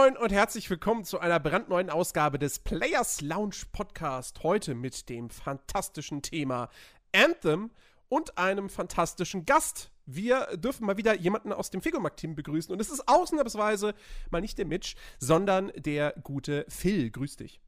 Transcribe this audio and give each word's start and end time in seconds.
Moin 0.00 0.16
und 0.16 0.32
herzlich 0.32 0.70
willkommen 0.70 1.04
zu 1.04 1.20
einer 1.20 1.38
brandneuen 1.38 1.90
Ausgabe 1.90 2.38
des 2.38 2.58
Players 2.60 3.20
Lounge 3.20 3.66
Podcast. 3.70 4.42
Heute 4.42 4.74
mit 4.74 5.10
dem 5.10 5.28
fantastischen 5.28 6.22
Thema 6.22 6.70
Anthem 7.14 7.70
und 8.08 8.38
einem 8.38 8.70
fantastischen 8.70 9.44
Gast. 9.44 9.90
Wir 10.06 10.56
dürfen 10.56 10.86
mal 10.86 10.96
wieder 10.96 11.16
jemanden 11.16 11.52
aus 11.52 11.68
dem 11.68 11.82
Figurmarkt-Team 11.82 12.34
begrüßen 12.34 12.72
und 12.72 12.80
es 12.80 12.88
ist 12.88 13.08
ausnahmsweise 13.08 13.94
mal 14.30 14.40
nicht 14.40 14.56
der 14.56 14.64
Mitch, 14.64 14.96
sondern 15.18 15.70
der 15.76 16.14
gute 16.22 16.64
Phil. 16.70 17.10
Grüß 17.10 17.36
dich. 17.36 17.60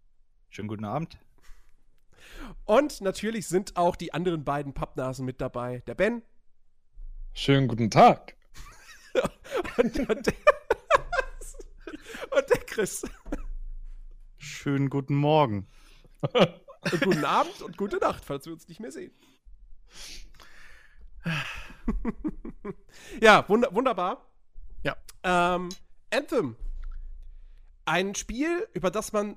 Schönen 0.49 0.69
guten 0.69 0.87
Abend. 0.87 1.19
Und 2.65 3.03
natürlich 3.03 3.47
sind 3.47 3.77
auch 3.77 3.95
die 3.95 4.15
anderen 4.15 4.43
beiden 4.43 4.73
Pappnasen 4.73 5.27
mit 5.27 5.43
dabei. 5.43 5.83
Der 5.87 5.97
Ben. 5.97 6.23
Schönen 7.35 7.69
guten 7.69 7.91
Tag. 7.91 8.37
und, 9.77 9.99
und, 10.09 10.27
der, 10.27 10.35
und 12.31 12.51
der 12.51 12.65
Chris. 12.67 13.03
Schönen 14.39 14.91
guten 14.91 15.15
Morgen. 15.15 15.67
Und 16.23 17.01
guten 17.01 17.25
Abend 17.25 17.63
und 17.63 17.77
gute 17.77 17.99
Nacht, 17.99 18.25
falls 18.25 18.47
wir 18.47 18.53
uns 18.53 18.67
nicht 18.69 18.81
mehr 18.81 18.93
sehen. 18.93 19.13
ja, 23.21 23.49
wund 23.49 23.67
wunderbar. 23.71 24.27
Ja. 24.83 24.97
Ähm, 25.23 25.69
Anthem. 26.11 26.57
Ein 27.85 28.15
Spiel, 28.15 28.69
über 28.75 28.91
das 28.91 29.13
man 29.13 29.37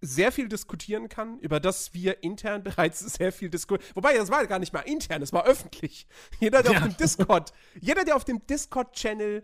sehr 0.00 0.32
viel 0.32 0.48
diskutieren 0.48 1.08
kann, 1.08 1.38
über 1.38 1.60
das 1.60 1.94
wir 1.94 2.22
intern 2.22 2.62
bereits 2.64 3.00
sehr 3.00 3.32
viel 3.32 3.48
diskutieren. 3.48 3.90
Wobei, 3.94 4.16
das 4.16 4.30
war 4.30 4.46
gar 4.46 4.58
nicht 4.58 4.72
mal 4.72 4.80
intern, 4.80 5.22
es 5.22 5.32
war 5.32 5.44
öffentlich. 5.46 6.06
Jeder, 6.40 6.62
der 6.62 6.72
ja. 6.72 6.78
auf 6.78 6.84
dem 6.84 6.96
Discord, 6.96 7.52
jeder, 7.80 8.04
der 8.04 8.16
auf 8.16 8.24
dem 8.24 8.46
Discord-Channel 8.46 9.42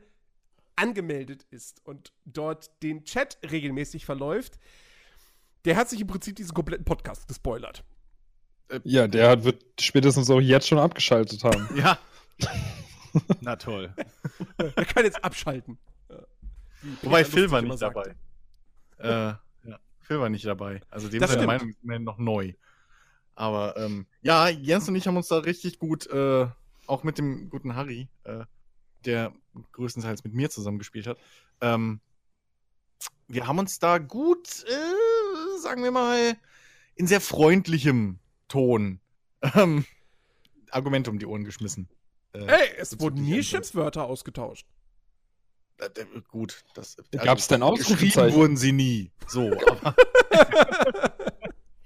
angemeldet 0.80 1.44
ist 1.50 1.84
und 1.84 2.12
dort 2.24 2.82
den 2.82 3.04
Chat 3.04 3.38
regelmäßig 3.50 4.04
verläuft, 4.06 4.58
der 5.64 5.76
hat 5.76 5.88
sich 5.88 6.00
im 6.00 6.06
Prinzip 6.06 6.36
diesen 6.36 6.54
kompletten 6.54 6.84
Podcast 6.84 7.28
gespoilert. 7.28 7.84
Äh, 8.68 8.80
ja, 8.84 9.06
der 9.06 9.44
wird 9.44 9.62
spätestens 9.80 10.30
auch 10.30 10.40
jetzt 10.40 10.68
schon 10.68 10.78
abgeschaltet 10.78 11.44
haben. 11.44 11.68
ja. 11.76 11.98
Na 13.40 13.56
toll. 13.56 13.92
Er 14.56 14.84
kann 14.84 15.04
jetzt 15.04 15.22
abschalten. 15.22 15.78
Wobei 17.02 17.24
Phil 17.24 17.50
war 17.50 17.60
nicht 17.60 17.82
dabei. 17.82 18.14
Äh, 18.98 19.34
Phil 20.00 20.20
war 20.20 20.28
nicht 20.28 20.46
dabei. 20.46 20.80
Also 20.90 21.08
dem 21.08 21.24
seine 21.24 21.46
Meinung 21.46 21.68
ist 21.68 21.84
noch 21.84 22.18
neu. 22.18 22.54
Aber 23.34 23.76
ähm, 23.76 24.06
ja, 24.22 24.48
Jens 24.48 24.88
und 24.88 24.96
ich 24.96 25.06
haben 25.06 25.16
uns 25.16 25.28
da 25.28 25.38
richtig 25.38 25.78
gut, 25.78 26.06
äh, 26.08 26.46
auch 26.86 27.04
mit 27.04 27.18
dem 27.18 27.48
guten 27.48 27.74
Harry, 27.74 28.08
äh, 28.24 28.44
der 29.04 29.32
größtenteils 29.72 30.24
mit 30.24 30.34
mir 30.34 30.50
zusammengespielt 30.50 31.06
hat, 31.06 31.18
ähm, 31.60 32.00
wir 33.28 33.46
haben 33.46 33.58
uns 33.58 33.78
da 33.78 33.98
gut, 33.98 34.64
äh, 34.64 35.60
sagen 35.60 35.84
wir 35.84 35.90
mal, 35.92 36.36
in 36.94 37.06
sehr 37.06 37.20
freundlichem 37.20 38.18
Ton 38.48 39.00
ähm, 39.54 39.84
Argumente 40.70 41.10
um 41.10 41.18
die 41.18 41.26
Ohren 41.26 41.44
geschmissen. 41.44 41.88
Äh, 42.32 42.44
Ey, 42.44 42.68
es 42.78 42.98
wurden 43.00 43.22
nie 43.22 43.42
Schimpfwörter 43.42 44.04
ausgetauscht. 44.04 44.66
Äh, 45.78 45.88
gut, 46.28 46.64
das. 46.74 46.96
Gab 47.12 47.38
es 47.38 47.48
denn 47.48 47.62
Ausrufezeichen? 47.62 48.36
wurden 48.36 48.56
sie 48.56 48.72
nie. 48.72 49.10
So, 49.26 49.50
aber. 49.66 49.94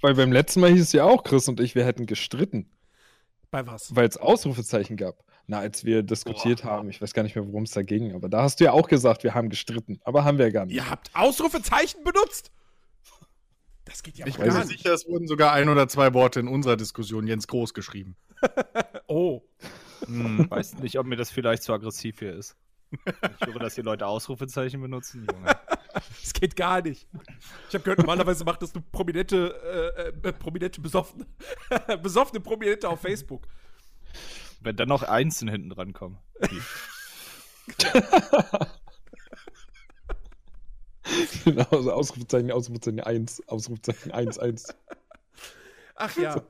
Weil 0.01 0.15
beim 0.15 0.33
letzten 0.33 0.61
Mal 0.61 0.71
hieß 0.71 0.83
es 0.83 0.93
ja 0.93 1.05
auch, 1.05 1.25
Chris 1.25 1.49
und 1.49 1.61
ich, 1.61 1.75
wir 1.75 1.85
hätten 1.85 2.07
gestritten. 2.07 2.71
Bei 3.51 3.67
was? 3.67 3.95
Weil 3.95 4.09
es 4.09 4.17
Ausrufezeichen 4.17 4.97
gab. 4.97 5.25
Na, 5.47 5.59
als 5.59 5.85
wir 5.85 6.03
diskutiert 6.03 6.63
Boah. 6.63 6.71
haben, 6.71 6.89
ich 6.91 7.03
weiß 7.03 7.13
gar 7.13 7.23
nicht 7.23 7.37
mehr, 7.37 7.47
worum 7.47 7.65
es 7.65 7.73
da 7.73 7.83
ging, 7.83 8.15
aber 8.15 8.29
da 8.29 8.43
hast 8.43 8.61
du 8.61 8.65
ja 8.65 8.73
auch 8.73 8.89
gesagt, 8.89 9.25
wir 9.25 9.35
haben 9.35 9.51
gestritten. 9.51 10.01
Aber 10.05 10.25
haben 10.25 10.39
wir 10.39 10.51
gar 10.51 10.65
nicht. 10.65 10.75
Ihr 10.75 10.89
habt 10.89 11.11
Ausrufezeichen 11.15 12.03
benutzt? 12.03 12.51
Das 13.85 14.03
geht 14.03 14.17
ja 14.17 14.27
Ich 14.27 14.39
bin 14.39 14.53
mir 14.53 14.65
sicher, 14.65 14.95
es 14.95 15.07
wurden 15.07 15.27
sogar 15.29 15.53
ein 15.53 15.69
oder 15.69 15.87
zwei 15.89 16.15
Worte 16.15 16.41
in 16.41 16.49
unserer 16.49 16.77
Diskussion 16.77 17.27
Jens 17.27 17.47
groß 17.47 17.75
geschrieben. 17.75 18.17
oh. 19.07 19.43
Hm. 20.07 20.51
Weiß 20.51 20.79
nicht, 20.79 20.99
ob 20.99 21.07
mir 21.07 21.17
das 21.17 21.31
vielleicht 21.31 21.63
zu 21.63 21.73
aggressiv 21.73 22.19
hier 22.19 22.35
ist. 22.35 22.57
Ich 23.41 23.47
höre, 23.47 23.59
dass 23.59 23.75
hier 23.75 23.85
Leute 23.85 24.07
Ausrufezeichen 24.07 24.81
benutzen. 24.81 25.27
Junge. 25.31 25.57
Das 25.93 26.33
geht 26.33 26.57
gar 26.57 26.83
nicht. 26.83 27.07
Ich 27.69 27.75
habe 27.75 27.85
gehört, 27.85 27.99
normalerweise 27.99 28.45
macht 28.45 28.63
das 28.63 28.75
eine 28.75 28.85
prominente, 28.93 30.13
äh, 30.25 30.29
äh, 30.29 30.33
prominente 30.33 30.81
besoffene, 30.81 31.27
besoffene 32.03 32.41
Prominente 32.41 32.89
auf 32.89 33.01
Facebook. 33.01 33.47
Wenn 34.65 34.77
dann 34.77 34.89
noch 34.89 35.03
Einsen 35.03 35.49
hinten 35.49 35.71
dran 35.71 35.93
kommen. 35.93 36.19
genau, 41.45 41.67
also 41.71 41.93
Ausrufezeichen, 41.93 42.51
Ausrufezeichen 42.51 43.01
1, 43.01 43.49
Ausrufezeichen 43.49 44.13
1, 44.13 44.39
1. 44.39 44.75
Ach 45.97 46.17
ja. 46.17 46.43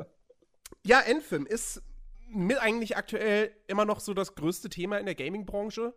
Ja, 0.86 1.00
Enfim 1.00 1.46
ist 1.46 1.82
mit 2.28 2.58
eigentlich 2.58 2.96
aktuell 2.96 3.50
immer 3.66 3.84
noch 3.84 4.00
so 4.00 4.14
das 4.14 4.34
größte 4.34 4.68
Thema 4.68 4.98
in 4.98 5.06
der 5.06 5.14
Gaming-Branche 5.14 5.94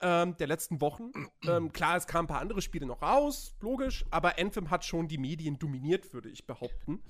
ähm, 0.00 0.36
der 0.36 0.46
letzten 0.46 0.80
Wochen. 0.80 1.12
Ähm, 1.46 1.72
klar, 1.72 1.98
es 1.98 2.06
kamen 2.06 2.24
ein 2.24 2.28
paar 2.28 2.40
andere 2.40 2.62
Spiele 2.62 2.86
noch 2.86 3.02
raus, 3.02 3.54
logisch, 3.60 4.06
aber 4.10 4.38
Anthem 4.38 4.70
hat 4.70 4.82
schon 4.82 5.08
die 5.08 5.18
Medien 5.18 5.58
dominiert, 5.58 6.14
würde 6.14 6.30
ich 6.30 6.46
behaupten. 6.46 7.02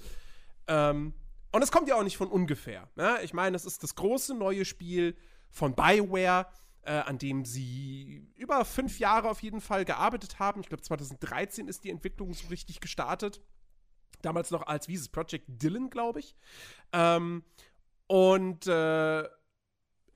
Ähm, 0.67 1.15
und 1.55 1.63
es 1.63 1.71
kommt 1.71 1.89
ja 1.89 1.95
auch 1.95 2.03
nicht 2.03 2.17
von 2.17 2.27
ungefähr. 2.27 2.89
Ne? 2.97 3.19
Ich 3.23 3.33
meine, 3.33 3.55
es 3.55 3.65
ist 3.65 3.85
das 3.85 3.95
große 3.95 4.35
neue 4.35 4.65
Spiel 4.65 5.17
von 5.51 5.77
BioWare, 5.77 6.49
äh, 6.83 6.91
an 6.91 7.17
dem 7.17 7.45
sie 7.45 8.27
über 8.35 8.65
fünf 8.65 8.99
Jahre 8.99 9.31
auf 9.31 9.41
jeden 9.41 9.61
Fall 9.61 9.85
gearbeitet 9.85 10.41
haben. 10.41 10.63
Ich 10.63 10.69
glaube, 10.69 10.83
2013 10.83 11.69
ist 11.69 11.85
die 11.85 11.91
Entwicklung 11.91 12.35
so 12.35 12.49
richtig 12.49 12.81
gestartet. 12.81 13.41
Damals 14.21 14.51
noch 14.51 14.67
als, 14.67 14.89
wie 14.89 14.99
Project 15.09 15.45
Dylan, 15.47 15.91
glaube 15.91 16.19
ich. 16.19 16.35
Ähm, 16.93 17.45
und 18.09 18.67
äh, 18.67 19.23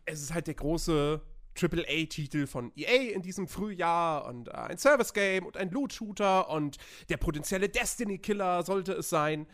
es 0.06 0.20
ist 0.20 0.34
halt 0.34 0.48
der 0.48 0.54
große 0.54 1.22
AAA-Titel 1.56 2.48
von 2.48 2.72
EA 2.74 3.12
in 3.12 3.22
diesem 3.22 3.46
Frühjahr 3.46 4.26
und 4.26 4.48
äh, 4.48 4.54
ein 4.54 4.78
Service-Game 4.78 5.46
und 5.46 5.56
ein 5.56 5.70
Loot-Shooter 5.70 6.50
und 6.50 6.78
der 7.08 7.18
potenzielle 7.18 7.68
Destiny-Killer 7.68 8.64
sollte 8.64 8.94
es 8.94 9.08
sein. 9.08 9.46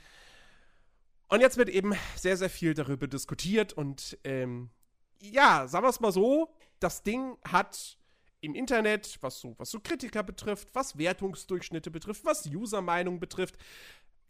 Und 1.34 1.40
jetzt 1.40 1.56
wird 1.56 1.68
eben 1.68 1.94
sehr, 2.14 2.36
sehr 2.36 2.48
viel 2.48 2.74
darüber 2.74 3.08
diskutiert 3.08 3.72
und 3.72 4.16
ähm, 4.22 4.70
ja, 5.18 5.66
sagen 5.66 5.84
wir 5.84 5.88
es 5.88 5.98
mal 5.98 6.12
so, 6.12 6.54
das 6.78 7.02
Ding 7.02 7.36
hat 7.44 7.98
im 8.40 8.54
Internet, 8.54 9.18
was 9.20 9.40
so, 9.40 9.56
was 9.58 9.72
so 9.72 9.80
Kritiker 9.80 10.22
betrifft, 10.22 10.68
was 10.74 10.96
Wertungsdurchschnitte 10.96 11.90
betrifft, 11.90 12.24
was 12.24 12.46
User-Meinung 12.46 13.18
betrifft, 13.18 13.56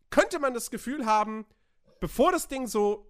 könnte 0.09 0.39
man 0.39 0.55
das 0.55 0.71
Gefühl 0.71 1.05
haben, 1.05 1.45
bevor 2.01 2.33
das 2.33 2.49
Ding 2.49 2.67
so 2.67 3.07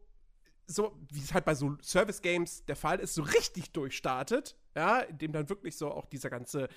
so, 0.67 0.99
wie 1.13 1.21
es 1.21 1.33
halt 1.33 1.45
bei 1.45 1.55
so 1.55 1.77
Service-Games 1.81 2.65
der 2.65 2.75
Fall 2.75 2.99
ist, 2.99 3.15
so 3.15 3.23
richtig 3.23 3.71
durchstartet, 3.71 4.57
ja, 4.75 5.03
in 5.03 5.19
dem 5.19 5.31
dann 5.31 5.49
wirklich 5.49 5.77
so 5.77 5.93
auch 5.93 6.07
dieser 6.07 6.31
ganze 6.31 6.69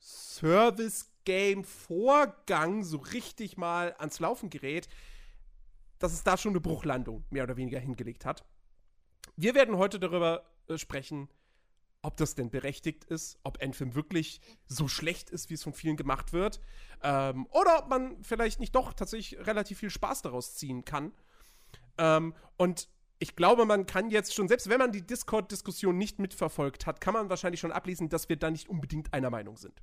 Service-Game-Vorgang 0.00 2.84
so 2.84 2.98
richtig 2.98 3.56
mal 3.56 3.94
ans 3.98 4.20
Laufen 4.20 4.50
gerät, 4.50 4.86
dass 5.98 6.12
es 6.12 6.24
da 6.24 6.36
schon 6.36 6.52
eine 6.52 6.60
Bruchlandung 6.60 7.24
mehr 7.30 7.44
oder 7.44 7.56
weniger 7.56 7.78
hingelegt 7.78 8.24
hat. 8.24 8.44
Wir 9.36 9.54
werden 9.54 9.76
heute 9.76 9.98
darüber 9.98 10.44
äh, 10.68 10.78
sprechen, 10.78 11.28
ob 12.02 12.16
das 12.16 12.34
denn 12.34 12.50
berechtigt 12.50 13.04
ist, 13.04 13.38
ob 13.42 13.62
Anthem 13.62 13.94
wirklich 13.94 14.40
so 14.66 14.88
schlecht 14.88 15.30
ist, 15.30 15.50
wie 15.50 15.54
es 15.54 15.62
von 15.62 15.72
vielen 15.72 15.96
gemacht 15.96 16.32
wird, 16.32 16.60
ähm, 17.02 17.46
oder 17.50 17.78
ob 17.78 17.88
man 17.88 18.22
vielleicht 18.22 18.60
nicht 18.60 18.74
doch 18.74 18.92
tatsächlich 18.92 19.46
relativ 19.46 19.78
viel 19.78 19.90
Spaß 19.90 20.22
daraus 20.22 20.54
ziehen 20.54 20.84
kann. 20.84 21.12
Ähm, 21.98 22.34
und 22.56 22.88
ich 23.18 23.34
glaube, 23.34 23.64
man 23.64 23.86
kann 23.86 24.10
jetzt 24.10 24.34
schon, 24.34 24.46
selbst 24.46 24.68
wenn 24.68 24.78
man 24.78 24.92
die 24.92 25.04
Discord-Diskussion 25.04 25.98
nicht 25.98 26.20
mitverfolgt 26.20 26.86
hat, 26.86 27.00
kann 27.00 27.14
man 27.14 27.28
wahrscheinlich 27.28 27.60
schon 27.60 27.72
ablesen, 27.72 28.08
dass 28.08 28.28
wir 28.28 28.36
da 28.36 28.50
nicht 28.50 28.68
unbedingt 28.68 29.12
einer 29.12 29.30
Meinung 29.30 29.56
sind. 29.56 29.82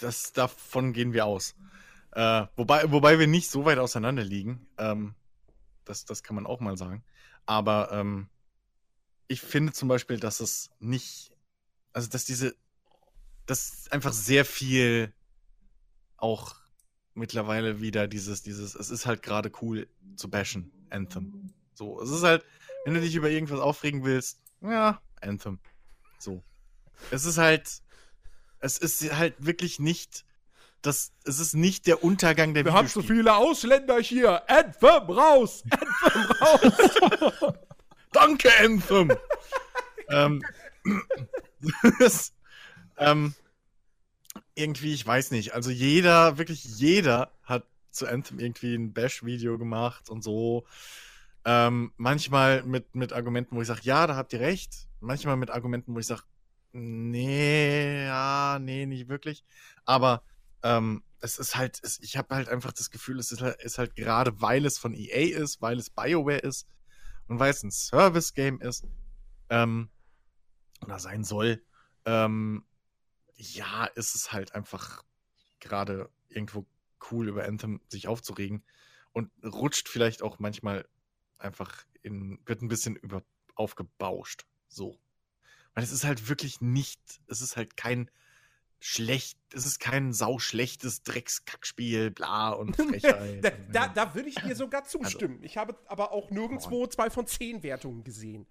Das, 0.00 0.32
davon 0.32 0.92
gehen 0.92 1.12
wir 1.12 1.26
aus. 1.26 1.54
Äh, 2.14 2.46
wobei, 2.56 2.90
wobei 2.90 3.18
wir 3.18 3.26
nicht 3.26 3.50
so 3.50 3.64
weit 3.64 3.78
auseinander 3.78 4.24
liegen. 4.24 4.66
Ähm, 4.78 5.14
das, 5.84 6.04
das 6.04 6.22
kann 6.22 6.36
man 6.36 6.46
auch 6.46 6.60
mal 6.60 6.76
sagen. 6.76 7.04
Aber 7.46 7.90
ähm, 7.92 8.28
ich 9.28 9.40
finde 9.40 9.72
zum 9.72 9.88
Beispiel, 9.88 10.18
dass 10.18 10.40
es 10.40 10.70
nicht, 10.78 11.32
also 11.92 12.08
dass 12.08 12.24
diese, 12.24 12.54
dass 13.46 13.90
einfach 13.90 14.12
sehr 14.12 14.44
viel 14.44 15.12
auch 16.16 16.54
mittlerweile 17.14 17.80
wieder 17.80 18.08
dieses, 18.08 18.42
dieses, 18.42 18.74
es 18.74 18.90
ist 18.90 19.06
halt 19.06 19.22
gerade 19.22 19.50
cool 19.60 19.88
zu 20.16 20.30
bashen, 20.30 20.72
Anthem. 20.90 21.52
So, 21.74 22.00
es 22.00 22.10
ist 22.10 22.22
halt, 22.22 22.44
wenn 22.84 22.94
du 22.94 23.00
dich 23.00 23.14
über 23.14 23.30
irgendwas 23.30 23.60
aufregen 23.60 24.04
willst, 24.04 24.40
ja, 24.60 25.00
Anthem. 25.20 25.58
So. 26.18 26.42
Es 27.10 27.24
ist 27.24 27.38
halt, 27.38 27.82
es 28.60 28.78
ist 28.78 29.12
halt 29.16 29.34
wirklich 29.44 29.78
nicht, 29.78 30.24
das, 30.86 31.12
es 31.24 31.40
ist 31.40 31.54
nicht 31.54 31.86
der 31.86 32.04
Untergang 32.04 32.52
der 32.52 32.64
Wir 32.64 32.74
haben 32.74 32.88
so 32.88 33.00
viele 33.00 33.34
Ausländer 33.34 34.00
hier. 34.00 34.48
Anthem 34.50 35.10
raus! 35.10 35.64
Anthem 35.70 36.30
raus! 36.40 37.54
Danke, 38.12 38.50
Anthem! 38.60 39.12
ähm, 40.10 40.42
das, 41.98 42.34
ähm, 42.98 43.34
irgendwie, 44.54 44.92
ich 44.92 45.06
weiß 45.06 45.30
nicht, 45.30 45.54
also 45.54 45.70
jeder, 45.70 46.36
wirklich 46.36 46.64
jeder 46.64 47.32
hat 47.44 47.64
zu 47.90 48.06
Anthem 48.06 48.38
irgendwie 48.38 48.74
ein 48.74 48.92
Bash-Video 48.92 49.56
gemacht 49.56 50.10
und 50.10 50.22
so. 50.22 50.66
Ähm, 51.46 51.92
manchmal 51.96 52.62
mit, 52.62 52.94
mit 52.94 53.12
Argumenten, 53.14 53.56
wo 53.56 53.62
ich 53.62 53.68
sage, 53.68 53.80
ja, 53.84 54.06
da 54.06 54.16
habt 54.16 54.34
ihr 54.34 54.40
recht. 54.40 54.86
Manchmal 55.00 55.36
mit 55.36 55.50
Argumenten, 55.50 55.94
wo 55.94 55.98
ich 55.98 56.06
sage, 56.06 56.22
nee, 56.72 58.04
ja, 58.04 58.58
nee, 58.60 58.84
nicht 58.84 59.08
wirklich. 59.08 59.44
Aber 59.86 60.22
ähm, 60.64 61.04
es 61.20 61.38
ist 61.38 61.56
halt, 61.56 61.78
es, 61.82 62.00
ich 62.00 62.16
habe 62.16 62.34
halt 62.34 62.48
einfach 62.48 62.72
das 62.72 62.90
Gefühl, 62.90 63.18
es 63.18 63.30
ist 63.30 63.42
halt, 63.42 63.62
ist 63.62 63.78
halt 63.78 63.94
gerade, 63.94 64.40
weil 64.40 64.66
es 64.66 64.78
von 64.78 64.94
EA 64.94 65.38
ist, 65.38 65.62
weil 65.62 65.78
es 65.78 65.90
BioWare 65.90 66.38
ist 66.38 66.66
und 67.28 67.38
weil 67.38 67.50
es 67.50 67.62
ein 67.62 67.70
Service-Game 67.70 68.60
ist, 68.60 68.86
ähm, 69.50 69.90
oder 70.82 70.98
sein 70.98 71.22
soll, 71.22 71.62
ähm, 72.06 72.64
ja, 73.36 73.84
ist 73.84 74.14
es 74.14 74.32
halt 74.32 74.54
einfach 74.54 75.04
gerade 75.60 76.10
irgendwo 76.28 76.66
cool, 77.10 77.28
über 77.28 77.44
Anthem 77.44 77.80
sich 77.88 78.08
aufzuregen 78.08 78.64
und 79.12 79.30
rutscht 79.44 79.88
vielleicht 79.88 80.22
auch 80.22 80.38
manchmal 80.38 80.88
einfach 81.38 81.84
in, 82.02 82.40
wird 82.46 82.62
ein 82.62 82.68
bisschen 82.68 82.96
über, 82.96 83.22
aufgebauscht. 83.54 84.46
So. 84.68 84.98
Weil 85.74 85.84
es 85.84 85.92
ist 85.92 86.04
halt 86.04 86.28
wirklich 86.28 86.62
nicht, 86.62 87.00
es 87.26 87.42
ist 87.42 87.56
halt 87.56 87.76
kein 87.76 88.10
schlecht, 88.86 89.38
es 89.54 89.64
ist 89.64 89.80
kein 89.80 90.12
sauschlechtes 90.12 91.02
Dreckskackspiel, 91.04 92.10
bla 92.10 92.50
und 92.50 92.76
Frechheit. 92.76 93.42
da, 93.42 93.50
da, 93.72 93.88
da 93.94 94.14
würde 94.14 94.28
ich 94.28 94.34
dir 94.34 94.54
sogar 94.54 94.84
zustimmen. 94.84 95.36
Also, 95.36 95.46
ich 95.46 95.56
habe 95.56 95.74
aber 95.86 96.12
auch 96.12 96.30
nirgendwo 96.30 96.86
zwei 96.86 97.08
von 97.08 97.26
zehn 97.26 97.62
Wertungen 97.62 98.04
gesehen. 98.04 98.46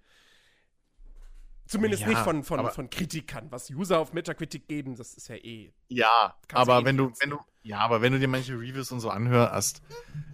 Zumindest 1.68 2.02
ja, 2.02 2.10
nicht 2.10 2.22
von, 2.22 2.44
von, 2.44 2.68
von 2.72 2.90
Kritikern. 2.90 3.52
Was 3.52 3.70
User 3.70 4.00
auf 4.00 4.14
Metacritic 4.14 4.68
geben, 4.68 4.96
das 4.96 5.14
ist 5.14 5.28
ja 5.28 5.36
eh. 5.36 5.72
Ja, 5.88 6.36
aber 6.52 6.80
eh 6.80 6.86
wenn 6.86 6.98
du, 6.98 7.14
wenn 7.20 7.30
du, 7.30 7.40
ja, 7.62 7.78
aber 7.80 8.02
wenn 8.02 8.12
du 8.12 8.20
dir 8.20 8.28
manche 8.28 8.54
Reviews 8.54 8.92
und 8.92 9.02
so 9.02 9.12
anhörst, 9.12 9.84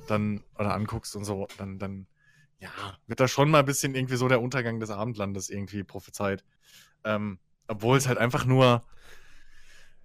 dann, 0.07 0.46
oder 0.56 0.75
anguckst 0.75 1.18
und 1.18 1.25
so, 1.25 1.46
dann, 1.57 1.78
dann, 1.78 2.07
ja, 2.60 2.72
wird 3.07 3.19
da 3.19 3.28
schon 3.28 3.51
mal 3.51 3.60
ein 3.60 3.66
bisschen 3.66 3.96
irgendwie 3.96 4.16
so 4.16 4.30
der 4.30 4.42
Untergang 4.42 4.80
des 4.80 4.92
Abendlandes 4.92 5.50
irgendwie 5.50 5.84
prophezeit. 5.84 6.46
Ähm, 7.04 7.38
obwohl 7.68 7.98
es 7.98 8.07
halt 8.07 8.18
einfach 8.18 8.46
nur 8.46 8.86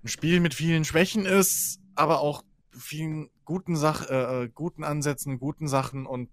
ein 0.04 0.08
Spiel 0.08 0.40
mit 0.40 0.54
vielen 0.54 0.84
Schwächen 0.84 1.26
ist, 1.26 1.80
aber 1.94 2.20
auch 2.20 2.42
vielen 2.70 3.30
guten 3.44 3.76
Sach 3.76 4.08
äh, 4.08 4.44
äh 4.44 4.48
guten 4.48 4.84
Ansätzen, 4.84 5.38
guten 5.38 5.68
Sachen 5.68 6.06
und 6.06 6.30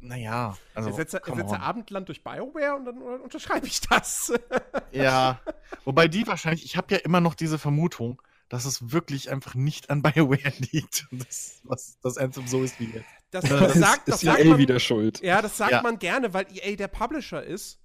naja, 0.00 0.58
also. 0.74 0.90
Ersetze, 0.90 1.22
ersetze 1.26 1.60
Abendland 1.60 2.08
durch 2.08 2.22
Bioware 2.22 2.74
und 2.76 2.84
dann 2.84 2.98
unterschreibe 2.98 3.66
ich 3.66 3.80
das. 3.80 4.32
ja. 4.92 5.40
Wobei 5.84 6.08
die 6.08 6.26
wahrscheinlich, 6.26 6.64
ich 6.64 6.76
habe 6.76 6.94
ja 6.94 7.00
immer 7.00 7.20
noch 7.22 7.34
diese 7.34 7.58
Vermutung, 7.58 8.20
dass 8.50 8.66
es 8.66 8.92
wirklich 8.92 9.30
einfach 9.30 9.54
nicht 9.54 9.88
an 9.90 10.02
BioWare 10.02 10.52
liegt. 10.72 11.06
Das, 11.10 11.60
was 11.64 11.98
das 12.02 12.18
Anthem 12.18 12.46
so 12.46 12.62
ist 12.62 12.78
wie 12.80 12.90
jetzt. 12.90 13.06
Das, 13.30 13.44
das 13.48 13.74
sagt, 13.74 14.08
das 14.08 14.16
ist 14.16 14.20
sagt 14.22 14.40
EA 14.40 14.50
man, 14.50 14.58
wieder 14.58 14.78
schuld. 14.78 15.20
Ja, 15.22 15.40
das 15.40 15.56
sagt 15.56 15.72
ja. 15.72 15.82
man 15.82 15.98
gerne, 15.98 16.34
weil 16.34 16.46
EA 16.52 16.76
der 16.76 16.88
Publisher 16.88 17.42
ist. 17.42 17.80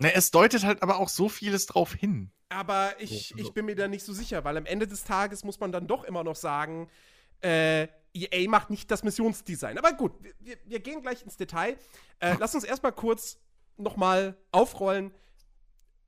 Na, 0.00 0.08
es 0.08 0.30
deutet 0.30 0.64
halt 0.64 0.82
aber 0.82 0.98
auch 0.98 1.10
so 1.10 1.28
vieles 1.28 1.66
drauf 1.66 1.92
hin. 1.92 2.32
Aber 2.48 2.94
ich, 2.98 3.36
ich 3.36 3.52
bin 3.52 3.66
mir 3.66 3.76
da 3.76 3.86
nicht 3.86 4.04
so 4.04 4.12
sicher, 4.14 4.44
weil 4.44 4.56
am 4.56 4.66
Ende 4.66 4.86
des 4.86 5.04
Tages 5.04 5.44
muss 5.44 5.60
man 5.60 5.72
dann 5.72 5.86
doch 5.86 6.04
immer 6.04 6.24
noch 6.24 6.36
sagen, 6.36 6.88
äh, 7.42 7.86
EA 8.14 8.48
macht 8.48 8.70
nicht 8.70 8.90
das 8.90 9.04
Missionsdesign. 9.04 9.78
Aber 9.78 9.92
gut, 9.92 10.12
wir, 10.40 10.56
wir 10.64 10.80
gehen 10.80 11.02
gleich 11.02 11.22
ins 11.22 11.36
Detail. 11.36 11.76
Äh, 12.18 12.34
lass 12.40 12.54
uns 12.54 12.64
erstmal 12.64 12.92
kurz 12.92 13.38
nochmal 13.76 14.36
aufrollen. 14.52 15.12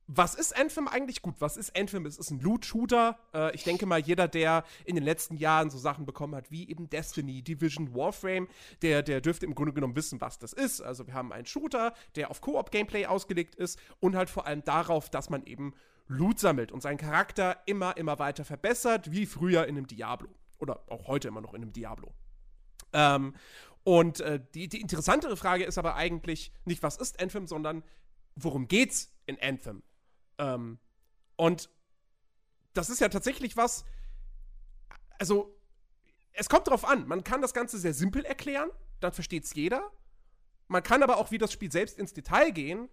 Was 0.07 0.35
ist 0.35 0.55
Anthem 0.57 0.89
eigentlich 0.89 1.21
gut? 1.21 1.35
Was 1.39 1.55
ist 1.55 1.77
Anthem? 1.77 2.05
Es 2.05 2.17
ist 2.17 2.29
ein 2.29 2.41
Loot-Shooter. 2.41 3.17
Äh, 3.33 3.55
ich 3.55 3.63
denke 3.63 3.85
mal, 3.85 3.99
jeder, 3.99 4.27
der 4.27 4.65
in 4.83 4.95
den 4.95 5.03
letzten 5.03 5.37
Jahren 5.37 5.69
so 5.69 5.77
Sachen 5.77 6.05
bekommen 6.05 6.35
hat, 6.35 6.51
wie 6.51 6.69
eben 6.69 6.89
Destiny, 6.89 7.41
Division, 7.41 7.95
Warframe, 7.95 8.49
der, 8.81 9.01
der 9.01 9.21
dürfte 9.21 9.45
im 9.45 9.55
Grunde 9.55 9.71
genommen 9.71 9.95
wissen, 9.95 10.19
was 10.19 10.39
das 10.39 10.51
ist. 10.51 10.81
Also 10.81 11.07
wir 11.07 11.13
haben 11.13 11.31
einen 11.31 11.45
Shooter, 11.45 11.93
der 12.15 12.29
auf 12.29 12.41
Koop-Gameplay 12.41 13.05
ausgelegt 13.05 13.55
ist 13.55 13.79
und 14.01 14.15
halt 14.15 14.29
vor 14.29 14.45
allem 14.45 14.63
darauf, 14.63 15.09
dass 15.09 15.29
man 15.29 15.45
eben 15.45 15.73
Loot 16.07 16.37
sammelt 16.37 16.73
und 16.73 16.81
seinen 16.81 16.97
Charakter 16.97 17.61
immer, 17.65 17.95
immer 17.95 18.19
weiter 18.19 18.43
verbessert, 18.43 19.11
wie 19.11 19.25
früher 19.25 19.67
in 19.67 19.77
einem 19.77 19.87
Diablo. 19.87 20.27
Oder 20.59 20.83
auch 20.89 21.07
heute 21.07 21.29
immer 21.29 21.41
noch 21.41 21.53
in 21.53 21.61
einem 21.61 21.71
Diablo. 21.71 22.13
Ähm, 22.91 23.35
und 23.85 24.19
äh, 24.19 24.41
die, 24.53 24.67
die 24.67 24.81
interessantere 24.81 25.37
Frage 25.37 25.63
ist 25.63 25.77
aber 25.77 25.95
eigentlich 25.95 26.51
nicht, 26.65 26.83
was 26.83 26.97
ist 26.97 27.21
Anthem, 27.21 27.47
sondern 27.47 27.83
worum 28.35 28.67
geht's 28.67 29.13
in 29.25 29.41
Anthem? 29.41 29.81
Ähm, 30.43 30.79
und 31.35 31.69
das 32.73 32.89
ist 32.89 32.99
ja 32.99 33.09
tatsächlich 33.09 33.55
was, 33.55 33.85
also 35.19 35.55
es 36.33 36.49
kommt 36.49 36.67
drauf 36.67 36.85
an. 36.85 37.07
Man 37.07 37.23
kann 37.23 37.41
das 37.41 37.53
Ganze 37.53 37.77
sehr 37.77 37.93
simpel 37.93 38.25
erklären, 38.25 38.69
dann 38.99 39.13
versteht 39.13 39.45
es 39.45 39.53
jeder. 39.53 39.91
Man 40.67 40.81
kann 40.81 41.03
aber 41.03 41.17
auch 41.17 41.31
wie 41.31 41.37
das 41.37 41.51
Spiel 41.51 41.71
selbst 41.71 41.97
ins 41.99 42.13
Detail 42.13 42.51
gehen, 42.51 42.89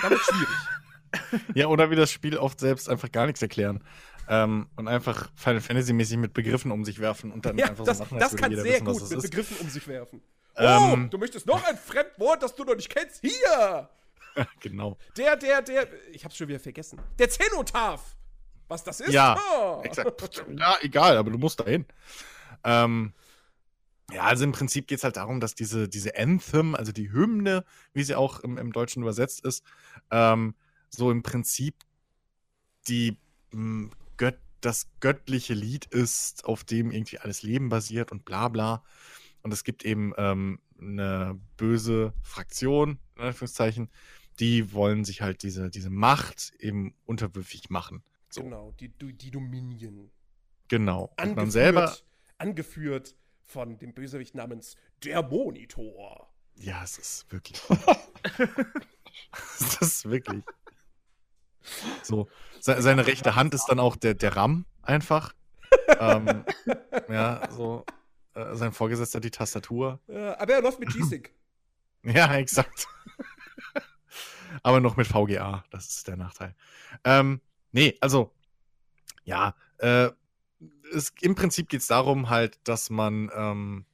dann 0.00 0.10
wird 0.10 0.20
schwierig. 0.20 1.46
ja, 1.54 1.66
oder 1.66 1.90
wie 1.90 1.96
das 1.96 2.10
Spiel 2.10 2.36
oft 2.36 2.60
selbst 2.60 2.88
einfach 2.88 3.10
gar 3.10 3.26
nichts 3.26 3.42
erklären 3.42 3.82
ähm, 4.28 4.68
und 4.76 4.88
einfach 4.88 5.30
Final 5.34 5.60
Fantasy-mäßig 5.60 6.18
mit 6.18 6.32
Begriffen 6.34 6.70
um 6.70 6.84
sich 6.84 7.00
werfen 7.00 7.32
und 7.32 7.44
dann 7.44 7.58
ja, 7.58 7.66
einfach 7.66 7.84
das, 7.84 7.98
so 7.98 8.04
machen, 8.04 8.18
das 8.18 8.36
kann 8.36 8.54
sehr 8.54 8.64
wissen, 8.64 8.84
gut 8.84 9.02
mit 9.02 9.12
ist. 9.12 9.22
Begriffen 9.22 9.56
um 9.58 9.68
sich 9.68 9.86
werfen. 9.88 10.22
Ähm, 10.56 11.04
oh, 11.06 11.08
du 11.08 11.18
möchtest 11.18 11.46
noch 11.46 11.64
ein 11.64 11.76
Fremdwort, 11.76 12.42
das 12.42 12.54
du 12.54 12.64
noch 12.64 12.76
nicht 12.76 12.90
kennst? 12.90 13.20
Hier! 13.20 13.88
genau. 14.60 14.98
Der, 15.16 15.36
der, 15.36 15.62
der, 15.62 15.88
ich 16.10 16.24
hab's 16.24 16.36
schon 16.36 16.48
wieder 16.48 16.60
vergessen. 16.60 17.00
Der 17.18 17.28
Zenotaph! 17.28 18.16
Was 18.68 18.84
das 18.84 19.00
ist? 19.00 19.12
Ja, 19.12 19.38
oh. 19.54 19.82
ja 20.56 20.76
egal, 20.80 21.18
aber 21.18 21.30
du 21.30 21.36
musst 21.36 21.60
dahin. 21.60 21.84
Ähm, 22.64 23.12
ja, 24.12 24.22
also 24.22 24.44
im 24.44 24.52
Prinzip 24.52 24.86
geht 24.86 24.98
es 24.98 25.04
halt 25.04 25.16
darum, 25.16 25.40
dass 25.40 25.54
diese, 25.54 25.88
diese 25.88 26.16
Anthem, 26.16 26.74
also 26.74 26.92
die 26.92 27.12
Hymne, 27.12 27.64
wie 27.92 28.02
sie 28.02 28.14
auch 28.14 28.40
im, 28.40 28.58
im 28.58 28.72
Deutschen 28.72 29.02
übersetzt 29.02 29.44
ist, 29.44 29.64
ähm, 30.10 30.54
so 30.88 31.10
im 31.10 31.22
Prinzip 31.22 31.74
die 32.88 33.18
mh, 33.52 33.90
Gött, 34.16 34.38
das 34.60 34.88
göttliche 35.00 35.54
Lied 35.54 35.86
ist, 35.86 36.44
auf 36.44 36.64
dem 36.64 36.90
irgendwie 36.90 37.18
alles 37.18 37.42
Leben 37.42 37.68
basiert 37.68 38.12
und 38.12 38.24
bla 38.24 38.48
bla. 38.48 38.84
Und 39.42 39.52
es 39.52 39.64
gibt 39.64 39.84
eben 39.84 40.12
ähm, 40.16 40.60
eine 40.80 41.38
böse 41.56 42.12
Fraktion, 42.22 42.98
in 43.16 43.22
Anführungszeichen, 43.22 43.90
die 44.42 44.72
wollen 44.72 45.04
sich 45.04 45.22
halt 45.22 45.44
diese, 45.44 45.70
diese 45.70 45.88
Macht 45.88 46.52
eben 46.58 46.96
unterwürfig 47.06 47.70
machen. 47.70 48.02
So. 48.28 48.42
Genau, 48.42 48.72
die, 48.80 48.88
die 48.88 49.30
Dominion. 49.30 50.10
Genau. 50.66 51.12
Angeführt, 51.16 51.36
man 51.36 51.50
selber. 51.52 51.96
Angeführt 52.38 53.14
von 53.44 53.78
dem 53.78 53.94
Bösewicht 53.94 54.34
namens 54.34 54.74
der 55.04 55.22
Monitor. 55.22 56.28
Ja, 56.56 56.82
es 56.82 56.98
ist 56.98 57.30
wirklich. 57.30 57.62
es 59.60 59.80
ist 59.80 60.10
wirklich. 60.10 60.42
So. 62.02 62.28
Seine 62.58 63.06
rechte 63.06 63.36
Hand 63.36 63.54
ist 63.54 63.66
dann 63.66 63.78
auch 63.78 63.94
der, 63.94 64.14
der 64.14 64.34
RAM 64.34 64.66
einfach. 64.82 65.34
ähm, 66.00 66.44
ja, 67.08 67.48
so. 67.52 67.84
Äh, 68.34 68.56
sein 68.56 68.72
Vorgesetzter 68.72 69.20
die 69.20 69.30
Tastatur. 69.30 70.00
Ja, 70.08 70.36
aber 70.40 70.54
er 70.54 70.62
läuft 70.62 70.80
mit 70.80 70.88
G-Stick. 70.88 71.32
ja, 72.02 72.34
exakt. 72.34 72.88
Aber 74.62 74.80
noch 74.80 74.96
mit 74.96 75.06
VGA. 75.06 75.64
Das 75.70 75.88
ist 75.88 76.08
der 76.08 76.16
Nachteil. 76.16 76.54
Ähm, 77.04 77.40
nee, 77.72 77.96
also, 78.00 78.32
ja, 79.24 79.54
äh, 79.78 80.10
es, 80.92 81.12
im 81.20 81.34
Prinzip 81.34 81.68
geht 81.68 81.80
es 81.80 81.86
darum 81.86 82.30
halt, 82.30 82.58
dass 82.64 82.90
man 82.90 83.30
ähm, 83.34 83.86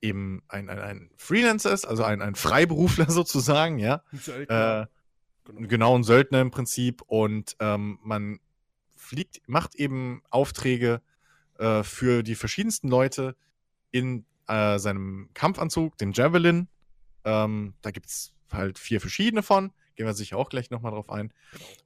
eben 0.00 0.42
ein, 0.48 0.68
ein, 0.68 0.78
ein, 0.78 1.10
Freelancer 1.16 1.72
ist, 1.72 1.84
also 1.84 2.04
ein, 2.04 2.22
ein 2.22 2.34
Freiberufler 2.34 3.10
sozusagen, 3.10 3.78
ja. 3.78 4.02
Äh, 4.26 4.86
genau. 5.44 5.68
genau, 5.68 5.98
ein 5.98 6.04
Söldner 6.04 6.40
im 6.40 6.50
Prinzip 6.50 7.02
und 7.02 7.56
ähm, 7.60 7.98
man 8.02 8.40
fliegt, 8.94 9.42
macht 9.46 9.74
eben 9.74 10.22
Aufträge 10.30 11.00
äh, 11.58 11.82
für 11.82 12.22
die 12.22 12.34
verschiedensten 12.34 12.88
Leute 12.88 13.36
in 13.90 14.24
äh, 14.48 14.78
seinem 14.78 15.30
Kampfanzug, 15.34 15.96
dem 15.98 16.12
Javelin. 16.12 16.68
Ähm, 17.24 17.74
da 17.82 17.90
gibt 17.90 18.06
es 18.06 18.35
halt 18.52 18.78
vier 18.78 19.00
verschiedene 19.00 19.42
von. 19.42 19.72
Gehen 19.94 20.06
wir 20.06 20.14
sicher 20.14 20.36
auch 20.36 20.48
gleich 20.48 20.70
nochmal 20.70 20.92
drauf 20.92 21.10
ein. 21.10 21.32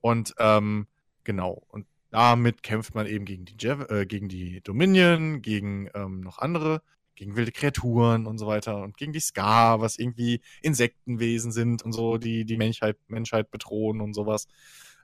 Und 0.00 0.34
ähm, 0.38 0.86
genau, 1.24 1.62
und 1.68 1.86
damit 2.10 2.62
kämpft 2.62 2.94
man 2.94 3.06
eben 3.06 3.24
gegen 3.24 3.44
die, 3.44 3.54
Jav 3.58 3.88
äh, 3.90 4.04
gegen 4.04 4.28
die 4.28 4.60
Dominion, 4.62 5.42
gegen 5.42 5.88
ähm, 5.94 6.20
noch 6.20 6.38
andere, 6.38 6.82
gegen 7.14 7.36
wilde 7.36 7.52
Kreaturen 7.52 8.26
und 8.26 8.38
so 8.38 8.46
weiter 8.46 8.82
und 8.82 8.96
gegen 8.96 9.12
die 9.12 9.20
Ska, 9.20 9.80
was 9.80 9.98
irgendwie 9.98 10.40
Insektenwesen 10.62 11.52
sind 11.52 11.82
und 11.82 11.92
so, 11.92 12.18
die 12.18 12.44
die 12.44 12.56
Menschheit, 12.56 12.96
Menschheit 13.08 13.50
bedrohen 13.50 14.00
und 14.00 14.14
sowas. 14.14 14.48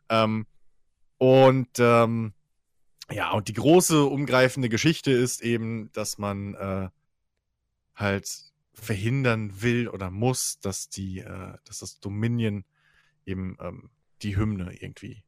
Ähm, 0.09 0.47
und 1.19 1.69
ähm, 1.79 2.33
ja, 3.11 3.31
und 3.33 3.49
die 3.49 3.53
große 3.53 4.05
umgreifende 4.05 4.69
Geschichte 4.69 5.13
ist 5.13 5.43
eben, 5.43 5.91
dass 5.93 6.19
man 6.19 6.55
äh, 6.55 6.89
halt 7.95 8.46
verhindern 8.81 9.63
will 9.63 9.89
oder 9.89 10.11
muss, 10.11 10.61
dass 10.61 10.89
die, 10.89 11.21
äh, 11.21 11.55
dass 11.65 11.81
das 11.81 11.99
Dominion 11.99 12.65
eben 13.25 13.57
ähm, 13.61 13.91
die 14.23 14.37
Hymne 14.37 14.75
irgendwie, 14.81 15.25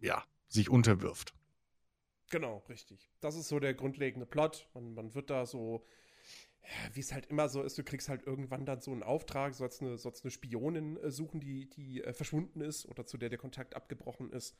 ja, 0.00 0.24
sich 0.48 0.70
unterwirft. 0.70 1.34
Genau, 2.30 2.58
richtig. 2.68 3.10
Das 3.20 3.36
ist 3.36 3.48
so 3.48 3.58
der 3.58 3.74
grundlegende 3.74 4.26
Plot. 4.26 4.68
Man, 4.74 4.94
man 4.94 5.14
wird 5.14 5.30
da 5.30 5.46
so, 5.46 5.86
wie 6.92 7.00
es 7.00 7.12
halt 7.12 7.26
immer 7.26 7.48
so 7.48 7.62
ist, 7.62 7.78
du 7.78 7.82
kriegst 7.82 8.10
halt 8.10 8.26
irgendwann 8.26 8.66
dann 8.66 8.82
so 8.82 8.92
einen 8.92 9.02
Auftrag, 9.02 9.54
sollst 9.54 9.80
eine, 9.80 9.96
sollst 9.96 10.24
eine 10.24 10.30
Spionin 10.30 10.98
äh, 10.98 11.10
suchen, 11.10 11.40
die, 11.40 11.68
die 11.70 12.02
äh, 12.04 12.12
verschwunden 12.12 12.60
ist 12.60 12.86
oder 12.86 13.06
zu 13.06 13.16
der 13.16 13.30
der 13.30 13.38
Kontakt 13.38 13.74
abgebrochen 13.74 14.30
ist. 14.30 14.56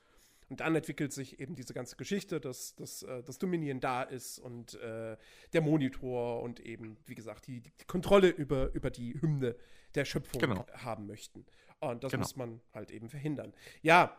Und 0.49 0.61
dann 0.61 0.75
entwickelt 0.75 1.13
sich 1.13 1.41
eben 1.41 1.55
diese 1.55 1.75
ganze 1.75 1.97
Geschichte, 1.97 2.41
dass, 2.41 2.75
dass, 2.75 3.03
äh, 3.03 3.23
dass 3.23 3.39
Dominion 3.39 3.81
da 3.81 4.03
ist 4.03 4.39
und 4.39 4.75
äh, 4.75 5.17
der 5.53 5.61
Monitor 5.61 6.43
und 6.43 6.61
eben, 6.61 6.97
wie 7.05 7.15
gesagt, 7.15 7.47
die, 7.47 7.61
die 7.61 7.85
Kontrolle 7.87 8.29
über, 8.29 8.73
über 8.73 8.91
die 8.91 9.21
Hymne 9.21 9.57
der 9.95 10.07
Schöpfung 10.07 10.41
Genau. 10.41 10.67
haben 10.73 11.07
möchten. 11.07 11.45
Und 11.81 12.03
das 12.03 12.13
Genau. 12.13 12.23
muss 12.23 12.37
man 12.37 12.61
halt 12.73 12.91
eben 12.91 13.11
verhindern. 13.11 13.53
Ja, 13.83 14.17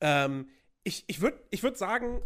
ähm, 0.00 0.48
ich, 0.84 1.04
ich 1.08 1.20
würde 1.20 1.42
ich 1.50 1.62
würd 1.62 1.76
sagen, 1.76 2.22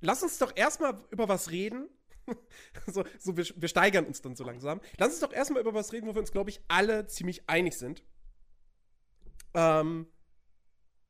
lass 0.00 0.22
uns 0.22 0.38
doch 0.38 0.54
erstmal 0.56 0.98
über 1.10 1.28
was 1.28 1.50
reden. 1.50 1.88
so, 2.86 3.04
so 3.18 3.36
wir, 3.36 3.46
wir 3.56 3.68
steigern 3.68 4.04
uns 4.04 4.20
dann 4.20 4.34
so 4.34 4.44
langsam. 4.44 4.80
Lass 4.98 5.10
uns 5.10 5.20
doch 5.20 5.32
erstmal 5.32 5.62
über 5.62 5.74
was 5.74 5.92
reden, 5.92 6.06
wo 6.08 6.14
wir 6.14 6.20
uns, 6.20 6.32
glaube 6.32 6.50
ich, 6.50 6.60
alle 6.68 7.06
ziemlich 7.06 7.48
einig 7.48 7.76
sind. 7.78 8.02
Ähm, 9.54 10.06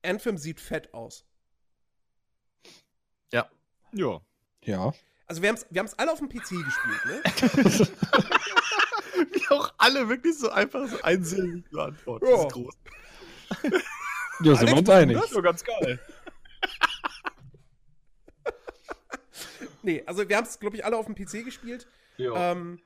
Anthem 0.02 0.37
sieht 0.38 0.61
fett 0.61 0.92
aus. 0.95 1.25
Ja. 3.33 3.49
Ja. 3.92 4.21
Ja. 4.64 4.92
Also 5.26 5.42
wir 5.42 5.49
haben 5.49 5.57
es 5.57 5.66
wir 5.71 5.78
haben's 5.80 5.95
alle 5.95 6.12
auf 6.12 6.19
dem 6.19 6.28
PC 6.28 6.50
gespielt, 6.64 7.04
ne? 7.07 7.23
Wie 9.33 9.49
auch 9.50 9.73
alle 9.78 10.09
wirklich 10.09 10.37
so 10.38 10.50
einfach 10.50 10.88
so 10.88 11.00
einsilbig 11.02 11.71
beantworten. 11.71 12.26
Ja. 12.26 12.33
Das 12.37 12.45
ist 12.47 12.52
groß. 12.52 12.75
Ja, 14.42 14.54
sind 14.54 14.69
wir 14.71 14.78
uns 14.78 14.88
einig. 14.88 15.16
Das 15.19 15.26
ist 15.26 15.37
doch 15.37 15.42
ganz 15.42 15.62
geil. 15.64 15.99
Nee, 19.83 20.02
also 20.04 20.28
wir 20.28 20.37
haben 20.37 20.45
es, 20.45 20.59
glaube 20.61 20.76
ich, 20.76 20.85
alle 20.85 20.97
auf 20.97 21.07
dem 21.07 21.14
PC 21.14 21.42
gespielt. 21.45 21.87
Ja. 22.19 22.52
Ähm, 22.52 22.80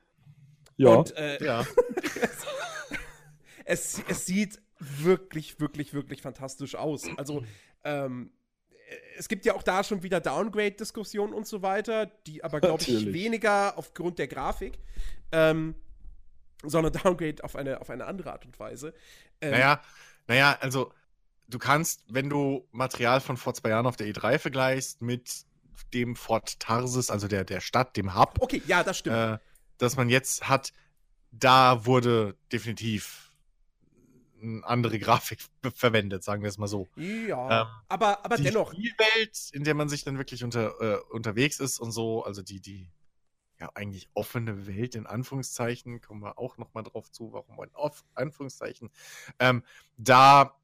Ja. 0.77 0.89
Und 0.89 1.15
äh, 1.17 1.43
ja. 1.43 1.65
es, 3.65 4.01
es 4.07 4.25
sieht 4.25 4.61
wirklich, 4.79 5.59
wirklich, 5.59 5.93
wirklich 5.93 6.21
fantastisch 6.21 6.75
aus. 6.75 7.07
Also, 7.17 7.43
ähm, 7.83 8.31
es 9.17 9.27
gibt 9.27 9.45
ja 9.45 9.55
auch 9.55 9.63
da 9.63 9.83
schon 9.83 10.03
wieder 10.03 10.19
Downgrade-Diskussionen 10.19 11.33
und 11.33 11.47
so 11.47 11.61
weiter, 11.61 12.05
die 12.27 12.43
aber, 12.43 12.59
glaube 12.61 12.83
ich, 12.83 13.11
weniger 13.11 13.77
aufgrund 13.77 14.19
der 14.19 14.27
Grafik, 14.27 14.77
ähm, 15.31 15.75
sondern 16.63 16.93
Downgrade 16.93 17.43
auf 17.43 17.55
eine, 17.55 17.81
auf 17.81 17.89
eine 17.89 18.05
andere 18.05 18.31
Art 18.31 18.45
und 18.45 18.59
Weise. 18.59 18.93
Ähm, 19.41 19.51
Naja, 19.51 19.81
naja, 20.27 20.57
also 20.61 20.91
du 21.47 21.57
kannst, 21.59 22.03
wenn 22.07 22.29
du 22.29 22.67
Material 22.71 23.21
von 23.21 23.37
vor 23.37 23.53
zwei 23.53 23.69
Jahren 23.69 23.85
auf 23.87 23.95
der 23.95 24.07
E3 24.07 24.37
vergleichst 24.39 25.01
mit 25.01 25.45
dem 25.93 26.15
Fort 26.15 26.59
Tarsis, 26.59 27.09
also 27.09 27.27
der, 27.27 27.43
der 27.43 27.61
Stadt, 27.61 27.97
dem 27.97 28.15
Hub, 28.15 28.35
Okay, 28.39 28.61
ja, 28.67 28.83
das 28.83 28.99
stimmt. 28.99 29.15
äh, 29.15 29.37
das 29.77 29.97
man 29.97 30.09
jetzt 30.09 30.47
hat, 30.47 30.73
da 31.31 31.85
wurde 31.85 32.37
definitiv 32.51 33.24
eine 34.41 34.63
andere 34.65 34.99
Grafik 34.99 35.39
verwendet, 35.75 36.23
sagen 36.23 36.41
wir 36.41 36.49
es 36.49 36.57
mal 36.57 36.67
so. 36.67 36.87
ja, 36.95 37.61
ähm, 37.61 37.67
aber, 37.87 38.25
aber 38.25 38.37
die 38.37 38.43
dennoch, 38.43 38.71
Spielwelt, 38.73 39.49
in 39.53 39.63
der 39.63 39.73
man 39.73 39.89
sich 39.89 40.03
dann 40.03 40.17
wirklich 40.17 40.43
unter, 40.43 40.79
äh, 40.81 40.99
unterwegs 41.11 41.59
ist 41.59 41.79
und 41.79 41.91
so, 41.91 42.23
also 42.23 42.41
die, 42.41 42.59
die 42.59 42.91
ja 43.59 43.69
eigentlich 43.73 44.09
offene 44.13 44.67
Welt 44.67 44.95
in 44.95 45.05
Anführungszeichen, 45.05 46.01
kommen 46.01 46.21
wir 46.21 46.37
auch 46.37 46.57
noch 46.57 46.73
mal 46.73 46.83
drauf 46.83 47.11
zu, 47.11 47.31
warum 47.31 47.61
in 47.63 47.73
Off 47.73 48.03
Anführungszeichen, 48.13 48.89
ähm, 49.39 49.63
da 49.97 50.55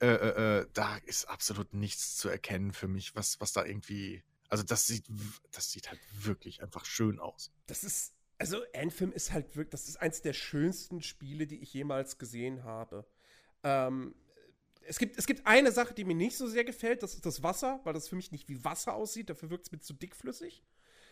äh, 0.00 0.08
äh, 0.08 0.58
äh, 0.58 0.66
da 0.74 0.96
ist 0.98 1.24
absolut 1.26 1.72
nichts 1.72 2.16
zu 2.16 2.28
erkennen 2.28 2.72
für 2.72 2.86
mich, 2.86 3.16
was, 3.16 3.40
was 3.40 3.54
da 3.54 3.64
irgendwie, 3.64 4.22
also 4.48 4.62
das 4.62 4.86
sieht, 4.86 5.06
das 5.52 5.70
sieht 5.70 5.88
halt 5.88 6.00
wirklich 6.12 6.62
einfach 6.62 6.84
schön 6.84 7.18
aus. 7.18 7.50
das 7.66 7.82
ist, 7.82 8.12
also 8.38 8.58
Anthem 8.74 9.12
ist 9.12 9.32
halt 9.32 9.56
wirklich, 9.56 9.70
das 9.70 9.88
ist 9.88 9.96
eins 9.96 10.22
der 10.22 10.32
schönsten 10.32 11.02
Spiele, 11.02 11.46
die 11.46 11.60
ich 11.62 11.72
jemals 11.72 12.18
gesehen 12.18 12.64
habe. 12.64 13.06
Ähm, 13.62 14.14
es 14.88 14.98
gibt, 14.98 15.18
es 15.18 15.26
gibt 15.26 15.46
eine 15.46 15.72
Sache, 15.72 15.94
die 15.94 16.04
mir 16.04 16.14
nicht 16.14 16.36
so 16.36 16.46
sehr 16.46 16.64
gefällt, 16.64 17.02
das 17.02 17.14
ist 17.14 17.26
das 17.26 17.42
Wasser, 17.42 17.80
weil 17.84 17.92
das 17.94 18.08
für 18.08 18.16
mich 18.16 18.32
nicht 18.32 18.48
wie 18.48 18.62
Wasser 18.64 18.94
aussieht, 18.94 19.30
dafür 19.30 19.50
wirkt 19.50 19.66
es 19.66 19.72
mir 19.72 19.80
zu 19.80 19.94
dickflüssig. 19.94 20.62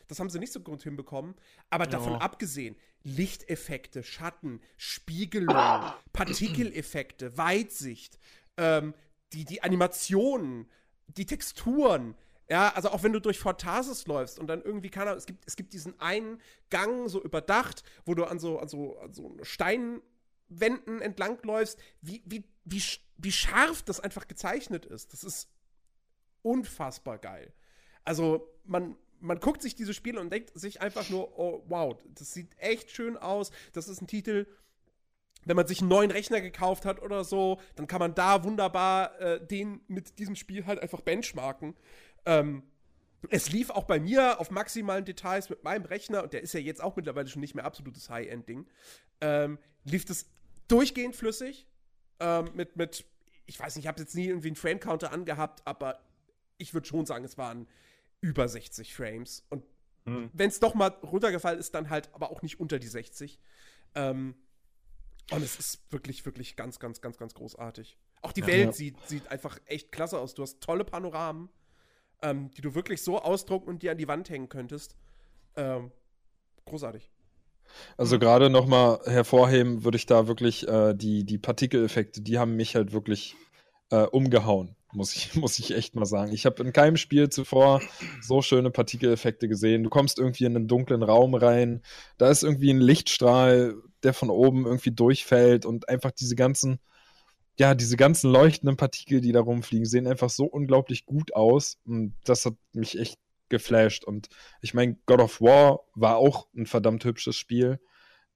Das 0.06 0.20
haben 0.20 0.28
sie 0.28 0.38
nicht 0.38 0.52
so 0.52 0.60
gut 0.60 0.82
hinbekommen. 0.82 1.34
Aber 1.70 1.86
davon 1.86 2.12
Ja. 2.12 2.18
abgesehen, 2.20 2.76
Lichteffekte, 3.04 4.02
Schatten, 4.02 4.60
Spiegelung, 4.76 5.56
Partikeleffekte, 6.12 7.36
Weitsicht, 7.38 8.18
ähm, 8.58 8.94
die, 9.32 9.44
die 9.46 9.62
Animationen, 9.62 10.68
die 11.08 11.26
Texturen, 11.26 12.14
ja, 12.48 12.70
also 12.74 12.90
auch 12.90 13.02
wenn 13.02 13.12
du 13.12 13.20
durch 13.20 13.38
Fortasis 13.38 14.06
läufst 14.06 14.38
und 14.38 14.46
dann 14.46 14.62
irgendwie, 14.62 14.90
keine 14.90 15.10
Ahnung, 15.10 15.18
es 15.18 15.26
gibt, 15.26 15.44
es 15.46 15.56
gibt 15.56 15.72
diesen 15.72 15.98
einen 16.00 16.40
Gang 16.70 17.08
so 17.08 17.22
überdacht, 17.22 17.82
wo 18.04 18.14
du 18.14 18.24
an 18.24 18.38
so, 18.38 18.58
an 18.58 18.68
so, 18.68 18.98
an 18.98 19.12
so 19.12 19.36
Steinwänden 19.42 21.00
entlangläufst, 21.00 21.78
wie, 22.02 22.22
wie, 22.26 22.44
wie, 22.64 22.82
wie 23.16 23.32
scharf 23.32 23.82
das 23.82 24.00
einfach 24.00 24.28
gezeichnet 24.28 24.84
ist. 24.84 25.12
Das 25.12 25.24
ist 25.24 25.48
unfassbar 26.42 27.18
geil. 27.18 27.52
Also, 28.04 28.46
man, 28.64 28.96
man 29.20 29.40
guckt 29.40 29.62
sich 29.62 29.74
diese 29.74 29.94
Spiele 29.94 30.20
und 30.20 30.30
denkt 30.30 30.52
sich 30.58 30.82
einfach 30.82 31.08
nur, 31.08 31.38
oh, 31.38 31.64
wow, 31.66 31.96
das 32.14 32.34
sieht 32.34 32.50
echt 32.58 32.90
schön 32.90 33.16
aus. 33.16 33.50
Das 33.72 33.88
ist 33.88 34.02
ein 34.02 34.06
Titel, 34.06 34.46
wenn 35.44 35.56
man 35.56 35.66
sich 35.66 35.80
einen 35.80 35.88
neuen 35.88 36.10
Rechner 36.10 36.40
gekauft 36.40 36.84
hat 36.84 37.00
oder 37.02 37.24
so, 37.24 37.60
dann 37.76 37.86
kann 37.86 38.00
man 38.00 38.14
da 38.14 38.44
wunderbar 38.44 39.18
äh, 39.20 39.46
den 39.46 39.80
mit 39.88 40.18
diesem 40.18 40.36
Spiel 40.36 40.66
halt 40.66 40.78
einfach 40.80 41.00
benchmarken. 41.00 41.74
Ähm, 42.26 42.62
es 43.30 43.50
lief 43.50 43.70
auch 43.70 43.84
bei 43.84 43.98
mir 43.98 44.38
auf 44.38 44.50
maximalen 44.50 45.04
Details 45.04 45.48
mit 45.48 45.64
meinem 45.64 45.84
Rechner, 45.84 46.22
und 46.22 46.32
der 46.32 46.42
ist 46.42 46.52
ja 46.52 46.60
jetzt 46.60 46.82
auch 46.82 46.96
mittlerweile 46.96 47.28
schon 47.28 47.40
nicht 47.40 47.54
mehr 47.54 47.64
absolutes 47.64 48.10
High-End-Ding, 48.10 48.66
ähm, 49.20 49.58
lief 49.84 50.04
das 50.04 50.26
durchgehend 50.68 51.16
flüssig. 51.16 51.66
Ähm, 52.20 52.50
mit, 52.54 52.76
mit, 52.76 53.04
ich 53.46 53.58
weiß 53.58 53.76
nicht, 53.76 53.84
ich 53.84 53.88
habe 53.88 54.00
jetzt 54.00 54.14
nie 54.14 54.26
irgendwie 54.26 54.48
einen 54.48 54.56
Frame-Counter 54.56 55.10
angehabt, 55.10 55.66
aber 55.66 56.00
ich 56.58 56.74
würde 56.74 56.86
schon 56.86 57.06
sagen, 57.06 57.24
es 57.24 57.38
waren 57.38 57.66
über 58.20 58.46
60 58.46 58.94
Frames. 58.94 59.44
Und 59.50 59.64
wenn 60.06 60.48
es 60.50 60.60
doch 60.60 60.74
mal 60.74 60.88
runtergefallen 61.02 61.58
ist, 61.58 61.74
dann 61.74 61.88
halt 61.88 62.10
aber 62.12 62.30
auch 62.30 62.42
nicht 62.42 62.60
unter 62.60 62.78
die 62.78 62.88
60. 62.88 63.40
Ähm, 63.94 64.34
und 65.30 65.42
es 65.42 65.58
ist 65.58 65.80
wirklich, 65.90 66.26
wirklich 66.26 66.56
ganz, 66.56 66.78
ganz, 66.78 67.00
ganz, 67.00 67.16
ganz 67.16 67.32
großartig. 67.32 67.96
Auch 68.20 68.32
die 68.32 68.42
Ja. 68.42 68.46
Welt 68.48 68.66
Ja. 68.66 68.72
Sieht, 68.72 69.00
sieht 69.06 69.28
einfach 69.28 69.58
echt 69.64 69.92
klasse 69.92 70.18
aus. 70.18 70.34
Du 70.34 70.42
hast 70.42 70.60
tolle 70.60 70.84
Panoramen, 70.84 71.48
ähm, 72.24 72.50
die 72.56 72.62
du 72.62 72.74
wirklich 72.74 73.02
so 73.02 73.20
ausdrucken 73.20 73.68
und 73.68 73.82
dir 73.82 73.92
an 73.92 73.98
die 73.98 74.08
Wand 74.08 74.30
hängen 74.30 74.48
könntest. 74.48 74.96
Ähm, 75.56 75.92
großartig. 76.64 77.10
Also 77.96 78.18
gerade 78.18 78.50
nochmal 78.50 79.00
hervorheben 79.04 79.84
würde 79.84 79.96
ich 79.96 80.06
da 80.06 80.26
wirklich 80.26 80.66
äh, 80.66 80.94
die, 80.94 81.24
die 81.24 81.38
Partikeleffekte, 81.38 82.20
die 82.20 82.38
haben 82.38 82.56
mich 82.56 82.76
halt 82.76 82.92
wirklich 82.92 83.36
äh, 83.90 84.02
umgehauen, 84.04 84.76
muss 84.92 85.14
ich, 85.14 85.34
muss 85.36 85.58
ich 85.58 85.74
echt 85.74 85.94
mal 85.94 86.06
sagen. 86.06 86.32
Ich 86.32 86.46
habe 86.46 86.62
in 86.62 86.72
keinem 86.72 86.96
Spiel 86.96 87.28
zuvor 87.28 87.80
so 88.22 88.42
schöne 88.42 88.70
Partikeleffekte 88.70 89.48
gesehen. 89.48 89.82
Du 89.82 89.90
kommst 89.90 90.18
irgendwie 90.18 90.44
in 90.44 90.56
einen 90.56 90.68
dunklen 90.68 91.02
Raum 91.02 91.34
rein, 91.34 91.82
da 92.18 92.30
ist 92.30 92.42
irgendwie 92.42 92.70
ein 92.70 92.80
Lichtstrahl, 92.80 93.74
der 94.02 94.14
von 94.14 94.30
oben 94.30 94.66
irgendwie 94.66 94.92
durchfällt 94.92 95.66
und 95.66 95.88
einfach 95.88 96.10
diese 96.10 96.36
ganzen, 96.36 96.78
ja, 97.56 97.74
diese 97.74 97.96
ganzen 97.96 98.30
leuchtenden 98.30 98.76
Partikel, 98.76 99.20
die 99.20 99.32
da 99.32 99.40
rumfliegen, 99.40 99.86
sehen 99.86 100.06
einfach 100.06 100.30
so 100.30 100.44
unglaublich 100.44 101.06
gut 101.06 101.34
aus. 101.34 101.78
Und 101.84 102.14
das 102.24 102.44
hat 102.46 102.54
mich 102.72 102.98
echt 102.98 103.18
geflasht. 103.48 104.04
Und 104.04 104.28
ich 104.60 104.74
meine, 104.74 104.96
God 105.06 105.20
of 105.20 105.40
War 105.40 105.80
war 105.94 106.16
auch 106.16 106.48
ein 106.54 106.66
verdammt 106.66 107.04
hübsches 107.04 107.36
Spiel, 107.36 107.80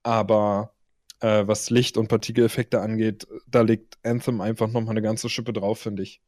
aber 0.02 0.74
äh, 1.20 1.46
was 1.46 1.70
Licht- 1.70 1.96
und 1.96 2.08
Partikeleffekte 2.08 2.80
angeht, 2.80 3.26
da 3.46 3.62
legt 3.62 3.98
Anthem 4.04 4.40
einfach 4.40 4.68
nochmal 4.68 4.90
eine 4.90 5.02
ganze 5.02 5.28
Schippe 5.28 5.52
drauf, 5.52 5.80
finde 5.80 6.02
ich. 6.02 6.22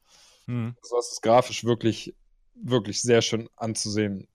Hm. 0.46 0.74
Also 0.82 0.96
das 0.96 1.12
ist 1.12 1.22
grafisch 1.22 1.64
wirklich, 1.64 2.16
wirklich 2.54 3.00
sehr 3.00 3.22
schön 3.22 3.48
anzusehen 3.56 4.26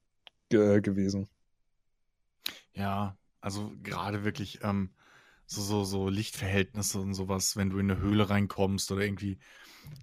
ge 0.50 0.80
gewesen. 0.80 1.28
Ja, 2.74 3.18
also 3.42 3.72
gerade 3.84 4.24
wirklich 4.24 4.60
ähm, 4.64 4.92
so, 5.48 5.62
so, 5.62 5.84
so 5.84 6.10
Lichtverhältnisse 6.10 7.00
und 7.00 7.14
sowas, 7.14 7.56
wenn 7.56 7.70
du 7.70 7.78
in 7.80 7.92
eine 7.92 8.00
Höhle 8.02 8.30
reinkommst 8.30 8.92
oder 8.92 9.04
irgendwie 9.04 9.40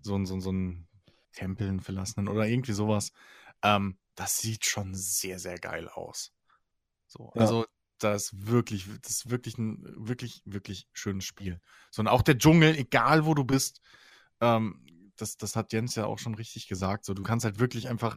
so, 0.03 0.15
ein- 0.17 0.27
so, 0.27 0.39
so 0.41 0.53
ein 0.53 0.89
Tempel 1.33 1.69
einen 1.69 1.81
verlassenen 1.81 2.29
oder 2.29 2.47
irgendwie 2.47 2.73
sowas, 2.73 3.13
ähm, 3.63 3.99
das 4.15 4.39
sieht 4.39 4.67
schon 4.67 4.95
sehr, 4.95 5.39
sehr 5.39 5.59
geil 5.59 5.89
aus. 5.89 6.33
So, 7.07 7.33
Ja. 7.35 7.43
also 7.43 7.67
das 7.99 8.25
ist 8.33 8.47
wirklich, 8.47 8.87
das 9.03 9.13
ist 9.13 9.31
wirklich 9.31 9.59
ein 9.59 9.83
wirklich, 10.07 10.43
wirklich 10.45 10.89
schönes 10.93 11.25
Spiel. 11.25 11.61
So, 11.91 12.03
und 12.03 12.09
auch 12.09 12.23
der 12.23 12.39
Dschungel, 12.39 12.77
egal 12.77 13.27
wo 13.27 13.35
du 13.35 13.45
bist, 13.45 13.81
ähm, 14.41 14.85
das, 15.17 15.37
das 15.37 15.57
hat 15.57 15.73
Jens 15.73 15.95
ja 15.95 16.07
auch 16.07 16.19
schon 16.19 16.35
richtig 16.35 16.67
gesagt. 16.69 17.05
So, 17.05 17.15
du 17.15 17.23
kannst 17.23 17.45
halt 17.45 17.59
wirklich 17.61 17.89
einfach, 17.89 18.17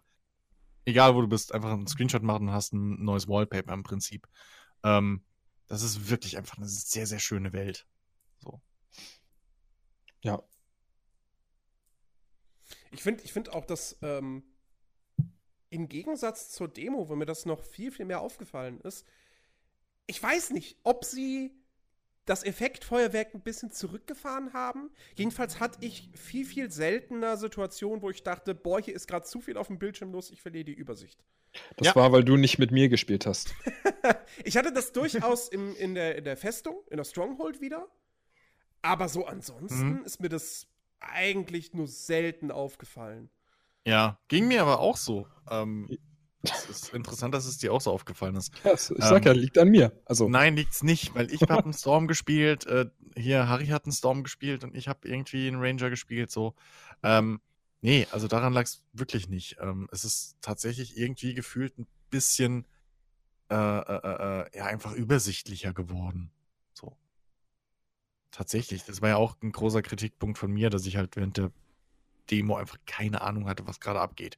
egal 0.85 1.15
wo 1.15 1.21
du 1.21 1.27
bist, 1.27 1.53
einfach 1.53 1.71
einen 1.71 1.87
Screenshot 1.87 2.23
machen 2.23 2.47
und 2.49 2.53
hast 2.53 2.73
ein 2.73 3.03
neues 3.03 3.27
Wallpaper 3.27 3.73
im 3.73 3.83
Prinzip. 3.83 4.27
Ähm, 4.83 5.23
das 5.67 5.81
ist 5.81 6.09
wirklich 6.09 6.37
einfach 6.37 6.57
eine 6.57 6.67
sehr, 6.67 7.07
sehr 7.07 7.19
schöne 7.19 7.53
Welt. 7.53 7.87
So. 8.39 8.61
Ja. 10.21 10.43
Ich 12.91 13.03
finde 13.03 13.23
ich 13.23 13.33
find 13.33 13.49
auch, 13.49 13.65
dass 13.65 13.97
ähm, 14.01 14.43
im 15.69 15.89
Gegensatz 15.89 16.51
zur 16.51 16.67
Demo, 16.67 17.09
wo 17.09 17.15
mir 17.15 17.25
das 17.25 17.45
noch 17.45 17.63
viel, 17.63 17.91
viel 17.91 18.05
mehr 18.05 18.21
aufgefallen 18.21 18.79
ist, 18.81 19.05
ich 20.07 20.21
weiß 20.21 20.51
nicht, 20.51 20.77
ob 20.83 21.03
sie 21.03 21.51
das 22.25 22.43
Effektfeuerwerk 22.43 23.35
ein 23.35 23.41
bisschen 23.41 23.71
zurückgefahren 23.71 24.53
haben. 24.53 24.91
Jedenfalls 25.15 25.59
hatte 25.59 25.85
ich 25.85 26.09
viel, 26.15 26.45
viel 26.45 26.71
seltener 26.71 27.37
Situationen, 27.37 28.01
wo 28.01 28.09
ich 28.09 28.23
dachte, 28.23 28.55
boah, 28.55 28.81
hier 28.81 28.95
ist 28.95 29.07
gerade 29.07 29.25
zu 29.25 29.41
viel 29.41 29.57
auf 29.57 29.67
dem 29.67 29.77
Bildschirm 29.77 30.11
los, 30.11 30.31
ich 30.31 30.41
verliere 30.41 30.65
die 30.65 30.73
Übersicht. 30.73 31.23
Das 31.77 31.87
Ja. 31.87 31.95
war, 31.95 32.11
weil 32.11 32.23
du 32.23 32.37
nicht 32.37 32.57
mit 32.59 32.71
mir 32.71 32.89
gespielt 32.89 33.25
hast. 33.25 33.53
Ich 34.43 34.57
hatte 34.57 34.71
das 34.73 34.91
durchaus 34.91 35.47
im, 35.49 35.75
in, 35.77 35.95
der, 35.95 36.17
in 36.17 36.23
der 36.25 36.37
Festung, 36.37 36.75
in 36.89 36.97
der 36.97 37.03
Stronghold 37.05 37.61
wieder. 37.61 37.87
Aber 38.81 39.07
so 39.09 39.25
ansonsten 39.25 39.99
Mhm. 39.99 40.03
ist 40.05 40.19
mir 40.21 40.29
das 40.29 40.67
eigentlich 40.99 41.73
nur 41.73 41.87
selten 41.87 42.51
aufgefallen. 42.51 43.29
Ja, 43.85 44.19
ging 44.27 44.47
mir 44.47 44.61
aber 44.61 44.79
auch 44.79 44.97
so. 44.97 45.27
Ähm, 45.49 45.97
es 46.43 46.65
ist 46.69 46.93
interessant, 46.93 47.33
dass 47.33 47.45
es 47.45 47.57
dir 47.57 47.73
auch 47.73 47.81
so 47.81 47.91
aufgefallen 47.91 48.35
ist. 48.35 48.53
Ja, 48.63 48.73
ich 48.73 48.79
sag 48.79 49.25
ja, 49.25 49.31
liegt 49.31 49.57
an 49.57 49.69
mir. 49.69 49.91
Also, 50.05 50.29
Nein, 50.29 50.55
liegt's 50.55 50.83
nicht, 50.83 51.15
weil 51.15 51.31
ich 51.31 51.41
habe 51.43 51.63
einen 51.63 51.73
Storm 51.73 52.07
gespielt. 52.07 52.67
Äh, 52.67 52.85
hier, 53.15 53.47
Harry 53.47 53.67
hat 53.67 53.85
einen 53.85 53.93
Storm 53.93 54.23
gespielt 54.23 54.63
und 54.63 54.75
ich 54.75 54.87
habe 54.87 55.07
irgendwie 55.07 55.47
einen 55.47 55.59
Ranger 55.59 55.89
gespielt. 55.89 56.29
So, 56.29 56.53
ähm, 57.01 57.41
nee, 57.85 58.07
also 58.11 58.27
daran 58.27 58.51
lag's 58.53 58.81
wirklich 58.93 59.29
nicht. 59.29 59.57
Ähm, 59.59 59.87
es 59.91 60.03
ist 60.03 60.35
tatsächlich 60.41 60.97
irgendwie 60.97 61.33
gefühlt 61.33 61.77
ein 61.77 61.87
bisschen, 62.09 62.65
äh, 63.49 63.55
äh, 63.55 64.41
äh, 64.51 64.57
ja, 64.57 64.65
einfach 64.65 64.93
übersichtlicher 64.93 65.71
geworden. 65.73 66.31
So. 66.73 66.97
Tatsächlich. 68.31 68.83
Das 68.83 69.01
war 69.01 69.09
ja 69.09 69.15
auch 69.17 69.35
ein 69.41 69.51
großer 69.51 69.81
Kritikpunkt 69.81 70.37
von 70.37 70.51
mir, 70.51 70.69
dass 70.69 70.85
ich 70.85 70.97
halt 70.97 71.15
während 71.15 71.37
der 71.37 71.51
Demo 72.29 72.55
einfach 72.57 72.77
keine 72.85 73.21
Ahnung 73.21 73.47
hatte, 73.47 73.65
was 73.67 73.79
gerade 73.79 73.99
abgeht. 74.01 74.37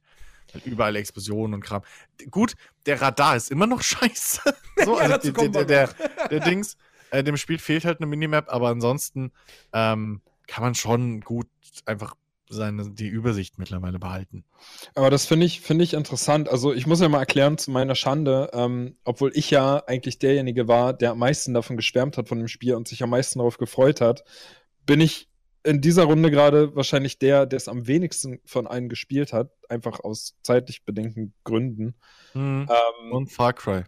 Weil 0.52 0.62
überall 0.64 0.96
Explosionen 0.96 1.54
und 1.54 1.60
Kram. 1.62 1.82
Gut, 2.30 2.54
der 2.86 3.00
Radar 3.00 3.36
ist 3.36 3.50
immer 3.50 3.66
noch 3.66 3.82
scheiße. 3.92 4.40
So, 4.84 4.96
Ja, 4.96 5.06
also 5.06 5.32
die- 5.32 5.50
der, 5.50 5.64
der, 5.64 5.88
der 6.30 6.40
Dings, 6.40 6.76
äh, 7.10 7.24
dem 7.24 7.36
Spiel 7.36 7.58
fehlt 7.58 7.84
halt 7.84 7.98
eine 7.98 8.06
Minimap, 8.06 8.48
aber 8.48 8.68
ansonsten 8.68 9.32
ähm, 9.72 10.20
kann 10.46 10.62
man 10.62 10.76
schon 10.76 11.20
gut 11.22 11.48
einfach 11.84 12.14
seine, 12.50 12.90
die 12.90 13.08
Übersicht 13.08 13.58
mittlerweile 13.58 13.98
behalten. 13.98 14.44
aber 14.94 15.10
das 15.10 15.26
finde 15.26 15.46
ich, 15.46 15.60
finde 15.60 15.84
ich 15.84 15.94
interessant. 15.94 16.48
Also, 16.48 16.72
ich 16.72 16.86
muss 16.86 17.00
ja 17.00 17.08
mal 17.08 17.20
erklären, 17.20 17.58
zu 17.58 17.70
meiner 17.70 17.94
Schande, 17.94 18.50
ähm, 18.52 18.96
obwohl 19.04 19.30
ich 19.34 19.50
ja 19.50 19.82
eigentlich 19.86 20.18
derjenige 20.18 20.68
war, 20.68 20.92
der 20.92 21.12
am 21.12 21.18
meisten 21.18 21.54
davon 21.54 21.76
geschwärmt 21.76 22.16
hat 22.18 22.28
von 22.28 22.38
dem 22.38 22.48
Spiel 22.48 22.74
und 22.74 22.88
sich 22.88 23.02
am 23.02 23.10
meisten 23.10 23.38
darauf 23.38 23.58
gefreut 23.58 24.00
hat, 24.00 24.24
bin 24.86 25.00
ich 25.00 25.28
in 25.64 25.80
dieser 25.80 26.04
Runde 26.04 26.30
gerade 26.30 26.74
wahrscheinlich 26.76 27.18
der, 27.18 27.44
der 27.44 27.56
es 27.56 27.68
am 27.68 27.86
wenigsten 27.86 28.40
von 28.46 28.66
allen 28.66 28.88
gespielt 28.88 29.32
hat, 29.32 29.50
einfach 29.68 30.00
aus 30.00 30.34
zeitlich 30.42 30.84
bedingten 30.84 31.34
Gründen. 31.44 31.94
Ähm, 32.34 33.12
Und 33.12 33.32
Far 33.32 33.52
Cry. 33.52 33.82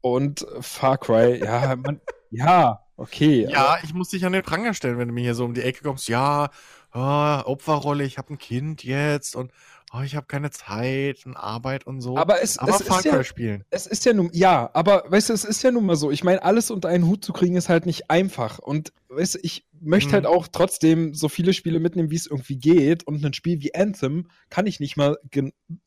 Und 0.00 0.44
Far 0.60 0.98
Cry, 0.98 1.38
ja, 1.42 1.76
man, 1.76 2.00
ja, 2.30 2.80
okay. 2.96 3.48
Ja, 3.50 3.78
ich 3.82 3.94
muss 3.94 4.08
dich 4.08 4.26
an 4.26 4.32
den 4.32 4.42
Pranger 4.42 4.74
stellen, 4.74 4.98
wenn 4.98 5.08
du 5.08 5.14
mir 5.14 5.22
hier 5.22 5.34
so 5.34 5.44
um 5.44 5.54
die 5.54 5.62
Ecke 5.62 5.82
kommst. 5.82 6.08
Ja, 6.08 6.50
oh, 6.94 7.42
Opferrolle, 7.44 8.04
ich 8.04 8.18
habe 8.18 8.34
ein 8.34 8.38
Kind 8.38 8.84
jetzt 8.84 9.36
und 9.36 9.52
oh, 9.92 10.00
ich 10.00 10.16
habe 10.16 10.26
keine 10.26 10.50
Zeit 10.50 11.26
und 11.26 11.36
Arbeit 11.36 11.86
und 11.86 12.00
so. 12.00 12.16
Aber 12.16 12.42
es, 12.42 12.58
aber 12.58 12.76
es 12.76 12.82
Far 12.82 12.98
ist 12.98 13.04
Cry 13.04 13.16
ja, 13.16 13.24
spielen. 13.24 13.64
es 13.70 13.86
ist 13.86 14.04
ja 14.04 14.12
nun, 14.12 14.30
ja, 14.32 14.70
aber 14.72 15.04
weißt 15.08 15.28
du, 15.28 15.32
es 15.34 15.44
ist 15.44 15.62
ja 15.62 15.70
nun 15.70 15.86
mal 15.86 15.96
so. 15.96 16.10
Ich 16.10 16.24
meine, 16.24 16.42
alles 16.42 16.70
unter 16.70 16.88
einen 16.88 17.06
Hut 17.06 17.24
zu 17.24 17.32
kriegen 17.32 17.56
ist 17.56 17.68
halt 17.68 17.86
nicht 17.86 18.10
einfach. 18.10 18.58
Und 18.58 18.92
weißt 19.08 19.34
du, 19.34 19.38
ich 19.42 19.66
möchte 19.80 20.10
Mhm. 20.10 20.12
halt 20.14 20.26
auch 20.26 20.48
trotzdem 20.48 21.12
so 21.14 21.28
viele 21.28 21.52
Spiele 21.52 21.80
mitnehmen, 21.80 22.10
wie 22.10 22.16
es 22.16 22.26
irgendwie 22.26 22.56
geht. 22.56 23.04
Und 23.06 23.24
ein 23.24 23.34
Spiel 23.34 23.60
wie 23.62 23.74
Anthem 23.74 24.28
kann 24.50 24.66
ich 24.66 24.80
nicht 24.80 24.96
mal 24.96 25.18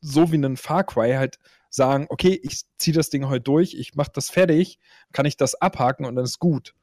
so 0.02 0.32
wie 0.32 0.38
ein 0.38 0.58
Far 0.58 0.84
Cry 0.84 1.14
halt 1.14 1.40
sagen, 1.70 2.06
okay, 2.10 2.40
ich 2.42 2.62
ziehe 2.78 2.96
das 2.96 3.10
Ding 3.10 3.28
heute 3.28 3.42
durch, 3.42 3.74
ich 3.74 3.96
mache 3.96 4.12
das 4.14 4.30
fertig, 4.30 4.80
kann 5.12 5.26
ich 5.26 5.36
das 5.36 5.56
abhaken 5.56 6.06
und 6.06 6.16
dann 6.16 6.24
ist 6.26 6.40
gut. 6.40 6.74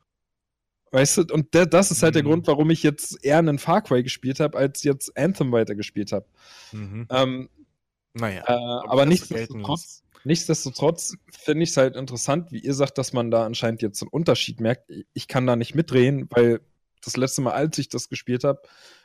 Weißt 0.92 1.16
du, 1.16 1.22
und 1.32 1.54
der, 1.54 1.64
das 1.66 1.90
ist 1.90 2.02
halt 2.02 2.14
der 2.14 2.22
Mhm. 2.22 2.28
Grund, 2.28 2.46
warum 2.46 2.70
ich 2.70 2.82
jetzt 2.82 3.24
eher 3.24 3.38
einen 3.38 3.58
Far 3.58 3.80
Cry 3.82 4.02
gespielt 4.02 4.40
habe, 4.40 4.58
als 4.58 4.82
jetzt 4.84 5.16
Anthem 5.16 5.50
weitergespielt 5.50 6.12
habe. 6.12 6.26
Mhm. 6.72 7.06
Ähm, 7.10 7.48
Naja. 8.14 8.44
äh, 8.46 8.88
aber 8.88 9.06
nichtsdestotrotz, 9.06 10.02
nichtsdestotrotz 10.24 11.16
finde 11.32 11.64
ich 11.64 11.70
es 11.70 11.76
halt 11.78 11.96
interessant, 11.96 12.52
wie 12.52 12.58
ihr 12.60 12.74
sagt, 12.74 12.98
dass 12.98 13.14
man 13.14 13.30
da 13.30 13.46
anscheinend 13.46 13.80
jetzt 13.80 14.02
einen 14.02 14.10
Unterschied 14.10 14.60
merkt. 14.60 14.90
Ich- 14.90 15.06
Ich 15.14 15.28
kann 15.28 15.46
da 15.46 15.56
nicht 15.56 15.74
mitreden, 15.74 16.26
weil 16.30 16.60
das 17.02 17.16
letzte 17.16 17.40
Mal, 17.40 17.52
als 17.54 17.78
ich 17.78 17.88
das 17.88 18.10
gespielt 18.10 18.44
habe, 18.44 18.60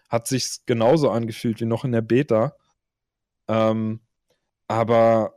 hat 0.09 0.27
sich's 0.27 0.63
genauso 0.65 1.09
angefühlt 1.09 1.61
wie 1.61 1.65
noch 1.65 1.85
in 1.85 1.93
der 1.93 2.01
Beta. 2.01 2.55
Ähm, 3.47 4.01
aber 4.67 5.33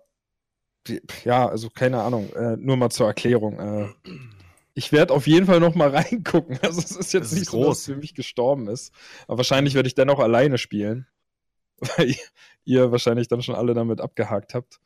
ja, 1.24 1.48
also 1.48 1.70
keine 1.70 2.02
Ahnung, 2.02 2.32
äh, 2.34 2.56
nur 2.56 2.76
mal 2.76 2.90
zur 2.90 3.06
Erklärung. 3.06 3.58
Äh, 3.60 3.88
ich 4.80 4.92
werde 4.92 5.12
auf 5.12 5.26
jeden 5.26 5.44
Fall 5.46 5.60
noch 5.60 5.74
mal 5.74 5.90
reingucken. 5.94 6.58
Also 6.62 6.80
es 6.80 6.90
ist 6.96 7.12
jetzt 7.12 7.26
Es 7.26 7.32
ist 7.32 7.38
nicht 7.38 7.50
so, 7.50 7.58
dass 7.58 7.66
groß. 7.66 7.78
es 7.80 7.84
für 7.84 7.96
mich 7.96 8.14
gestorben 8.14 8.66
ist. 8.68 8.92
Aber 9.28 9.36
wahrscheinlich 9.38 9.74
werde 9.74 9.86
ich 9.88 9.94
dennoch 9.94 10.18
alleine 10.20 10.56
spielen. 10.56 11.06
Weil 11.96 12.14
ihr- 12.64 12.90
wahrscheinlich 12.90 13.28
dann 13.28 13.42
schon 13.42 13.54
alle 13.54 13.74
damit 13.74 14.00
abgehakt 14.00 14.54
habt. 14.54 14.80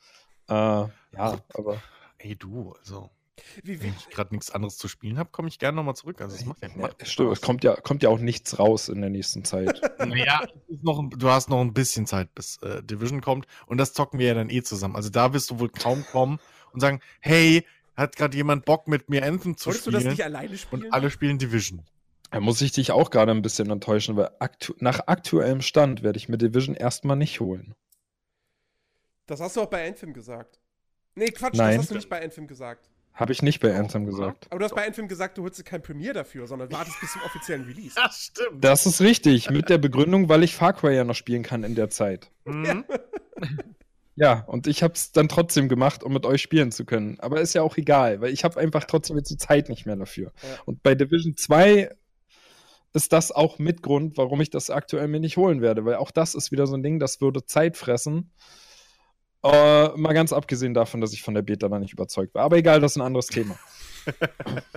Äh, 0.48 0.52
ja, 0.52 0.90
aber 1.54 1.80
Ey, 2.18 2.35
du, 2.37 2.72
also, 2.78 3.11
Wie, 3.62 3.80
wie, 3.80 3.83
wenn 3.83 3.94
ich 3.98 4.09
gerade 4.11 4.35
nichts 4.35 4.50
anderes 4.50 4.78
zu 4.78 4.88
spielen 4.88 5.18
habe, 5.18 5.30
komme 5.30 5.48
ich 5.48 5.59
gerne 5.59 5.76
nochmal 5.76 5.94
zurück. 5.94 6.20
Also, 6.20 6.37
es 6.37 6.44
macht 6.44 6.62
ja, 6.62 6.68
ja, 6.68 6.76
macht 6.76 7.07
stimmt, 7.07 7.33
es 7.33 7.40
kommt 7.40 7.62
ja, 7.64 7.74
kommt 7.76 8.02
ja 8.02 8.09
auch 8.09 8.18
nichts 8.18 8.59
raus 8.59 8.88
in 8.88 9.00
der 9.00 9.11
nächsten 9.11 9.44
Zeit. 9.44 9.80
Noch, 10.83 10.98
ein- 10.98 11.11
du 11.11 11.28
hast 11.30 11.48
noch 11.50 11.61
ein 11.61 11.72
bisschen 11.74 12.07
Zeit, 12.07 12.35
bis 12.35 12.59
äh, 12.62 12.83
Division 12.83 13.20
kommt. 13.20 13.46
Und 13.66 13.78
das 13.78 13.92
zocken 13.92 14.18
wir 14.18 14.26
ja 14.28 14.35
dann 14.35 14.50
eh 14.50 14.62
zusammen. 14.62 14.96
Also 14.96 15.11
da 15.11 15.33
wirst 15.35 15.50
du 15.50 15.59
wohl 15.61 15.68
kaum 15.68 16.04
kommen 16.11 16.38
und 16.72 16.80
sagen, 16.80 17.00
hey, 17.20 17.64
hat 17.96 18.16
gerade 18.16 18.37
jemand 18.37 18.64
Bock 18.64 18.88
mit 18.88 19.09
mir 19.09 19.24
Anthem 19.24 19.57
zu 19.57 19.66
wolltest 19.66 19.87
du 19.87 19.90
das 19.90 20.00
spielen? 20.00 20.12
nicht 20.12 20.24
alleine 20.24 20.57
spielen? 20.57 20.85
und 20.85 20.92
alle 20.92 21.11
spielen 21.11 21.38
Division. 21.38 21.83
Da 22.30 22.40
muss 22.40 22.61
ich 22.62 22.72
dich 22.72 22.90
auch 22.90 23.11
gerade 23.11 23.30
ein 23.30 23.42
bisschen 23.42 23.70
enttäuschen, 23.70 24.16
weil 24.16 24.30
aktu 24.40 24.74
nach 24.78 25.00
aktuellem 25.07 25.61
Stand 25.61 26.02
werde 26.02 26.16
ich 26.16 26.28
mir 26.28 26.38
Division 26.38 26.74
erstmal 26.74 27.16
nicht 27.16 27.38
holen. 27.40 27.74
Das 29.26 29.40
hast 29.40 29.57
du 29.57 29.62
auch 29.62 29.70
bei 29.70 29.87
Anthem 29.87 30.12
gesagt. 30.12 30.59
Nee, 31.14 31.26
Quatsch, 31.26 31.54
Nein. 31.54 31.76
das 31.76 31.83
hast 31.85 31.90
du 31.92 31.94
nicht 31.94 32.09
bei 32.09 32.22
Anthem 32.22 32.46
gesagt. 32.46 32.90
Habe 33.14 33.30
ich 33.33 33.42
nicht 33.42 33.61
bei 33.61 33.72
Anthem 33.76 34.04
gesagt. 34.07 34.48
Aber 34.50 34.59
du 34.59 34.64
hast 34.64 34.74
bei 34.74 34.85
Anthem 34.85 35.07
gesagt, 35.07 35.38
du 35.38 35.44
holst 35.44 35.61
dir 35.61 35.62
kein 35.62 35.80
Premiere 35.80 36.14
dafür, 36.14 36.48
sondern 36.48 36.72
wartest 36.72 37.00
bis 37.00 37.12
zum 37.12 37.22
offiziellen 37.22 37.64
Release. 37.64 37.94
Ja, 37.96 38.11
stimmt. 38.11 38.64
Das 38.64 38.87
ist 38.87 39.00
richtig, 39.00 39.50
mit 39.50 39.68
der 39.68 39.78
Begründung, 39.78 40.28
weil 40.28 40.42
ich 40.42 40.57
Far 40.57 40.72
Cry 40.72 40.96
ja 40.96 41.04
noch 41.04 41.14
spielen 41.14 41.44
kann 41.44 41.62
in 41.62 41.76
der 41.76 41.90
Zeit. 41.90 42.33
Mhm. 42.44 42.64
Ja, 42.64 42.83
und 44.46 44.66
ich 44.66 44.83
habe 44.83 44.94
es 44.94 45.12
dann 45.12 45.29
trotzdem 45.29 45.68
gemacht, 45.68 46.05
um 46.05 46.12
mit 46.12 46.24
euch 46.24 46.40
spielen 46.40 46.70
zu 46.70 46.85
können. 46.85 47.18
Aber 47.20 47.40
ist 47.40 47.55
ja 47.55 47.62
auch 47.62 47.77
egal, 47.77 48.20
weil 48.20 48.33
ich 48.33 48.44
habe 48.44 48.61
einfach 48.61 48.85
trotzdem 48.85 49.16
jetzt 49.16 49.31
die 49.31 49.37
Zeit 49.37 49.68
nicht 49.68 49.87
mehr 49.87 49.96
dafür. 49.96 50.33
Ja. 50.42 50.48
Und 50.66 50.83
bei 50.83 50.94
Division 50.94 51.37
2 51.37 51.90
ist 52.92 53.12
das 53.12 53.33
auch 53.33 53.59
Mitgrund, 53.59 54.16
warum 54.16 54.40
ich 54.40 54.50
das 54.50 54.70
aktuell 54.70 55.09
mir 55.09 55.20
nicht 55.20 55.37
holen 55.37 55.61
werde, 55.61 55.85
weil 55.85 55.96
auch 55.96 56.12
das 56.12 56.35
ist 56.37 56.53
wieder 56.53 56.66
so 56.66 56.77
ein 56.77 56.83
Ding, 56.83 57.00
das 57.00 57.20
würde 57.20 57.44
Zeit 57.44 57.77
fressen. 57.77 58.31
Äh, 59.42 59.88
mal 59.96 60.14
ganz 60.14 60.33
abgesehen 60.33 60.74
davon, 60.74 61.00
dass 61.00 61.12
ich 61.12 61.22
von 61.22 61.35
der 61.35 61.42
Beta 61.42 61.68
da 61.68 61.79
nicht 61.79 61.92
überzeugt 61.92 62.35
war. 62.35 62.44
Aber 62.44 62.57
egal, 62.57 62.81
das 62.81 62.92
ist 62.92 62.96
ein 62.96 63.03
anderes 63.03 63.27
Thema. 63.27 63.59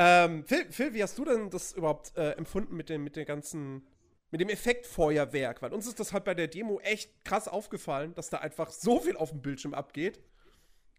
Ähm, 0.00 0.44
Phil, 0.44 0.64
Phil, 0.70 0.94
wie 0.94 1.02
hast 1.02 1.18
du 1.18 1.24
denn 1.24 1.50
das 1.50 1.72
überhaupt 1.72 2.16
äh, 2.16 2.30
empfunden 2.36 2.76
mit 2.76 2.88
dem, 2.88 3.02
mit 3.02 3.16
dem 3.16 3.26
ganzen, 3.26 3.82
mit 4.30 4.40
dem 4.40 4.48
Effektfeuerwerk? 4.48 5.62
Weil 5.62 5.72
uns 5.72 5.86
ist 5.86 6.00
das 6.00 6.12
halt 6.12 6.24
bei 6.24 6.34
der 6.34 6.48
Demo 6.48 6.80
echt 6.80 7.24
krass 7.24 7.48
aufgefallen, 7.48 8.14
dass 8.14 8.30
da 8.30 8.38
einfach 8.38 8.70
so 8.70 9.00
viel 9.00 9.16
auf 9.16 9.30
dem 9.30 9.42
Bildschirm 9.42 9.74
abgeht. 9.74 10.20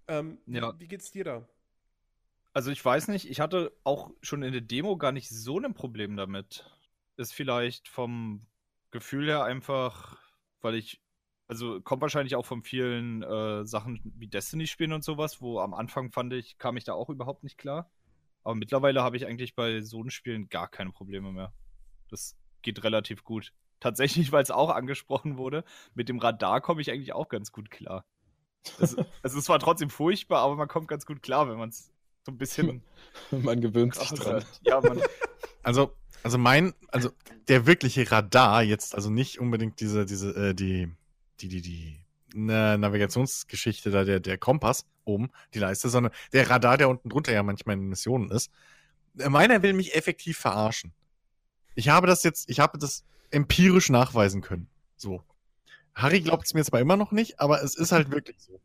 Ähm, 0.07 0.39
Ja. 0.47 0.73
Wie 0.79 0.87
geht's 0.87 1.11
dir 1.11 1.23
da? 1.23 1.47
Also 2.53 2.71
ich 2.71 2.83
weiß 2.83 3.09
nicht, 3.09 3.29
ich 3.29 3.39
hatte 3.39 3.71
auch 3.83 4.11
schon 4.21 4.41
in 4.43 4.51
der 4.51 4.61
Demo 4.61 4.97
gar 4.97 5.11
nicht 5.11 5.29
so 5.29 5.59
ein 5.59 5.73
Problem 5.73 6.17
damit. 6.17 6.65
Ist 7.15 7.33
vielleicht 7.33 7.87
vom 7.87 8.47
Gefühl 8.91 9.27
her 9.27 9.43
einfach, 9.43 10.17
weil 10.61 10.75
ich, 10.75 11.01
also 11.47 11.79
kommt 11.81 12.01
wahrscheinlich 12.01 12.35
auch 12.35 12.45
von 12.45 12.63
vielen 12.63 13.21
äh, 13.21 13.65
Sachen 13.65 14.01
wie 14.17 14.27
Destiny 14.27 14.65
spielen 14.65 14.93
und 14.93 15.03
sowas, 15.03 15.41
wo 15.41 15.59
am 15.59 15.73
Anfang 15.73 16.11
fand 16.11 16.33
ich, 16.33 16.57
kam 16.57 16.75
ich 16.77 16.85
da 16.85 16.93
auch 16.93 17.09
überhaupt 17.09 17.43
nicht 17.43 17.57
klar. 17.57 17.91
Aber 18.43 18.55
mittlerweile 18.55 19.03
habe 19.03 19.17
ich 19.17 19.27
eigentlich 19.27 19.53
bei 19.53 19.81
so 19.81 19.99
einen 19.99 20.11
Spielen 20.11 20.49
gar 20.49 20.69
keine 20.69 20.91
Probleme 20.91 21.31
mehr. 21.31 21.53
Das 22.09 22.35
geht 22.61 22.83
relativ 22.83 23.23
gut. 23.23 23.53
Tatsächlich, 23.79 24.31
weil 24.31 24.43
es 24.43 24.51
auch 24.51 24.69
angesprochen 24.69 25.37
wurde, 25.37 25.63
mit 25.93 26.09
dem 26.09 26.19
Radar 26.19 26.61
komme 26.61 26.81
ich 26.81 26.91
eigentlich 26.91 27.13
auch 27.13 27.29
ganz 27.29 27.51
gut 27.51 27.71
klar. 27.71 28.05
Es, 28.79 28.95
es 29.23 29.33
ist 29.33 29.45
zwar 29.45 29.59
trotzdem 29.59 29.89
furchtbar, 29.89 30.41
aber 30.41 30.55
man 30.55 30.67
kommt 30.67 30.87
ganz 30.87 31.05
gut 31.05 31.21
klar, 31.21 31.49
wenn 31.49 31.57
man 31.57 31.69
es 31.69 31.91
so 32.25 32.31
ein 32.31 32.37
bisschen 32.37 32.83
Man 33.31 33.61
gewöhnt 33.61 33.95
sich 33.95 34.09
dran. 34.09 34.43
Ja, 34.61 34.81
man, 34.81 35.01
Also, 35.63 35.95
also 36.23 36.37
mein, 36.37 36.73
also 36.89 37.11
der 37.47 37.65
wirkliche 37.65 38.09
Radar 38.11 38.63
jetzt, 38.63 38.95
also 38.95 39.09
nicht 39.09 39.39
unbedingt 39.39 39.79
diese, 39.79 40.05
diese, 40.05 40.49
äh, 40.49 40.53
die, 40.53 40.91
die, 41.39 41.47
die, 41.47 41.61
die 41.61 41.99
ne, 42.33 42.77
Navigationsgeschichte 42.77 43.91
da, 43.91 44.03
der, 44.03 44.19
der 44.19 44.37
Kompass 44.37 44.85
oben, 45.05 45.31
die 45.53 45.59
Leiste, 45.59 45.89
sondern 45.89 46.13
der 46.33 46.49
Radar, 46.49 46.77
der 46.77 46.89
unten 46.89 47.09
drunter 47.09 47.33
ja 47.33 47.43
manchmal 47.43 47.77
in 47.77 47.87
Missionen 47.87 48.29
ist. 48.31 48.51
Äh, 49.17 49.29
Meiner 49.29 49.63
will 49.63 49.73
mich 49.73 49.95
effektiv 49.95 50.37
verarschen. 50.37 50.93
Ich 51.79 51.87
habe 51.87 52.07
das 52.07 52.23
jetzt, 52.23 52.49
ich 52.49 52.59
habe 52.59 52.77
das 52.77 53.05
empirisch 53.31 53.89
nachweisen 53.89 54.41
können. 54.41 54.67
So. 54.97 55.23
Harry 55.95 56.19
glaubt 56.19 56.45
es 56.45 56.53
mir 56.53 56.61
zwar 56.65 56.81
immer 56.81 56.97
noch 56.97 57.13
nicht, 57.13 57.39
aber 57.39 57.63
es 57.63 57.75
ist 57.75 57.93
halt 57.93 58.11
wirklich 58.11 58.35
so. 58.37 58.59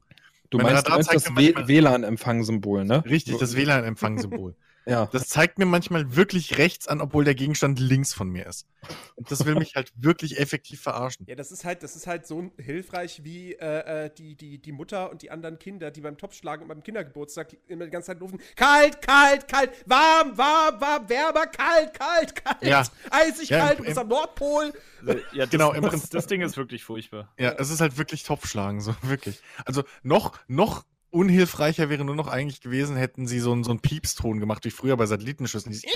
Du 0.50 0.58
Mein 0.58 0.74
meinst, 0.74 0.88
du 0.88 0.90
meinst 0.90 1.14
das 1.14 1.68
WLAN-Empfangssymbol, 1.68 2.84
ne? 2.84 3.04
Richtig, 3.04 3.38
das 3.38 3.54
WLAN-Empfangssymbol. 3.54 4.56
Ja. 4.86 5.06
Das 5.12 5.28
zeigt 5.28 5.58
mir 5.58 5.64
manchmal 5.66 6.14
wirklich 6.14 6.58
rechts 6.58 6.88
an, 6.88 7.00
obwohl 7.00 7.24
der 7.24 7.34
Gegenstand 7.34 7.80
links 7.80 8.12
von 8.12 8.28
mir 8.28 8.46
ist. 8.46 8.66
Und 9.14 9.30
das 9.30 9.46
will 9.46 9.54
mich 9.54 9.76
halt 9.76 9.92
wirklich 9.96 10.38
effektiv 10.38 10.82
verarschen. 10.82 11.24
Ja, 11.26 11.34
das 11.36 11.50
ist 11.52 11.64
halt, 11.64 11.82
das 11.82 11.96
ist 11.96 12.06
halt 12.06 12.26
so 12.26 12.50
hilfreich 12.58 13.24
wie 13.24 13.54
äh, 13.54 14.04
äh, 14.06 14.10
die, 14.16 14.34
die, 14.36 14.58
die 14.60 14.72
Mutter 14.72 15.10
und 15.10 15.22
die 15.22 15.30
anderen 15.30 15.58
Kinder, 15.58 15.90
die 15.90 16.02
beim 16.02 16.18
Topfschlagen 16.18 16.62
und 16.64 16.68
beim 16.68 16.82
Kindergeburtstag 16.82 17.56
immer 17.66 17.86
die 17.86 17.90
ganze 17.90 18.08
Zeit 18.08 18.20
rufen: 18.20 18.38
Kalt, 18.56 19.00
kalt, 19.00 19.48
kalt, 19.48 19.70
warm, 19.86 20.36
warm, 20.36 20.78
warm, 20.80 21.08
wärmer, 21.08 21.46
kalt, 21.46 21.94
kalt, 21.94 22.34
kalt, 22.34 22.62
Ja. 22.62 22.84
eisig 23.10 23.48
Ja, 23.48 23.74
kalt, 23.74 23.96
am 23.96 24.08
Nordpol. 24.08 24.72
Ja, 25.06 25.14
das, 25.46 25.50
Genau, 25.50 25.72
im 25.72 25.82
Prinzip- 25.84 26.10
das 26.10 26.26
Ding 26.26 26.42
ist 26.42 26.56
wirklich 26.58 26.84
furchtbar. 26.84 27.32
Ja, 27.38 27.52
es 27.52 27.70
ist 27.70 27.80
halt 27.80 27.96
wirklich 27.96 28.22
Topfschlagen, 28.24 28.80
so 28.82 28.94
wirklich. 29.02 29.40
Also 29.64 29.82
noch, 30.02 30.38
noch 30.46 30.84
unhilfreicher 31.14 31.88
wäre 31.88 32.04
nur 32.04 32.14
noch 32.16 32.26
eigentlich 32.28 32.60
gewesen, 32.60 32.96
hätten 32.96 33.26
sie 33.26 33.40
so 33.40 33.52
einen, 33.52 33.64
so 33.64 33.70
einen 33.70 33.80
Piepston 33.80 34.40
gemacht, 34.40 34.64
wie 34.64 34.70
früher 34.70 34.96
bei 34.96 35.06
Satellitenschüssen. 35.06 35.80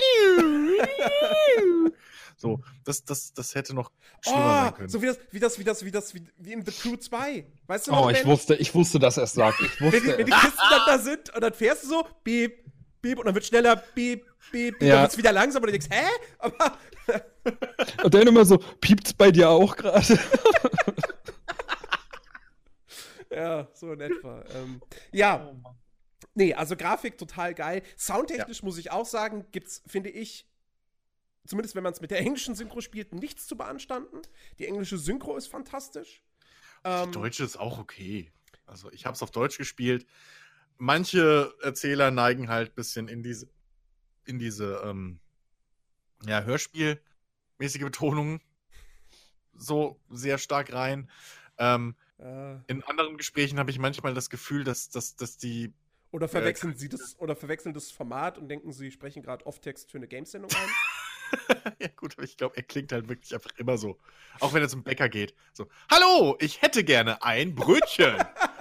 So, 2.41 2.61
das, 2.85 3.03
das, 3.03 3.33
das 3.33 3.53
hätte 3.53 3.73
noch 3.73 3.91
schlimmer 4.21 4.53
sein 4.53 4.69
Oh, 4.71 4.75
können. 4.77 4.87
so 4.87 5.01
wie 5.01 5.07
das, 5.07 5.17
wie 5.31 5.39
das, 5.41 5.59
wie 5.59 5.63
das, 5.65 5.83
wie 5.83 5.91
das, 5.91 6.13
wie, 6.15 6.23
wie 6.37 6.53
in 6.53 6.65
The 6.65 6.71
Crew 6.71 6.95
2. 6.95 7.45
Weißt 7.67 7.87
du 7.87 7.91
noch, 7.91 8.05
Oh, 8.05 8.09
ich 8.09 8.19
wenn, 8.19 8.27
wusste, 8.27 8.55
ich 8.55 8.73
wusste, 8.73 8.97
dass 8.97 9.17
er 9.17 9.23
es 9.23 9.33
sagt. 9.33 9.59
Ich 9.59 9.81
wenn, 9.81 9.91
die, 9.91 10.07
wenn 10.07 10.17
wusste. 10.19 10.23
die 10.23 10.31
Kisten 10.31 10.57
dann 10.69 10.81
da 10.87 10.97
sind 10.99 11.35
und 11.35 11.41
dann 11.41 11.53
fährst 11.53 11.83
du 11.83 11.87
so, 11.89 12.07
beep, 12.23 12.63
beep, 13.01 13.19
und 13.19 13.25
dann 13.25 13.35
wird 13.35 13.43
schneller, 13.45 13.75
beep, 13.93 14.23
beep, 14.53 14.79
beep, 14.79 14.81
Ja. 14.87 14.93
dann 14.95 15.01
wird's 15.03 15.17
wieder 15.17 15.33
langsamer 15.33 15.65
und 15.67 15.73
du 15.73 15.79
denkst, 15.79 15.89
hä? 15.91 16.07
Aber 16.37 16.77
Und 18.05 18.13
dann 18.13 18.25
immer 18.25 18.45
so, 18.45 18.57
piept's 18.79 19.13
bei 19.13 19.31
dir 19.31 19.49
auch 19.49 19.75
gerade? 19.75 20.17
Ja, 23.31 23.67
so 23.73 23.91
in 23.93 24.01
etwa. 24.01 24.43
ähm, 24.53 24.81
ja. 25.11 25.53
Nee, 26.33 26.53
also 26.53 26.75
Grafik 26.75 27.17
total 27.17 27.53
geil. 27.53 27.83
Soundtechnisch 27.97 28.63
muss 28.63 28.77
ich 28.77 28.91
auch 28.91 29.05
sagen, 29.05 29.45
gibt's, 29.51 29.81
finde 29.87 30.09
ich, 30.09 30.47
zumindest 31.45 31.75
wenn 31.75 31.83
man 31.83 31.93
es 31.93 32.01
mit 32.01 32.11
der 32.11 32.19
englischen 32.19 32.55
Synchro 32.55 32.81
spielt, 32.81 33.13
nichts 33.13 33.47
zu 33.47 33.57
beanstanden. 33.57 34.21
Die 34.57 34.67
englische 34.67 34.97
Synchro 34.97 35.35
ist 35.37 35.47
fantastisch. 35.47 36.21
Ähm, 36.83 37.11
Die 37.11 37.17
Deutsche 37.17 37.43
ist 37.43 37.57
auch 37.57 37.79
okay. 37.79 38.31
Also 38.65 38.91
ich 38.91 39.05
habe 39.05 39.15
es 39.15 39.23
auf 39.23 39.31
Deutsch 39.31 39.57
gespielt. 39.57 40.05
Manche 40.77 41.53
Erzähler 41.61 42.11
neigen 42.11 42.49
halt 42.49 42.71
ein 42.71 42.75
bisschen 42.75 43.07
in 43.07 43.23
diese, 43.23 43.49
in 44.25 44.39
diese 44.39 44.81
ähm, 44.85 45.19
ja, 46.25 46.43
Hörspielmäßige 46.43 47.81
Betonung 47.81 48.39
so 49.55 49.99
sehr 50.09 50.37
stark 50.37 50.71
rein. 50.71 51.09
Ähm, 51.57 51.95
äh, 52.19 52.57
in 52.67 52.83
anderen 52.83 53.17
Gesprächen 53.17 53.59
habe 53.59 53.71
ich 53.71 53.79
manchmal 53.79 54.13
das 54.13 54.29
Gefühl, 54.29 54.63
dass, 54.63 54.89
dass, 54.89 55.15
dass 55.15 55.37
die. 55.37 55.73
oder 56.11 56.27
verwechseln 56.27 56.75
sie 56.75 56.89
das 56.89 57.17
oder 57.19 57.35
verwechseln 57.35 57.73
das 57.73 57.91
Format 57.91 58.37
und 58.37 58.49
denken, 58.49 58.71
sie 58.71 58.91
sprechen 58.91 59.23
gerade 59.23 59.45
Off-Text 59.45 59.91
für 59.91 59.97
eine 59.97 60.07
Gamesendung 60.07 60.51
ein. 60.51 60.69
ja, 61.79 61.87
gut, 61.95 62.15
aber 62.17 62.23
ich 62.23 62.37
glaube, 62.37 62.57
er 62.57 62.63
klingt 62.63 62.91
halt 62.91 63.07
wirklich 63.07 63.33
einfach 63.33 63.51
immer 63.57 63.77
so. 63.77 63.99
Auch 64.39 64.53
wenn 64.53 64.61
er 64.61 64.69
zum 64.69 64.83
Bäcker 64.83 65.09
geht. 65.09 65.33
So, 65.53 65.67
hallo, 65.89 66.35
ich 66.39 66.61
hätte 66.61 66.83
gerne 66.83 67.23
ein 67.23 67.55
Brötchen. 67.55 68.15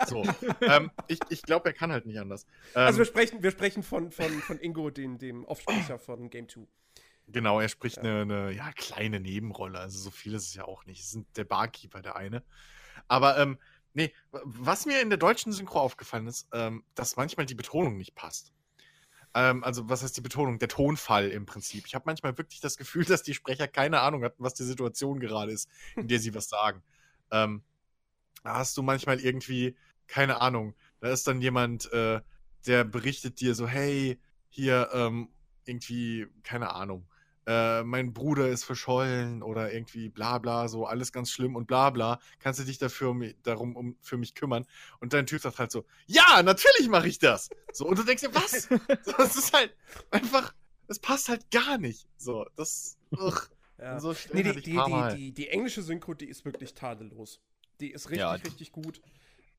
so. 0.06 0.24
Ähm, 0.60 0.90
ich 1.06 1.18
ich 1.30 1.42
glaube, 1.42 1.70
er 1.70 1.72
kann 1.72 1.90
halt 1.90 2.06
nicht 2.06 2.18
anders. 2.18 2.46
Ähm, 2.74 2.82
Also 2.86 2.98
wir 2.98 3.04
sprechen, 3.06 3.42
wir 3.42 3.50
sprechen 3.50 3.82
von, 3.82 4.10
von, 4.12 4.30
von 4.42 4.58
Ingo, 4.58 4.90
dem, 4.90 5.18
dem 5.18 5.44
Offsprecher 5.44 5.98
von 5.98 6.30
Game 6.30 6.48
2. 6.48 6.66
Genau, 7.28 7.60
er 7.60 7.68
spricht 7.68 7.98
eine, 7.98 8.22
eine 8.22 8.50
ja, 8.52 8.72
kleine 8.72 9.20
Nebenrolle. 9.20 9.78
Also 9.78 9.98
so 9.98 10.10
viel 10.10 10.34
ist 10.34 10.46
es 10.48 10.54
ja 10.54 10.64
auch 10.64 10.86
nicht. 10.86 11.00
Es 11.00 11.10
sind 11.10 11.26
der 11.36 11.44
Barkeeper, 11.44 12.00
der 12.02 12.16
eine. 12.16 12.42
Aber 13.06 13.38
ähm, 13.38 13.58
nee, 13.94 14.12
was 14.30 14.86
mir 14.86 15.00
in 15.00 15.10
der 15.10 15.18
deutschen 15.18 15.52
Synchro 15.52 15.80
aufgefallen 15.80 16.26
ist, 16.26 16.48
ähm, 16.52 16.84
dass 16.94 17.16
manchmal 17.16 17.46
die 17.46 17.54
Betonung 17.54 17.96
nicht 17.96 18.14
passt. 18.14 18.52
Ähm, 19.34 19.62
also 19.64 19.88
was 19.88 20.02
heißt 20.02 20.16
die 20.16 20.22
Betonung? 20.22 20.58
Der 20.58 20.68
Tonfall 20.68 21.28
im 21.28 21.46
Prinzip. 21.46 21.86
Ich 21.86 21.94
habe 21.94 22.04
manchmal 22.06 22.36
wirklich 22.38 22.60
das 22.60 22.76
Gefühl, 22.76 23.04
dass 23.04 23.22
die 23.22 23.34
Sprecher 23.34 23.68
keine 23.68 24.00
Ahnung 24.00 24.24
hatten, 24.24 24.42
was 24.42 24.54
die 24.54 24.64
Situation 24.64 25.20
gerade 25.20 25.52
ist, 25.52 25.68
in 25.96 26.08
der 26.08 26.18
sie 26.18 26.34
was 26.34 26.48
sagen. 26.48 26.82
Ähm, 27.30 27.62
da 28.42 28.56
hast 28.56 28.76
du 28.76 28.82
manchmal 28.82 29.20
irgendwie, 29.20 29.76
keine 30.06 30.40
Ahnung, 30.40 30.74
da 31.00 31.10
ist 31.10 31.26
dann 31.26 31.40
jemand, 31.40 31.92
äh, 31.92 32.20
der 32.66 32.84
berichtet 32.84 33.40
dir 33.40 33.54
so, 33.54 33.68
hey, 33.68 34.18
hier, 34.48 34.88
ähm, 34.92 35.28
irgendwie, 35.64 36.26
keine 36.42 36.70
Ahnung, 36.74 37.06
äh, 37.48 37.82
mein 37.82 38.12
Bruder 38.12 38.48
ist 38.48 38.64
verschollen 38.64 39.42
oder 39.42 39.72
irgendwie 39.72 40.10
bla 40.10 40.36
bla, 40.36 40.68
so 40.68 40.84
alles 40.84 41.12
ganz 41.12 41.30
schlimm 41.30 41.56
und 41.56 41.66
bla 41.66 41.88
bla. 41.88 42.20
Kannst 42.40 42.60
du 42.60 42.64
dich 42.64 42.76
dafür 42.76 43.08
um, 43.10 43.24
darum 43.42 43.74
um, 43.74 43.96
für 44.02 44.18
mich 44.18 44.34
kümmern? 44.34 44.66
Und 45.00 45.14
dein 45.14 45.24
Typ 45.24 45.40
sagt 45.40 45.58
halt 45.58 45.70
so, 45.72 45.86
ja, 46.06 46.42
natürlich 46.42 46.88
mache 46.90 47.08
ich 47.08 47.18
das. 47.18 47.48
So, 47.72 47.86
und 47.86 47.98
du 47.98 48.02
denkst 48.02 48.22
dir, 48.22 48.34
was? 48.34 48.68
so, 49.02 49.12
das 49.16 49.36
ist 49.36 49.54
halt 49.54 49.74
einfach, 50.10 50.54
es 50.88 50.98
passt 50.98 51.30
halt 51.30 51.50
gar 51.50 51.78
nicht. 51.78 52.06
So, 52.18 52.44
das, 52.54 52.98
ugh. 53.12 53.48
Ja. 53.78 53.98
So 53.98 54.08
Nee, 54.10 54.14
Stellen 54.16 54.56
die, 54.56 54.62
die, 54.62 54.72
Mal. 54.74 55.16
die, 55.16 55.32
die 55.32 55.48
englische 55.48 55.82
Synchro, 55.82 56.12
die 56.12 56.26
ist 56.28 56.44
wirklich 56.44 56.74
tadellos. 56.74 57.40
Die 57.80 57.92
ist 57.92 58.06
richtig, 58.10 58.18
Ja. 58.18 58.32
richtig 58.32 58.72
gut. 58.72 59.00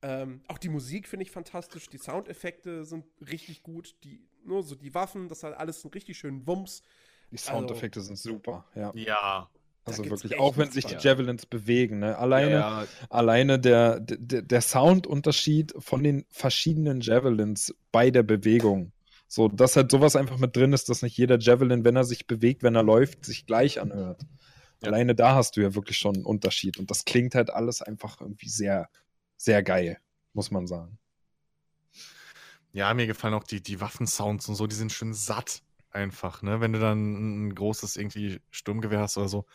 Ähm, 0.02 0.42
auch 0.46 0.58
die 0.58 0.68
Musik 0.68 1.08
finde 1.08 1.24
ich 1.24 1.30
fantastisch. 1.32 1.88
Die 1.88 1.98
Soundeffekte 1.98 2.84
sind 2.84 3.04
richtig 3.20 3.62
gut. 3.62 3.96
Die, 4.04 4.22
nur 4.44 4.62
so 4.62 4.74
die 4.76 4.94
Waffen, 4.94 5.28
das 5.28 5.42
hat 5.42 5.54
alles 5.56 5.84
einen 5.84 5.92
richtig 5.92 6.18
schönen 6.18 6.46
Wumms. 6.46 6.82
Die 7.30 7.36
Soundeffekte 7.36 8.00
sind 8.00 8.18
super, 8.18 8.64
ja. 8.74 8.92
Ja. 8.94 9.50
Also 9.84 10.04
wirklich, 10.08 10.38
auch 10.38 10.56
wenn 10.56 10.70
sich 10.70 10.84
die. 10.84 10.94
Javelins 10.94 11.46
bewegen, 11.46 12.00
ne? 12.00 12.16
Alleine, 12.18 12.52
Ja, 12.52 12.86
alleine 13.08 13.58
der, 13.58 14.00
der, 14.00 14.42
der 14.42 14.60
Soundunterschied 14.60 15.74
von 15.78 16.02
den 16.02 16.26
verschiedenen 16.30 17.00
Javelins 17.00 17.74
bei 17.90 18.10
der 18.10 18.22
Bewegung. 18.22 18.92
So, 19.26 19.48
dass 19.48 19.76
halt 19.76 19.90
sowas 19.90 20.16
einfach 20.16 20.38
mit 20.38 20.54
drin 20.56 20.72
ist, 20.72 20.88
dass 20.88 21.02
nicht 21.02 21.16
jeder 21.16 21.38
Javelin, 21.38 21.84
wenn 21.84 21.96
er 21.96 22.04
sich 22.04 22.26
bewegt, 22.26 22.62
wenn 22.62 22.74
er 22.74 22.82
läuft, 22.82 23.24
sich 23.24 23.46
gleich 23.46 23.80
anhört. 23.80 24.22
Ja. 24.82 24.88
Alleine 24.88 25.14
da 25.14 25.34
hast 25.34 25.56
du 25.56 25.60
ja 25.60 25.74
wirklich 25.74 25.98
schon 25.98 26.16
einen 26.16 26.24
Unterschied. 26.24 26.78
Und 26.78 26.90
das 26.90 27.04
klingt 27.04 27.34
halt 27.34 27.50
alles 27.50 27.80
einfach 27.80 28.20
irgendwie 28.20 28.48
sehr, 28.48 28.88
sehr 29.36 29.62
geil, 29.62 29.98
muss 30.34 30.50
man 30.50 30.66
sagen. 30.66 30.98
Ja, 32.72 32.92
mir 32.94 33.06
gefallen 33.06 33.34
auch 33.34 33.44
die, 33.44 33.62
die 33.62 33.80
Waffensounds 33.80 34.48
und 34.48 34.54
so, 34.56 34.66
die 34.66 34.76
sind 34.76 34.92
schön 34.92 35.14
satt 35.14 35.62
einfach, 35.90 36.42
ne? 36.42 36.60
Wenn 36.60 36.72
du 36.72 36.80
dann 36.80 37.48
ein 37.48 37.54
großes 37.54 37.96
irgendwie 37.96 38.40
Sturmgewehr 38.50 39.00
hast 39.00 39.16
oder 39.16 39.28
so. 39.28 39.46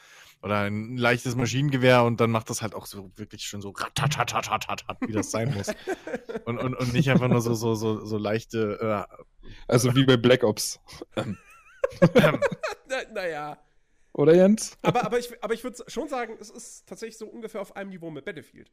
Oder 0.42 0.62
ein 0.62 0.98
leichtes 0.98 1.36
Maschinengewehr 1.36 2.04
und 2.04 2.20
dann 2.22 2.30
macht 2.30 2.50
das 2.50 2.62
halt 2.62 2.76
auch 2.76 2.86
so 2.86 3.12
wirklich 3.16 3.44
schön 3.44 3.62
so 3.62 3.70
ratatatatat, 3.70 4.86
wie 5.08 5.14
das 5.14 5.32
sein 5.32 5.54
muss. 5.54 5.68
und, 6.46 6.60
und, 6.60 6.76
und 6.76 6.94
nicht 6.94 7.10
einfach 7.10 7.30
nur 7.30 7.42
so, 7.42 7.54
so, 7.56 7.74
so, 7.74 8.06
so 8.06 8.18
leichte, 8.18 9.08
Also 9.68 9.96
wie 9.96 10.06
bei 10.06 10.18
Black 10.18 10.44
Ops. 10.44 10.80
Ähm, 11.16 11.38
äh, 12.02 12.38
Na, 12.88 12.98
naja. 13.14 13.58
Oder 14.14 14.34
Jens? 14.34 14.78
Aber, 14.82 15.06
aber 15.06 15.20
ich, 15.20 15.32
aber 15.44 15.54
ich 15.54 15.64
würde 15.64 15.84
schon 15.88 16.08
sagen, 16.08 16.38
es 16.40 16.50
ist 16.50 16.88
tatsächlich 16.88 17.18
so 17.18 17.28
ungefähr 17.28 17.62
auf 17.62 17.76
einem 17.76 17.90
Niveau 17.90 18.10
mit 18.12 18.24
Battlefield. 18.24 18.72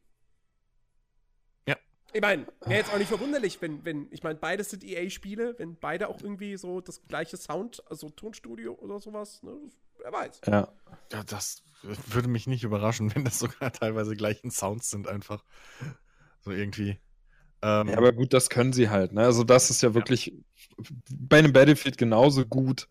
Ja. 2.12 2.16
Ich 2.16 2.20
meine, 2.20 2.46
wäre 2.60 2.80
jetzt 2.80 2.92
auch 2.92 2.98
nicht 2.98 3.08
verwunderlich, 3.08 3.60
wenn, 3.60 3.84
wenn, 3.84 4.08
ich 4.10 4.22
meine, 4.22 4.38
beides 4.38 4.70
sind 4.70 4.84
EA-Spiele, 4.84 5.54
wenn 5.58 5.76
beide 5.76 6.08
auch 6.08 6.20
irgendwie 6.20 6.56
so 6.56 6.80
das 6.80 7.02
gleiche 7.08 7.36
Sound, 7.36 7.82
also 7.88 8.10
Tonstudio 8.10 8.74
oder 8.74 9.00
sowas, 9.00 9.42
ne? 9.42 9.56
Wer 9.98 10.12
weiß. 10.12 10.40
Ja. 10.46 10.68
ja, 11.12 11.22
das 11.24 11.62
würde 11.82 12.28
mich 12.28 12.46
nicht 12.46 12.64
überraschen, 12.64 13.14
wenn 13.14 13.24
das 13.24 13.38
sogar 13.38 13.72
teilweise 13.72 14.16
gleichen 14.16 14.50
Sounds 14.50 14.90
sind 14.90 15.08
einfach. 15.08 15.44
So 16.40 16.50
irgendwie. 16.50 16.98
Ähm, 17.62 17.88
Ja, 17.88 17.96
aber 17.96 18.12
gut, 18.12 18.32
das 18.32 18.50
können 18.50 18.72
sie 18.72 18.90
halt. 18.90 19.12
Ne? 19.12 19.22
Also 19.22 19.44
das 19.44 19.70
ist 19.70 19.82
ja 19.82 19.94
wirklich 19.94 20.34
bei 21.10 21.38
einem 21.38 21.52
Battlefield 21.52 21.96
genauso 21.98 22.44
gut. 22.44 22.88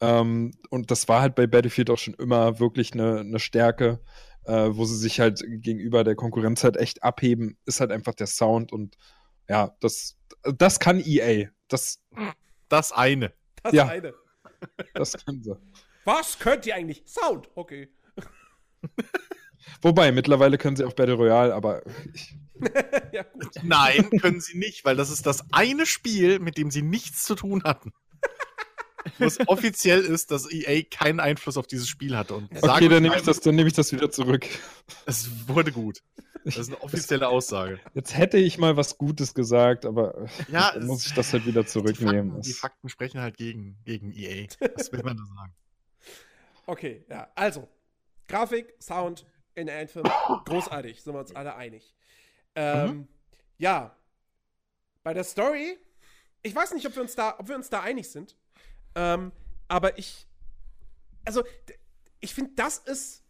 Ähm, 0.00 0.52
und 0.70 0.90
das 0.90 1.08
war 1.08 1.20
halt 1.20 1.34
bei 1.34 1.46
Battlefield 1.46 1.90
auch 1.90 1.98
schon 1.98 2.14
immer 2.14 2.58
wirklich 2.58 2.92
eine, 2.92 3.20
eine 3.20 3.38
Stärke, 3.38 4.00
äh, 4.46 4.76
wo 4.76 4.84
sie 4.84 4.96
sich 4.96 5.20
halt 5.20 5.42
gegenüber 5.46 6.04
der 6.04 6.14
Konkurrenz 6.14 6.64
halt 6.64 6.76
echt 6.76 7.02
abheben, 7.02 7.58
ist 7.66 7.80
halt 7.80 7.90
einfach 7.90 8.14
der 8.14 8.26
Sound 8.26 8.72
und 8.72 8.96
ja, 9.48 9.76
das, 9.80 10.16
das 10.42 10.80
kann 10.80 11.00
EA. 11.04 11.48
Das, 11.68 12.02
das 12.68 12.92
eine. 12.92 13.32
Das 13.62 13.72
Ja. 13.72 13.86
eine. 13.86 14.14
das 14.94 15.24
können 15.24 15.42
sie. 15.42 15.56
Was 16.04 16.38
könnt 16.38 16.66
ihr 16.66 16.74
eigentlich? 16.74 17.02
Sound, 17.06 17.48
okay. 17.54 17.88
Wobei, 19.82 20.12
mittlerweile 20.12 20.58
können 20.58 20.76
sie 20.76 20.84
auch 20.84 20.92
Battle 20.92 21.14
Royale, 21.14 21.52
aber 21.54 21.82
ja, 23.12 23.24
gut. 23.24 23.52
Nein, 23.62 24.08
können 24.20 24.40
sie 24.40 24.56
nicht, 24.56 24.84
weil 24.84 24.96
das 24.96 25.10
ist 25.10 25.26
das 25.26 25.44
eine 25.52 25.86
Spiel, 25.86 26.38
mit 26.38 26.56
dem 26.56 26.70
sie 26.70 26.82
nichts 26.82 27.24
zu 27.24 27.34
tun 27.34 27.62
hatten. 27.64 27.92
Wo 29.18 29.24
es 29.24 29.38
offiziell 29.48 30.00
ist, 30.00 30.30
dass 30.30 30.50
EA 30.50 30.82
keinen 30.90 31.20
Einfluss 31.20 31.56
auf 31.56 31.66
dieses 31.66 31.88
Spiel 31.88 32.16
hatte. 32.16 32.34
Und 32.34 32.50
okay, 32.62 32.88
dann 32.88 33.02
nehme 33.02 33.16
ich, 33.16 33.22
das, 33.22 33.40
dann 33.40 33.54
nehme 33.54 33.68
ich 33.68 33.74
das 33.74 33.92
wieder 33.92 34.10
zurück. 34.10 34.46
Es 35.06 35.48
wurde 35.48 35.72
gut. 35.72 36.02
Das 36.44 36.56
ist 36.56 36.68
eine 36.68 36.80
offizielle 36.82 37.28
Aussage. 37.28 37.80
Jetzt 37.94 38.16
hätte 38.16 38.38
ich 38.38 38.56
mal 38.58 38.76
was 38.76 38.98
Gutes 38.98 39.34
gesagt, 39.34 39.84
aber 39.84 40.28
Ja, 40.48 40.74
muss 40.80 41.04
ich 41.06 41.12
das 41.14 41.32
halt 41.32 41.44
wieder 41.44 41.62
Die 41.62 41.68
zurücknehmen. 41.68 42.30
Fakten, 42.30 42.42
die 42.42 42.52
Fakten 42.52 42.88
sprechen 42.88 43.20
halt 43.20 43.36
gegen, 43.36 43.76
gegen 43.84 44.12
EA. 44.12 44.46
Was 44.76 44.92
will 44.92 45.02
man 45.02 45.16
da 45.16 45.24
sagen? 45.24 45.54
Okay, 46.68 47.04
ja. 47.08 47.28
Also, 47.36 47.68
Grafik, 48.26 48.74
Sound, 48.80 49.24
in 49.54 49.70
Anthem. 49.70 50.02
Großartig, 50.46 51.00
sind 51.00 51.14
wir 51.14 51.20
uns 51.20 51.34
alle 51.34 51.54
einig. 51.54 51.94
Ähm, 52.56 53.06
Ja, 53.58 53.96
bei 55.04 55.14
der 55.14 55.22
Story, 55.22 55.78
ich 56.42 56.52
weiß 56.54 56.74
nicht, 56.74 56.84
ob 56.86 56.96
wir 56.96 57.02
uns 57.02 57.14
da, 57.14 57.36
ob 57.38 57.48
wir 57.48 57.54
uns 57.54 57.70
da 57.70 57.82
einig 57.82 58.10
sind. 58.10 58.36
Ähm, 58.96 59.30
aber 59.68 59.98
ich, 59.98 60.26
also, 61.24 61.44
ich 62.20 62.34
finde, 62.34 62.52
das 62.56 62.78
ist, 62.78 63.22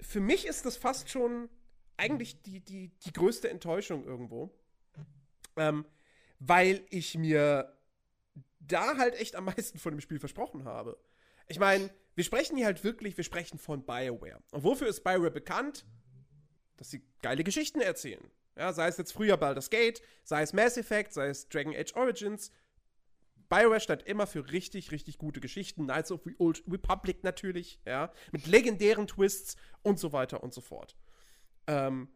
für 0.00 0.20
mich 0.20 0.46
ist 0.46 0.64
das 0.66 0.76
fast 0.76 1.10
schon 1.10 1.48
eigentlich 1.96 2.42
die, 2.42 2.60
die, 2.60 2.90
die 3.04 3.12
größte 3.12 3.50
Enttäuschung 3.50 4.04
irgendwo. 4.04 4.54
Ähm, 5.56 5.86
weil 6.38 6.84
ich 6.90 7.16
mir 7.16 7.76
da 8.60 8.98
halt 8.98 9.14
echt 9.14 9.36
am 9.36 9.44
meisten 9.56 9.78
von 9.78 9.92
dem 9.92 10.00
Spiel 10.00 10.20
versprochen 10.20 10.64
habe. 10.64 10.98
Ich 11.48 11.58
meine, 11.58 11.90
wir 12.14 12.24
sprechen 12.24 12.56
hier 12.56 12.66
halt 12.66 12.84
wirklich, 12.84 13.16
wir 13.16 13.24
sprechen 13.24 13.58
von 13.58 13.84
BioWare. 13.84 14.42
Und 14.50 14.64
wofür 14.64 14.88
ist 14.88 15.02
BioWare 15.02 15.30
bekannt? 15.30 15.84
Dass 16.76 16.90
sie 16.90 17.02
geile 17.22 17.44
Geschichten 17.44 17.80
erzählen. 17.80 18.30
Ja, 18.56 18.72
sei 18.72 18.88
es 18.88 18.96
jetzt 18.96 19.12
früher 19.12 19.36
Baldur's 19.36 19.70
Gate, 19.70 20.02
sei 20.24 20.42
es 20.42 20.52
Mass 20.52 20.76
Effect, 20.76 21.12
sei 21.12 21.28
es 21.28 21.48
Dragon 21.48 21.74
Age 21.74 21.94
Origins. 21.94 22.50
BioWare 23.48 23.80
stand 23.80 24.02
immer 24.02 24.26
für 24.26 24.50
richtig, 24.50 24.90
richtig 24.90 25.18
gute 25.18 25.40
Geschichten. 25.40 25.84
Knights 25.84 26.12
of 26.12 26.22
the 26.24 26.34
Old 26.38 26.62
Republic 26.70 27.22
natürlich, 27.24 27.80
ja, 27.86 28.12
mit 28.32 28.46
legendären 28.46 29.06
Twists 29.06 29.56
und 29.82 29.98
so 29.98 30.12
weiter 30.12 30.42
und 30.42 30.52
so 30.52 30.60
fort. 30.60 30.96
Ähm, 31.66 32.08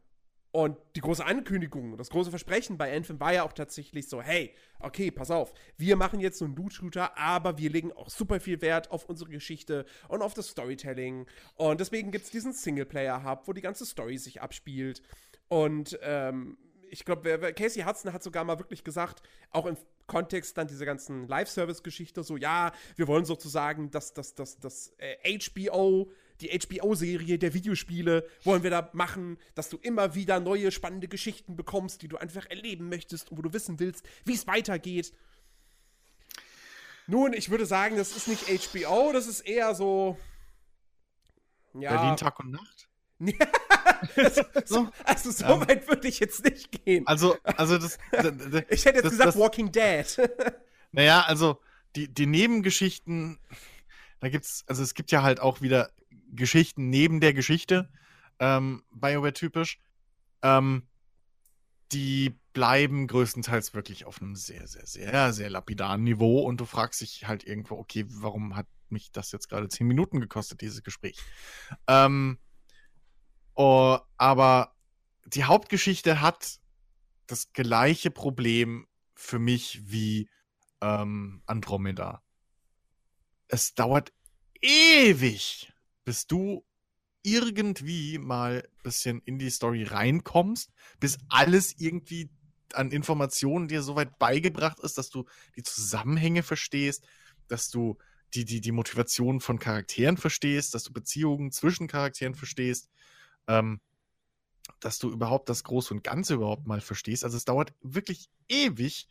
und 0.52 0.76
die 0.96 1.00
große 1.00 1.24
Ankündigung, 1.24 1.96
das 1.96 2.10
große 2.10 2.30
Versprechen 2.30 2.76
bei 2.76 2.94
Anthem 2.94 3.20
war 3.20 3.32
ja 3.32 3.44
auch 3.44 3.52
tatsächlich 3.52 4.08
so, 4.08 4.20
hey, 4.20 4.52
okay, 4.80 5.12
pass 5.12 5.30
auf, 5.30 5.54
wir 5.76 5.94
machen 5.94 6.18
jetzt 6.18 6.38
so 6.38 6.44
einen 6.44 6.56
Loot-Shooter, 6.56 7.16
aber 7.16 7.56
wir 7.56 7.70
legen 7.70 7.92
auch 7.92 8.10
super 8.10 8.40
viel 8.40 8.60
Wert 8.60 8.90
auf 8.90 9.04
unsere 9.04 9.30
Geschichte 9.30 9.86
und 10.08 10.22
auf 10.22 10.34
das 10.34 10.48
Storytelling. 10.48 11.26
Und 11.54 11.80
deswegen 11.80 12.10
gibt 12.10 12.24
es 12.24 12.32
diesen 12.32 12.52
Singleplayer-Hub, 12.52 13.46
wo 13.46 13.52
die 13.52 13.60
ganze 13.60 13.86
Story 13.86 14.18
sich 14.18 14.42
abspielt. 14.42 15.02
Und 15.46 15.96
ähm, 16.02 16.58
ich 16.90 17.04
glaube, 17.04 17.38
Casey 17.54 17.84
Hudson 17.84 18.12
hat 18.12 18.24
sogar 18.24 18.42
mal 18.42 18.58
wirklich 18.58 18.82
gesagt, 18.82 19.22
auch 19.50 19.66
im 19.66 19.76
Kontext 20.10 20.58
dann 20.58 20.66
dieser 20.66 20.86
ganzen 20.86 21.28
Live-Service-Geschichte, 21.28 22.24
so, 22.24 22.36
ja, 22.36 22.72
wir 22.96 23.06
wollen 23.06 23.24
sozusagen 23.24 23.92
das, 23.92 24.12
das, 24.12 24.34
das, 24.34 24.58
das 24.58 24.92
äh, 24.98 25.38
HBO, 25.38 26.10
die 26.40 26.48
HBO-Serie 26.48 27.38
der 27.38 27.54
Videospiele 27.54 28.26
wollen 28.42 28.64
wir 28.64 28.70
da 28.70 28.90
machen, 28.92 29.38
dass 29.54 29.68
du 29.68 29.76
immer 29.76 30.16
wieder 30.16 30.40
neue 30.40 30.72
spannende 30.72 31.06
Geschichten 31.06 31.54
bekommst, 31.54 32.02
die 32.02 32.08
du 32.08 32.16
einfach 32.16 32.46
erleben 32.46 32.88
möchtest 32.88 33.30
und 33.30 33.38
wo 33.38 33.42
du 33.42 33.52
wissen 33.52 33.78
willst, 33.78 34.04
wie 34.24 34.34
es 34.34 34.48
weitergeht. 34.48 35.12
Nun, 37.06 37.32
ich 37.32 37.50
würde 37.50 37.66
sagen, 37.66 37.96
das 37.96 38.16
ist 38.16 38.26
nicht 38.26 38.46
HBO, 38.48 39.12
das 39.12 39.28
ist 39.28 39.40
eher 39.42 39.76
so. 39.76 40.18
Ja. 41.74 41.96
Berlin 41.96 42.16
Tag 42.16 42.40
und 42.40 42.50
Nacht? 42.50 42.88
also, 44.16 44.42
so, 44.64 44.88
also 45.04 45.30
so 45.30 45.44
Ähm. 45.46 45.68
weit 45.68 45.88
würde 45.88 46.08
ich 46.08 46.20
jetzt 46.20 46.44
nicht 46.44 46.84
gehen. 46.84 47.06
Also, 47.06 47.36
also 47.42 47.78
das. 47.78 47.98
d- 48.12 48.30
d- 48.32 48.64
Ich 48.70 48.84
hätte 48.84 48.96
jetzt 48.96 49.04
das- 49.04 49.10
gesagt 49.12 49.28
das- 49.28 49.36
Walking 49.38 49.70
Dead. 49.72 50.06
Naja, 50.92 51.20
also 51.22 51.60
die, 51.94 52.12
die 52.12 52.26
Nebengeschichten, 52.26 53.38
da 54.18 54.28
gibt's, 54.28 54.64
also 54.66 54.82
es 54.82 54.94
gibt 54.94 55.12
ja 55.12 55.22
halt 55.22 55.38
auch 55.38 55.60
wieder 55.60 55.90
Geschichten 56.32 56.90
neben 56.90 57.20
der 57.20 57.32
Geschichte, 57.32 57.88
ähm, 58.40 58.82
BioWare-typisch. 58.90 59.78
Ähm, 60.42 60.88
die 61.92 62.34
bleiben 62.52 63.06
größtenteils 63.06 63.74
wirklich 63.74 64.04
auf 64.04 64.20
einem 64.20 64.34
sehr, 64.36 64.66
sehr, 64.66 64.86
sehr, 64.86 65.32
sehr 65.32 65.50
lapidaren 65.50 66.02
Niveau 66.02 66.40
und 66.40 66.60
du 66.60 66.64
fragst 66.64 67.00
dich 67.00 67.26
halt 67.28 67.44
irgendwo, 67.44 67.76
okay, 67.76 68.04
warum 68.08 68.56
hat 68.56 68.66
mich 68.88 69.12
das 69.12 69.30
jetzt 69.32 69.48
gerade 69.48 69.68
zehn 69.68 69.86
Minuten 69.86 70.20
gekostet, 70.20 70.60
dieses 70.60 70.82
Gespräch? 70.82 71.16
Ähm, 71.86 72.38
oh, 73.60 73.98
aber 74.16 74.74
die 75.26 75.44
Hauptgeschichte 75.44 76.22
hat 76.22 76.60
das 77.26 77.52
gleiche 77.52 78.10
Problem 78.10 78.86
für 79.14 79.38
mich 79.38 79.82
wie 79.84 80.30
ähm, 80.80 81.42
Andromeda. 81.44 82.22
Es 83.48 83.74
dauert 83.74 84.14
ewig, 84.62 85.70
bis 86.04 86.26
du 86.26 86.64
irgendwie 87.22 88.16
mal 88.16 88.66
ein 88.66 88.82
bisschen 88.82 89.20
in 89.26 89.38
die 89.38 89.50
Story 89.50 89.84
reinkommst, 89.84 90.72
bis 90.98 91.18
alles 91.28 91.74
irgendwie 91.78 92.30
an 92.72 92.90
Informationen 92.92 93.68
dir 93.68 93.82
soweit 93.82 94.18
beigebracht 94.18 94.80
ist, 94.80 94.96
dass 94.96 95.10
du 95.10 95.26
die 95.56 95.62
Zusammenhänge 95.62 96.42
verstehst, 96.42 97.06
dass 97.46 97.68
du 97.68 97.98
die, 98.32 98.46
die, 98.46 98.62
die 98.62 98.72
Motivation 98.72 99.40
von 99.40 99.58
Charakteren 99.58 100.16
verstehst, 100.16 100.74
dass 100.74 100.84
du 100.84 100.94
Beziehungen 100.94 101.52
zwischen 101.52 101.88
Charakteren 101.88 102.34
verstehst, 102.34 102.88
ähm, 103.50 103.80
dass 104.80 104.98
du 104.98 105.10
überhaupt 105.10 105.48
das 105.48 105.64
Große 105.64 105.92
und 105.92 106.04
Ganze 106.04 106.34
überhaupt 106.34 106.66
mal 106.66 106.80
verstehst. 106.80 107.24
Also 107.24 107.36
es 107.36 107.44
dauert 107.44 107.72
wirklich 107.82 108.30
ewig, 108.48 109.08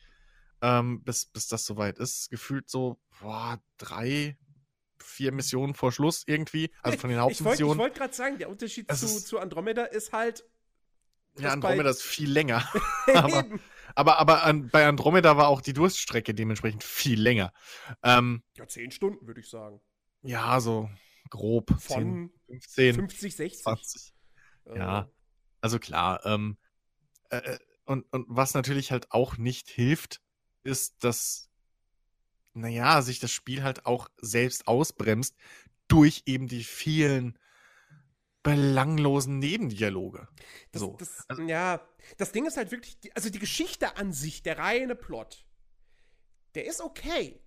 ähm, 0.62 1.04
bis, 1.04 1.25
bis 1.25 1.47
das 1.47 1.65
soweit 1.65 1.99
ist. 1.99 2.30
Gefühlt 2.30 2.69
so, 2.69 2.99
boah, 3.21 3.62
drei, 3.78 4.38
vier 4.97 5.32
Missionen 5.32 5.73
vor 5.75 5.91
Schluss 5.91 6.23
irgendwie. 6.25 6.71
Also 6.82 6.97
von 6.97 7.10
den 7.10 7.17
ich 7.19 7.23
wollte 7.23 7.34
ich 7.34 7.39
Hauptmissionen. 7.41 7.78
wollt 7.80 7.95
gerade 7.95 8.13
sagen, 8.13 8.38
der 8.38 8.49
Unterschied 8.49 8.91
zu, 8.91 9.06
ist- 9.06 9.28
zu 9.28 9.39
Andromeda 9.39 9.84
ist 9.86 10.12
halt. 10.13 10.43
ja, 11.38 11.52
Andromeda 11.52 11.89
ist 11.89 12.02
viel 12.04 12.32
länger. 12.32 12.67
Aber-. 13.13 13.45
Aber, 13.95 14.19
aber 14.19 14.43
an, 14.43 14.69
bei 14.69 14.88
Andromeda 14.88 15.36
war 15.36 15.47
auch 15.47 15.62
die 15.62 15.73
Durststrecke 15.73 16.34
dementsprechend 16.36 16.84
viel 16.84 17.19
länger. 17.19 17.52
Ähm, 18.04 18.43
ja, 18.56 18.67
zehn 18.67 18.91
Stunden, 18.91 19.25
würde 19.28 19.41
ich 19.41 19.49
sagen. 19.49 19.82
ja, 20.21 20.60
so 20.62 20.89
grob. 21.32 21.69
10, 21.80 21.80
Von 21.80 22.32
15, 22.47 22.95
50, 22.95 23.36
60. 23.36 23.63
20. 23.63 24.13
Äh, 24.70 24.78
Ja. 24.78 25.10
Also 25.62 25.80
klar. 25.80 26.26
Ähm, 26.26 26.58
äh, 27.30 27.38
äh, 27.38 27.60
und, 27.86 28.06
und 28.14 28.26
was 28.30 28.54
natürlich 28.54 28.92
halt 28.92 29.12
auch 29.12 29.38
nicht 29.38 29.68
hilft, 29.70 30.22
ist, 30.64 31.04
dass, 31.04 31.50
naja, 32.54 33.02
sich 33.02 33.20
das 33.20 33.32
Spiel 33.32 33.64
halt 33.64 33.86
auch 33.86 34.10
selbst 34.22 34.68
ausbremst 34.68 35.36
durch 35.88 36.24
eben 36.26 36.48
die 36.48 36.64
vielen 36.64 37.38
belanglosen 38.44 39.40
Nebendialoge. 39.40 40.28
Das, 40.72 40.80
so. 40.82 40.96
das, 40.98 41.26
Also- 41.28 41.42
ja, 41.44 41.82
das 42.18 42.32
Ding 42.32 42.46
ist 42.46 42.58
halt 42.58 42.72
wirklich, 42.72 42.98
also 43.16 43.30
die 43.30 43.40
Geschichte 43.40 43.98
an 43.98 44.14
sich, 44.14 44.44
der 44.44 44.58
reine 44.60 44.96
Plot, 44.96 45.46
der 46.56 46.66
ist 46.66 46.82
okay. 46.82 47.42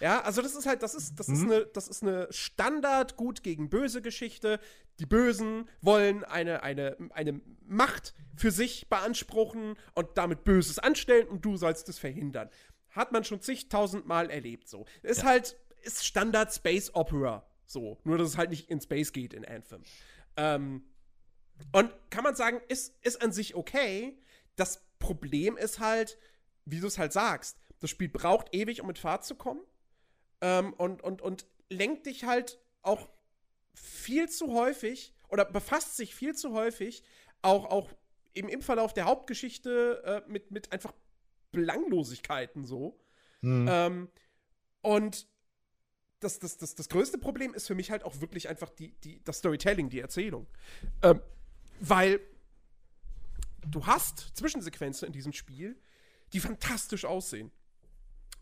Ja, 0.00 0.20
also 0.22 0.40
das 0.42 0.54
ist 0.54 0.66
halt, 0.66 0.82
das 0.82 0.94
ist, 0.94 1.18
das 1.20 1.28
ist 1.28 1.40
Mhm. 1.40 1.50
eine, 1.52 1.66
das 1.66 1.88
ist 1.88 2.02
eine 2.02 2.26
Standard 2.30 3.16
gut 3.16 3.42
gegen 3.42 3.68
böse 3.68 4.00
Geschichte. 4.02 4.58
Die 4.98 5.06
Bösen 5.06 5.68
wollen 5.82 6.24
eine, 6.24 6.62
eine, 6.62 6.96
eine 7.10 7.40
Macht 7.66 8.14
für 8.36 8.50
sich 8.50 8.88
beanspruchen 8.88 9.76
und 9.94 10.08
damit 10.16 10.44
Böses 10.44 10.78
anstellen 10.78 11.28
und 11.28 11.44
du 11.44 11.56
sollst 11.56 11.88
es 11.88 11.98
verhindern. 11.98 12.48
Hat 12.90 13.12
man 13.12 13.24
schon 13.24 13.40
zigtausendmal 13.40 14.30
erlebt 14.30 14.68
so. 14.68 14.86
Ist 15.02 15.18
Ja. 15.22 15.24
halt, 15.28 15.56
ist 15.82 16.04
Standard 16.06 16.52
Space 16.52 16.94
Opera 16.94 17.46
so. 17.66 17.98
Nur, 18.04 18.18
dass 18.18 18.28
es 18.28 18.36
halt 18.36 18.50
nicht 18.50 18.68
in 18.70 18.80
Space 18.80 19.12
geht 19.12 19.32
in 19.32 19.44
Anthem. 19.44 19.82
Ähm, 20.36 20.84
und 21.72 21.92
kann 22.10 22.24
man 22.24 22.34
sagen, 22.34 22.60
ist, 22.68 22.96
ist 23.02 23.22
an 23.22 23.32
sich 23.32 23.54
okay. 23.54 24.18
Das 24.56 24.82
Problem 24.98 25.56
ist 25.56 25.78
halt, 25.78 26.18
wie 26.64 26.80
du 26.80 26.86
es 26.86 26.98
halt 26.98 27.12
sagst, 27.12 27.58
das 27.80 27.90
Spiel 27.90 28.08
braucht 28.08 28.54
ewig, 28.54 28.80
um 28.80 28.86
mit 28.88 28.98
Fahrt 28.98 29.24
zu 29.24 29.34
kommen. 29.34 29.60
Ähm, 30.40 30.72
und, 30.74 31.02
und, 31.02 31.22
und 31.22 31.46
lenkt 31.68 32.06
dich 32.06 32.24
halt 32.24 32.58
auch 32.82 33.08
viel 33.74 34.28
zu 34.28 34.52
häufig 34.52 35.14
oder 35.28 35.44
befasst 35.44 35.96
sich 35.96 36.14
viel 36.14 36.34
zu 36.34 36.52
häufig 36.52 37.02
auch, 37.42 37.66
auch 37.66 37.90
im, 38.34 38.48
im 38.48 38.62
Verlauf 38.62 38.92
der 38.92 39.04
Hauptgeschichte 39.04 40.02
äh, 40.26 40.30
mit, 40.30 40.50
mit 40.50 40.72
einfach 40.72 40.92
Belanglosigkeiten 41.52 42.64
so. 42.64 42.98
Hm. 43.40 43.66
Ähm, 43.68 44.08
und 44.82 45.26
das, 46.20 46.38
das, 46.38 46.58
das, 46.58 46.74
das 46.74 46.88
größte 46.88 47.18
Problem 47.18 47.54
ist 47.54 47.66
für 47.66 47.74
mich 47.74 47.90
halt 47.90 48.04
auch 48.04 48.20
wirklich 48.20 48.48
einfach 48.48 48.68
die, 48.70 48.92
die, 49.00 49.22
das 49.24 49.38
Storytelling, 49.38 49.88
die 49.88 50.00
Erzählung. 50.00 50.46
Ähm, 51.02 51.20
weil 51.80 52.20
du 53.66 53.86
hast 53.86 54.36
Zwischensequenzen 54.36 55.06
in 55.06 55.12
diesem 55.12 55.32
Spiel, 55.32 55.80
die 56.32 56.40
fantastisch 56.40 57.04
aussehen. 57.04 57.50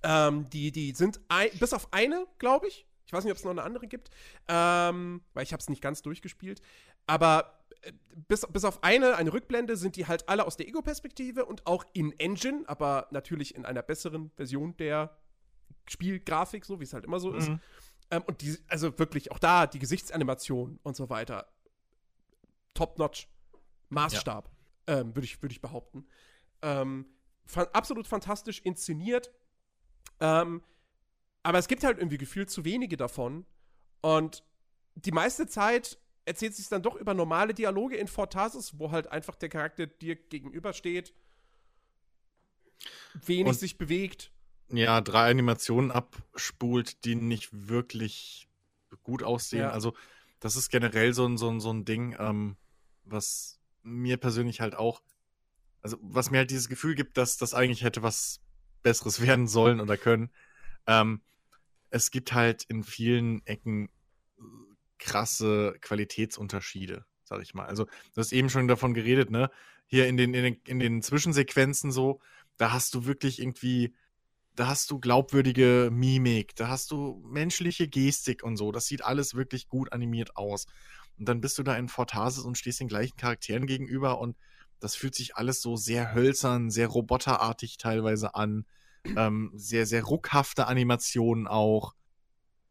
Ähm, 0.02 0.48
die, 0.50 0.70
die 0.72 0.92
sind 0.92 1.20
ein, 1.28 1.50
bis 1.58 1.72
auf 1.72 1.92
eine, 1.92 2.26
glaube 2.38 2.68
ich. 2.68 2.86
Ich 3.06 3.12
weiß 3.12 3.24
nicht, 3.24 3.32
ob 3.32 3.38
es 3.38 3.44
noch 3.44 3.52
eine 3.52 3.62
andere 3.62 3.86
gibt, 3.86 4.10
ähm, 4.48 5.22
weil 5.32 5.42
ich 5.42 5.52
habe 5.52 5.60
es 5.60 5.68
nicht 5.68 5.80
ganz 5.80 6.02
durchgespielt. 6.02 6.60
Aber 7.06 7.58
äh, 7.82 7.92
bis, 8.28 8.46
bis 8.46 8.64
auf 8.64 8.84
eine, 8.84 9.16
eine 9.16 9.32
Rückblende, 9.32 9.76
sind 9.76 9.96
die 9.96 10.06
halt 10.06 10.28
alle 10.28 10.46
aus 10.46 10.56
der 10.56 10.68
Ego-Perspektive 10.68 11.46
und 11.46 11.66
auch 11.66 11.84
in 11.94 12.12
Engine, 12.18 12.64
aber 12.66 13.08
natürlich 13.10 13.54
in 13.54 13.64
einer 13.64 13.82
besseren 13.82 14.30
Version 14.36 14.76
der 14.76 15.16
Spielgrafik, 15.88 16.64
so 16.64 16.80
wie 16.80 16.84
es 16.84 16.92
halt 16.92 17.04
immer 17.04 17.18
so 17.18 17.32
ist. 17.32 17.48
Mhm. 17.48 17.60
Ähm, 18.10 18.22
und 18.26 18.42
die, 18.42 18.58
also 18.68 18.98
wirklich 18.98 19.32
auch 19.32 19.38
da, 19.38 19.66
die 19.66 19.78
Gesichtsanimation 19.78 20.78
und 20.82 20.96
so 20.96 21.08
weiter, 21.08 21.48
top-notch. 22.74 23.28
Maßstab, 23.90 24.50
ähm, 24.86 25.14
würde 25.16 25.24
ich, 25.24 25.40
würd 25.42 25.52
ich 25.52 25.60
behaupten. 25.60 26.06
Ähm, 26.62 27.06
fa 27.46 27.62
absolut 27.72 28.06
fantastisch 28.06 28.60
inszeniert. 28.60 29.32
Ähm, 30.20 30.62
aber 31.42 31.58
es 31.58 31.68
gibt 31.68 31.84
halt 31.84 31.98
irgendwie 31.98 32.18
gefühlt 32.18 32.50
zu 32.50 32.64
wenige 32.64 32.96
davon. 32.96 33.46
Und 34.00 34.42
die 34.96 35.12
meiste 35.12 35.46
Zeit 35.46 35.98
erzählt 36.24 36.54
sich 36.54 36.68
dann 36.68 36.82
doch 36.82 36.96
über 36.96 37.14
normale 37.14 37.54
Dialoge 37.54 37.96
in 37.96 38.06
Fortasis, 38.08 38.78
wo 38.78 38.90
halt 38.90 39.06
einfach 39.06 39.34
der 39.36 39.48
Charakter 39.48 39.86
dir 39.86 40.14
gegenübersteht, 40.16 41.14
wenig 43.24 43.46
Und- 43.48 43.58
sich 43.58 43.78
bewegt. 43.78 44.30
ja, 44.70 45.00
drei 45.00 45.30
Animationen 45.30 45.90
abspult, 45.90 47.04
die 47.04 47.14
nicht 47.14 47.48
wirklich 47.68 48.48
gut 49.02 49.22
aussehen. 49.22 49.60
Ja. 49.62 49.70
Also, 49.70 49.94
das 50.40 50.56
ist 50.56 50.68
generell 50.70 51.14
so 51.14 51.26
ein, 51.26 51.38
so 51.38 51.48
ein, 51.50 51.60
so 51.60 51.72
ein 51.72 51.84
Ding, 51.84 52.14
ähm, 52.18 52.56
was 53.04 53.58
mir 53.82 54.18
persönlich 54.18 54.60
halt 54.60 54.74
auch, 54.74 55.02
also 55.82 55.96
was 56.02 56.30
mir 56.30 56.38
halt 56.38 56.50
dieses 56.50 56.68
Gefühl 56.68 56.94
gibt, 56.94 57.16
dass 57.16 57.38
das 57.38 57.54
eigentlich 57.54 57.82
hätte 57.82 58.02
was 58.02 58.40
Besseres 58.82 59.20
werden 59.26 59.46
sollen 59.46 59.80
oder 59.80 59.96
können. 59.96 60.30
Ähm, 60.86 61.20
es 61.90 62.10
gibt 62.10 62.32
halt 62.32 62.64
in 62.64 62.82
vielen 62.82 63.44
Ecken 63.46 63.88
äh, 64.38 64.42
krasse 64.98 65.76
Qualitätsunterschiede, 65.80 67.04
sag 67.24 67.42
ich 67.42 67.54
mal. 67.54 67.66
Also, 67.66 67.84
du 67.84 68.20
hast 68.20 68.32
eben 68.32 68.50
schon 68.50 68.68
davon 68.68 68.94
geredet, 68.94 69.30
ne? 69.30 69.50
Hier 69.86 70.06
in 70.06 70.16
den, 70.16 70.34
in 70.34 70.44
den, 70.44 70.60
in 70.66 70.78
den 70.80 71.02
Zwischensequenzen 71.02 71.92
so, 71.92 72.20
da 72.58 72.72
hast 72.72 72.94
du 72.94 73.06
wirklich 73.06 73.40
irgendwie, 73.40 73.94
da 74.54 74.66
hast 74.66 74.90
du 74.90 74.98
glaubwürdige 74.98 75.88
Mimik, 75.90 76.54
da 76.56 76.68
hast 76.68 76.90
du 76.90 77.22
menschliche 77.24 77.88
Gestik 77.88 78.42
und 78.42 78.56
so. 78.56 78.70
Das 78.70 78.86
sieht 78.86 79.02
alles 79.02 79.34
wirklich 79.34 79.68
gut 79.68 79.92
animiert 79.92 80.36
aus. 80.36 80.66
Und 81.18 81.28
dann 81.28 81.40
bist 81.40 81.56
du 81.58 81.62
da 81.62 81.76
in 81.76 81.88
Fortasis 81.88 82.44
und 82.44 82.58
stehst 82.58 82.80
den 82.80 82.88
gleichen 82.88 83.16
Charakteren 83.16 83.66
gegenüber 83.66 84.20
und 84.20 84.36
das 84.80 84.94
fühlt 84.94 85.14
sich 85.14 85.36
alles 85.36 85.62
so 85.62 85.76
sehr 85.76 86.14
hölzern, 86.14 86.70
sehr 86.70 86.88
roboterartig 86.88 87.76
teilweise 87.78 88.34
an. 88.34 88.66
Ähm, 89.16 89.52
sehr, 89.54 89.86
sehr 89.86 90.02
ruckhafte 90.02 90.66
Animationen 90.66 91.46
auch. 91.46 91.94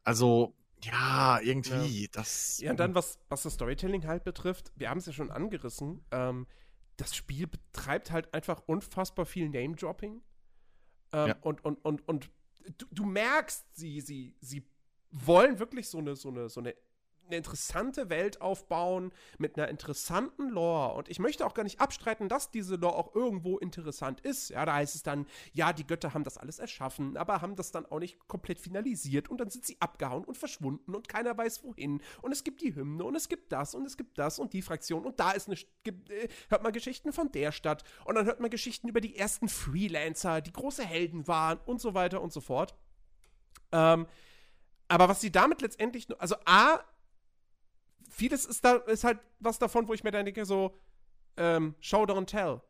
Also, 0.04 0.54
ja, 0.84 1.40
irgendwie, 1.42 2.10
das. 2.12 2.60
Ja, 2.60 2.72
und 2.72 2.80
dann, 2.80 2.94
was, 2.96 3.18
was 3.30 3.44
das 3.44 3.54
Storytelling 3.54 4.06
halt 4.06 4.24
betrifft, 4.24 4.72
wir 4.76 4.90
haben 4.90 5.00
es 5.00 5.08
ja 5.08 5.14
schon 5.14 5.32
angerissen, 5.32 6.06
ähm, 6.12 6.46
das 6.98 7.16
Spiel 7.16 7.48
betreibt 7.48 8.12
halt 8.12 8.34
einfach 8.34 8.62
unfassbar 8.68 9.26
viel 9.26 9.50
Name-Dropping. 9.50 10.22
Ähm, 11.14 11.28
Ja. 11.28 11.36
Und, 11.42 11.64
und, 11.64 11.84
und, 11.84 12.08
und 12.08 12.30
du, 12.78 12.86
du 12.92 13.06
merkst, 13.06 13.66
sie, 13.74 14.02
sie, 14.02 14.36
sie 14.42 14.68
wollen 15.12 15.60
wirklich 15.60 15.88
so 15.88 15.98
eine, 16.00 16.16
so 16.16 16.30
eine, 16.30 16.50
so 16.50 16.60
eine, 16.60 16.76
eine 17.28 17.38
interessante 17.38 18.10
Welt 18.10 18.42
aufbauen 18.42 19.12
mit 19.38 19.58
einer 19.58 19.68
interessanten 19.68 20.50
Lore. 20.50 20.96
Und 20.96 21.10
ich 21.10 21.20
möchte 21.20 21.46
auch 21.46 21.54
gar 21.54 21.64
nicht 21.64 21.80
abstreiten, 21.80 22.30
dass 22.30 22.52
diese 22.52 22.76
Lore 22.76 22.96
auch 22.96 23.16
irgendwo 23.16 23.58
interessant 23.58 24.22
ist. 24.22 24.50
Ja, 24.50 24.66
da 24.66 24.76
heißt 24.76 24.96
es 24.96 25.04
dann, 25.04 25.28
ja, 25.54 25.74
die 25.74 25.86
Götter 25.86 26.14
haben 26.14 26.24
das 26.24 26.38
alles 26.38 26.60
erschaffen, 26.60 27.18
aber 27.18 27.42
haben 27.42 27.56
das 27.56 27.72
dann 27.72 27.86
auch 27.86 28.00
nicht 28.00 28.28
komplett 28.28 28.60
finalisiert 28.60 29.30
und 29.30 29.40
dann 29.40 29.50
sind 29.50 29.66
sie 29.66 29.78
abgehauen 29.80 30.24
und 30.26 30.38
verschwunden 30.38 30.96
und 30.96 31.08
keiner 31.08 31.38
weiß 31.38 31.64
wohin. 31.64 32.02
Und 32.22 32.32
es 32.32 32.44
gibt 32.44 32.62
die 32.62 32.76
Hymne 32.76 33.04
und 33.04 33.16
es 33.16 33.30
gibt 33.30 33.52
das 33.52 33.76
und 33.76 33.86
es 33.86 33.98
gibt 33.98 34.18
das 34.18 34.40
und 34.40 34.54
die 34.54 34.62
Fraktion 34.62 35.06
und 35.06 35.20
da 35.20 35.32
ist 35.32 35.48
eine, 35.48 35.58
äh, 35.86 36.28
hört 36.50 36.64
man 36.64 36.74
Geschichten 36.74 37.14
von 37.14 37.32
der 37.32 37.52
Stadt 37.52 37.84
und 38.06 38.16
dann 38.16 38.26
hört 38.26 38.40
man 38.40 38.50
Geschichten 38.50 38.88
über 38.88 39.02
die 39.02 39.16
ersten 39.16 39.50
Freelancer, 39.50 40.42
die 40.42 40.54
große 40.54 40.84
Helden 40.84 41.28
waren 41.28 41.60
und 41.66 41.82
so 41.82 41.94
weiter 41.94 42.22
und 42.22 42.34
so 42.34 42.42
fort. 42.42 42.76
Ähm, 43.72 44.08
aber 44.88 45.10
was 45.10 45.22
sie 45.22 45.32
damit 45.32 45.62
letztendlich, 45.62 46.08
nur- 46.08 46.22
also 46.22 46.36
A, 46.46 46.80
vieles 48.18 48.46
ist 48.46 48.66
da, 48.66 48.76
ist 48.78 49.04
halt 49.04 49.20
was 49.40 49.60
davon, 49.60 49.88
wo 49.88 49.94
ich 49.94 50.04
mir 50.04 50.12
dann 50.12 50.26
denke, 50.26 50.46
so, 50.46 50.76
ähm, 51.38 51.76
Show 51.80 52.04
don't 52.04 52.26
tell. 52.26 52.62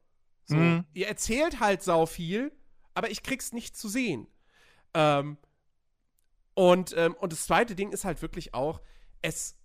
So, 0.45 0.57
Mhm. 0.57 0.85
ihr 0.93 1.07
erzählt 1.07 1.59
halt 1.59 1.81
sau 1.83 2.05
viel, 2.05 2.51
aber 2.93 3.09
ich 3.09 3.23
krieg's 3.23 3.53
nicht 3.53 3.77
zu 3.77 3.87
sehen. 3.87 4.27
Ähm, 4.93 5.37
und, 6.53 6.93
ähm, 6.97 7.13
und 7.15 7.31
das 7.31 7.45
zweite 7.45 7.75
Ding 7.75 7.91
ist 7.91 8.03
halt 8.03 8.21
wirklich 8.21 8.53
auch, 8.53 8.81
es. 9.21 9.55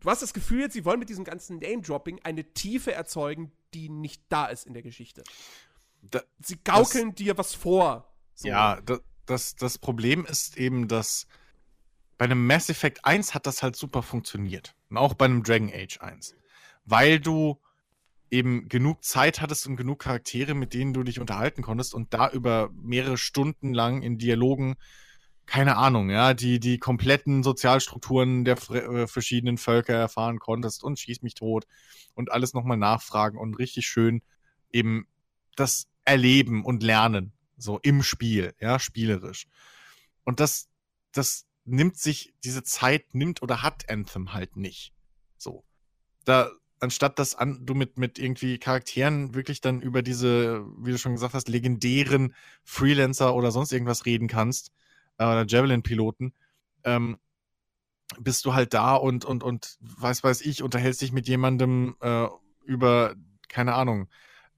Du 0.00 0.10
hast 0.10 0.22
das 0.22 0.32
Gefühl, 0.32 0.70
sie 0.70 0.84
wollen 0.84 0.98
mit 0.98 1.08
diesem 1.10 1.24
ganzen 1.24 1.58
Name-Dropping 1.58 2.20
eine 2.24 2.44
Tiefe 2.54 2.92
erzeugen, 2.92 3.52
die 3.72 3.88
nicht 3.88 4.22
da 4.30 4.46
ist 4.46 4.66
in 4.66 4.72
der 4.74 4.82
Geschichte. 4.82 5.22
Da, 6.02 6.20
Sie 6.40 6.58
gaukeln 6.64 7.14
dir 7.14 7.38
was 7.38 7.54
vor. 7.54 8.12
So. 8.34 8.48
Ja, 8.48 8.80
da, 8.80 8.98
das, 9.26 9.54
das 9.54 9.78
Problem 9.78 10.24
ist 10.26 10.56
eben, 10.56 10.88
dass 10.88 11.26
bei 12.22 12.26
einem 12.26 12.46
Mass 12.46 12.70
Effect 12.70 13.04
1 13.04 13.34
hat 13.34 13.48
das 13.48 13.64
halt 13.64 13.74
super 13.74 14.00
funktioniert. 14.00 14.76
Und 14.90 14.96
auch 14.96 15.14
bei 15.14 15.24
einem 15.24 15.42
Dragon 15.42 15.72
Age 15.74 15.98
1. 16.00 16.36
Weil 16.84 17.18
du 17.18 17.60
eben 18.30 18.68
genug 18.68 19.02
Zeit 19.02 19.40
hattest 19.40 19.66
und 19.66 19.74
genug 19.74 19.98
Charaktere, 19.98 20.54
mit 20.54 20.72
denen 20.72 20.92
du 20.92 21.02
dich 21.02 21.18
unterhalten 21.18 21.62
konntest 21.62 21.94
und 21.94 22.14
da 22.14 22.30
über 22.30 22.70
mehrere 22.74 23.16
Stunden 23.16 23.74
lang 23.74 24.02
in 24.02 24.18
Dialogen, 24.18 24.76
keine 25.46 25.76
Ahnung, 25.76 26.10
ja, 26.10 26.32
die, 26.32 26.60
die 26.60 26.78
kompletten 26.78 27.42
Sozialstrukturen 27.42 28.44
der 28.44 28.56
äh, 28.70 29.08
verschiedenen 29.08 29.58
Völker 29.58 29.94
erfahren 29.94 30.38
konntest 30.38 30.84
und 30.84 31.00
schieß 31.00 31.22
mich 31.22 31.34
tot 31.34 31.66
und 32.14 32.30
alles 32.30 32.54
nochmal 32.54 32.76
nachfragen 32.76 33.36
und 33.36 33.58
richtig 33.58 33.88
schön 33.88 34.22
eben 34.70 35.08
das 35.56 35.88
erleben 36.04 36.64
und 36.64 36.84
lernen 36.84 37.32
so 37.56 37.80
im 37.82 38.04
Spiel, 38.04 38.54
ja, 38.60 38.78
spielerisch. 38.78 39.48
Und 40.22 40.38
das, 40.38 40.68
das 41.10 41.46
nimmt 41.64 41.96
sich, 41.96 42.34
diese 42.44 42.62
Zeit 42.62 43.14
nimmt 43.14 43.42
oder 43.42 43.62
hat 43.62 43.88
Anthem 43.88 44.32
halt 44.32 44.56
nicht. 44.56 44.92
So. 45.36 45.64
Da, 46.24 46.50
anstatt 46.80 47.18
dass 47.18 47.34
an, 47.34 47.64
du 47.64 47.74
mit, 47.74 47.98
mit 47.98 48.18
irgendwie 48.18 48.58
Charakteren 48.58 49.34
wirklich 49.34 49.60
dann 49.60 49.80
über 49.80 50.02
diese, 50.02 50.64
wie 50.78 50.92
du 50.92 50.98
schon 50.98 51.12
gesagt 51.12 51.34
hast, 51.34 51.48
legendären 51.48 52.34
Freelancer 52.64 53.34
oder 53.34 53.50
sonst 53.50 53.72
irgendwas 53.72 54.06
reden 54.06 54.28
kannst, 54.28 54.72
äh, 55.18 55.24
oder 55.24 55.46
Javelin-Piloten, 55.46 56.34
ähm, 56.84 57.18
bist 58.18 58.44
du 58.44 58.54
halt 58.54 58.74
da 58.74 58.94
und, 58.94 59.24
und, 59.24 59.42
und, 59.42 59.76
weiß, 59.80 60.22
weiß 60.22 60.42
ich, 60.42 60.62
unterhältst 60.62 61.00
dich 61.00 61.12
mit 61.12 61.28
jemandem 61.28 61.96
äh, 62.00 62.26
über, 62.64 63.14
keine 63.48 63.74
Ahnung, 63.74 64.08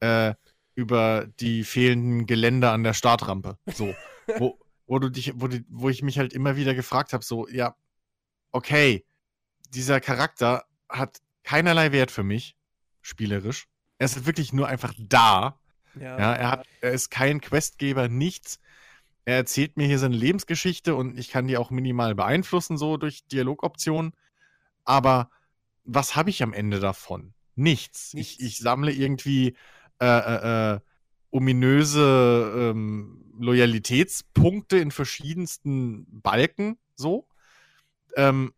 äh, 0.00 0.34
über 0.74 1.26
die 1.38 1.62
fehlenden 1.64 2.26
Geländer 2.26 2.72
an 2.72 2.82
der 2.82 2.94
Startrampe. 2.94 3.58
So. 3.72 3.94
wo, 4.38 4.58
wo 4.86 4.98
du 4.98 5.10
dich, 5.10 5.32
wo, 5.36 5.48
du, 5.48 5.64
wo 5.68 5.88
ich 5.88 6.02
mich 6.02 6.18
halt 6.18 6.32
immer 6.32 6.56
wieder 6.56 6.74
gefragt 6.74 7.12
habe, 7.12 7.24
so, 7.24 7.48
ja, 7.48 7.74
okay, 8.52 9.04
dieser 9.70 10.00
Charakter 10.00 10.64
hat 10.88 11.18
keinerlei 11.42 11.92
Wert 11.92 12.10
für 12.10 12.22
mich, 12.22 12.56
spielerisch. 13.02 13.66
Er 13.98 14.06
ist 14.06 14.26
wirklich 14.26 14.52
nur 14.52 14.68
einfach 14.68 14.94
da. 14.98 15.60
Ja. 15.94 16.18
Ja, 16.18 16.32
er 16.34 16.50
hat, 16.50 16.66
er 16.80 16.92
ist 16.92 17.10
kein 17.10 17.40
Questgeber, 17.40 18.08
nichts. 18.08 18.58
Er 19.24 19.36
erzählt 19.36 19.76
mir 19.76 19.86
hier 19.86 19.98
seine 19.98 20.16
Lebensgeschichte 20.16 20.94
und 20.94 21.18
ich 21.18 21.30
kann 21.30 21.46
die 21.46 21.56
auch 21.56 21.70
minimal 21.70 22.14
beeinflussen, 22.14 22.76
so 22.76 22.96
durch 22.96 23.26
Dialogoptionen. 23.26 24.12
Aber 24.84 25.30
was 25.84 26.16
habe 26.16 26.30
ich 26.30 26.42
am 26.42 26.52
Ende 26.52 26.80
davon? 26.80 27.32
Nichts. 27.54 28.12
Nichts. 28.14 28.38
Ich, 28.40 28.46
ich 28.46 28.58
sammle 28.58 28.92
irgendwie 28.92 29.56
äh, 30.00 30.06
äh, 30.06 30.74
äh, 30.74 30.80
ominöse 31.34 32.52
ähm, 32.56 33.24
Loyalitätspunkte 33.38 34.78
in 34.78 34.92
verschiedensten 34.92 36.06
Balken, 36.08 36.78
so. 36.94 37.26
Ähm, 38.16 38.54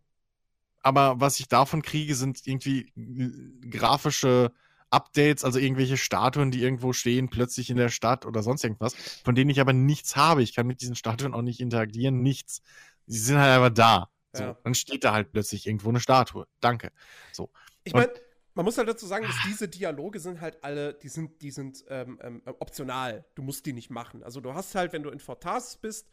aber 0.82 1.18
was 1.18 1.40
ich 1.40 1.48
davon 1.48 1.80
kriege, 1.80 2.14
sind 2.14 2.46
irgendwie 2.46 2.92
äh, 2.96 3.68
grafische 3.70 4.52
Updates, 4.90 5.42
also 5.42 5.58
irgendwelche 5.58 5.96
Statuen, 5.96 6.50
die 6.50 6.62
irgendwo 6.62 6.92
stehen, 6.92 7.30
plötzlich 7.30 7.70
in 7.70 7.78
der 7.78 7.88
Stadt 7.88 8.26
oder 8.26 8.42
sonst 8.42 8.62
irgendwas, 8.62 8.94
von 9.24 9.34
denen 9.34 9.48
ich 9.51 9.61
aber 9.61 9.72
nichts 9.72 10.14
habe. 10.14 10.42
Ich 10.42 10.55
kann 10.55 10.66
mit 10.66 10.82
diesen 10.82 10.94
Statuen 10.94 11.32
auch 11.32 11.42
nicht 11.42 11.61
interagieren, 11.61 12.20
nichts. 12.20 12.61
Sie 13.07 13.18
sind 13.18 13.38
halt 13.38 13.57
einfach 13.57 13.74
da. 13.74 14.11
So, 14.34 14.42
Ja. 14.42 14.59
Dann 14.62 14.74
steht 14.74 15.03
da 15.03 15.12
halt 15.12 15.32
plötzlich 15.32 15.66
irgendwo 15.66 15.88
eine 15.88 16.01
Statue. 16.01 16.46
Danke. 16.61 16.92
So. 17.32 17.51
Ich 17.84 17.94
meine, 17.94 18.12
man 18.57 18.64
muss 18.64 18.78
halt 18.78 18.88
dazu 18.88 19.07
sagen, 19.07 19.26
dass 19.26 19.36
diese 19.42 19.68
Dialoge 19.68 20.18
sind 20.18 20.40
halt 20.40 20.64
alle, 20.64 20.94
die 20.94 21.09
sind, 21.09 21.42
die 21.42 21.50
sind 21.50 21.84
ähm, 21.88 22.18
ähm, 22.22 22.42
optional. 22.59 23.24
Du 23.34 23.42
musst 23.42 23.66
die 23.66 23.72
nicht 23.74 23.90
machen. 23.90 24.24
Also 24.24 24.40
du 24.40 24.54
hast 24.54 24.74
halt, 24.74 24.92
wenn 24.92 25.02
du 25.02 25.11
in 25.11 25.20
Fortasis 25.20 25.76
bist, 25.76 26.09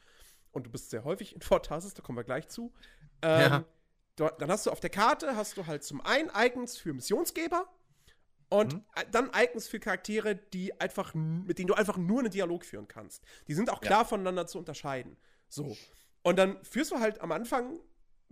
und 0.51 0.67
du 0.67 0.69
bist 0.69 0.91
sehr 0.91 1.03
häufig 1.03 1.33
in 1.33 1.41
Fortasis, 1.41 1.95
da 1.95 2.03
kommen 2.03 2.17
wir 2.17 2.23
gleich 2.23 2.47
zu, 2.47 2.73
ähm, 3.23 3.39
Ja. 3.39 3.65
dort, 4.17 4.39
dann 4.41 4.51
hast 4.51 4.67
du 4.67 4.71
auf 4.71 4.79
der 4.81 4.91
Karte, 4.91 5.35
hast 5.35 5.57
du 5.57 5.65
halt 5.65 5.83
zum 5.83 5.99
einen 6.01 6.29
Icons 6.35 6.77
für 6.77 6.93
Missionsgeber 6.93 7.67
und 8.49 8.75
Mhm. 8.75 8.83
dann 9.11 9.31
Icons 9.35 9.67
für 9.67 9.79
Charaktere, 9.79 10.35
die 10.35 10.79
einfach, 10.79 11.15
mit 11.15 11.57
denen 11.57 11.69
du 11.69 11.73
einfach 11.73 11.97
nur 11.97 12.19
einen 12.19 12.29
Dialog 12.29 12.65
führen 12.65 12.87
kannst. 12.87 13.23
Die 13.47 13.55
sind 13.55 13.69
auch 13.71 13.81
klar 13.81 14.05
voneinander 14.05 14.45
zu 14.45 14.59
unterscheiden. 14.59 15.17
So. 15.49 15.75
Und 16.21 16.37
dann 16.37 16.63
führst 16.63 16.91
du 16.91 16.99
halt 16.99 17.19
am 17.21 17.31
Anfang 17.31 17.79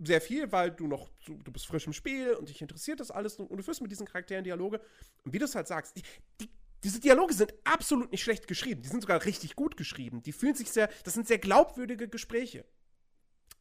sehr 0.04 0.20
viel, 0.20 0.50
weil 0.52 0.70
du 0.70 0.86
noch, 0.86 1.10
du, 1.24 1.34
du 1.42 1.52
bist 1.52 1.66
frisch 1.66 1.86
im 1.86 1.92
Spiel 1.92 2.34
und 2.34 2.48
dich 2.48 2.60
interessiert 2.60 3.00
das 3.00 3.10
alles 3.10 3.36
und, 3.36 3.50
und 3.50 3.56
du 3.56 3.62
führst 3.62 3.80
mit 3.82 3.90
diesen 3.90 4.06
Charakteren 4.06 4.44
Dialoge. 4.44 4.80
Und 5.24 5.32
wie 5.32 5.38
du 5.38 5.44
es 5.44 5.54
halt 5.54 5.68
sagst, 5.68 5.96
die, 5.96 6.02
die, 6.40 6.50
diese 6.82 7.00
Dialoge 7.00 7.34
sind 7.34 7.54
absolut 7.64 8.10
nicht 8.10 8.22
schlecht 8.22 8.48
geschrieben. 8.48 8.82
Die 8.82 8.88
sind 8.88 9.02
sogar 9.02 9.24
richtig 9.24 9.54
gut 9.54 9.76
geschrieben. 9.76 10.22
Die 10.22 10.32
fühlen 10.32 10.54
sich 10.54 10.70
sehr, 10.70 10.88
das 11.04 11.14
sind 11.14 11.28
sehr 11.28 11.38
glaubwürdige 11.38 12.08
Gespräche. 12.08 12.64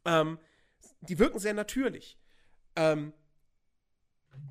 Ähm, 0.06 0.40
die 1.02 1.20
wirken 1.20 1.40
sehr 1.40 1.54
natürlich. 1.54 2.18
Ähm, 2.76 3.14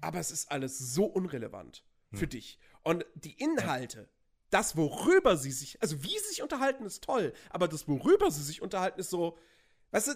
aber 0.01 0.21
es 0.21 0.31
ist 0.31 0.51
alles 0.51 0.79
so 0.79 1.05
unrelevant 1.05 1.85
für 2.13 2.27
dich. 2.27 2.59
Und 2.83 3.07
die 3.15 3.33
Inhalte, 3.35 4.09
das, 4.51 4.77
worüber 4.77 5.37
sie 5.37 5.53
sich, 5.53 5.81
also 5.81 6.03
wie 6.03 6.19
sie 6.19 6.29
sich 6.29 6.43
unterhalten, 6.43 6.85
ist 6.85 7.05
toll, 7.05 7.33
aber 7.51 7.69
das, 7.69 7.87
worüber 7.87 8.31
sie 8.31 8.43
sich 8.43 8.63
unterhalten, 8.63 8.99
ist 8.99 9.11
so, 9.11 9.39
weißt 9.93 10.09
du, 10.09 10.15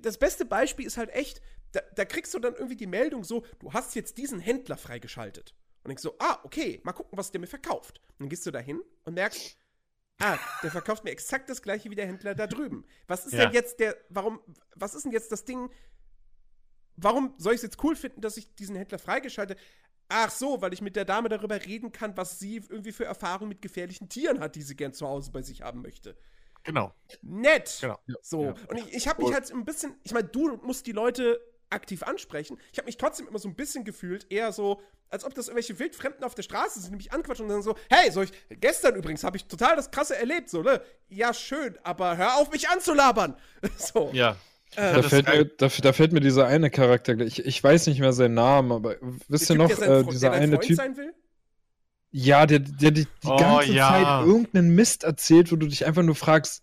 das 0.00 0.18
beste 0.18 0.44
Beispiel 0.44 0.86
ist 0.86 0.96
halt 0.96 1.10
echt, 1.10 1.40
da, 1.72 1.80
da 1.94 2.04
kriegst 2.04 2.34
du 2.34 2.38
dann 2.38 2.54
irgendwie 2.54 2.76
die 2.76 2.86
Meldung 2.86 3.24
so, 3.24 3.44
du 3.58 3.72
hast 3.72 3.94
jetzt 3.94 4.18
diesen 4.18 4.40
Händler 4.40 4.76
freigeschaltet. 4.76 5.54
Und 5.84 5.88
denkst 5.88 6.02
so, 6.02 6.14
ah, 6.20 6.38
okay, 6.44 6.80
mal 6.84 6.92
gucken, 6.92 7.18
was 7.18 7.32
der 7.32 7.40
mir 7.40 7.46
verkauft. 7.48 7.98
Und 8.12 8.20
dann 8.20 8.28
gehst 8.28 8.46
du 8.46 8.50
da 8.52 8.60
hin 8.60 8.80
und 9.04 9.14
merkst, 9.14 9.56
ah, 10.20 10.38
der 10.62 10.70
verkauft 10.70 11.02
mir 11.02 11.10
exakt 11.10 11.50
das 11.50 11.60
gleiche 11.62 11.90
wie 11.90 11.96
der 11.96 12.06
Händler 12.06 12.34
da 12.34 12.46
drüben. 12.46 12.84
Was 13.08 13.26
ist 13.26 13.32
Ja. 13.32 13.46
denn 13.46 13.52
jetzt 13.54 13.80
der, 13.80 13.96
warum, 14.08 14.40
was 14.76 14.94
ist 14.94 15.04
denn 15.04 15.12
jetzt 15.12 15.32
das 15.32 15.44
Ding, 15.44 15.70
warum 16.96 17.34
soll 17.38 17.54
ich 17.54 17.58
es 17.58 17.62
jetzt 17.62 17.82
cool 17.82 17.96
finden, 17.96 18.20
dass 18.20 18.36
ich 18.36 18.54
diesen 18.54 18.76
Händler 18.76 18.98
freigeschalte? 18.98 19.56
Ach 20.08 20.30
so, 20.30 20.60
weil 20.60 20.72
ich 20.72 20.82
mit 20.82 20.94
der 20.94 21.04
Dame 21.04 21.28
darüber 21.28 21.64
reden 21.64 21.90
kann, 21.90 22.16
was 22.16 22.38
sie 22.38 22.56
irgendwie 22.56 22.92
für 22.92 23.04
Erfahrungen 23.06 23.48
mit 23.48 23.62
gefährlichen 23.62 24.08
Tieren 24.08 24.40
hat, 24.40 24.54
die 24.56 24.62
sie 24.62 24.76
gern 24.76 24.92
zu 24.92 25.08
Hause 25.08 25.32
bei 25.32 25.42
sich 25.42 25.62
haben 25.62 25.82
möchte. 25.82 26.16
Genau. 26.64 26.92
Nett. 27.22 27.78
Genau. 27.80 27.98
So. 28.22 28.44
Ja. 28.44 28.54
Und 28.68 28.78
ich, 28.78 28.94
ich 28.94 29.08
habe 29.08 29.22
mich 29.22 29.32
halt 29.32 29.50
ein 29.52 29.64
bisschen, 29.64 29.94
ich 30.04 30.12
meine, 30.12 30.28
du 30.28 30.56
musst 30.62 30.86
die 30.86 30.92
Leute 30.92 31.40
aktiv 31.70 32.02
ansprechen. 32.02 32.58
Ich 32.72 32.78
habe 32.78 32.86
mich 32.86 32.96
trotzdem 32.96 33.26
immer 33.28 33.38
so 33.38 33.48
ein 33.48 33.54
bisschen 33.54 33.84
gefühlt, 33.84 34.26
eher 34.30 34.52
so, 34.52 34.80
als 35.08 35.24
ob 35.24 35.34
das 35.34 35.48
irgendwelche 35.48 35.78
Wildfremden 35.78 36.22
auf 36.24 36.34
der 36.34 36.42
Straße 36.42 36.80
sind, 36.80 36.92
die 36.92 36.96
mich 36.96 37.12
anquatschen 37.12 37.46
und 37.46 37.52
dann 37.52 37.62
so, 37.62 37.74
hey, 37.90 38.10
soll 38.10 38.24
ich, 38.24 38.32
gestern 38.60 38.94
übrigens 38.94 39.24
habe 39.24 39.36
ich 39.36 39.46
total 39.46 39.76
das 39.76 39.90
Krasse 39.90 40.16
erlebt, 40.16 40.50
so, 40.50 40.62
ne? 40.62 40.80
Ja, 41.08 41.34
schön, 41.34 41.78
aber 41.82 42.16
hör 42.16 42.36
auf, 42.36 42.50
mich 42.52 42.68
anzulabern. 42.68 43.36
so. 43.76 44.10
Ja. 44.12 44.36
Äh, 44.76 44.94
Da 44.94 45.02
fällt, 45.02 45.28
mir, 45.28 45.44
da, 45.44 45.68
da 45.68 45.92
fällt 45.92 46.12
mir 46.12 46.20
dieser 46.20 46.46
eine 46.46 46.70
Charakter, 46.70 47.18
ich, 47.20 47.44
ich 47.44 47.62
weiß 47.62 47.86
nicht 47.88 48.00
mehr 48.00 48.12
seinen 48.12 48.34
Namen, 48.34 48.72
aber 48.72 48.96
wisst 49.28 49.50
ihr 49.50 49.56
noch, 49.56 49.68
Typ, 49.68 49.78
der 49.78 49.88
sein 49.88 50.06
äh, 50.06 50.10
dieser 50.10 50.30
der 50.30 50.40
eine 50.40 50.52
Freund 50.56 50.66
Typ, 50.66 50.76
sein 50.76 50.96
will? 50.96 51.14
Ja, 52.12 52.46
der, 52.46 52.60
der 52.60 52.90
die, 52.92 53.04
die 53.04 53.08
Oh, 53.26 53.36
ganze 53.36 53.72
ja. 53.72 53.88
Zeit 53.90 54.26
irgendeinen 54.26 54.74
Mist 54.74 55.02
erzählt, 55.04 55.50
wo 55.50 55.56
du 55.56 55.66
dich 55.66 55.84
einfach 55.86 56.02
nur 56.02 56.14
fragst, 56.14 56.62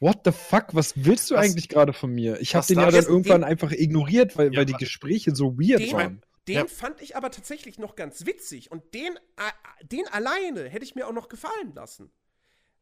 what 0.00 0.20
the 0.24 0.32
fuck, 0.32 0.66
was 0.72 0.92
willst 0.96 1.30
du 1.30 1.34
Was- 1.34 1.44
eigentlich 1.44 1.68
gerade 1.68 1.92
von 1.92 2.10
mir? 2.12 2.40
Ich 2.40 2.54
habe 2.54 2.66
den 2.66 2.78
ja 2.78 2.90
dann 2.90 3.04
irgendwann 3.04 3.40
den- 3.42 3.48
einfach 3.50 3.72
ignoriert, 3.72 4.36
weil, 4.36 4.52
Ja, 4.52 4.58
weil 4.60 4.66
die 4.66 4.72
Gespräche 4.74 5.34
so 5.34 5.58
weird 5.58 5.80
Den- 5.80 5.92
waren. 5.92 6.22
Den 6.46 6.54
Ja. 6.56 6.66
fand 6.66 7.00
ich 7.00 7.16
aber 7.16 7.30
tatsächlich 7.30 7.78
noch 7.78 7.96
ganz 7.96 8.26
witzig 8.26 8.70
und 8.70 8.82
den, 8.92 9.16
äh, 9.36 9.84
den 9.86 10.06
alleine 10.08 10.68
hätte 10.68 10.84
ich 10.84 10.94
mir 10.94 11.06
auch 11.08 11.12
noch 11.12 11.28
gefallen 11.28 11.72
lassen. 11.74 12.10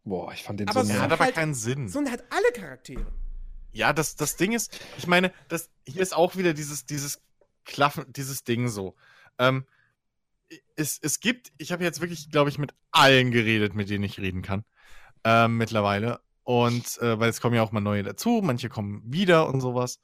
Boah, 0.05 0.33
ich 0.33 0.43
fand 0.43 0.59
den 0.59 0.69
Aber 0.69 0.81
so 0.83 0.89
nervig. 0.89 1.03
hat 1.05 1.13
aber 1.13 1.25
halt- 1.27 1.35
keinen 1.37 1.55
Sinn. 1.55 1.89
So 1.89 2.01
halt 2.01 2.25
alle 2.31 2.53
Charaktere. 2.61 3.07
Ja, 3.73 3.93
das, 3.93 4.17
das 4.17 4.37
Ding 4.37 4.53
ist, 4.53 4.77
ich 4.99 5.07
meine, 5.07 5.33
das, 5.49 5.71
hier 5.87 6.03
ist 6.03 6.15
auch 6.15 6.35
wieder 6.37 6.55
dieses, 6.55 6.87
dieses 6.87 7.23
Klaffen, 7.65 8.05
dieses 8.13 8.43
Ding 8.43 8.67
so. 8.69 8.97
Ähm, 9.39 9.65
es, 10.77 10.99
es 11.01 11.21
gibt, 11.21 11.53
ich 11.59 11.73
habe 11.73 11.85
jetzt 11.85 12.01
wirklich, 12.01 12.31
glaube 12.31 12.51
ich, 12.51 12.59
mit 12.59 12.75
allen 12.91 13.31
geredet, 13.31 13.75
mit 13.75 13.91
denen 13.91 14.05
ich 14.05 14.19
reden 14.19 14.43
kann. 14.43 14.65
Ähm, 15.25 15.57
mittlerweile. 15.57 16.21
Und 16.45 16.99
äh, 16.99 17.19
weil 17.19 17.31
es 17.31 17.41
kommen 17.41 17.55
ja 17.55 17.63
auch 17.63 17.73
mal 17.73 17.81
neue 17.81 18.03
dazu, 18.03 18.41
manche 18.43 18.69
kommen 18.69 19.03
wieder 19.05 19.49
und 19.49 19.61
sowas. 19.61 20.01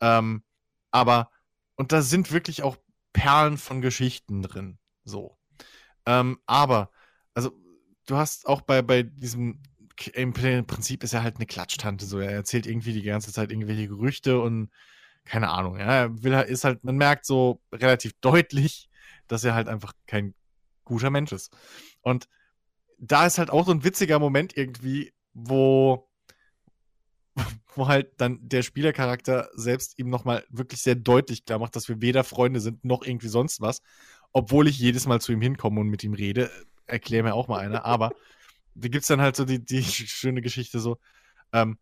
Ähm, 0.00 0.44
aber, 0.90 1.30
und 1.76 1.92
da 1.92 2.02
sind 2.02 2.32
wirklich 2.32 2.62
auch 2.62 2.76
Perlen 3.12 3.58
von 3.58 3.80
Geschichten 3.80 4.42
drin. 4.42 4.78
So. 5.04 5.36
Ähm, 6.06 6.38
aber, 6.46 6.90
also, 7.34 7.52
du 8.06 8.16
hast 8.16 8.46
auch 8.46 8.60
bei, 8.60 8.82
bei 8.82 9.02
diesem 9.02 9.62
im 10.14 10.32
Prinzip 10.32 11.04
ist 11.04 11.12
er 11.12 11.22
halt 11.22 11.36
eine 11.36 11.46
Klatschtante. 11.46 12.06
So, 12.06 12.18
er 12.20 12.30
erzählt 12.30 12.66
irgendwie 12.66 12.92
die 12.92 13.02
ganze 13.02 13.32
Zeit 13.32 13.50
irgendwelche 13.50 13.88
Gerüchte 13.88 14.40
und 14.40 14.70
keine 15.24 15.50
Ahnung. 15.50 15.78
Ja, 15.78 15.86
er 15.86 16.22
will, 16.22 16.32
ist 16.32 16.64
halt, 16.64 16.84
man 16.84 16.96
merkt 16.96 17.26
so 17.26 17.60
relativ 17.72 18.14
deutlich, 18.20 18.89
dass 19.30 19.44
er 19.44 19.54
halt 19.54 19.68
einfach 19.68 19.92
kein 20.06 20.34
guter 20.84 21.10
Mensch 21.10 21.32
ist. 21.32 21.56
Und 22.00 22.28
da 22.98 23.26
ist 23.26 23.38
halt 23.38 23.50
auch 23.50 23.64
so 23.64 23.72
ein 23.72 23.84
witziger 23.84 24.18
Moment 24.18 24.56
irgendwie, 24.56 25.12
wo, 25.32 26.08
wo 27.74 27.86
halt 27.86 28.12
dann 28.20 28.40
der 28.42 28.62
Spielercharakter 28.62 29.48
selbst 29.54 29.98
ihm 29.98 30.10
nochmal 30.10 30.44
wirklich 30.50 30.82
sehr 30.82 30.96
deutlich 30.96 31.44
klar 31.44 31.60
macht, 31.60 31.76
dass 31.76 31.88
wir 31.88 32.02
weder 32.02 32.24
Freunde 32.24 32.60
sind 32.60 32.84
noch 32.84 33.02
irgendwie 33.04 33.28
sonst 33.28 33.60
was, 33.60 33.82
obwohl 34.32 34.66
ich 34.66 34.78
jedes 34.78 35.06
Mal 35.06 35.20
zu 35.20 35.32
ihm 35.32 35.40
hinkomme 35.40 35.80
und 35.80 35.88
mit 35.88 36.02
ihm 36.02 36.14
rede. 36.14 36.50
Erklär 36.86 37.22
mir 37.22 37.34
auch 37.34 37.46
mal 37.46 37.60
einer, 37.60 37.84
aber 37.84 38.10
da 38.74 38.88
gibt's 38.88 39.06
dann 39.08 39.20
halt 39.20 39.36
so 39.36 39.44
die, 39.44 39.64
die 39.64 39.82
schöne 39.84 40.42
Geschichte 40.42 40.80
so, 40.80 40.98
ähm, 41.52 41.78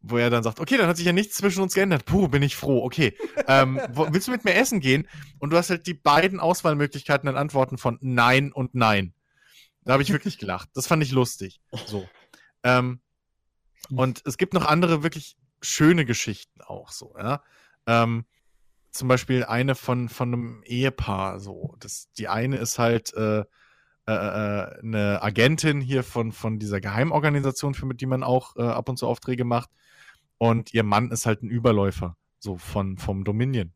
wo 0.00 0.16
er 0.16 0.30
dann 0.30 0.42
sagt, 0.42 0.60
okay, 0.60 0.76
dann 0.76 0.88
hat 0.88 0.96
sich 0.96 1.06
ja 1.06 1.12
nichts 1.12 1.36
zwischen 1.36 1.62
uns 1.62 1.74
geändert. 1.74 2.04
Puh, 2.04 2.28
bin 2.28 2.42
ich 2.42 2.56
froh, 2.56 2.84
okay. 2.84 3.16
Ähm, 3.46 3.80
wo, 3.90 4.06
willst 4.12 4.28
du 4.28 4.32
mit 4.32 4.44
mir 4.44 4.54
essen 4.54 4.80
gehen? 4.80 5.08
Und 5.38 5.50
du 5.50 5.56
hast 5.56 5.70
halt 5.70 5.86
die 5.86 5.94
beiden 5.94 6.40
Auswahlmöglichkeiten 6.40 7.28
an 7.28 7.36
Antworten 7.36 7.78
von 7.78 7.98
Nein 8.00 8.52
und 8.52 8.74
Nein. 8.74 9.12
Da 9.84 9.94
habe 9.94 10.02
ich 10.02 10.12
wirklich 10.12 10.38
gelacht. 10.38 10.68
Das 10.74 10.86
fand 10.86 11.02
ich 11.02 11.10
lustig. 11.10 11.60
So. 11.86 12.08
Ähm, 12.62 13.00
und 13.90 14.22
es 14.26 14.36
gibt 14.36 14.54
noch 14.54 14.66
andere 14.66 15.02
wirklich 15.02 15.36
schöne 15.60 16.04
Geschichten 16.04 16.60
auch 16.62 16.90
so, 16.90 17.14
ja. 17.18 17.42
Ähm, 17.86 18.24
zum 18.90 19.08
Beispiel 19.08 19.44
eine 19.44 19.74
von, 19.74 20.08
von 20.08 20.32
einem 20.32 20.62
Ehepaar, 20.64 21.40
so. 21.40 21.74
Das, 21.80 22.10
die 22.16 22.28
eine 22.28 22.56
ist 22.56 22.78
halt 22.78 23.12
äh, 23.14 23.40
äh, 23.40 24.12
äh, 24.12 24.78
eine 24.78 25.22
Agentin 25.22 25.82
hier 25.82 26.02
von, 26.02 26.32
von 26.32 26.58
dieser 26.58 26.80
Geheimorganisation, 26.80 27.74
für 27.74 27.94
die 27.94 28.06
man 28.06 28.22
auch 28.22 28.56
äh, 28.56 28.62
ab 28.62 28.88
und 28.88 28.96
zu 28.96 29.06
Aufträge 29.06 29.44
macht. 29.44 29.70
Und 30.38 30.72
ihr 30.72 30.84
Mann 30.84 31.10
ist 31.10 31.26
halt 31.26 31.42
ein 31.42 31.50
Überläufer, 31.50 32.16
so 32.38 32.56
von, 32.56 32.96
vom 32.96 33.24
Dominion. 33.24 33.72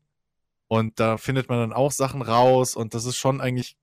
Und 0.67 0.99
da 0.99 1.17
findet 1.17 1.49
man 1.49 1.59
dann 1.59 1.73
auch 1.73 1.91
Sachen 1.91 2.21
raus 2.21 2.75
und 2.75 2.93
das 2.93 3.05
ist 3.05 3.17
schon 3.17 3.41
eigentlich 3.41 3.77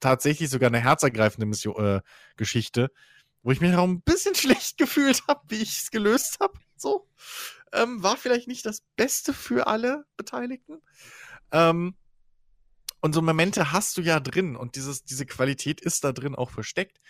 tatsächlich 0.00 0.48
sogar 0.48 0.68
eine 0.68 0.80
herzergreifende 0.80 1.46
Mission, 1.46 1.76
äh, 1.84 2.00
Geschichte, 2.36 2.90
wo 3.42 3.52
ich 3.52 3.60
mich 3.60 3.74
auch 3.74 3.84
ein 3.84 4.02
bisschen 4.02 4.34
schlecht 4.36 4.78
gefühlt 4.78 5.22
habe, 5.28 5.42
wie 5.48 5.62
ich 5.62 5.78
es 5.78 5.90
gelöst 5.90 6.38
habe. 6.40 6.58
So. 6.76 7.06
Ähm, 7.72 8.02
war 8.02 8.16
vielleicht 8.16 8.48
nicht 8.48 8.66
das 8.66 8.82
Beste 8.96 9.32
für 9.32 9.66
alle 9.66 10.04
Beteiligten. 10.16 10.80
Ähm, 11.52 11.94
und 13.00 13.14
so 13.14 13.22
Momente 13.22 13.72
hast 13.72 13.96
du 13.96 14.02
ja 14.02 14.20
drin 14.20 14.56
und 14.56 14.76
dieses, 14.76 15.04
diese 15.04 15.24
Qualität 15.24 15.80
ist 15.80 16.04
da 16.04 16.12
drin 16.12 16.34
auch 16.34 16.50
versteckt. 16.50 17.00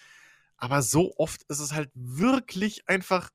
Aber 0.57 0.83
so 0.83 1.15
oft 1.17 1.43
ist 1.45 1.61
es 1.61 1.73
halt 1.73 1.91
wirklich 1.95 2.89
einfach 2.89 3.31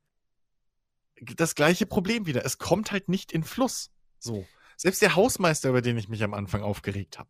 das 1.21 1.55
gleiche 1.55 1.85
Problem 1.85 2.25
wieder. 2.25 2.45
Es 2.45 2.57
kommt 2.57 2.91
halt 2.91 3.09
nicht 3.09 3.31
in 3.31 3.43
Fluss. 3.43 3.91
So. 4.19 4.45
Selbst 4.77 5.01
der 5.01 5.15
Hausmeister, 5.15 5.69
über 5.69 5.81
den 5.81 5.97
ich 5.97 6.09
mich 6.09 6.23
am 6.23 6.33
Anfang 6.33 6.61
aufgeregt 6.61 7.17
habe. 7.17 7.29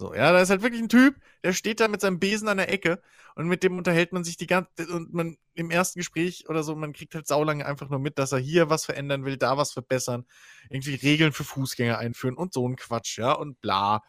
So, 0.00 0.14
ja, 0.14 0.32
da 0.32 0.40
ist 0.40 0.48
halt 0.48 0.62
wirklich 0.62 0.80
ein 0.80 0.88
Typ, 0.88 1.16
der 1.44 1.52
steht 1.52 1.78
da 1.78 1.86
mit 1.86 2.00
seinem 2.00 2.18
Besen 2.18 2.48
an 2.48 2.56
der 2.56 2.72
Ecke 2.72 3.02
und 3.34 3.48
mit 3.48 3.62
dem 3.62 3.76
unterhält 3.76 4.14
man 4.14 4.24
sich 4.24 4.38
die 4.38 4.46
ganze 4.46 4.70
und 4.88 5.12
man 5.12 5.36
im 5.52 5.70
ersten 5.70 5.98
Gespräch 5.98 6.48
oder 6.48 6.62
so, 6.62 6.74
man 6.74 6.94
kriegt 6.94 7.14
halt 7.14 7.26
saulange 7.26 7.66
einfach 7.66 7.90
nur 7.90 7.98
mit, 7.98 8.18
dass 8.18 8.32
er 8.32 8.38
hier 8.38 8.70
was 8.70 8.86
verändern 8.86 9.26
will, 9.26 9.36
da 9.36 9.58
was 9.58 9.72
verbessern, 9.72 10.24
irgendwie 10.70 10.94
Regeln 10.94 11.32
für 11.32 11.44
Fußgänger 11.44 11.98
einführen 11.98 12.34
und 12.34 12.54
so 12.54 12.66
ein 12.66 12.76
Quatsch, 12.76 13.18
ja, 13.18 13.32
und 13.32 13.60
bla. 13.60 14.02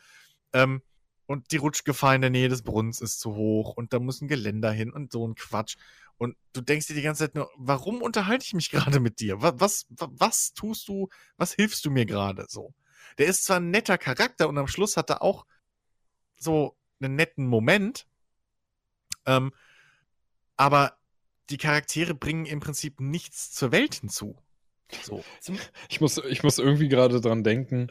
Ähm, 0.54 0.82
und 1.26 1.52
die 1.52 1.58
Rutschgefahr 1.58 2.16
in 2.16 2.22
der 2.22 2.30
Nähe 2.30 2.48
des 2.48 2.62
Brunnens 2.62 3.02
ist 3.02 3.20
zu 3.20 3.36
hoch 3.36 3.74
und 3.76 3.92
da 3.92 4.00
muss 4.00 4.22
ein 4.22 4.30
Geländer 4.30 4.72
hin 4.72 4.94
und 4.94 5.12
so 5.12 5.28
ein 5.28 5.36
Quatsch. 5.36 5.76
Und 6.22 6.38
du 6.54 6.62
denkst 6.62 6.86
dir 6.86 6.94
die 6.94 7.02
ganze 7.02 7.24
Zeit 7.24 7.34
nur, 7.34 7.50
warum 7.58 8.04
unterhalte 8.04 8.46
ich 8.46 8.54
mich 8.54 8.70
gerade 8.70 9.00
mit 9.00 9.20
dir? 9.22 9.42
Was, 9.42 9.56
was, 9.58 9.88
was 9.90 10.54
tust 10.54 10.88
du, 10.88 11.10
was 11.36 11.54
hilfst 11.54 11.84
du 11.84 11.90
mir 11.90 12.06
gerade 12.06 12.46
so? 12.48 12.76
Der 13.18 13.26
ist 13.26 13.44
zwar 13.44 13.58
ein 13.58 13.72
netter 13.72 13.98
Charakter 13.98 14.48
und 14.48 14.56
am 14.60 14.68
Schluss 14.68 14.98
hat 14.98 15.10
er 15.10 15.24
auch 15.24 15.48
so 16.38 16.78
einen 17.00 17.16
netten 17.16 17.48
Moment, 17.48 18.06
ähm, 19.26 19.52
aber 20.58 20.96
die 21.50 21.58
Charaktere 21.58 22.14
bringen 22.14 22.46
im 22.46 22.60
Prinzip 22.60 23.00
nichts 23.00 23.52
zur 23.52 23.72
Welt 23.72 23.96
hinzu. 23.96 24.38
So. 25.02 25.24
Ich 25.90 26.02
muss, 26.02 26.20
ich 26.20 26.44
muss 26.44 26.60
irgendwie 26.60 26.88
gerade 26.88 27.20
dran 27.20 27.44
denken. 27.44 27.88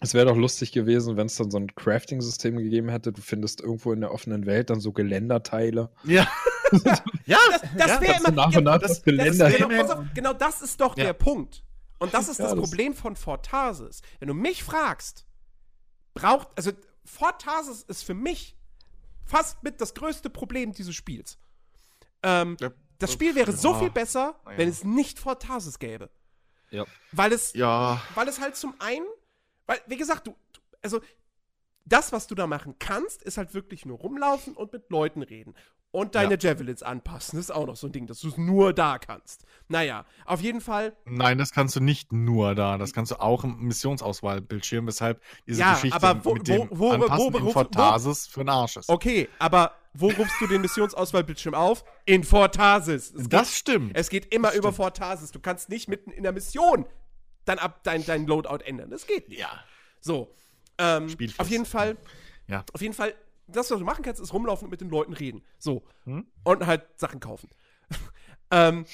Es 0.00 0.14
wäre 0.14 0.24
doch 0.24 0.36
lustig 0.38 0.72
gewesen, 0.72 1.18
wenn 1.18 1.26
es 1.26 1.36
dann 1.36 1.50
so 1.50 1.58
ein 1.58 1.74
Crafting-System 1.74 2.56
gegeben 2.56 2.88
hätte. 2.88 3.12
Du 3.12 3.20
findest 3.20 3.60
irgendwo 3.60 3.92
in 3.92 4.00
der 4.00 4.12
offenen 4.12 4.46
Welt 4.46 4.70
dann 4.70 4.80
so 4.80 4.92
Geländerteile. 4.92 5.90
Ja. 6.04 6.26
ja, 7.26 7.38
Das, 7.50 7.62
das 7.76 8.00
wäre 8.00 8.18
immer. 8.18 8.30
nach 8.30 8.54
und 8.56 8.64
nach 8.64 8.78
das- 8.78 9.02
das 9.02 9.38
Das 9.38 9.56
genau, 9.56 10.04
genau 10.14 10.32
das 10.32 10.62
ist 10.62 10.80
doch 10.80 10.96
Ja. 10.96 11.04
der 11.04 11.12
Punkt. 11.14 11.64
Und 11.98 12.14
das 12.14 12.28
ist 12.28 12.38
Ja, 12.38 12.44
das 12.46 12.54
das- 12.54 12.60
Problem 12.60 12.94
von 12.94 13.16
Fort 13.16 13.46
Tarsis. 13.46 14.02
Wenn 14.20 14.28
du 14.28 14.34
mich 14.34 14.62
fragst, 14.62 15.24
braucht, 16.14 16.48
also 16.56 16.72
Fort 17.04 17.42
Tarsis 17.42 17.82
ist 17.82 18.02
für 18.04 18.14
mich 18.14 18.56
fast 19.24 19.62
mit 19.62 19.80
das 19.80 19.94
größte 19.94 20.30
Problem 20.30 20.72
dieses 20.72 20.94
Spiels. 20.94 21.38
Ähm, 22.22 22.56
Ja, 22.60 22.70
das 22.98 23.12
Spiel 23.12 23.34
wäre 23.34 23.52
so 23.52 23.72
ja. 23.72 23.78
viel 23.80 23.90
besser, 23.90 24.34
ja. 24.46 24.58
wenn 24.58 24.68
es 24.68 24.84
nicht 24.84 25.18
Fort 25.18 25.42
Tarsis 25.42 25.78
gäbe. 25.78 26.10
Ja. 26.70 26.84
Weil 27.12 27.32
es, 27.32 27.52
ja, 27.54 28.00
weil 28.14 28.28
es 28.28 28.40
halt 28.40 28.56
zum 28.56 28.74
einen, 28.80 29.06
weil, 29.66 29.80
wie 29.86 29.96
gesagt, 29.96 30.26
du, 30.26 30.36
du- 30.52 30.60
also 30.82 31.00
das, 31.84 32.12
was 32.12 32.26
du 32.26 32.34
da 32.34 32.46
machen 32.46 32.76
kannst, 32.78 33.22
ist 33.22 33.38
halt 33.38 33.54
wirklich 33.54 33.86
nur 33.86 33.98
rumlaufen 33.98 34.54
und 34.54 34.72
mit 34.72 34.90
Leuten 34.90 35.22
reden. 35.22 35.54
Und 35.90 36.14
deine 36.14 36.36
Javelins 36.38 36.82
anpassen, 36.82 37.38
ist 37.38 37.50
auch 37.50 37.66
noch 37.66 37.76
so 37.76 37.86
ein 37.86 37.92
Ding, 37.92 38.06
dass 38.06 38.20
du 38.20 38.28
es 38.28 38.36
nur 38.36 38.74
da 38.74 38.98
kannst. 38.98 39.44
Naja, 39.68 40.04
auf 40.26 40.40
jeden 40.42 40.60
Fall, 40.60 40.94
Nein, 41.06 41.38
das 41.38 41.50
kannst 41.52 41.74
du 41.76 41.80
nicht 41.80 42.12
nur 42.12 42.54
da. 42.54 42.76
Das 42.76 42.92
kannst 42.92 43.10
du 43.12 43.16
auch 43.20 43.42
im 43.42 43.58
Missionsauswahlbildschirm, 43.60 44.86
weshalb 44.86 45.22
diese 45.46 45.60
Ja, 45.60 45.74
Geschichte 45.74 45.96
aber 45.96 46.24
wo- 46.24 46.34
mit 46.34 46.46
dem 46.46 46.68
wo- 46.70 46.78
wo- 46.78 46.90
Anpassen 46.92 47.32
wo- 47.32 47.38
in 47.38 47.44
wo- 47.46 47.50
Fortasis 47.52 48.26
für 48.26 48.40
den 48.40 48.50
Arsch 48.50 48.76
ist. 48.76 48.88
okay, 48.90 49.28
aber 49.38 49.72
wo 49.94 50.08
rufst 50.10 50.38
du 50.40 50.46
den 50.46 50.60
Missionsauswahlbildschirm 50.60 51.54
auf? 51.54 51.84
In 52.04 52.22
Fort 52.22 52.54
Tarsis. 52.54 53.12
Es 53.14 53.28
Das 53.28 53.56
stimmt. 53.56 53.88
geht, 53.88 53.96
es 53.96 54.08
geht 54.10 54.34
immer 54.34 54.48
Das 54.48 54.56
über 54.58 54.68
stimmt. 54.68 54.76
Fort 54.76 54.96
Tarsis. 54.98 55.30
Du 55.32 55.40
kannst 55.40 55.68
nicht 55.70 55.88
mitten 55.88 56.10
in 56.10 56.22
der 56.22 56.32
Mission 56.32 56.86
dann 57.46 57.58
ab 57.58 57.80
dein, 57.82 58.04
dein 58.04 58.26
Loadout 58.26 58.58
ändern. 58.64 58.90
Das 58.90 59.06
geht 59.06 59.28
nicht. 59.30 59.40
Ja. 59.40 59.48
So. 60.00 60.34
Ähm, 60.76 61.06
auf 61.38 61.48
jeden 61.48 61.64
Fall. 61.64 61.96
Ja. 62.46 62.64
Auf 62.72 62.80
jeden 62.82 62.94
Fall, 62.94 63.14
das, 63.48 63.70
was 63.70 63.78
du 63.78 63.84
machen 63.84 64.04
kannst, 64.04 64.20
ist 64.20 64.32
rumlaufen 64.32 64.66
und 64.66 64.70
mit 64.70 64.80
den 64.80 64.90
Leuten 64.90 65.12
reden. 65.12 65.42
So. 65.58 65.82
Hm? 66.04 66.26
Und 66.44 66.66
halt 66.66 66.86
Sachen 66.96 67.20
kaufen. 67.20 67.48
ähm, 68.50 68.84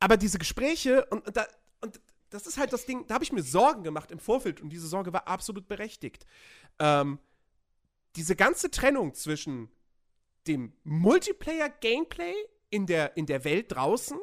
aber 0.00 0.16
diese 0.16 0.38
Gespräche 0.38 1.04
und, 1.06 1.26
und, 1.26 1.36
da, 1.36 1.46
und 1.80 2.00
das 2.30 2.46
ist 2.46 2.58
halt 2.58 2.72
das 2.72 2.86
Ding, 2.86 3.06
da 3.06 3.14
habe 3.14 3.24
ich 3.24 3.32
mir 3.32 3.42
Sorgen 3.42 3.82
gemacht 3.82 4.10
im 4.10 4.18
Vorfeld 4.18 4.60
und 4.60 4.70
diese 4.70 4.86
Sorge 4.86 5.12
war 5.12 5.28
absolut 5.28 5.68
berechtigt. 5.68 6.26
Ähm, 6.78 7.18
diese 8.16 8.36
ganze 8.36 8.70
Trennung 8.70 9.14
zwischen 9.14 9.70
dem 10.46 10.72
Multiplayer-Gameplay 10.84 12.34
in 12.70 12.86
der, 12.86 13.16
in 13.16 13.26
der 13.26 13.44
Welt 13.44 13.72
draußen 13.72 14.18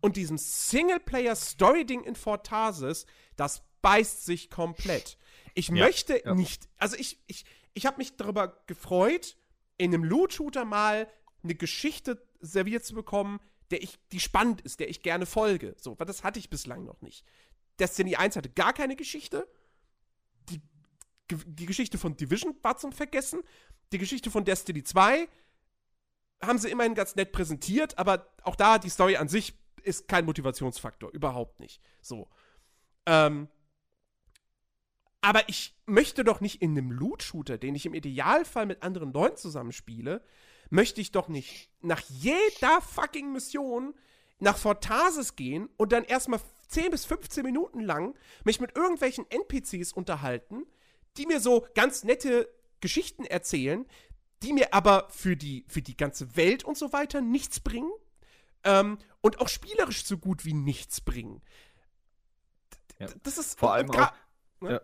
und 0.00 0.16
diesem 0.16 0.38
Singleplayer-Story-Ding 0.38 2.04
in 2.04 2.14
Fortasis, 2.14 3.06
das 3.36 3.62
beißt 3.82 4.24
sich 4.24 4.50
komplett. 4.50 5.18
Ich 5.54 5.68
Ja, 5.68 5.74
möchte 5.74 6.22
ja. 6.24 6.34
nicht, 6.34 6.68
also 6.78 6.96
ich, 6.96 7.20
ich, 7.26 7.44
ich 7.74 7.86
habe 7.86 7.98
mich 7.98 8.16
darüber 8.16 8.62
gefreut, 8.66 9.36
in 9.78 9.92
einem 9.92 10.04
Loot-Shooter 10.04 10.64
mal 10.64 11.08
eine 11.42 11.54
Geschichte 11.54 12.22
serviert 12.40 12.84
zu 12.84 12.94
bekommen, 12.94 13.40
der 13.70 13.82
ich, 13.82 13.98
die 14.12 14.20
spannend 14.20 14.60
ist, 14.60 14.80
der 14.80 14.88
ich 14.88 15.02
gerne 15.02 15.26
folge. 15.26 15.74
So, 15.78 15.98
weil 15.98 16.06
das 16.06 16.24
hatte 16.24 16.38
ich 16.38 16.50
bislang 16.50 16.84
noch 16.84 17.00
nicht. 17.00 17.24
Destiny 17.78 18.16
1 18.16 18.36
hatte 18.36 18.50
gar 18.50 18.72
keine 18.72 18.96
Geschichte. 18.96 19.48
Die, 20.50 20.60
die 21.30 21.66
Geschichte 21.66 21.98
von 21.98 22.16
Division 22.16 22.54
war 22.62 22.76
zum 22.76 22.92
Vergessen. 22.92 23.40
Die 23.92 23.98
Geschichte 23.98 24.30
von 24.30 24.44
Destiny 24.44 24.84
2 24.84 25.28
haben 26.42 26.58
sie 26.58 26.70
immerhin 26.70 26.94
ganz 26.94 27.14
nett 27.14 27.32
präsentiert, 27.32 27.98
aber 27.98 28.26
auch 28.42 28.56
da, 28.56 28.78
die 28.78 28.90
Story 28.90 29.16
an 29.16 29.28
sich 29.28 29.54
ist 29.82 30.08
kein 30.08 30.24
Motivationsfaktor. 30.24 31.10
Überhaupt 31.12 31.60
nicht. 31.60 31.80
So. 32.00 32.28
Ähm, 33.06 33.48
aber 35.22 35.48
ich 35.48 35.74
möchte 35.86 36.24
doch 36.24 36.40
nicht 36.42 36.60
in 36.60 36.72
einem 36.72 36.90
Loot-Shooter, 36.92 37.56
den 37.56 37.74
ich 37.74 37.86
im 37.86 37.94
Idealfall 37.94 38.66
mit 38.66 38.82
anderen 38.82 39.12
Leuten 39.12 39.36
zusammenspiele, 39.38 40.22
möchte 40.68 41.00
ich 41.00 41.12
doch 41.12 41.28
nicht 41.28 41.70
nach 41.80 42.00
jeder 42.08 42.80
fucking 42.82 43.32
Mission 43.32 43.94
nach 44.40 44.58
Fortasis 44.58 45.36
gehen 45.36 45.68
und 45.76 45.92
dann 45.92 46.04
erstmal 46.04 46.40
10 46.68 46.90
bis 46.90 47.04
15 47.04 47.44
Minuten 47.44 47.80
lang 47.80 48.14
mich 48.44 48.60
mit 48.60 48.76
irgendwelchen 48.76 49.24
NPCs 49.30 49.92
unterhalten, 49.92 50.66
die 51.16 51.26
mir 51.26 51.40
so 51.40 51.66
ganz 51.74 52.02
nette 52.04 52.48
Geschichten 52.80 53.24
erzählen, 53.24 53.86
die 54.42 54.52
mir 54.52 54.74
aber 54.74 55.08
für 55.10 55.36
die, 55.36 55.64
für 55.68 55.82
die 55.82 55.96
ganze 55.96 56.34
Welt 56.36 56.64
und 56.64 56.76
so 56.76 56.92
weiter 56.92 57.20
nichts 57.20 57.60
bringen 57.60 57.92
ähm, 58.64 58.98
und 59.20 59.40
auch 59.40 59.48
spielerisch 59.48 60.04
so 60.04 60.18
gut 60.18 60.44
wie 60.44 60.54
nichts 60.54 61.00
bringen. 61.00 61.42
D- 62.98 63.04
Ja. 63.04 63.08
Das 63.22 63.38
ist 63.38 63.58
Vor 63.58 63.72
allem 63.74 63.90
auch- 63.90 64.12
ne? 64.60 64.72
ja. 64.72 64.80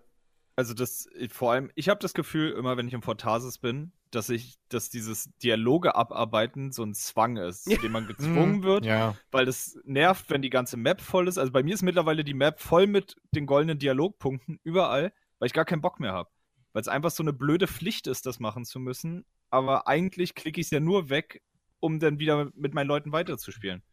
Also 0.59 0.75
das, 0.75 1.09
vor 1.31 1.53
allem, 1.53 1.71
ich 1.77 1.89
habe 1.89 2.01
das 2.01 2.15
Gefühl, 2.15 2.51
immer 2.51 2.77
wenn 2.77 2.89
ich 2.89 2.93
im 2.93 3.01
Fortasis 3.03 3.59
bin, 3.59 3.93
dass 4.11 4.29
ich, 4.29 4.57
dass 4.71 4.91
dieses 4.91 5.31
Dialoge 5.41 5.95
abarbeiten 5.95 6.73
so 6.73 6.83
ein 6.83 6.95
Zwang 6.95 7.37
ist, 7.37 7.63
zu 7.63 7.71
Ja. 7.71 7.77
dem 7.79 7.93
man 7.93 8.09
gezwungen 8.09 8.65
wird, 8.65 8.85
Ja. 8.85 9.15
weil 9.31 9.45
das 9.47 9.79
nervt, 9.85 10.31
wenn 10.31 10.43
die 10.43 10.51
ganze 10.51 10.77
Map 10.77 11.01
voll 11.01 11.29
ist. 11.29 11.39
Also 11.39 11.53
bei 11.53 11.63
mir 11.63 11.75
ist 11.75 11.83
mittlerweile 11.83 12.25
die 12.25 12.35
Map 12.35 12.59
voll 12.59 12.89
mit 12.89 13.15
den 13.37 13.47
goldenen 13.47 13.79
Dialogpunkten 13.79 14.59
überall, 14.65 15.13
weil 15.39 15.47
ich 15.47 15.53
gar 15.53 15.65
keinen 15.65 15.81
Bock 15.81 16.01
mehr 16.01 16.13
habe. 16.13 16.29
Weil 16.73 16.83
es 16.83 16.89
einfach 16.89 17.13
so 17.13 17.23
eine 17.23 17.33
blöde 17.33 17.69
Pflicht 17.69 18.09
ist, 18.09 18.27
das 18.27 18.41
machen 18.41 18.65
zu 18.65 18.81
müssen. 18.81 19.25
Aber 19.51 19.87
eigentlich 19.87 20.35
klicke 20.35 20.61
ich 20.61 20.67
es 20.67 20.71
ja 20.73 20.81
nur 20.81 21.09
weg, 21.09 21.41
um 21.79 22.01
dann 22.01 22.19
wieder 22.19 22.51
mit 22.57 22.75
meinen 22.75 22.89
Leuten 22.89 23.13
weiterzuspielen. 23.13 23.85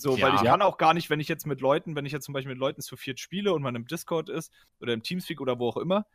So, 0.00 0.16
Ja. 0.16 0.26
weil 0.26 0.34
ich 0.36 0.42
kann 0.42 0.62
auch 0.62 0.78
gar 0.78 0.94
nicht, 0.94 1.10
wenn 1.10 1.20
ich 1.20 1.28
jetzt 1.28 1.46
mit 1.46 1.60
Leuten, 1.60 1.94
wenn 1.96 2.06
ich 2.06 2.12
jetzt 2.12 2.24
zum 2.24 2.32
Beispiel 2.32 2.52
mit 2.52 2.58
Leuten 2.58 2.80
zu 2.80 2.96
viert 2.96 3.20
spiele 3.20 3.52
und 3.52 3.62
man 3.62 3.74
im 3.74 3.86
Discord 3.86 4.28
ist 4.28 4.52
oder 4.80 4.92
im 4.92 5.02
Teamspeak 5.02 5.40
oder 5.40 5.58
wo 5.58 5.68
auch 5.68 5.76
immer, 5.76 6.06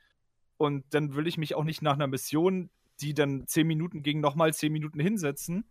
und 0.57 0.85
dann 0.93 1.15
will 1.15 1.27
ich 1.27 1.37
mich 1.37 1.53
auch 1.55 1.63
nicht 1.65 1.81
nach 1.81 1.93
einer 1.93 2.07
Mission, 2.07 2.69
die 3.01 3.13
dann 3.13 3.45
zehn 3.47 3.67
Minuten 3.67 4.03
gegen 4.03 4.21
nochmal 4.21 4.53
zehn 4.53 4.71
Minuten 4.71 4.99
hinsetzen, 4.99 5.65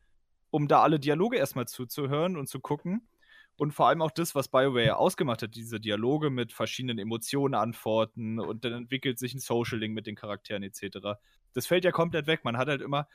um 0.50 0.68
da 0.68 0.82
alle 0.82 1.00
Dialoge 1.00 1.38
erstmal 1.38 1.66
zuzuhören 1.66 2.36
und 2.36 2.48
zu 2.48 2.60
gucken. 2.60 3.08
Und 3.56 3.72
vor 3.72 3.88
allem 3.88 4.02
auch 4.02 4.10
das, 4.10 4.34
was 4.34 4.48
BioWare 4.48 4.96
ausgemacht 4.96 5.42
hat, 5.42 5.54
diese 5.54 5.78
Dialoge 5.80 6.28
mit 6.28 6.52
verschiedenen 6.52 6.98
Emotionen 6.98 7.54
antworten 7.54 8.40
und 8.40 8.64
dann 8.64 8.72
entwickelt 8.72 9.18
sich 9.18 9.32
ein 9.32 9.38
Social 9.38 9.78
Link 9.78 9.94
mit 9.94 10.06
den 10.06 10.16
Charakteren 10.16 10.64
etc. 10.64 11.18
Das 11.52 11.66
fällt 11.66 11.84
ja 11.84 11.92
komplett 11.92 12.26
weg. 12.26 12.44
Man 12.44 12.56
hat 12.56 12.68
halt 12.68 12.82
immer 12.82 13.06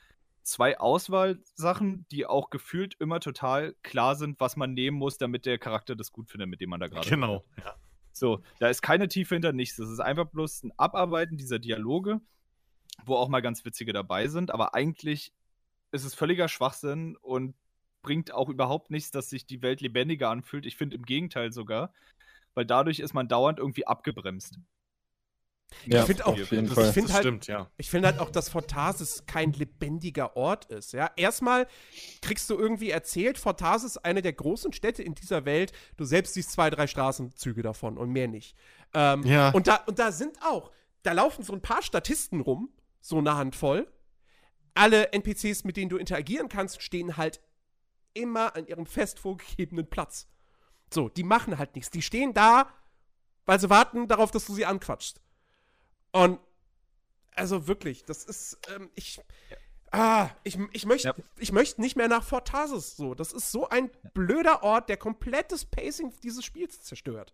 zwei 0.42 0.78
Auswahlsachen, 0.78 2.06
die 2.10 2.26
auch 2.26 2.50
gefühlt 2.50 2.94
immer 2.98 3.20
total 3.20 3.74
klar 3.82 4.16
sind, 4.16 4.40
was 4.40 4.56
man 4.56 4.72
nehmen 4.72 4.96
muss, 4.96 5.18
damit 5.18 5.46
der 5.46 5.58
Charakter 5.58 5.96
das 5.96 6.12
gut 6.12 6.30
findet, 6.30 6.48
mit 6.48 6.60
dem 6.60 6.70
man 6.70 6.80
da 6.80 6.88
gerade 6.88 7.08
Genau. 7.08 7.44
Ja. 7.58 7.74
so, 8.12 8.42
da 8.58 8.68
ist 8.68 8.82
keine 8.82 9.08
Tiefe 9.08 9.34
hinter 9.34 9.52
nichts. 9.52 9.76
Das 9.76 9.88
ist 9.88 10.00
einfach 10.00 10.26
bloß 10.26 10.64
ein 10.64 10.72
Abarbeiten 10.76 11.36
dieser 11.36 11.58
Dialoge, 11.58 12.20
wo 13.04 13.16
auch 13.16 13.28
mal 13.28 13.40
ganz 13.40 13.64
witzige 13.64 13.92
dabei 13.92 14.28
sind, 14.28 14.50
aber 14.50 14.74
eigentlich 14.74 15.32
ist 15.92 16.04
es 16.04 16.14
völliger 16.14 16.48
Schwachsinn 16.48 17.16
und 17.16 17.54
bringt 18.02 18.32
auch 18.32 18.48
überhaupt 18.48 18.90
nichts, 18.90 19.10
dass 19.10 19.28
sich 19.28 19.46
die 19.46 19.62
Welt 19.62 19.80
lebendiger 19.80 20.30
anfühlt. 20.30 20.66
Ich 20.66 20.76
finde 20.76 20.96
im 20.96 21.04
Gegenteil 21.04 21.52
sogar, 21.52 21.92
weil 22.54 22.64
dadurch 22.64 23.00
ist 23.00 23.12
man 23.12 23.28
dauernd 23.28 23.58
irgendwie 23.58 23.86
abgebremst. 23.86 24.58
Ja, 25.86 26.04
find 26.04 26.24
auch- 26.24 26.32
auf 26.32 26.50
jeden 26.50 26.66
das- 26.66 26.74
Fall. 26.74 26.88
ich 26.88 26.94
find 26.94 27.08
das 27.08 27.14
halt- 27.14 27.22
stimmt, 27.24 27.46
ja. 27.46 27.70
Ich 27.76 27.90
finde 27.90 28.08
halt 28.08 28.18
auch, 28.20 28.30
dass 28.30 28.48
Fortasis 28.48 29.24
kein 29.26 29.52
lebendiger 29.52 30.36
Ort 30.36 30.66
ist. 30.66 30.92
Ja, 30.92 31.10
erstmal 31.16 31.66
kriegst 32.22 32.48
du 32.50 32.58
irgendwie 32.58 32.90
erzählt, 32.90 33.38
Fortasis 33.38 33.92
ist 33.96 34.04
eine 34.04 34.22
der 34.22 34.32
großen 34.32 34.72
Städte 34.72 35.02
in 35.02 35.14
dieser 35.14 35.44
Welt. 35.44 35.72
Du 35.96 36.04
selbst 36.04 36.34
siehst 36.34 36.52
zwei, 36.52 36.70
drei 36.70 36.86
Straßenzüge 36.86 37.62
davon 37.62 37.98
und 37.98 38.10
mehr 38.10 38.28
nicht. 38.28 38.56
Ähm, 38.94 39.22
Ja. 39.24 39.50
und, 39.50 39.66
da, 39.68 39.76
und 39.86 39.98
da 39.98 40.12
sind 40.12 40.38
auch, 40.42 40.70
da 41.02 41.12
laufen 41.12 41.42
so 41.44 41.52
ein 41.52 41.62
paar 41.62 41.82
Statisten 41.82 42.40
rum, 42.40 42.68
so 43.00 43.18
eine 43.18 43.34
Handvoll. 43.36 43.86
Alle 44.74 45.12
NPCs, 45.12 45.64
mit 45.64 45.76
denen 45.76 45.88
du 45.88 45.96
interagieren 45.96 46.48
kannst, 46.48 46.82
stehen 46.82 47.16
halt 47.16 47.40
immer 48.12 48.56
an 48.56 48.66
ihrem 48.66 48.86
fest 48.86 49.18
vorgegebenen 49.18 49.88
Platz. 49.88 50.28
So, 50.92 51.08
die 51.08 51.22
machen 51.22 51.58
halt 51.58 51.74
nichts. 51.76 51.90
Die 51.90 52.02
stehen 52.02 52.34
da, 52.34 52.68
weil 53.46 53.60
sie 53.60 53.70
warten 53.70 54.08
darauf, 54.08 54.30
dass 54.30 54.44
du 54.46 54.54
sie 54.54 54.66
anquatschst. 54.66 55.20
Und 56.12 56.38
also 57.34 57.66
wirklich, 57.66 58.04
das 58.04 58.24
ist, 58.24 58.58
ähm, 58.74 58.90
ich, 58.94 59.20
ah, 59.92 60.28
ich, 60.44 60.58
ich 60.72 60.84
möchte, 60.86 61.08
Ja. 61.08 61.14
ich 61.38 61.52
möchte 61.52 61.80
nicht 61.80 61.96
mehr 61.96 62.08
nach 62.08 62.24
Fortasis 62.24 62.96
so. 62.96 63.14
Das 63.14 63.32
ist 63.32 63.50
so 63.52 63.68
ein 63.68 63.90
blöder 64.14 64.62
Ort, 64.62 64.88
der 64.88 64.96
komplettes 64.96 65.64
Pacing 65.64 66.12
dieses 66.22 66.44
Spiels 66.44 66.82
zerstört. 66.82 67.32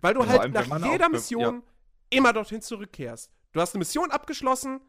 Weil 0.00 0.14
du 0.14 0.20
Ja, 0.20 0.26
vor 0.26 0.40
halt 0.40 0.52
nach 0.52 0.70
auch 0.70 0.84
jeder 0.92 1.06
be- 1.06 1.12
Mission 1.16 1.62
immer 2.10 2.32
dorthin 2.32 2.62
zurückkehrst. 2.62 3.30
Du 3.52 3.60
hast 3.60 3.74
eine 3.74 3.80
Mission 3.80 4.10
abgeschlossen, 4.10 4.80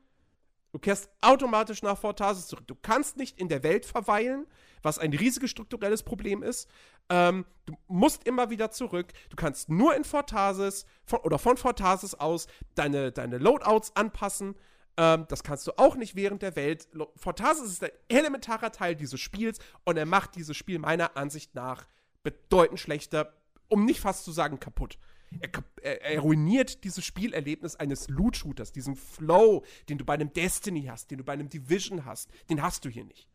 du 0.72 0.80
kehrst 0.80 1.10
automatisch 1.22 1.82
nach 1.82 1.98
Fortasis 1.98 2.48
zurück. 2.48 2.68
Du 2.68 2.76
kannst 2.76 3.18
nicht 3.18 3.40
in 3.40 3.48
der 3.50 3.64
Welt 3.64 3.86
verweilen, 3.86 4.46
was 4.82 5.00
ein 5.00 5.14
riesiges 5.14 5.50
strukturelles 5.52 6.04
Problem 6.04 6.44
ist. 6.44 6.70
Ähm, 7.10 7.46
du 7.66 7.76
musst 7.88 8.26
immer 8.28 8.50
wieder 8.50 8.72
zurück. 8.72 9.14
Du 9.30 9.36
kannst 9.36 9.70
nur 9.70 9.96
in 9.96 10.04
Fortasis 10.04 10.86
von, 11.04 11.20
oder 11.20 11.40
von 11.40 11.58
Fortasis 11.58 12.14
aus 12.14 12.48
deine, 12.76 13.12
deine 13.12 13.38
Loadouts 13.38 13.96
anpassen. 13.96 14.56
Ähm, 14.98 15.26
das 15.30 15.44
kannst 15.44 15.66
du 15.68 15.72
auch 15.78 15.96
nicht 15.96 16.16
während 16.16 16.42
der 16.42 16.56
Welt. 16.56 16.88
Fortasis 17.16 17.72
ist 17.72 17.84
ein 17.84 17.92
elementarer 18.10 18.72
Teil 18.72 18.96
dieses 18.96 19.20
Spiels 19.20 19.60
und 19.86 19.98
er 19.98 20.06
macht 20.06 20.36
dieses 20.36 20.58
Spiel 20.58 20.80
meiner 20.80 21.18
Ansicht 21.18 21.56
nach 21.56 21.88
bedeutend 22.24 22.80
schlechter, 22.80 23.34
um 23.70 23.86
nicht 23.86 24.02
fast 24.02 24.26
zu 24.26 24.32
sagen 24.32 24.60
kaputt. 24.60 24.98
Er, 25.40 25.50
er, 25.82 26.02
er 26.02 26.20
ruiniert 26.20 26.84
dieses 26.84 27.06
Spielerlebnis 27.06 27.76
eines 27.76 28.10
Loot-Shooters, 28.10 28.72
diesen 28.72 28.96
Flow, 28.96 29.64
den 29.88 29.98
du 29.98 30.06
bei 30.06 30.16
einem 30.16 30.34
Destiny 30.34 30.86
hast, 30.86 31.12
den 31.12 31.20
du 31.20 31.24
bei 31.24 31.34
einem 31.34 31.50
Division 31.50 32.06
hast. 32.06 32.30
Den 32.50 32.62
hast 32.62 32.84
du 32.84 32.90
hier 32.90 33.06
nicht. 33.06 33.28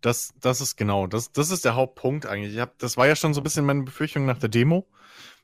Das, 0.00 0.32
das 0.40 0.60
ist 0.60 0.76
genau, 0.76 1.06
das, 1.06 1.32
das 1.32 1.50
ist 1.50 1.64
der 1.64 1.74
Hauptpunkt 1.74 2.26
eigentlich. 2.26 2.54
Ich 2.54 2.60
hab, 2.60 2.78
das 2.78 2.96
war 2.96 3.06
ja 3.06 3.16
schon 3.16 3.34
so 3.34 3.40
ein 3.40 3.44
bisschen 3.44 3.64
meine 3.64 3.82
Befürchtung 3.82 4.26
nach 4.26 4.38
der 4.38 4.48
Demo, 4.48 4.88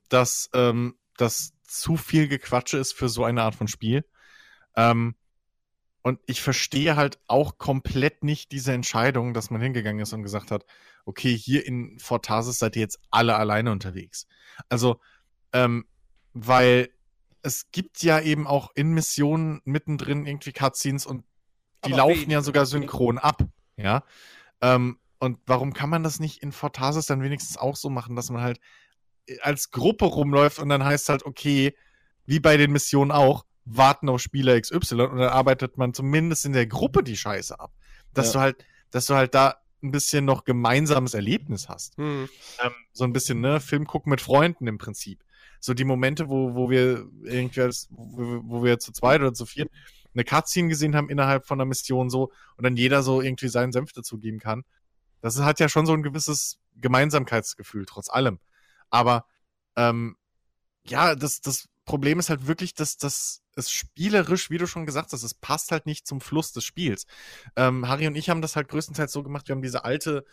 dass 0.09 0.51
ähm, 0.55 0.97
das 1.17 1.53
zu 1.65 1.97
viel 1.97 2.29
Gequatsche 2.29 2.79
ist 2.79 2.93
für 2.93 3.09
so 3.09 3.25
eine 3.25 3.43
Art 3.43 3.55
von 3.55 3.69
Spiel. 3.69 4.05
Ähm, 4.77 5.15
und 6.03 6.21
ich 6.27 6.41
verstehe 6.41 6.97
halt 6.97 7.19
auch 7.27 7.59
komplett 7.59 8.25
nicht 8.25 8.53
diese 8.53 8.73
Entscheidung, 8.73 9.35
dass 9.35 9.51
man 9.51 9.61
hingegangen 9.61 10.01
ist 10.01 10.13
und 10.13 10.23
gesagt 10.23 10.51
hat, 10.51 10.65
okay, 11.05 11.37
hier 11.37 11.67
in 11.67 11.99
Fortasis 11.99 12.59
seid 12.59 12.77
ihr 12.77 12.83
jetzt 12.83 13.01
alle 13.11 13.37
alleine 13.37 13.73
unterwegs. 13.73 14.27
Also, 14.69 15.01
ähm, 15.53 15.87
weil 16.33 16.91
es 17.43 17.71
gibt 17.73 18.03
ja 18.03 18.21
eben 18.21 18.47
auch 18.47 18.71
in 18.75 18.93
Missionen 18.93 19.61
mittendrin 19.65 20.27
irgendwie 20.27 20.53
Cutscenes 20.53 21.07
und 21.07 21.25
die 21.85 21.93
Aber 21.93 22.09
laufen 22.09 22.31
ja 22.31 22.43
sogar 22.43 22.67
synchron 22.67 23.19
ab. 23.19 23.43
Ja. 23.79 24.05
Ähm, 24.61 24.99
und 25.19 25.39
warum 25.47 25.73
kann 25.73 25.91
man 25.91 26.03
das 26.03 26.21
nicht 26.21 26.43
in 26.43 26.53
Fortasis 26.53 27.07
dann 27.07 27.23
wenigstens 27.23 27.57
auch 27.57 27.77
so 27.77 27.91
machen, 27.91 28.15
dass 28.17 28.31
man 28.31 28.43
halt 28.43 28.61
äh, 29.27 29.39
als 29.41 29.71
Gruppe 29.71 30.05
rumläuft 30.05 30.59
und 30.59 30.69
dann 30.69 30.85
heißt 30.85 31.09
halt, 31.09 31.25
okay, 31.25 31.75
wie 32.27 32.41
bei 32.41 32.57
den 32.57 32.73
Missionen 32.73 33.11
auch, 33.11 33.45
warten 33.65 34.09
auf 34.09 34.21
Spieler 34.21 34.61
XY 34.61 34.77
und 35.03 35.19
dann 35.19 35.29
arbeitet 35.29 35.77
man 35.77 35.93
zumindest 35.95 36.45
in 36.47 36.53
der 36.53 36.67
Gruppe 36.67 37.03
die 37.03 37.17
Scheiße 37.17 37.59
ab. 37.59 37.73
Dass 38.15 38.29
Ja. 38.29 38.33
du 38.33 38.39
halt, 38.41 38.67
dass 38.91 39.07
du 39.07 39.15
halt 39.15 39.35
da 39.35 39.57
ein 39.83 39.91
bisschen 39.93 40.25
noch 40.25 40.45
gemeinsames 40.45 41.15
Erlebnis 41.15 41.69
hast. 41.69 41.97
Hm. 41.99 42.29
Ähm, 42.63 42.73
so 42.93 43.05
ein 43.05 43.13
bisschen, 43.13 43.41
ne, 43.41 43.61
Film 43.61 43.87
gucken 43.87 44.11
mit 44.11 44.21
Freunden 44.21 44.67
im 44.67 44.79
Prinzip. 44.79 45.23
So 45.61 45.75
die 45.75 45.85
Momente, 45.85 46.29
wo, 46.29 46.55
wo 46.55 46.71
wir 46.71 47.07
irgendwie 47.23 47.61
als, 47.61 47.89
wo, 47.91 48.41
wo 48.45 48.65
wir 48.65 48.79
zu 48.79 48.93
zweit 48.93 49.21
oder 49.21 49.35
zu 49.35 49.45
viert 49.47 49.71
eine 50.15 50.25
Cutscene 50.25 50.69
gesehen 50.69 50.97
haben 50.97 51.11
innerhalb 51.11 51.47
von 51.47 51.61
einer 51.61 51.69
Mission 51.69 52.11
so 52.11 52.33
und 52.57 52.65
dann 52.65 52.77
jeder 52.77 53.03
so 53.03 53.21
irgendwie 53.21 53.49
seinen 53.49 53.73
Senf 53.73 53.93
dazugeben 53.93 54.41
kann. 54.41 54.65
Das 55.21 55.39
hat 55.41 55.61
ja 55.61 55.69
schon 55.69 55.87
so 55.87 55.93
ein 55.93 56.03
gewisses 56.03 56.59
Gemeinsamkeitsgefühl, 56.77 57.87
trotz 57.87 58.09
allem. 58.09 58.39
Aber 58.91 59.27
ähm, 59.77 60.17
ja, 60.87 61.15
das, 61.15 61.41
das 61.41 61.69
Problem 61.85 62.19
ist 62.19 62.31
halt 62.31 62.47
wirklich, 62.47 62.75
dass 62.75 62.97
das 62.97 63.43
es 63.55 63.71
spielerisch, 63.71 64.51
wie 64.51 64.59
du 64.59 64.67
schon 64.67 64.87
gesagt 64.87 65.13
hast, 65.13 65.25
es 65.25 65.35
passt 65.35 65.73
halt 65.73 65.85
nicht 65.87 66.07
zum 66.07 66.21
Fluss 66.21 66.53
des 66.53 66.65
Spiels. 66.65 67.07
Ähm, 67.57 67.89
Harry 67.89 68.07
und 68.07 68.15
ich 68.15 68.31
haben 68.31 68.41
das 68.41 68.55
halt 68.55 68.69
größtenteils 68.69 69.13
so 69.13 69.23
gemacht, 69.23 69.49
wir 69.49 69.55
haben 69.55 69.63
diese 69.63 69.85
alte 69.85 70.25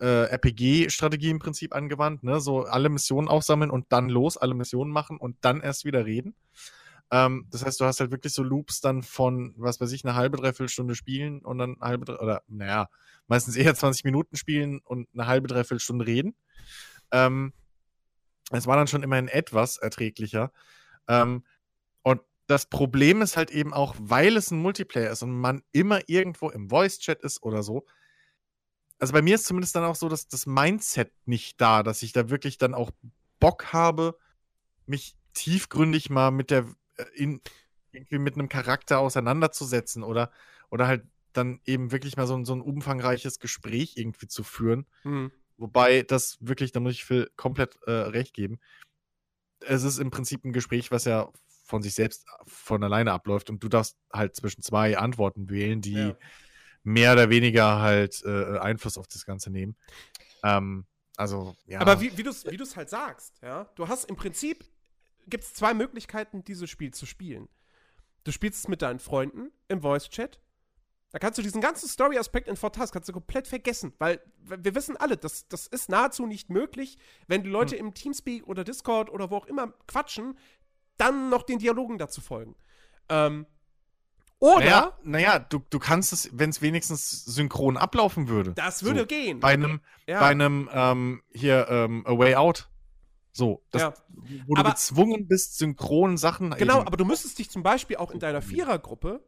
äh, 0.00 0.24
RPG-Strategie 0.24 1.30
im 1.30 1.38
Prinzip 1.38 1.74
angewandt, 1.74 2.24
ne? 2.24 2.40
So 2.40 2.64
alle 2.64 2.88
Missionen 2.88 3.28
aufsammeln 3.28 3.70
und 3.70 3.86
dann 3.90 4.08
los, 4.08 4.36
alle 4.36 4.54
Missionen 4.54 4.92
machen 4.92 5.16
und 5.16 5.36
dann 5.40 5.60
erst 5.60 5.84
wieder 5.84 6.04
reden. 6.04 6.34
Ähm, 7.14 7.46
das 7.52 7.64
heißt, 7.64 7.80
du 7.80 7.84
hast 7.84 8.00
halt 8.00 8.10
wirklich 8.10 8.32
so 8.32 8.42
Loops 8.42 8.80
dann 8.80 9.04
von, 9.04 9.54
was 9.56 9.80
weiß 9.80 9.92
ich, 9.92 10.04
eine 10.04 10.16
halbe, 10.16 10.36
dreiviertel 10.36 10.68
Stunde 10.68 10.96
spielen 10.96 11.42
und 11.44 11.58
dann 11.58 11.80
eine 11.80 11.88
halbe, 11.88 12.18
oder 12.18 12.42
naja, 12.48 12.88
meistens 13.28 13.54
eher 13.54 13.72
20 13.72 14.02
Minuten 14.02 14.34
spielen 14.34 14.80
und 14.80 15.08
eine 15.14 15.28
halbe, 15.28 15.46
dreiviertel 15.46 15.78
Stunde 15.78 16.08
reden. 16.08 16.34
Ähm, 17.12 17.52
es 18.50 18.66
war 18.66 18.74
dann 18.74 18.88
schon 18.88 19.04
immerhin 19.04 19.28
etwas 19.28 19.76
erträglicher. 19.76 20.50
Ähm, 21.06 21.44
und 22.02 22.20
das 22.48 22.68
Problem 22.68 23.22
ist 23.22 23.36
halt 23.36 23.52
eben 23.52 23.72
auch, 23.72 23.94
weil 23.96 24.36
es 24.36 24.50
ein 24.50 24.58
Multiplayer 24.58 25.12
ist 25.12 25.22
und 25.22 25.38
man 25.38 25.62
immer 25.70 26.00
irgendwo 26.08 26.50
im 26.50 26.68
Voice-Chat 26.68 27.22
ist 27.22 27.44
oder 27.44 27.62
so. 27.62 27.86
Also 28.98 29.12
bei 29.12 29.22
mir 29.22 29.36
ist 29.36 29.46
zumindest 29.46 29.76
dann 29.76 29.84
auch 29.84 29.94
so, 29.94 30.08
dass 30.08 30.26
das 30.26 30.46
Mindset 30.46 31.12
nicht 31.26 31.60
da, 31.60 31.84
dass 31.84 32.02
ich 32.02 32.12
da 32.12 32.28
wirklich 32.28 32.58
dann 32.58 32.74
auch 32.74 32.90
Bock 33.38 33.72
habe, 33.72 34.18
mich 34.86 35.14
tiefgründig 35.32 36.10
mal 36.10 36.32
mit 36.32 36.50
der 36.50 36.66
in, 37.14 37.40
irgendwie 37.92 38.18
mit 38.18 38.34
einem 38.34 38.48
Charakter 38.48 38.98
auseinanderzusetzen 38.98 40.02
oder, 40.02 40.30
oder 40.70 40.86
halt 40.86 41.06
dann 41.32 41.60
eben 41.64 41.90
wirklich 41.92 42.16
mal 42.16 42.26
so, 42.26 42.36
ein- 42.36 42.44
so 42.44 42.54
ein 42.54 42.60
umfangreiches 42.60 43.38
Gespräch 43.38 43.96
irgendwie 43.96 44.28
zu 44.28 44.44
führen. 44.44 44.86
Hm. 45.02 45.32
Wobei 45.56 46.02
das 46.02 46.36
wirklich, 46.40 46.72
da 46.72 46.80
muss 46.80 46.92
ich 46.94 47.04
Phil 47.04 47.30
komplett 47.36 47.76
äh, 47.86 47.90
recht 47.92 48.34
geben. 48.34 48.58
Es 49.60 49.82
ist 49.82 49.98
im 49.98 50.10
Prinzip 50.10 50.44
ein 50.44 50.52
Gespräch, 50.52 50.90
was 50.90 51.04
ja 51.04 51.30
von 51.64 51.82
sich 51.82 51.94
selbst 51.94 52.26
von 52.46 52.82
alleine 52.84 53.12
abläuft 53.12 53.48
und 53.50 53.62
du 53.62 53.68
darfst 53.68 53.96
halt 54.12 54.36
zwischen 54.36 54.62
zwei 54.62 54.98
Antworten 54.98 55.48
wählen, 55.48 55.80
die 55.80 55.92
Ja. 55.94 56.16
mehr 56.82 57.12
oder 57.14 57.30
weniger 57.30 57.80
halt 57.80 58.22
äh, 58.24 58.58
Einfluss 58.58 58.98
auf 58.98 59.06
das 59.08 59.24
Ganze 59.24 59.50
nehmen. 59.50 59.76
Ähm, 60.42 60.86
also, 61.16 61.56
ja. 61.66 61.80
Aber 61.80 62.00
wie, 62.00 62.16
wie 62.18 62.22
du 62.22 62.30
es 62.30 62.44
wie 62.44 62.56
du's 62.56 62.76
halt 62.76 62.90
sagst, 62.90 63.40
ja, 63.42 63.64
du 63.76 63.88
hast 63.88 64.04
im 64.10 64.16
Prinzip, 64.16 64.64
gibt 65.28 65.44
es 65.44 65.54
zwei 65.54 65.74
Möglichkeiten, 65.74 66.44
dieses 66.44 66.70
Spiel 66.70 66.92
zu 66.92 67.06
spielen. 67.06 67.48
Du 68.24 68.32
spielst 68.32 68.60
es 68.60 68.68
mit 68.68 68.82
deinen 68.82 68.98
Freunden 68.98 69.52
im 69.68 69.82
Voice-Chat. 69.82 70.40
Da 71.10 71.20
kannst 71.20 71.38
du 71.38 71.42
diesen 71.42 71.60
ganzen 71.60 71.88
Story-Aspekt 71.88 72.48
in 72.48 72.56
Fortas 72.56 72.90
kannst 72.90 73.08
du 73.08 73.12
komplett 73.12 73.46
vergessen, 73.46 73.92
weil 73.98 74.20
wir 74.38 74.74
wissen 74.74 74.96
alle, 74.96 75.16
das, 75.16 75.46
das 75.46 75.68
ist 75.68 75.88
nahezu 75.88 76.26
nicht 76.26 76.50
möglich, 76.50 76.98
wenn 77.28 77.44
die 77.44 77.50
Leute 77.50 77.76
im 77.76 77.94
Teamspeak 77.94 78.48
oder 78.48 78.64
Discord 78.64 79.10
oder 79.10 79.30
wo 79.30 79.36
auch 79.36 79.46
immer 79.46 79.72
quatschen, 79.86 80.36
dann 80.96 81.28
noch 81.28 81.44
den 81.44 81.60
Dialogen 81.60 81.98
dazu 81.98 82.20
folgen. 82.20 82.56
Ähm, 83.08 83.46
oder 84.40 84.58
Naja, 84.58 84.98
naja 85.04 85.38
du, 85.38 85.62
du 85.70 85.78
kannst 85.78 86.12
es, 86.12 86.30
wenn 86.32 86.50
es 86.50 86.60
wenigstens 86.60 87.24
synchron 87.24 87.76
ablaufen 87.76 88.28
würde. 88.28 88.52
das 88.52 88.82
würde 88.82 89.00
so, 89.00 89.06
gehen. 89.06 89.40
Bei 89.40 89.54
einem, 89.54 89.80
ja. 90.06 90.20
bei 90.20 90.26
einem 90.26 90.68
ähm, 90.72 91.22
hier 91.32 91.68
ähm, 91.70 92.04
A 92.06 92.18
Way 92.18 92.34
Out. 92.34 92.68
So, 93.36 93.64
das, 93.72 93.82
Ja. 93.82 93.94
wo 94.46 94.54
du 94.54 94.60
Aber- 94.60 94.70
gezwungen 94.70 95.26
bist, 95.26 95.58
synchron 95.58 96.16
Sachen. 96.16 96.50
Genau, 96.52 96.78
eben- 96.78 96.86
aber 96.86 96.96
du 96.96 97.04
müsstest 97.04 97.38
dich 97.38 97.50
zum 97.50 97.64
Beispiel 97.64 97.96
auch 97.96 98.12
in 98.12 98.20
deiner 98.20 98.40
Vierergruppe, 98.42 99.24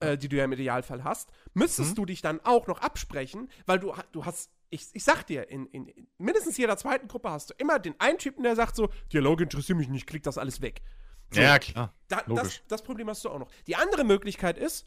äh, 0.00 0.18
die 0.18 0.28
du 0.28 0.36
ja 0.36 0.44
im 0.44 0.52
Idealfall 0.52 1.02
hast, 1.02 1.30
müsstest 1.54 1.92
Mhm. 1.92 1.94
du 1.94 2.04
dich 2.04 2.20
dann 2.20 2.40
auch 2.44 2.66
noch 2.66 2.80
absprechen, 2.82 3.48
weil 3.64 3.78
du, 3.78 3.94
du 4.12 4.26
hast, 4.26 4.50
ich, 4.68 4.86
ich 4.92 5.02
sag 5.02 5.24
dir, 5.26 5.48
in, 5.48 5.66
in, 5.68 5.88
in 5.88 6.06
mindestens 6.18 6.58
jeder 6.58 6.76
zweiten 6.76 7.08
Gruppe 7.08 7.30
hast 7.30 7.48
du 7.50 7.54
immer 7.56 7.78
den 7.78 7.98
einen 7.98 8.18
Typen, 8.18 8.42
der 8.42 8.54
sagt 8.54 8.76
so, 8.76 8.90
Dialoge 9.14 9.44
interessieren 9.44 9.78
mich 9.78 9.88
nicht, 9.88 10.06
klick 10.06 10.22
das 10.24 10.36
alles 10.36 10.60
weg. 10.60 10.82
So, 11.30 11.40
ja, 11.40 11.58
klar. 11.58 11.94
da, 12.08 12.22
das, 12.26 12.60
das 12.68 12.82
Problem 12.82 13.08
hast 13.08 13.24
du 13.24 13.30
auch 13.30 13.38
noch. 13.38 13.50
Die 13.66 13.76
andere 13.76 14.04
Möglichkeit 14.04 14.58
ist, 14.58 14.86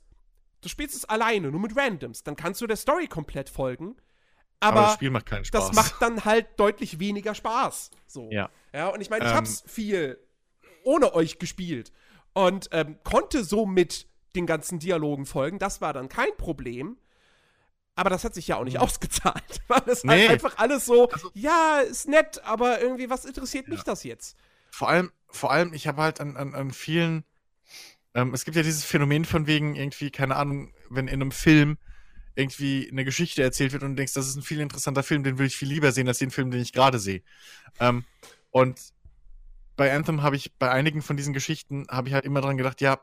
du 0.62 0.70
spielst 0.70 0.96
es 0.96 1.06
alleine, 1.06 1.50
nur 1.52 1.60
mit 1.60 1.76
Randoms. 1.76 2.22
Dann 2.24 2.36
kannst 2.36 2.62
du 2.62 2.68
der 2.68 2.78
Story 2.78 3.08
komplett 3.08 3.50
folgen, 3.50 3.96
Aber, 4.62 4.78
aber, 4.78 4.82
das 4.88 4.94
Spiel 4.96 5.10
macht 5.10 5.26
keinen 5.26 5.44
Spaß. 5.44 5.68
das 5.68 5.76
macht 5.76 6.02
dann 6.02 6.24
halt 6.24 6.48
deutlich 6.58 7.00
weniger 7.00 7.36
Spaß. 7.36 7.92
So. 8.08 8.30
Ja. 8.32 8.50
Ja, 8.74 8.88
und 8.88 9.02
ich 9.02 9.10
meine, 9.10 9.26
ich 9.26 9.32
Ähm. 9.32 9.38
hab's 9.38 9.64
viel 9.68 10.18
ohne 10.84 11.14
euch 11.14 11.38
gespielt 11.40 11.92
und 12.34 12.70
ähm, 12.72 12.98
konnte 13.04 13.44
somit 13.44 14.08
den 14.36 14.46
ganzen 14.46 14.80
Dialogen 14.80 15.26
folgen. 15.26 15.60
Das 15.60 15.82
war 15.82 15.92
dann 15.94 16.08
kein 16.08 16.30
Problem. 16.38 16.98
Aber 17.96 18.10
das 18.10 18.24
hat 18.24 18.34
sich 18.34 18.48
ja 18.48 18.56
auch 18.56 18.64
nicht 18.64 18.80
ausgezahlt. 18.80 19.44
Weil 19.68 19.82
es 19.88 20.04
Mhm. 20.04 20.12
Nee. 20.12 20.20
halt 20.22 20.32
einfach 20.32 20.58
alles 20.58 20.86
so, 20.86 21.10
Also- 21.10 21.30
ja, 21.34 21.80
ist 21.82 22.08
nett, 22.08 22.42
aber 22.46 22.82
irgendwie, 22.82 23.10
was 23.10 23.26
interessiert 23.26 23.68
mich 23.68 23.80
Ja. 23.80 23.84
das 23.86 24.04
jetzt? 24.04 24.38
vor 24.74 24.88
allem, 24.88 25.12
vor 25.28 25.52
allem, 25.52 25.74
ich 25.74 25.86
habe 25.88 26.02
halt 26.02 26.22
an, 26.22 26.38
an, 26.38 26.56
an 26.56 26.72
vielen, 26.72 27.26
ähm, 28.14 28.34
es 28.34 28.46
gibt 28.46 28.56
ja 28.56 28.64
dieses 28.64 28.86
Phänomen 28.86 29.26
von 29.26 29.46
wegen 29.46 29.76
irgendwie, 29.76 30.12
keine 30.12 30.38
Ahnung, 30.38 30.74
wenn 30.90 31.10
in 31.10 31.16
einem 31.22 31.32
Film 31.32 31.78
irgendwie 32.42 32.90
eine 32.92 33.06
Geschichte 33.06 33.42
erzählt 33.44 33.72
wird 33.72 33.84
und 33.84 33.92
du 33.92 33.96
denkst, 33.96 34.14
das 34.14 34.28
ist 34.28 34.36
ein 34.36 34.42
viel 34.42 34.60
interessanter 34.60 35.04
Film, 35.04 35.24
den 35.24 35.38
würde 35.38 35.48
ich 35.48 35.56
viel 35.58 35.70
lieber 35.70 35.92
sehen 35.92 36.08
als 36.08 36.20
den 36.20 36.32
Film, 36.32 36.52
den 36.52 36.62
ich 36.62 36.74
gerade 36.74 37.00
sehe. 37.00 37.22
Ähm, 37.80 38.04
und 38.52 38.80
bei 39.78 39.94
Anthem 39.94 40.22
habe 40.22 40.36
ich, 40.36 40.54
bei 40.60 40.70
einigen 40.70 41.02
von 41.02 41.18
diesen 41.18 41.34
Geschichten, 41.34 41.88
habe 41.90 42.10
ich 42.10 42.14
halt 42.14 42.26
immer 42.26 42.42
dran 42.42 42.58
gedacht, 42.58 42.82
ja, 42.82 43.00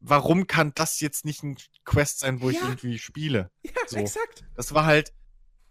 warum 0.00 0.46
kann 0.46 0.72
das 0.74 1.00
jetzt 1.00 1.24
nicht 1.24 1.42
ein 1.42 1.56
Quest 1.84 2.20
sein, 2.20 2.40
wo 2.40 2.50
ich 2.50 2.56
Ja. 2.56 2.68
irgendwie 2.68 2.98
spiele? 2.98 3.50
Ja, 3.64 3.72
So. 3.86 3.96
exakt. 3.96 4.44
Das 4.54 4.74
war 4.74 4.84
halt, 4.86 5.12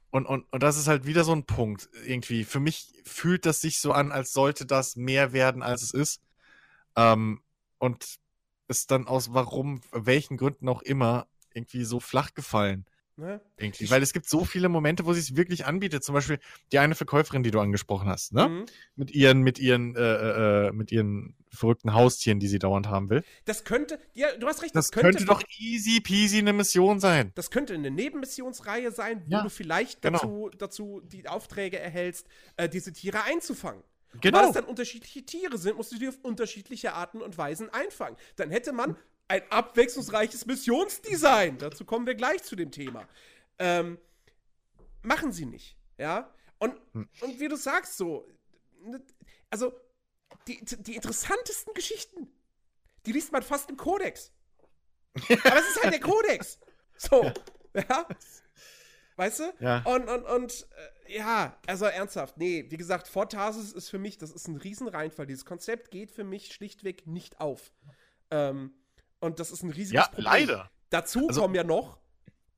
und, 0.10 0.26
und, 0.26 0.46
und 0.52 0.64
das 0.64 0.78
ist 0.78 0.88
halt 0.88 1.06
wieder 1.06 1.24
so 1.24 1.34
ein 1.34 1.46
Punkt, 1.46 1.90
irgendwie. 2.06 2.44
Für 2.44 2.60
mich 2.60 2.94
fühlt 3.06 3.46
das 3.46 3.62
sich 3.62 3.80
so 3.80 3.94
an, 3.94 4.12
als 4.12 4.34
sollte 4.34 4.66
das 4.66 4.96
mehr 4.96 5.34
werden, 5.34 5.64
als 5.64 5.82
es 5.82 5.92
ist. 5.92 6.22
Ähm, 6.96 7.42
und 7.78 8.20
ist 8.68 8.92
dann 8.92 9.08
aus 9.08 9.34
warum, 9.34 9.82
welchen 9.92 10.38
Gründen 10.38 10.70
auch 10.70 10.82
immer, 10.82 11.28
irgendwie 11.54 11.84
so 11.84 11.99
flach 11.99 12.34
gefallen. 12.34 12.86
Ne? 13.18 13.39
Irgendwie. 13.58 13.89
Weil 13.91 14.02
es 14.02 14.14
gibt 14.14 14.28
so 14.28 14.45
viele 14.45 14.70
Momente, 14.70 15.06
wo 15.06 15.12
es 15.12 15.36
wirklich 15.36 15.66
anbietet. 15.66 16.04
Zum 16.04 16.16
Beispiel 16.16 16.39
die 16.72 16.80
eine 16.80 16.95
Verkäuferin, 16.95 17.43
die 17.43 17.52
du 17.52 17.60
angesprochen 17.60 18.08
hast, 18.10 18.34
ne? 18.34 18.47
Mhm. 18.47 18.66
Mit 18.95 19.12
ihren, 19.12 19.41
mit 19.41 19.60
ihren, 19.60 19.95
äh, 19.95 20.68
äh, 20.68 20.72
mit 20.72 20.91
ihren 20.91 21.36
verrückten 21.49 21.93
Haustieren, 21.93 22.39
die 22.39 22.47
sie 22.47 22.58
dauernd 22.58 22.88
haben 22.88 23.10
will. 23.10 23.24
Das 23.45 23.64
könnte, 23.64 23.99
ja, 24.14 24.36
du 24.38 24.47
hast 24.47 24.64
recht, 24.64 24.76
Das, 24.76 24.91
könnte, 24.91 25.24
doch 25.26 25.43
easy 25.60 25.99
peasy 25.99 26.39
eine 26.39 26.54
Mission 26.54 26.99
sein. 26.99 27.32
Das 27.36 27.52
könnte 27.52 27.74
eine 27.74 27.91
Nebenmissionsreihe 27.91 28.91
sein, 28.91 29.24
wo 29.28 29.36
Ja, 29.36 29.43
du 29.43 29.49
vielleicht 29.49 30.02
genau. 30.02 30.18
dazu, 30.18 30.49
dazu 30.58 31.02
die 31.04 31.28
Aufträge 31.28 31.78
erhältst, 31.78 32.28
äh, 32.56 32.70
diese 32.70 32.93
Tiere 32.93 33.24
einzufangen. 33.24 33.84
Genau. 34.20 34.39
Weil 34.39 34.47
es 34.47 34.54
dann 34.54 34.66
unterschiedliche 34.66 35.26
Tiere 35.26 35.58
sind, 35.58 35.78
musst 35.78 35.91
du 35.91 35.97
die 35.97 36.08
auf 36.08 36.18
unterschiedliche 36.22 36.93
Arten 36.93 37.22
und 37.22 37.38
Weisen 37.38 37.70
einfangen. 37.70 38.18
Dann 38.36 38.49
hätte 38.49 38.74
man 38.74 38.97
ein 39.32 39.50
abwechslungsreiches 39.50 40.46
Missionsdesign. 40.46 41.58
Dazu 41.58 41.86
kommen 41.86 42.06
wir 42.06 42.16
gleich 42.16 42.44
zu 42.44 42.58
dem 42.58 42.70
Thema. 42.70 43.08
Ähm, 43.60 43.98
machen 45.04 45.32
sie 45.32 45.46
nicht, 45.46 45.78
ja? 45.98 46.34
Und, 46.60 46.76
Hm. 46.92 47.08
und 47.22 47.40
wie 47.40 47.48
du 47.48 47.56
sagst, 47.56 47.96
so, 47.96 48.28
ne, 48.82 49.02
also 49.50 49.72
die, 50.48 50.60
die 50.66 50.96
interessantesten 50.96 51.74
Geschichten, 51.74 52.28
die 53.06 53.14
liest 53.14 53.32
man 53.32 53.42
fast 53.42 53.70
im 53.70 53.78
Kodex. 53.78 54.34
Aber 55.16 55.60
es 55.60 55.70
ist 55.70 55.82
halt 55.82 55.94
der 55.94 56.02
Kodex. 56.02 56.60
So, 56.98 57.32
ja? 57.74 58.06
Weißt 59.16 59.40
du? 59.40 59.54
Ja. 59.60 59.82
Und, 59.86 60.10
und, 60.10 60.26
und, 60.26 60.68
äh, 61.08 61.18
ja, 61.18 61.58
also 61.68 61.86
ernsthaft, 61.86 62.38
nee, 62.38 62.66
wie 62.70 62.78
gesagt, 62.78 63.08
Fortasis 63.08 63.72
ist 63.72 63.90
für 63.90 64.00
mich, 64.00 64.18
das 64.18 64.32
ist 64.32 64.48
ein 64.50 64.58
Riesenreinfall. 64.58 65.26
Dieses 65.26 65.46
Konzept 65.46 65.90
geht 65.90 66.12
für 66.12 66.26
mich 66.26 66.54
schlichtweg 66.54 67.08
nicht 67.08 67.40
auf. 67.40 67.72
Ähm, 68.30 68.74
und 69.22 69.39
das 69.39 69.51
ist 69.51 69.63
ein 69.63 69.69
riesiges 69.69 69.93
Ja, 70.03 70.07
Problem. 70.07 70.26
leider. 70.26 70.72
Dazu 70.89 71.28
Also- 71.30 71.41
kommen 71.41 71.55
ja 71.55 71.63
noch 71.63 71.99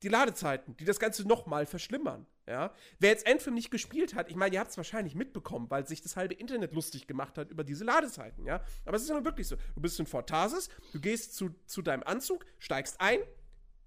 die 0.02 0.08
Ladezeiten, 0.08 0.76
die 0.76 0.84
das 0.84 0.98
Ganze 0.98 1.26
nochmal 1.26 1.64
verschlimmern. 1.66 2.26
Ja? 2.46 2.72
Wer 2.98 3.10
jetzt 3.10 3.26
Anthem 3.26 3.54
nicht 3.54 3.70
gespielt 3.70 4.14
hat, 4.14 4.28
ich 4.28 4.36
meine, 4.36 4.54
ihr 4.54 4.60
habt 4.60 4.70
es 4.70 4.76
wahrscheinlich 4.76 5.14
mitbekommen, 5.14 5.70
weil 5.70 5.86
sich 5.86 6.02
das 6.02 6.16
halbe 6.16 6.34
Internet 6.34 6.74
lustig 6.74 7.06
gemacht 7.06 7.38
hat 7.38 7.50
über 7.50 7.64
diese 7.64 7.84
Ladezeiten. 7.84 8.44
Ja? 8.44 8.60
Aber 8.84 8.96
es 8.96 9.02
ist 9.04 9.08
ja 9.08 9.24
wirklich 9.24 9.48
so. 9.48 9.56
Du 9.74 9.80
bist 9.80 9.98
in 10.00 10.06
Fortasis, 10.06 10.68
du 10.92 11.00
gehst 11.00 11.34
zu, 11.36 11.54
zu 11.66 11.80
deinem 11.80 12.02
Anzug, 12.02 12.44
steigst 12.58 13.00
ein, 13.00 13.20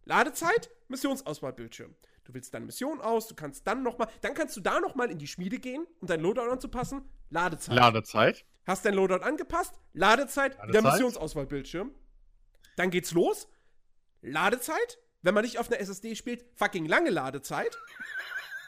Ladezeit, 0.06 0.72
Missionsauswahlbildschirm. 0.88 1.94
Du 2.24 2.34
wählst 2.34 2.54
deine 2.54 2.66
Mission 2.66 3.00
aus, 3.02 3.28
du 3.28 3.36
kannst 3.36 3.68
dann 3.68 3.84
nochmal, 3.84 4.08
dann 4.22 4.34
kannst 4.34 4.56
du 4.58 4.62
da 4.62 4.80
nochmal 4.80 5.12
in 5.12 5.18
die 5.18 5.28
Schmiede 5.28 5.60
gehen, 5.60 5.86
um 6.02 6.08
dein 6.08 6.20
Loadout 6.22 6.50
anzupassen. 6.50 7.04
Ladezeit. 7.30 7.76
Ladezeit. 7.76 8.46
Hast 8.66 8.86
dein 8.86 8.96
Loadout 8.96 9.24
angepasst, 9.24 9.76
Ladezeit, 9.94 10.58
Ladezeit. 10.58 10.84
Missionsauswahlbildschirm. 10.84 11.94
Dann 12.78 12.90
geht's 12.92 13.12
los. 13.12 13.50
Ladezeit, 14.22 15.00
wenn 15.22 15.34
man 15.34 15.44
nicht 15.44 15.60
auf 15.60 15.70
einer 15.70 15.82
SSD 15.82 16.16
spielt, 16.16 16.46
fucking 16.56 16.86
lange 16.86 17.10
Ladezeit. 17.10 17.78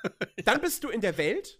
Dann 0.44 0.60
bist 0.60 0.84
du 0.84 0.90
in 0.90 1.00
der 1.00 1.18
Welt. 1.18 1.60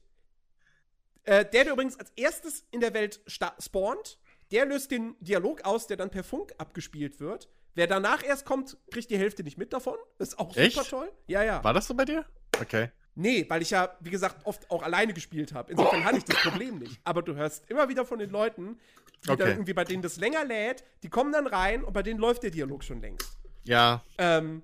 Äh, 1.24 1.46
der, 1.46 1.64
der 1.64 1.74
übrigens 1.74 1.98
als 1.98 2.12
erstes 2.16 2.66
in 2.72 2.82
der 2.82 2.94
Welt 2.94 3.22
spawnt, 3.28 4.20
der 4.52 4.66
löst 4.66 4.92
den 4.92 5.16
Dialog 5.20 5.64
aus, 5.64 5.88
der 5.88 5.98
dann 5.98 6.10
per 6.10 6.24
Funk 6.24 6.54
abgespielt 6.58 7.20
wird. 7.20 7.50
Wer 7.76 7.86
danach 7.86 8.24
erst 8.24 8.46
kommt, 8.46 8.78
kriegt 8.90 9.12
die 9.12 9.18
Hälfte 9.18 9.44
nicht 9.44 9.58
mit 9.58 9.74
davon. 9.74 9.98
Ist 10.18 10.40
auch 10.40 10.56
Echt? 10.58 10.76
super 10.76 10.90
toll. 10.90 11.12
Ja, 11.28 11.44
ja. 11.44 11.64
War 11.64 11.74
das 11.74 11.88
so 11.88 11.94
bei 11.94 12.06
dir? 12.06 12.26
Okay. 12.60 12.90
Nee, 13.14 13.46
weil 13.50 13.62
ich 13.62 13.72
ja, 13.72 13.96
wie 14.00 14.10
gesagt, 14.10 14.46
oft 14.46 14.72
auch 14.72 14.82
alleine 14.82 15.14
gespielt 15.14 15.54
habe. 15.54 15.72
Insofern 15.72 16.04
hatte 16.04 16.18
ich 16.18 16.24
das 16.24 16.38
Problem 16.38 16.80
nicht. 16.80 17.00
Aber 17.04 17.22
du 17.22 17.36
hörst 17.36 17.70
immer 17.70 17.90
wieder 17.90 18.06
von 18.06 18.18
den 18.18 18.30
Leuten, 18.30 18.80
die 19.26 19.30
Okay. 19.32 19.38
dann 19.40 19.50
irgendwie 19.50 19.74
bei 19.74 19.84
denen 19.84 20.02
das 20.02 20.18
länger 20.18 20.46
lädt, 20.46 20.84
die 21.04 21.10
kommen 21.10 21.32
dann 21.32 21.48
rein 21.48 21.84
und 21.84 21.94
bei 21.94 22.04
denen 22.04 22.20
läuft 22.20 22.44
der 22.44 22.52
Dialog 22.52 22.84
schon 22.84 23.02
längst. 23.02 23.38
Ja, 23.64 24.04
Ähm, 24.18 24.64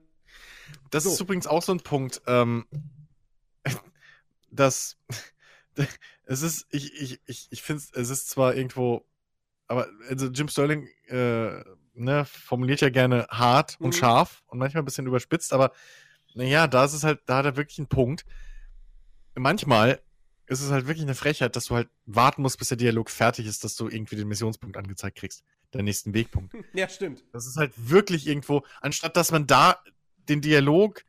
das 0.92 1.04
So. 1.04 1.12
ist 1.12 1.20
übrigens 1.20 1.48
auch 1.48 1.62
so 1.62 1.74
ein 1.74 1.82
Punkt. 1.82 2.22
Ähm, 2.28 2.66
das. 4.50 4.98
Es 6.28 6.42
ist, 6.42 6.66
ich, 6.72 6.92
ich, 7.00 7.22
ich, 7.28 7.48
ich 7.52 7.62
finde 7.62 7.84
es 7.94 8.10
ist 8.10 8.30
zwar 8.32 8.56
irgendwo, 8.56 9.06
aber 9.68 9.88
also 10.10 10.26
Jim 10.26 10.48
Sterling 10.48 10.88
äh, 11.08 11.64
ne, 11.94 12.26
formuliert 12.26 12.82
ja 12.82 12.90
gerne 12.90 13.28
hart 13.30 13.80
Mhm. 13.80 13.86
und 13.86 13.96
scharf 13.96 14.42
und 14.48 14.58
manchmal 14.58 14.82
ein 14.82 14.86
bisschen 14.86 15.06
überspitzt, 15.06 15.54
aber 15.54 15.72
naja, 16.34 16.66
da 16.66 16.86
ist 16.86 16.94
es 16.94 17.04
halt, 17.04 17.22
da 17.28 17.38
hat 17.38 17.46
er 17.46 17.58
wirklich 17.58 17.78
einen 17.78 17.90
Punkt. 17.90 18.26
Manchmal 19.36 20.02
ist 20.48 20.62
es 20.62 20.72
halt 20.72 20.88
wirklich 20.88 21.06
eine 21.06 21.16
Frechheit, 21.16 21.56
dass 21.56 21.66
du 21.66 21.76
halt 21.76 21.90
warten 22.06 22.42
musst, 22.42 22.60
bis 22.60 22.70
der 22.70 22.78
Dialog 22.78 23.10
fertig 23.10 23.48
ist, 23.48 23.64
dass 23.64 23.76
du 23.76 23.88
irgendwie 23.88 24.16
den 24.16 24.28
Missionspunkt 24.28 24.78
angezeigt 24.78 25.18
kriegst. 25.18 25.44
Den 25.74 25.86
nächsten 25.86 26.14
Wegpunkt. 26.14 26.54
ja, 26.74 26.88
stimmt. 26.88 27.24
Das 27.32 27.48
ist 27.48 27.58
halt 27.58 27.74
wirklich 27.76 28.28
irgendwo, 28.28 28.64
anstatt 28.82 29.18
dass 29.18 29.32
man 29.32 29.48
da 29.48 29.82
den 30.30 30.42
Dialog 30.42 31.04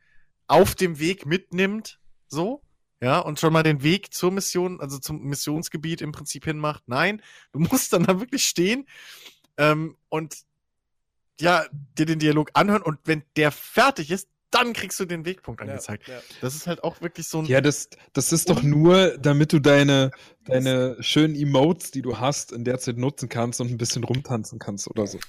auf 0.47 0.75
dem 0.75 0.99
Weg 0.99 1.25
mitnimmt, 1.25 1.99
so, 2.27 2.61
ja, 2.99 3.19
und 3.19 3.39
schon 3.39 3.53
mal 3.53 3.63
den 3.63 3.83
Weg 3.83 4.13
zur 4.13 4.31
Mission, 4.31 4.81
also 4.81 4.97
zum 4.97 5.21
Missionsgebiet 5.23 6.01
im 6.01 6.11
Prinzip 6.11 6.45
hinmacht. 6.45 6.83
Nein, 6.87 7.21
du 7.51 7.59
musst 7.59 7.93
dann 7.93 8.03
da 8.03 8.19
wirklich 8.19 8.45
stehen 8.45 8.87
ähm, 9.57 9.97
und 10.09 10.35
ja, 11.39 11.65
dir 11.97 12.07
den 12.07 12.19
Dialog 12.19 12.49
anhören 12.53 12.81
und 12.81 12.99
wenn 13.05 13.23
der 13.35 13.51
fertig 13.51 14.09
ist, 14.09 14.27
dann 14.51 14.73
kriegst 14.73 14.99
du 14.99 15.05
den 15.05 15.25
Wegpunkt 15.25 15.61
angezeigt. 15.61 16.07
Ja, 16.07 16.15
ja. 16.15 16.21
Das 16.41 16.55
ist 16.55 16.67
halt 16.67 16.83
auch 16.83 17.01
wirklich 17.01 17.27
so 17.27 17.39
ein. 17.39 17.45
Ja, 17.45 17.59
das, 17.61 17.89
das 18.13 18.31
ist 18.31 18.49
doch 18.49 18.63
nur, 18.63 19.17
damit 19.17 19.51
du 19.53 19.59
deine, 19.59 20.11
deine 20.45 20.95
schönen 21.01 21.35
Emotes, 21.35 21.91
die 21.91 22.01
du 22.01 22.19
hast, 22.19 22.51
in 22.51 22.63
der 22.63 22.79
Zeit 22.79 22.97
nutzen 22.97 23.29
kannst 23.29 23.59
und 23.61 23.69
ein 23.71 23.77
bisschen 23.77 24.03
rumtanzen 24.03 24.59
kannst 24.59 24.87
oder 24.89 25.05
so. 25.07 25.19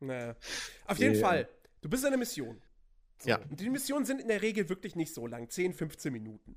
Naja. 0.00 0.34
Auf 0.86 0.98
jeden 0.98 1.14
Ja. 1.14 1.20
Fall, 1.26 1.48
du 1.82 1.88
bist 1.88 2.02
in 2.02 2.08
einer 2.08 2.16
Mission. 2.16 2.60
So. 3.18 3.28
Ja. 3.28 3.38
Und 3.38 3.60
die 3.60 3.70
Missionen 3.70 4.04
sind 4.04 4.20
in 4.20 4.28
der 4.28 4.42
Regel 4.42 4.68
wirklich 4.68 4.96
nicht 4.96 5.14
so 5.14 5.26
lang, 5.26 5.48
10, 5.50 5.74
15 5.74 6.12
Minuten. 6.12 6.56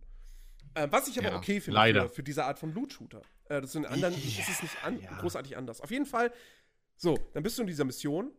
Ähm, 0.76 0.91
was 0.91 1.07
ich 1.07 1.19
aber 1.19 1.30
Ja, 1.30 1.38
okay 1.38 1.61
finde 1.61 1.76
leider. 1.76 2.07
Für, 2.09 2.15
für 2.15 2.24
diese 2.24 2.45
Art 2.45 2.57
von 2.57 2.74
Loot-Shooter. 2.74 3.21
Äh, 3.49 3.61
das 3.61 3.74
sind 3.74 3.86
anderen, 3.86 4.13
Ja, 4.13 4.39
ist 4.41 4.49
es 4.49 4.61
nicht 4.63 4.84
an, 4.84 4.99
ja. 4.99 5.11
großartig 5.19 5.55
anders. 5.57 5.82
Auf 5.82 5.91
jeden 5.91 6.05
Fall, 6.05 6.32
so, 6.95 7.17
dann 7.34 7.43
bist 7.43 7.57
du 7.57 7.61
in 7.63 7.67
dieser 7.67 7.86
Mission 7.86 8.32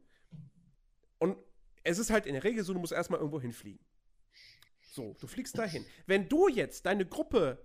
es 1.84 1.98
ist 1.98 2.10
halt 2.10 2.26
in 2.26 2.32
der 2.32 2.42
Regel 2.42 2.64
so, 2.64 2.72
du 2.72 2.80
musst 2.80 2.92
erstmal 2.92 3.20
irgendwo 3.20 3.40
hinfliegen. 3.40 3.84
So, 4.90 5.14
du 5.20 5.26
fliegst 5.26 5.56
dahin. 5.56 5.84
Wenn 6.06 6.28
du 6.28 6.48
jetzt 6.48 6.86
deine 6.86 7.06
Gruppe 7.06 7.58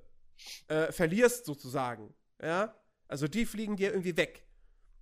äh, 0.68 0.92
verlierst, 0.92 1.46
sozusagen, 1.46 2.14
ja, 2.42 2.76
also 3.08 3.28
die 3.28 3.46
fliegen 3.46 3.76
dir 3.76 3.92
irgendwie 3.92 4.18
weg, 4.18 4.46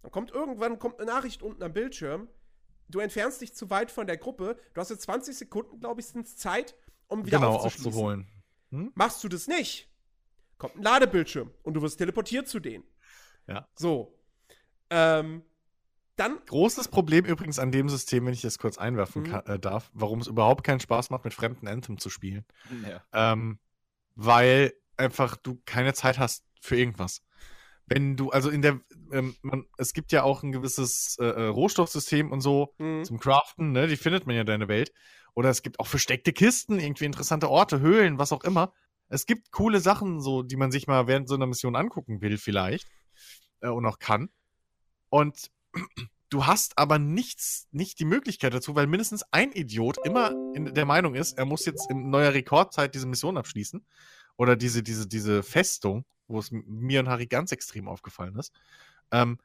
dann 0.01 0.11
kommt 0.11 0.31
irgendwann 0.31 0.79
kommt 0.79 0.99
eine 0.99 1.11
Nachricht 1.11 1.41
unten 1.41 1.63
am 1.63 1.73
Bildschirm, 1.73 2.29
du 2.87 2.99
entfernst 2.99 3.41
dich 3.41 3.53
zu 3.53 3.69
weit 3.69 3.91
von 3.91 4.07
der 4.07 4.17
Gruppe, 4.17 4.57
du 4.73 4.81
hast 4.81 4.89
jetzt 4.89 5.01
20 5.03 5.35
Sekunden, 5.35 5.79
glaube 5.79 5.99
ich, 5.99 6.07
sind 6.07 6.27
Zeit, 6.27 6.75
um 7.07 7.25
wieder 7.25 7.39
genau 7.39 7.55
aufzuholen. 7.55 8.27
Machst 8.69 9.23
du 9.23 9.27
das 9.27 9.47
nicht, 9.47 9.89
kommt 10.57 10.75
ein 10.75 10.83
Ladebildschirm 10.83 11.51
und 11.63 11.73
du 11.73 11.81
wirst 11.81 11.97
teleportiert 11.97 12.47
zu 12.47 12.59
denen. 12.59 12.83
Ja. 13.47 13.67
So. 13.75 14.19
Ähm, 14.89 15.43
dann, 16.17 16.39
Großes 16.45 16.89
Problem 16.89 17.25
übrigens 17.25 17.59
an 17.59 17.71
dem 17.71 17.89
System, 17.89 18.25
wenn 18.25 18.33
ich 18.33 18.41
das 18.41 18.59
kurz 18.59 18.77
einwerfen 18.77 19.23
Mhm. 19.23 19.27
kann, 19.27 19.45
äh, 19.45 19.59
darf, 19.59 19.89
warum 19.93 20.19
es 20.19 20.27
überhaupt 20.27 20.63
keinen 20.63 20.79
Spaß 20.79 21.09
macht, 21.09 21.23
mit 21.23 21.33
fremden 21.33 21.67
Anthem 21.67 21.97
zu 21.97 22.09
spielen. 22.09 22.45
Ja. 22.87 23.03
Ähm, 23.13 23.59
weil 24.15 24.73
einfach 24.97 25.35
du 25.37 25.61
keine 25.65 25.93
Zeit 25.93 26.17
hast 26.19 26.43
für 26.59 26.75
irgendwas. 26.75 27.21
Wenn 27.85 28.17
du, 28.17 28.31
also 28.31 28.49
in 28.49 28.61
der, 28.61 28.81
ähm, 29.13 29.35
man, 29.41 29.65
es 29.77 29.93
gibt 29.93 30.11
ja 30.11 30.23
auch 30.23 30.43
ein 30.43 30.51
gewisses 30.51 31.15
äh, 31.21 31.25
äh, 31.25 31.47
Rohstoffsystem 31.47 32.31
und 32.31 32.41
so 32.41 32.73
mh, 32.79 33.03
zum 33.03 33.19
Craften, 33.19 33.71
ne? 33.71 33.87
Die 33.87 33.95
findet 33.95 34.25
man 34.27 34.35
ja 34.35 34.41
in 34.41 34.47
deiner 34.47 34.67
Welt. 34.67 34.91
Oder 35.35 35.49
es 35.49 35.61
gibt 35.61 35.79
auch 35.79 35.87
versteckte 35.87 36.33
Kisten, 36.33 36.79
irgendwie 36.79 37.05
interessante 37.05 37.49
Orte, 37.49 37.79
Höhlen, 37.79 38.17
was 38.17 38.33
auch 38.33 38.43
immer. 38.43 38.73
Es 39.07 39.25
gibt 39.25 39.51
coole 39.51 39.79
Sachen, 39.79 40.19
so, 40.19 40.41
die 40.43 40.57
man 40.57 40.71
sich 40.71 40.87
mal 40.87 41.07
während 41.07 41.29
so 41.29 41.35
einer 41.35 41.45
Mission 41.45 41.75
angucken 41.77 42.19
will, 42.21 42.37
vielleicht. 42.37 42.87
Äh, 43.61 43.69
und 43.69 43.85
auch 43.85 43.99
kann. 43.99 44.29
Und 45.09 45.49
du 46.29 46.45
hast 46.45 46.77
aber 46.77 46.99
nichts, 46.99 47.67
nicht 47.71 47.99
die 47.99 48.05
Möglichkeit 48.05 48.53
dazu, 48.53 48.75
weil 48.75 48.87
mindestens 48.87 49.23
ein 49.31 49.51
Idiot 49.51 49.97
immer 50.03 50.31
in 50.53 50.73
der 50.73 50.85
Meinung 50.85 51.15
ist, 51.15 51.37
er 51.37 51.45
muss 51.45 51.65
jetzt 51.65 51.89
in 51.89 52.09
neuer 52.09 52.33
Rekordzeit 52.33 52.93
diese 52.95 53.07
Mission 53.07 53.37
abschließen. 53.37 53.85
Oder 54.35 54.55
diese, 54.55 54.83
diese, 54.83 55.07
diese 55.07 55.41
Festung, 55.41 56.05
wo 56.27 56.39
es 56.39 56.51
mir 56.51 56.99
und 56.99 57.09
Harry 57.09 57.25
ganz 57.25 57.51
extrem 57.51 57.87
aufgefallen 57.87 58.35
ist. 58.37 58.53
Ähm, 59.11 59.39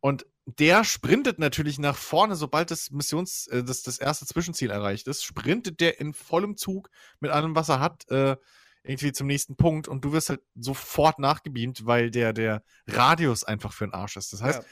und 0.00 0.26
der 0.46 0.84
sprintet 0.84 1.38
natürlich 1.38 1.78
nach 1.78 1.96
vorne, 1.96 2.36
sobald 2.36 2.70
das 2.70 2.90
Missions, 2.90 3.48
äh, 3.48 3.64
das, 3.64 3.82
das 3.82 3.98
erste 3.98 4.26
Zwischenziel 4.26 4.70
erreicht 4.70 5.08
ist, 5.08 5.24
sprintet 5.24 5.80
der 5.80 6.00
in 6.00 6.14
vollem 6.14 6.56
Zug 6.56 6.88
mit 7.20 7.32
allem, 7.32 7.56
was 7.56 7.68
er 7.68 7.80
hat, 7.80 8.08
äh, 8.10 8.36
irgendwie 8.84 9.12
zum 9.12 9.26
nächsten 9.26 9.56
Punkt 9.56 9.88
und 9.88 10.04
du 10.04 10.12
wirst 10.12 10.30
halt 10.30 10.40
sofort 10.54 11.18
nachgebeamt, 11.18 11.84
weil 11.84 12.10
der, 12.10 12.32
der 12.32 12.62
Radius 12.86 13.44
einfach 13.44 13.72
für 13.72 13.86
den 13.86 13.92
Arsch 13.92 14.16
ist. 14.16 14.32
Das 14.32 14.40
heißt, 14.40 14.62
ja. 14.62 14.68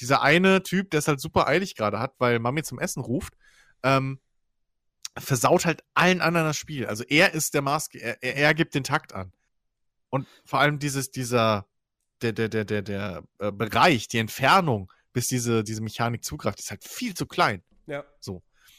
Dieser 0.00 0.22
eine 0.22 0.62
Typ, 0.62 0.90
der 0.90 0.98
es 0.98 1.08
halt 1.08 1.20
super 1.20 1.46
eilig 1.46 1.76
gerade 1.76 1.98
hat, 1.98 2.14
weil 2.18 2.38
Mami 2.38 2.62
zum 2.62 2.78
Essen 2.78 3.02
ruft, 3.02 3.34
ähm, 3.82 4.20
versaut 5.16 5.66
halt 5.66 5.82
allen 5.94 6.20
anderen 6.20 6.46
das 6.46 6.56
Spiel. 6.56 6.86
Also 6.86 7.04
er 7.04 7.34
ist 7.34 7.54
der 7.54 7.62
Maß, 7.62 7.88
er, 7.94 8.22
er, 8.22 8.36
er 8.36 8.54
gibt 8.54 8.74
den 8.74 8.84
Takt 8.84 9.12
an. 9.12 9.32
Und 10.08 10.26
vor 10.44 10.60
allem 10.60 10.78
dieses, 10.78 11.10
dieser, 11.10 11.66
der, 12.22 12.32
der, 12.32 12.48
der, 12.48 12.64
der, 12.64 12.82
der 12.82 13.24
äh, 13.38 13.52
Bereich, 13.52 14.08
die 14.08 14.18
Entfernung, 14.18 14.92
bis 15.12 15.28
diese, 15.28 15.64
diese 15.64 15.82
Mechanik 15.82 16.24
zugreift, 16.24 16.60
ist 16.60 16.70
halt 16.70 16.84
viel 16.84 17.14
zu 17.14 17.26
klein. 17.26 17.62
ja. 17.86 18.04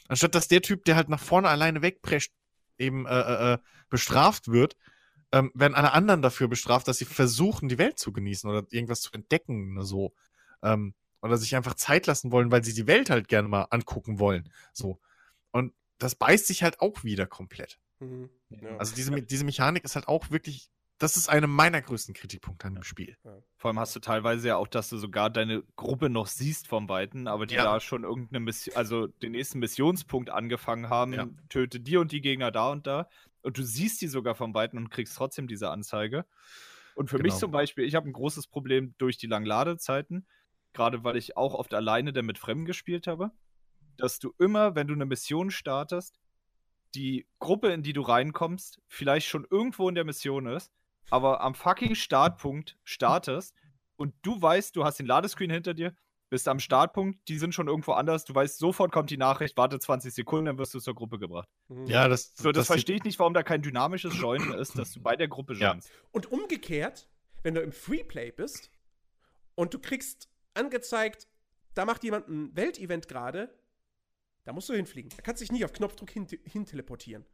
Anstatt 0.08 0.34
dass 0.34 0.48
der 0.48 0.62
Typ, 0.62 0.84
der 0.84 0.96
halt 0.96 1.08
nach 1.08 1.20
vorne 1.20 1.48
alleine 1.48 1.82
wegprescht, 1.82 2.32
eben 2.78 3.06
äh, 3.06 3.20
äh, 3.20 3.52
äh, 3.54 3.58
bestraft 3.88 4.48
wird, 4.48 4.76
ähm, 5.32 5.50
werden 5.54 5.74
alle 5.74 5.92
anderen 5.92 6.22
dafür 6.22 6.48
bestraft, 6.48 6.88
dass 6.88 6.98
sie 6.98 7.04
versuchen, 7.04 7.68
die 7.68 7.78
Welt 7.78 7.98
zu 7.98 8.12
genießen 8.12 8.48
oder 8.48 8.66
irgendwas 8.70 9.00
zu 9.00 9.12
entdecken 9.12 9.76
oder 9.76 9.86
so. 9.86 10.14
Ähm, 10.62 10.94
oder 11.22 11.36
sich 11.38 11.56
einfach 11.56 11.74
Zeit 11.74 12.06
lassen 12.06 12.32
wollen, 12.32 12.50
weil 12.50 12.62
sie 12.64 12.74
die 12.74 12.86
Welt 12.86 13.08
halt 13.10 13.28
gerne 13.28 13.48
mal 13.48 13.66
angucken 13.70 14.18
wollen. 14.18 14.52
So. 14.72 15.00
Und 15.52 15.72
das 15.98 16.14
beißt 16.16 16.46
sich 16.46 16.62
halt 16.62 16.80
auch 16.80 17.04
wieder 17.04 17.26
komplett. 17.26 17.78
Mhm. 18.00 18.28
ja. 18.50 18.76
Also 18.76 18.94
diese, 18.94 19.10
diese 19.22 19.44
Mechanik 19.44 19.84
ist 19.84 19.94
halt 19.94 20.08
auch 20.08 20.30
wirklich, 20.30 20.68
das 20.98 21.16
ist 21.16 21.28
einer 21.28 21.46
meiner 21.46 21.80
größten 21.80 22.14
Kritikpunkte 22.14 22.66
an 22.66 22.74
dem 22.74 22.82
Spiel. 22.84 23.16
Vor 23.56 23.68
allem 23.70 23.78
hast 23.78 23.94
du 23.94 24.00
teilweise 24.00 24.48
ja 24.48 24.56
auch, 24.56 24.66
dass 24.68 24.88
du 24.88 24.98
sogar 24.98 25.30
deine 25.30 25.62
Gruppe 25.76 26.10
noch 26.10 26.26
siehst 26.26 26.68
vom 26.68 26.88
Weiten, 26.88 27.26
aber 27.28 27.46
die 27.46 27.54
Ja. 27.54 27.64
da 27.64 27.80
schon 27.80 28.04
irgendeine 28.04 28.40
Mission, 28.40 28.76
also 28.76 29.06
den 29.06 29.32
nächsten 29.32 29.58
Missionspunkt 29.60 30.30
angefangen 30.30 30.88
haben, 30.90 31.12
Ja. 31.12 31.28
töte 31.48 31.80
die 31.80 31.96
und 31.96 32.12
die 32.12 32.20
Gegner 32.20 32.50
da 32.50 32.70
und 32.70 32.86
da. 32.86 33.08
Und 33.42 33.58
du 33.58 33.62
siehst 33.62 34.00
die 34.00 34.06
sogar 34.08 34.34
vom 34.34 34.54
Weiten 34.54 34.76
und 34.76 34.90
kriegst 34.90 35.16
trotzdem 35.16 35.48
diese 35.48 35.70
Anzeige. 35.70 36.24
Und 36.94 37.08
für 37.10 37.16
mich 37.18 37.32
Genau. 37.32 37.38
zum 37.40 37.50
Beispiel, 37.52 37.84
ich 37.84 37.94
habe 37.94 38.08
ein 38.08 38.12
großes 38.12 38.46
Problem 38.46 38.94
durch 38.98 39.16
die 39.16 39.26
langen 39.26 39.46
Ladezeiten, 39.46 40.26
gerade 40.72 41.04
weil 41.04 41.16
ich 41.16 41.36
auch 41.36 41.54
oft 41.54 41.74
alleine 41.74 42.12
dann 42.12 42.26
mit 42.26 42.38
Fremden 42.38 42.64
gespielt 42.64 43.06
habe, 43.06 43.30
dass 43.96 44.18
du 44.18 44.32
immer, 44.38 44.74
wenn 44.74 44.86
du 44.86 44.94
eine 44.94 45.04
Mission 45.06 45.50
startest, 45.50 46.18
die 46.94 47.26
Gruppe, 47.38 47.68
in 47.72 47.82
die 47.82 47.92
du 47.92 48.02
reinkommst, 48.02 48.80
vielleicht 48.86 49.26
schon 49.26 49.46
irgendwo 49.50 49.88
in 49.88 49.94
der 49.94 50.04
Mission 50.04 50.46
ist, 50.46 50.70
aber 51.10 51.40
am 51.40 51.54
fucking 51.54 51.94
Startpunkt 51.94 52.78
startest 52.84 53.54
und 53.96 54.14
du 54.22 54.40
weißt, 54.40 54.76
du 54.76 54.84
hast 54.84 54.98
den 54.98 55.06
Ladescreen 55.06 55.50
hinter 55.50 55.74
dir, 55.74 55.94
bist 56.30 56.48
am 56.48 56.60
Startpunkt, 56.60 57.28
die 57.28 57.36
sind 57.38 57.54
schon 57.54 57.68
irgendwo 57.68 57.92
anders, 57.92 58.24
du 58.24 58.34
weißt, 58.34 58.58
sofort 58.58 58.90
kommt 58.92 59.10
die 59.10 59.18
Nachricht, 59.18 59.56
warte 59.58 59.78
20 59.78 60.14
Sekunden, 60.14 60.46
dann 60.46 60.58
wirst 60.58 60.72
du 60.74 60.80
zur 60.80 60.94
Gruppe 60.94 61.18
gebracht. 61.18 61.48
Mhm. 61.68 61.86
Ja, 61.86 62.08
das, 62.08 62.32
So, 62.34 62.52
das, 62.52 62.64
sieht- 62.66 62.72
verstehe 62.72 62.96
ich 62.96 63.04
nicht, 63.04 63.18
warum 63.18 63.34
da 63.34 63.42
kein 63.42 63.60
dynamisches 63.60 64.18
Joinen 64.18 64.52
ist, 64.54 64.78
dass 64.78 64.92
du 64.92 65.02
bei 65.02 65.14
der 65.16 65.28
Gruppe 65.28 65.54
Ja. 65.54 65.70
joinst. 65.72 65.90
Und 66.10 66.32
umgekehrt, 66.32 67.10
wenn 67.42 67.54
du 67.54 67.60
im 67.60 67.72
Freeplay 67.72 68.30
bist 68.32 68.70
und 69.54 69.74
du 69.74 69.78
kriegst 69.78 70.30
angezeigt, 70.54 71.28
da 71.74 71.84
macht 71.84 72.04
jemand 72.04 72.28
ein 72.28 72.54
Weltevent 72.56 73.08
gerade, 73.08 73.52
da 74.44 74.52
musst 74.52 74.68
du 74.68 74.74
hinfliegen. 74.74 75.10
Da 75.16 75.22
kannst 75.22 75.40
du 75.40 75.44
dich 75.44 75.52
nicht 75.52 75.64
auf 75.64 75.72
Knopfdruck 75.72 76.10
hin, 76.10 76.26
hin 76.44 76.66
teleportieren. 76.66 77.24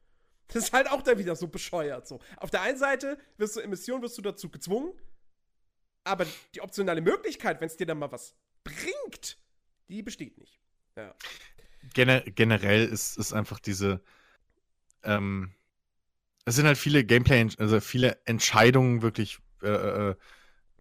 Das 0.48 0.64
ist 0.64 0.72
halt 0.72 0.90
auch 0.90 1.02
dann 1.02 1.18
wieder 1.18 1.36
so 1.36 1.48
bescheuert. 1.48 2.06
So. 2.06 2.20
Auf 2.36 2.50
der 2.50 2.62
einen 2.62 2.78
Seite 2.78 3.18
wirst 3.36 3.56
du 3.56 3.60
in 3.60 3.70
Mission 3.70 4.02
wirst 4.02 4.16
du 4.16 4.22
dazu 4.22 4.50
gezwungen, 4.50 4.92
aber 6.04 6.26
die 6.54 6.60
optionale 6.60 7.00
Möglichkeit, 7.00 7.60
wenn 7.60 7.66
es 7.66 7.76
dir 7.76 7.86
dann 7.86 7.98
mal 7.98 8.10
was 8.10 8.34
bringt, 8.64 9.38
die 9.88 10.02
besteht 10.02 10.38
nicht. 10.38 10.58
Ja. 10.96 11.14
gener 11.94 12.20
generell 12.22 12.86
ist, 12.86 13.18
ist 13.18 13.32
einfach 13.32 13.60
diese, 13.60 14.02
ähm, 15.02 15.54
es 16.44 16.56
sind 16.56 16.66
halt 16.66 16.78
viele 16.78 17.04
Gameplay, 17.04 17.46
also 17.58 17.80
viele 17.80 18.18
Entscheidungen 18.24 19.02
wirklich, 19.02 19.38
äh, 19.62 19.68
äh, 19.68 20.14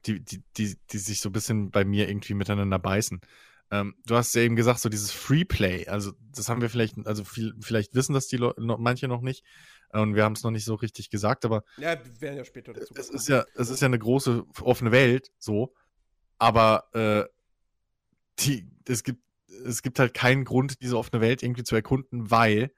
die, 0.07 0.23
die, 0.23 0.43
die, 0.57 0.75
die 0.91 0.97
sich 0.97 1.21
so 1.21 1.29
ein 1.29 1.33
bisschen 1.33 1.71
bei 1.71 1.85
mir 1.85 2.07
irgendwie 2.09 2.33
miteinander 2.33 2.79
beißen. 2.79 3.19
Ähm, 3.69 3.95
du 4.05 4.15
hast 4.15 4.33
ja 4.33 4.41
eben 4.43 4.55
gesagt, 4.55 4.79
so 4.79 4.87
dieses 4.87 5.11
Freeplay, 5.11 5.87
also 5.87 6.13
das 6.33 6.47
haben 6.47 6.61
wir 6.61 6.69
vielleicht, 6.69 7.05
also 7.05 7.25
viel, 7.25 7.53
vielleicht 7.61 7.93
wissen 7.95 8.13
das 8.13 8.27
die 8.27 8.37
Leute, 8.37 8.61
manche 8.61 9.09
noch 9.09 9.21
nicht 9.21 9.43
und 9.91 10.15
wir 10.15 10.23
haben 10.23 10.33
es 10.33 10.43
noch 10.43 10.51
nicht 10.51 10.63
so 10.63 10.75
richtig 10.75 11.09
gesagt, 11.09 11.43
aber 11.43 11.63
Ja, 11.77 11.97
wir 12.01 12.21
werden 12.21 12.37
ja 12.37 12.45
später 12.45 12.71
dazu 12.71 12.93
es 12.95 13.07
kommen. 13.07 13.17
ist 13.17 13.27
ja, 13.27 13.43
es 13.55 13.69
ist 13.69 13.81
ja 13.81 13.87
eine 13.87 13.99
große 13.99 14.45
offene 14.61 14.93
Welt, 14.93 15.31
so, 15.37 15.73
aber 16.37 16.85
äh, 16.93 17.25
die, 18.39 18.69
es 18.87 19.03
gibt, 19.03 19.21
es 19.65 19.81
gibt 19.81 19.99
halt 19.99 20.13
keinen 20.13 20.45
Grund, 20.45 20.81
diese 20.81 20.97
offene 20.97 21.21
Welt 21.21 21.43
irgendwie 21.43 21.63
zu 21.63 21.75
erkunden, 21.75 22.31
weil 22.31 22.71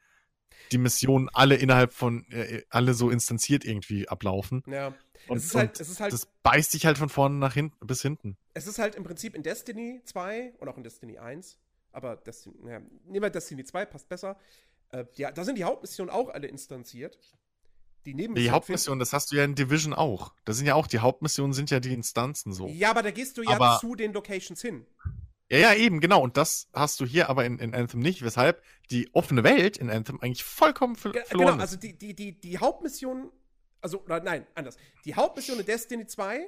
die 0.71 0.77
Missionen 0.77 1.29
alle 1.33 1.55
innerhalb 1.55 1.93
von, 1.93 2.25
äh, 2.31 2.63
alle 2.69 2.93
so 2.93 3.09
instanziert 3.09 3.65
irgendwie 3.65 4.07
ablaufen. 4.07 4.63
Ja. 4.67 4.93
Und, 5.27 5.37
es 5.37 5.45
ist 5.45 5.55
halt, 5.55 5.79
es 5.79 5.89
ist 5.89 5.99
halt, 5.99 6.13
das 6.13 6.27
beißt 6.43 6.71
sich 6.71 6.85
halt 6.85 6.97
von 6.97 7.09
vorne 7.09 7.35
nach 7.35 7.53
hinten 7.53 7.85
bis 7.85 8.01
hinten. 8.01 8.37
es 8.53 8.67
ist 8.67 8.79
halt 8.79 8.95
im 8.95 9.03
Prinzip 9.03 9.35
in 9.35 9.43
Destiny 9.43 10.01
2 10.05 10.53
und 10.59 10.67
auch 10.69 10.77
in 10.77 10.83
Destiny 10.83 11.17
1, 11.17 11.57
aber 11.91 12.15
Destiny, 12.15 12.55
naja, 12.63 12.79
nehmen 13.05 13.23
wir 13.23 13.29
Destiny 13.29 13.63
2, 13.63 13.85
passt 13.85 14.07
besser. 14.09 14.37
Äh, 14.91 15.05
ja, 15.15 15.31
da 15.31 15.43
sind 15.43 15.57
die 15.57 15.63
Hauptmissionen 15.65 16.09
auch 16.09 16.29
alle 16.29 16.47
instanziert. 16.47 17.17
Die 18.05 18.13
Nebenmissionen. 18.13 18.35
Die 18.45 18.51
Hauptmission, 18.51 18.97
das 18.97 19.11
hast 19.11 19.31
du 19.31 19.35
ja 19.35 19.43
in 19.43 19.55
Division 19.55 19.93
auch. 19.93 20.33
Das 20.45 20.55
sind 20.57 20.65
ja 20.65 20.73
auch, 20.75 20.87
die 20.87 20.99
Hauptmissionen 20.99 21.53
sind 21.53 21.69
ja 21.69 21.79
die 21.81 21.93
Instanzen 21.93 22.53
so. 22.53 22.67
Ja, 22.67 22.91
aber 22.91 23.03
da 23.03 23.11
gehst 23.11 23.37
du 23.37 23.43
ja 23.43 23.51
Aber- 23.57 23.77
zu 23.81 23.93
den 23.95 24.13
Locations 24.13 24.61
hin. 24.61 24.85
Ja, 25.51 25.57
ja, 25.57 25.73
eben, 25.73 25.99
genau. 25.99 26.21
Und 26.21 26.37
das 26.37 26.69
hast 26.73 26.99
du 26.99 27.05
hier 27.05 27.29
aber 27.29 27.43
in, 27.45 27.57
in 27.57 27.73
Anthem 27.73 27.99
nicht, 28.01 28.21
weshalb 28.21 28.63
die 28.91 29.09
offene 29.13 29.43
Welt 29.43 29.77
in 29.77 29.89
Anthem 29.89 30.19
eigentlich 30.21 30.43
vollkommen 30.43 30.95
ver 30.95 31.11
verloren 31.11 31.47
Genau, 31.47 31.55
ist. 31.55 31.61
also 31.61 31.77
die, 31.77 31.97
die, 31.97 32.13
die, 32.15 32.39
die 32.39 32.57
Hauptmission, 32.59 33.31
also 33.81 34.01
oder 34.03 34.19
nein, 34.21 34.45
anders. 34.53 34.77
Die 35.05 35.15
Hauptmission 35.15 35.59
in 35.59 35.65
Destiny 35.65 36.05
2 36.05 36.47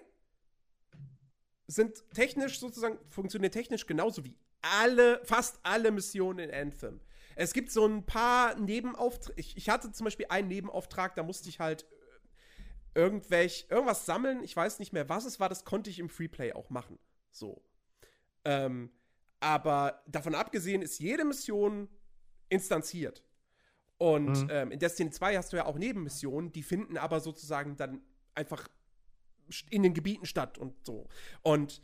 sind 1.68 2.04
technisch 2.14 2.60
sozusagen, 2.60 2.99
funktionieren 3.10 3.52
technisch 3.52 3.86
genauso 3.88 4.24
wie 4.26 4.36
alle, 4.62 5.22
fast 5.24 5.60
alle 5.64 5.91
Missionen 5.91 6.49
in 6.49 6.54
Anthem. 6.54 6.99
Es 7.36 7.54
gibt 7.54 7.72
so 7.72 7.88
ein 7.88 8.06
paar 8.06 8.56
Nebenaufträge. 8.60 9.39
Ich, 9.39 9.58
ich 9.58 9.70
hatte 9.70 9.91
zum 9.91 10.04
Beispiel 10.06 10.28
einen 10.30 10.49
Nebenauftrag, 10.49 11.16
da 11.16 11.24
musste 11.24 11.49
ich 11.49 11.60
halt 11.60 11.84
äh, 12.93 12.99
irgendwelch, 12.99 13.66
irgendwas 13.70 14.06
sammeln. 14.06 14.43
Ich 14.43 14.56
weiß 14.56 14.78
nicht 14.80 14.93
mehr, 14.93 15.10
was 15.10 15.26
es 15.26 15.39
war, 15.39 15.49
das 15.49 15.64
konnte 15.66 15.89
ich 15.89 15.97
im 15.97 16.10
Freeplay 16.10 16.54
auch 16.54 16.70
machen. 16.70 16.99
So. 17.32 17.64
Ähm, 18.46 18.92
aber 19.39 20.04
davon 20.08 20.36
abgesehen 20.36 20.82
ist 20.82 21.00
jede 21.00 21.26
Mission 21.26 21.89
instanziert. 22.50 23.24
Und 23.98 24.44
Mhm. 24.44 24.48
ähm, 24.50 24.72
in 24.72 24.80
Destiny 24.80 25.12
2 25.12 25.38
hast 25.38 25.54
du 25.54 25.58
ja 25.58 25.66
auch 25.66 25.78
Nebenmissionen, 25.78 26.52
die 26.52 26.64
finden 26.64 26.98
aber 26.98 27.20
sozusagen 27.20 27.76
dann 27.76 28.02
einfach 28.36 28.68
in 29.70 29.84
den 29.84 29.94
Gebieten 29.94 30.26
statt 30.26 30.58
und 30.58 30.74
so. 30.86 31.08
Und 31.42 31.82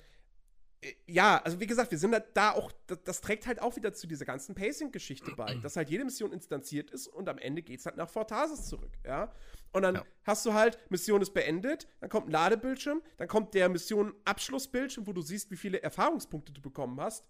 ja, 1.07 1.41
also 1.43 1.59
wie 1.59 1.65
gesagt, 1.67 1.89
wir 1.91 1.97
sind 1.97 2.13
halt 2.13 2.25
da 2.35 2.51
auch, 2.51 2.71
das, 2.85 2.99
das 3.03 3.21
trägt 3.21 3.47
halt 3.47 3.61
auch 3.61 3.75
wieder 3.75 3.93
zu 3.93 4.05
dieser 4.07 4.25
ganzen 4.25 4.53
Pacing-Geschichte 4.55 5.31
bei, 5.31 5.55
dass 5.61 5.75
halt 5.75 5.89
jede 5.89 6.05
Mission 6.05 6.31
instanziert 6.31 6.91
ist 6.91 7.07
und 7.07 7.27
am 7.29 7.37
Ende 7.39 7.61
geht 7.63 7.79
es 7.79 7.85
halt 7.85 7.97
nach 7.97 8.09
Fortasis 8.09 8.65
zurück, 8.67 8.91
ja. 9.05 9.31
Und 9.73 9.81
dann 9.81 9.95
Ja. 9.95 10.05
hast 10.23 10.45
du 10.45 10.53
halt, 10.53 10.79
Mission 10.89 11.21
ist 11.21 11.33
beendet, 11.33 11.87
dann 11.99 12.09
kommt 12.09 12.27
ein 12.27 12.31
Ladebildschirm, 12.31 13.01
dann 13.17 13.27
kommt 13.27 13.53
der 13.53 13.69
Mission-Abschlussbildschirm, 13.69 15.07
wo 15.07 15.13
du 15.13 15.21
siehst, 15.21 15.51
wie 15.51 15.57
viele 15.57 15.81
Erfahrungspunkte 15.81 16.51
du 16.53 16.61
bekommen 16.61 16.99
hast, 17.01 17.25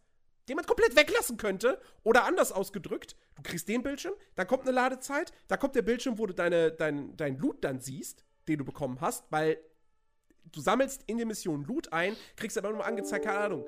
den 0.49 0.55
man 0.55 0.65
komplett 0.65 0.95
weglassen 0.95 1.37
könnte. 1.37 1.81
Oder 2.03 2.25
anders 2.25 2.51
ausgedrückt, 2.51 3.15
du 3.35 3.41
kriegst 3.43 3.67
den 3.67 3.81
Bildschirm, 3.83 4.13
dann 4.35 4.47
kommt 4.47 4.63
eine 4.63 4.71
Ladezeit, 4.71 5.31
da 5.47 5.57
kommt 5.57 5.75
der 5.75 5.81
Bildschirm, 5.81 6.17
wo 6.19 6.25
du 6.25 6.33
deine, 6.33 6.71
dein, 6.71 7.15
dein 7.17 7.37
Loot 7.37 7.63
dann 7.63 7.79
siehst, 7.79 8.23
den 8.47 8.59
du 8.59 8.65
bekommen 8.65 9.01
hast, 9.01 9.25
weil 9.31 9.57
du 10.51 10.61
sammelst 10.61 11.03
in 11.07 11.17
der 11.17 11.25
Mission 11.25 11.63
Loot 11.65 11.91
ein, 11.93 12.15
kriegst 12.35 12.57
aber 12.57 12.71
nur 12.71 12.85
angezeigt, 12.85 13.25
keine 13.25 13.39
Ahnung, 13.39 13.65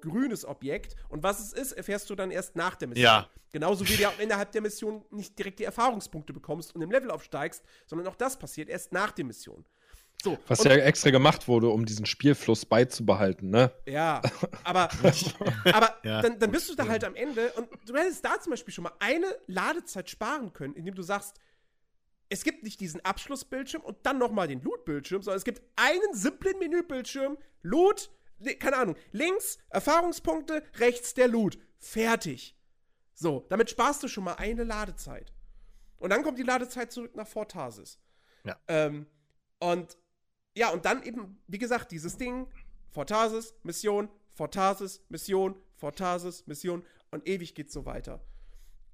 grünes 0.00 0.44
Objekt. 0.44 0.96
Und 1.08 1.22
was 1.22 1.40
es 1.40 1.52
ist, 1.52 1.72
erfährst 1.72 2.08
du 2.10 2.14
dann 2.14 2.30
erst 2.30 2.56
nach 2.56 2.74
der 2.76 2.88
Mission. 2.88 3.04
Ja. 3.04 3.28
Genauso 3.52 3.86
wie 3.88 3.96
du 3.96 4.08
auch 4.08 4.18
innerhalb 4.18 4.52
der 4.52 4.62
Mission 4.62 5.04
nicht 5.10 5.38
direkt 5.38 5.58
die 5.58 5.64
Erfahrungspunkte 5.64 6.32
bekommst 6.32 6.74
und 6.74 6.82
im 6.82 6.90
Level 6.90 7.10
aufsteigst, 7.10 7.64
sondern 7.86 8.06
auch 8.06 8.14
das 8.16 8.38
passiert 8.38 8.68
erst 8.68 8.92
nach 8.92 9.10
der 9.10 9.24
Mission. 9.24 9.64
So, 10.22 10.38
Was 10.48 10.62
ja 10.64 10.72
extra 10.72 11.08
gemacht 11.10 11.48
wurde, 11.48 11.70
um 11.70 11.86
diesen 11.86 12.04
Spielfluss 12.04 12.66
beizubehalten, 12.66 13.48
ne? 13.48 13.72
Ja, 13.86 14.20
aber, 14.64 14.90
aber 15.72 15.94
Ja. 16.04 16.20
dann, 16.20 16.38
dann 16.38 16.50
bist 16.50 16.68
du 16.68 16.74
da 16.74 16.86
halt 16.86 17.04
am 17.04 17.14
Ende 17.14 17.50
und 17.52 17.68
du 17.88 17.96
hättest 17.96 18.22
da 18.22 18.38
zum 18.38 18.50
Beispiel 18.50 18.72
schon 18.74 18.84
mal 18.84 18.92
eine 18.98 19.26
Ladezeit 19.46 20.10
sparen 20.10 20.52
können, 20.52 20.74
indem 20.74 20.94
du 20.94 21.02
sagst, 21.02 21.36
es 22.30 22.44
gibt 22.44 22.62
nicht 22.62 22.80
diesen 22.80 23.04
Abschlussbildschirm 23.04 23.82
und 23.82 23.98
dann 24.04 24.18
nochmal 24.18 24.48
den 24.48 24.62
Loot-Bildschirm, 24.62 25.22
sondern 25.22 25.38
es 25.38 25.44
gibt 25.44 25.62
einen 25.76 26.14
simplen 26.14 26.58
Menübildschirm, 26.58 27.36
Loot, 27.62 28.10
keine 28.58 28.76
Ahnung, 28.76 28.96
links 29.12 29.58
Erfahrungspunkte, 29.68 30.62
rechts 30.76 31.12
der 31.12 31.28
Loot. 31.28 31.58
Fertig. 31.78 32.56
So, 33.14 33.46
damit 33.50 33.68
sparst 33.68 34.02
du 34.02 34.08
schon 34.08 34.24
mal 34.24 34.34
eine 34.34 34.64
Ladezeit. 34.64 35.32
Und 35.98 36.10
dann 36.10 36.22
kommt 36.22 36.38
die 36.38 36.44
Ladezeit 36.44 36.92
zurück 36.92 37.14
nach 37.16 37.26
Fortasis. 37.26 37.98
Ja. 38.44 38.58
Ähm, 38.68 39.06
und 39.58 39.98
ja, 40.56 40.70
und 40.70 40.84
dann 40.84 41.02
eben, 41.02 41.42
wie 41.46 41.58
gesagt, 41.58 41.90
dieses 41.90 42.16
Ding, 42.16 42.48
Fortasis, 42.90 43.54
Mission, 43.62 44.08
Fortasis, 44.34 45.04
Mission, 45.08 45.60
Fortasis, 45.76 46.46
Mission 46.46 46.84
und 47.10 47.28
ewig 47.28 47.54
geht's 47.54 47.72
so 47.72 47.84
weiter. 47.84 48.24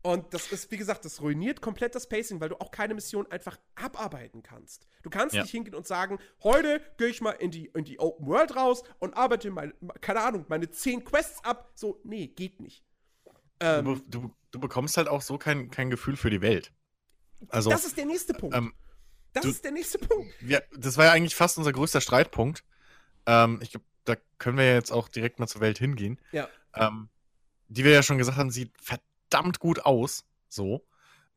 Und 0.07 0.33
das 0.33 0.53
ist, 0.53 0.71
wie 0.71 0.77
gesagt, 0.77 1.05
das 1.05 1.21
ruiniert 1.21 1.61
komplett 1.61 1.97
das 1.97 2.09
Pacing, 2.09 2.41
weil 2.41 2.49
du 2.49 2.61
auch 2.61 2.71
keine 2.71 2.95
Mission 2.95 3.27
einfach 3.31 3.59
abarbeiten 3.75 4.41
kannst. 4.43 4.87
Du 5.03 5.11
kannst 5.11 5.35
Ja. 5.35 5.43
nicht 5.43 5.51
hingehen 5.51 5.75
und 5.75 5.85
sagen, 5.87 6.19
heute 6.45 6.81
gehe 6.97 7.09
ich 7.09 7.21
mal 7.21 7.33
in 7.33 7.51
die, 7.51 7.67
in 7.75 7.85
die 7.85 7.99
Open 7.99 8.25
World 8.27 8.55
raus 8.55 8.85
und 9.01 9.17
arbeite 9.17 9.51
meine, 9.51 9.75
keine 10.01 10.21
Ahnung, 10.21 10.45
meine 10.49 10.71
10 10.71 11.05
Quests 11.05 11.43
ab. 11.45 11.73
So, 11.75 12.01
nee, 12.05 12.29
geht 12.29 12.61
nicht. 12.61 12.85
Du, 13.59 13.67
Ähm, 13.67 13.85
be- 13.85 14.03
du, 14.07 14.35
du 14.53 14.61
bekommst 14.61 14.97
halt 14.97 15.09
auch 15.09 15.23
so 15.23 15.39
kein, 15.39 15.71
kein 15.73 15.91
Gefühl 15.91 16.17
für 16.17 16.31
die 16.31 16.41
Welt. 16.41 16.73
Also, 17.49 17.71
das 17.71 17.85
ist 17.85 17.97
der 17.97 18.07
nächste 18.07 18.33
Punkt. 18.35 18.55
ähm, 18.55 18.75
das 19.33 19.43
du- 19.43 19.51
ist 19.51 19.65
der 19.65 19.73
nächste 19.73 19.99
Punkt. 19.99 20.33
wir, 20.41 20.63
das 20.77 20.97
war 20.99 21.07
ja 21.07 21.13
eigentlich 21.13 21.35
fast 21.35 21.59
unser 21.59 21.73
größter 21.73 22.01
Streitpunkt. 22.01 22.63
Ähm, 23.27 23.59
ich 23.61 23.71
glaube, 23.73 23.85
da 24.05 24.15
können 24.39 24.57
wir 24.57 24.67
ja 24.67 24.75
jetzt 24.75 24.93
auch 24.93 25.09
direkt 25.09 25.41
mal 25.41 25.49
zur 25.49 25.61
Welt 25.63 25.79
hingehen. 25.79 26.21
Ja. 26.31 26.49
Ähm, 26.75 27.09
die 27.69 27.83
wir 27.83 27.91
ja 27.91 28.05
schon 28.05 28.19
gesagt 28.19 28.39
haben, 28.39 28.51
sieht 28.53 28.71
verdammt 29.29 29.59
gut 29.59 29.81
aus. 29.81 30.25
So. 30.49 30.87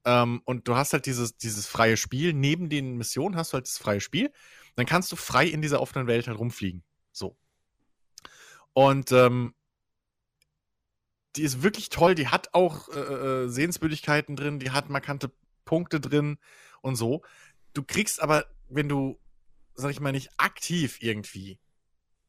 Ähm, 0.06 0.42
und 0.46 0.68
du 0.68 0.76
hast 0.76 0.94
halt 0.94 1.06
dieses, 1.06 1.38
dieses 1.38 1.68
freie 1.68 1.98
Spiel. 1.98 2.34
Neben 2.34 2.70
den 2.70 2.98
Missionen 2.98 3.36
hast 3.36 3.52
du 3.52 3.56
halt 3.56 3.68
das 3.68 3.78
freie 3.78 4.02
Spiel. 4.02 4.32
Dann 4.76 4.86
kannst 4.86 5.12
du 5.12 5.16
frei 5.16 5.48
in 5.48 5.62
dieser 5.62 5.82
offenen 5.82 6.08
Welt 6.08 6.28
halt 6.28 6.40
rumfliegen. 6.40 6.84
So. 7.12 7.38
Und 8.74 9.12
ähm, 9.12 9.54
die 11.36 11.44
ist 11.44 11.64
wirklich 11.64 11.90
toll. 11.90 12.16
Die 12.16 12.28
hat 12.28 12.54
auch 12.54 12.90
äh, 12.90 13.00
äh, 13.00 13.50
Sehenswürdigkeiten 13.50 14.36
drin. 14.36 14.60
Die 14.60 14.72
hat 14.72 14.90
markante 14.90 15.32
Punkte 15.66 16.00
drin 16.00 16.38
und 16.82 16.96
so. 16.96 17.24
Du 17.74 17.84
kriegst 17.84 18.22
aber, 18.22 18.46
wenn 18.70 18.90
du, 18.90 19.20
sag 19.76 19.92
ich 19.92 20.00
mal, 20.00 20.12
nicht 20.12 20.32
aktiv 20.38 20.98
irgendwie 21.02 21.60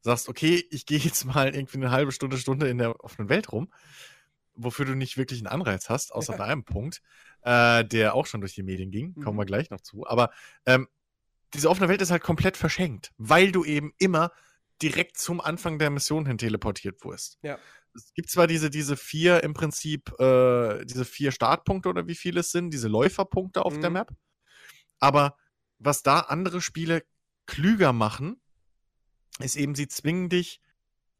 sagst, 0.01 0.29
okay, 0.29 0.65
ich 0.71 0.85
gehe 0.85 0.97
jetzt 0.99 1.25
mal 1.25 1.53
irgendwie 1.53 1.77
eine 1.77 1.91
halbe 1.91 2.11
Stunde, 2.11 2.37
Stunde 2.37 2.67
in 2.67 2.77
der 2.77 3.03
offenen 3.03 3.29
Welt 3.29 3.51
rum, 3.51 3.71
wofür 4.53 4.85
du 4.85 4.95
nicht 4.95 5.17
wirklich 5.17 5.39
einen 5.39 5.47
Anreiz 5.47 5.89
hast, 5.89 6.11
außer 6.13 6.37
bei 6.37 6.45
einem 6.45 6.63
Punkt, 6.65 7.01
äh, 7.43 7.83
der 7.85 8.15
auch 8.15 8.25
schon 8.25 8.41
durch 8.41 8.53
die 8.53 8.63
Medien 8.63 8.91
ging, 8.91 9.13
kommen 9.15 9.35
Mhm. 9.35 9.41
wir 9.41 9.45
gleich 9.45 9.69
noch 9.69 9.81
zu. 9.81 10.05
Aber 10.07 10.31
ähm, 10.65 10.87
diese 11.53 11.69
offene 11.69 11.89
Welt 11.89 12.01
ist 12.01 12.11
halt 12.11 12.23
komplett 12.23 12.57
verschenkt, 12.57 13.11
weil 13.17 13.51
du 13.51 13.63
eben 13.65 13.93
immer 13.97 14.31
direkt 14.81 15.17
zum 15.17 15.41
Anfang 15.41 15.77
der 15.79 15.89
Mission 15.89 16.25
hin 16.25 16.37
teleportiert 16.37 17.03
wurdest. 17.03 17.37
Ja. 17.43 17.57
Es 17.93 18.13
gibt 18.13 18.29
zwar 18.29 18.47
diese, 18.47 18.69
diese 18.69 18.95
vier 18.95 19.43
im 19.43 19.53
Prinzip, 19.53 20.17
äh, 20.19 20.85
diese 20.85 21.03
vier 21.05 21.31
Startpunkte 21.31 21.89
oder 21.89 22.07
wie 22.07 22.15
viele 22.15 22.39
es 22.39 22.51
sind, 22.51 22.71
diese 22.71 22.87
Läuferpunkte 22.87 23.65
auf 23.65 23.77
der 23.79 23.89
Mhm. 23.89 23.93
Map, 23.95 24.11
aber 24.99 25.35
was 25.77 26.03
da 26.03 26.19
andere 26.19 26.61
Spiele 26.61 27.03
klüger 27.47 27.91
machen, 27.91 28.39
ist 29.39 29.55
eben, 29.55 29.75
sie 29.75 29.87
zwingen 29.87 30.29
dich 30.29 30.61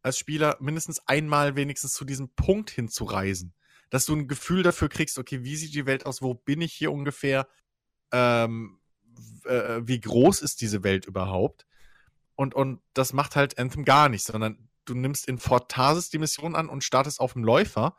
als 0.02 0.18
Spieler 0.18 0.58
mindestens 0.60 1.00
einmal 1.08 1.56
wenigstens 1.56 1.94
zu 1.94 2.06
diesem 2.06 2.30
Punkt 2.30 2.70
hinzureisen. 2.70 3.54
Dass 3.90 4.06
du 4.06 4.16
ein 4.16 4.28
Gefühl 4.28 4.64
dafür 4.64 4.90
kriegst, 4.90 5.20
okay, 5.20 5.44
wie 5.44 5.56
sieht 5.56 5.74
die 5.74 5.86
Welt 5.86 6.06
aus, 6.06 6.22
wo 6.22 6.34
bin 6.34 6.62
ich 6.62 6.74
hier 6.74 6.92
ungefähr, 6.92 7.48
ähm, 8.12 8.80
äh, 9.46 9.82
wie 9.84 10.00
groß 10.00 10.42
ist 10.42 10.62
diese 10.62 10.84
Welt 10.84 11.06
überhaupt? 11.06 11.66
Und, 12.36 12.56
und 12.56 12.82
das 12.94 13.14
macht 13.14 13.36
halt 13.36 13.60
Anthem 13.60 13.86
gar 13.86 14.10
nicht, 14.10 14.24
sondern 14.24 14.70
du 14.86 14.96
nimmst 14.96 15.28
in 15.28 15.38
Fortasis 15.38 16.10
die 16.10 16.18
Mission 16.18 16.56
an 16.56 16.70
und 16.70 16.84
startest 16.84 17.20
auf 17.20 17.34
dem 17.34 17.44
Läufer 17.44 17.96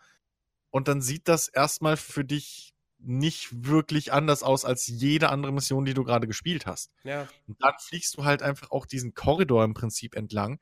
und 0.70 0.88
dann 0.88 1.03
sieht 1.03 1.28
das 1.28 1.48
erstmal 1.48 1.96
für 1.96 2.24
dich 2.24 2.74
nicht 2.98 3.66
wirklich 3.66 4.12
anders 4.12 4.42
aus 4.42 4.64
als 4.64 4.86
jede 4.86 5.28
andere 5.28 5.53
Mission, 5.53 5.84
die 5.84 5.94
du 5.94 6.05
gerade 6.05 6.26
gespielt 6.26 6.66
hast. 6.66 6.92
Ja. 7.05 7.28
Und 7.46 7.61
dann 7.61 7.74
fliegst 7.78 8.16
du 8.16 8.24
halt 8.24 8.42
einfach 8.42 8.70
auch 8.70 8.86
diesen 8.86 9.14
Korridor 9.14 9.64
im 9.64 9.74
Prinzip 9.74 10.14
entlang, 10.14 10.61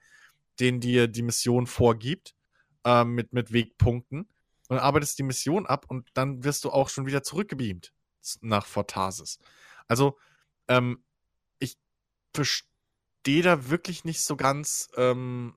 den 0.61 0.81
dir 0.81 1.09
die 1.09 1.23
Mission 1.23 1.67
vorgibt, 1.67 2.35
ähm, 2.85 3.15
mit, 3.15 3.33
mit 3.33 3.53
Wegpunkten. 3.53 4.29
und 4.69 4.79
arbeitest 4.79 5.19
die 5.19 5.25
Mission 5.25 5.67
ab 5.67 5.87
und 5.89 6.09
dann 6.15 6.45
wirst 6.45 6.65
du 6.65 6.71
auch 6.71 6.89
schon 6.89 7.07
wieder 7.07 7.23
zurückgebeamt 7.25 7.93
nach 8.41 8.67
Fortasis. 8.67 9.39
Also, 9.89 10.17
ähm, 10.69 11.03
ich 11.59 11.77
verstehe 12.33 13.43
da 13.43 13.69
wirklich 13.69 14.05
nicht 14.05 14.23
so 14.23 14.37
ganz 14.37 14.89
ähm, 14.97 15.57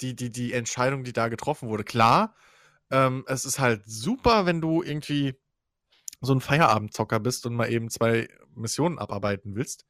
die, 0.00 0.14
die, 0.14 0.30
die 0.30 0.52
Entscheidung, 0.52 1.04
die 1.04 1.12
da 1.12 1.28
getroffen 1.28 1.68
wurde. 1.68 1.84
Klar, 1.84 2.34
ähm, 2.90 3.24
es 3.26 3.44
ist 3.44 3.58
halt 3.58 3.82
super, 3.86 4.46
wenn 4.46 4.60
du 4.60 4.82
irgendwie 4.82 5.34
so 6.20 6.32
ein 6.32 6.40
Feierabendzocker 6.40 7.20
bist 7.20 7.46
und 7.46 7.54
mal 7.54 7.70
eben 7.70 7.90
zwei 7.90 8.28
Missionen 8.54 8.98
abarbeiten 8.98 9.54
willst. 9.56 9.86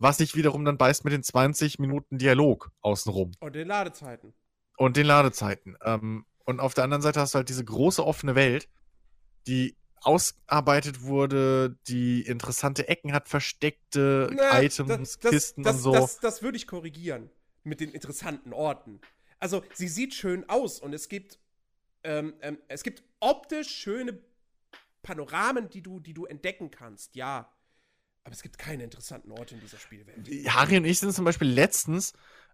Was 0.00 0.16
sich 0.16 0.34
wiederum 0.34 0.64
dann 0.64 0.76
beißt 0.76 1.04
mit 1.04 1.12
den 1.12 1.22
20 1.22 1.78
Minuten 1.78 2.18
Dialog 2.18 2.72
außenrum. 2.80 3.32
Und 3.38 3.54
den 3.54 3.68
Ladezeiten. 3.68 4.34
Und 4.76 4.96
den 4.96 5.06
Ladezeiten. 5.06 5.76
Ähm, 5.84 6.24
und 6.44 6.58
auf 6.58 6.74
der 6.74 6.84
anderen 6.84 7.02
Seite 7.02 7.20
hast 7.20 7.34
du 7.34 7.36
halt 7.36 7.48
diese 7.48 7.64
große 7.64 8.04
offene 8.04 8.34
Welt, 8.34 8.68
die 9.46 9.76
ausgearbeitet 10.02 11.02
wurde, 11.02 11.78
die 11.86 12.22
interessante 12.22 12.88
Ecken 12.88 13.12
hat, 13.12 13.28
versteckte 13.28 14.30
Na, 14.32 14.62
Items, 14.62 14.88
das, 14.88 15.18
das, 15.18 15.30
Kisten 15.30 15.62
das, 15.62 15.76
und 15.76 15.82
so. 15.82 15.92
Das, 15.92 16.18
das 16.18 16.42
würde 16.42 16.56
ich 16.56 16.66
korrigieren 16.66 17.30
mit 17.62 17.80
den 17.80 17.90
interessanten 17.90 18.52
Orten. 18.52 19.00
Also 19.38 19.62
sie 19.74 19.88
sieht 19.88 20.14
schön 20.14 20.48
aus 20.48 20.80
und 20.80 20.94
es 20.94 21.08
gibt 21.08 21.38
ähm, 22.02 22.34
ähm, 22.40 22.58
es 22.68 22.82
gibt 22.82 23.02
optisch 23.20 23.68
schöne 23.68 24.18
Panoramen, 25.02 25.70
die 25.70 25.82
du, 25.82 26.00
die 26.00 26.14
du 26.14 26.26
entdecken 26.26 26.70
kannst, 26.70 27.14
ja. 27.14 27.52
Aber 28.24 28.34
es 28.34 28.42
gibt 28.42 28.58
keine 28.58 28.84
interessanten 28.84 29.32
Orte 29.32 29.54
in 29.54 29.60
dieser 29.60 29.78
Spielwelt. 29.78 30.28
Harry 30.48 30.76
und 30.76 30.84
ich 30.84 30.98
sind 30.98 31.12
zum 31.12 31.24
Beispiel 31.24 31.48
letztens 31.48 32.12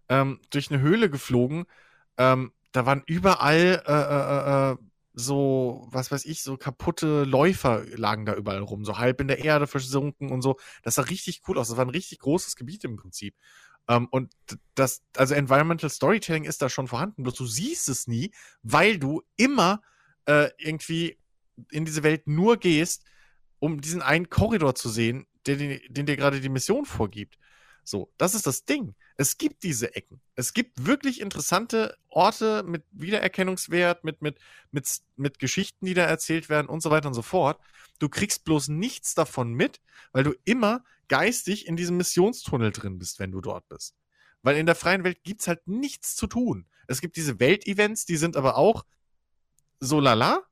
ähm, 0.09 0.39
durch 0.49 0.71
eine 0.71 0.81
Höhle 0.81 1.09
geflogen. 1.09 1.65
Ähm, 2.17 2.51
da 2.71 2.85
waren 2.85 3.03
überall 3.05 3.83
äh, 3.85 3.91
äh, 3.91 4.71
äh, 4.71 4.77
so, 5.13 5.87
was 5.89 6.11
weiß 6.11 6.25
ich, 6.25 6.43
so 6.43 6.57
kaputte 6.57 7.23
Läufer 7.23 7.83
lagen 7.95 8.25
da 8.25 8.35
überall 8.35 8.61
rum, 8.61 8.85
so 8.85 8.99
halb 8.99 9.19
in 9.19 9.27
der 9.27 9.39
Erde 9.39 9.65
versunken 9.65 10.31
und 10.31 10.41
so. 10.41 10.57
Das 10.83 10.95
sah 10.95 11.01
richtig 11.01 11.41
cool 11.47 11.57
aus. 11.57 11.69
Das 11.69 11.77
war 11.77 11.85
ein 11.85 11.89
richtig 11.89 12.19
großes 12.19 12.55
Gebiet 12.55 12.83
im 12.83 12.97
Prinzip. 12.97 13.35
Ähm, 13.87 14.07
und 14.11 14.33
das, 14.75 15.01
also 15.15 15.33
Environmental 15.33 15.89
Storytelling 15.89 16.43
ist 16.43 16.61
da 16.61 16.69
schon 16.69 16.87
vorhanden, 16.87 17.23
bloß 17.23 17.35
du 17.35 17.45
siehst 17.45 17.89
es 17.89 18.07
nie, 18.07 18.31
weil 18.61 18.99
du 18.99 19.23
immer 19.37 19.81
äh, 20.25 20.49
irgendwie 20.57 21.17
in 21.71 21.85
diese 21.85 22.03
Welt 22.03 22.27
nur 22.27 22.57
gehst, 22.57 23.03
um 23.59 23.81
diesen 23.81 24.01
einen 24.01 24.29
Korridor 24.29 24.75
zu 24.75 24.89
sehen, 24.89 25.25
den, 25.55 25.79
den 25.89 26.05
dir 26.05 26.17
gerade 26.17 26.41
die 26.41 26.49
Mission 26.49 26.85
vorgibt. 26.85 27.37
So, 27.83 28.11
das 28.17 28.35
ist 28.35 28.45
das 28.45 28.65
Ding. 28.65 28.95
Es 29.15 29.37
gibt 29.37 29.63
diese 29.63 29.95
Ecken. 29.95 30.19
Es 30.35 30.53
gibt 30.53 30.85
wirklich 30.85 31.21
interessante 31.21 31.95
Orte 32.09 32.63
mit 32.63 32.83
Wiedererkennungswert, 32.91 34.03
mit, 34.03 34.21
mit, 34.21 34.39
mit, 34.71 34.89
mit 35.15 35.39
Geschichten, 35.39 35.85
die 35.85 35.93
da 35.93 36.03
erzählt 36.03 36.49
werden 36.49 36.67
und 36.67 36.81
so 36.81 36.91
weiter 36.91 37.07
und 37.07 37.13
so 37.13 37.21
fort. 37.21 37.61
Du 37.99 38.09
kriegst 38.09 38.43
bloß 38.43 38.67
nichts 38.67 39.15
davon 39.15 39.53
mit, 39.53 39.79
weil 40.11 40.23
du 40.23 40.33
immer 40.43 40.83
geistig 41.07 41.65
in 41.65 41.77
diesem 41.77 41.95
Missionstunnel 41.95 42.71
drin 42.71 42.99
bist, 42.99 43.19
wenn 43.19 43.31
du 43.31 43.39
dort 43.39 43.69
bist. 43.69 43.95
Weil 44.41 44.57
in 44.57 44.65
der 44.65 44.75
freien 44.75 45.05
Welt 45.05 45.23
gibt's 45.23 45.47
halt 45.47 45.65
nichts 45.65 46.17
zu 46.17 46.27
tun. 46.27 46.67
Es 46.87 46.99
gibt 46.99 47.15
diese 47.15 47.39
Weltevents, 47.39 48.05
die 48.05 48.17
sind 48.17 48.35
aber 48.35 48.57
auch 48.57 48.85
so 49.79 50.01
lala. 50.01 50.43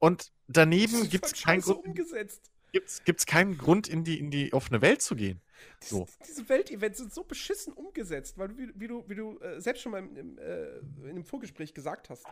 Und 0.00 0.32
daneben 0.48 1.08
gibt's 1.08 1.40
keinen 1.40 1.62
so 1.62 1.74
Grund, 1.74 1.86
umgesetzt. 1.86 2.50
Gibt's, 2.74 3.04
gibt's 3.04 3.24
keinen 3.24 3.56
Grund, 3.56 3.88
in 3.88 4.04
die, 4.04 4.18
in 4.18 4.30
die 4.30 4.52
offene 4.52 4.82
Welt 4.82 5.00
zu 5.00 5.14
gehen. 5.14 5.40
So. 5.80 6.06
Diese, 6.06 6.18
diese 6.26 6.48
Weltevents 6.48 6.98
sind 6.98 7.14
so 7.14 7.22
beschissen 7.24 7.72
umgesetzt, 7.72 8.36
weil 8.36 8.48
du, 8.48 8.58
wie, 8.58 8.72
wie 8.74 8.88
du, 8.88 9.04
wie 9.08 9.14
du 9.14 9.38
äh, 9.38 9.60
selbst 9.60 9.82
schon 9.82 9.92
mal 9.92 9.98
im, 10.00 10.16
im, 10.16 10.38
äh, 10.38 10.78
in 11.08 11.14
dem 11.14 11.24
Vorgespräch 11.24 11.72
gesagt 11.72 12.10
hast. 12.10 12.26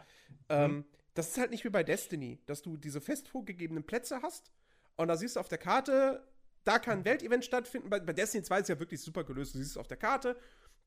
Ähm, 0.48 0.84
das 1.14 1.28
ist 1.28 1.38
halt 1.38 1.50
nicht 1.50 1.64
wie 1.64 1.70
bei 1.70 1.84
Destiny, 1.84 2.40
dass 2.46 2.60
du 2.60 2.76
diese 2.76 3.00
fest 3.00 3.28
vorgegebenen 3.28 3.84
Plätze 3.84 4.20
hast 4.20 4.50
und 4.96 5.08
da 5.08 5.16
siehst 5.16 5.36
du 5.36 5.40
auf 5.40 5.48
der 5.48 5.58
Karte, 5.58 6.26
da 6.64 6.78
kann 6.78 6.98
ein 6.98 7.04
Weltevent 7.04 7.44
stattfinden. 7.44 7.88
Bei, 7.88 8.00
bei 8.00 8.12
Destiny 8.12 8.42
2 8.42 8.56
ist 8.56 8.62
es 8.62 8.68
ja 8.68 8.80
wirklich 8.80 9.00
super 9.00 9.24
gelöst. 9.24 9.54
Du 9.54 9.58
siehst 9.58 9.72
es 9.72 9.76
auf 9.76 9.88
der 9.88 9.96
Karte, 9.96 10.36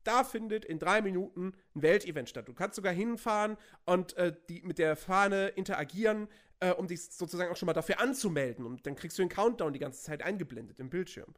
da 0.06 0.24
findet 0.24 0.64
in 0.64 0.78
drei 0.78 1.02
Minuten 1.02 1.52
ein 1.74 1.82
Weltevent 1.82 2.28
statt. 2.28 2.48
Du 2.48 2.54
kannst 2.54 2.76
sogar 2.76 2.92
hinfahren 2.92 3.56
und 3.84 4.16
äh, 4.16 4.34
die, 4.48 4.62
mit 4.62 4.78
der 4.78 4.96
Fahne 4.96 5.48
interagieren, 5.48 6.28
äh, 6.60 6.72
um 6.72 6.86
dich 6.86 7.02
sozusagen 7.02 7.50
auch 7.50 7.56
schon 7.56 7.66
mal 7.66 7.72
dafür 7.72 8.00
anzumelden. 8.00 8.64
Und 8.64 8.86
dann 8.86 8.94
kriegst 8.94 9.18
du 9.18 9.22
den 9.22 9.28
Countdown 9.28 9.72
die 9.72 9.78
ganze 9.78 10.02
Zeit 10.02 10.22
eingeblendet 10.22 10.80
im 10.80 10.90
Bildschirm. 10.90 11.34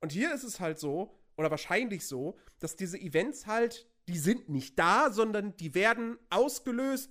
Und 0.00 0.12
hier 0.12 0.32
ist 0.32 0.44
es 0.44 0.60
halt 0.60 0.78
so, 0.78 1.14
oder 1.36 1.50
wahrscheinlich 1.50 2.06
so, 2.06 2.36
dass 2.58 2.76
diese 2.76 2.98
Events 2.98 3.46
halt, 3.46 3.88
die 4.08 4.18
sind 4.18 4.48
nicht 4.48 4.78
da, 4.78 5.10
sondern 5.10 5.56
die 5.56 5.74
werden 5.74 6.18
ausgelöst, 6.30 7.10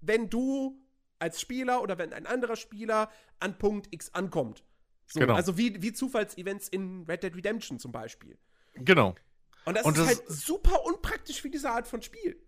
wenn 0.00 0.28
du 0.28 0.80
als 1.18 1.40
Spieler 1.40 1.82
oder 1.82 1.98
wenn 1.98 2.12
ein 2.12 2.26
anderer 2.26 2.56
Spieler 2.56 3.10
an 3.40 3.58
Punkt 3.58 3.88
X 3.92 4.14
ankommt. 4.14 4.64
So, 5.06 5.20
Genau. 5.20 5.34
Also 5.34 5.56
wie, 5.56 5.80
wie 5.82 5.92
Zufallsevents 5.92 6.68
in 6.68 7.04
Red 7.04 7.22
Dead 7.22 7.34
Redemption 7.34 7.78
zum 7.78 7.92
Beispiel. 7.92 8.38
Genau. 8.74 9.14
Und 9.68 9.74
das 9.76 9.84
Und 9.84 9.96
ist 9.98 10.00
das- 10.00 10.18
halt 10.18 10.28
super 10.28 10.84
unpraktisch 10.84 11.40
für 11.40 11.50
diese 11.50 11.70
Art 11.70 11.86
von 11.86 12.02
Spiel. 12.02 12.42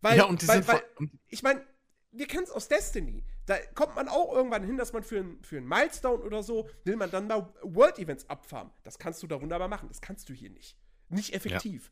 Weil, 0.00 0.18
ja, 0.18 0.24
und 0.24 0.42
die 0.42 0.48
weil, 0.48 0.62
sind 0.62 0.68
weil, 0.68 0.82
ich 1.28 1.42
meine, 1.42 1.64
wir 2.12 2.26
kennen 2.26 2.44
es 2.44 2.50
aus 2.50 2.68
Destiny. 2.68 3.24
Da 3.46 3.56
kommt 3.74 3.96
man 3.96 4.08
auch 4.08 4.32
irgendwann 4.32 4.62
hin, 4.64 4.76
dass 4.76 4.92
man 4.92 5.02
für 5.02 5.18
einen 5.18 5.42
für 5.42 5.60
Milestone 5.60 6.22
oder 6.22 6.42
so, 6.42 6.68
will 6.84 6.96
man 6.96 7.10
dann 7.10 7.26
mal 7.26 7.52
World-Events 7.62 8.28
abfarmen. 8.30 8.72
Das 8.84 8.98
kannst 8.98 9.22
du 9.22 9.26
da 9.26 9.40
wunderbar 9.40 9.68
machen. 9.68 9.88
Das 9.88 10.00
kannst 10.00 10.28
du 10.28 10.32
hier 10.34 10.50
nicht. 10.50 10.76
Nicht 11.08 11.34
effektiv. 11.34 11.90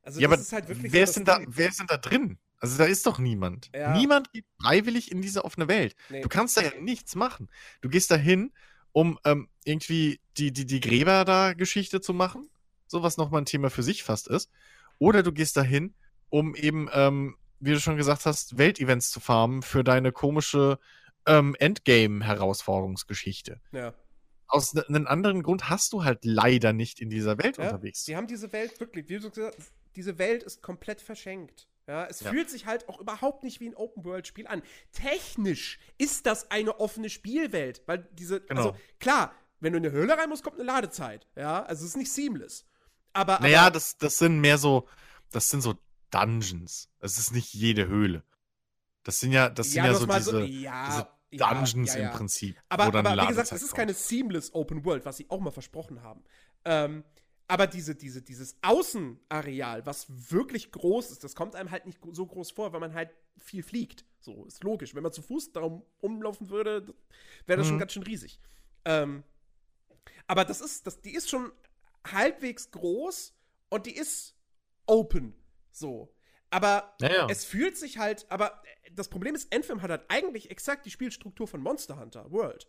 Also 0.03 0.19
ja, 0.19 0.27
das 0.27 0.33
aber 0.33 0.41
ist 0.41 0.53
halt 0.53 0.67
wirklich 0.67 0.91
wer, 0.91 1.07
so 1.07 1.09
ist 1.09 1.15
denn 1.15 1.25
da, 1.25 1.39
wer 1.47 1.69
ist 1.69 1.79
denn 1.79 1.87
da 1.87 1.97
drin? 1.97 2.37
Also 2.59 2.77
da 2.77 2.83
ist 2.83 3.05
doch 3.05 3.17
niemand. 3.17 3.69
Ja. 3.73 3.97
Niemand 3.97 4.33
geht 4.33 4.45
freiwillig 4.61 5.11
in 5.11 5.21
diese 5.21 5.45
offene 5.45 5.69
Welt. 5.69 5.95
Nee. 6.09 6.19
Du 6.19 6.27
kannst 6.27 6.57
da 6.57 6.63
ja 6.63 6.71
nichts 6.81 7.15
machen. 7.15 7.49
Du 7.79 7.87
gehst 7.87 8.11
da 8.11 8.15
hin, 8.15 8.51
um 8.91 9.17
ähm, 9.23 9.47
irgendwie 9.63 10.19
die, 10.37 10.51
die, 10.51 10.65
die 10.65 10.81
Gräber 10.81 11.23
da 11.23 11.53
Geschichte 11.53 12.01
zu 12.01 12.13
machen. 12.13 12.49
So 12.87 13.01
was 13.01 13.15
nochmal 13.15 13.41
ein 13.41 13.45
Thema 13.45 13.69
für 13.69 13.83
sich 13.83 14.03
fast 14.03 14.27
ist. 14.27 14.51
Oder 14.99 15.23
du 15.23 15.31
gehst 15.31 15.55
da 15.55 15.63
hin, 15.63 15.93
um 16.29 16.55
eben, 16.55 16.89
ähm, 16.91 17.37
wie 17.61 17.71
du 17.71 17.79
schon 17.79 17.95
gesagt 17.95 18.25
hast, 18.25 18.57
Weltevents 18.57 19.11
zu 19.11 19.21
farmen 19.21 19.61
für 19.61 19.85
deine 19.85 20.11
komische 20.11 20.77
ähm, 21.25 21.55
Endgame-Herausforderungsgeschichte. 21.57 23.61
Ja. 23.71 23.93
Aus 24.47 24.73
ne- 24.73 24.85
einem 24.87 25.07
anderen 25.07 25.43
Grund 25.43 25.69
hast 25.69 25.91
du 25.93 26.03
halt 26.03 26.19
leider 26.23 26.71
nicht 26.73 26.99
in 27.01 27.09
dieser 27.09 27.37
Welt 27.37 27.57
ja. 27.57 27.63
unterwegs. 27.65 28.05
Sie 28.05 28.15
haben 28.15 28.27
diese 28.27 28.51
Welt 28.53 28.79
wirklich, 28.79 29.09
wie 29.09 29.19
du 29.19 29.29
gesagt 29.29 29.55
hast, 29.57 29.71
diese 29.95 30.17
Welt 30.17 30.43
ist 30.43 30.61
komplett 30.61 31.01
verschenkt. 31.01 31.67
Ja, 31.87 32.05
es 32.05 32.19
Ja. 32.21 32.31
fühlt 32.31 32.49
sich 32.49 32.65
halt 32.65 32.89
auch 32.89 32.99
überhaupt 32.99 33.43
nicht 33.43 33.59
wie 33.59 33.67
ein 33.69 33.75
Open-World-Spiel 33.75 34.47
an. 34.47 34.61
Technisch 34.91 35.79
ist 35.97 36.25
das 36.25 36.49
eine 36.51 36.79
offene 36.79 37.09
Spielwelt, 37.09 37.83
weil 37.85 38.07
diese, 38.13 38.41
Genau. 38.41 38.61
also 38.67 38.77
klar, 38.99 39.33
wenn 39.59 39.73
du 39.73 39.77
in 39.79 39.85
eine 39.85 39.93
Höhle 39.93 40.17
rein 40.17 40.29
musst, 40.29 40.43
kommt 40.43 40.55
eine 40.57 40.65
Ladezeit. 40.65 41.27
Ja, 41.35 41.63
also 41.63 41.83
es 41.83 41.91
ist 41.91 41.97
nicht 41.97 42.11
seamless. 42.11 42.65
Aber, 43.13 43.39
Naja, 43.39 43.61
aber 43.61 43.71
das, 43.71 43.97
das 43.97 44.17
sind 44.17 44.39
mehr 44.41 44.57
so, 44.57 44.87
das 45.31 45.49
sind 45.49 45.61
so 45.61 45.75
Dungeons. 46.11 46.89
Es 46.99 47.17
ist 47.17 47.31
nicht 47.31 47.53
jede 47.53 47.87
Höhle. 47.87 48.23
Das 49.03 49.19
sind 49.19 49.31
ja, 49.31 49.49
das 49.49 49.67
sind 49.71 49.85
ja, 49.85 49.93
du 49.93 50.07
hast 50.07 50.25
so 50.25 50.39
diese, 50.41 50.61
ja, 50.61 50.87
diese 50.87 51.07
ja, 51.37 51.53
Dungeons 51.53 51.93
ja, 51.93 52.01
ja. 52.01 52.09
im 52.09 52.15
Prinzip. 52.17 52.57
Aber, 52.69 52.87
wo 52.87 52.91
dann 52.91 53.05
aber 53.05 53.23
wie 53.23 53.27
gesagt, 53.27 53.51
es 53.51 53.61
ist 53.61 53.73
keine 53.73 53.93
seamless 53.93 54.53
Open 54.53 54.83
World, 54.85 55.05
was 55.05 55.17
sie 55.17 55.29
auch 55.29 55.39
mal 55.39 55.51
versprochen 55.51 56.01
haben. 56.01 56.23
Ähm, 56.65 57.03
aber 57.47 57.67
diese, 57.67 57.95
diese, 57.95 58.21
dieses 58.21 58.57
Außenareal, 58.63 59.85
was 59.85 60.07
wirklich 60.31 60.71
groß 60.71 61.11
ist, 61.11 61.23
das 61.23 61.35
kommt 61.35 61.55
einem 61.55 61.69
halt 61.69 61.85
nicht 61.85 61.99
so 62.11 62.25
groß 62.25 62.51
vor, 62.51 62.73
weil 62.73 62.79
man 62.79 62.93
halt 62.93 63.11
viel 63.37 63.61
fliegt. 63.61 64.05
So, 64.19 64.45
ist 64.45 64.63
logisch. 64.63 64.95
Wenn 64.95 65.03
man 65.03 65.11
zu 65.11 65.21
Fuß 65.21 65.51
darum 65.51 65.83
umlaufen 66.01 66.49
würde, 66.49 66.93
wäre 67.45 67.57
das 67.57 67.67
schon 67.67 67.75
Mhm. 67.75 67.79
ganz 67.79 67.93
schön 67.93 68.03
riesig. 68.03 68.39
Ähm, 68.85 69.23
aber 70.25 70.43
das 70.45 70.61
ist, 70.61 70.87
das, 70.87 71.01
die 71.01 71.13
ist 71.13 71.29
schon 71.29 71.51
halbwegs 72.05 72.71
groß 72.71 73.35
und 73.69 73.85
die 73.85 73.95
ist 73.95 74.35
open. 74.87 75.35
So. 75.71 76.14
Aber 76.49 76.95
Ja, 77.01 77.13
ja. 77.13 77.27
es 77.29 77.45
fühlt 77.45 77.77
sich 77.77 77.97
halt, 77.97 78.25
aber 78.29 78.61
das 78.91 79.09
Problem 79.09 79.35
ist, 79.35 79.53
Anthem 79.53 79.81
hat 79.81 79.91
halt 79.91 80.05
eigentlich 80.09 80.51
exakt 80.51 80.85
die 80.85 80.91
Spielstruktur 80.91 81.47
von 81.47 81.61
Monster 81.61 81.99
Hunter 81.99 82.31
World. 82.31 82.67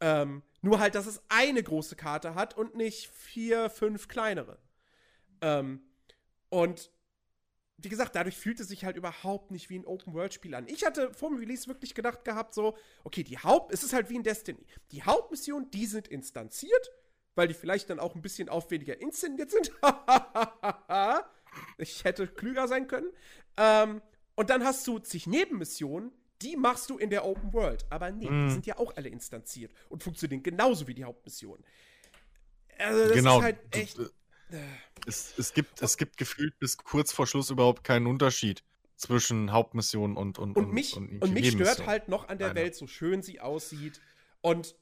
Ähm, 0.00 0.42
nur 0.60 0.80
halt, 0.80 0.94
dass 0.94 1.06
es 1.06 1.22
eine 1.28 1.62
große 1.62 1.96
Karte 1.96 2.34
hat 2.34 2.56
und 2.56 2.74
nicht 2.74 3.08
vier, 3.08 3.70
fünf 3.70 4.08
kleinere. 4.08 4.58
Ähm, 5.40 5.82
und 6.48 6.90
wie 7.78 7.88
gesagt, 7.88 8.14
dadurch 8.14 8.36
fühlt 8.36 8.60
es 8.60 8.68
sich 8.68 8.84
halt 8.84 8.96
überhaupt 8.96 9.50
nicht 9.50 9.70
wie 9.70 9.78
ein 9.78 9.86
Open-World-Spiel 9.86 10.54
an. 10.54 10.68
Ich 10.68 10.84
hatte 10.84 11.12
vor 11.14 11.30
dem 11.30 11.38
Release 11.38 11.66
wirklich 11.66 11.94
gedacht 11.94 12.24
gehabt, 12.24 12.54
so, 12.54 12.76
okay, 13.04 13.24
die 13.24 13.38
Haupt, 13.38 13.72
es 13.72 13.82
ist 13.82 13.92
halt 13.92 14.08
wie 14.08 14.16
in 14.16 14.22
Destiny. 14.22 14.64
Die 14.92 15.02
Hauptmissionen, 15.02 15.70
die 15.70 15.86
sind 15.86 16.08
instanziert, 16.08 16.90
weil 17.34 17.48
die 17.48 17.54
vielleicht 17.54 17.90
dann 17.90 17.98
auch 17.98 18.14
ein 18.14 18.22
bisschen 18.22 18.48
aufwendiger 18.48 19.00
inszeniert 19.00 19.50
sind. 19.50 19.72
ich 21.78 22.04
hätte 22.04 22.26
klüger 22.26 22.68
sein 22.68 22.86
können. 22.88 23.10
Ähm, 23.56 24.00
und 24.34 24.50
dann 24.50 24.64
hast 24.64 24.86
du 24.86 24.98
zig 24.98 25.26
Nebenmissionen, 25.26 26.12
die 26.40 26.56
machst 26.56 26.90
du 26.90 26.98
in 26.98 27.10
der 27.10 27.24
Open 27.24 27.52
World. 27.52 27.84
Aber 27.90 28.10
nee, 28.10 28.28
Mhm. 28.30 28.46
die 28.46 28.52
sind 28.52 28.66
ja 28.66 28.78
auch 28.78 28.96
alle 28.96 29.08
instanziert 29.08 29.72
und 29.88 30.02
funktionieren 30.02 30.42
genauso 30.42 30.86
wie 30.88 30.94
die 30.94 31.04
Hauptmissionen. 31.04 31.64
Also 32.78 33.04
das 33.04 33.12
genau. 33.12 33.38
ist 33.38 33.44
halt 33.44 33.58
echt. 33.70 33.98
du- 33.98 34.10
Es, 35.06 35.38
es, 35.38 35.54
gibt, 35.54 35.80
es 35.80 35.96
gibt 35.96 36.16
gefühlt 36.18 36.58
bis 36.58 36.76
kurz 36.76 37.10
vor 37.12 37.26
Schluss 37.26 37.48
überhaupt 37.50 37.84
keinen 37.84 38.06
Unterschied 38.06 38.62
zwischen 38.96 39.50
Hauptmission 39.50 40.16
und 40.16 40.38
und 40.38 40.56
Und 40.56 40.72
mich, 40.72 40.94
irgendwie 40.94 41.18
und 41.18 41.32
mich 41.32 41.50
stört 41.52 41.86
halt 41.86 42.08
noch 42.08 42.28
an 42.28 42.38
der 42.38 42.48
Keiner. 42.48 42.60
Welt, 42.60 42.74
so 42.74 42.86
schön 42.86 43.22
sie 43.22 43.40
aussieht. 43.40 44.00
Und 44.42 44.76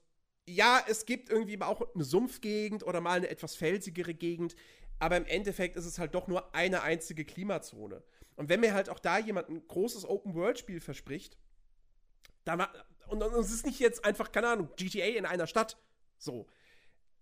ja, 0.47 0.83
es 0.89 1.07
gibt 1.07 1.31
irgendwie 1.31 1.61
auch 1.63 1.95
eine 1.95 2.03
Sumpfgegend 2.05 2.83
oder 2.85 3.01
mal 3.01 3.19
eine 3.19 3.29
etwas 3.31 3.55
felsigere 3.55 4.13
Gegend. 4.15 4.57
Aber 5.01 5.17
im 5.17 5.27
Endeffekt 5.27 5.77
ist 5.77 5.87
es 5.87 5.99
halt 5.99 6.15
doch 6.15 6.29
nur 6.29 6.55
eine 6.55 6.83
einzige 6.83 7.25
Klimazone. 7.25 8.05
Und 8.37 8.49
wenn 8.49 8.61
mir 8.61 8.73
halt 8.73 8.89
auch 8.89 9.01
da 9.01 9.19
jemand 9.19 9.49
ein 9.49 9.67
großes 9.67 10.05
Open-World-Spiel 10.05 10.81
verspricht, 10.81 11.37
dann, 12.45 12.65
und, 13.09 13.23
und 13.23 13.35
es 13.35 13.51
ist 13.51 13.67
nicht 13.67 13.81
jetzt 13.81 14.05
einfach, 14.05 14.31
keine 14.31 14.49
Ahnung, 14.49 14.69
GTA 14.77 15.07
in 15.07 15.27
einer 15.27 15.49
Stadt, 15.49 15.77
so, 16.17 16.47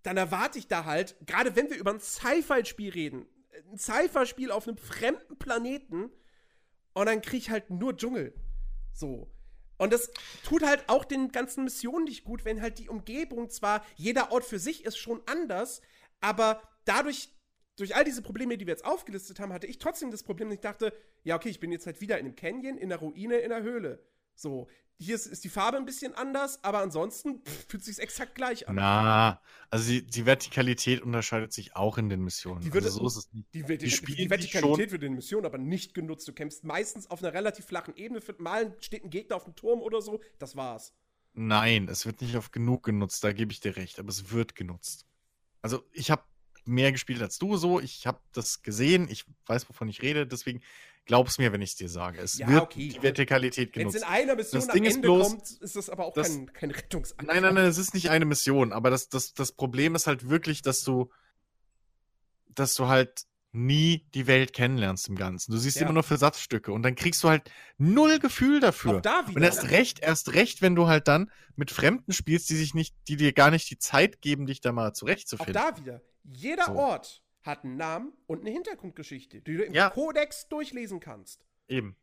dann 0.03 0.17
erwarte 0.17 0.59
ich 0.59 0.69
da 0.69 0.85
halt, 0.85 1.17
gerade 1.27 1.57
wenn 1.57 1.71
wir 1.71 1.79
über 1.79 1.93
ein 1.93 2.01
Sci-Fi-Spiel 2.01 2.93
reden, 2.93 3.27
ein 3.73 3.79
Sci-Fi-Spiel 3.79 4.51
auf 4.51 4.69
einem 4.69 4.77
fremden 4.77 5.39
Planeten, 5.39 6.11
und 6.99 7.07
dann 7.07 7.23
krieg 7.23 7.39
ich 7.39 7.51
halt 7.51 7.71
nur 7.71 7.97
Dschungel. 7.97 8.35
So. 8.93 9.31
Und 9.77 9.93
das 9.93 10.11
tut 10.43 10.65
halt 10.65 10.89
auch 10.89 11.05
den 11.05 11.31
ganzen 11.31 11.63
Missionen 11.63 12.07
nicht 12.07 12.25
gut, 12.25 12.45
wenn 12.45 12.61
halt 12.61 12.81
die 12.81 12.89
Umgebung 12.89 13.51
zwar, 13.51 13.85
jeder 13.95 14.33
Ort 14.33 14.45
für 14.45 14.59
sich 14.59 14.85
ist 14.85 14.99
schon 14.99 15.23
anders, 15.27 15.81
aber 16.21 16.61
dadurch, 16.85 17.29
durch 17.79 17.95
all 17.97 18.05
diese 18.05 18.23
Probleme, 18.23 18.59
die 18.59 18.67
wir 18.67 18.73
jetzt 18.73 18.85
aufgelistet 18.85 19.41
haben, 19.41 19.53
hatte 19.53 19.67
ich 19.67 19.79
trotzdem 19.79 20.11
das 20.11 20.23
Problem, 20.23 20.49
dass 20.49 20.57
ich 20.57 20.61
dachte, 20.61 20.93
ja, 21.25 21.37
okay, 21.37 21.49
ich 21.49 21.61
bin 21.61 21.73
jetzt 21.73 21.87
halt 21.87 22.01
wieder 22.01 22.19
in 22.19 22.27
einem 22.27 22.37
Canyon, 22.37 22.77
in 22.79 22.93
einer 22.93 23.01
Ruine, 23.01 23.37
in 23.39 23.53
einer 23.53 23.65
Höhle. 23.65 24.03
So. 24.35 24.69
Hier 25.01 25.15
ist, 25.15 25.27
ist 25.27 25.45
die 25.45 25.49
Farbe 25.49 25.77
ein 25.77 25.85
bisschen 25.85 26.13
anders, 26.15 26.65
aber 26.65 26.81
ansonsten 26.81 27.41
pff, 27.45 27.67
fühlt 27.69 27.85
sich 27.85 28.01
exakt 28.01 28.35
gleich 28.35 28.67
an. 28.67 28.75
Na, 28.75 29.41
also 29.71 29.89
die, 29.89 30.05
die 30.05 30.27
Vertikalität 30.27 31.03
unterscheidet 31.03 31.53
sich 31.53 31.77
auch 31.77 31.99
in 31.99 32.09
den 32.09 32.23
Missionen. 32.25 32.63
Die 32.63 32.73
wird- 32.73 32.85
also 32.85 32.99
so 32.99 33.07
ist 33.07 33.17
es 33.17 33.33
nicht. 33.33 33.47
Die, 33.55 33.63
die, 33.63 33.79
die, 33.79 34.15
die 34.17 34.29
Vertikalität 34.29 34.91
wird 34.91 35.05
in 35.05 35.13
den 35.13 35.15
Missionen 35.15 35.47
aber 35.47 35.59
nicht 35.59 35.95
genutzt. 35.95 36.27
Du 36.27 36.33
kämpfst 36.33 36.65
meistens 36.65 37.09
auf 37.09 37.23
einer 37.23 37.33
relativ 37.33 37.65
flachen 37.67 37.95
Ebene. 37.95 38.21
Für, 38.21 38.35
mal 38.39 38.77
steht 38.81 39.05
ein 39.05 39.11
Gegner 39.11 39.37
auf 39.37 39.45
dem 39.45 39.55
Turm 39.55 39.83
oder 39.83 40.03
so. 40.03 40.21
Das 40.41 40.57
war's. 40.57 40.93
Nein, 41.33 41.87
es 41.89 42.05
wird 42.05 42.21
nicht 42.21 42.35
oft 42.35 42.51
genug 42.51 42.83
genutzt, 42.83 43.23
da 43.23 43.33
gebe 43.33 43.53
ich 43.53 43.61
dir 43.61 43.77
recht, 43.77 44.01
aber 44.01 44.09
es 44.09 44.33
wird 44.33 44.57
genutzt. 44.57 45.07
Also 45.63 45.85
ich 45.93 46.11
habe 46.11 46.25
mehr 46.69 46.93
gespielt 46.93 47.23
als 47.23 47.39
du 47.39 47.57
so, 47.57 47.81
ich 47.81 48.07
habe 48.07 48.21
das 48.33 48.63
gesehen, 48.63 49.09
ich 49.11 49.25
weiß, 49.47 49.69
wovon 49.69 49.89
ich 49.89 50.03
rede, 50.03 50.27
deswegen 50.27 50.61
glaub's 51.07 51.39
mir, 51.39 51.53
wenn 51.53 51.63
ich 51.63 51.71
es 51.71 51.77
dir 51.77 51.89
sage. 51.89 52.21
Es 52.21 52.37
Ja, 52.39 52.49
wird 52.49 52.63
okay. 52.65 52.89
die 52.91 53.03
Vertikalität 53.03 53.75
Wenn 53.75 53.87
es 53.89 53.95
genutzt. 53.95 53.97
in 53.97 54.15
einer 54.15 54.35
Mission 54.37 54.61
Das 54.61 54.69
am 54.69 54.75
Ding 54.75 54.85
ist 54.85 54.95
Ende 54.97 55.09
bloß, 55.09 55.29
kommt, 55.29 55.51
ist 55.63 55.77
das 55.77 55.89
aber 55.91 56.05
auch 56.05 56.13
das- 56.15 56.29
kein, 56.29 56.53
kein 56.53 56.71
Rettungsanker. 56.71 57.27
Nein, 57.33 57.43
nein, 57.43 57.55
nein, 57.55 57.65
es 57.67 57.79
ist 57.79 57.95
nicht 57.95 58.11
eine 58.11 58.27
Mission, 58.27 58.73
aber 58.73 58.91
das, 58.91 59.09
das, 59.09 59.33
das 59.33 59.53
Problem 59.53 59.95
ist 59.95 60.07
halt 60.07 60.29
wirklich, 60.29 60.61
dass 60.63 60.83
du, 60.83 61.11
dass 62.55 62.75
du 62.75 62.89
halt 62.89 63.25
nie 63.53 64.07
die 64.13 64.27
Welt 64.27 64.53
kennenlernst 64.53 65.09
im 65.09 65.17
Ganzen. 65.17 65.53
Du 65.53 65.57
siehst 65.59 65.77
Ja. 65.77 65.83
immer 65.85 65.95
nur 65.95 66.03
Versatzstücke 66.03 66.71
und 66.71 66.83
dann 66.83 66.95
kriegst 66.95 67.25
du 67.25 67.31
halt 67.31 67.51
null 67.79 68.19
Gefühl 68.19 68.61
dafür. 68.61 68.97
Auch 68.99 69.01
da 69.01 69.21
Und 69.21 69.43
erst 69.43 69.71
recht, 69.71 70.01
erst 70.01 70.35
recht, 70.35 70.61
wenn 70.61 70.75
du 70.75 70.87
halt 70.87 71.09
dann 71.09 71.31
mit 71.57 71.71
Fremden 71.71 72.13
spielst, 72.13 72.51
die 72.51 72.57
sich 72.57 72.75
nicht, 72.75 72.95
die 73.09 73.17
dir 73.17 73.33
gar 73.33 73.51
nicht 73.51 73.71
die 73.71 73.79
Zeit 73.79 74.21
geben, 74.21 74.45
dich 74.47 74.61
da 74.61 74.73
mal 74.73 74.89
Auch 74.91 74.93
zurechtzufinden. 74.93 75.55
da 75.55 75.77
wieder. 75.79 76.03
Jeder 76.31 76.65
So. 76.67 76.73
Ort 76.73 77.23
hat 77.43 77.65
einen 77.65 77.77
Namen 77.77 78.13
und 78.27 78.41
eine 78.41 78.51
Hintergrundgeschichte, 78.51 79.41
die 79.41 79.57
du 79.57 79.65
im 79.65 79.73
Ja. 79.75 79.91
Kodex 79.91 80.49
durchlesen 80.49 81.01
kannst. 81.01 81.47
Eben. 81.69 81.97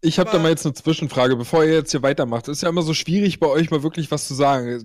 Ich 0.00 0.18
habe 0.18 0.30
da 0.30 0.38
mal 0.38 0.50
jetzt 0.50 0.64
eine 0.64 0.74
Zwischenfrage, 0.74 1.36
bevor 1.36 1.64
ihr 1.64 1.74
jetzt 1.74 1.90
hier 1.90 2.02
weitermacht. 2.02 2.48
Ist 2.48 2.62
ja 2.62 2.68
immer 2.68 2.82
so 2.82 2.94
schwierig 2.94 3.40
bei 3.40 3.46
euch 3.46 3.70
mal 3.70 3.82
wirklich 3.82 4.10
was 4.10 4.26
zu 4.28 4.34
sagen. 4.34 4.84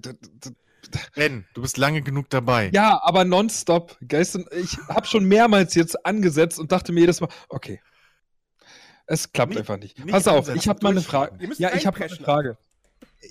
Ben, 1.16 1.46
du 1.54 1.62
bist 1.62 1.78
lange 1.78 2.02
genug 2.02 2.30
dabei. 2.30 2.70
Ja, 2.74 3.00
aber 3.04 3.26
nonstop. 3.26 3.98
Geist, 4.08 4.38
ich 4.52 4.78
habe 4.88 5.08
schon 5.08 5.26
mehrmals 5.26 5.74
jetzt 5.76 6.06
angesetzt 6.06 6.60
und 6.60 6.72
dachte 6.72 6.92
mir 6.92 7.02
jedes 7.02 7.22
Mal, 7.22 7.30
okay. 7.50 7.82
Es 9.08 9.32
klappt 9.32 9.52
Nicht- 9.52 9.60
einfach 9.60 9.78
nicht. 9.78 9.98
nicht 10.00 10.12
Pass 10.12 10.28
auf, 10.28 10.40
ansetzen, 10.40 10.58
ich 10.60 10.68
habe 10.68 10.80
mal 10.84 10.90
eine. 10.92 11.02
Frage. 11.02 11.38
Ja, 11.58 11.74
ich 11.76 11.86
habe 11.86 12.04
eine. 12.04 12.16
Frage. 12.16 12.58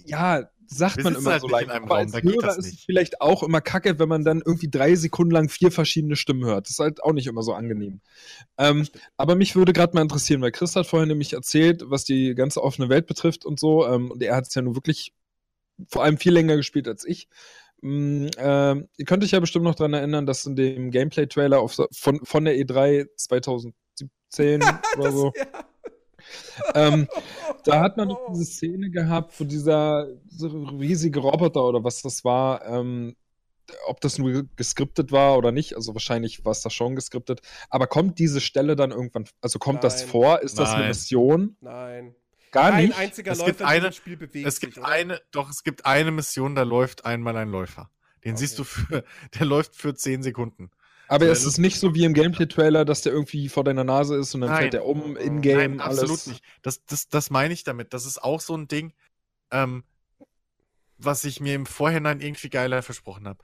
Ja, 0.04 0.48
sagt 0.66 0.96
Wir 0.96 1.04
man 1.04 1.14
immer 1.14 1.32
halt 1.32 1.42
so 1.42 1.48
leicht. 1.48 1.70
Raum, 1.70 1.90
als 1.90 2.14
Hörer 2.14 2.58
ist 2.58 2.72
es 2.72 2.80
vielleicht 2.80 3.20
auch 3.20 3.42
immer 3.42 3.60
kacke, 3.60 3.98
wenn 3.98 4.08
man 4.08 4.24
dann 4.24 4.42
irgendwie 4.44 4.68
drei 4.68 4.94
Sekunden 4.94 5.32
lang 5.32 5.48
vier 5.48 5.70
verschiedene 5.70 6.16
Stimmen 6.16 6.44
hört. 6.44 6.66
Das 6.66 6.72
ist 6.72 6.78
halt 6.78 7.02
auch 7.02 7.12
nicht 7.12 7.26
immer 7.26 7.42
so 7.42 7.52
angenehm. 7.52 8.00
Ähm, 8.58 8.86
aber 9.16 9.34
mich 9.34 9.56
würde 9.56 9.72
gerade 9.72 9.94
mal 9.94 10.02
interessieren, 10.02 10.40
weil 10.40 10.52
Chris 10.52 10.76
hat 10.76 10.86
vorhin 10.86 11.08
nämlich 11.08 11.32
erzählt, 11.32 11.82
was 11.86 12.04
die 12.04 12.34
ganze 12.34 12.62
offene 12.62 12.88
Welt 12.88 13.06
betrifft 13.06 13.44
und 13.44 13.60
so. 13.60 13.86
Ähm, 13.86 14.10
und 14.10 14.22
er 14.22 14.36
hat 14.36 14.46
es 14.48 14.54
ja 14.54 14.62
nur 14.62 14.74
wirklich 14.74 15.12
vor 15.88 16.04
allem 16.04 16.18
viel 16.18 16.32
länger 16.32 16.56
gespielt 16.56 16.88
als 16.88 17.04
ich. 17.04 17.28
Mm, 17.80 18.28
ähm, 18.38 18.88
ihr 18.96 19.04
könnt 19.04 19.24
euch 19.24 19.32
ja 19.32 19.40
bestimmt 19.40 19.64
noch 19.64 19.74
dran 19.74 19.92
erinnern, 19.92 20.26
dass 20.26 20.46
in 20.46 20.56
dem 20.56 20.90
Gameplay-Trailer 20.90 21.66
von, 21.68 22.20
von 22.24 22.44
der 22.44 22.56
E3 22.56 23.06
2017 23.16 23.74
oder 24.98 25.12
so, 25.12 25.32
Ja. 25.36 25.64
Ähm, 26.74 27.08
da 27.64 27.80
hat 27.80 27.96
man 27.96 28.08
doch 28.08 28.20
diese 28.32 28.44
Szene 28.44 28.90
gehabt, 28.90 29.38
wo 29.38 29.44
dieser 29.44 30.08
so 30.28 30.48
riesige 30.64 31.20
Roboter 31.20 31.64
oder 31.64 31.84
was 31.84 32.02
das 32.02 32.24
war, 32.24 32.64
ähm, 32.66 33.16
ob 33.86 34.00
das 34.00 34.18
nur 34.18 34.44
geskriptet 34.56 35.10
war 35.10 35.38
oder 35.38 35.50
nicht, 35.50 35.74
also 35.74 35.94
wahrscheinlich 35.94 36.44
war 36.44 36.52
es 36.52 36.60
da 36.60 36.68
schon 36.70 36.94
geskriptet, 36.96 37.40
aber 37.70 37.86
kommt 37.86 38.18
diese 38.18 38.40
Stelle 38.40 38.76
dann 38.76 38.90
irgendwann, 38.90 39.24
also 39.40 39.58
kommt 39.58 39.82
das 39.84 40.00
Nein. 40.00 40.08
vor? 40.08 40.42
Ist 40.42 40.58
das 40.58 40.70
eine 40.70 40.80
Nein. 40.80 40.88
Mission? 40.88 41.56
Nein. 41.60 42.14
Gar 42.52 42.70
Kein 42.72 42.86
nicht? 42.86 42.98
einziger 42.98 43.32
Es 43.32 43.38
Läufer 43.38 43.50
gibt 43.50 43.60
in 43.62 43.66
eine- 43.66 43.80
diesem 43.80 43.92
Spiel 43.94 44.16
bewegt 44.16 44.46
Es 44.46 44.60
gibt 44.60 44.74
sich, 44.74 44.84
eine, 44.84 45.20
doch, 45.32 45.50
es 45.50 45.64
gibt 45.64 45.86
eine 45.86 46.10
Mission, 46.12 46.54
da 46.54 46.62
läuft 46.62 47.04
einmal 47.04 47.36
ein 47.36 47.48
Läufer. 47.48 47.90
Den 48.24 48.32
Okay. 48.34 48.40
siehst 48.40 48.58
du 48.58 48.64
für, 48.64 49.02
der 49.38 49.46
läuft 49.46 49.74
für 49.76 49.94
10 49.94 50.22
Sekunden. 50.22 50.70
Aber 51.08 51.26
Ja, 51.26 51.32
es 51.32 51.44
ist 51.44 51.58
nicht 51.58 51.78
so 51.78 51.94
wie 51.94 52.04
im 52.04 52.14
Gameplay-Trailer, 52.14 52.84
dass 52.84 53.02
der 53.02 53.12
irgendwie 53.12 53.48
vor 53.48 53.64
deiner 53.64 53.84
Nase 53.84 54.16
ist 54.16 54.34
und 54.34 54.40
dann 54.40 54.50
Nein. 54.50 54.58
fällt 54.60 54.72
der 54.72 54.86
um, 54.86 55.16
in-game, 55.16 55.76
Nein, 55.76 55.80
absolut 55.80 56.10
alles. 56.10 56.26
nicht. 56.26 56.44
Das, 56.62 56.84
das, 56.86 57.08
das 57.08 57.30
meine 57.30 57.54
ich 57.54 57.64
damit. 57.64 57.92
Das 57.92 58.06
ist 58.06 58.22
auch 58.22 58.40
so 58.40 58.56
ein 58.56 58.68
Ding, 58.68 58.92
ähm, 59.50 59.84
was 60.98 61.24
ich 61.24 61.40
mir 61.40 61.54
im 61.54 61.66
Vorhinein 61.66 62.20
irgendwie 62.20 62.48
geiler 62.48 62.82
versprochen 62.82 63.28
habe. 63.28 63.42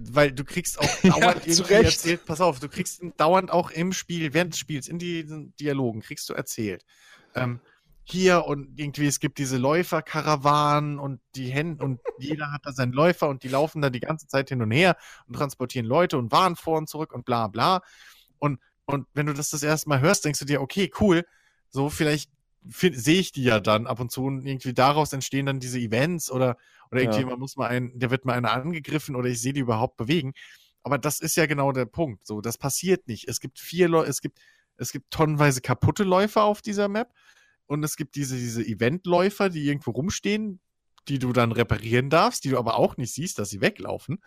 Weil 0.00 0.32
du 0.32 0.44
kriegst 0.44 0.78
auch 0.78 0.96
Ja, 1.02 1.12
dauernd 1.14 1.44
zu 1.50 1.62
irgendwie 1.62 1.74
Recht. 1.74 2.04
erzählt, 2.04 2.24
pass 2.24 2.40
auf, 2.40 2.58
du 2.60 2.68
kriegst 2.68 3.00
dauernd 3.16 3.50
auch 3.50 3.70
im 3.70 3.92
Spiel, 3.92 4.34
während 4.34 4.52
des 4.54 4.58
Spiels, 4.60 4.88
in 4.88 4.98
diesen 4.98 5.54
Dialogen, 5.56 6.00
kriegst 6.00 6.28
du 6.28 6.34
erzählt. 6.34 6.84
Ähm, 7.34 7.60
hier 8.10 8.44
und 8.46 8.78
irgendwie, 8.78 9.06
es 9.06 9.20
gibt 9.20 9.38
diese 9.38 9.58
Läuferkarawanen 9.58 10.98
und 10.98 11.20
die 11.34 11.50
Hände 11.50 11.84
und 11.84 12.00
jeder 12.18 12.52
hat 12.52 12.62
da 12.64 12.72
seinen 12.72 12.92
Läufer 12.92 13.28
und 13.28 13.42
die 13.42 13.48
laufen 13.48 13.82
da 13.82 13.90
die 13.90 14.00
ganze 14.00 14.26
Zeit 14.26 14.48
hin 14.48 14.62
und 14.62 14.70
her 14.70 14.96
und 15.26 15.34
transportieren 15.34 15.86
Leute 15.86 16.18
und 16.18 16.32
Waren 16.32 16.56
vor 16.56 16.78
und 16.78 16.88
zurück 16.88 17.12
und 17.12 17.24
bla 17.24 17.48
bla. 17.48 17.82
Und 18.38 18.60
Und 18.86 19.06
wenn 19.14 19.26
du 19.26 19.34
das 19.34 19.50
das 19.50 19.62
erste 19.62 19.88
Mal 19.88 20.00
hörst, 20.00 20.24
denkst 20.24 20.40
du 20.40 20.46
dir, 20.46 20.60
okay, 20.62 20.90
cool, 21.00 21.24
so 21.70 21.90
vielleicht 21.90 22.30
sehe 22.70 23.20
ich 23.20 23.32
die 23.32 23.44
ja 23.44 23.60
dann 23.60 23.86
ab 23.86 24.00
und 24.00 24.10
zu 24.10 24.24
und 24.24 24.44
irgendwie 24.46 24.74
daraus 24.74 25.12
entstehen 25.12 25.46
dann 25.46 25.60
diese 25.60 25.78
Events 25.78 26.30
oder, 26.30 26.56
oder 26.90 27.00
irgendwie 27.02 27.20
Ja. 27.20 27.26
man 27.26 27.38
muss 27.38 27.56
mal 27.56 27.68
ein, 27.68 27.92
der 27.98 28.10
wird 28.10 28.24
mal 28.24 28.34
einer 28.34 28.52
angegriffen 28.52 29.16
oder 29.16 29.28
ich 29.28 29.40
sehe 29.40 29.52
die 29.52 29.60
überhaupt 29.60 29.96
bewegen. 29.96 30.32
Aber 30.82 30.98
das 30.98 31.20
ist 31.20 31.36
ja 31.36 31.46
genau 31.46 31.72
der 31.72 31.86
Punkt. 31.86 32.26
So, 32.26 32.40
das 32.40 32.58
passiert 32.58 33.08
nicht. 33.08 33.28
Es 33.28 33.40
gibt 33.40 33.58
vier 33.58 33.88
Leute, 33.88 34.10
es 34.10 34.20
gibt, 34.20 34.38
es 34.76 34.92
gibt 34.92 35.10
tonnenweise 35.10 35.60
kaputte 35.60 36.04
Läufer 36.04 36.44
auf 36.44 36.62
dieser 36.62 36.88
Map 36.88 37.12
und 37.68 37.84
es 37.84 37.96
gibt 37.96 38.16
diese, 38.16 38.36
diese 38.36 38.62
Eventläufer, 38.62 39.50
die 39.50 39.64
irgendwo 39.64 39.92
rumstehen, 39.92 40.60
die 41.06 41.18
du 41.18 41.32
dann 41.32 41.52
reparieren 41.52 42.10
darfst, 42.10 42.44
die 42.44 42.50
du 42.50 42.58
aber 42.58 42.76
auch 42.76 42.96
nicht 42.96 43.12
siehst, 43.12 43.38
dass 43.38 43.50
sie 43.50 43.60
weglaufen. 43.60 44.22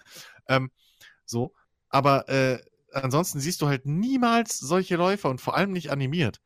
Ähm, 0.48 0.72
so, 1.26 1.54
aber 1.90 2.30
äh, 2.30 2.60
ansonsten 2.94 3.40
siehst 3.40 3.62
du 3.62 3.68
halt 3.68 3.86
niemals 3.86 4.58
solche 4.58 4.96
Läufer 4.96 5.30
und 5.30 5.42
vor 5.42 5.56
allem 5.56 5.72
nicht 5.72 5.92
animiert. 5.92 6.42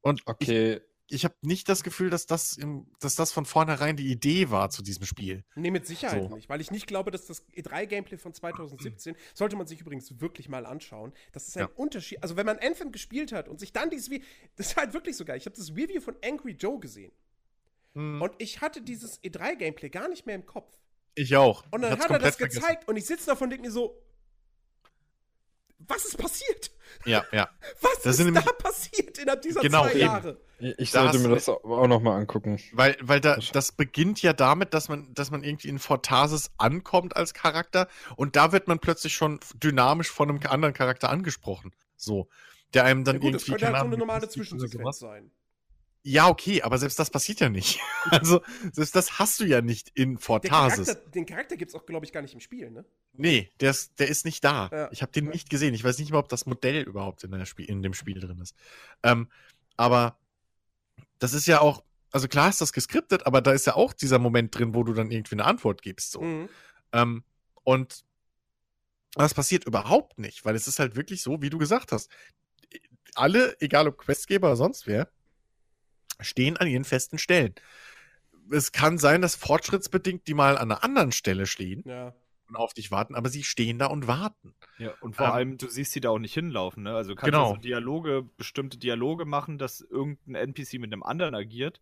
Und 0.00 0.22
Okay, 0.26 0.76
ich 0.76 0.82
habe 1.24 1.34
nicht 1.42 1.68
das 1.68 1.82
Gefühl, 1.84 2.10
dass 2.10 2.26
das, 2.26 2.56
im, 2.56 2.86
dass 3.00 3.14
das 3.14 3.30
von 3.32 3.44
vornherein 3.46 3.96
die 3.96 4.10
Idee 4.10 4.50
war 4.50 4.70
zu 4.70 4.82
diesem 4.82 5.04
Spiel. 5.06 5.44
Nee, 5.54 5.70
mit 5.70 5.86
Sicherheit 5.86 6.28
So. 6.28 6.34
nicht, 6.34 6.48
weil 6.48 6.60
ich 6.60 6.70
nicht 6.70 6.86
glaube, 6.86 7.10
dass 7.10 7.26
das 7.26 7.46
E3-Gameplay 7.52 8.18
von 8.18 8.34
2017, 8.34 9.14
sollte 9.34 9.56
man 9.56 9.66
sich 9.66 9.80
übrigens 9.80 10.20
wirklich 10.20 10.48
mal 10.48 10.66
anschauen, 10.66 11.12
das 11.32 11.46
ist 11.48 11.56
ein 11.56 11.60
Ja. 11.60 11.70
Unterschied. 11.76 12.22
Also, 12.22 12.36
wenn 12.36 12.46
man 12.46 12.58
Anthem 12.58 12.90
gespielt 12.92 13.32
hat 13.32 13.48
und 13.48 13.60
sich 13.60 13.72
dann 13.72 13.90
dieses 13.90 14.10
Video, 14.10 14.26
das 14.56 14.68
ist 14.68 14.76
halt 14.76 14.94
wirklich 14.94 15.16
so 15.16 15.24
geil. 15.24 15.36
Ich 15.36 15.46
habe 15.46 15.56
das 15.56 15.70
Review 15.70 16.00
von 16.00 16.16
Angry 16.24 16.52
Joe 16.52 16.78
gesehen 16.80 17.12
und 17.94 18.30
ich 18.38 18.60
hatte 18.60 18.82
dieses 18.82 19.22
E3-Gameplay 19.22 19.88
gar 19.88 20.08
nicht 20.08 20.26
mehr 20.26 20.34
im 20.34 20.44
Kopf. 20.44 20.76
ich 21.14 21.34
auch. 21.34 21.62
Und 21.70 21.82
Ich 21.82 21.88
dann 21.88 21.92
hab's 21.92 22.04
hat 22.04 22.10
er 22.10 22.18
das 22.18 22.36
komplett 22.36 22.52
vergessen. 22.52 22.60
gezeigt 22.60 22.88
und 22.88 22.96
ich 22.96 23.06
sitze 23.06 23.26
davon 23.26 23.44
und 23.46 23.50
denke 23.50 23.64
mir 23.66 23.72
so, 23.72 23.96
was 25.78 26.04
ist 26.04 26.18
passiert? 26.18 26.70
Ja, 27.04 27.24
ja. 27.32 27.48
Was 27.82 27.92
Das 28.02 28.18
ist 28.18 28.24
sind 28.24 28.34
da 28.34 28.40
passiert 28.40 29.18
innerhalb 29.18 29.42
dieser 29.42 29.60
Genau, 29.60 29.82
zwei 29.84 29.90
eben. 29.92 30.00
Jahre? 30.00 30.40
ich 30.58 30.90
sollte 30.90 31.18
hast 31.18 31.22
mir 31.22 31.28
das 31.34 31.48
auch 31.48 31.86
nochmal 31.86 32.18
angucken. 32.18 32.58
Weil, 32.72 32.96
weil 33.02 33.20
da, 33.20 33.36
Das- 33.36 33.52
das 33.52 33.72
beginnt 33.72 34.22
ja 34.22 34.32
damit, 34.32 34.72
dass 34.74 34.88
man, 34.88 35.12
dass 35.14 35.30
man 35.30 35.44
irgendwie 35.44 35.68
in 35.68 35.78
Fortasis 35.78 36.50
ankommt 36.56 37.14
als 37.16 37.34
Charakter 37.34 37.88
und 38.16 38.34
da 38.36 38.52
wird 38.52 38.66
man 38.66 38.78
plötzlich 38.78 39.14
schon 39.14 39.38
dynamisch 39.54 40.10
von 40.10 40.30
einem 40.30 40.40
anderen 40.46 40.74
Charakter 40.74 41.10
angesprochen. 41.10 41.72
So. 41.96 42.28
Der 42.74 42.84
einem 42.84 43.04
dann 43.04 43.16
Ja 43.16 43.20
gut, 43.20 43.34
das 43.34 43.42
irgendwie. 43.42 43.50
könnte 43.64 43.66
halt 43.66 43.80
so 43.80 43.86
eine 43.86 43.98
normale 43.98 44.28
Zwischensequenz 44.28 44.98
sein. 44.98 45.30
Ja, 46.08 46.28
okay, 46.28 46.62
aber 46.62 46.78
selbst 46.78 47.00
das 47.00 47.10
passiert 47.10 47.40
ja 47.40 47.48
nicht. 47.48 47.80
Also, 48.10 48.40
selbst 48.72 48.94
das 48.94 49.18
hast 49.18 49.40
du 49.40 49.44
ja 49.44 49.60
nicht 49.60 49.90
in 49.94 50.16
Fortasis. 50.18 50.86
Charakter, 50.86 51.10
den 51.10 51.26
Charakter 51.26 51.56
gibt 51.56 51.70
es 51.70 51.74
auch, 51.74 51.84
glaube 51.84 52.06
ich, 52.06 52.12
gar 52.12 52.22
nicht 52.22 52.32
im 52.32 52.38
Spiel, 52.38 52.70
ne? 52.70 52.84
Nee, 53.14 53.50
der 53.58 53.72
ist, 53.72 53.98
der 53.98 54.06
ist 54.06 54.24
nicht 54.24 54.44
da. 54.44 54.68
Ja. 54.70 54.88
Ich 54.92 55.02
habe 55.02 55.10
den 55.10 55.26
nicht 55.26 55.50
gesehen. 55.50 55.74
Ich 55.74 55.82
weiß 55.82 55.98
nicht 55.98 56.12
mal, 56.12 56.18
ob 56.18 56.28
das 56.28 56.46
Modell 56.46 56.82
überhaupt 56.82 57.24
in, 57.24 57.32
der 57.32 57.44
Spiel, 57.44 57.64
in 57.64 57.82
dem 57.82 57.92
Spiel 57.92 58.20
drin 58.20 58.38
ist. 58.38 58.54
Ähm, 59.02 59.28
aber 59.76 60.16
das 61.18 61.32
ist 61.32 61.46
ja 61.46 61.60
auch, 61.60 61.82
also 62.12 62.28
klar 62.28 62.50
ist 62.50 62.60
das 62.60 62.72
geskriptet, 62.72 63.26
aber 63.26 63.40
da 63.40 63.50
ist 63.50 63.66
ja 63.66 63.74
auch 63.74 63.92
dieser 63.92 64.20
Moment 64.20 64.56
drin, 64.56 64.76
wo 64.76 64.84
du 64.84 64.92
dann 64.92 65.10
irgendwie 65.10 65.34
eine 65.34 65.44
Antwort 65.44 65.82
gibst. 65.82 66.12
So. 66.12 66.20
Mhm. 66.20 66.48
Ähm, 66.92 67.24
und 67.64 68.04
das 69.14 69.34
passiert 69.34 69.64
überhaupt 69.64 70.20
nicht, 70.20 70.44
weil 70.44 70.54
es 70.54 70.68
ist 70.68 70.78
halt 70.78 70.94
wirklich 70.94 71.22
so, 71.22 71.42
wie 71.42 71.50
du 71.50 71.58
gesagt 71.58 71.90
hast. 71.90 72.08
Alle, 73.16 73.56
egal 73.60 73.88
ob 73.88 73.98
Questgeber 73.98 74.46
oder 74.46 74.56
sonst 74.56 74.86
wer, 74.86 75.10
stehen 76.20 76.56
an 76.56 76.66
ihren 76.66 76.84
festen 76.84 77.18
Stellen. 77.18 77.54
Es 78.50 78.72
kann 78.72 78.98
sein, 78.98 79.22
dass 79.22 79.34
fortschrittsbedingt 79.34 80.26
die 80.28 80.34
mal 80.34 80.56
an 80.56 80.70
einer 80.70 80.84
anderen 80.84 81.12
Stelle 81.12 81.46
stehen 81.46 81.82
Ja. 81.84 82.14
und 82.48 82.56
auf 82.56 82.74
dich 82.74 82.90
warten, 82.92 83.14
aber 83.16 83.28
sie 83.28 83.42
stehen 83.42 83.78
da 83.78 83.86
und 83.86 84.06
warten. 84.06 84.54
Ja, 84.78 84.92
und 85.00 85.16
vor 85.16 85.26
Ähm, 85.26 85.32
allem, 85.32 85.58
du 85.58 85.68
siehst 85.68 85.92
sie 85.92 86.00
da 86.00 86.10
auch 86.10 86.18
nicht 86.20 86.34
hinlaufen, 86.34 86.84
ne? 86.84 86.94
Also 86.94 87.10
du 87.10 87.16
kannst 87.16 87.32
Genau. 87.32 87.48
also 87.50 87.60
Dialoge, 87.60 88.22
bestimmte 88.36 88.78
Dialoge 88.78 89.24
machen, 89.24 89.58
dass 89.58 89.80
irgendein 89.80 90.36
NPC 90.36 90.74
mit 90.78 90.92
einem 90.92 91.02
anderen 91.02 91.34
agiert. 91.34 91.80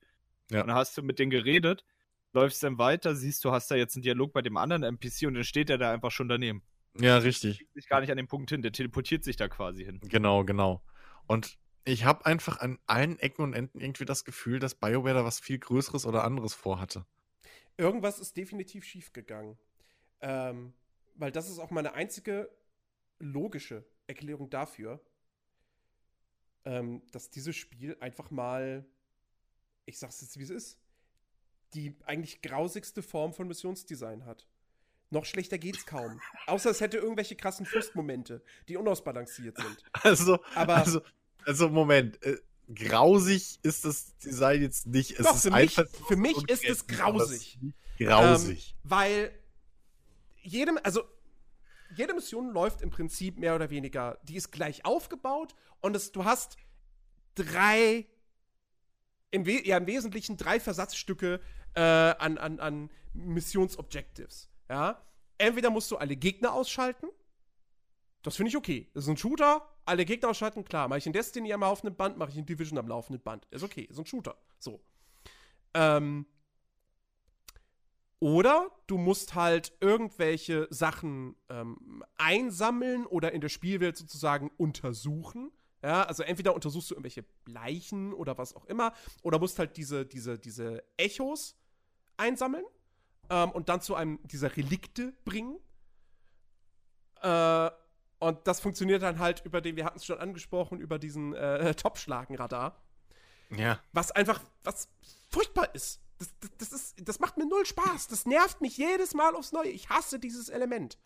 Ja. 0.50 0.62
Und 0.62 0.68
dann 0.68 0.76
hast 0.76 0.96
du 0.96 1.02
mit 1.02 1.18
denen 1.18 1.30
geredet, 1.30 1.84
läufst 2.32 2.62
dann 2.62 2.78
weiter, 2.78 3.14
siehst 3.14 3.44
du, 3.44 3.50
hast 3.52 3.70
da 3.70 3.74
jetzt 3.74 3.94
einen 3.96 4.02
Dialog 4.02 4.32
bei 4.32 4.40
dem 4.42 4.56
anderen 4.56 4.82
NPC 4.84 5.26
und 5.26 5.34
dann 5.34 5.44
steht 5.44 5.68
er 5.70 5.78
da 5.78 5.92
einfach 5.92 6.10
schon 6.10 6.28
daneben. 6.28 6.62
Ja, 6.98 7.18
richtig. 7.18 7.56
Schiebt 7.56 7.74
sich 7.74 7.88
gar 7.88 8.00
nicht 8.00 8.10
an 8.10 8.16
den 8.16 8.28
Punkt 8.28 8.50
hin, 8.50 8.62
der 8.62 8.72
teleportiert 8.72 9.22
sich 9.24 9.36
da 9.36 9.48
quasi 9.48 9.84
hin. 9.84 10.00
Genau, 10.04 10.44
genau. 10.44 10.82
Und 11.26 11.58
ich 11.84 12.04
habe 12.04 12.26
einfach 12.26 12.60
an 12.60 12.78
allen 12.86 13.18
Ecken 13.18 13.42
und 13.42 13.52
Enden 13.54 13.80
irgendwie 13.80 14.04
das 14.04 14.24
Gefühl, 14.24 14.58
dass 14.58 14.74
BioWare 14.74 15.14
da 15.14 15.24
was 15.24 15.40
viel 15.40 15.58
Größeres 15.58 16.06
oder 16.06 16.24
anderes 16.24 16.54
vorhatte. 16.54 17.04
Irgendwas 17.76 18.18
ist 18.18 18.36
definitiv 18.36 18.84
schiefgegangen. 18.84 19.58
Ähm, 20.20 20.72
weil 21.16 21.30
das 21.30 21.50
ist 21.50 21.58
auch 21.58 21.70
meine 21.70 21.94
einzige 21.94 22.50
logische 23.18 23.84
Erklärung 24.06 24.50
dafür, 24.50 25.00
ähm, 26.64 27.02
dass 27.12 27.30
dieses 27.30 27.56
Spiel 27.56 27.96
einfach 28.00 28.30
mal, 28.30 28.84
ich 29.84 29.98
sag's 29.98 30.20
jetzt 30.20 30.38
wie 30.38 30.44
es 30.44 30.50
ist, 30.50 30.78
die 31.74 31.96
eigentlich 32.04 32.42
grausigste 32.42 33.02
Form 33.02 33.32
von 33.32 33.48
Missionsdesign 33.48 34.24
hat. 34.24 34.46
Noch 35.10 35.24
schlechter 35.24 35.58
geht's 35.58 35.86
kaum. 35.86 36.20
Außer 36.46 36.70
es 36.70 36.80
hätte 36.80 36.96
irgendwelche 36.96 37.36
krassen 37.36 37.66
Frustmomente, 37.66 38.42
die 38.68 38.76
unausbalanciert 38.76 39.58
sind. 39.58 39.84
Also, 40.02 40.38
Aber 40.54 40.76
also, 40.76 41.02
also 41.46 41.68
Moment. 41.68 42.22
Äh, 42.22 42.38
grausig 42.74 43.58
ist 43.62 43.84
das 43.84 44.16
Design 44.18 44.62
jetzt 44.62 44.86
nicht. 44.86 45.12
Es 45.18 45.26
Doch, 45.26 45.34
ist 45.34 45.42
für 45.42 45.50
mich- 45.50 45.74
für 46.08 46.16
mich 46.16 46.48
ist 46.48 46.64
es 46.64 46.86
grausig. 46.86 47.58
Grausig. 47.98 48.74
Ähm, 48.74 48.80
weil 48.84 49.30
jedem, 50.42 50.78
also 50.82 51.04
jede 51.94 52.14
Mission 52.14 52.50
läuft 52.52 52.82
im 52.82 52.90
Prinzip 52.90 53.38
mehr 53.38 53.54
oder 53.54 53.70
weniger, 53.70 54.18
die 54.24 54.36
ist 54.36 54.50
gleich 54.50 54.84
aufgebaut 54.84 55.54
und 55.80 55.94
es, 55.94 56.10
du 56.12 56.24
hast 56.24 56.56
drei, 57.34 58.06
im, 59.30 59.46
We 59.46 59.64
ja, 59.66 59.76
im 59.76 59.86
Wesentlichen 59.86 60.36
drei 60.36 60.58
Versatzstücke 60.58 61.40
äh, 61.74 61.80
an, 61.80 62.38
an, 62.38 62.60
an 62.60 62.90
Missionsobjectives. 63.12 64.48
Ja? 64.68 65.02
Entweder 65.38 65.70
musst 65.70 65.90
du 65.90 65.96
alle 65.96 66.16
Gegner 66.16 66.52
ausschalten, 66.52 67.06
das 68.22 68.36
finde 68.36 68.48
ich 68.48 68.56
okay. 68.56 68.90
Das 68.94 69.04
ist 69.04 69.10
ein 69.10 69.16
Shooter, 69.16 69.68
alle 69.86 70.04
Gegner 70.04 70.30
ausschalten, 70.30 70.64
klar. 70.64 70.88
Mache 70.88 70.98
ich 70.98 71.06
in 71.06 71.12
Destiny 71.12 71.52
am 71.52 71.60
laufenden 71.60 71.96
Band, 71.96 72.16
mache 72.16 72.30
ich 72.30 72.38
in 72.38 72.46
Division 72.46 72.78
am 72.78 72.88
laufenden 72.88 73.22
Band. 73.22 73.46
Ist 73.50 73.62
okay, 73.62 73.82
ist 73.82 73.98
ein 73.98 74.06
Shooter. 74.06 74.36
So. 74.58 74.80
Ähm, 75.74 76.26
oder 78.20 78.70
du 78.86 78.96
musst 78.96 79.34
halt 79.34 79.72
irgendwelche 79.80 80.66
Sachen 80.70 81.36
ähm, 81.50 82.02
einsammeln 82.16 83.04
oder 83.06 83.32
in 83.32 83.40
der 83.42 83.50
Spielwelt 83.50 83.96
sozusagen 83.96 84.50
untersuchen. 84.56 85.50
Ja, 85.82 86.04
also 86.04 86.22
entweder 86.22 86.54
untersuchst 86.54 86.90
du 86.90 86.94
irgendwelche 86.94 87.26
Leichen 87.44 88.14
oder 88.14 88.38
was 88.38 88.56
auch 88.56 88.64
immer, 88.64 88.94
oder 89.22 89.38
musst 89.38 89.58
halt 89.58 89.76
diese, 89.76 90.06
diese, 90.06 90.38
diese 90.38 90.82
Echos 90.96 91.58
einsammeln 92.16 92.64
ähm, 93.28 93.50
und 93.50 93.68
dann 93.68 93.82
zu 93.82 93.94
einem 93.94 94.18
dieser 94.22 94.56
Relikte 94.56 95.12
bringen. 95.26 95.58
Äh, 97.20 97.70
und 98.28 98.46
das 98.46 98.60
funktioniert 98.60 99.02
dann 99.02 99.18
halt 99.18 99.42
über 99.44 99.60
den, 99.60 99.76
wir 99.76 99.84
hatten 99.84 99.98
es 99.98 100.04
schon 100.04 100.18
angesprochen, 100.18 100.80
über 100.80 100.98
diesen 100.98 101.34
äh, 101.34 101.74
Topschlagenradar 101.76 102.80
ja. 103.50 103.80
was 103.92 104.10
einfach, 104.10 104.40
was 104.62 104.88
furchtbar 105.30 105.74
ist. 105.74 106.00
Das, 106.18 106.32
das, 106.40 106.50
das, 106.58 106.72
ist, 106.72 107.08
das 107.08 107.18
macht 107.18 107.36
mir 107.36 107.46
null 107.46 107.66
Spaß. 107.66 108.08
Das 108.08 108.26
nervt 108.26 108.60
mich 108.60 108.76
jedes 108.76 109.14
Mal 109.14 109.34
aufs 109.34 109.52
Neue. 109.52 109.68
Ich 109.68 109.88
hasse 109.88 110.18
dieses 110.18 110.48
Element. 110.48 110.98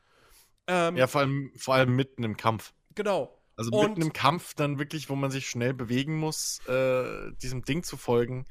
Ähm, 0.66 0.96
Ja, 0.96 1.06
vor 1.06 1.22
allem, 1.22 1.52
vor 1.56 1.74
allem 1.74 1.96
mitten 1.96 2.24
im 2.24 2.36
Kampf. 2.36 2.72
genau. 2.94 3.34
Also 3.56 3.72
Und- 3.72 3.88
mitten 3.88 4.02
im 4.02 4.12
Kampf 4.12 4.54
dann 4.54 4.78
wirklich, 4.78 5.10
wo 5.10 5.16
man 5.16 5.32
sich 5.32 5.48
schnell 5.48 5.74
bewegen 5.74 6.16
muss, 6.16 6.60
äh, 6.68 7.32
diesem 7.42 7.64
Ding 7.64 7.82
zu 7.82 7.96
folgen. 7.96 8.46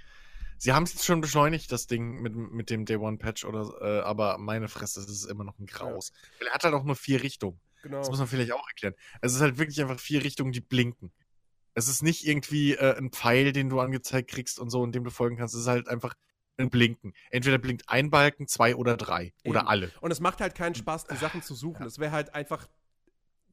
Sie 0.58 0.74
haben 0.74 0.84
es 0.84 0.94
jetzt 0.94 1.06
schon 1.06 1.22
beschleunigt, 1.22 1.72
das 1.72 1.88
Ding 1.88 2.22
mit, 2.22 2.36
mit 2.36 2.70
dem 2.70 2.84
Day 2.84 2.98
One 2.98 3.18
Patch 3.18 3.46
oder, 3.46 3.72
äh, 3.82 4.02
aber 4.02 4.38
meine 4.38 4.68
Fresse, 4.68 5.00
es 5.00 5.08
ist 5.10 5.26
immer 5.26 5.44
noch 5.46 5.60
ein 5.60 5.66
Graus. 5.68 6.12
Weil 6.40 6.48
er 6.48 6.54
hat 6.56 6.64
halt 6.64 6.74
auch 6.74 6.84
nur 6.84 6.96
vier 6.96 7.24
Richtungen. 7.24 7.58
Genau. 7.84 8.00
Das 8.00 8.10
muss 8.10 8.20
man 8.20 8.28
vielleicht 8.28 8.52
auch 8.52 8.68
erklären. 8.68 8.96
Es 9.22 9.34
ist 9.34 9.42
halt 9.42 9.58
wirklich 9.58 9.82
einfach 9.82 10.00
vier 10.00 10.24
Richtungen, 10.24 10.52
die 10.52 10.62
blinken. 10.62 11.12
Es 11.74 11.88
ist 11.88 12.02
nicht 12.02 12.26
irgendwie 12.26 12.74
äh, 12.74 12.98
ein 12.98 13.12
Pfeil, 13.12 13.52
den 13.52 13.70
du 13.70 13.80
angezeigt 13.80 14.32
kriegst 14.32 14.60
und 14.60 14.70
so, 14.70 14.84
in 14.84 14.92
dem 14.92 15.04
du 15.04 15.12
folgen 15.12 15.38
kannst. 15.38 15.54
Es 15.54 15.62
ist 15.62 15.68
halt 15.68 15.88
einfach 15.88 16.16
ein 16.58 16.70
Blinken. 16.70 17.14
Entweder 17.30 17.60
blinkt 17.60 17.88
ein 17.88 18.10
Balken, 18.10 18.48
zwei 18.48 18.76
oder 18.76 18.98
drei. 18.98 19.34
Oder 19.46 19.60
Eben. 19.60 19.68
alle. 19.68 19.92
Und 20.02 20.12
es 20.12 20.20
macht 20.20 20.42
halt 20.42 20.56
keinen 20.56 20.76
Spaß, 20.76 21.06
die 21.06 21.16
Sachen 21.18 21.44
zu 21.44 21.54
suchen. 21.54 21.86
Es 21.86 22.00
wäre 22.00 22.12
halt 22.12 22.34
einfach, 22.34 22.68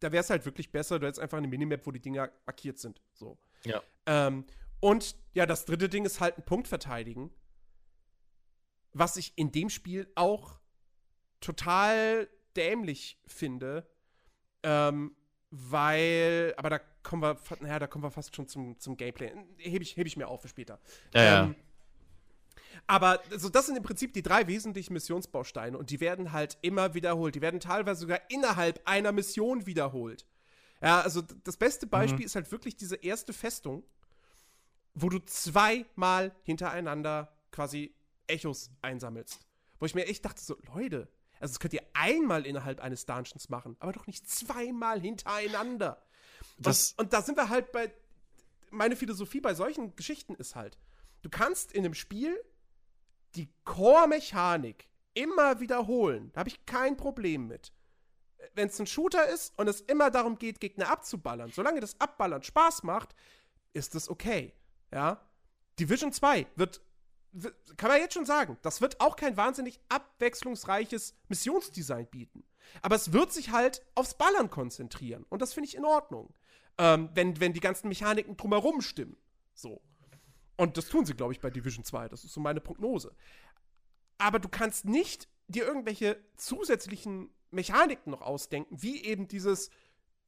da 0.00 0.10
wäre 0.10 0.22
es 0.22 0.30
halt 0.30 0.46
wirklich 0.46 0.72
besser, 0.72 0.98
du 0.98 1.06
hättest 1.06 1.20
einfach 1.20 1.38
eine 1.38 1.48
Minimap, 1.48 1.86
wo 1.86 1.90
die 1.90 2.00
Dinger 2.00 2.30
markiert 2.46 2.78
sind. 2.78 3.02
So. 3.12 3.38
Ja. 3.64 3.82
Ähm, 4.06 4.46
und 4.80 5.16
ja, 5.34 5.44
das 5.44 5.66
dritte 5.66 5.88
Ding 5.88 6.06
ist 6.06 6.20
halt 6.20 6.38
ein 6.38 6.44
Punkt 6.44 6.66
verteidigen. 6.66 7.30
Was 8.92 9.16
ich 9.16 9.32
in 9.36 9.52
dem 9.52 9.68
Spiel 9.68 10.10
auch 10.14 10.60
total 11.40 12.28
dämlich 12.56 13.20
finde. 13.26 13.86
Ähm, 14.64 15.14
weil, 15.50 16.52
aber 16.56 16.70
da 16.70 16.80
kommen 17.04 17.22
wir, 17.22 17.38
naja, 17.60 17.78
da 17.78 17.86
kommen 17.86 18.02
wir 18.02 18.10
fast 18.10 18.34
schon 18.34 18.48
zum, 18.48 18.78
zum 18.80 18.96
Gameplay. 18.96 19.30
Hebe 19.58 19.84
ich, 19.84 19.96
heb 19.96 20.06
ich 20.06 20.16
mir 20.16 20.26
auf 20.26 20.42
für 20.42 20.48
später. 20.48 20.80
Ja, 21.14 21.22
ja. 21.22 21.44
Ähm, 21.44 21.54
aber 22.86 23.22
also 23.30 23.48
das 23.48 23.66
sind 23.66 23.76
im 23.76 23.82
Prinzip 23.82 24.12
die 24.12 24.22
drei 24.22 24.46
wesentlichen 24.46 24.92
Missionsbausteine 24.92 25.78
und 25.78 25.90
die 25.90 26.00
werden 26.00 26.32
halt 26.32 26.58
immer 26.60 26.94
wiederholt. 26.94 27.34
Die 27.34 27.40
werden 27.40 27.60
teilweise 27.60 28.00
sogar 28.00 28.20
innerhalb 28.28 28.80
einer 28.84 29.12
Mission 29.12 29.64
wiederholt. 29.66 30.26
Ja, 30.82 31.00
also 31.00 31.22
das 31.22 31.56
beste 31.56 31.86
Beispiel 31.86 32.26
ist 32.26 32.34
halt 32.34 32.50
wirklich 32.52 32.76
diese 32.76 32.96
erste 32.96 33.32
Festung, 33.32 33.84
wo 34.94 35.08
du 35.08 35.18
zweimal 35.20 36.34
hintereinander 36.42 37.32
quasi 37.52 37.94
Echos 38.26 38.70
einsammelst. 38.82 39.40
Wo 39.78 39.86
ich 39.86 39.94
mir 39.94 40.06
echt 40.06 40.24
dachte, 40.24 40.42
so, 40.42 40.58
Leute, 40.74 41.08
also 41.44 41.52
das 41.52 41.60
könnt 41.60 41.74
ihr 41.74 41.82
einmal 41.92 42.46
innerhalb 42.46 42.80
eines 42.80 43.04
Dungeons 43.04 43.50
machen, 43.50 43.76
aber 43.78 43.92
doch 43.92 44.06
nicht 44.06 44.26
zweimal 44.26 44.98
hintereinander. 44.98 46.02
Das- 46.56 46.94
und, 46.96 47.12
da 47.12 47.20
sind 47.20 47.36
wir 47.36 47.50
halt 47.50 47.70
bei. 47.70 47.92
Meine 48.70 48.96
Philosophie 48.96 49.42
bei 49.42 49.52
solchen 49.52 49.94
Geschichten 49.94 50.36
ist 50.36 50.56
halt, 50.56 50.78
du 51.20 51.28
kannst 51.28 51.70
in 51.72 51.84
einem 51.84 51.92
Spiel 51.92 52.42
die 53.34 53.52
Core-Mechanik 53.64 54.88
immer 55.12 55.60
wiederholen. 55.60 56.30
Da 56.32 56.40
habe 56.40 56.48
ich 56.48 56.64
kein 56.64 56.96
Problem 56.96 57.46
mit. 57.46 57.74
Wenn 58.54 58.68
es 58.68 58.80
ein 58.80 58.86
Shooter 58.86 59.28
ist 59.28 59.56
und 59.58 59.68
es 59.68 59.82
immer 59.82 60.10
darum 60.10 60.38
geht, 60.38 60.60
Gegner 60.60 60.88
abzuballern, 60.88 61.50
solange 61.50 61.80
das 61.80 62.00
Abballern 62.00 62.42
Spaß 62.42 62.84
macht, 62.84 63.14
ist 63.74 63.94
das 63.94 64.08
okay. 64.08 64.54
Ja. 64.90 65.20
Division 65.78 66.10
2 66.10 66.46
wird, 66.56 66.56
wird, 66.56 66.80
kann 67.76 67.90
man 67.90 68.00
jetzt 68.00 68.14
schon 68.14 68.26
sagen, 68.26 68.58
das 68.62 68.80
wird 68.80 69.00
auch 69.00 69.16
kein 69.16 69.36
wahnsinnig 69.36 69.80
abwechslungsreiches 69.88 71.14
Missionsdesign 71.28 72.06
bieten. 72.06 72.44
Aber 72.82 72.96
es 72.96 73.12
wird 73.12 73.32
sich 73.32 73.50
halt 73.50 73.82
aufs 73.94 74.14
Ballern 74.14 74.50
konzentrieren. 74.50 75.24
Und 75.28 75.42
das 75.42 75.52
finde 75.52 75.68
ich 75.68 75.76
in 75.76 75.84
Ordnung. 75.84 76.32
Ähm, 76.78 77.10
wenn, 77.14 77.38
wenn 77.40 77.52
die 77.52 77.60
ganzen 77.60 77.88
Mechaniken 77.88 78.36
drumherum 78.36 78.80
stimmen. 78.80 79.16
So. 79.54 79.80
Und 80.56 80.76
das 80.76 80.88
tun 80.88 81.04
sie, 81.04 81.14
glaube 81.14 81.32
ich, 81.32 81.40
bei 81.40 81.50
Division 81.50 81.84
2. 81.84 82.08
Das 82.08 82.24
ist 82.24 82.32
so 82.32 82.40
meine 82.40 82.60
Prognose. 82.60 83.14
Aber 84.18 84.38
du 84.38 84.48
kannst 84.48 84.84
nicht 84.84 85.28
dir 85.48 85.66
irgendwelche 85.66 86.18
zusätzlichen 86.36 87.30
Mechaniken 87.50 88.10
noch 88.10 88.22
ausdenken, 88.22 88.82
wie 88.82 89.04
eben 89.04 89.28
dieses 89.28 89.70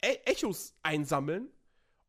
e 0.03 0.15
Echos 0.25 0.75
einsammeln 0.83 1.49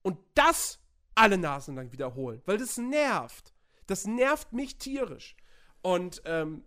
und 0.02 0.18
das 0.36 0.80
alle 1.16 1.38
Nasen 1.38 1.76
lang 1.76 1.92
wiederholen, 1.92 2.42
weil 2.46 2.58
das 2.58 2.78
nervt. 2.78 3.54
Das 3.88 4.06
nervt 4.06 4.54
mich 4.54 4.78
tierisch. 4.78 5.36
Und 5.82 6.22
ähm, 6.26 6.64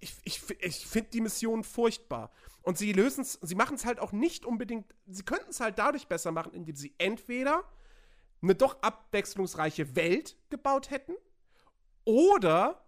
ich, 0.00 0.14
ich, 0.24 0.42
ich 0.60 0.86
finde 0.86 1.10
die 1.10 1.20
Mission 1.20 1.64
furchtbar. 1.64 2.30
Und 2.62 2.76
sie 2.78 2.92
lösen 2.92 3.22
es, 3.22 3.38
sie 3.42 3.54
machen 3.54 3.76
es 3.76 3.84
halt 3.84 3.98
auch 3.98 4.12
nicht 4.12 4.44
unbedingt, 4.44 4.94
sie 5.06 5.22
könnten 5.22 5.50
es 5.50 5.60
halt 5.60 5.78
dadurch 5.78 6.06
besser 6.06 6.32
machen, 6.32 6.52
indem 6.52 6.76
sie 6.76 6.94
entweder 6.98 7.64
eine 8.42 8.54
doch 8.54 8.82
abwechslungsreiche 8.82 9.96
Welt 9.96 10.36
gebaut 10.50 10.90
hätten 10.90 11.14
oder 12.04 12.84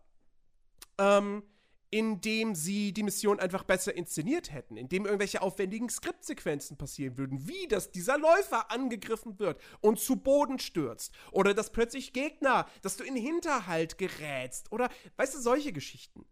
ähm, 0.99 1.43
indem 1.91 2.55
sie 2.55 2.93
die 2.93 3.03
Mission 3.03 3.41
einfach 3.41 3.65
besser 3.65 3.95
inszeniert 3.97 4.53
hätten, 4.53 4.77
indem 4.77 5.05
irgendwelche 5.07 5.43
aufwendigen 5.43 5.89
Skriptsequenzen 5.89 6.77
passieren 6.77 7.17
würden, 7.19 7.49
wie 7.49 7.67
dass 7.67 7.91
dieser 7.91 8.17
Läufer 8.17 8.71
angegriffen 8.71 9.39
wird 9.41 9.61
und 9.81 9.99
zu 9.99 10.17
Boden 10.17 10.59
stürzt 10.61 11.12
oder 11.33 11.53
dass 11.53 11.71
plötzlich 11.73 12.12
Gegner, 12.12 12.67
dass 12.83 12.97
du 12.97 13.03
in 13.05 13.17
Hinterhalt 13.17 13.99
gerätst 13.99 14.71
oder 14.71 14.89
weißt 15.17 15.35
du 15.35 15.41
solche 15.41 15.73
Geschichten. 15.73 16.25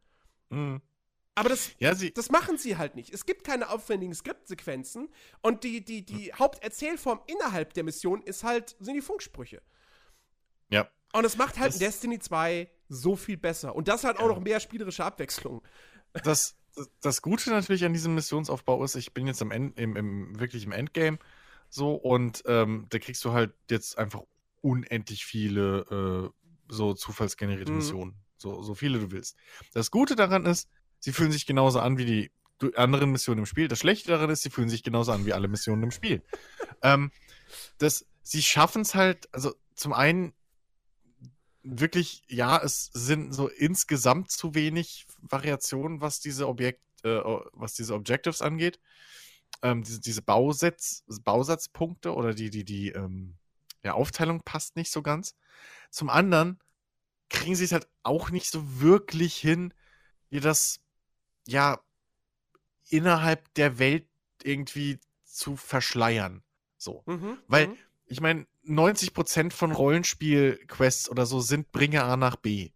Mhm. 0.51 0.80
Aber 1.35 1.48
das, 1.48 1.70
Ja, 1.78 1.94
das 1.94 2.30
machen 2.30 2.59
sie 2.59 2.76
halt 2.76 2.94
nicht. 2.97 3.12
Es 3.14 3.24
gibt 3.26 3.44
keine 3.44 3.68
aufwendigen 3.70 4.14
Skriptsequenzen 4.14 5.09
und 5.43 5.62
die, 5.64 5.85
die, 5.85 6.05
die 6.05 6.32
Haupterzählform 6.35 7.20
innerhalb 7.26 7.74
der 7.74 7.85
Mission 7.85 8.22
ist 8.22 8.43
halt, 8.44 8.76
sind 8.80 8.94
die 8.94 9.01
Funksprüche. 9.02 9.60
ja. 10.68 10.89
Und 11.14 11.24
es 11.24 11.36
macht 11.39 11.59
halt 11.59 11.70
Das- 11.72 11.78
Destiny 11.78 12.18
2 12.18 12.70
so 12.89 13.16
viel 13.16 13.36
besser. 13.36 13.74
Und 13.74 13.89
das 13.89 14.05
hat 14.05 14.19
auch 14.19 14.28
noch 14.28 14.40
mehr 14.40 14.60
spielerische 14.60 15.05
Abwechslung. 15.05 15.62
das, 16.24 16.56
das, 16.74 16.90
das 17.01 17.23
Gute 17.23 17.51
natürlich 17.51 17.85
an 17.85 17.93
diesem 17.93 18.15
Missionsaufbau 18.15 18.82
ist, 18.85 18.94
ich 18.94 19.12
bin 19.12 19.27
jetzt 19.27 19.43
am 19.43 19.51
End, 19.51 19.78
im, 19.78 19.97
im, 19.97 20.39
wirklich 20.40 20.65
im 20.65 20.73
Endgame 20.73 21.19
so 21.69 21.94
und 21.94 22.43
ähm, 22.47 22.86
da 22.89 22.98
kriegst 22.98 23.24
du 23.24 23.32
halt 23.32 23.52
jetzt 23.70 23.98
einfach 23.98 24.23
unendlich 24.62 25.24
viele 25.24 26.32
äh, 26.32 26.73
so 26.73 26.94
zufallsgenerierte 26.94 27.73
Mhm. 27.73 27.78
Missionen. 27.78 28.15
So, 28.36 28.62
so 28.62 28.74
viele 28.74 29.01
du 29.01 29.10
willst. 29.10 29.36
Das 29.74 29.90
Gute 29.90 30.15
daran 30.15 30.47
ist, 30.47 30.69
sie 31.01 31.12
fühlen 31.12 31.32
sich 31.32 31.44
genauso 31.44 31.81
an 31.81 31.98
wie 31.98 32.05
die 32.05 32.31
anderen 32.77 33.10
Missionen 33.10 33.40
im 33.40 33.47
Spiel. 33.47 33.69
Das 33.69 33.81
Schlechte 33.81 34.10
daran 34.10 34.31
ist, 34.31 34.43
sie 34.43 34.51
fühlen 34.51 34.69
sich 34.69 34.82
genauso 34.82 35.12
an 35.12 35.27
wie 35.27 35.32
alle 35.32 35.48
Missionen 35.48 35.82
im 35.82 35.90
Spiel. 35.90 36.23
ähm, 36.82 37.10
das, 37.78 38.06
sie 38.23 38.43
schaffen 38.43 38.82
es 38.82 38.94
halt, 38.94 39.28
also 39.32 39.55
zum 39.74 39.93
einen 39.93 40.32
wirklich, 41.70 42.22
ja, 42.28 42.58
es 42.62 42.90
sind 42.92 43.32
so 43.32 43.48
insgesamt 43.48 44.30
zu 44.30 44.54
wenig 44.54 45.06
Variationen, 45.20 46.00
was 46.00 46.20
diese 46.20 46.48
Objekt, 46.48 46.82
äh, 47.04 47.20
was 47.52 47.74
diese 47.74 47.94
Objectives 47.94 48.42
angeht. 48.42 48.80
Ähm, 49.62 49.82
diese, 49.82 50.00
diese 50.00 50.22
Bausatz, 50.22 51.04
Bausatzpunkte 51.22 52.14
oder 52.14 52.34
die, 52.34 52.50
die, 52.50 52.64
die, 52.64 52.90
ähm, 52.90 53.36
ja, 53.82 53.94
Aufteilung 53.94 54.42
passt 54.42 54.76
nicht 54.76 54.90
so 54.90 55.02
ganz. 55.02 55.34
Zum 55.90 56.08
anderen 56.10 56.58
kriegen 57.28 57.54
sie 57.54 57.64
es 57.64 57.72
halt 57.72 57.88
auch 58.02 58.30
nicht 58.30 58.50
so 58.50 58.80
wirklich 58.80 59.36
hin, 59.36 59.74
dir 60.30 60.40
das, 60.40 60.80
ja, 61.46 61.80
innerhalb 62.88 63.52
der 63.54 63.78
Welt 63.78 64.06
irgendwie 64.42 64.98
zu 65.24 65.56
verschleiern. 65.56 66.42
So. 66.76 67.02
Mhm. 67.06 67.38
Weil- 67.48 67.68
mhm. 67.68 67.76
Ich 68.09 68.20
meine, 68.20 68.47
90% 68.64 69.52
von 69.52 69.72
Rollenspiel-Quests 69.72 71.10
oder 71.10 71.26
so 71.26 71.40
sind 71.40 71.72
bringe 71.72 72.05
A 72.05 72.16
nach 72.16 72.36
B. 72.36 72.70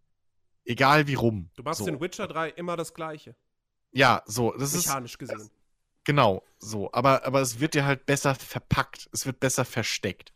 Egal 0.65 1.07
wie 1.07 1.15
rum. 1.15 1.49
du 1.55 1.63
machst 1.63 1.79
so. 1.79 1.87
in 1.87 1.99
Witcher 1.99 2.27
3 2.27 2.49
immer 2.51 2.77
das 2.77 2.93
Gleiche, 2.93 3.35
Ja, 3.91 4.23
so, 4.25 4.51
das 4.53 4.73
ist 4.73 4.87
mechanisch 4.87 5.17
gesehen. 5.17 5.49
genau 6.03 6.43
so. 6.57 6.91
Aber, 6.93 7.25
aber 7.25 7.41
es 7.41 7.59
wird 7.59 7.73
dir 7.73 7.85
halt 7.85 8.05
besser 8.05 8.35
verpackt. 8.35 9.09
Es 9.11 9.25
wird 9.25 9.39
besser 9.39 9.65
versteckt. 9.65 10.31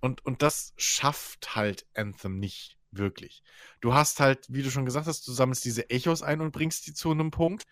Und, 0.00 0.24
und 0.26 0.42
das 0.42 0.74
schafft 0.76 1.54
halt 1.56 1.86
Anthem 1.94 2.38
nicht 2.38 2.76
wirklich. 2.90 3.42
Du 3.80 3.94
hast 3.94 4.20
halt, 4.20 4.46
wie 4.48 4.62
du 4.62 4.70
schon 4.70 4.84
gesagt 4.84 5.06
hast, 5.06 5.26
du 5.26 5.32
sammelst 5.32 5.64
diese 5.64 5.88
Echos 5.88 6.22
ein 6.22 6.40
und 6.40 6.52
bringst 6.52 6.86
die 6.86 6.92
zu 6.92 7.10
einem 7.10 7.30
Punkt. 7.30 7.64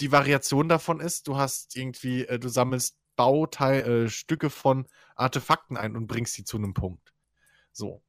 Die 0.00 0.12
Variation 0.12 0.68
davon 0.68 1.00
ist, 1.00 1.28
du 1.28 1.36
hast 1.36 1.76
irgendwie, 1.76 2.26
äh, 2.26 2.38
du 2.38 2.48
sammelst 2.48 2.98
Bauteil, 3.16 4.04
äh, 4.04 4.08
Stücke 4.08 4.50
von 4.50 4.86
Artefakten 5.16 5.76
ein 5.76 5.96
und 5.96 6.06
bringst 6.06 6.34
sie 6.34 6.44
zu 6.44 6.56
einem 6.56 6.74
Punkt. 6.74 7.12
So. 7.72 8.02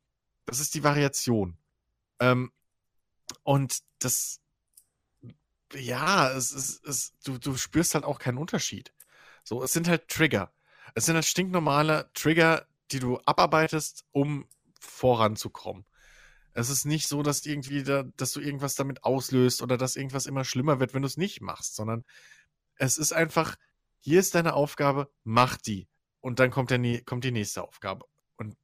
Das 0.45 0.59
ist 0.59 0.75
die 0.75 0.83
Variation. 0.83 1.57
Ähm, 2.19 2.51
und 3.43 3.79
das, 3.99 4.41
ja, 5.73 6.31
es 6.31 6.51
ist, 6.51 6.85
es, 6.85 7.13
du, 7.23 7.37
du 7.37 7.55
spürst 7.55 7.95
halt 7.95 8.03
auch 8.03 8.19
keinen 8.19 8.37
Unterschied. 8.37 8.93
So, 9.43 9.63
es 9.63 9.73
sind 9.73 9.87
halt 9.87 10.07
Trigger. 10.07 10.53
Es 10.95 11.05
sind 11.05 11.15
halt 11.15 11.25
stinknormale 11.25 12.09
Trigger, 12.13 12.67
die 12.91 12.99
du 12.99 13.19
abarbeitest, 13.25 14.05
um 14.11 14.47
voranzukommen. 14.79 15.85
Es 16.53 16.69
ist 16.69 16.85
nicht 16.85 17.07
so, 17.07 17.23
dass 17.23 17.45
irgendwie 17.45 17.83
da, 17.83 18.03
dass 18.15 18.31
du 18.31 18.39
irgendwas 18.39 18.75
damit 18.75 19.03
auslöst 19.03 19.61
oder 19.61 19.77
dass 19.77 19.95
irgendwas 19.95 20.27
immer 20.27 20.45
schlimmer 20.45 20.79
wird, 20.79 20.93
wenn 20.93 21.01
du 21.01 21.07
es 21.07 21.17
nicht 21.17 21.41
machst, 21.41 21.75
sondern 21.75 22.03
es 22.75 22.97
ist 22.97 23.11
einfach, 23.11 23.55
hier 24.03 24.19
ist 24.19 24.35
deine 24.35 24.53
Aufgabe, 24.53 25.09
mach 25.23 25.57
die. 25.57 25.87
Und 26.19 26.39
dann 26.39 26.51
kommt, 26.51 26.71
der, 26.71 27.01
kommt 27.03 27.23
die 27.23 27.31
nächste 27.31 27.63
Aufgabe. 27.63 28.05
Und, 28.35 28.57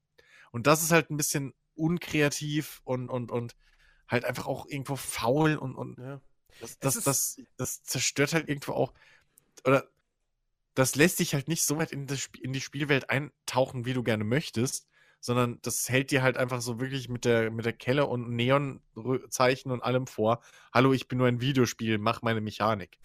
und 0.51 0.67
das 0.67 0.83
ist 0.83 0.91
halt 0.91 1.09
ein 1.09 1.17
bisschen 1.17 1.53
unkreativ 1.75 2.81
und, 2.83 3.09
und, 3.09 3.31
und 3.31 3.55
halt 4.09 4.25
einfach 4.25 4.47
auch 4.47 4.65
irgendwo 4.67 4.97
faul 4.97 5.55
und, 5.55 5.75
und 5.75 5.97
Ja. 5.97 6.21
das, 6.59 6.77
das, 6.79 7.03
das, 7.03 7.41
das 7.55 7.83
zerstört 7.83 8.33
halt 8.33 8.49
irgendwo 8.49 8.73
auch, 8.73 8.93
oder 9.65 9.89
das 10.73 10.95
lässt 10.95 11.19
dich 11.19 11.33
halt 11.33 11.47
nicht 11.47 11.63
so 11.63 11.77
weit 11.77 11.93
in, 11.93 12.05
das, 12.05 12.29
in 12.41 12.51
die 12.51 12.61
Spielwelt 12.61 13.09
eintauchen, 13.09 13.85
wie 13.85 13.93
du 13.93 14.03
gerne 14.03 14.25
möchtest, 14.25 14.89
sondern 15.21 15.59
das 15.61 15.87
hält 15.87 16.11
dir 16.11 16.21
halt 16.21 16.37
einfach 16.37 16.61
so 16.61 16.81
wirklich 16.81 17.07
mit 17.07 17.23
der, 17.23 17.49
mit 17.49 17.65
der 17.65 17.73
Kelle 17.73 18.07
und 18.07 18.29
Neonzeichen 18.29 19.71
und 19.71 19.81
allem 19.83 20.05
vor. 20.05 20.41
Hallo, 20.73 20.91
ich 20.91 21.07
bin 21.07 21.17
nur 21.17 21.27
ein 21.27 21.39
Videospiel, 21.39 21.97
mach 21.97 22.21
meine 22.21 22.41
Mechanik. 22.41 22.99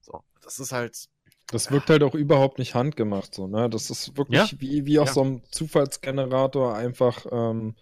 So, 0.00 0.24
das 0.40 0.60
ist 0.60 0.72
halt, 0.72 1.08
Das 1.50 1.70
wirkt 1.70 1.90
halt 1.90 2.02
auch 2.02 2.14
überhaupt 2.14 2.58
nicht 2.58 2.74
handgemacht, 2.74 3.34
so, 3.34 3.46
ne? 3.46 3.68
Das 3.70 3.90
ist 3.90 4.16
wirklich 4.16 4.52
Ja. 4.52 4.60
wie, 4.60 4.86
wie 4.86 4.98
aus 4.98 5.08
Ja. 5.08 5.14
so 5.14 5.22
einem 5.22 5.42
Zufallsgenerator 5.50 6.74
einfach, 6.74 7.26
ähm, 7.30 7.76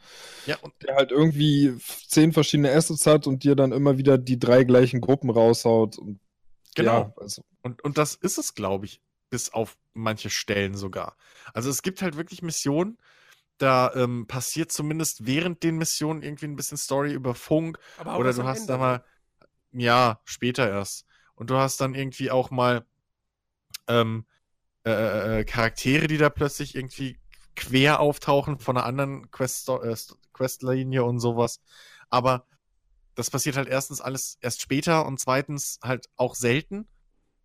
ja, 0.46 0.58
und 0.60 0.74
der 0.82 0.96
halt 0.96 1.10
irgendwie 1.12 1.74
zehn 2.08 2.32
verschiedene 2.32 2.72
Assets 2.72 3.06
hat 3.06 3.26
und 3.26 3.44
dir 3.44 3.54
dann 3.56 3.72
immer 3.72 3.98
wieder 3.98 4.18
die 4.18 4.38
drei 4.38 4.64
gleichen 4.64 5.00
Gruppen 5.00 5.30
raushaut. 5.30 5.98
Und, 5.98 6.20
genau. 6.74 7.14
Ja, 7.14 7.14
also, 7.16 7.42
Und, 7.62 7.82
und 7.84 7.98
das 7.98 8.14
ist 8.16 8.38
es, 8.38 8.54
glaube 8.54 8.86
ich, 8.86 9.00
bis 9.30 9.52
auf 9.52 9.78
manche 9.94 10.30
Stellen 10.30 10.74
sogar. 10.74 11.16
Also 11.54 11.70
es 11.70 11.82
gibt 11.82 12.02
halt 12.02 12.16
wirklich 12.16 12.42
Missionen, 12.42 12.98
da 13.58 13.92
ähm, 13.94 14.26
passiert 14.26 14.72
zumindest 14.72 15.26
während 15.26 15.62
den 15.62 15.76
Missionen 15.78 16.22
irgendwie 16.22 16.46
ein 16.46 16.56
bisschen 16.56 16.78
Story 16.78 17.12
über 17.12 17.34
Funk 17.34 17.78
Aber 17.96 18.14
auch 18.14 18.18
oder 18.20 18.32
du 18.34 18.44
hast 18.44 18.60
Ende, 18.62 18.72
da 18.74 18.78
mal, 18.78 19.04
ja, 19.72 20.20
später 20.24 20.68
erst. 20.68 21.06
Und 21.34 21.50
du 21.50 21.56
hast 21.56 21.80
dann 21.80 21.94
irgendwie 21.94 22.30
auch 22.30 22.50
mal 22.50 22.86
ähm, 23.88 24.26
äh, 24.84 24.90
äh, 24.90 25.40
äh, 25.40 25.44
Charaktere, 25.44 26.08
die 26.08 26.18
da 26.18 26.28
plötzlich 26.28 26.74
irgendwie 26.74 27.18
quer 27.54 28.00
auftauchen 28.00 28.58
von 28.58 28.76
einer 28.76 28.86
anderen 28.86 29.30
Quest 29.30 29.68
äh, 29.68 29.94
Questlinie 30.32 31.04
und 31.04 31.20
sowas. 31.20 31.60
Aber 32.10 32.46
das 33.14 33.30
passiert 33.30 33.56
halt 33.56 33.68
erstens 33.68 34.00
alles 34.00 34.38
erst 34.40 34.60
später 34.60 35.06
und 35.06 35.20
zweitens 35.20 35.78
halt 35.82 36.08
auch 36.16 36.34
selten. 36.34 36.88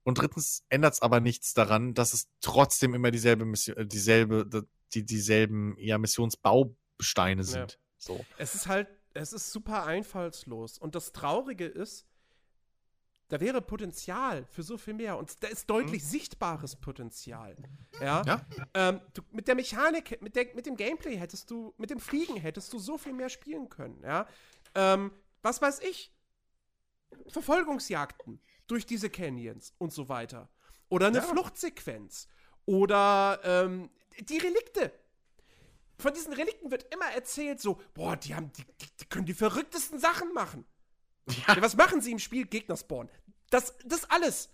Und 0.03 0.19
drittens 0.19 0.63
ändert 0.69 0.93
es 0.93 1.01
aber 1.01 1.19
nichts 1.19 1.53
daran, 1.53 1.93
dass 1.93 2.13
es 2.13 2.27
trotzdem 2.39 2.93
immer 2.93 3.11
dieselbe 3.11 3.45
Mission, 3.45 3.77
äh, 3.77 3.85
dieselbe, 3.85 4.65
die, 4.93 5.05
dieselben 5.05 5.75
ja, 5.77 5.97
Missionsbausteine 5.97 7.43
sind. 7.43 7.73
Ja. 7.73 7.77
So. 7.97 8.25
Es 8.37 8.55
ist 8.55 8.67
halt, 8.67 8.87
es 9.13 9.33
ist 9.33 9.51
super 9.51 9.85
einfallslos. 9.85 10.77
Und 10.77 10.95
das 10.95 11.11
Traurige 11.11 11.65
ist, 11.65 12.07
da 13.29 13.39
wäre 13.39 13.61
Potenzial 13.61 14.45
für 14.45 14.63
so 14.63 14.77
viel 14.77 14.93
mehr. 14.93 15.17
Und 15.17 15.43
da 15.43 15.47
ist 15.47 15.69
deutlich 15.69 16.03
mhm. 16.03 16.07
sichtbares 16.07 16.75
Potenzial. 16.75 17.55
Ja. 17.99 18.23
ja? 18.25 18.41
Ähm, 18.73 19.01
du, 19.13 19.21
mit 19.31 19.47
der 19.47 19.55
Mechanik, 19.55 20.21
mit, 20.21 20.35
der, 20.35 20.53
mit 20.55 20.65
dem 20.65 20.77
Gameplay 20.77 21.17
hättest 21.17 21.51
du, 21.51 21.73
mit 21.77 21.89
dem 21.89 21.99
Fliegen 21.99 22.37
hättest 22.37 22.71
du 22.71 22.79
so 22.79 22.97
viel 22.97 23.13
mehr 23.13 23.29
spielen 23.29 23.69
können. 23.69 24.01
Ja. 24.03 24.27
Ähm, 24.75 25.11
was 25.41 25.61
weiß 25.61 25.79
ich? 25.79 26.13
Verfolgungsjagden 27.27 28.41
durch 28.67 28.85
diese 28.85 29.09
Canyons 29.09 29.73
und 29.77 29.91
so 29.91 30.07
weiter. 30.09 30.49
Oder 30.89 31.07
eine 31.07 31.17
ja. 31.17 31.23
Fluchtsequenz. 31.23 32.27
Oder 32.65 33.39
ähm, 33.43 33.89
die 34.19 34.37
Relikte. 34.37 34.93
Von 35.99 36.13
diesen 36.13 36.33
Relikten 36.33 36.69
wird 36.69 36.93
immer 36.93 37.11
erzählt, 37.11 37.59
so, 37.59 37.81
boah, 37.93 38.15
die 38.15 38.35
haben, 38.35 38.51
die, 38.53 38.63
die, 38.63 38.87
die 39.01 39.05
können 39.05 39.25
die 39.25 39.33
verrücktesten 39.33 39.99
Sachen 39.99 40.31
machen. 40.33 40.65
Ja. 41.27 41.55
ja. 41.55 41.61
was 41.61 41.75
machen 41.75 42.01
sie 42.01 42.11
im 42.11 42.19
Spiel? 42.19 42.45
Gegner 42.45 42.77
spawnen. 42.77 43.09
Das, 43.49 43.75
das 43.85 44.09
alles. 44.09 44.49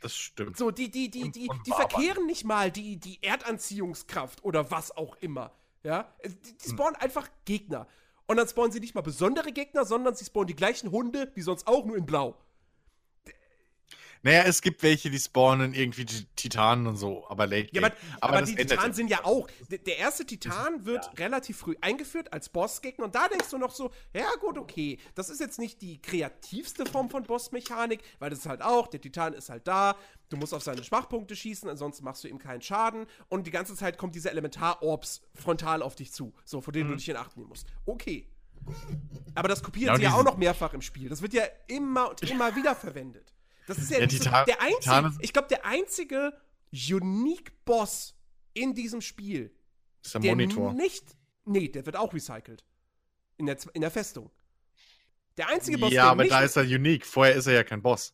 Das 0.00 0.14
stimmt. 0.14 0.56
So, 0.56 0.70
die, 0.70 0.90
die, 0.90 1.10
die, 1.10 1.30
die, 1.30 1.48
die 1.66 1.70
verkehren 1.70 2.26
nicht 2.26 2.44
mal 2.44 2.70
die, 2.70 2.98
die 2.98 3.22
Erdanziehungskraft 3.22 4.44
oder 4.44 4.70
was 4.70 4.96
auch 4.96 5.16
immer. 5.16 5.52
Ja? 5.82 6.12
Die, 6.24 6.28
die 6.28 6.68
hm. 6.68 6.74
spawnen 6.74 6.94
hm. 6.96 7.02
einfach 7.02 7.28
Gegner. 7.44 7.86
Und 8.26 8.36
dann 8.36 8.46
spawnen 8.46 8.72
sie 8.72 8.80
nicht 8.80 8.94
mal 8.94 9.00
besondere 9.00 9.52
Gegner, 9.52 9.84
sondern 9.84 10.14
sie 10.14 10.24
spawnen 10.24 10.48
die 10.48 10.56
gleichen 10.56 10.90
Hunde 10.90 11.32
wie 11.34 11.40
sonst 11.40 11.66
auch, 11.66 11.84
nur 11.84 11.96
in 11.96 12.06
Blau. 12.06 12.36
Naja, 14.22 14.42
es 14.44 14.62
gibt 14.62 14.82
welche, 14.82 15.10
die 15.10 15.18
spawnen 15.18 15.74
irgendwie 15.74 16.04
Titanen 16.04 16.86
und 16.86 16.96
so, 16.96 17.26
aber 17.28 17.46
late. 17.46 17.68
Ja, 17.72 17.82
aber, 17.82 17.94
aber, 18.20 18.36
aber 18.38 18.46
die 18.46 18.54
Titanen 18.56 18.92
sind 18.92 19.10
ja 19.10 19.24
auch. 19.24 19.48
Der 19.68 19.98
erste 19.98 20.24
Titan 20.24 20.84
wird 20.84 21.04
ja. 21.04 21.12
relativ 21.24 21.58
früh 21.58 21.76
eingeführt 21.80 22.32
als 22.32 22.48
Bossgegner 22.48 23.04
und 23.04 23.14
da 23.14 23.28
denkst 23.28 23.50
du 23.50 23.58
noch 23.58 23.72
so, 23.72 23.90
ja 24.14 24.28
gut, 24.40 24.58
okay, 24.58 24.98
das 25.14 25.30
ist 25.30 25.40
jetzt 25.40 25.58
nicht 25.58 25.82
die 25.82 26.00
kreativste 26.00 26.86
Form 26.86 27.10
von 27.10 27.22
Bossmechanik, 27.22 28.00
weil 28.18 28.30
das 28.30 28.40
ist 28.40 28.46
halt 28.46 28.62
auch, 28.62 28.88
der 28.88 29.00
Titan 29.00 29.34
ist 29.34 29.48
halt 29.48 29.66
da, 29.66 29.96
du 30.28 30.36
musst 30.36 30.54
auf 30.54 30.62
seine 30.62 30.82
Schwachpunkte 30.84 31.36
schießen, 31.36 31.68
ansonsten 31.68 32.04
machst 32.04 32.24
du 32.24 32.28
ihm 32.28 32.38
keinen 32.38 32.62
Schaden 32.62 33.06
und 33.28 33.46
die 33.46 33.50
ganze 33.50 33.74
Zeit 33.74 33.98
kommt 33.98 34.14
dieser 34.14 34.30
Elementar-Orbs 34.30 35.22
frontal 35.34 35.82
auf 35.82 35.94
dich 35.94 36.12
zu, 36.12 36.34
so, 36.44 36.60
vor 36.60 36.72
denen 36.72 36.86
mhm. 36.86 36.92
du 36.92 36.96
dich 36.96 37.08
in 37.08 37.16
Acht 37.16 37.36
nehmen 37.36 37.48
musst. 37.48 37.66
Okay. 37.86 38.26
Aber 39.34 39.48
das 39.48 39.62
kopieren 39.62 39.94
ja, 39.94 39.96
sie 39.96 40.02
ja 40.02 40.12
auch 40.12 40.24
noch 40.24 40.36
mehrfach 40.36 40.74
im 40.74 40.82
Spiel. 40.82 41.08
Das 41.08 41.22
wird 41.22 41.32
ja 41.32 41.44
immer 41.68 42.10
und 42.10 42.22
immer 42.22 42.54
wieder 42.56 42.74
verwendet. 42.74 43.32
Das 43.68 43.78
ist 43.78 43.90
ja, 43.90 44.00
ja 44.00 44.08
so, 44.08 44.30
der 44.46 44.60
einzige, 44.62 45.18
ich 45.20 45.32
glaube, 45.32 45.48
der 45.48 45.64
einzige 45.66 46.32
Unique 46.72 47.52
Boss 47.64 48.14
in 48.54 48.74
diesem 48.74 49.00
Spiel. 49.00 49.54
ist 50.02 50.14
der, 50.14 50.20
der 50.22 50.30
Monitor. 50.32 50.72
Nicht, 50.72 51.04
nee, 51.44 51.68
der 51.68 51.84
wird 51.86 51.96
auch 51.96 52.12
recycelt. 52.12 52.64
In 53.36 53.46
der, 53.46 53.58
in 53.74 53.82
der 53.82 53.90
Festung. 53.90 54.30
Der 55.36 55.48
einzige 55.48 55.78
Boss, 55.78 55.92
Ja, 55.92 56.10
aber 56.10 56.26
da 56.26 56.40
ist 56.40 56.56
er 56.56 56.64
unique. 56.64 57.06
Vorher 57.06 57.34
ist 57.36 57.46
er 57.46 57.52
ja 57.52 57.62
kein 57.62 57.80
Boss. 57.80 58.12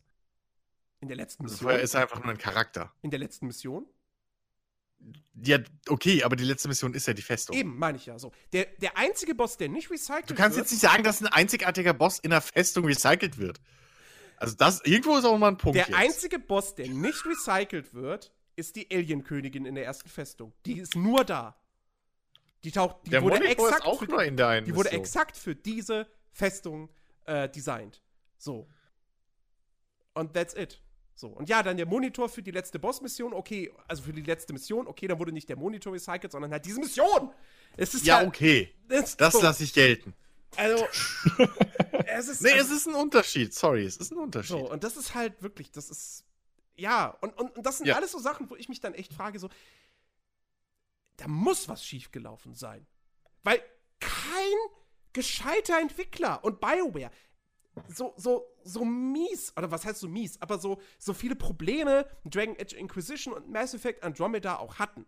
In 1.01 1.09
der 1.09 1.17
letzten 1.17 1.45
Mission. 1.45 1.61
Vorher 1.61 1.81
ist 1.81 1.95
er 1.95 2.03
einfach 2.03 2.23
nur 2.23 2.31
ein 2.31 2.39
Charakter. 2.39 2.93
In 3.03 3.11
der 3.11 3.21
letzten 3.21 3.47
Mission? 3.47 3.87
Ja, 5.35 5.59
okay, 5.89 6.23
aber 6.25 6.35
die 6.37 6.45
letzte 6.45 6.69
Mission 6.69 6.95
ist 6.95 7.07
ja 7.07 7.15
die 7.15 7.23
Festung. 7.23 7.57
Eben, 7.57 7.79
meine 7.79 7.99
ich 7.99 8.07
ja 8.07 8.19
so. 8.19 8.33
Der, 8.53 8.67
der 8.81 8.97
einzige 8.97 9.35
Boss, 9.35 9.57
der 9.57 9.69
nicht 9.69 9.91
recycelt 9.91 10.29
wird. 10.29 10.31
Du 10.31 10.35
kannst 10.35 10.57
wird, 10.57 10.67
jetzt 10.67 10.73
nicht 10.73 10.81
sagen, 10.81 11.03
dass 11.03 11.21
ein 11.21 11.27
einzigartiger 11.29 11.95
Boss 11.95 12.19
in 12.19 12.31
der 12.31 12.41
Festung 12.41 12.85
recycelt 12.87 13.39
wird. 13.39 13.61
Also 14.37 14.55
das, 14.57 14.81
irgendwo 14.85 15.17
ist 15.17 15.25
auch 15.25 15.39
mal 15.39 15.49
ein 15.49 15.59
Punkt 15.59 15.77
Der 15.77 15.87
jetzt. 15.87 15.97
einzige 15.97 16.39
Boss, 16.39 16.75
der 16.75 16.89
nicht 16.89 17.25
recycelt 17.25 17.95
wird, 17.95 18.33
ist 18.57 18.77
die 18.77 18.89
Alien-Königin 18.91 19.67
in 19.67 19.75
der 19.75 19.85
ersten 19.85 20.09
Festung. 20.09 20.53
Die 20.67 20.79
ist 20.79 20.97
nur 20.97 21.25
da. 21.25 21.57
Die 22.63 22.71
taucht, 22.71 23.07
die 23.07 23.11
der 23.11 23.23
wurde 23.23 23.41
Monitor 23.41 23.69
exakt 23.69 23.87
auch 23.87 24.07
nur 24.07 24.23
in 24.25 24.37
der 24.37 24.49
einen 24.49 24.67
Die 24.67 24.75
wurde 24.75 24.91
exakt 24.93 25.37
für 25.37 25.55
diese 25.55 26.07
Festung 26.31 26.89
äh, 27.27 27.49
designt. 27.49 28.03
So. 28.39 28.69
Und 30.15 30.33
that's 30.33 30.55
it. 30.55 30.81
So. 31.15 31.29
Und 31.29 31.49
ja, 31.49 31.63
dann 31.63 31.77
der 31.77 31.87
Monitor 31.87 32.29
für 32.29 32.43
die 32.43 32.51
letzte 32.51 32.79
Boss-Mission, 32.79 33.35
okay, 33.35 33.73
also 33.87 34.03
für 34.03 34.13
die 34.13 34.23
letzte 34.23 34.53
Mission, 34.53 34.87
okay, 34.87 35.07
dann 35.07 35.19
wurde 35.19 35.33
nicht 35.33 35.49
der 35.49 35.57
Monitor 35.57 35.93
recycelt, 35.93 36.33
sondern 36.33 36.51
halt 36.51 36.65
diese 36.65 36.81
Mission. 36.81 37.31
Es 37.77 37.95
ist 37.95 38.07
ja, 38.07 38.17
halt, 38.17 38.29
okay. 38.29 38.73
Das, 38.89 39.17
das 39.17 39.35
so. 39.35 39.43
lasse 39.43 39.65
ich 39.65 39.73
gelten. 39.73 40.15
Also, 40.57 40.87
es 42.15 42.29
ist. 42.29 42.43
Nee, 42.43 42.53
also, 42.53 42.73
es 42.73 42.81
ist 42.81 42.87
ein 42.89 42.95
Unterschied, 42.95 43.55
sorry, 43.55 43.85
es 43.85 43.97
ist 43.97 44.13
ein 44.13 44.19
Unterschied. 44.19 44.59
So, 44.59 44.71
und 44.71 44.85
das 44.85 44.97
ist 44.97 45.15
halt 45.15 45.43
wirklich, 45.43 45.71
das 45.71 45.91
ist. 45.91 46.25
Ja, 46.77 47.17
und, 47.21 47.39
und, 47.39 47.57
und 47.57 47.65
das 47.65 47.79
sind 47.79 47.87
ja. 47.87 47.97
alles 47.97 48.13
so 48.13 48.19
Sachen, 48.19 48.51
wo 48.51 48.57
ich 48.57 48.69
mich 48.69 48.81
dann 48.81 48.95
echt 48.95 49.13
frage, 49.13 49.39
so, 49.39 49.49
da 51.17 51.29
muss 51.29 51.69
was 51.69 51.85
schiefgelaufen 51.85 52.55
sein. 52.55 52.87
Weil 53.45 53.63
kein 54.01 54.57
gescheiter 55.13 55.79
Entwickler 55.81 56.43
und 56.43 56.61
BioWare 56.61 57.11
so, 57.89 58.15
so, 58.17 58.47
so 58.63 58.85
mies, 58.85 59.53
oder 59.57 59.71
was 59.71 59.85
heißt 59.85 60.01
so 60.01 60.09
mies, 60.09 60.41
aber 60.41 60.59
so, 60.59 60.81
so 60.99 61.13
viele 61.13 61.37
Probleme 61.37 62.07
Dragon 62.25 62.57
Age 62.59 62.75
Inquisition 62.75 63.35
und 63.35 63.51
Mass 63.51 63.75
Effect 63.75 64.03
Andromeda 64.03 64.57
auch 64.57 64.79
hatten. 64.79 65.07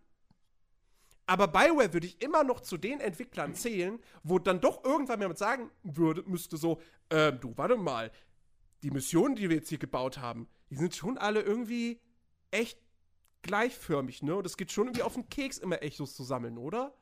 Aber 1.26 1.48
Bioware 1.48 1.92
würde 1.92 2.06
ich 2.06 2.22
immer 2.22 2.44
noch 2.44 2.60
zu 2.60 2.76
den 2.76 3.00
Entwicklern 3.00 3.54
zählen, 3.54 3.98
wo 4.22 4.38
dann 4.38 4.60
doch 4.60 4.84
irgendwann 4.84 5.20
jemand 5.20 5.38
sagen 5.38 5.70
würde, 5.82 6.22
müsste 6.22 6.56
so, 6.56 6.80
äh, 7.08 7.32
du, 7.32 7.52
warte 7.56 7.76
mal, 7.76 8.12
die 8.82 8.92
Missionen, 8.92 9.34
die 9.34 9.48
wir 9.48 9.56
jetzt 9.56 9.68
hier 9.68 9.78
gebaut 9.78 10.18
haben, 10.18 10.48
die 10.70 10.76
sind 10.76 10.94
schon 10.94 11.18
alle 11.18 11.40
irgendwie 11.40 12.00
echt 12.52 12.78
gleichförmig, 13.42 14.22
ne? 14.22 14.36
Und 14.36 14.46
es 14.46 14.56
geht 14.56 14.70
schon 14.70 14.86
irgendwie 14.86 15.02
auf 15.02 15.14
den 15.14 15.28
Keks, 15.28 15.58
immer 15.58 15.82
Echos 15.82 16.14
zu 16.14 16.22
sammeln, 16.22 16.58
oder? 16.58 16.94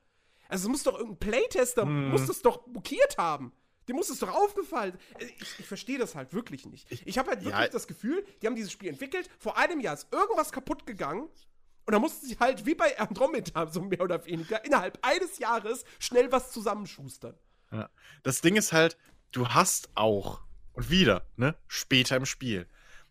Also 0.49 0.69
es 0.69 0.71
muss 0.71 0.83
doch 0.83 0.99
irgendein 0.99 1.19
Playtester, 1.19 1.83
hm. 1.83 2.11
muss 2.11 2.27
das 2.27 2.43
doch 2.43 2.67
blockiert 2.67 3.19
haben. 3.19 3.53
Dem 3.89 3.97
muss 3.97 4.09
es 4.09 4.19
doch 4.19 4.33
aufgefallen. 4.35 4.97
Äh, 5.19 5.27
ich, 5.39 5.61
ich 5.61 5.67
verstehe 5.67 5.99
das 5.99 6.15
halt 6.15 6.33
wirklich 6.33 6.67
nicht. 6.67 6.91
Ich 6.91 7.19
habe 7.19 7.31
halt 7.31 7.45
wirklich 7.45 7.61
ja. 7.61 7.69
das 7.69 7.87
Gefühl, 7.87 8.25
die 8.41 8.47
haben 8.47 8.57
dieses 8.57 8.73
Spiel 8.73 8.89
entwickelt, 8.89 9.29
vor 9.39 9.59
einem 9.59 9.81
Jahr 9.81 9.95
ist 9.95 10.11
irgendwas 10.13 10.53
kaputt 10.53 10.87
gegangen 10.87 11.29
und 11.87 11.93
da 11.93 11.99
mussten 11.99 12.27
sie 12.27 12.39
halt, 12.39 12.67
wie 12.67 12.75
bei 12.75 12.99
Andromeda, 12.99 13.67
so 13.67 13.83
mehr 13.83 14.01
oder 14.01 14.25
weniger, 14.25 14.65
innerhalb 14.65 14.99
eines 15.03 15.39
Jahres 15.39 15.85
schnell 15.99 16.33
was 16.33 16.51
zusammenschustern. 16.51 17.35
Ja. 17.71 17.91
Das 18.23 18.41
Ding 18.41 18.57
ist 18.57 18.73
halt, 18.73 18.97
du 19.33 19.49
hast 19.49 19.91
auch, 19.95 20.41
und 20.73 20.91
wieder, 20.91 21.27
ne, 21.37 21.55
später 21.67 22.17
im 22.17 22.27
Spiel, 22.27 22.67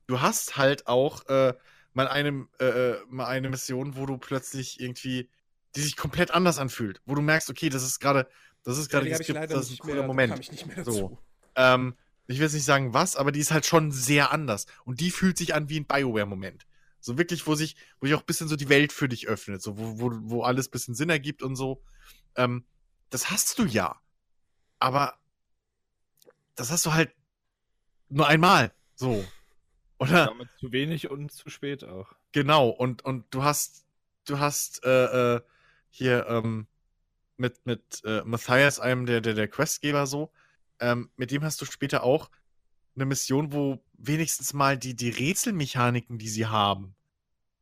du 0.08 0.22
hast 0.22 0.58
halt 0.58 0.88
auch 0.88 1.26
äh, 1.28 1.54
mal, 1.94 2.08
eine, 2.08 2.48
äh, 2.60 2.66
äh, 2.66 2.98
mal 3.10 3.28
eine 3.28 3.50
Mission, 3.50 3.96
wo 3.96 4.06
du 4.06 4.18
plötzlich 4.18 4.80
irgendwie, 4.80 5.30
die 5.76 5.82
sich 5.82 5.96
komplett 5.96 6.32
anders 6.32 6.58
anfühlt, 6.58 7.02
wo 7.06 7.16
du 7.16 7.22
merkst, 7.22 7.50
okay, 7.50 7.70
das 7.70 7.84
ist 7.84 8.00
gerade, 8.00 8.28
das 8.64 8.78
ist 8.78 8.90
gerade, 8.90 9.08
ja, 9.08 9.18
das 9.18 9.30
ist 9.30 9.72
ein 9.72 9.78
cooler 9.78 10.08
Moment. 10.08 10.40
Ich 10.40 10.52
nicht 10.52 10.66
mehr 10.66 10.78
dazu. 10.78 10.92
So. 10.92 11.18
Ähm, 11.56 11.96
ich 12.28 12.38
will 12.38 12.46
jetzt 12.46 12.54
nicht 12.54 12.66
sagen 12.66 12.94
was, 12.94 13.16
aber 13.16 13.32
die 13.32 13.40
ist 13.40 13.52
halt 13.52 13.66
schon 13.66 13.92
sehr 13.92 14.32
anders. 14.32 14.66
Und 14.86 15.02
die 15.02 15.12
fühlt 15.12 15.38
sich 15.38 15.54
an 15.54 15.70
wie 15.70 15.80
ein 15.80 15.86
Bioware-Moment. 15.86 16.66
So 17.04 17.18
wirklich, 17.18 17.46
wo 17.48 17.56
sich, 17.56 17.76
wo 18.00 18.08
sich 18.08 18.16
auch 18.16 18.22
ein 18.22 18.26
bisschen 18.26 18.48
so 18.48 18.56
die 18.56 18.70
Welt 18.70 18.94
für 18.94 19.10
dich 19.10 19.28
öffnet, 19.28 19.62
so 19.62 19.78
wo, 19.78 20.00
wo, 20.00 20.12
wo 20.24 20.44
alles 20.44 20.68
ein 20.68 20.72
bisschen 20.72 20.96
Sinn 20.96 21.10
ergibt 21.10 21.44
und 21.44 21.58
so. 21.58 21.84
Ähm, 22.36 22.66
das 23.10 23.30
hast 23.30 23.60
du 23.60 23.66
ja. 23.66 24.00
Aber 24.80 25.20
das 26.56 26.72
hast 26.72 26.86
du 26.86 26.94
halt 26.94 27.14
nur 28.08 28.28
einmal. 28.28 28.74
So. 28.96 29.26
Oder? 29.98 30.28
Damit 30.28 30.48
zu 30.58 30.72
wenig 30.72 31.12
und 31.12 31.30
zu 31.32 31.50
spät 31.50 31.84
auch. 31.84 32.14
Genau, 32.32 32.70
und, 32.70 33.04
und 33.04 33.26
du 33.32 33.44
hast, 33.44 33.86
du 34.24 34.40
hast 34.40 34.86
äh, 34.86 35.36
äh, 35.36 35.42
hier 35.90 36.26
ähm, 36.28 36.68
mit, 37.36 37.66
mit 37.66 38.02
äh, 38.06 38.22
Matthias, 38.24 38.80
einem 38.80 39.06
der, 39.06 39.20
der, 39.20 39.34
der 39.34 39.50
Questgeber 39.50 40.08
so, 40.08 40.32
ähm, 40.80 41.12
mit 41.18 41.32
dem 41.32 41.44
hast 41.44 41.60
du 41.60 41.66
später 41.66 42.04
auch 42.04 42.30
eine 42.96 43.06
Mission, 43.06 43.54
wo 43.54 43.84
wenigstens 43.94 44.54
mal 44.54 44.78
die, 44.78 44.96
die 44.96 45.10
Rätselmechaniken, 45.10 46.18
die 46.18 46.30
sie 46.30 46.46
haben, 46.46 46.96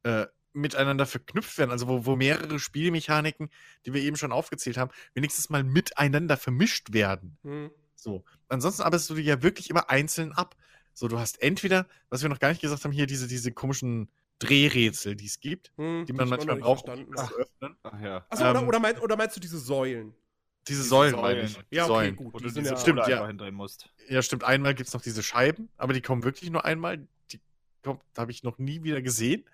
äh, 0.03 0.25
miteinander 0.53 1.05
verknüpft 1.05 1.57
werden. 1.57 1.71
Also 1.71 1.87
wo, 1.87 2.05
wo 2.05 2.15
mehrere 2.15 2.59
Spielmechaniken, 2.59 3.49
die 3.85 3.93
wir 3.93 4.01
eben 4.01 4.17
schon 4.17 4.31
aufgezählt 4.31 4.77
haben, 4.77 4.91
wenigstens 5.13 5.49
mal 5.49 5.63
miteinander 5.63 6.37
vermischt 6.37 6.93
werden. 6.93 7.37
Mhm. 7.43 7.71
So. 7.95 8.23
Ansonsten 8.49 8.81
arbeitest 8.81 9.09
du 9.09 9.15
die 9.15 9.21
ja 9.21 9.41
wirklich 9.41 9.69
immer 9.69 9.89
einzeln 9.89 10.33
ab. 10.33 10.55
So, 10.93 11.07
du 11.07 11.19
hast 11.19 11.41
entweder, 11.41 11.87
was 12.09 12.21
wir 12.21 12.29
noch 12.29 12.39
gar 12.39 12.49
nicht 12.49 12.61
gesagt 12.61 12.83
haben, 12.83 12.91
hier 12.91 13.07
diese, 13.07 13.27
diese 13.27 13.51
komischen 13.51 14.09
Drehrätsel, 14.39 15.15
die 15.15 15.27
es 15.27 15.39
gibt, 15.39 15.71
hm, 15.77 16.05
die 16.05 16.13
man 16.13 16.27
manchmal 16.27 16.57
braucht, 16.57 16.89
um 16.89 17.15
zu 17.15 17.35
öffnen. 17.37 17.77
Ach 17.83 18.01
ja. 18.01 18.25
Achso, 18.29 18.43
ähm, 18.43 18.49
oder, 18.49 18.67
oder, 18.67 18.79
meinst, 18.79 19.01
oder 19.01 19.15
meinst 19.15 19.35
du 19.35 19.39
diese 19.39 19.59
Säulen? 19.59 20.13
Diese, 20.67 20.83
Säulen, 20.83 21.11
Säulen, 21.11 21.23
meine 21.23 21.41
ich. 21.41 21.59
Ja, 21.71 21.85
okay, 21.85 21.93
Säulen. 21.93 22.15
gut. 22.15 22.43
die 22.43 22.49
sind 22.49 22.65
ja 22.65 22.77
stimmt, 22.77 23.07
ja. 23.07 23.25
hindrehen 23.25 23.55
musst. 23.55 23.89
Ja, 24.09 24.21
stimmt. 24.21 24.43
Einmal 24.43 24.75
gibt 24.75 24.87
es 24.87 24.93
noch 24.93 25.01
diese 25.01 25.23
Scheiben, 25.23 25.69
aber 25.77 25.93
die 25.93 26.01
kommen 26.01 26.23
wirklich 26.23 26.51
nur 26.51 26.65
einmal. 26.65 27.07
Die 27.31 27.39
habe 28.17 28.31
ich 28.31 28.43
noch 28.43 28.57
nie 28.59 28.83
wieder 28.83 29.01
gesehen. 29.01 29.45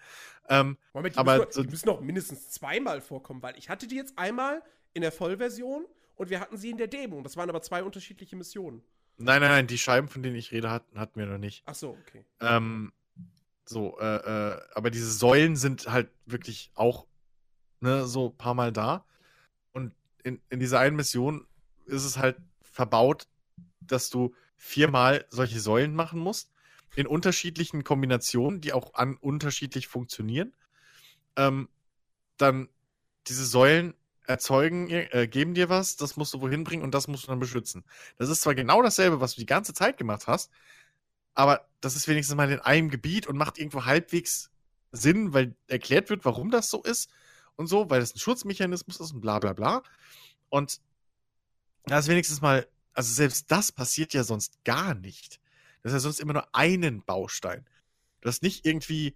Ähm, 0.49 0.77
Moment, 0.93 1.15
die, 1.15 1.19
aber 1.19 1.37
müssen, 1.37 1.51
so, 1.51 1.63
die 1.63 1.69
müssen 1.69 1.87
noch 1.87 2.01
mindestens 2.01 2.49
zweimal 2.51 3.01
vorkommen, 3.01 3.41
weil 3.41 3.57
ich 3.57 3.69
hatte 3.69 3.87
die 3.87 3.95
jetzt 3.95 4.17
einmal 4.17 4.61
in 4.93 5.01
der 5.01 5.11
Vollversion 5.11 5.85
und 6.15 6.29
wir 6.29 6.39
hatten 6.39 6.57
sie 6.57 6.71
in 6.71 6.77
der 6.77 6.87
Demo. 6.87 7.21
Das 7.21 7.37
waren 7.37 7.49
aber 7.49 7.61
zwei 7.61 7.83
unterschiedliche 7.83 8.35
Missionen. 8.35 8.81
Nein, 9.17 9.41
nein, 9.41 9.49
nein, 9.49 9.67
die 9.67 9.77
Scheiben, 9.77 10.07
von 10.07 10.23
denen 10.23 10.35
ich 10.35 10.51
rede, 10.51 10.69
hatten, 10.69 10.99
hatten 10.99 11.19
wir 11.19 11.25
noch 11.25 11.37
nicht. 11.37 11.63
Ach 11.65 11.75
so, 11.75 11.97
okay. 12.05 12.25
Ähm, 12.41 12.91
So, 13.65 13.99
äh, 13.99 14.05
äh, 14.05 14.61
aber 14.75 14.89
diese 14.91 15.11
Säulen 15.11 15.55
sind 15.57 15.91
halt 15.91 16.09
wirklich 16.25 16.71
auch 16.75 17.05
ne, 17.81 18.05
so 18.05 18.29
ein 18.29 18.37
paar 18.37 18.53
Mal 18.53 18.71
da. 18.71 19.05
In, 20.27 20.41
in 20.49 20.59
dieser 20.59 20.79
einen 20.79 20.97
Mission 20.97 21.47
ist 21.85 22.03
es 22.03 22.17
halt 22.17 22.37
verbaut, 22.61 23.27
dass 23.79 24.09
du 24.09 24.35
viermal 24.57 25.25
solche 25.29 25.61
Säulen 25.61 25.95
machen 25.95 26.19
musst. 26.19 26.51
In 26.95 27.07
unterschiedlichen 27.07 27.85
Kombinationen, 27.85 28.59
die 28.59 28.73
auch 28.73 28.93
an 28.93 29.15
unterschiedlich 29.15 29.87
funktionieren. 29.87 30.53
Ähm, 31.37 31.69
dann 32.35 32.67
diese 33.27 33.45
Säulen 33.45 33.93
erzeugen, 34.25 34.89
äh, 34.89 35.27
geben 35.31 35.53
dir 35.53 35.69
was, 35.69 35.95
das 35.95 36.17
musst 36.17 36.33
du 36.33 36.41
wohin 36.41 36.65
bringen 36.65 36.83
und 36.83 36.93
das 36.93 37.07
musst 37.07 37.23
du 37.23 37.27
dann 37.27 37.39
beschützen. 37.39 37.85
Das 38.17 38.27
ist 38.27 38.41
zwar 38.41 38.53
genau 38.53 38.81
dasselbe, 38.81 39.21
was 39.21 39.35
du 39.35 39.39
die 39.39 39.45
ganze 39.45 39.73
Zeit 39.73 39.97
gemacht 39.97 40.27
hast, 40.27 40.51
aber 41.35 41.69
das 41.79 41.95
ist 41.95 42.09
wenigstens 42.09 42.35
mal 42.35 42.51
in 42.51 42.59
einem 42.59 42.89
Gebiet 42.89 43.27
und 43.27 43.37
macht 43.37 43.57
irgendwo 43.57 43.85
halbwegs 43.85 44.51
Sinn, 44.91 45.33
weil 45.33 45.55
erklärt 45.67 46.09
wird, 46.09 46.25
warum 46.25 46.51
das 46.51 46.69
so 46.69 46.83
ist 46.83 47.09
und 47.57 47.67
so, 47.67 47.89
weil 47.89 47.99
das 47.99 48.15
ein 48.15 48.19
Schutzmechanismus 48.19 48.99
ist 48.99 49.11
und 49.11 49.21
bla 49.21 49.39
bla 49.39 49.53
bla. 49.53 49.83
Und 50.49 50.79
das 51.85 52.05
ist 52.05 52.09
wenigstens 52.09 52.41
mal, 52.41 52.67
also 52.93 53.13
selbst 53.13 53.51
das 53.51 53.71
passiert 53.71 54.13
ja 54.13 54.23
sonst 54.23 54.63
gar 54.63 54.93
nicht. 54.93 55.41
Das 55.83 55.91
ist 55.91 55.97
ja 55.97 55.99
sonst 55.99 56.19
immer 56.19 56.33
nur 56.33 56.55
einen 56.55 57.03
Baustein. 57.03 57.65
Du 58.21 58.29
hast 58.29 58.41
nicht 58.41 58.65
irgendwie 58.65 59.15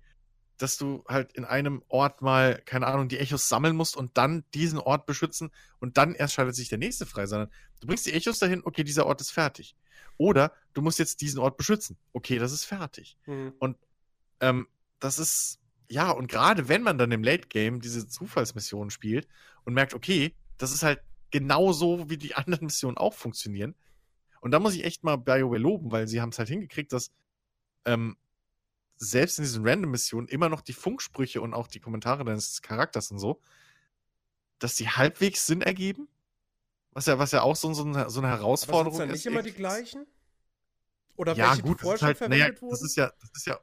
dass 0.61 0.77
du 0.77 1.03
halt 1.07 1.34
in 1.34 1.45
einem 1.45 1.84
Ort 1.88 2.22
mal, 2.22 2.61
keine 2.65 2.88
Ahnung, 2.88 3.07
die 3.07 3.18
Echos 3.18 3.49
sammeln 3.49 3.76
musst 3.76 3.97
und 3.97 4.18
dann 4.18 4.43
diesen 4.53 4.77
Ort 4.77 5.05
beschützen 5.05 5.51
und 5.80 5.97
dann 5.97 6.13
erst 6.13 6.35
schaltet 6.35 6.55
sich 6.55 6.69
der 6.69 6.77
nächste 6.77 7.05
frei, 7.05 7.26
sondern 7.26 7.49
du 7.80 7.88
bringst 7.88 8.05
die 8.05 8.13
Echos 8.13 8.39
dahin, 8.39 8.61
okay, 8.63 8.84
dieser 8.84 9.05
Ort 9.07 9.22
ist 9.22 9.31
fertig. 9.31 9.76
Oder 10.18 10.53
du 10.73 10.81
musst 10.81 10.99
jetzt 10.99 11.22
diesen 11.22 11.39
Ort 11.39 11.57
beschützen. 11.57 11.97
Okay, 12.13 12.38
das 12.38 12.51
ist 12.51 12.65
fertig. 12.65 13.18
Mhm. 13.26 13.53
Und 13.59 13.77
ähm, 14.39 14.68
das 14.99 15.18
ist, 15.18 15.59
ja, 15.91 16.09
und 16.09 16.27
gerade 16.27 16.69
wenn 16.69 16.84
man 16.84 16.97
dann 16.97 17.11
im 17.11 17.22
Late 17.22 17.49
Game 17.49 17.81
diese 17.81 18.07
Zufallsmissionen 18.07 18.91
spielt 18.91 19.27
und 19.65 19.73
merkt, 19.73 19.93
okay, 19.93 20.34
das 20.57 20.72
ist 20.72 20.84
halt 20.84 21.01
genauso, 21.31 22.09
wie 22.09 22.18
die 22.18 22.34
anderen 22.35 22.65
Missionen 22.65 22.97
auch 22.97 23.13
funktionieren. 23.13 23.76
Und 24.39 24.51
da 24.51 24.59
muss 24.59 24.73
ich 24.73 24.85
echt 24.85 25.03
mal 25.03 25.18
BioWare 25.18 25.59
loben, 25.59 25.91
weil 25.91 26.07
sie 26.07 26.22
haben 26.22 26.30
es 26.30 26.39
halt 26.39 26.47
hingekriegt, 26.47 26.93
dass 26.93 27.11
ähm, 27.85 28.18
selbst 28.95 29.38
in 29.38 29.43
diesen 29.43 29.68
Random-Missionen 29.68 30.30
immer 30.30 30.47
noch 30.47 30.61
die 30.61 30.73
Funksprüche 30.73 31.41
und 31.41 31.53
auch 31.53 31.68
die 31.68 31.80
Kommentare 31.80 32.23
deines 32.23 32.61
Charakters 32.61 33.11
und 33.11 33.19
so, 33.19 33.41
dass 34.59 34.76
die 34.76 34.88
halbwegs 34.88 35.45
Sinn 35.45 35.61
ergeben. 35.61 36.07
Was 36.93 37.05
ja, 37.05 37.19
was 37.19 37.31
ja 37.31 37.41
auch 37.41 37.55
so, 37.55 37.73
so, 37.73 37.84
eine, 37.84 38.09
so 38.09 38.22
eine 38.22 38.30
Herausforderung 38.30 38.95
Aber 38.95 39.05
sind 39.05 39.09
ist. 39.09 39.26
nicht 39.26 39.26
immer 39.26 39.43
die 39.43 39.51
gleichen? 39.51 40.07
Oder 41.18 41.35
ja, 41.35 41.49
welche, 41.49 41.63
gut, 41.63 41.80
die 41.80 41.84
vorher 41.84 42.01
halt, 42.01 42.18
verwendet 42.18 42.39
naja, 42.47 42.61
wurden? 42.61 42.72
Das 42.72 42.81
ist 42.81 42.95
ja, 42.95 43.11
das 43.19 43.30
ist 43.35 43.45
ja, 43.45 43.59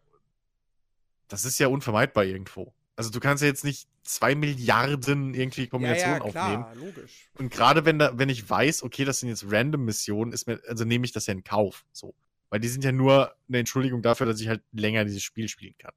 das 1.29 1.45
ist 1.45 1.59
ja 1.59 1.69
unvermeidbar 1.69 2.25
irgendwo. 2.25 2.75
Also 2.97 3.11
du 3.11 3.21
kannst 3.21 3.43
ja 3.43 3.49
jetzt 3.49 3.65
nicht 3.65 3.89
zwei 4.03 4.35
Milliarden 4.35 5.35
irgendwie 5.35 5.69
Kombinationen 5.69 6.19
ja, 6.19 6.25
ja, 6.25 6.31
klar, 6.31 6.59
aufnehmen. 6.59 6.87
Logisch. 6.87 7.29
Und 7.35 7.53
gerade 7.53 7.85
wenn 7.85 7.99
da, 7.99 8.19
wenn 8.19 8.29
ich 8.29 8.49
weiß, 8.49 8.83
okay, 8.83 9.05
das 9.05 9.21
sind 9.21 9.29
jetzt 9.29 9.45
random 9.49 9.85
Missionen, 9.85 10.33
ist 10.33 10.47
mir, 10.47 10.61
also 10.67 10.85
nehme 10.85 11.05
ich 11.05 11.13
das 11.13 11.27
ja 11.27 11.35
in 11.35 11.45
Kauf. 11.45 11.85
So. 11.93 12.15
Weil 12.51 12.61
die 12.61 12.69
sind 12.69 12.83
ja 12.83 12.93
nur 12.93 13.37
eine 13.49 13.59
Entschuldigung 13.59 14.03
dafür, 14.03 14.27
dass 14.27 14.41
ich 14.41 14.49
halt 14.49 14.63
länger 14.73 15.05
dieses 15.05 15.23
Spiel 15.23 15.49
spielen 15.49 15.77
kann. 15.79 15.93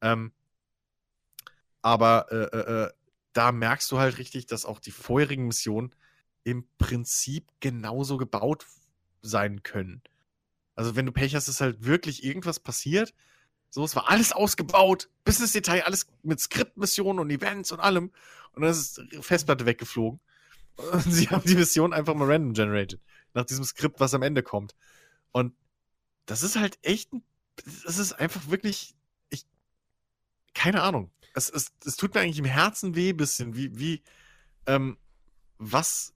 Ähm, 0.00 0.32
aber 1.82 2.26
äh, 2.30 2.56
äh, 2.56 2.84
äh, 2.84 2.90
da 3.32 3.52
merkst 3.52 3.90
du 3.90 3.98
halt 3.98 4.18
richtig, 4.18 4.46
dass 4.46 4.64
auch 4.64 4.78
die 4.80 4.90
vorherigen 4.90 5.46
Missionen 5.46 5.94
im 6.44 6.66
Prinzip 6.78 7.48
genauso 7.60 8.16
gebaut 8.16 8.66
sein 9.22 9.62
können. 9.62 10.02
Also 10.74 10.96
wenn 10.96 11.06
du 11.06 11.12
Pech 11.12 11.34
hast, 11.34 11.48
ist 11.48 11.60
halt 11.60 11.84
wirklich 11.84 12.24
irgendwas 12.24 12.60
passiert. 12.60 13.12
So, 13.70 13.84
es 13.84 13.94
war 13.94 14.10
alles 14.10 14.32
ausgebaut, 14.32 15.08
bis 15.24 15.40
ins 15.40 15.52
Detail, 15.52 15.82
alles 15.84 16.08
mit 16.22 16.40
Skriptmissionen 16.40 17.20
und 17.20 17.30
Events 17.30 17.70
und 17.70 17.78
allem. 17.80 18.10
Und 18.52 18.62
dann 18.62 18.70
ist 18.70 19.00
die 19.12 19.22
Festplatte 19.22 19.64
weggeflogen. 19.64 20.20
Und 20.76 21.02
sie 21.12 21.28
haben 21.28 21.44
die 21.44 21.54
Mission 21.54 21.92
einfach 21.92 22.14
mal 22.14 22.30
random 22.30 22.52
generated. 22.52 23.00
Nach 23.32 23.44
diesem 23.44 23.64
Skript, 23.64 24.00
was 24.00 24.12
am 24.12 24.22
Ende 24.22 24.42
kommt. 24.42 24.74
Und 25.30 25.54
das 26.26 26.42
ist 26.42 26.56
halt 26.56 26.78
echt, 26.82 27.10
das 27.84 27.98
ist 27.98 28.12
einfach 28.12 28.48
wirklich, 28.48 28.96
ich, 29.28 29.46
keine 30.52 30.82
Ahnung. 30.82 31.12
Es, 31.34 31.48
es, 31.48 31.72
es 31.84 31.96
tut 31.96 32.14
mir 32.14 32.20
eigentlich 32.20 32.38
im 32.38 32.44
Herzen 32.44 32.96
weh, 32.96 33.12
bisschen, 33.12 33.54
wie, 33.54 33.78
wie, 33.78 34.02
ähm, 34.66 34.98
was, 35.58 36.12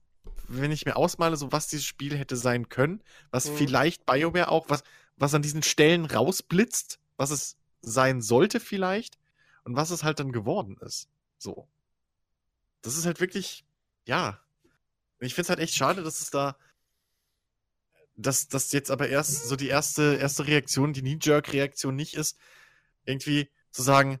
wenn 0.49 0.71
ich 0.71 0.85
mir 0.85 0.97
ausmale, 0.97 1.37
so 1.37 1.53
was 1.53 1.67
dieses 1.67 1.85
Spiel 1.85 2.17
hätte 2.17 2.35
sein 2.35 2.67
können, 2.67 3.01
was 3.31 3.49
mhm. 3.49 3.55
vielleicht 3.55 4.05
BioWare 4.05 4.49
auch, 4.49 4.69
was, 4.69 4.83
was 5.15 5.33
an 5.33 5.41
diesen 5.41 5.63
Stellen 5.63 6.03
rausblitzt, 6.03 6.99
was 7.17 7.31
es 7.31 7.57
sein 7.81 8.21
sollte 8.21 8.59
vielleicht 8.59 9.17
und 9.63 9.75
was 9.75 9.91
es 9.91 10.03
halt 10.03 10.19
dann 10.19 10.31
geworden 10.31 10.77
ist. 10.81 11.09
So. 11.37 11.67
Das 12.81 12.97
ist 12.97 13.05
halt 13.05 13.19
wirklich, 13.19 13.65
ja. 14.05 14.39
Ich 15.19 15.33
finde 15.33 15.43
es 15.45 15.49
halt 15.49 15.59
echt 15.59 15.75
schade, 15.75 16.03
dass 16.03 16.21
es 16.21 16.29
da 16.29 16.57
dass 18.17 18.47
das 18.47 18.71
jetzt 18.71 18.91
aber 18.91 19.09
erst 19.09 19.47
so 19.47 19.55
die 19.55 19.67
erste, 19.67 20.15
erste 20.15 20.47
Reaktion, 20.47 20.93
die 20.93 21.01
Knee-Jerk-Reaktion 21.01 21.95
nicht 21.95 22.13
ist, 22.15 22.37
irgendwie 23.03 23.49
zu 23.71 23.81
sagen, 23.81 24.19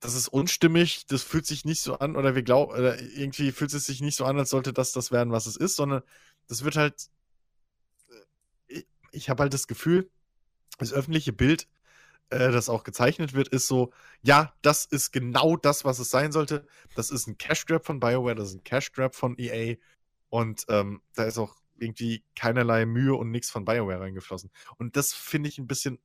das 0.00 0.14
ist 0.14 0.28
unstimmig, 0.28 1.06
das 1.06 1.22
fühlt 1.22 1.46
sich 1.46 1.64
nicht 1.64 1.80
so 1.80 1.98
an, 1.98 2.16
oder 2.16 2.34
wir 2.34 2.42
glauben, 2.42 2.76
irgendwie 3.16 3.52
fühlt 3.52 3.72
es 3.72 3.86
sich 3.86 4.02
nicht 4.02 4.16
so 4.16 4.26
an, 4.26 4.38
als 4.38 4.50
sollte 4.50 4.72
das 4.74 4.92
das 4.92 5.12
werden, 5.12 5.32
was 5.32 5.46
es 5.46 5.56
ist, 5.56 5.76
sondern 5.76 6.02
das 6.46 6.62
wird 6.62 6.76
halt, 6.76 7.08
äh, 8.08 8.14
ich, 8.66 8.86
ich 9.12 9.30
habe 9.30 9.42
halt 9.42 9.54
das 9.54 9.66
Gefühl, 9.66 10.10
das 10.78 10.92
öffentliche 10.92 11.32
Bild, 11.32 11.68
äh, 12.34 12.50
das 12.50 12.68
auch 12.68 12.84
gezeichnet 12.84 13.32
wird, 13.32 13.48
ist 13.48 13.66
so, 13.66 13.92
ja, 14.22 14.52
das 14.62 14.84
ist 14.84 15.12
genau 15.12 15.56
das, 15.56 15.84
was 15.84 15.98
es 15.98 16.10
sein 16.10 16.32
sollte. 16.32 16.66
Das 16.96 17.10
ist 17.10 17.26
ein 17.26 17.38
Cash-Grab 17.38 17.86
von 17.86 18.00
BioWare, 18.00 18.34
das 18.34 18.48
ist 18.48 18.54
ein 18.56 18.64
Cash-Grab 18.64 19.14
von 19.14 19.36
EA. 19.38 19.76
Und 20.30 20.64
ähm, 20.68 21.00
da 21.14 21.24
ist 21.24 21.38
auch 21.38 21.54
irgendwie 21.78 22.24
keinerlei 22.34 22.86
Mühe 22.86 23.14
und 23.14 23.30
nichts 23.30 23.50
von 23.50 23.64
BioWare 23.64 24.00
reingeflossen. 24.00 24.50
Und 24.78 24.96
das 24.96 25.12
finde 25.12 25.48
ich 25.48 25.58
ein 25.58 25.66
bisschen. 25.66 25.98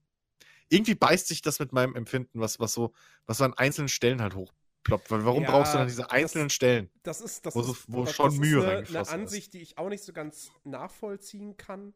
Irgendwie 0.71 0.93
beißt 0.93 1.27
sich 1.27 1.41
das 1.41 1.57
mit 1.59 1.73
meinem 1.73 1.95
Empfinden, 1.95 2.39
was, 2.39 2.59
was 2.59 2.73
so, 2.73 2.93
was 3.25 3.39
so 3.39 3.43
an 3.43 3.55
einzelnen 3.55 3.89
Stellen 3.89 4.21
halt 4.21 4.35
hochploppt. 4.35 5.09
Weil 5.09 5.25
warum 5.25 5.41
ja, 5.41 5.49
brauchst 5.49 5.73
du 5.73 5.79
dann 5.79 5.87
diese 5.87 6.11
einzelnen 6.11 6.49
das, 6.49 6.53
Stellen? 6.53 6.91
Das 7.01 7.21
ist, 7.21 7.43
das 7.43 7.55
wo, 7.55 7.61
ist, 7.61 7.85
wo 7.87 8.05
das, 8.05 8.15
schon 8.15 8.29
das 8.29 8.35
Mühe 8.37 8.59
ist 8.59 8.89
eine, 8.89 8.99
eine 8.99 9.09
Ansicht, 9.09 9.47
ist. 9.47 9.53
die 9.55 9.61
ich 9.61 9.77
auch 9.79 9.89
nicht 9.89 10.03
so 10.03 10.13
ganz 10.13 10.51
nachvollziehen 10.63 11.57
kann. 11.57 11.95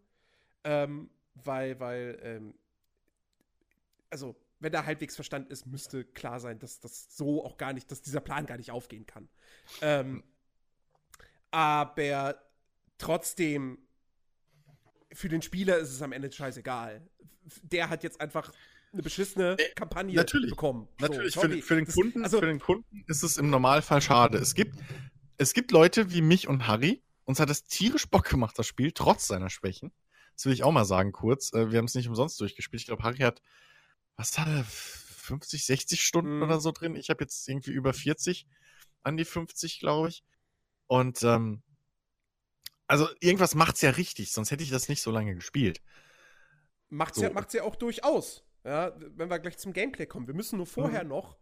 Ähm, 0.63 1.11
weil, 1.35 1.79
weil, 1.79 2.19
ähm, 2.23 2.55
also, 4.13 4.35
wenn 4.59 4.71
da 4.71 4.85
halbwegs 4.85 5.15
Verstand 5.15 5.49
ist, 5.49 5.65
müsste 5.65 6.05
klar 6.05 6.39
sein, 6.39 6.59
dass 6.59 6.79
das 6.79 7.17
so 7.17 7.43
auch 7.43 7.57
gar 7.57 7.73
nicht, 7.73 7.91
dass 7.91 8.03
dieser 8.03 8.21
Plan 8.21 8.45
gar 8.45 8.57
nicht 8.57 8.69
aufgehen 8.69 9.07
kann. 9.07 9.27
Ähm, 9.81 10.05
hm. 10.07 10.23
aber 11.49 12.35
trotzdem, 12.99 13.79
für 15.11 15.29
den 15.29 15.41
Spieler 15.41 15.79
ist 15.79 15.91
es 15.91 16.01
am 16.03 16.11
Ende 16.11 16.31
scheißegal. 16.31 17.01
Der 17.63 17.89
hat 17.89 18.03
jetzt 18.03 18.21
einfach 18.21 18.53
eine 18.93 19.01
beschissene 19.01 19.57
äh, 19.57 19.73
Kampagne 19.73 20.13
natürlich, 20.13 20.51
bekommen. 20.51 20.87
Natürlich, 20.99 21.33
so, 21.33 21.41
für, 21.41 21.49
für, 21.63 21.75
den 21.75 21.87
Kunden, 21.87 22.23
also, 22.23 22.39
für 22.39 22.45
den 22.45 22.59
Kunden 22.59 23.03
ist 23.07 23.23
es 23.23 23.37
im 23.37 23.49
Normalfall 23.49 23.99
schade. 23.99 24.37
Es 24.37 24.53
gibt, 24.53 24.77
es 25.37 25.55
gibt 25.55 25.71
Leute 25.71 26.11
wie 26.11 26.21
mich 26.21 26.47
und 26.47 26.67
Harry, 26.67 27.01
uns 27.25 27.39
hat 27.39 27.49
es 27.49 27.63
tierisch 27.63 28.07
Bock 28.07 28.29
gemacht, 28.29 28.59
das 28.59 28.67
Spiel, 28.67 28.91
trotz 28.91 29.25
seiner 29.25 29.49
Schwächen. 29.49 29.91
Das 30.35 30.45
will 30.45 30.53
ich 30.53 30.63
auch 30.63 30.71
mal 30.71 30.85
sagen 30.85 31.11
kurz. 31.11 31.51
Äh, 31.53 31.71
wir 31.71 31.79
haben 31.79 31.85
es 31.85 31.95
nicht 31.95 32.07
umsonst 32.07 32.39
durchgespielt. 32.39 32.81
Ich 32.81 32.87
glaube, 32.87 33.03
Harry 33.03 33.19
hat, 33.19 33.41
was 34.15 34.37
hat 34.37 34.47
er, 34.47 34.65
50, 35.23 35.65
60 35.65 36.03
Stunden 36.03 36.37
mhm. 36.37 36.43
oder 36.43 36.59
so 36.59 36.71
drin. 36.71 36.95
Ich 36.95 37.09
habe 37.09 37.23
jetzt 37.23 37.47
irgendwie 37.47 37.71
über 37.71 37.93
40, 37.93 38.45
an 39.03 39.17
die 39.17 39.25
50, 39.25 39.79
glaube 39.79 40.09
ich. 40.09 40.23
Und 40.87 41.23
ähm, 41.23 41.63
also 42.87 43.07
irgendwas 43.21 43.55
macht's 43.55 43.81
ja 43.81 43.91
richtig, 43.91 44.31
sonst 44.31 44.51
hätte 44.51 44.63
ich 44.63 44.69
das 44.69 44.89
nicht 44.89 45.01
so 45.01 45.11
lange 45.11 45.33
gespielt. 45.33 45.81
Macht's, 46.89 47.17
so. 47.17 47.23
ja, 47.23 47.31
macht's 47.31 47.53
ja 47.53 47.63
auch 47.63 47.75
durchaus. 47.75 48.43
Ja, 48.63 48.93
wenn 48.99 49.29
wir 49.29 49.39
gleich 49.39 49.57
zum 49.57 49.73
Gameplay 49.73 50.05
kommen. 50.05 50.27
Wir 50.27 50.33
müssen 50.33 50.57
nur 50.57 50.67
vorher 50.67 51.03
mhm. 51.03 51.09
noch, 51.09 51.37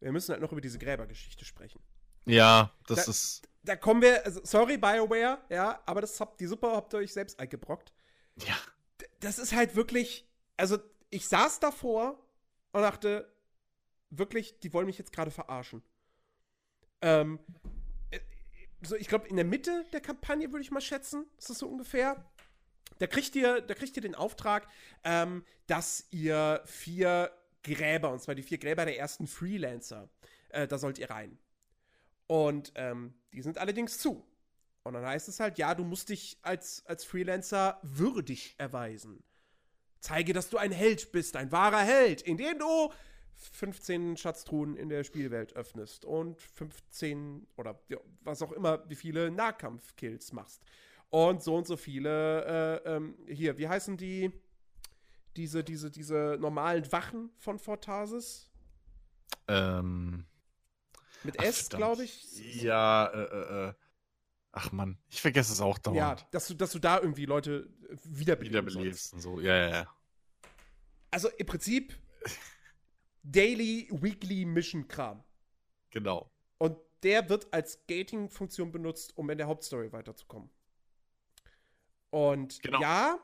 wir 0.00 0.12
müssen 0.12 0.32
halt 0.32 0.42
noch 0.42 0.52
über 0.52 0.60
diese 0.60 0.78
Gräbergeschichte 0.78 1.44
sprechen. 1.44 1.80
Ja, 2.26 2.72
das 2.86 3.04
da, 3.04 3.10
ist. 3.10 3.42
Da 3.62 3.76
kommen 3.76 4.02
wir, 4.02 4.24
also, 4.24 4.40
sorry, 4.44 4.76
BioWare, 4.76 5.38
ja, 5.48 5.82
aber 5.86 6.00
das 6.00 6.20
habt, 6.20 6.40
die 6.40 6.46
Suppe 6.46 6.70
habt 6.70 6.92
ihr 6.94 6.98
euch 6.98 7.12
selbst 7.12 7.40
eingebrockt. 7.40 7.92
Ja. 8.44 8.56
Das 9.20 9.38
ist 9.38 9.52
halt 9.52 9.74
wirklich, 9.74 10.28
also 10.56 10.78
ich 11.10 11.28
saß 11.28 11.60
davor 11.60 12.18
und 12.72 12.82
dachte, 12.82 13.30
wirklich, 14.10 14.58
die 14.60 14.72
wollen 14.72 14.86
mich 14.86 14.98
jetzt 14.98 15.12
gerade 15.12 15.30
verarschen. 15.30 15.82
Ähm, 17.00 17.38
so, 18.82 18.96
ich 18.96 19.08
glaube, 19.08 19.28
in 19.28 19.36
der 19.36 19.44
Mitte 19.44 19.84
der 19.92 20.00
Kampagne 20.00 20.50
würde 20.52 20.62
ich 20.62 20.70
mal 20.70 20.80
schätzen, 20.80 21.26
ist 21.38 21.50
das 21.50 21.58
so 21.58 21.68
ungefähr. 21.68 22.24
Da 22.98 23.06
kriegt 23.06 23.34
ihr, 23.36 23.60
da 23.60 23.74
kriegt 23.74 23.96
ihr 23.96 24.02
den 24.02 24.14
Auftrag, 24.14 24.68
ähm, 25.04 25.44
dass 25.66 26.06
ihr 26.10 26.62
vier 26.64 27.32
Gräber, 27.62 28.12
und 28.12 28.20
zwar 28.20 28.34
die 28.34 28.42
vier 28.42 28.58
Gräber 28.58 28.84
der 28.84 28.98
ersten 28.98 29.26
Freelancer, 29.26 30.08
äh, 30.50 30.66
da 30.66 30.78
sollt 30.78 30.98
ihr 30.98 31.10
rein. 31.10 31.38
Und 32.26 32.72
ähm, 32.76 33.14
die 33.32 33.42
sind 33.42 33.58
allerdings 33.58 33.98
zu. 33.98 34.26
Und 34.84 34.94
dann 34.94 35.04
heißt 35.04 35.28
es 35.28 35.40
halt, 35.40 35.58
ja, 35.58 35.74
du 35.74 35.84
musst 35.84 36.08
dich 36.08 36.38
als, 36.42 36.84
als 36.86 37.04
Freelancer 37.04 37.78
würdig 37.82 38.54
erweisen. 38.58 39.22
Zeige, 40.00 40.32
dass 40.32 40.50
du 40.50 40.58
ein 40.58 40.72
Held 40.72 41.12
bist, 41.12 41.36
ein 41.36 41.50
wahrer 41.52 41.80
Held, 41.80 42.22
indem 42.22 42.58
du 42.58 42.92
15 43.52 44.16
Schatztruhen 44.16 44.76
in 44.76 44.88
der 44.88 45.04
Spielwelt 45.04 45.54
öffnest 45.54 46.04
und 46.04 46.40
15 46.40 47.46
oder 47.56 47.80
ja, 47.88 47.98
was 48.22 48.42
auch 48.42 48.52
immer, 48.52 48.88
wie 48.88 48.96
viele 48.96 49.30
Nahkampfkills 49.30 50.32
machst. 50.32 50.62
Und 51.10 51.42
so 51.42 51.56
und 51.56 51.66
so 51.66 51.76
viele, 51.76 52.82
äh, 52.84 52.96
ähm, 52.96 53.16
hier, 53.26 53.56
wie 53.58 53.68
heißen 53.68 53.96
die, 53.96 54.30
diese, 55.36 55.64
diese, 55.64 55.90
diese 55.90 56.36
normalen 56.38 56.90
Wachen 56.92 57.30
von 57.38 57.58
Fortasis? 57.58 58.50
Ähm, 59.46 60.26
Mit 61.22 61.38
ach, 61.38 61.44
S, 61.44 61.70
glaube 61.70 62.04
ich. 62.04 62.62
Ja, 62.62 63.06
äh, 63.06 63.22
äh, 63.22 63.68
äh. 63.68 63.74
Ach 64.52 64.72
man, 64.72 64.98
ich 65.08 65.20
vergesse 65.20 65.52
es 65.52 65.60
auch 65.60 65.76
Ja, 65.78 65.82
dauernd. 66.14 66.26
dass 66.32 66.48
du, 66.48 66.54
dass 66.54 66.72
du 66.72 66.78
da 66.78 66.98
irgendwie 67.00 67.26
Leute 67.26 67.68
äh, 67.90 67.96
wiederbeleben 68.04 68.54
sollst. 68.70 68.74
Wiederbelebst 68.76 69.14
und 69.14 69.20
so. 69.20 69.40
Ja, 69.40 69.56
ja, 69.56 69.68
ja. 69.70 69.94
Also 71.10 71.28
im 71.28 71.46
Prinzip 71.46 71.94
Daily, 73.22 73.88
Weekly 73.90 74.44
Mission-Kram. 74.44 75.22
Genau. 75.90 76.30
Und 76.58 76.76
der 77.02 77.28
wird 77.28 77.52
als 77.52 77.86
Gating-Funktion 77.86 78.72
benutzt, 78.72 79.16
um 79.16 79.28
in 79.30 79.38
der 79.38 79.46
Hauptstory 79.46 79.92
weiterzukommen. 79.92 80.50
Und 82.10 82.62
Genau. 82.62 82.80
ja, 82.80 83.18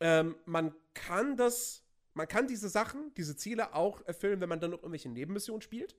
ähm, 0.00 0.36
man 0.44 0.74
kann 0.92 1.36
das, 1.36 1.84
man 2.14 2.26
kann 2.28 2.48
diese 2.48 2.68
Sachen, 2.68 3.14
diese 3.14 3.36
Ziele 3.36 3.74
auch 3.74 4.02
erfüllen, 4.06 4.40
wenn 4.40 4.48
man 4.48 4.60
dann 4.60 4.72
noch 4.72 4.78
irgendwelche 4.78 5.08
Nebenmissionen 5.08 5.62
spielt. 5.62 5.96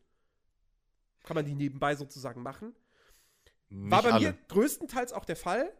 Kann 1.23 1.35
man 1.35 1.45
die 1.45 1.55
nebenbei 1.55 1.95
sozusagen 1.95 2.41
machen. 2.43 2.75
Nicht 3.69 3.91
War 3.91 4.03
bei 4.03 4.13
alle. 4.13 4.31
mir 4.31 4.37
größtenteils 4.47 5.13
auch 5.13 5.25
der 5.25 5.35
Fall. 5.35 5.71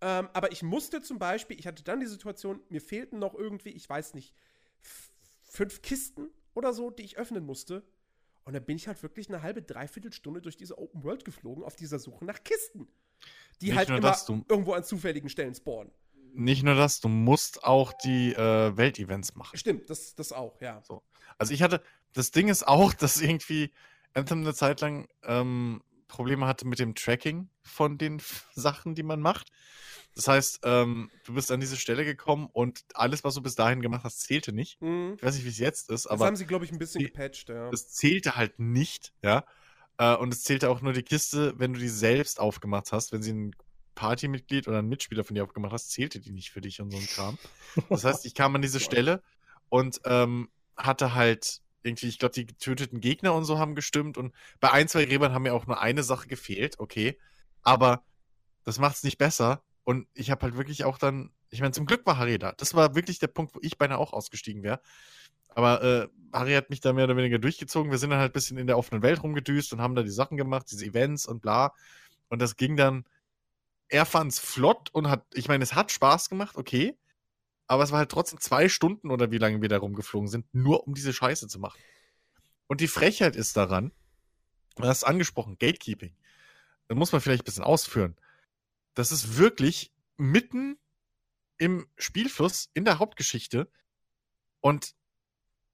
Ähm, 0.00 0.28
aber 0.32 0.50
ich 0.52 0.62
musste 0.62 1.00
zum 1.02 1.18
Beispiel, 1.18 1.58
ich 1.58 1.66
hatte 1.66 1.84
dann 1.84 2.00
die 2.00 2.06
Situation, 2.06 2.60
mir 2.68 2.80
fehlten 2.80 3.18
noch 3.18 3.34
irgendwie, 3.34 3.70
ich 3.70 3.88
weiß 3.88 4.14
nicht, 4.14 4.34
fünf 5.44 5.82
Kisten 5.82 6.28
oder 6.54 6.72
so, 6.72 6.90
die 6.90 7.02
ich 7.04 7.18
öffnen 7.18 7.44
musste. 7.44 7.82
Und 8.44 8.54
dann 8.54 8.64
bin 8.64 8.76
ich 8.76 8.88
halt 8.88 9.00
wirklich 9.02 9.28
eine 9.28 9.42
halbe, 9.42 9.62
dreiviertel 9.62 10.12
Stunde 10.12 10.40
durch 10.40 10.56
diese 10.56 10.76
Open 10.78 11.04
World 11.04 11.24
geflogen 11.24 11.62
auf 11.62 11.76
dieser 11.76 11.98
Suche 12.00 12.24
nach 12.24 12.42
Kisten. 12.42 12.88
Die 13.60 13.66
Nicht 13.66 13.76
halt 13.76 13.88
immer 13.90 14.00
das, 14.00 14.24
du- 14.24 14.44
irgendwo 14.48 14.72
an 14.72 14.82
zufälligen 14.82 15.28
Stellen 15.28 15.54
spawnen. 15.54 15.92
Nicht 16.34 16.62
nur 16.64 16.74
das, 16.74 17.00
du 17.00 17.08
musst 17.08 17.62
auch 17.62 17.92
die 17.92 18.32
äh, 18.32 18.76
Weltevents 18.76 19.34
machen. 19.36 19.56
Stimmt, 19.56 19.88
das, 19.90 20.14
das 20.14 20.32
auch, 20.32 20.60
ja. 20.60 20.82
Also 21.38 21.52
ich 21.52 21.62
hatte, 21.62 21.82
das 22.14 22.30
Ding 22.32 22.48
ist 22.48 22.66
auch, 22.66 22.92
dass 22.94 23.20
irgendwie 23.20 23.70
Anthem 24.14 24.40
eine 24.40 24.54
Zeit 24.54 24.80
lang 24.80 25.06
ähm, 25.22 25.82
Probleme 26.12 26.46
hatte 26.46 26.66
mit 26.66 26.78
dem 26.78 26.94
Tracking 26.94 27.48
von 27.62 27.96
den 27.96 28.20
Sachen, 28.54 28.94
die 28.94 29.02
man 29.02 29.20
macht. 29.20 29.50
Das 30.14 30.28
heißt, 30.28 30.60
ähm, 30.64 31.10
du 31.24 31.32
bist 31.32 31.50
an 31.50 31.60
diese 31.60 31.76
Stelle 31.76 32.04
gekommen 32.04 32.50
und 32.52 32.84
alles, 32.92 33.24
was 33.24 33.34
du 33.34 33.40
bis 33.40 33.54
dahin 33.54 33.80
gemacht 33.80 34.04
hast, 34.04 34.20
zählte 34.20 34.52
nicht. 34.52 34.80
Mhm. 34.82 35.14
Ich 35.16 35.22
weiß 35.22 35.36
nicht, 35.36 35.46
wie 35.46 35.48
es 35.50 35.58
jetzt 35.58 35.90
ist, 35.90 36.04
Das 36.04 36.06
aber 36.06 36.26
haben 36.26 36.36
sie, 36.36 36.44
glaube 36.44 36.66
ich, 36.66 36.72
ein 36.72 36.78
bisschen 36.78 37.02
gepatcht, 37.02 37.48
ja. 37.48 37.70
es 37.70 37.88
zählte 37.88 38.36
halt 38.36 38.58
nicht, 38.58 39.14
ja. 39.22 39.46
Äh, 39.96 40.14
und 40.16 40.34
es 40.34 40.42
zählte 40.44 40.68
auch 40.68 40.82
nur 40.82 40.92
die 40.92 41.02
Kiste, 41.02 41.54
wenn 41.58 41.72
du 41.72 41.80
die 41.80 41.88
selbst 41.88 42.40
aufgemacht 42.40 42.92
hast. 42.92 43.12
Wenn 43.12 43.22
sie 43.22 43.32
ein 43.32 43.56
Partymitglied 43.94 44.68
oder 44.68 44.80
ein 44.80 44.88
Mitspieler 44.88 45.24
von 45.24 45.34
dir 45.34 45.44
aufgemacht 45.44 45.72
hast, 45.72 45.90
zählte 45.90 46.20
die 46.20 46.32
nicht 46.32 46.50
für 46.50 46.60
dich 46.60 46.82
und 46.82 46.90
so 46.90 46.98
ein 46.98 47.06
Kram. 47.06 47.38
Das 47.88 48.04
heißt, 48.04 48.26
ich 48.26 48.34
kam 48.34 48.54
an 48.54 48.60
diese 48.60 48.80
Stelle 48.80 49.22
und 49.70 49.98
ähm, 50.04 50.50
hatte 50.76 51.14
halt 51.14 51.62
irgendwie, 51.82 52.08
ich 52.08 52.18
glaube, 52.18 52.34
die 52.34 52.46
getöteten 52.46 53.00
Gegner 53.00 53.34
und 53.34 53.44
so 53.44 53.58
haben 53.58 53.74
gestimmt 53.74 54.18
und 54.18 54.34
bei 54.60 54.70
ein, 54.70 54.88
zwei 54.88 55.04
Gräbern 55.04 55.32
haben 55.32 55.42
mir 55.42 55.54
auch 55.54 55.66
nur 55.66 55.80
eine 55.80 56.02
Sache 56.02 56.28
gefehlt, 56.28 56.78
okay. 56.78 57.18
Aber 57.62 58.04
das 58.64 58.78
macht 58.78 58.96
es 58.96 59.04
nicht 59.04 59.18
besser. 59.18 59.62
Und 59.84 60.06
ich 60.14 60.30
habe 60.30 60.42
halt 60.42 60.56
wirklich 60.56 60.84
auch 60.84 60.98
dann, 60.98 61.32
ich 61.50 61.60
meine, 61.60 61.72
zum 61.72 61.86
Glück 61.86 62.06
war 62.06 62.18
Harry 62.18 62.38
da. 62.38 62.52
Das 62.52 62.74
war 62.74 62.94
wirklich 62.94 63.18
der 63.18 63.26
Punkt, 63.26 63.54
wo 63.54 63.58
ich 63.62 63.78
beinahe 63.78 63.98
auch 63.98 64.12
ausgestiegen 64.12 64.62
wäre. 64.62 64.80
Aber 65.48 65.82
äh, 65.82 66.08
Harry 66.32 66.54
hat 66.54 66.70
mich 66.70 66.80
da 66.80 66.92
mehr 66.92 67.04
oder 67.04 67.16
weniger 67.16 67.38
durchgezogen. 67.38 67.90
Wir 67.90 67.98
sind 67.98 68.10
dann 68.10 68.20
halt 68.20 68.30
ein 68.30 68.34
bisschen 68.34 68.58
in 68.58 68.66
der 68.66 68.78
offenen 68.78 69.02
Welt 69.02 69.22
rumgedüst 69.22 69.72
und 69.72 69.80
haben 69.80 69.94
da 69.94 70.02
die 70.02 70.10
Sachen 70.10 70.36
gemacht, 70.36 70.66
diese 70.70 70.86
Events 70.86 71.26
und 71.26 71.42
bla. 71.42 71.74
Und 72.28 72.40
das 72.40 72.56
ging 72.56 72.76
dann. 72.76 73.04
Er 73.88 74.06
fand 74.06 74.32
es 74.32 74.38
flott 74.38 74.88
und 74.92 75.10
hat, 75.10 75.26
ich 75.34 75.48
meine, 75.48 75.62
es 75.62 75.74
hat 75.74 75.92
Spaß 75.92 76.30
gemacht, 76.30 76.56
okay. 76.56 76.96
Aber 77.66 77.84
es 77.84 77.90
war 77.90 77.98
halt 77.98 78.10
trotzdem 78.10 78.40
zwei 78.40 78.68
Stunden 78.68 79.10
oder 79.10 79.30
wie 79.30 79.38
lange 79.38 79.62
wir 79.62 79.68
da 79.68 79.78
rumgeflogen 79.78 80.28
sind, 80.28 80.46
nur 80.52 80.86
um 80.86 80.94
diese 80.94 81.12
Scheiße 81.12 81.48
zu 81.48 81.58
machen. 81.58 81.80
Und 82.66 82.80
die 82.80 82.88
Frechheit 82.88 83.36
ist 83.36 83.56
daran, 83.56 83.92
du 84.76 84.84
hast 84.84 85.04
angesprochen, 85.04 85.58
Gatekeeping. 85.58 86.16
Da 86.88 86.94
muss 86.94 87.12
man 87.12 87.20
vielleicht 87.20 87.42
ein 87.42 87.46
bisschen 87.46 87.64
ausführen. 87.64 88.16
Das 88.94 89.12
ist 89.12 89.36
wirklich 89.38 89.92
mitten 90.16 90.78
im 91.58 91.86
Spielfluss, 91.96 92.70
in 92.74 92.84
der 92.84 92.98
Hauptgeschichte. 92.98 93.70
Und 94.60 94.94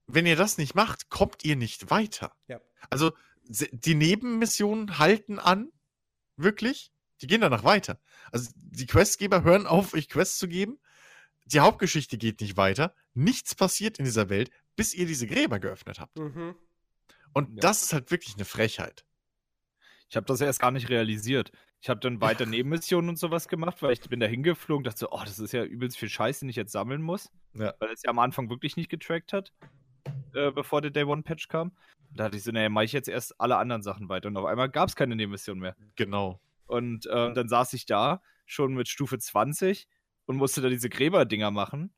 wenn 0.07 0.27
ihr 0.27 0.37
das 0.37 0.59
nicht 0.59 0.75
macht, 0.75 1.09
kommt 1.09 1.45
ihr 1.45 1.57
nicht 1.57 1.91
weiter. 1.91 2.35
Ja. 2.47 2.61
Also 2.91 3.13
die 3.49 3.95
Nebenmissionen 3.95 4.99
halten 4.99 5.39
an, 5.39 5.73
wirklich. 6.37 6.93
Die 7.21 7.27
gehen 7.27 7.41
danach 7.41 7.65
weiter. 7.65 8.01
Also 8.31 8.51
die 8.55 8.87
Questgeber 8.87 9.43
hören 9.43 9.67
auf, 9.67 9.95
euch 9.95 10.09
Quests 10.09 10.39
zu 10.39 10.47
geben. 10.47 10.79
Die 11.53 11.61
Hauptgeschichte 11.61 12.19
geht 12.19 12.41
nicht 12.41 12.57
weiter. 12.57 12.95
Nichts 13.15 13.55
passiert 13.55 13.99
in 13.99 14.05
dieser 14.05 14.29
Welt, 14.29 14.51
bis 14.77 14.95
ihr 14.95 15.07
diese 15.07 15.27
Gräber 15.27 15.59
geöffnet 15.59 15.99
habt. 16.01 16.19
Mhm. 16.19 16.55
Und 17.33 17.49
Ja. 17.51 17.61
das 17.61 17.83
ist 17.83 17.93
halt 17.93 18.11
wirklich 18.11 18.35
eine 18.35 18.45
Frechheit. 18.45 19.05
Ich 20.11 20.17
habe 20.17 20.27
das 20.27 20.41
erst 20.41 20.61
gar 20.61 20.71
nicht 20.71 20.89
realisiert. 20.89 21.53
Ich 21.81 21.89
habe 21.89 22.01
dann 22.01 22.21
weiter 22.21 22.47
Nebenmissionen 22.47 23.11
und 23.11 23.19
sowas 23.19 23.49
gemacht, 23.49 23.83
weil 23.83 23.93
ich 23.93 24.01
bin 24.01 24.21
da 24.21 24.27
hingeflogen, 24.27 24.85
dachte 24.85 24.99
so, 25.01 25.11
oh, 25.11 25.23
das 25.25 25.39
ist 25.39 25.53
ja 25.53 25.65
übelst 25.65 25.99
viel 25.99 26.09
Scheiß, 26.09 26.41
den 26.41 26.49
ich 26.49 26.57
jetzt 26.57 26.73
sammeln 26.73 27.03
muss. 27.03 27.31
Ja. 27.55 27.75
Weil 27.79 27.91
es 27.93 28.03
ja 28.03 28.11
am 28.11 28.19
Anfang 28.19 28.51
wirklich 28.51 28.77
nicht 28.77 28.89
getrackt 28.91 29.33
hat, 29.33 29.53
äh, 30.35 30.51
bevor 30.51 30.81
der 30.83 30.91
Day 30.91 31.05
One 31.05 31.23
Patch 31.23 31.49
kam. 31.49 31.73
Da 32.11 32.25
dachte 32.25 32.39
ich 32.39 32.43
so, 32.45 32.51
naja, 32.53 32.69
mache 32.71 32.85
ich 32.87 32.93
jetzt 32.93 33.09
erst 33.09 33.39
alle 33.41 33.57
anderen 33.59 33.83
Sachen 33.83 34.09
weiter. 34.09 34.29
Und 34.29 34.37
auf 34.37 34.47
einmal 34.47 34.71
gab 34.71 34.89
es 34.89 34.97
keine 34.97 35.15
Nebenmission 35.17 35.59
mehr. 35.59 35.77
Genau. 35.97 36.41
Und 36.67 37.07
äh, 37.07 37.33
dann 37.35 37.49
saß 37.49 37.73
ich 37.75 37.85
da 37.87 38.23
schon 38.47 38.75
mit 38.75 38.89
Stufe 38.89 39.19
20 39.19 39.87
und 40.29 40.37
musste 40.37 40.61
da 40.61 40.69
diese 40.69 40.89
Gräberdinger 40.89 41.51
machen 41.51 41.93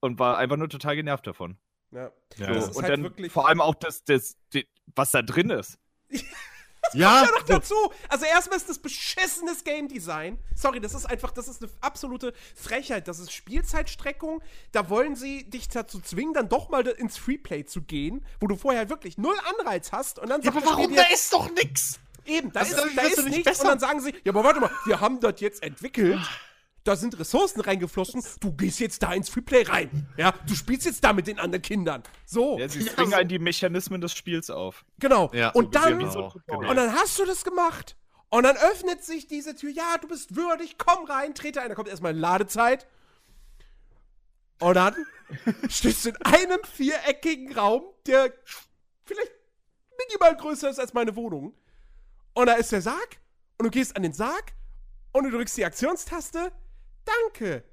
und 0.00 0.18
war 0.18 0.38
einfach 0.38 0.56
nur 0.56 0.68
total 0.68 0.96
genervt 0.96 1.26
davon. 1.26 1.58
Ja. 1.90 2.10
Ja, 2.38 2.46
Das 2.46 2.64
So, 2.64 2.70
ist 2.70 2.76
und 2.76 2.82
halt 2.84 2.92
dann 2.94 3.02
wirklich- 3.02 3.30
vor 3.32 3.46
allem 3.48 3.60
auch 3.60 3.74
das, 3.74 4.02
das, 4.04 4.36
die- 4.54 4.66
was 4.94 5.10
da 5.10 5.20
drin 5.22 5.50
ist. 5.50 5.78
ja, 6.94 7.26
noch 7.36 7.42
dazu. 7.44 7.74
Also 8.08 8.24
erstmal 8.26 8.56
ist 8.58 8.68
das 8.68 8.78
beschissenes 8.78 9.64
Game 9.64 9.88
Design. 9.88 10.38
Sorry, 10.54 10.80
das 10.80 10.94
ist 10.94 11.06
einfach, 11.06 11.30
das 11.32 11.48
ist 11.48 11.62
eine 11.62 11.70
absolute 11.80 12.32
Frechheit. 12.54 13.08
Das 13.08 13.18
ist 13.18 13.32
Spielzeitstreckung. 13.32 14.42
Da 14.72 14.88
wollen 14.90 15.14
sie 15.16 15.48
dich 15.48 15.68
dazu 15.68 16.00
zwingen, 16.00 16.34
dann 16.34 16.48
doch 16.48 16.68
mal 16.70 16.86
ins 16.86 17.18
Freeplay 17.18 17.64
zu 17.64 17.82
gehen, 17.82 18.24
wo 18.40 18.46
du 18.46 18.56
vorher 18.56 18.88
wirklich 18.90 19.16
null 19.18 19.36
Anreiz 19.58 19.92
hast. 19.92 20.18
Und 20.18 20.28
dann 20.30 20.42
ja 20.42 20.50
aber 20.50 20.60
das 20.60 20.70
warum? 20.70 20.88
dir, 20.90 20.96
Da 20.96 21.12
ist 21.14 21.32
doch 21.32 21.50
nix. 21.52 22.00
eben, 22.26 22.52
da 22.52 22.60
Also 22.60 22.84
ist, 22.84 22.96
da 22.96 23.02
ist 23.02 23.16
nicht 23.18 23.28
nichts. 23.28 23.44
besser. 23.44 23.62
Und 23.64 23.68
dann 23.68 23.78
sagen 23.80 24.00
sie, 24.00 24.10
ja, 24.24 24.32
aber 24.32 24.42
warte 24.44 24.60
mal, 24.60 24.70
wir 24.86 25.00
haben 25.00 25.20
das 25.20 25.40
jetzt 25.40 25.62
entwickelt. 25.62 26.20
Da 26.84 26.96
sind 26.96 27.16
Ressourcen 27.18 27.60
reingeflossen. 27.60 28.24
Du 28.40 28.52
gehst 28.52 28.80
jetzt 28.80 29.02
da 29.04 29.12
ins 29.12 29.28
Freeplay 29.28 29.62
rein. 29.62 30.08
Ja, 30.16 30.34
du 30.48 30.54
spielst 30.54 30.84
jetzt 30.84 31.04
da 31.04 31.12
mit 31.12 31.28
den 31.28 31.38
anderen 31.38 31.62
Kindern. 31.62 32.02
So. 32.26 32.58
Ja, 32.58 32.68
sie 32.68 32.80
Ja, 32.80 32.92
zwingen 32.94 33.10
so- 33.12 33.16
einen 33.16 33.28
die 33.28 33.38
Mechanismen 33.38 34.00
des 34.00 34.12
Spiels 34.14 34.50
auf. 34.50 34.84
Genau. 34.98 35.30
Ja, 35.32 35.50
und 35.50 35.72
so 35.74 35.80
dann, 35.80 35.98
genau. 36.00 36.32
und 36.48 36.76
dann 36.76 36.92
hast 36.94 37.18
du 37.20 37.24
das 37.24 37.44
gemacht. 37.44 37.96
Und 38.30 38.44
dann 38.44 38.56
öffnet 38.56 39.04
sich 39.04 39.26
diese 39.28 39.54
Tür. 39.54 39.70
Ja, 39.70 39.96
du 40.00 40.08
bist 40.08 40.34
würdig, 40.34 40.76
komm 40.78 41.04
rein, 41.04 41.34
trete 41.34 41.60
ein. 41.62 41.68
Da 41.68 41.74
kommt 41.74 41.88
erstmal 41.88 42.16
Ladezeit. 42.16 42.86
Und 44.58 44.74
dann 44.74 44.94
stehst 45.68 46.04
du 46.04 46.08
in 46.10 46.16
einem 46.24 46.58
viereckigen 46.64 47.52
Raum, 47.56 47.82
der 48.06 48.32
vielleicht 49.04 49.32
minimal 50.08 50.36
größer 50.36 50.70
ist 50.70 50.80
als 50.80 50.94
meine 50.94 51.14
Wohnung. 51.14 51.54
Und 52.34 52.46
da 52.46 52.54
ist 52.54 52.72
der 52.72 52.80
Sarg. 52.82 53.18
Und 53.58 53.64
du 53.66 53.70
gehst 53.70 53.94
an 53.96 54.02
den 54.02 54.12
Sarg. 54.14 54.52
Und 55.12 55.24
du 55.24 55.30
drückst 55.30 55.56
die 55.58 55.64
Aktionstaste. 55.64 56.50
Danke. 57.04 57.64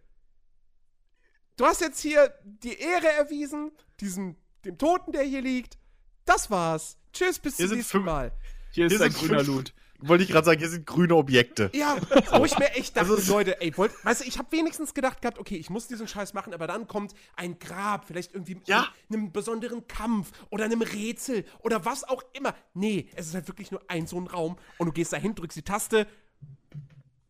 Du 1.57 1.65
hast 1.65 1.81
jetzt 1.81 1.99
hier 1.99 2.33
die 2.43 2.77
Ehre 2.79 3.07
erwiesen, 3.09 3.71
diesem, 3.99 4.37
dem 4.65 4.77
Toten, 4.77 5.11
der 5.11 5.23
hier 5.23 5.41
liegt. 5.41 5.77
Das 6.25 6.49
war's. 6.49 6.97
Tschüss, 7.11 7.39
bis 7.39 7.57
Hier 7.57 7.67
zum 7.67 7.77
nächsten 7.77 7.91
fünf- 7.91 8.05
Mal. 8.05 8.31
Hier 8.71 8.85
ist 8.85 8.93
Hier 8.95 9.01
ein 9.05 9.11
grüner 9.13 9.43
Loot. 9.43 9.73
Wollte 10.01 10.23
ich 10.23 10.29
gerade 10.29 10.45
sagen, 10.45 10.59
hier 10.59 10.69
sind 10.69 10.85
grüne 10.85 11.13
Objekte. 11.15 11.69
Ja, 11.73 11.97
wo 12.39 12.45
ich 12.45 12.57
mir 12.57 12.69
echt 12.75 12.95
dachte, 12.95 13.09
Also- 13.11 13.33
Leute, 13.33 13.59
ey, 13.61 13.75
wollt, 13.75 13.91
weißt 14.05 14.21
du, 14.21 14.25
ich 14.27 14.37
habe 14.37 14.49
wenigstens 14.53 14.93
gedacht 14.93 15.21
gehabt, 15.21 15.37
okay, 15.39 15.57
ich 15.57 15.69
muss 15.69 15.87
diesen 15.87 16.07
Scheiß 16.07 16.33
machen, 16.33 16.53
aber 16.53 16.67
dann 16.67 16.87
kommt 16.87 17.13
ein 17.35 17.59
Grab, 17.59 18.05
vielleicht 18.05 18.33
irgendwie 18.33 18.55
mit 18.55 18.67
Ja. 18.69 18.87
einem 19.11 19.33
besonderen 19.33 19.87
Kampf 19.87 20.31
oder 20.51 20.63
einem 20.63 20.81
Rätsel 20.81 21.43
oder 21.59 21.83
was 21.83 22.05
auch 22.05 22.23
immer. 22.31 22.55
Nee, 22.73 23.09
es 23.15 23.27
ist 23.27 23.33
halt 23.33 23.47
wirklich 23.49 23.71
nur 23.71 23.81
ein 23.89 24.07
so 24.07 24.17
ein 24.21 24.27
Raum 24.27 24.57
und 24.77 24.87
du 24.87 24.93
gehst 24.93 25.11
dahin, 25.11 25.35
drückst 25.35 25.57
die 25.57 25.63
Taste 25.63 26.07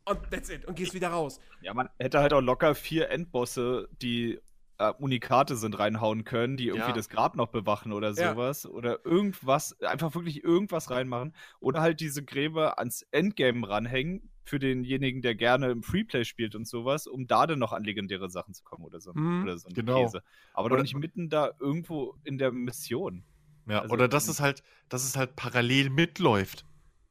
und 0.09 0.31
that's 0.31 0.49
it 0.49 0.65
und 0.65 0.75
gehst 0.75 0.93
wieder 0.93 1.09
raus. 1.09 1.39
Ja, 1.61 1.73
man 1.73 1.89
hätte 1.99 2.19
halt 2.19 2.33
auch 2.33 2.41
locker 2.41 2.75
vier 2.75 3.09
Endbosse, 3.09 3.89
die 4.01 4.39
äh, 4.81 4.93
Unikate 4.97 5.57
sind, 5.57 5.77
reinhauen 5.77 6.23
können, 6.23 6.55
die 6.55 6.67
irgendwie 6.67 6.87
Ja. 6.87 6.93
das 6.95 7.09
Grab 7.09 7.35
noch 7.35 7.47
bewachen 7.47 7.91
oder 7.91 8.11
Ja. 8.13 8.31
sowas. 8.31 8.65
Oder 8.65 9.03
irgendwas, 9.05 9.77
einfach 9.81 10.15
wirklich 10.15 10.41
irgendwas 10.43 10.89
reinmachen. 10.89 11.33
Oder 11.59 11.81
halt 11.81 11.99
diese 11.99 12.23
Gräber 12.23 12.79
ans 12.79 13.01
Endgame 13.11 13.67
ranhängen 13.67 14.29
für 14.45 14.57
denjenigen, 14.57 15.21
der 15.21 15.35
gerne 15.35 15.69
im 15.69 15.83
Freeplay 15.83 16.23
spielt 16.23 16.55
und 16.55 16.65
sowas, 16.65 17.07
um 17.07 17.27
da 17.27 17.45
dann 17.45 17.59
noch 17.59 17.73
an 17.73 17.83
legendäre 17.83 18.29
Sachen 18.29 18.53
zu 18.53 18.63
kommen 18.63 18.85
oder 18.85 19.01
so, 19.01 19.11
Mhm, 19.13 19.43
oder 19.43 19.57
so 19.57 19.67
ein 19.67 19.73
genau. 19.73 20.05
Käse. 20.05 20.23
Aber 20.53 20.67
Oder- 20.67 20.77
doch 20.77 20.83
nicht 20.83 20.95
mitten 20.95 21.29
da 21.29 21.51
irgendwo 21.59 22.15
in 22.23 22.37
der 22.37 22.53
Mission. 22.53 23.25
Ja, 23.67 23.81
Also, 23.81 23.93
oder 23.93 24.07
dass 24.07 24.29
es 24.29 24.39
halt, 24.39 24.63
dass 24.87 25.03
es 25.03 25.17
halt 25.17 25.35
parallel 25.35 25.89
mitläuft. 25.89 26.65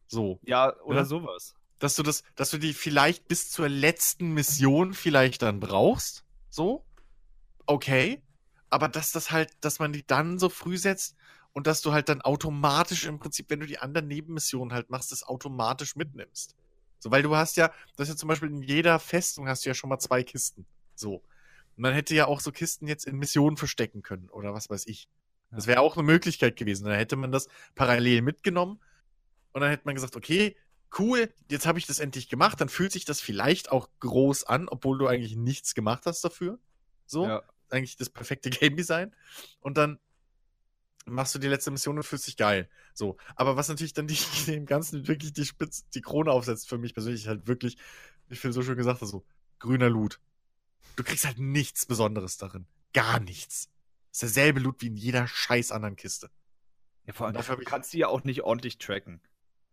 So. 0.06 0.40
Ja, 0.42 0.74
oder 0.84 1.00
Ja. 1.00 1.04
sowas. 1.04 1.54
Dass 1.78 1.94
du 1.94 2.02
das, 2.02 2.22
dass 2.34 2.50
du 2.50 2.59
die 2.59 2.74
vielleicht 2.74 3.28
bis 3.28 3.50
zur 3.50 3.68
letzten 3.68 4.32
Mission 4.32 4.94
vielleicht 4.94 5.42
dann 5.42 5.60
brauchst. 5.60 6.24
So. 6.50 6.84
Okay. 7.66 8.22
Aber 8.70 8.88
dass 8.88 9.12
das 9.12 9.30
halt, 9.30 9.50
dass 9.60 9.78
man 9.78 9.92
die 9.92 10.06
dann 10.06 10.38
so 10.38 10.48
früh 10.48 10.76
setzt 10.76 11.16
und 11.52 11.66
dass 11.66 11.80
du 11.80 11.92
halt 11.92 12.09
dann 12.09 12.20
automatisch 12.20 13.05
im 13.05 13.18
Prinzip, 13.18 13.48
wenn 13.50 13.60
du 13.60 13.66
die 13.66 13.78
anderen 13.78 14.09
Nebenmissionen 14.09 14.72
halt 14.72 14.90
machst, 14.90 15.12
das 15.12 15.22
automatisch 15.22 15.96
mitnimmst. 15.96 16.55
So, 16.98 17.10
weil 17.10 17.22
du 17.22 17.36
hast 17.36 17.56
ja, 17.56 17.72
das 17.96 18.09
ist 18.09 18.14
ja 18.14 18.16
zum 18.16 18.28
Beispiel 18.28 18.50
in 18.50 18.62
jeder 18.62 18.98
Festung 18.98 19.48
hast 19.48 19.64
du 19.64 19.70
ja 19.70 19.74
schon 19.74 19.88
mal 19.88 19.98
zwei 19.98 20.22
Kisten. 20.22 20.66
So. 20.94 21.14
Und 21.14 21.82
man 21.82 21.94
hätte 21.94 22.14
ja 22.14 22.26
auch 22.26 22.40
so 22.40 22.52
Kisten 22.52 22.88
jetzt 22.88 23.06
in 23.06 23.16
Missionen 23.16 23.56
verstecken 23.56 24.02
können 24.02 24.28
oder 24.30 24.52
was 24.52 24.68
weiß 24.68 24.86
ich. 24.86 25.09
Das 25.50 25.66
wäre 25.66 25.80
auch 25.80 25.96
eine 25.96 26.05
Möglichkeit 26.05 26.56
gewesen. 26.56 26.84
Dann 26.84 26.94
hätte 26.94 27.16
man 27.16 27.32
das 27.32 27.48
parallel 27.74 28.22
mitgenommen 28.22 28.80
und 29.52 29.60
dann 29.60 29.70
hätte 29.70 29.84
man 29.86 29.94
gesagt, 29.94 30.16
okay, 30.16 30.56
cool, 30.98 31.32
jetzt 31.51 31.66
habe 31.66 31.78
ich 31.78 31.86
das 31.86 31.98
endlich 31.98 32.28
gemacht. 32.28 32.60
Dann 32.60 32.69
fühlt 32.69 32.93
sich 32.93 33.05
das 33.05 33.20
vielleicht 33.20 33.70
auch 33.73 33.89
groß 34.01 34.44
an, 34.44 34.69
obwohl 34.69 34.98
du 34.98 35.06
eigentlich 35.06 35.36
nichts 35.36 35.74
gemacht 35.74 36.06
hast 36.06 36.23
dafür. 36.24 36.59
So, 37.06 37.27
Ja. 37.27 37.43
eigentlich 37.70 37.97
das 37.97 38.10
perfekte 38.10 38.51
Game 38.51 38.77
Design. 38.77 39.15
Und 39.60 39.77
dann 39.77 39.98
machst 41.06 41.35
du 41.35 41.39
die 41.39 41.48
letzte 41.48 41.70
Mission 41.70 41.97
und 41.97 42.02
fühlst 42.05 42.27
dich 42.27 42.36
geil. 42.36 42.69
So, 42.94 43.16
aber 43.36 43.56
was 43.56 43.69
natürlich 43.69 43.93
dann 43.94 44.06
die, 44.09 44.19
dem 44.47 44.66
Ganzen 44.66 45.09
wirklich 45.09 45.32
die 45.32 45.44
Spitze, 45.44 45.85
die 45.94 46.01
Krone 46.02 46.31
aufsetzt, 46.31 46.69
für 46.69 46.78
mich 46.78 46.94
persönlich 46.94 47.23
ist 47.23 47.28
halt 47.28 47.47
wirklich, 47.47 47.77
wie 48.28 48.36
Phil 48.36 48.52
so 48.52 48.62
schön 48.62 48.77
gesagt 48.77 49.01
so 49.01 49.24
grüner 49.59 49.89
Loot. 49.89 50.20
Du 50.97 51.02
kriegst 51.05 51.24
halt 51.24 51.39
nichts 51.39 51.86
Besonderes 51.86 52.36
darin. 52.36 52.66
Gar 52.93 53.20
nichts. 53.20 53.69
ist 54.12 54.23
derselbe 54.23 54.60
Loot 54.60 54.81
wie 54.82 54.89
in 54.89 54.97
jeder 54.97 55.27
scheiß 55.28 55.70
anderen 55.73 55.97
Kiste. 55.97 56.31
Ja, 57.06 57.12
vor 57.15 57.27
allem, 57.27 57.35
Dafür 57.36 57.56
du 57.56 57.62
ich- 57.62 57.69
kannst 57.69 57.93
die 57.93 57.98
ja 57.98 58.09
auch 58.09 58.24
nicht 58.24 58.43
ordentlich 58.43 58.78
tracken. 58.78 59.20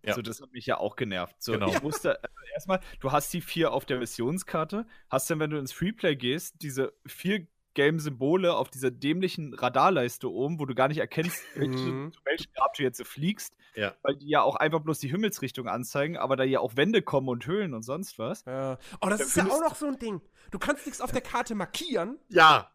Ja. 0.07 0.13
So, 0.15 0.21
das 0.21 0.41
hat 0.41 0.51
mich 0.53 0.65
ja 0.65 0.77
auch 0.77 0.95
genervt. 0.95 1.35
So, 1.41 1.53
Genau. 1.53 1.67
ich 1.67 1.81
wusste, 1.83 2.21
also 2.23 2.35
erstmal, 2.53 2.79
du 2.99 3.11
hast 3.11 3.33
die 3.33 3.41
vier 3.41 3.71
auf 3.71 3.85
der 3.85 3.99
Missionskarte, 3.99 4.85
hast 5.09 5.29
dann, 5.29 5.39
wenn 5.39 5.49
du 5.49 5.57
ins 5.57 5.71
Freeplay 5.73 6.15
gehst, 6.15 6.55
diese 6.61 6.93
vier 7.05 7.47
Game-Symbole 7.73 8.55
auf 8.55 8.69
dieser 8.69 8.89
dämlichen 8.89 9.53
Radarleiste 9.53 10.31
oben, 10.31 10.59
wo 10.59 10.65
du 10.65 10.73
gar 10.75 10.87
nicht 10.87 10.99
erkennst, 10.99 11.43
welche, 11.55 11.77
Mhm. 11.77 12.13
zu 12.13 12.19
welchem 12.23 12.53
Grab 12.55 12.73
du 12.73 12.83
jetzt 12.83 12.97
so 12.97 13.03
fliegst, 13.03 13.53
Ja. 13.75 13.93
weil 14.01 14.15
die 14.15 14.29
ja 14.29 14.41
auch 14.41 14.55
einfach 14.55 14.79
bloß 14.79 14.99
die 14.99 15.09
Himmelsrichtung 15.09 15.67
anzeigen, 15.67 16.15
aber 16.17 16.37
da 16.37 16.43
ja 16.45 16.61
auch 16.61 16.77
Wände 16.77 17.01
kommen 17.01 17.27
und 17.27 17.45
Höhlen 17.45 17.73
und 17.73 17.83
sonst 17.83 18.17
was. 18.17 18.45
Ja. 18.45 18.77
Oh, 19.01 19.09
das 19.09 19.19
Da 19.19 19.25
ist 19.25 19.35
ja 19.35 19.45
auch 19.47 19.59
noch 19.61 19.75
so 19.75 19.87
ein 19.87 19.99
Ding. 19.99 20.21
Du 20.51 20.57
kannst 20.59 20.85
nichts 20.85 21.01
auf 21.01 21.11
der 21.11 21.21
Karte 21.21 21.53
markieren, 21.55 22.17
Ja, 22.29 22.71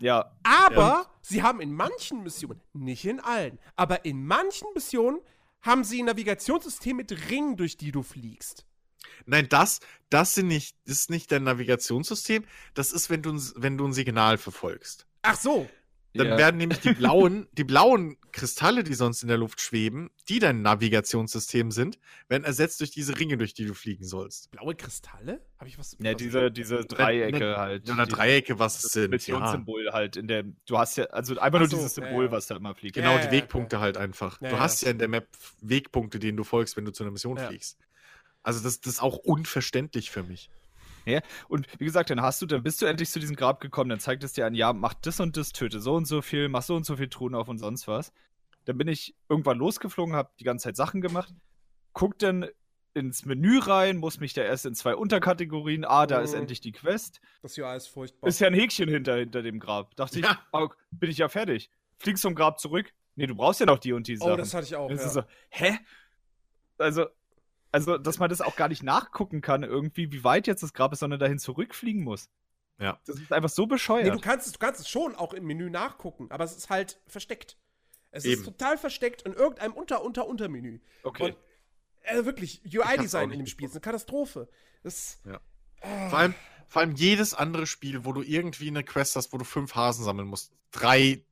Ja, 0.00 0.30
aber 0.44 1.06
sie 1.20 1.42
haben 1.42 1.60
in 1.60 1.74
manchen 1.74 2.22
Missionen, 2.22 2.60
nicht 2.72 3.04
in 3.04 3.20
allen, 3.20 3.58
aber 3.76 4.04
in 4.06 4.24
manchen 4.24 4.68
Missionen 4.72 5.20
haben 5.62 5.84
sie 5.84 6.02
ein 6.02 6.06
Navigationssystem 6.06 6.96
mit 6.96 7.30
Ringen, 7.30 7.56
durch 7.56 7.76
die 7.76 7.92
du 7.92 8.02
fliegst. 8.02 8.64
Nein, 9.26 9.48
das, 9.48 9.80
das 10.10 10.34
sind 10.34 10.48
nicht, 10.48 10.76
ist 10.84 11.10
nicht 11.10 11.30
dein 11.32 11.44
Navigationssystem. 11.44 12.44
Das 12.74 12.92
ist, 12.92 13.10
wenn 13.10 13.22
du, 13.22 13.38
wenn 13.56 13.78
du 13.78 13.86
ein 13.86 13.92
Signal 13.92 14.38
verfolgst. 14.38 15.06
Ach 15.22 15.36
so. 15.36 15.68
Dann 16.18 16.28
ja. 16.28 16.38
werden 16.38 16.56
nämlich 16.58 16.80
die 16.80 16.92
blauen, 16.92 17.46
die 17.52 17.64
blauen 17.64 18.16
Kristalle, 18.32 18.84
die 18.84 18.94
sonst 18.94 19.22
in 19.22 19.28
der 19.28 19.38
Luft 19.38 19.60
schweben, 19.60 20.10
die 20.28 20.38
dein 20.38 20.62
Navigationssystem 20.62 21.70
sind, 21.70 21.98
werden 22.28 22.44
ersetzt 22.44 22.80
durch 22.80 22.90
diese 22.90 23.18
Ringe, 23.18 23.38
durch 23.38 23.54
die 23.54 23.64
du 23.64 23.74
fliegen 23.74 24.04
sollst. 24.04 24.50
Blaue 24.50 24.74
Kristalle? 24.74 25.40
Habe 25.58 25.68
ich 25.68 25.78
was? 25.78 25.96
ja 25.98 26.10
was- 26.12 26.16
diese, 26.18 26.50
diese 26.50 26.84
Dreiecke 26.84 27.38
ne- 27.38 27.56
halt. 27.56 27.90
Oder 27.90 28.06
Dreiecke, 28.06 28.58
was 28.58 28.84
es 28.84 28.92
sind. 28.92 29.04
Ja. 29.04 29.08
Missionssymbol 29.10 29.90
halt 29.92 30.16
in 30.16 30.28
der, 30.28 30.44
du 30.66 30.78
hast 30.78 30.96
ja, 30.96 31.04
also 31.06 31.38
einfach 31.38 31.58
nur 31.60 31.68
so, 31.68 31.76
dieses 31.76 31.96
ja, 31.96 32.04
Symbol, 32.04 32.26
ja. 32.26 32.30
was 32.32 32.46
da 32.46 32.56
immer 32.56 32.74
fliegt. 32.74 32.94
Genau, 32.96 33.12
Ja, 33.12 33.18
die 33.18 33.24
ja, 33.26 33.32
Wegpunkte 33.32 33.80
halt 33.80 33.96
einfach. 33.96 34.40
Ja, 34.40 34.50
du 34.50 34.56
ja. 34.56 34.60
hast 34.60 34.82
ja 34.82 34.90
in 34.90 34.98
der 34.98 35.08
Map 35.08 35.28
Wegpunkte, 35.60 36.18
denen 36.18 36.36
du 36.36 36.44
folgst, 36.44 36.76
wenn 36.76 36.84
du 36.84 36.92
zu 36.92 37.02
einer 37.04 37.12
Mission 37.12 37.36
Ja. 37.36 37.48
fliegst. 37.48 37.78
Also 38.42 38.62
das, 38.62 38.80
das 38.80 38.94
ist 38.94 39.02
auch 39.02 39.16
unverständlich 39.16 40.10
für 40.10 40.22
mich. 40.22 40.50
Und 41.48 41.66
wie 41.78 41.84
gesagt, 41.84 42.10
dann 42.10 42.22
hast 42.22 42.40
du, 42.42 42.46
dann 42.46 42.62
bist 42.62 42.80
du 42.82 42.86
endlich 42.86 43.10
zu 43.10 43.18
diesem 43.20 43.36
Grab 43.36 43.60
gekommen, 43.60 43.90
dann 43.90 44.00
zeigt 44.00 44.22
es 44.24 44.32
dir 44.32 44.46
an, 44.46 44.54
ja, 44.54 44.72
mach 44.72 44.94
das 44.94 45.20
und 45.20 45.36
das, 45.36 45.52
töte 45.52 45.80
so 45.80 45.94
und 45.94 46.06
so 46.06 46.22
viel, 46.22 46.48
mach 46.48 46.62
so 46.62 46.74
und 46.76 46.84
so 46.86 46.96
viel 46.96 47.08
Truhen 47.08 47.34
auf 47.34 47.48
und 47.48 47.58
sonst 47.58 47.88
was. 47.88 48.12
Dann 48.64 48.76
bin 48.78 48.88
ich 48.88 49.14
irgendwann 49.28 49.58
losgeflogen, 49.58 50.14
hab 50.14 50.36
die 50.36 50.44
ganze 50.44 50.64
Zeit 50.64 50.76
Sachen 50.76 51.00
gemacht, 51.00 51.32
guck 51.92 52.18
dann 52.18 52.46
ins 52.94 53.24
Menü 53.24 53.58
rein, 53.60 53.96
muss 53.96 54.18
mich 54.18 54.34
da 54.34 54.42
erst 54.42 54.66
in 54.66 54.74
zwei 54.74 54.94
Unterkategorien, 54.96 55.84
ah, 55.84 56.06
da 56.06 56.20
ist 56.20 56.32
Mhm. 56.32 56.40
endlich 56.40 56.60
die 56.60 56.72
Quest. 56.72 57.20
Das 57.42 57.56
UI 57.56 57.76
ist 57.76 57.86
furchtbar. 57.86 58.26
Ist 58.28 58.40
ja 58.40 58.48
ein 58.48 58.54
Häkchen 58.54 58.88
hinter, 58.88 59.16
hinter 59.16 59.42
dem 59.42 59.60
Grab. 59.60 59.94
Dachte 59.96 60.18
ich, 60.18 60.24
Ja. 60.24 60.38
ah, 60.52 60.68
bin 60.90 61.10
ich 61.10 61.18
ja 61.18 61.28
fertig. 61.28 61.70
Fliegst 61.98 62.22
zum 62.22 62.34
Grab 62.34 62.58
zurück? 62.58 62.92
Nee, 63.14 63.26
du 63.26 63.34
brauchst 63.34 63.60
ja 63.60 63.66
noch 63.66 63.78
die 63.78 63.92
und 63.92 64.06
die 64.08 64.16
Sachen. 64.16 64.32
oh, 64.32 64.36
das 64.36 64.52
hatte 64.54 64.66
ich 64.66 64.74
auch. 64.76 64.90
Ja. 64.90 64.96
so, 65.08 65.22
hä? 65.50 65.78
Also, 66.78 67.06
also, 67.72 67.98
dass 67.98 68.18
man 68.18 68.30
das 68.30 68.40
auch 68.40 68.56
gar 68.56 68.68
nicht 68.68 68.82
nachgucken 68.82 69.40
kann, 69.40 69.62
irgendwie, 69.62 70.10
wie 70.12 70.24
weit 70.24 70.46
jetzt 70.46 70.62
das 70.62 70.72
Grab 70.72 70.92
ist, 70.92 71.00
sondern 71.00 71.20
dahin 71.20 71.38
zurückfliegen 71.38 72.02
muss. 72.02 72.30
Ja. 72.78 73.00
Das 73.06 73.16
ist 73.16 73.32
einfach 73.32 73.48
so 73.48 73.62
Nee, 73.62 73.68
bescheuert. 73.68 74.14
du 74.14 74.20
kannst, 74.20 74.46
es, 74.46 74.52
du 74.52 74.58
kannst 74.58 74.80
es 74.80 74.88
schon 74.88 75.14
auch 75.14 75.32
im 75.34 75.44
Menü 75.44 75.68
nachgucken, 75.68 76.30
aber 76.30 76.44
es 76.44 76.56
ist 76.56 76.70
halt 76.70 77.00
versteckt. 77.06 77.56
Es 78.10 78.24
Eben. 78.24 78.40
ist 78.40 78.44
total 78.44 78.78
versteckt 78.78 79.22
in 79.22 79.32
irgendeinem 79.34 79.72
Unter-Unter-Untermenü. 79.72 80.80
okay. 81.02 81.24
Und 81.24 81.36
äh, 82.02 82.24
wirklich, 82.24 82.62
UI-Design 82.64 83.30
in 83.30 83.38
dem 83.40 83.46
Spiel 83.46 83.66
ist 83.66 83.72
eine 83.74 83.80
Katastrophe. 83.80 84.48
Das, 84.82 85.20
Ja. 85.26 85.40
Ah. 85.82 86.08
Vor 86.08 86.18
allem, 86.18 86.34
vor 86.68 86.80
allem 86.82 86.94
jedes 86.94 87.34
andere 87.34 87.66
Spiel, 87.66 88.04
wo 88.04 88.12
du 88.12 88.22
irgendwie 88.22 88.68
eine 88.68 88.84
Quest 88.84 89.16
hast, 89.16 89.32
wo 89.32 89.38
du 89.38 89.44
fünf 89.44 89.74
Hasen 89.74 90.04
sammeln 90.04 90.28
musst, 90.28 90.52
drei 90.70 91.24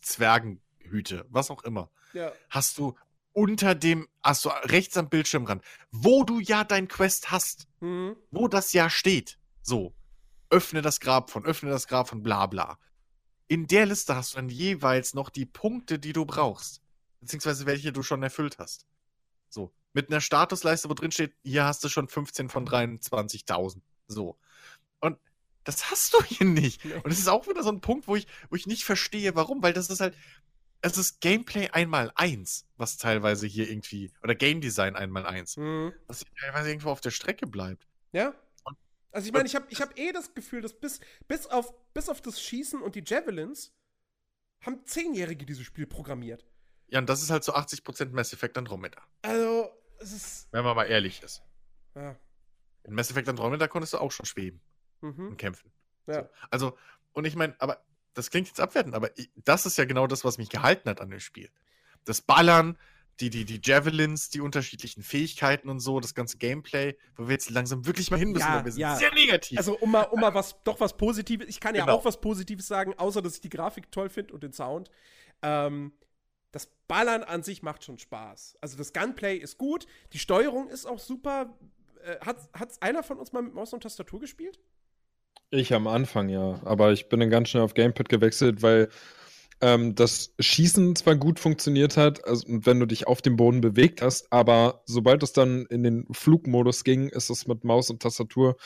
Zwergenhüte, 0.00 1.26
was 1.28 1.50
auch 1.50 1.64
immer, 1.64 1.90
ja. 2.12 2.32
hast 2.50 2.78
du 2.78 2.96
unter 3.38 3.76
dem, 3.76 4.08
du 4.42 4.48
rechts 4.64 4.96
am 4.96 5.08
Bildschirmrand, 5.08 5.64
wo 5.92 6.24
du 6.24 6.40
ja 6.40 6.64
dein 6.64 6.88
Quest 6.88 7.30
hast, 7.30 7.68
Hm. 7.80 8.16
wo 8.32 8.48
das 8.48 8.72
ja 8.72 8.90
steht. 8.90 9.38
So, 9.62 9.94
öffne 10.50 10.82
das 10.82 10.98
Grab 10.98 11.30
von, 11.30 11.44
öffne 11.44 11.70
das 11.70 11.86
Grab 11.86 12.08
von, 12.08 12.22
bla 12.22 12.46
bla. 12.46 12.78
In 13.46 13.68
der 13.68 13.86
Liste 13.86 14.16
hast 14.16 14.32
du 14.32 14.36
dann 14.36 14.48
jeweils 14.48 15.14
noch 15.14 15.30
die 15.30 15.46
Punkte, 15.46 16.00
die 16.00 16.12
du 16.12 16.26
brauchst. 16.26 16.82
Beziehungsweise 17.20 17.64
welche 17.64 17.92
du 17.92 18.02
schon 18.02 18.22
erfüllt 18.24 18.58
hast. 18.58 18.86
So, 19.48 19.72
mit 19.92 20.10
einer 20.10 20.20
Statusleiste, 20.20 20.90
wo 20.90 20.94
drin 20.94 21.12
steht, 21.12 21.34
hier 21.44 21.64
hast 21.64 21.82
du 21.84 21.88
schon 21.88 22.08
15 22.08 22.48
von 22.48 22.66
23.000. 22.66 23.80
So. 24.08 24.36
Und 25.00 25.16
das 25.62 25.90
hast 25.90 26.12
du 26.14 26.22
hier 26.24 26.46
nicht. 26.46 26.84
Und 26.84 27.10
es 27.10 27.18
ist 27.20 27.28
auch 27.28 27.46
wieder 27.46 27.62
so 27.62 27.70
ein 27.70 27.80
Punkt, 27.80 28.08
wo 28.08 28.16
ich, 28.16 28.26
wo 28.50 28.56
ich 28.56 28.66
nicht 28.66 28.84
verstehe, 28.84 29.36
warum, 29.36 29.62
weil 29.62 29.72
das 29.72 29.90
ist 29.90 30.00
halt, 30.00 30.16
es 30.82 30.96
ist 30.98 31.20
Gameplay 31.20 31.68
einmal 31.70 32.12
eins, 32.14 32.66
was 32.76 32.96
teilweise 32.96 33.46
hier 33.46 33.68
irgendwie, 33.68 34.12
oder 34.22 34.34
Game 34.34 34.60
Design 34.60 34.96
einmal 34.96 35.26
eins, 35.26 35.56
Hm. 35.56 35.92
was 36.06 36.20
hier 36.20 36.34
teilweise 36.40 36.68
irgendwo 36.70 36.90
auf 36.90 37.00
der 37.00 37.10
Strecke 37.10 37.46
bleibt. 37.46 37.86
Ja. 38.12 38.34
Und- 38.64 38.76
Also 39.10 39.26
ich 39.26 39.32
meine, 39.32 39.46
ich 39.46 39.54
habe 39.54 39.66
ich 39.70 39.80
hab 39.80 39.98
eh 39.98 40.12
das 40.12 40.34
Gefühl, 40.34 40.60
dass 40.62 40.78
bis, 40.78 41.00
bis, 41.26 41.46
auf, 41.46 41.72
bis 41.94 42.08
auf 42.08 42.20
das 42.20 42.40
Schießen 42.40 42.80
und 42.82 42.94
die 42.94 43.02
Javelins 43.04 43.72
haben 44.64 44.84
Zehnjährige 44.86 45.46
dieses 45.46 45.64
Spiel 45.66 45.86
programmiert. 45.86 46.44
Ja, 46.88 46.98
und 47.00 47.08
das 47.08 47.22
ist 47.22 47.30
halt 47.30 47.44
so 47.44 47.52
80% 47.54 48.12
Mass 48.12 48.32
Effect 48.32 48.56
Andromeda. 48.58 49.02
Also, 49.22 49.70
es 49.98 50.12
ist. 50.12 50.48
Wenn 50.52 50.64
man 50.64 50.74
mal 50.74 50.84
ehrlich 50.84 51.22
ist. 51.22 51.42
Ja. 51.94 52.16
In 52.84 52.94
Mass 52.94 53.10
Effect 53.10 53.28
Andromeda 53.28 53.68
konntest 53.68 53.92
du 53.92 53.98
auch 53.98 54.10
schon 54.12 54.24
schweben 54.26 54.60
Mhm. 55.00 55.28
und 55.28 55.36
kämpfen. 55.36 55.70
Ja. 56.06 56.28
Also, 56.50 56.78
und 57.12 57.26
ich 57.26 57.36
meine, 57.36 57.54
aber 57.60 57.84
das 58.14 58.30
klingt 58.30 58.48
jetzt 58.48 58.60
abwertend, 58.60 58.94
aber 58.94 59.16
ich, 59.18 59.30
das 59.36 59.66
ist 59.66 59.78
ja 59.78 59.84
genau 59.84 60.06
das, 60.06 60.24
was 60.24 60.38
mich 60.38 60.48
gehalten 60.48 60.88
hat 60.88 61.00
an 61.00 61.10
dem 61.10 61.20
Spiel. 61.20 61.50
Das 62.04 62.20
Ballern, 62.22 62.78
die, 63.20 63.30
die, 63.30 63.44
die 63.44 63.60
Javelins, 63.62 64.30
die 64.30 64.40
unterschiedlichen 64.40 65.02
Fähigkeiten 65.02 65.68
und 65.68 65.80
so, 65.80 65.98
das 66.00 66.14
ganze 66.14 66.38
Gameplay, 66.38 66.96
wo 67.16 67.26
wir 67.26 67.32
jetzt 67.32 67.50
langsam 67.50 67.84
wirklich 67.86 68.10
mal 68.10 68.16
hin 68.18 68.30
müssen, 68.30 68.46
Ja, 68.46 68.56
weil 68.56 68.64
wir 68.66 68.72
sind 68.72 68.80
ja. 68.80 68.96
sehr 68.96 69.12
negativ. 69.12 69.58
Also, 69.58 69.76
um 69.78 69.90
mal, 69.90 70.02
um 70.04 70.20
mal 70.20 70.34
was, 70.34 70.56
doch 70.64 70.78
was 70.80 70.96
Positives, 70.96 71.48
ich 71.48 71.58
kann 71.60 71.74
ja 71.74 71.82
Genau. 71.84 71.96
auch 71.96 72.04
was 72.04 72.20
Positives 72.20 72.66
sagen, 72.68 72.94
außer 72.96 73.20
dass 73.20 73.34
ich 73.34 73.40
die 73.40 73.48
Grafik 73.50 73.90
toll 73.90 74.08
finde 74.08 74.34
und 74.34 74.42
den 74.42 74.52
Sound. 74.52 74.90
Ähm, 75.42 75.92
das 76.52 76.66
Ballern 76.86 77.24
an 77.24 77.42
sich 77.42 77.62
macht 77.62 77.84
schon 77.84 77.98
Spaß. 77.98 78.56
Also, 78.60 78.76
das 78.76 78.92
Gunplay 78.92 79.36
ist 79.36 79.58
gut, 79.58 79.86
die 80.12 80.18
Steuerung 80.18 80.68
ist 80.70 80.86
auch 80.86 80.98
super. 81.00 81.58
Äh, 82.04 82.20
hat 82.20 82.38
hat's 82.52 82.80
einer 82.80 83.02
von 83.02 83.18
uns 83.18 83.32
mal 83.32 83.42
mit 83.42 83.52
Maus 83.52 83.72
und 83.72 83.82
Tastatur 83.82 84.20
gespielt? 84.20 84.60
Ich 85.50 85.72
am 85.72 85.86
Anfang, 85.86 86.28
ja. 86.28 86.60
Aber 86.64 86.92
ich 86.92 87.08
bin 87.08 87.20
dann 87.20 87.30
ganz 87.30 87.48
schnell 87.48 87.62
auf 87.62 87.74
Gamepad 87.74 88.08
gewechselt, 88.08 88.62
weil 88.62 88.88
ähm, 89.60 89.94
das 89.94 90.34
Schießen 90.38 90.94
zwar 90.94 91.16
gut 91.16 91.40
funktioniert 91.40 91.96
hat, 91.96 92.24
also 92.26 92.44
wenn 92.48 92.78
du 92.80 92.86
dich 92.86 93.06
auf 93.06 93.22
dem 93.22 93.36
Boden 93.36 93.60
bewegt 93.60 94.02
hast, 94.02 94.32
aber 94.32 94.82
sobald 94.86 95.22
es 95.22 95.32
dann 95.32 95.66
in 95.66 95.82
den 95.82 96.06
Flugmodus 96.12 96.84
ging, 96.84 97.08
ist 97.08 97.30
es 97.30 97.46
mit 97.48 97.64
Maus 97.64 97.90
und 97.90 98.02
Tastatur 98.02 98.56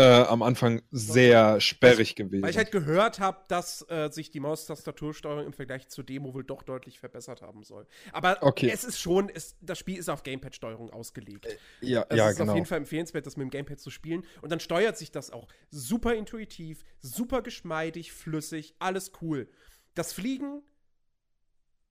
äh, 0.00 0.22
am 0.28 0.42
Anfang 0.42 0.82
sehr 0.90 1.60
sperrig 1.60 2.14
gewesen. 2.14 2.42
Weil 2.42 2.50
ich 2.50 2.56
halt 2.56 2.72
gehört 2.72 3.20
habe, 3.20 3.38
dass 3.48 3.84
äh, 3.90 4.08
sich 4.10 4.30
die 4.30 4.40
Maustastatursteuerung 4.40 5.46
im 5.46 5.52
Vergleich 5.52 5.88
zur 5.88 6.04
Demo 6.04 6.32
wohl 6.34 6.44
doch 6.44 6.62
deutlich 6.62 6.98
verbessert 6.98 7.42
haben 7.42 7.62
soll. 7.62 7.86
Aber 8.12 8.38
Okay. 8.42 8.70
es 8.72 8.84
ist 8.84 8.98
schon, 8.98 9.28
es, 9.28 9.56
das 9.60 9.78
Spiel 9.78 9.98
ist 9.98 10.08
auf 10.08 10.22
Gamepad-Steuerung 10.22 10.90
ausgelegt. 10.90 11.46
ja, 11.80 12.06
Es 12.08 12.16
ja, 12.16 12.30
ist 12.30 12.38
genau. 12.38 12.52
auf 12.52 12.56
jeden 12.56 12.66
Fall 12.66 12.78
empfehlenswert, 12.78 13.26
das 13.26 13.36
mit 13.36 13.44
dem 13.44 13.50
Gamepad 13.50 13.78
zu 13.78 13.90
spielen. 13.90 14.24
Und 14.40 14.50
dann 14.50 14.60
steuert 14.60 14.96
sich 14.96 15.10
das 15.10 15.30
auch 15.30 15.48
super 15.70 16.14
intuitiv, 16.14 16.84
super 17.00 17.42
geschmeidig, 17.42 18.12
flüssig, 18.12 18.74
alles 18.78 19.12
cool. 19.20 19.48
Das 19.94 20.12
Fliegen 20.12 20.62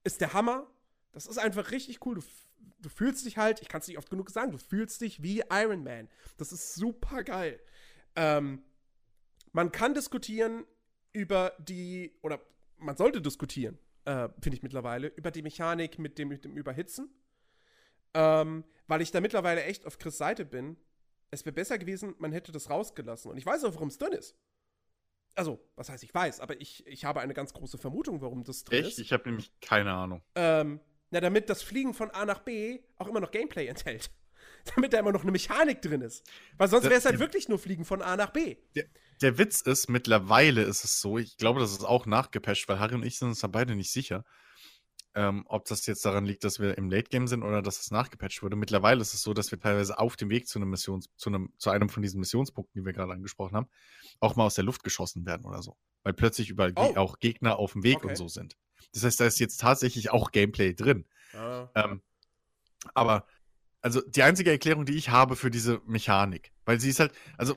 ist 0.04 0.22
der 0.22 0.34
Hammer. 0.34 0.68
Das 1.12 1.28
ist 1.28 1.38
einfach 1.38 1.72
richtig 1.72 2.06
cool. 2.06 2.16
Du, 2.16 2.22
du 2.82 2.90
fühlst 2.90 3.26
dich 3.26 3.38
halt, 3.38 3.62
ich 3.62 3.68
kann 3.68 3.82
es 3.82 3.88
nicht 3.88 3.98
oft 3.98 4.10
genug 4.10 4.30
sagen, 4.30 4.52
du 4.52 4.58
fühlst 4.58 5.02
dich 5.02 5.22
wie 5.22 5.44
Iron 5.52 5.84
Man. 5.84 6.08
Das 6.38 6.52
ist 6.52 6.76
super 6.76 7.24
geil. 7.24 7.60
Ähm, 8.16 8.64
man 9.52 9.72
kann 9.72 9.94
diskutieren 9.94 10.66
über 11.14 11.54
die, 11.60 12.14
oder 12.22 12.40
man 12.78 12.96
sollte 12.98 13.22
diskutieren, 13.22 13.78
äh, 14.06 14.30
finde 14.40 14.58
ich 14.58 14.64
mittlerweile, 14.64 15.08
über 15.08 15.32
die 15.32 15.42
Mechanik 15.42 16.00
mit 16.00 16.18
dem, 16.18 16.30
mit 16.30 16.46
dem 16.46 16.56
Überhitzen. 16.56 17.10
Ähm, 18.14 18.64
weil 18.88 19.02
ich 19.02 19.12
da 19.12 19.22
mittlerweile 19.22 19.64
echt 19.64 19.86
auf 19.86 19.98
Chris 19.98 20.18
Seite 20.18 20.46
bin. 20.46 20.78
Es 21.32 21.46
wäre 21.46 21.54
besser 21.54 21.78
gewesen, 21.78 22.16
man 22.18 22.32
hätte 22.32 22.52
das 22.52 22.70
rausgelassen. 22.70 23.30
Und 23.30 23.38
ich 23.38 23.46
weiß 23.46 23.64
auch, 23.66 23.76
warum 23.76 23.90
es 23.90 23.98
drin 23.98 24.14
ist. 24.14 24.36
Also, 25.36 25.60
was 25.76 25.90
heißt, 25.90 26.04
ich 26.04 26.14
weiß, 26.14 26.40
aber 26.40 26.60
ich, 26.60 26.86
ich 26.88 27.06
habe 27.06 27.22
eine 27.22 27.34
ganz 27.34 27.54
große 27.54 27.78
Vermutung, 27.78 28.22
warum 28.22 28.44
das 28.44 28.64
drin 28.64 28.80
Echt? 28.80 28.94
ist. 28.94 29.00
Ich 29.00 29.14
habe 29.14 29.30
nämlich 29.30 29.52
keine 29.62 29.94
Ahnung. 29.94 30.24
Ähm, 30.36 30.80
na, 31.12 31.22
damit 31.22 31.50
das 31.50 31.62
Fliegen 31.62 31.94
von 31.94 32.10
A 32.12 32.26
nach 32.26 32.40
B 32.40 32.80
auch 32.98 33.08
immer 33.08 33.20
noch 33.20 33.32
Gameplay 33.32 33.68
enthält. 33.68 34.12
damit 34.76 34.94
da 34.94 35.00
immer 35.00 35.12
noch 35.12 35.24
eine 35.24 35.32
Mechanik 35.32 35.82
drin 35.82 36.02
ist. 36.02 36.26
Weil 36.58 36.68
sonst 36.68 36.86
wäre 36.86 36.96
es 36.96 37.06
halt 37.06 37.20
wirklich 37.20 37.50
nur 37.50 37.60
Fliegen 37.60 37.86
von 37.86 38.02
A 38.02 38.16
nach 38.16 38.32
B. 38.32 38.58
Der 39.22 39.38
Witz 39.38 39.62
ist, 39.62 39.90
mittlerweile 39.90 40.64
ist 40.64 40.84
es 40.84 41.02
so, 41.02 41.18
ich 41.18 41.38
glaube, 41.38 41.60
das 41.60 41.72
ist 41.72 41.84
auch 41.84 42.06
nachgepatcht, 42.06 42.68
weil 42.70 42.80
Harry 42.80 42.96
und 42.96 43.04
ich 43.04 43.18
sind 43.20 43.30
uns 43.30 43.40
da 43.40 43.48
beide 43.48 43.76
nicht 43.76 43.92
sicher, 43.92 44.24
ähm, 45.16 45.44
ob 45.48 45.66
das 45.66 45.86
jetzt 45.88 46.06
daran 46.06 46.26
liegt, 46.26 46.44
dass 46.44 46.60
wir 46.60 46.78
im 46.78 46.90
Late 46.90 47.10
Game 47.10 47.28
sind 47.28 47.44
oder 47.44 47.62
dass 47.62 47.80
es 47.82 47.92
nachgepatcht 47.92 48.42
wurde. 48.44 48.56
Mittlerweile 48.56 49.02
ist 49.02 49.14
es 49.14 49.22
so, 49.24 49.34
dass 49.34 49.52
wir 49.52 49.60
teilweise 49.60 50.00
auf 50.00 50.16
dem 50.16 50.30
Weg 50.30 50.48
zu 50.48 50.60
einem 50.60 50.70
Missions, 50.70 51.10
zu 51.18 51.30
einem, 51.30 51.52
zu 51.58 51.70
einem 51.72 51.90
von 51.90 52.02
diesen 52.04 52.20
Missionspunkten, 52.20 52.80
die 52.80 52.86
wir 52.86 52.94
gerade 52.94 53.12
angesprochen 53.12 53.56
haben, 53.58 53.68
auch 54.20 54.36
mal 54.36 54.46
aus 54.46 54.56
der 54.56 54.64
Luft 54.64 54.84
geschossen 54.84 55.26
werden 55.26 55.46
oder 55.46 55.62
so. 55.64 55.76
Weil 56.04 56.14
plötzlich 56.14 56.50
überall 56.50 56.72
Oh. 56.78 56.94
Auch 56.96 57.20
Gegner 57.20 57.58
auf 57.58 57.74
dem 57.74 57.84
Weg 57.84 57.98
Okay. 57.98 58.10
und 58.10 58.16
so 58.16 58.28
sind. 58.30 58.56
Das 58.94 59.04
heißt, 59.04 59.20
da 59.20 59.26
ist 59.26 59.40
jetzt 59.40 59.60
tatsächlich 59.60 60.12
auch 60.12 60.32
Gameplay 60.32 60.74
drin. 60.74 61.06
Ähm, 61.76 62.02
aber, 62.94 63.26
also 63.82 64.02
die 64.02 64.24
einzige 64.24 64.52
Erklärung, 64.52 64.86
die 64.86 64.96
ich 64.96 65.10
habe 65.10 65.36
für 65.36 65.50
diese 65.50 65.82
Mechanik, 65.86 66.52
weil 66.66 66.80
sie 66.80 66.90
ist 66.90 67.00
halt, 67.00 67.14
also 67.38 67.56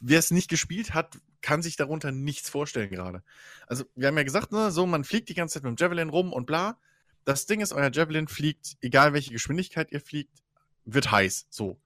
wer 0.00 0.18
es 0.18 0.30
nicht 0.30 0.48
gespielt 0.48 0.94
hat, 0.94 1.18
kann 1.42 1.62
sich 1.62 1.76
darunter 1.76 2.12
nichts 2.12 2.48
vorstellen 2.48 2.90
gerade. 2.90 3.22
Also 3.66 3.84
wir 3.94 4.08
haben 4.08 4.16
ja 4.16 4.22
gesagt, 4.22 4.52
ne, 4.52 4.70
so 4.70 4.86
man 4.86 5.04
fliegt 5.04 5.28
die 5.28 5.34
ganze 5.34 5.54
Zeit 5.54 5.64
mit 5.64 5.78
dem 5.78 5.82
Javelin 5.82 6.08
rum 6.08 6.32
und 6.32 6.46
bla. 6.46 6.78
Das 7.24 7.46
Ding 7.46 7.60
ist, 7.60 7.72
euer 7.72 7.90
Javelin 7.92 8.28
fliegt, 8.28 8.76
egal 8.80 9.12
welche 9.12 9.32
Geschwindigkeit 9.32 9.90
ihr 9.90 10.00
fliegt, 10.00 10.42
wird 10.84 11.10
heiß, 11.10 11.46
so. 11.50 11.80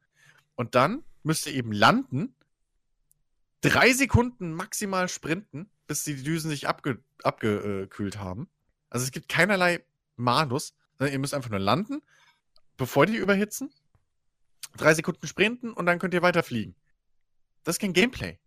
Und 0.55 0.74
dann 0.74 1.02
müsst 1.23 1.47
ihr 1.47 1.55
eben 1.55 1.73
landen, 1.73 2.35
drei 3.62 3.93
Sekunden 3.93 4.52
maximal 4.52 5.09
sprinten, 5.09 5.70
bis 5.86 6.05
die 6.05 6.23
Düsen 6.23 6.51
sich 6.51 6.69
abge 6.69 7.02
abgekühlt 7.23 8.19
haben. 8.19 8.48
Also 8.89 9.05
es 9.05 9.12
gibt 9.12 9.28
keinerlei 9.28 9.85
Malus, 10.16 10.74
sondern 10.98 11.12
ihr 11.12 11.19
müsst 11.19 11.35
einfach 11.35 11.51
nur 11.51 11.59
landen, 11.59 12.02
bevor 12.81 13.05
die 13.07 13.16
überhitzen, 13.16 13.70
drei 14.77 14.94
Sekunden 14.94 15.27
sprinten 15.27 15.73
und 15.73 15.85
dann 15.86 15.98
könnt 15.98 16.15
ihr 16.15 16.23
weiter 16.23 16.43
fliegen. 16.43 16.74
Das 17.62 17.77
ist 17.77 17.81
kein 17.81 17.93
Gameplay. 17.93 18.39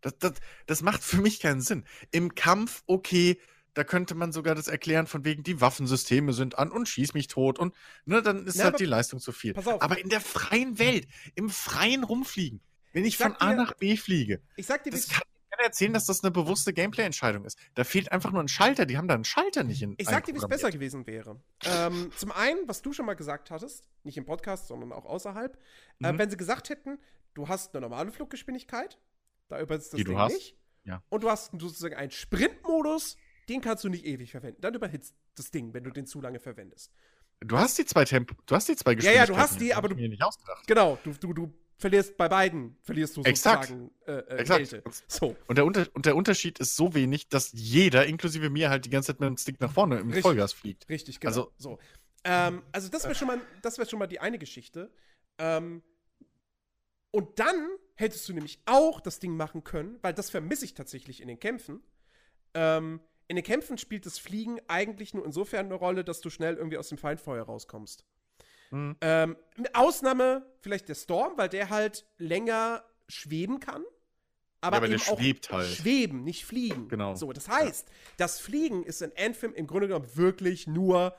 Das, 0.00 0.18
das, 0.18 0.32
das 0.66 0.82
macht 0.82 1.02
für 1.02 1.20
mich 1.20 1.38
keinen 1.40 1.60
Sinn. 1.60 1.84
Im 2.10 2.34
Kampf, 2.34 2.82
okay, 2.86 3.40
da 3.74 3.84
könnte 3.84 4.16
man 4.16 4.32
sogar 4.32 4.56
das 4.56 4.66
erklären, 4.66 5.06
von 5.06 5.24
wegen 5.24 5.44
die 5.44 5.60
Waffensysteme 5.60 6.32
sind 6.32 6.58
an 6.58 6.72
und 6.72 6.88
schieß 6.88 7.14
mich 7.14 7.28
tot 7.28 7.58
und 7.60 7.72
ne, 8.04 8.20
dann 8.20 8.46
ist 8.46 8.56
Na, 8.56 8.64
halt 8.64 8.80
die 8.80 8.84
Leistung 8.84 9.20
zu 9.20 9.30
viel. 9.30 9.56
Aber 9.56 9.98
in 9.98 10.08
der 10.08 10.20
freien 10.20 10.80
Welt, 10.80 11.06
im 11.36 11.48
freien 11.48 12.02
Rumfliegen, 12.02 12.60
wenn 12.92 13.04
ich 13.04 13.16
von 13.16 13.32
sag 13.32 13.42
A 13.42 13.50
dir- 13.50 13.56
nach 13.56 13.74
B 13.74 13.96
fliege, 13.96 14.42
Ich 14.56 14.66
sag 14.66 14.82
dir, 14.82 14.90
das 14.90 15.08
kann 15.08 15.22
keiner 15.58 15.66
erzählen, 15.66 15.92
dass 15.92 16.06
das 16.06 16.22
eine 16.22 16.30
bewusste 16.30 16.72
Gameplay-Entscheidung 16.72 17.44
ist. 17.44 17.58
Da 17.74 17.84
fehlt 17.84 18.10
einfach 18.12 18.32
nur 18.32 18.42
ein 18.42 18.48
Schalter. 18.48 18.86
Die 18.86 18.96
haben 18.96 19.08
da 19.08 19.14
einen 19.14 19.24
Schalter 19.24 19.64
nicht 19.64 19.82
in. 19.82 19.94
Ich 19.98 20.08
sag 20.08 20.24
dir, 20.24 20.34
wie 20.34 20.38
es 20.38 20.46
besser 20.48 20.70
gewesen 20.70 21.06
wäre. 21.06 21.40
Ähm, 21.64 22.10
zum 22.16 22.32
einen, 22.32 22.66
was 22.68 22.82
du 22.82 22.92
schon 22.92 23.06
mal 23.06 23.14
gesagt 23.14 23.50
hattest, 23.50 23.88
nicht 24.04 24.16
im 24.16 24.24
Podcast, 24.24 24.68
sondern 24.68 24.92
auch 24.92 25.04
außerhalb, 25.04 25.56
äh, 26.02 26.12
Mhm. 26.12 26.18
wenn 26.18 26.30
sie 26.30 26.36
gesagt 26.36 26.68
hätten, 26.70 26.98
du 27.34 27.48
hast 27.48 27.74
eine 27.74 27.82
normale 27.82 28.10
Fluggeschwindigkeit, 28.12 28.98
da 29.48 29.60
überhitzt 29.60 29.92
das 29.92 29.98
Die 29.98 30.04
du 30.04 30.10
Ding 30.12 30.18
hast, 30.20 30.32
nicht. 30.34 30.56
ja. 30.84 31.02
Und 31.08 31.22
du 31.24 31.30
hast 31.30 31.52
sozusagen 31.58 31.94
einen 31.94 32.10
Sprintmodus, 32.10 33.16
den 33.48 33.60
kannst 33.60 33.84
du 33.84 33.88
nicht 33.88 34.04
ewig 34.04 34.30
verwenden. 34.30 34.60
Dann 34.60 34.74
überhitzt 34.74 35.14
das 35.36 35.50
Ding, 35.50 35.72
wenn 35.74 35.84
du 35.84 35.90
den 35.90 36.06
zu 36.06 36.20
lange 36.20 36.38
verwendest. 36.40 36.92
Du 37.40 37.56
hast 37.56 37.78
die 37.78 37.84
zwei 37.86 38.04
Tempo, 38.04 38.34
du 38.46 38.54
hast 38.56 38.68
die 38.68 38.74
zwei 38.76 38.92
Ja, 38.92 38.96
ja, 38.96 39.26
du 39.26 39.32
Geschwindigkeiten. 39.32 39.40
hast 39.52 39.60
die, 39.60 39.74
aber 39.74 39.88
du- 39.88 39.94
mir 39.94 40.08
nicht 40.08 40.22
ausgedacht. 40.22 40.66
Genau, 40.66 40.98
du, 41.04 41.12
du, 41.12 41.32
du 41.32 41.54
verlierst 41.78 42.16
bei 42.16 42.28
beiden, 42.28 42.76
verlierst 42.82 43.16
du 43.16 43.22
Exakt. 43.22 43.68
sozusagen 43.68 43.90
äh, 44.06 44.12
äh, 44.12 44.36
Exakt. 44.38 44.70
Kälte. 44.70 44.82
So. 45.06 45.36
Und 45.46 45.56
der, 45.56 45.64
Unter 45.64 45.86
und 45.94 46.06
der 46.06 46.16
Unterschied 46.16 46.58
ist 46.58 46.76
so 46.76 46.94
wenig, 46.94 47.28
dass 47.28 47.52
jeder, 47.52 48.06
inklusive 48.06 48.50
mir, 48.50 48.68
halt 48.68 48.84
die 48.84 48.90
ganze 48.90 49.08
Zeit 49.08 49.20
mit 49.20 49.28
dem 49.28 49.36
Stick 49.36 49.60
nach 49.60 49.72
vorne 49.72 49.98
im 49.98 50.08
Richtig. 50.08 50.22
Vollgas 50.22 50.52
fliegt. 50.52 50.88
Richtig, 50.88 51.20
genau. 51.20 51.30
Also- 51.30 51.52
so. 51.56 51.78
Ähm, 52.24 52.62
also 52.72 52.88
das 52.88 53.04
wäre 53.04 53.14
schon 53.14 53.28
mal, 53.28 53.40
das 53.62 53.78
wäre 53.78 53.88
schon 53.88 54.00
mal 54.00 54.08
die 54.08 54.18
eine 54.18 54.38
Geschichte. 54.38 54.90
Ähm, 55.38 55.82
und 57.12 57.38
dann 57.38 57.68
hättest 57.94 58.28
du 58.28 58.32
nämlich 58.32 58.60
auch 58.66 59.00
das 59.00 59.20
Ding 59.20 59.36
machen 59.36 59.62
können, 59.64 59.98
weil 60.02 60.12
das 60.12 60.28
vermisse 60.28 60.64
ich 60.64 60.74
tatsächlich 60.74 61.22
in 61.22 61.28
den 61.28 61.38
Kämpfen. 61.38 61.80
Ähm, 62.54 63.00
in 63.28 63.36
den 63.36 63.44
Kämpfen 63.44 63.78
spielt 63.78 64.04
das 64.04 64.18
Fliegen 64.18 64.58
eigentlich 64.66 65.14
nur 65.14 65.24
insofern 65.24 65.66
eine 65.66 65.74
Rolle, 65.74 66.02
dass 66.02 66.20
du 66.20 66.28
schnell 66.28 66.56
irgendwie 66.56 66.76
aus 66.76 66.88
dem 66.88 66.98
Feindfeuer 66.98 67.44
rauskommst. 67.44 68.04
Mhm. 68.70 68.96
Ähm, 69.00 69.36
mit 69.56 69.74
Ausnahme 69.74 70.46
vielleicht 70.60 70.88
der 70.88 70.94
Storm, 70.94 71.32
weil 71.36 71.48
der 71.48 71.70
halt 71.70 72.06
länger 72.18 72.84
schweben 73.08 73.60
kann. 73.60 73.82
Aber, 74.60 74.76
Ja, 74.76 74.78
aber 74.78 74.88
der 74.88 74.96
eben 74.98 75.08
auch 75.08 75.18
schwebt 75.18 75.50
halt. 75.50 75.68
schweben, 75.68 76.24
nicht 76.24 76.44
fliegen. 76.44 76.88
Genau. 76.88 77.14
So, 77.14 77.32
das 77.32 77.48
heißt, 77.48 77.88
das 78.16 78.40
Fliegen 78.40 78.82
ist 78.82 79.00
in 79.02 79.12
Anthem 79.16 79.54
im 79.54 79.66
Grunde 79.66 79.86
genommen 79.88 80.08
wirklich 80.16 80.66
nur, 80.66 81.16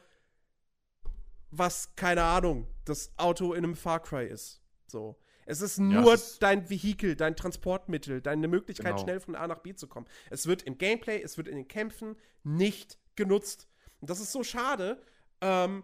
was, 1.51 1.95
keine 1.95 2.23
Ahnung, 2.23 2.67
das 2.85 3.11
Auto 3.17 3.53
in 3.53 3.63
einem 3.63 3.75
Far 3.75 4.01
Cry 4.01 4.27
ist. 4.27 4.61
So. 4.87 5.17
Es 5.45 5.61
ist 5.61 5.79
nur 5.79 6.13
es 6.13 6.31
ist- 6.33 6.43
dein 6.43 6.69
Vehikel, 6.69 7.15
dein 7.15 7.35
Transportmittel, 7.35 8.21
deine 8.21 8.47
Möglichkeit, 8.47 8.87
Genau. 8.93 9.01
schnell 9.03 9.19
von 9.19 9.35
A 9.35 9.47
nach 9.47 9.59
B 9.59 9.73
zu 9.73 9.87
kommen. 9.87 10.05
Es 10.29 10.45
wird 10.45 10.61
im 10.63 10.77
Gameplay, 10.77 11.21
es 11.23 11.37
wird 11.37 11.47
in 11.47 11.55
den 11.55 11.67
Kämpfen 11.67 12.15
nicht 12.43 12.99
genutzt. 13.15 13.67
Und 13.99 14.09
das 14.11 14.19
ist 14.19 14.31
so 14.31 14.43
schade. 14.43 15.01
Ähm, 15.41 15.83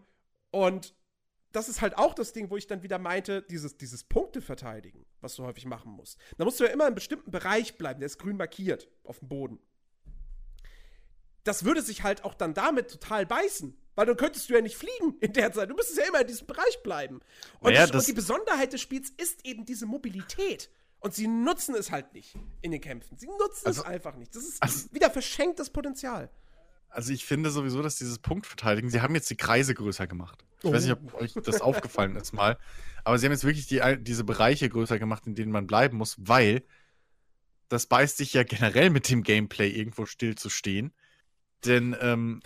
und 0.51 0.93
das 1.55 1.69
ist 1.69 1.81
halt 1.81 1.97
auch 1.97 2.13
das 2.13 2.33
Ding, 2.33 2.49
wo 2.49 2.57
ich 2.57 2.67
dann 2.67 2.83
wieder 2.83 2.99
meinte, 2.99 3.41
dieses, 3.43 3.77
dieses 3.77 4.03
Punkte 4.03 4.41
verteidigen, 4.41 5.05
was 5.21 5.35
du 5.35 5.43
häufig 5.43 5.65
machen 5.65 5.91
musst. 5.91 6.17
Da 6.37 6.45
musst 6.45 6.59
du 6.59 6.65
ja 6.65 6.69
immer 6.71 6.83
in 6.83 6.87
einem 6.87 6.95
bestimmten 6.95 7.31
Bereich 7.31 7.77
bleiben, 7.77 7.99
der 7.99 8.07
ist 8.07 8.17
grün 8.19 8.37
markiert 8.37 8.89
auf 9.03 9.19
dem 9.19 9.29
Boden. 9.29 9.59
Das 11.43 11.63
würde 11.63 11.81
sich 11.81 12.03
halt 12.03 12.23
auch 12.23 12.33
dann 12.33 12.53
damit 12.53 12.89
total 12.89 13.25
beißen. 13.25 13.77
Weil 13.97 14.07
dann 14.07 14.17
könntest 14.17 14.49
du 14.49 14.53
ja 14.53 14.61
nicht 14.61 14.75
fliegen 14.75 15.15
in 15.21 15.31
der 15.31 15.53
Zeit. 15.53 15.69
Du 15.69 15.73
müsstest 15.75 15.97
ja 15.99 16.05
immer 16.05 16.19
in 16.19 16.27
diesem 16.27 16.47
Bereich 16.47 16.83
bleiben. 16.83 17.21
Und, 17.61 17.71
Naja, 17.71 17.87
das, 17.87 18.03
und 18.03 18.07
die 18.09 18.13
Besonderheit 18.13 18.73
des 18.73 18.81
Spiels 18.81 19.09
ist 19.11 19.45
eben 19.45 19.65
diese 19.65 19.85
Mobilität. 19.85 20.69
Und 20.99 21.13
sie 21.13 21.27
nutzen 21.27 21.75
es 21.75 21.91
halt 21.91 22.13
nicht 22.13 22.35
in 22.61 22.71
den 22.71 22.81
Kämpfen. 22.81 23.17
Sie 23.17 23.27
nutzen 23.27 23.67
Also- 23.67 23.81
es 23.83 23.87
einfach 23.87 24.17
nicht. 24.17 24.35
Das 24.35 24.43
ist 24.43 24.61
also- 24.61 24.91
wieder 24.91 25.09
verschenktes 25.09 25.69
Potenzial. 25.69 26.29
Also 26.89 27.13
ich 27.13 27.25
finde 27.25 27.51
sowieso, 27.51 27.81
dass 27.81 27.95
dieses 27.97 28.19
Punktverteidigen, 28.19 28.89
sie 28.89 29.01
haben 29.01 29.15
jetzt 29.15 29.29
die 29.29 29.37
Kreise 29.37 29.73
größer 29.73 30.07
gemacht. 30.07 30.43
Ich 30.65 30.73
weiß 30.73 30.83
nicht, 30.83 30.93
ob 30.93 31.13
euch 31.15 31.33
das 31.33 31.61
aufgefallen 31.61 32.15
ist 32.15 32.33
mal. 32.33 32.57
Aber 33.03 33.17
sie 33.17 33.25
haben 33.25 33.33
jetzt 33.33 33.43
wirklich 33.43 33.67
die, 33.67 33.81
diese 33.99 34.23
Bereiche 34.23 34.67
größer 34.69 34.97
gemacht, 34.99 35.27
in 35.27 35.35
denen 35.35 35.51
man 35.51 35.67
bleiben 35.67 35.97
muss, 35.97 36.15
weil 36.19 36.63
das 37.69 37.87
beißt 37.87 38.17
sich 38.17 38.33
ja 38.33 38.43
generell 38.43 38.89
mit 38.89 39.09
dem 39.09 39.23
Gameplay 39.23 39.69
irgendwo 39.69 40.05
still 40.05 40.35
zu 40.35 40.49
stehen. 40.49 40.93
Denn 41.65 41.95
ähm, 41.99 42.41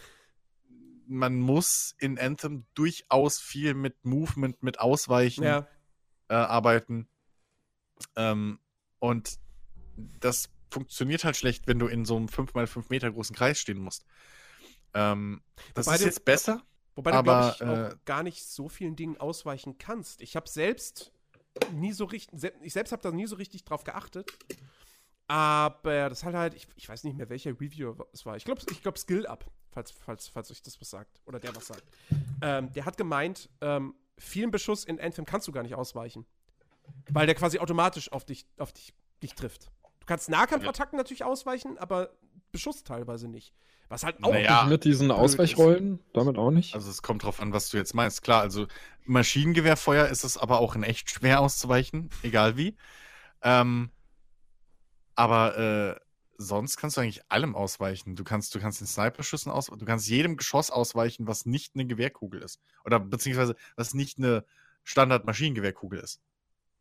man 1.07 1.39
muss 1.39 1.95
in 1.97 2.19
Anthem 2.19 2.65
durchaus 2.73 3.39
viel 3.39 3.73
mit 3.73 4.05
Movement, 4.05 4.61
mit 4.63 4.79
Ausweichen 4.79 5.43
Ja. 5.43 5.67
äh, 6.29 6.35
arbeiten. 6.35 7.07
Ähm, 8.15 8.59
und 8.99 9.39
das 10.19 10.49
funktioniert 10.71 11.23
halt 11.23 11.35
schlecht, 11.35 11.67
wenn 11.67 11.79
du 11.79 11.87
in 11.87 12.05
so 12.05 12.15
einem 12.15 12.27
5x5 12.27 12.85
Meter 12.89 13.11
großen 13.11 13.35
Kreis 13.35 13.59
stehen 13.59 13.79
musst. 13.79 14.05
Ähm, 14.93 15.41
das 15.73 15.87
Wobei 15.87 15.95
ist 15.95 16.05
jetzt 16.05 16.25
besser. 16.25 16.63
Wobei 16.99 17.11
du, 17.11 17.17
Aber, 17.17 17.23
glaube 17.23 17.55
ich, 17.55 17.61
auch 17.63 17.93
äh, 17.93 17.95
gar 18.03 18.23
nicht 18.23 18.45
so 18.45 18.67
vielen 18.67 18.97
Dingen 18.97 19.15
ausweichen 19.15 19.77
kannst. 19.77 20.21
Ich 20.21 20.35
habe 20.35 20.49
selbst 20.49 21.13
nie 21.71 21.93
so 21.93 22.03
richtig, 22.03 22.37
se 22.37 22.51
ich 22.61 22.73
selbst 22.73 22.91
habe 22.91 23.01
da 23.01 23.09
nie 23.11 23.25
so 23.25 23.37
richtig 23.37 23.63
drauf 23.63 23.85
geachtet. 23.85 24.29
Aber 25.27 26.09
das 26.09 26.25
hat 26.25 26.33
halt, 26.33 26.55
ich, 26.55 26.67
ich 26.75 26.89
weiß 26.89 27.05
nicht 27.05 27.15
mehr, 27.15 27.29
welcher 27.29 27.51
Review 27.51 27.95
es 28.11 28.25
war. 28.25 28.35
Ich 28.35 28.43
glaube, 28.43 28.61
ich 28.69 28.81
glaub 28.81 28.97
Skill 28.97 29.27
Up, 29.27 29.49
falls, 29.71 29.91
falls, 29.91 30.27
falls 30.27 30.51
euch 30.51 30.61
das 30.61 30.81
was 30.81 30.89
sagt. 30.89 31.21
Oder 31.25 31.39
der 31.39 31.55
was 31.55 31.67
sagt. 31.67 31.85
Ähm, 32.41 32.73
der 32.73 32.83
hat 32.83 32.97
gemeint, 32.97 33.49
ähm, 33.61 33.95
vielen 34.17 34.51
Beschuss 34.51 34.83
in 34.83 34.99
Anthem 34.99 35.25
kannst 35.25 35.47
du 35.47 35.53
gar 35.53 35.63
nicht 35.63 35.75
ausweichen. 35.75 36.25
Weil 37.11 37.27
der 37.27 37.35
quasi 37.35 37.59
automatisch 37.59 38.11
auf 38.11 38.25
dich, 38.25 38.45
auf 38.57 38.73
dich 38.73 38.93
dich 39.23 39.35
trifft. 39.35 39.71
Du 40.01 40.05
kannst 40.05 40.27
Nahkampfattacken 40.27 40.97
natürlich 40.97 41.23
ausweichen, 41.23 41.77
aber 41.77 42.09
Beschuss 42.51 42.83
teilweise 42.83 43.27
nicht. 43.27 43.53
Was 43.89 44.03
halt 44.03 44.23
auch 44.23 44.31
Naja. 44.31 44.65
Mit 44.65 44.83
diesen 44.85 45.09
Ausweichrollen, 45.09 45.99
damit 46.13 46.37
auch 46.37 46.51
nicht. 46.51 46.75
Also 46.75 46.89
es 46.91 47.01
kommt 47.01 47.23
drauf 47.23 47.41
an, 47.41 47.53
was 47.53 47.69
du 47.69 47.77
jetzt 47.77 47.95
meinst. 47.95 48.21
Klar, 48.21 48.41
also 48.41 48.67
Maschinengewehrfeuer 49.05 50.07
ist 50.07 50.23
es 50.23 50.37
aber 50.37 50.59
auch 50.59 50.75
in 50.75 50.83
echt 50.83 51.09
schwer 51.09 51.41
auszuweichen, 51.41 52.09
egal 52.21 52.55
wie. 52.55 52.75
Ähm, 53.41 53.89
aber 55.15 55.57
äh, 55.57 55.99
sonst 56.37 56.77
kannst 56.77 56.97
du 56.97 57.01
eigentlich 57.01 57.21
allem 57.29 57.55
ausweichen. 57.55 58.15
Du 58.15 58.23
kannst, 58.23 58.53
du 58.53 58.59
kannst 58.59 58.79
den 58.79 58.87
Sniperschüssen 58.87 59.51
ausweichen, 59.51 59.79
du 59.79 59.85
kannst 59.85 60.07
jedem 60.07 60.37
Geschoss 60.37 60.69
ausweichen, 60.69 61.27
was 61.27 61.47
nicht 61.47 61.73
eine 61.75 61.87
Gewehrkugel 61.87 62.41
ist. 62.41 62.61
Oder 62.85 62.99
beziehungsweise 62.99 63.55
was 63.75 63.95
nicht 63.95 64.19
eine 64.19 64.45
Standard-Maschinengewehrkugel 64.83 65.99
ist. 65.99 66.21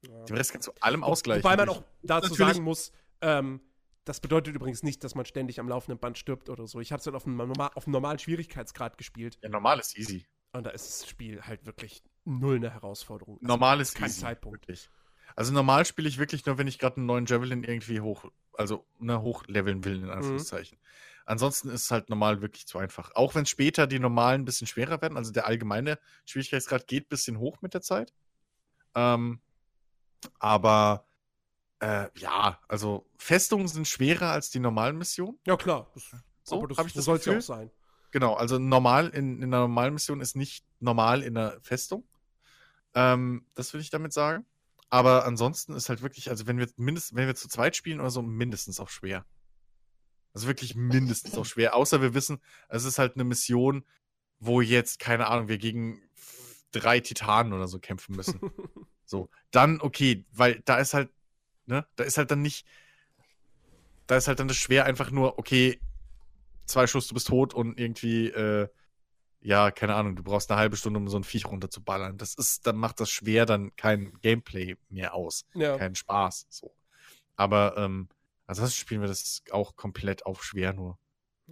Ja. 0.03 0.24
Den 0.24 0.36
Rest 0.36 0.53
kannst 0.53 0.69
du 0.69 0.73
allem 0.81 1.03
ausgleichen. 1.03 1.43
Wobei 1.43 1.57
man 1.57 1.70
auch 1.70 1.82
dazu 2.03 2.35
sagen 2.35 2.62
muss, 2.62 2.93
ähm, 3.20 3.61
das 4.09 4.21
bedeutet 4.21 4.55
übrigens 4.55 4.83
nicht, 4.83 5.05
dass 5.05 5.15
man 5.15 5.25
ständig 5.27 5.61
am 5.61 5.69
laufenden 5.69 5.99
Band 5.99 6.17
stirbt 6.19 6.49
oder 6.49 6.67
so. 6.67 6.81
Ich 6.81 6.93
habe 6.93 7.01
es 7.01 7.07
halt 7.07 7.15
auf 7.17 7.27
einem, 7.27 7.37
normal, 7.37 7.71
auf 7.75 7.87
einem 7.87 7.93
normalen 7.93 8.19
Schwierigkeitsgrad 8.19 8.97
gespielt 8.99 9.39
Ja, 9.43 9.49
normal 9.49 9.79
ist 9.79 9.97
easy. 9.99 10.27
und 10.53 10.65
da 10.65 10.71
ist 10.71 10.89
das 10.89 11.09
Spiel 11.09 11.43
halt 11.43 11.67
wirklich 11.67 12.03
null 12.25 12.57
eine 12.57 12.71
Herausforderung. 12.73 13.37
Also, 13.37 13.47
Normal 13.47 13.81
ist 13.81 13.95
kein 13.95 14.09
easy. 14.09 14.21
Zeitpunkt. 14.21 14.63
Wirklich. 14.67 14.89
Also 15.37 15.53
normal 15.53 15.85
spiele 15.85 16.09
ich 16.09 16.19
wirklich 16.19 16.45
nur, 16.47 16.57
wenn 16.59 16.67
ich 16.67 16.79
gerade 16.79 16.97
einen 16.97 17.07
neuen 17.07 17.27
Javelin 17.27 17.63
irgendwie 17.63 18.01
hoch, 18.01 18.25
also 18.55 18.87
ne, 18.99 19.21
hochleveln 19.23 19.85
will, 19.85 19.99
Mhm. 19.99 20.05
in 20.05 20.11
Anführungszeichen. 20.11 20.79
Ansonsten 21.27 21.69
ist 21.69 21.83
es 21.85 21.91
halt 21.91 22.09
normal 22.09 22.41
wirklich 22.41 22.67
zu 22.67 22.79
einfach. 22.79 23.15
Auch 23.15 23.35
wenn 23.35 23.45
später 23.45 23.87
die 23.87 23.99
normalen 23.99 24.43
ein 24.43 24.45
bisschen 24.47 24.67
schwerer 24.67 25.01
werden, 25.03 25.19
also 25.19 25.31
der 25.31 25.47
allgemeine 25.47 25.99
Schwierigkeitsgrad 26.25 26.87
geht 26.87 27.05
ein 27.05 27.09
bisschen 27.11 27.39
hoch 27.39 27.61
mit 27.61 27.75
der 27.75 27.83
Zeit. 27.83 28.15
Ähm, 28.95 29.41
aber 30.39 31.07
äh, 31.81 32.09
ja, 32.17 32.61
also 32.69 33.07
Festungen 33.17 33.69
sind 33.69 33.87
schwerer 33.87 34.31
als 34.31 34.51
die 34.51 34.61
normalen 34.61 34.99
Missionen. 34.99 35.39
Ja, 35.47 35.57
klar. 35.57 35.91
Das, 35.95 36.15
So 36.43 36.59
aber 36.59 36.69
das, 36.69 36.87
ich 36.87 36.93
das 36.93 37.05
soll 37.05 37.19
es 37.19 37.25
ja 37.25 37.37
auch 37.37 37.43
sein. 37.43 37.71
Genau, 38.11 38.35
also 38.35 38.59
normal 38.59 39.09
in, 39.09 39.37
in 39.37 39.45
einer 39.45 39.61
normalen 39.61 39.95
Mission 39.95 40.21
ist 40.21 40.35
nicht 40.35 40.65
normal 40.81 41.23
in 41.23 41.37
einer 41.37 41.61
Festung. 41.61 42.07
Ähm, 42.95 43.47
das 43.55 43.75
will 43.75 43.81
ich 43.81 43.91
damit 43.91 44.13
sagen. 44.13 44.47
Aber 44.91 45.27
ansonsten 45.27 45.75
ist 45.75 45.91
halt 45.91 46.01
wirklich, 46.01 46.31
also 46.31 46.47
wenn 46.47 46.59
wir 46.59 46.69
mindestens, 46.77 47.17
wenn 47.17 47.27
wir 47.27 47.35
zu 47.35 47.49
zweit 47.49 47.77
spielen 47.77 48.01
oder 48.01 48.11
so, 48.11 48.23
mindestens 48.23 48.81
auch 48.81 48.89
schwer. 48.89 49.27
Also 50.33 50.47
wirklich 50.47 50.75
mindestens 50.75 51.37
auch 51.37 51.45
schwer. 51.45 51.77
Außer 51.77 52.01
wir 52.01 52.15
wissen, 52.15 52.41
es 52.69 52.85
ist 52.85 52.99
halt 52.99 53.15
eine 53.15 53.25
Mission, 53.25 53.85
wo 54.39 54.61
jetzt, 54.61 54.99
keine 54.99 55.27
Ahnung, 55.27 55.49
wir 55.49 55.59
gegen 55.59 56.01
drei 56.73 57.01
Titanen 57.01 57.53
oder 57.53 57.69
so 57.69 57.79
kämpfen 57.79 58.17
müssen. 58.17 58.41
So, 59.11 59.31
dann 59.53 59.81
okay, 59.81 60.27
weil 60.33 60.61
da 60.67 60.77
ist 60.77 60.93
halt, 60.93 61.09
ne, 61.69 61.86
da 61.97 62.05
ist 62.05 62.19
halt 62.19 62.31
dann 62.31 62.43
nicht, 62.43 62.66
da 64.07 64.16
ist 64.16 64.28
halt 64.28 64.40
dann 64.40 64.49
das 64.49 64.57
schwer 64.57 64.85
einfach 64.85 65.11
nur, 65.11 65.39
okay, 65.39 65.81
zwei 66.65 66.86
Schuss, 66.86 67.09
du 67.09 67.15
bist 67.15 67.28
tot 67.28 67.55
und 67.55 67.78
irgendwie, 67.78 68.28
äh, 68.28 68.69
ja, 69.40 69.70
keine 69.70 69.95
Ahnung, 69.95 70.16
du 70.16 70.23
brauchst 70.23 70.51
eine 70.51 70.59
halbe 70.59 70.77
Stunde, 70.77 70.99
um 70.99 71.09
so 71.09 71.16
ein 71.16 71.24
Viech 71.24 71.47
runterzuballern. 71.47 72.19
Das 72.19 72.35
ist, 72.35 72.66
dann 72.66 72.77
macht 72.77 72.99
das 73.01 73.11
schwer 73.11 73.47
dann 73.47 73.74
kein 73.77 74.12
Gameplay 74.20 74.77
mehr 74.89 75.15
aus. 75.15 75.47
ja. 75.55 75.77
Keinen 75.78 75.95
Spaß. 75.95 76.47
So. 76.51 76.74
Aber, 77.36 77.77
ähm, 77.77 78.09
ansonsten 78.47 78.81
spielen 78.81 79.01
wir 79.01 79.09
das 79.09 79.43
auch 79.53 79.77
komplett 79.77 80.27
auf 80.27 80.43
schwer 80.43 80.73
nur. 80.73 80.99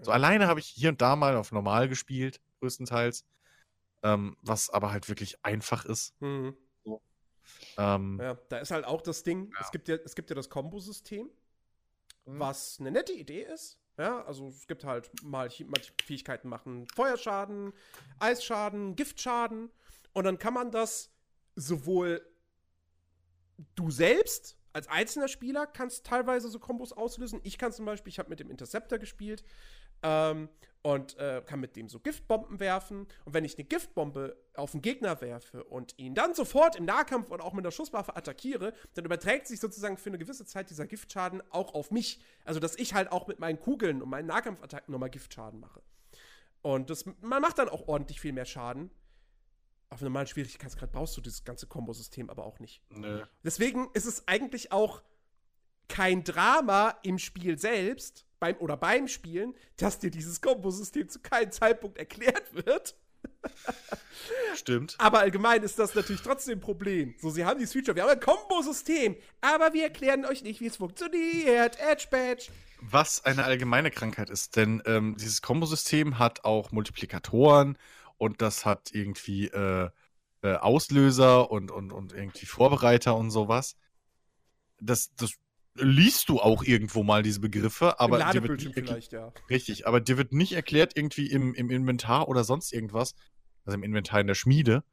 So 0.01 0.10
alleine 0.10 0.47
habe 0.47 0.60
ich 0.60 0.66
hier 0.66 0.90
und 0.90 1.01
da 1.01 1.16
mal 1.16 1.36
auf 1.36 1.52
normal 1.52 1.88
gespielt, 1.88 2.40
größtenteils. 2.60 3.24
Ähm, 4.02 4.36
was 4.43 4.68
aber 4.68 4.93
halt 4.93 5.09
wirklich 5.09 5.43
einfach 5.44 5.84
ist. 5.84 6.14
Mhm. 6.20 6.55
Ähm, 7.78 8.18
ja. 8.20 8.39
Da 8.48 8.59
ist 8.59 8.70
halt 8.70 8.85
auch 8.85 9.02
das 9.02 9.23
Ding, 9.23 9.51
Ja. 9.52 9.60
es, 9.60 9.70
gibt 9.70 9.89
ja, 9.89 9.97
es 9.97 10.14
gibt 10.14 10.31
ja 10.31 10.36
das 10.36 10.48
Kombosystem, 10.51 11.31
Mhm. 12.27 12.40
was 12.40 12.78
eine 12.81 12.90
nette 12.90 13.12
Idee 13.12 13.43
ist. 13.43 13.78
Ja, 13.98 14.24
also 14.24 14.48
es 14.48 14.66
gibt 14.66 14.85
halt 14.85 15.10
mal 15.23 15.48
manche 15.66 15.93
Fähigkeiten 16.05 16.48
machen 16.48 16.86
Feuerschaden, 16.94 17.73
Eisschaden, 18.18 18.94
Giftschaden 18.97 19.70
und 20.12 20.24
dann 20.24 20.39
kann 20.39 20.52
man 20.52 20.70
das 20.70 21.10
sowohl 21.55 22.20
du 23.74 23.90
selbst 23.90 24.59
als 24.74 24.89
einzelner 24.89 25.28
Spieler 25.28 25.66
kannst 25.66 26.05
teilweise 26.05 26.51
so 26.51 26.59
Kombos 26.59 26.93
auslösen. 26.93 27.40
Ich 27.44 27.56
kann 27.56 27.73
zum 27.73 27.86
Beispiel, 27.86 28.10
ich 28.10 28.18
habe 28.18 28.28
mit 28.28 28.39
dem 28.40 28.51
Interceptor 28.51 28.98
gespielt 28.98 29.43
ähm, 30.02 30.48
und 30.82 31.18
äh, 31.18 31.43
kann 31.44 31.59
mit 31.59 31.74
dem 31.74 31.89
so 31.89 31.98
Giftbomben 31.98 32.60
werfen. 32.60 33.09
Und 33.24 33.35
wenn 33.35 33.44
ich 33.44 33.59
eine 33.59 33.64
Giftbombe 33.64 34.36
auf 34.55 34.73
einen 34.73 34.82
Gegner 34.82 35.20
werfe 35.20 35.64
und 35.64 35.98
ihn 35.98 36.14
dann 36.14 36.32
sofort 36.32 36.77
im 36.77 36.85
Nahkampf 36.85 37.31
und 37.31 37.40
auch 37.40 37.55
mit 37.55 37.64
der 37.64 37.73
Schusswaffe 37.73 38.14
attackiere, 38.14 38.73
dann 38.94 39.05
überträgt 39.05 39.48
sich 39.48 39.59
sozusagen 39.59 39.97
für 39.97 40.10
eine 40.10 40.18
gewisse 40.18 40.47
Zeit 40.47 40.70
dieser 40.70 40.86
Giftschaden 40.86 41.43
auch 41.51 41.74
auf 41.74 41.90
mich. 41.90 42.20
Also, 42.44 42.60
dass 42.60 42.77
ich 42.77 42.94
halt 42.94 43.10
auch 43.10 43.27
mit 43.27 43.40
meinen 43.40 43.59
Kugeln 43.59 44.01
und 44.01 44.09
meinen 44.09 44.27
Nahkampfattacken 44.27 44.93
nochmal 44.93 45.10
Giftschaden 45.10 45.59
mache. 45.59 45.82
Und 46.62 46.90
das, 46.90 47.05
man 47.20 47.43
macht 47.43 47.59
dann 47.59 47.68
auch 47.68 47.89
ordentlich 47.89 48.20
viel 48.20 48.32
mehr 48.32 48.44
Schaden. 48.44 48.90
Auf 49.89 50.01
einem 50.01 50.12
normalen 50.12 50.27
Schwierigkeitsgrad 50.27 50.93
brauchst 50.93 51.16
du 51.16 51.20
dieses 51.20 51.44
ganze 51.44 51.66
Kombosystem 51.66 52.28
aber 52.28 52.44
auch 52.44 52.59
nicht. 52.59 52.82
Nö. 52.90 53.24
Deswegen 53.44 53.89
ist 53.94 54.06
es 54.06 54.27
eigentlich 54.27 54.73
auch 54.73 55.02
kein 55.89 56.24
Drama 56.24 56.98
im 57.02 57.18
Spiel 57.18 57.59
selbst, 57.59 58.26
beim 58.38 58.56
oder 58.58 58.76
beim 58.76 59.08
Spielen, 59.08 59.54
dass 59.76 59.98
dir 59.98 60.10
dieses 60.10 60.40
Kombosystem 60.40 61.08
zu 61.08 61.20
keinem 61.20 61.52
Zeitpunkt 61.52 61.98
erklärt 61.98 62.54
wird. 62.54 62.96
Stimmt. 64.54 64.94
Aber 64.98 65.20
allgemein 65.20 65.62
ist 65.62 65.78
das 65.78 65.94
natürlich 65.94 66.22
trotzdem 66.22 66.58
ein 66.58 66.60
Problem. 66.60 67.14
So, 67.18 67.30
sie 67.30 67.44
haben 67.44 67.58
dieses 67.58 67.72
Feature, 67.72 67.96
wir 67.96 68.04
haben 68.04 68.10
ein 68.10 68.20
Kombosystem, 68.20 69.16
aber 69.40 69.72
wir 69.72 69.84
erklären 69.84 70.24
euch 70.24 70.42
nicht, 70.42 70.60
wie 70.60 70.66
es 70.66 70.76
funktioniert. 70.76 71.78
Edge 71.78 72.06
Badge. 72.10 72.46
Was 72.80 73.24
eine 73.24 73.44
allgemeine 73.44 73.90
Krankheit 73.90 74.30
ist, 74.30 74.56
denn 74.56 74.82
ähm, 74.86 75.16
dieses 75.18 75.42
Kombosystem 75.42 76.18
hat 76.18 76.44
auch 76.44 76.72
Multiplikatoren 76.72 77.78
und 78.18 78.42
das 78.42 78.64
hat 78.64 78.90
irgendwie 78.92 79.46
äh, 79.46 79.90
äh, 80.42 80.54
Auslöser 80.56 81.50
und, 81.50 81.70
und, 81.70 81.92
und 81.92 82.12
irgendwie 82.12 82.46
Vorbereiter 82.46 83.16
und 83.16 83.30
sowas. 83.30 83.76
Das, 84.78 85.14
das 85.16 85.32
liest 85.78 86.28
du 86.28 86.40
auch 86.40 86.62
irgendwo 86.62 87.03
mal, 87.03 87.23
diese 87.23 87.40
Begriffe, 87.40 88.01
aber 88.01 88.20
Im 88.20 88.32
dir 88.32 88.43
wird 88.43 88.62
Ladebildschirm 88.62 88.69
nicht 88.69 88.77
erklärt, 88.77 89.05
vielleicht, 89.05 89.12
ja. 89.12 89.32
richtig, 89.51 89.86
aber 89.86 90.01
dir 90.01 90.16
wird 90.16 90.32
nicht 90.32 90.53
erklärt, 90.53 90.97
irgendwie 90.97 91.31
im, 91.31 91.55
im 91.55 91.70
Inventar 91.70 92.28
oder 92.28 92.44
sonst 92.44 92.73
irgendwas, 92.73 93.15
also 93.65 93.77
im 93.77 93.82
Inventar 93.82 94.20
in 94.20 94.27
der 94.27 94.35
Schmiede, 94.35 94.85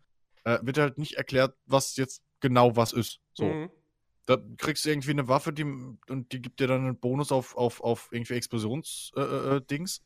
äh, 0.43 0.59
wird 0.61 0.77
halt 0.77 0.97
nicht 0.97 1.13
erklärt, 1.13 1.55
was 1.65 1.95
jetzt 1.95 2.21
genau 2.39 2.75
was 2.75 2.93
ist. 2.93 3.19
So. 3.33 3.45
Mhm. 3.45 3.69
Da 4.25 4.37
kriegst 4.57 4.85
du 4.85 4.89
irgendwie 4.89 5.11
eine 5.11 5.27
Waffe, 5.27 5.51
die, 5.51 5.63
und 5.63 6.31
die 6.31 6.41
gibt 6.41 6.59
dir 6.59 6.67
dann 6.67 6.85
einen 6.85 6.99
Bonus 6.99 7.31
auf, 7.31 7.57
auf, 7.57 7.81
auf 7.81 8.09
irgendwie 8.11 8.35
Explosionsdings. 8.35 9.11
Äh, 9.17 9.55
äh, 9.55 9.61
Dings. 9.61 10.01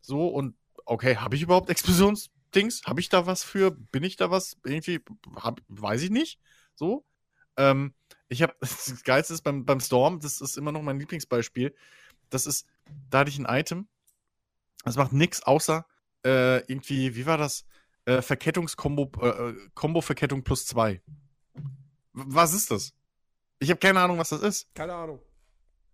so, 0.00 0.28
und 0.28 0.54
okay, 0.84 1.16
habe 1.16 1.36
ich 1.36 1.42
überhaupt 1.42 1.70
Explosionsdings? 1.70 2.82
Habe 2.84 3.00
ich 3.00 3.08
da 3.08 3.26
was 3.26 3.44
für? 3.44 3.70
Bin 3.70 4.04
ich 4.04 4.16
da 4.16 4.30
was? 4.30 4.56
Irgendwie, 4.64 5.00
hab, 5.36 5.60
weiß 5.68 6.02
ich 6.02 6.10
nicht. 6.10 6.40
So. 6.74 7.06
Ähm, 7.56 7.94
ich 8.28 8.42
habe, 8.42 8.54
das 8.60 9.02
Geilste 9.04 9.34
ist 9.34 9.42
beim, 9.42 9.64
beim 9.64 9.80
Storm, 9.80 10.20
das 10.20 10.40
ist 10.40 10.56
immer 10.56 10.72
noch 10.72 10.82
mein 10.82 10.98
Lieblingsbeispiel. 10.98 11.74
Das 12.30 12.46
ist, 12.46 12.66
da 13.10 13.20
hatte 13.20 13.30
ich 13.30 13.38
ein 13.38 13.46
Item, 13.48 13.88
das 14.84 14.96
macht 14.96 15.12
nix 15.12 15.42
außer 15.42 15.86
äh, 16.24 16.58
irgendwie, 16.70 17.14
wie 17.16 17.26
war 17.26 17.38
das? 17.38 17.64
Äh, 18.04 18.22
Verkettungskombo, 18.22 19.10
äh, 19.20 19.28
äh, 19.50 19.54
Kombo-Verkettung 19.74 20.42
plus 20.42 20.66
zwei. 20.66 21.02
W- 21.54 21.62
Was 22.12 22.54
ist 22.54 22.70
das? 22.70 22.94
Ich 23.58 23.70
habe 23.70 23.80
keine 23.80 24.00
Ahnung, 24.00 24.18
was 24.18 24.30
das 24.30 24.42
ist. 24.42 24.74
Keine 24.74 24.94
Ahnung. 24.94 25.20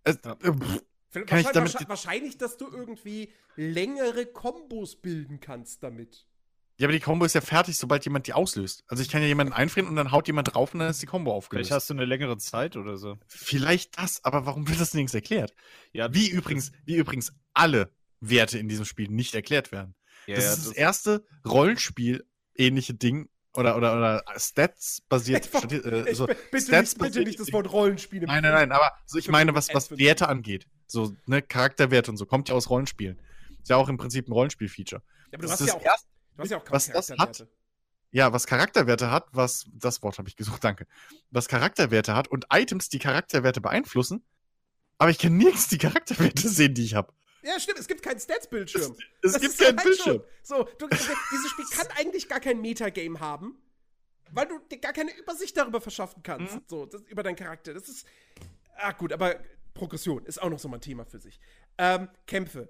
Es, 0.03 0.19
Ja. 0.23 0.31
äh, 0.33 0.51
pff, 0.53 0.83
Vielleicht- 1.09 1.29
Kann 1.29 1.39
ich 1.39 1.45
wahrscheinlich, 1.45 1.73
damit- 1.73 1.89
wahrscheinlich- 1.89 1.89
wahrscheinlich, 1.89 2.37
dass 2.37 2.57
du 2.57 2.67
irgendwie 2.69 3.31
längere 3.55 4.25
Kombos 4.25 4.97
bilden 4.97 5.39
kannst 5.39 5.81
damit. 5.83 6.27
Ja, 6.77 6.85
aber 6.87 6.91
die 6.93 6.99
Kombo 6.99 7.25
ist 7.25 7.33
ja 7.35 7.41
fertig, 7.41 7.77
sobald 7.77 8.03
jemand 8.05 8.27
die 8.27 8.33
auslöst. 8.33 8.83
Also 8.87 9.01
ich 9.01 9.09
kann 9.09 9.21
ja 9.21 9.27
jemanden 9.27 9.53
einfrieren 9.53 9.87
und 9.89 9.95
dann 9.95 10.11
haut 10.11 10.27
jemand 10.27 10.53
drauf 10.53 10.73
und 10.73 10.79
dann 10.81 10.89
ist 10.89 11.01
die 11.01 11.05
Kombo 11.05 11.31
aufgelöst. 11.33 11.67
Vielleicht 11.67 11.75
hast 11.75 11.89
du 11.89 11.93
eine 11.93 12.05
längere 12.05 12.37
Zeit 12.37 12.75
oder 12.75 12.97
so. 12.97 13.17
Vielleicht 13.27 13.97
das, 13.97 14.23
aber 14.25 14.45
warum 14.45 14.67
wird 14.67 14.79
das 14.81 14.93
nirgends 14.93 15.13
erklärt? 15.13 15.53
Ja, 15.93 16.13
Wie 16.13 16.29
übrigens, 16.29 16.71
wie 16.85 16.95
übrigens 16.95 17.31
alle 17.53 17.91
Werte 18.19 18.57
in 18.59 18.67
diesem 18.67 18.85
Spiel 18.85 19.07
nicht 19.09 19.35
erklärt 19.35 19.71
werden. 19.71 19.95
Ja, 20.27 20.35
das 20.35 20.45
ja, 20.45 20.53
ist 20.53 20.65
das 20.67 20.73
erste 20.73 21.23
Rollenspiel-ähnliche 21.45 22.93
Ding 22.93 23.29
oder, 23.53 23.77
oder, 23.77 23.93
oder 23.95 24.21
war- 24.25 24.35
stati- 24.35 25.81
äh, 25.85 26.13
so 26.13 26.25
bitte, 26.27 26.37
nicht, 26.51 26.67
Stats 26.67 26.95
bitte 26.95 27.21
nicht 27.21 27.39
das 27.39 27.53
Wort 27.53 27.71
Rollenspiel. 27.71 28.23
im 28.23 28.27
Nein, 28.27 28.43
nein, 28.43 28.51
nein, 28.53 28.71
aber 28.71 28.91
so, 29.05 29.17
ich 29.17 29.29
meine, 29.29 29.53
was, 29.55 29.73
was. 29.73 29.91
Werte 29.97 30.27
angeht. 30.27 30.67
So, 30.87 31.13
ne, 31.25 31.41
Charakterwerte 31.41 32.11
und 32.11 32.17
so, 32.17 32.25
kommt 32.25 32.49
ja 32.49 32.55
aus 32.55 32.69
Rollenspielen. 32.69 33.19
Ist 33.61 33.69
ja 33.69 33.77
auch 33.77 33.87
im 33.89 33.97
Prinzip 33.97 34.27
ein 34.27 34.33
Rollenspiel-Feature. 34.33 35.01
Ja, 35.01 35.37
aber 35.37 35.37
du 35.37 35.41
Das 35.43 35.51
hast 35.53 35.61
ist 35.61 35.67
ja 35.67 35.73
das 35.73 35.81
auch, 35.81 35.85
erste- 35.85 36.07
hast 36.37 36.51
ja 36.51 36.57
auch 36.57 36.71
was 36.71 36.87
das 36.87 37.09
hat, 37.09 37.17
Charakterwerte. 37.17 37.47
Ja, 38.11 38.31
was 38.31 38.47
Charakterwerte 38.47 39.11
hat, 39.11 39.27
was, 39.31 39.65
das 39.73 40.01
Wort 40.01 40.17
habe 40.17 40.29
ich 40.29 40.35
gesucht, 40.37 40.63
danke. 40.63 40.87
Was 41.31 41.47
Charakterwerte 41.47 42.15
hat 42.15 42.27
und 42.29 42.45
Items, 42.51 42.87
die 42.89 42.99
Charakterwerte 42.99 43.59
beeinflussen, 43.61 44.23
aber 44.97 45.09
ich 45.11 45.19
kann 45.19 45.35
nirgends 45.35 45.67
die 45.67 45.77
Charakterwerte 45.77 46.47
sehen, 46.49 46.73
die 46.73 46.85
ich 46.85 46.95
habe. 46.95 47.13
Ja, 47.43 47.59
stimmt, 47.59 47.77
es 47.79 47.87
gibt 47.87 48.01
keinen 48.01 48.19
Stats-Bildschirm. 48.19 48.95
Es 49.21 49.33
Das 49.33 49.41
gibt 49.41 49.57
keinen 49.57 49.77
halt 49.77 49.83
Bildschirm. 49.83 50.15
schon. 50.15 50.23
So, 50.41 50.63
du, 50.79 50.87
dieses 50.87 51.49
Spiel 51.51 51.65
kann 51.71 51.87
eigentlich 51.97 52.27
gar 52.27 52.39
kein 52.39 52.59
Metagame 52.59 53.19
haben, 53.19 53.57
weil 54.31 54.47
du 54.47 54.59
dir 54.59 54.79
gar 54.79 54.93
keine 54.93 55.15
Übersicht 55.15 55.55
darüber 55.55 55.79
verschaffen 55.79 56.23
kannst. 56.23 56.55
Mhm. 56.55 56.61
So, 56.67 56.85
das, 56.85 57.01
über 57.03 57.21
deinen 57.21 57.35
Charakter. 57.35 57.73
Das 57.73 57.87
ist. 57.87 58.07
Ah, 58.77 58.93
gut, 58.93 59.13
aber 59.13 59.35
Progression 59.75 60.25
ist 60.25 60.41
auch 60.41 60.49
noch 60.49 60.57
so 60.57 60.67
mal 60.69 60.77
ein 60.77 60.81
Thema 60.81 61.05
für 61.05 61.19
sich. 61.19 61.39
Ähm, 61.77 62.09
Kämpfe. 62.25 62.69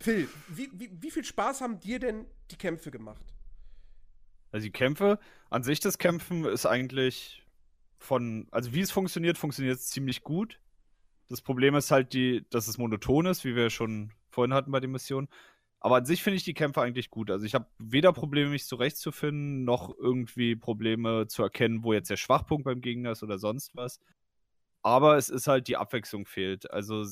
Phil, 0.00 0.28
wie, 0.48 0.70
wie, 0.72 0.90
wie 1.00 1.10
viel 1.10 1.24
Spaß 1.24 1.60
haben 1.60 1.80
dir 1.80 1.98
denn 1.98 2.26
die 2.50 2.56
Kämpfe 2.56 2.90
gemacht? 2.90 3.24
Also 4.52 4.64
die 4.64 4.72
Kämpfe, 4.72 5.18
an 5.50 5.62
sich 5.62 5.80
das 5.80 5.98
Kämpfen 5.98 6.44
ist 6.44 6.66
eigentlich 6.66 7.44
von, 7.98 8.46
also 8.50 8.72
wie 8.72 8.80
es 8.80 8.90
funktioniert, 8.90 9.38
funktioniert 9.38 9.78
es 9.78 9.88
ziemlich 9.88 10.22
gut. 10.22 10.60
Das 11.28 11.40
Problem 11.40 11.74
ist 11.74 11.90
halt 11.90 12.12
die, 12.12 12.44
dass 12.50 12.68
es 12.68 12.78
monoton 12.78 13.26
ist, 13.26 13.44
wie 13.44 13.56
wir 13.56 13.70
schon 13.70 14.12
vorhin 14.30 14.54
hatten 14.54 14.70
bei 14.70 14.80
den 14.80 14.92
Missionen. 14.92 15.28
Aber 15.80 15.96
an 15.96 16.06
sich 16.06 16.22
finde 16.22 16.36
ich 16.36 16.44
die 16.44 16.54
Kämpfe 16.54 16.80
eigentlich 16.80 17.10
gut. 17.10 17.30
Also 17.30 17.44
ich 17.44 17.54
habe 17.54 17.66
weder 17.78 18.12
Probleme, 18.12 18.50
mich 18.50 18.66
zurechtzufinden, 18.66 19.64
noch 19.64 19.94
irgendwie 19.98 20.56
Probleme 20.56 21.26
zu 21.26 21.42
erkennen, 21.42 21.82
wo 21.82 21.92
jetzt 21.92 22.08
der 22.08 22.16
Schwachpunkt 22.16 22.64
beim 22.64 22.80
Gegner 22.80 23.12
ist 23.12 23.22
oder 23.22 23.38
sonst 23.38 23.74
was. 23.74 24.00
Aber 24.82 25.16
es 25.16 25.28
ist 25.28 25.46
halt 25.46 25.68
die 25.68 25.76
Abwechslung 25.76 26.26
fehlt. 26.26 26.70
Also 26.70 27.04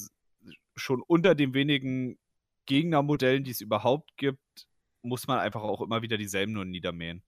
schon 0.77 1.03
unter 1.03 1.35
den 1.35 1.55
wenigen 1.55 2.19
Gegnermodellen, 2.67 3.45
die 3.45 3.51
es 3.51 3.61
überhaupt 3.61 4.17
gibt, 4.17 4.69
muss 5.03 5.27
man 5.27 5.39
einfach 5.39 5.63
auch 5.63 5.81
immer 5.81 6.03
wieder 6.03 6.17
dieselben 6.17 6.53
nur 6.53 6.65
niedermähen. 6.65 7.23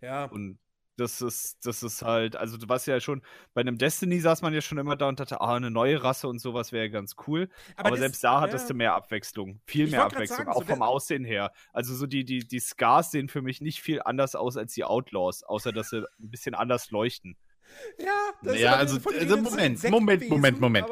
Ja. 0.00 0.26
Und 0.26 0.58
das 0.96 1.22
ist, 1.22 1.64
das 1.64 1.82
ist 1.82 2.02
halt, 2.02 2.36
also 2.36 2.58
du 2.58 2.68
warst 2.68 2.86
ja 2.86 3.00
schon, 3.00 3.22
bei 3.54 3.62
einem 3.62 3.78
Destiny 3.78 4.20
saß 4.20 4.42
man 4.42 4.52
ja 4.52 4.60
schon 4.60 4.78
immer 4.78 4.94
da 4.94 5.08
und 5.08 5.18
dachte, 5.18 5.40
ah, 5.40 5.56
eine 5.56 5.70
neue 5.70 6.02
Rasse 6.02 6.28
und 6.28 6.38
sowas 6.38 6.70
wäre 6.70 6.90
ganz 6.90 7.16
cool. 7.26 7.48
Aber, 7.76 7.88
Aber 7.88 7.96
selbst 7.96 8.22
da 8.22 8.40
hattest 8.40 8.66
ja. 8.66 8.68
du 8.68 8.74
mehr 8.74 8.94
Abwechslung, 8.94 9.60
viel 9.64 9.86
ich 9.86 9.92
mehr 9.92 10.04
Abwechslung, 10.04 10.38
sagen, 10.38 10.50
auch 10.50 10.60
so 10.60 10.66
vom 10.66 10.82
Aussehen 10.82 11.24
her. 11.24 11.52
Also 11.72 11.94
so 11.94 12.06
die, 12.06 12.24
die, 12.24 12.46
die 12.46 12.60
Scars 12.60 13.10
sehen 13.10 13.28
für 13.28 13.42
mich 13.42 13.60
nicht 13.60 13.80
viel 13.80 14.02
anders 14.02 14.34
aus 14.34 14.56
als 14.56 14.74
die 14.74 14.84
Outlaws, 14.84 15.42
außer 15.42 15.72
dass 15.72 15.90
sie 15.90 16.04
ein 16.20 16.30
bisschen 16.30 16.54
anders 16.54 16.90
leuchten. 16.90 17.36
Ja, 17.98 18.30
das 18.42 18.58
ja, 18.58 18.76
also, 18.76 18.96
also 19.08 19.36
Moment, 19.36 19.82
Moment, 19.90 20.28
Moment, 20.28 20.60
Moment. 20.60 20.86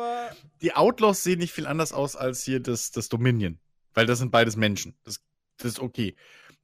Die 0.62 0.74
Outlaws 0.74 1.23
sehen 1.23 1.39
nicht 1.39 1.52
viel 1.52 1.66
anders 1.66 1.93
aus 1.93 2.16
als 2.16 2.43
hier 2.44 2.61
das, 2.61 2.90
das 2.90 3.09
Dominion, 3.09 3.59
weil 3.94 4.07
das 4.07 4.19
sind 4.19 4.31
beides 4.31 4.57
Menschen. 4.57 4.97
Das, 5.05 5.20
das 5.57 5.73
ist 5.73 5.81
okay. 5.81 6.15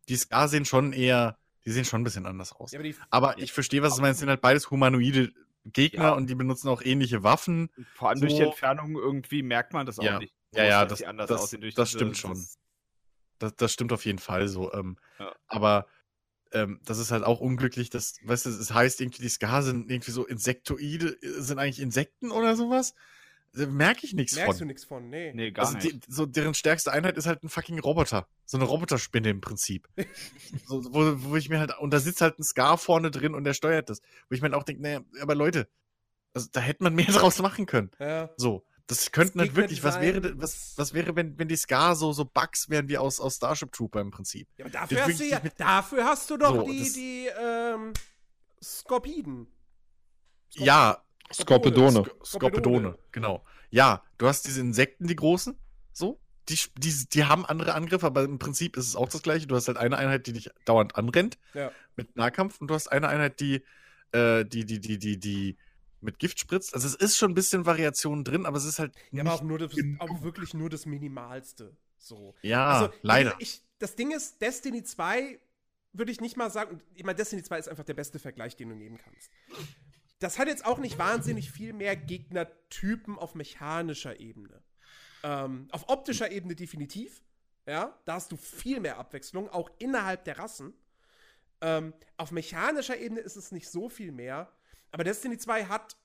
Die 0.08 0.16
Scars 0.16 0.50
sehen 0.50 0.64
schon 0.64 0.92
eher 0.92 1.38
die 1.66 1.72
sehen 1.72 1.84
schon 1.84 2.00
ein 2.00 2.04
bisschen 2.04 2.26
anders 2.26 2.52
aus. 2.52 2.70
Ja, 2.70 2.78
aber, 2.78 2.94
aber, 3.10 3.38
ich 3.38 3.52
verstehe, 3.52 3.82
was 3.82 3.96
du 3.96 4.02
meinst. 4.02 4.20
sind 4.20 4.28
halt 4.28 4.40
beides 4.40 4.70
humanoide 4.70 5.32
Gegner 5.64 6.04
ja. 6.04 6.12
und 6.12 6.30
die 6.30 6.36
benutzen 6.36 6.68
auch 6.68 6.80
ähnliche 6.80 7.24
Waffen. 7.24 7.70
Vor 7.94 8.08
allem 8.08 8.18
so. 8.18 8.26
durch 8.26 8.36
die 8.36 8.42
Entfernung 8.42 8.94
irgendwie 8.94 9.42
merkt 9.42 9.72
man 9.72 9.84
das 9.84 9.98
auch 9.98 10.04
ja. 10.04 10.20
nicht. 10.20 10.32
Ja, 10.54 10.64
ja, 10.64 10.86
das, 10.86 11.00
das, 11.00 11.16
das, 11.16 11.28
das 11.28 11.50
diese, 11.50 11.86
stimmt 11.86 12.16
schon. 12.16 12.40
Das, 13.40 13.56
das 13.56 13.72
stimmt 13.72 13.92
auf 13.92 14.06
jeden 14.06 14.20
Fall 14.20 14.46
so. 14.46 14.72
Ähm, 14.72 14.96
ja. 15.18 15.34
Aber 15.48 15.86
ähm, 16.52 16.80
das 16.84 16.98
ist 16.98 17.10
halt 17.10 17.24
auch 17.24 17.40
unglücklich, 17.40 17.90
dass, 17.90 18.14
weißt 18.24 18.46
du, 18.46 18.50
es 18.50 18.72
heißt 18.72 19.00
irgendwie, 19.00 19.22
die 19.22 19.28
Ska 19.28 19.62
sind 19.62 19.90
irgendwie 19.90 20.10
so 20.10 20.26
Insektoide, 20.26 21.16
sind 21.20 21.58
eigentlich 21.58 21.80
Insekten 21.80 22.30
oder 22.30 22.56
sowas 22.56 22.94
merke 23.56 24.04
ich 24.04 24.12
nichts 24.12 24.34
von. 24.34 24.42
Merkst 24.44 24.60
du 24.60 24.64
nichts 24.66 24.84
von, 24.84 25.08
nee. 25.08 25.32
Nee, 25.32 25.50
gar 25.50 25.66
also 25.66 25.78
nicht. 25.78 26.06
Die, 26.06 26.12
so 26.12 26.26
deren 26.26 26.54
stärkste 26.54 26.92
Einheit 26.92 27.16
ist 27.16 27.26
halt 27.26 27.42
ein 27.42 27.48
fucking 27.48 27.78
Roboter. 27.78 28.28
So 28.44 28.58
eine 28.58 28.66
Roboterspinne 28.66 29.30
im 29.30 29.40
Prinzip. 29.40 29.88
so, 30.66 30.84
wo, 30.92 31.30
wo 31.30 31.36
ich 31.36 31.48
mir 31.48 31.58
halt, 31.58 31.72
und 31.78 31.92
da 31.92 32.00
sitzt 32.00 32.20
halt 32.20 32.38
ein 32.38 32.42
Scar 32.42 32.76
vorne 32.76 33.10
drin 33.10 33.34
und 33.34 33.44
der 33.44 33.54
steuert 33.54 33.88
das. 33.88 34.02
Wo 34.28 34.34
ich 34.34 34.42
mir 34.42 34.48
halt 34.48 34.54
auch 34.54 34.64
denke, 34.64 34.82
naja, 34.82 35.00
aber 35.20 35.34
Leute, 35.34 35.68
also 36.34 36.48
da 36.52 36.60
hätte 36.60 36.82
man 36.82 36.94
mehr 36.94 37.06
draus 37.06 37.40
machen 37.40 37.66
können. 37.66 37.90
Ja. 37.98 38.30
So. 38.36 38.65
Das 38.88 39.10
könnten 39.10 39.40
halt 39.40 39.56
wirklich, 39.56 39.82
was 39.82 40.00
wäre, 40.00 40.40
was, 40.40 40.74
was 40.76 40.94
wäre, 40.94 41.16
wenn, 41.16 41.36
wenn 41.38 41.48
die 41.48 41.56
Scar 41.56 41.96
so, 41.96 42.12
so 42.12 42.24
Bugs 42.24 42.70
wären 42.70 42.88
wie 42.88 42.98
aus, 42.98 43.18
aus 43.18 43.36
Starship 43.36 43.72
Trooper 43.72 44.00
im 44.00 44.12
Prinzip? 44.12 44.48
Ja, 44.58 44.66
aber 44.66 44.72
dafür, 44.72 45.04
hast 45.04 45.20
du, 45.20 45.24
ja, 45.24 45.40
dafür 45.56 46.04
hast 46.04 46.30
du 46.30 46.36
doch 46.36 46.54
so, 46.54 46.62
die, 46.70 46.92
die, 46.92 47.26
ähm, 47.26 47.92
Skorpiden. 48.62 49.48
Skorpiden. 50.50 50.66
Ja, 50.66 51.02
Skorpedone. 51.32 52.04
Skorpedone, 52.24 52.96
genau. 53.10 53.44
Ja, 53.70 54.04
du 54.18 54.28
hast 54.28 54.46
diese 54.46 54.60
Insekten, 54.60 55.08
die 55.08 55.16
großen, 55.16 55.58
so. 55.92 56.20
Die, 56.48 56.58
die, 56.78 57.08
die 57.12 57.24
haben 57.24 57.44
andere 57.44 57.74
Angriffe, 57.74 58.06
aber 58.06 58.22
im 58.22 58.38
Prinzip 58.38 58.76
ist 58.76 58.86
es 58.86 58.94
auch 58.94 59.08
das 59.08 59.22
gleiche. 59.22 59.48
Du 59.48 59.56
hast 59.56 59.66
halt 59.66 59.78
eine 59.78 59.98
Einheit, 59.98 60.28
die 60.28 60.32
dich 60.32 60.48
dauernd 60.64 60.94
anrennt 60.94 61.38
ja. 61.54 61.72
mit 61.96 62.14
Nahkampf 62.14 62.60
und 62.60 62.68
du 62.68 62.74
hast 62.74 62.86
eine 62.86 63.08
Einheit, 63.08 63.40
die, 63.40 63.64
äh, 64.12 64.44
die, 64.44 64.64
die, 64.64 64.78
die, 64.78 64.98
die, 64.98 65.18
die 65.18 65.58
mit 66.00 66.18
Gift 66.18 66.38
spritzt. 66.38 66.74
Also 66.74 66.86
es 66.86 66.94
ist 66.94 67.16
schon 67.16 67.32
ein 67.32 67.34
bisschen 67.34 67.66
Variation 67.66 68.24
drin, 68.24 68.46
aber 68.46 68.58
es 68.58 68.64
ist 68.64 68.78
halt. 68.78 68.94
Ja, 69.10 69.22
aber 69.22 69.34
auch, 69.34 69.42
nur 69.42 69.58
das, 69.58 69.72
auch 69.98 70.22
wirklich 70.22 70.54
nur 70.54 70.70
das 70.70 70.86
Minimalste. 70.86 71.76
So. 71.98 72.34
Ja, 72.42 72.68
also, 72.68 72.94
leider. 73.02 73.34
Ich, 73.38 73.62
das 73.78 73.96
Ding 73.96 74.12
ist, 74.12 74.40
Destiny 74.40 74.84
2 74.84 75.40
würde 75.92 76.12
ich 76.12 76.20
nicht 76.20 76.36
mal 76.36 76.50
sagen, 76.50 76.80
ich 76.94 77.04
meine, 77.04 77.16
Destiny 77.16 77.42
2 77.42 77.58
ist 77.58 77.68
einfach 77.68 77.84
der 77.84 77.94
beste 77.94 78.18
Vergleich, 78.18 78.54
den 78.56 78.68
du 78.68 78.74
nehmen 78.74 78.98
kannst 78.98 79.30
das 80.18 80.38
hat 80.38 80.48
jetzt 80.48 80.64
auch 80.64 80.78
nicht 80.78 80.98
wahnsinnig 80.98 81.50
viel 81.50 81.72
mehr 81.72 81.96
Gegnertypen 81.96 83.18
auf 83.18 83.34
mechanischer 83.34 84.18
Ebene. 84.18 84.62
Ähm, 85.22 85.68
auf 85.72 85.88
optischer 85.88 86.30
Ebene 86.30 86.54
definitiv. 86.54 87.22
Ja, 87.66 87.98
da 88.04 88.14
hast 88.14 88.30
du 88.30 88.36
viel 88.36 88.80
mehr 88.80 88.98
Abwechslung, 88.98 89.48
auch 89.48 89.70
innerhalb 89.78 90.24
der 90.24 90.38
Rassen. 90.38 90.72
Ähm, 91.60 91.94
auf 92.16 92.30
mechanischer 92.30 92.96
Ebene 92.96 93.20
ist 93.20 93.36
es 93.36 93.50
nicht 93.50 93.68
so 93.68 93.88
viel 93.88 94.12
mehr. 94.12 94.52
Aber 94.90 95.04
Destiny 95.04 95.38
2 95.38 95.66
hat 95.66 95.96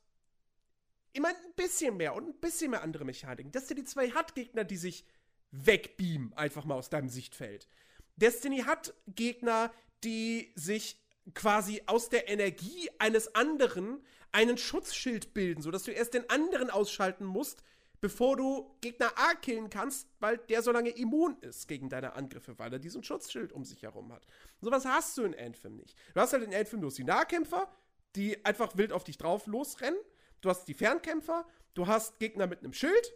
immer 1.13 1.29
ein 1.29 1.53
bisschen 1.55 1.97
mehr 1.97 2.15
und 2.15 2.27
ein 2.27 2.39
bisschen 2.39 2.71
mehr 2.71 2.83
andere 2.83 3.05
Mechaniken. 3.05 3.51
Destiny 3.51 3.83
2 3.83 4.11
hat 4.11 4.35
Gegner, 4.35 4.63
die 4.63 4.77
sich 4.77 5.05
wegbeamen, 5.51 6.33
einfach 6.33 6.65
mal 6.65 6.75
aus 6.75 6.89
deinem 6.89 7.09
Sichtfeld. 7.09 7.67
Destiny 8.15 8.59
hat 8.59 8.93
Gegner, 9.07 9.71
die 10.03 10.51
sich 10.55 10.97
quasi 11.33 11.81
aus 11.85 12.09
der 12.09 12.29
Energie 12.29 12.89
eines 12.99 13.35
anderen 13.35 14.03
einen 14.31 14.57
Schutzschild 14.57 15.33
bilden, 15.33 15.61
sodass 15.61 15.83
du 15.83 15.91
erst 15.91 16.13
den 16.13 16.29
anderen 16.29 16.69
ausschalten 16.69 17.25
musst, 17.25 17.63
bevor 17.99 18.35
du 18.35 18.75
Gegner 18.81 19.11
A 19.15 19.35
killen 19.35 19.69
kannst, 19.69 20.07
weil 20.19 20.37
der 20.37 20.63
so 20.63 20.71
lange 20.71 20.89
immun 20.89 21.37
ist 21.41 21.67
gegen 21.67 21.89
deine 21.89 22.13
Angriffe, 22.13 22.57
weil 22.57 22.73
er 22.73 22.79
diesen 22.79 23.03
Schutzschild 23.03 23.53
um 23.53 23.63
sich 23.63 23.83
herum 23.83 24.11
hat. 24.11 24.25
sowas 24.59 24.85
hast 24.85 25.17
du 25.17 25.23
in 25.23 25.37
Anthem 25.37 25.75
nicht. 25.75 25.95
Du 26.13 26.19
hast 26.19 26.33
halt 26.33 26.43
in 26.43 26.53
Anthem 26.53 26.79
bloß 26.79 26.95
die 26.95 27.03
Nahkämpfer, 27.03 27.71
die 28.15 28.43
einfach 28.45 28.77
wild 28.77 28.91
auf 28.91 29.03
dich 29.03 29.17
drauf 29.17 29.47
losrennen. 29.47 29.99
Du 30.41 30.49
hast 30.49 30.65
die 30.65 30.73
Fernkämpfer, 30.73 31.45
du 31.73 31.87
hast 31.87 32.19
Gegner 32.19 32.47
mit 32.47 32.59
einem 32.59 32.73
Schild 32.73 33.13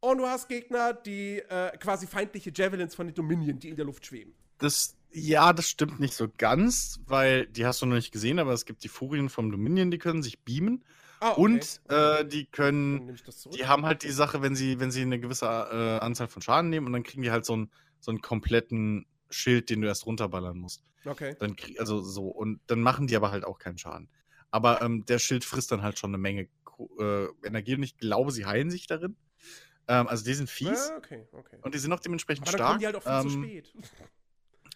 und 0.00 0.18
du 0.18 0.26
hast 0.26 0.48
Gegner, 0.48 0.92
die 0.92 1.38
äh, 1.38 1.76
quasi 1.78 2.06
feindliche 2.06 2.52
Javelins 2.54 2.94
von 2.94 3.06
den 3.06 3.14
Dominion, 3.14 3.58
die 3.58 3.68
in 3.68 3.76
der 3.76 3.84
Luft 3.84 4.06
schweben. 4.06 4.34
Das 4.58 4.96
ja, 5.14 5.52
das 5.52 5.68
stimmt 5.68 6.00
nicht 6.00 6.14
so 6.14 6.28
ganz, 6.38 7.00
weil 7.06 7.46
die 7.46 7.66
hast 7.66 7.82
du 7.82 7.86
noch 7.86 7.96
nicht 7.96 8.12
gesehen, 8.12 8.38
aber 8.38 8.52
es 8.52 8.64
gibt 8.64 8.82
die 8.82 8.88
Furien 8.88 9.28
vom 9.28 9.50
Dominion, 9.50 9.90
die 9.90 9.98
können 9.98 10.22
sich 10.22 10.40
beamen. 10.40 10.84
Ah, 11.20 11.32
okay. 11.32 11.40
Und 11.40 11.80
äh, 11.88 12.24
die 12.24 12.46
können, 12.46 13.16
die 13.54 13.66
haben 13.66 13.84
halt 13.84 14.02
die 14.02 14.10
Sache, 14.10 14.42
wenn 14.42 14.56
sie, 14.56 14.80
wenn 14.80 14.90
sie 14.90 15.02
eine 15.02 15.20
gewisse 15.20 15.46
äh, 15.46 16.04
Anzahl 16.04 16.28
von 16.28 16.42
Schaden 16.42 16.70
nehmen 16.70 16.86
und 16.86 16.92
dann 16.94 17.02
kriegen 17.02 17.22
die 17.22 17.30
halt 17.30 17.44
so 17.44 17.52
einen, 17.52 17.70
so 18.00 18.10
einen 18.10 18.22
kompletten 18.22 19.06
Schild, 19.32 19.70
den 19.70 19.80
du 19.80 19.88
erst 19.88 20.06
runterballern 20.06 20.58
musst. 20.58 20.84
Okay. 21.04 21.36
Dann 21.38 21.56
also 21.78 22.00
so, 22.00 22.28
und 22.28 22.60
dann 22.66 22.80
machen 22.80 23.06
die 23.06 23.16
aber 23.16 23.30
halt 23.30 23.44
auch 23.44 23.58
keinen 23.58 23.78
Schaden. 23.78 24.08
Aber 24.50 24.82
ähm, 24.82 25.04
der 25.06 25.18
Schild 25.18 25.44
frisst 25.44 25.72
dann 25.72 25.82
halt 25.82 25.98
schon 25.98 26.10
eine 26.10 26.18
Menge 26.18 26.48
äh, 26.98 27.26
Energie 27.44 27.74
und 27.74 27.82
ich 27.82 27.96
glaube, 27.96 28.32
sie 28.32 28.46
heilen 28.46 28.70
sich 28.70 28.86
darin. 28.86 29.16
Ähm, 29.88 30.06
also 30.06 30.24
die 30.24 30.34
sind 30.34 30.48
fies. 30.48 30.88
Ja, 30.88 30.96
okay, 30.96 31.26
okay. 31.32 31.58
Und 31.62 31.74
die 31.74 31.78
sind 31.78 31.92
auch 31.92 32.00
dementsprechend 32.00 32.46
aber 32.48 32.56
stark. 32.56 32.80
Dann 32.80 32.92
kommen 32.92 33.02
die 33.02 33.12
halt 33.12 33.24
auch 33.24 33.24
viel 33.24 33.32
ähm, 33.32 33.42
zu 33.42 33.48
spät. 33.48 33.72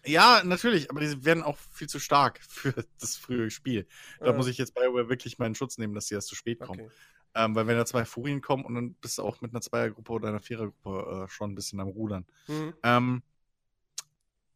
Ja, 0.05 0.41
natürlich, 0.43 0.89
aber 0.89 1.01
die 1.01 1.25
werden 1.25 1.43
auch 1.43 1.57
viel 1.71 1.87
zu 1.87 1.99
stark 1.99 2.39
für 2.47 2.73
das 2.99 3.17
frühe 3.17 3.49
Spiel. 3.49 3.87
Da 4.19 4.27
ja. 4.27 4.33
muss 4.33 4.47
ich 4.47 4.57
jetzt 4.57 4.73
BioWare 4.73 5.09
wirklich 5.09 5.37
meinen 5.37 5.55
Schutz 5.55 5.77
nehmen, 5.77 5.93
dass 5.93 6.07
sie 6.07 6.15
erst 6.15 6.27
zu 6.27 6.35
spät 6.35 6.59
kommen. 6.59 6.81
Okay. 6.81 6.91
Ähm, 7.35 7.55
weil 7.55 7.67
wenn 7.67 7.77
da 7.77 7.85
zwei 7.85 8.05
Furien 8.05 8.41
kommen 8.41 8.65
und 8.65 8.75
dann 8.75 8.93
bist 8.95 9.17
du 9.17 9.23
auch 9.23 9.41
mit 9.41 9.51
einer 9.51 9.61
Zweiergruppe 9.61 10.11
oder 10.11 10.29
einer 10.29 10.39
Vierergruppe 10.39 11.25
äh, 11.25 11.29
schon 11.29 11.51
ein 11.51 11.55
bisschen 11.55 11.79
am 11.79 11.89
Rudern. 11.89 12.25
Mhm. 12.47 12.73
Ähm, 12.83 13.23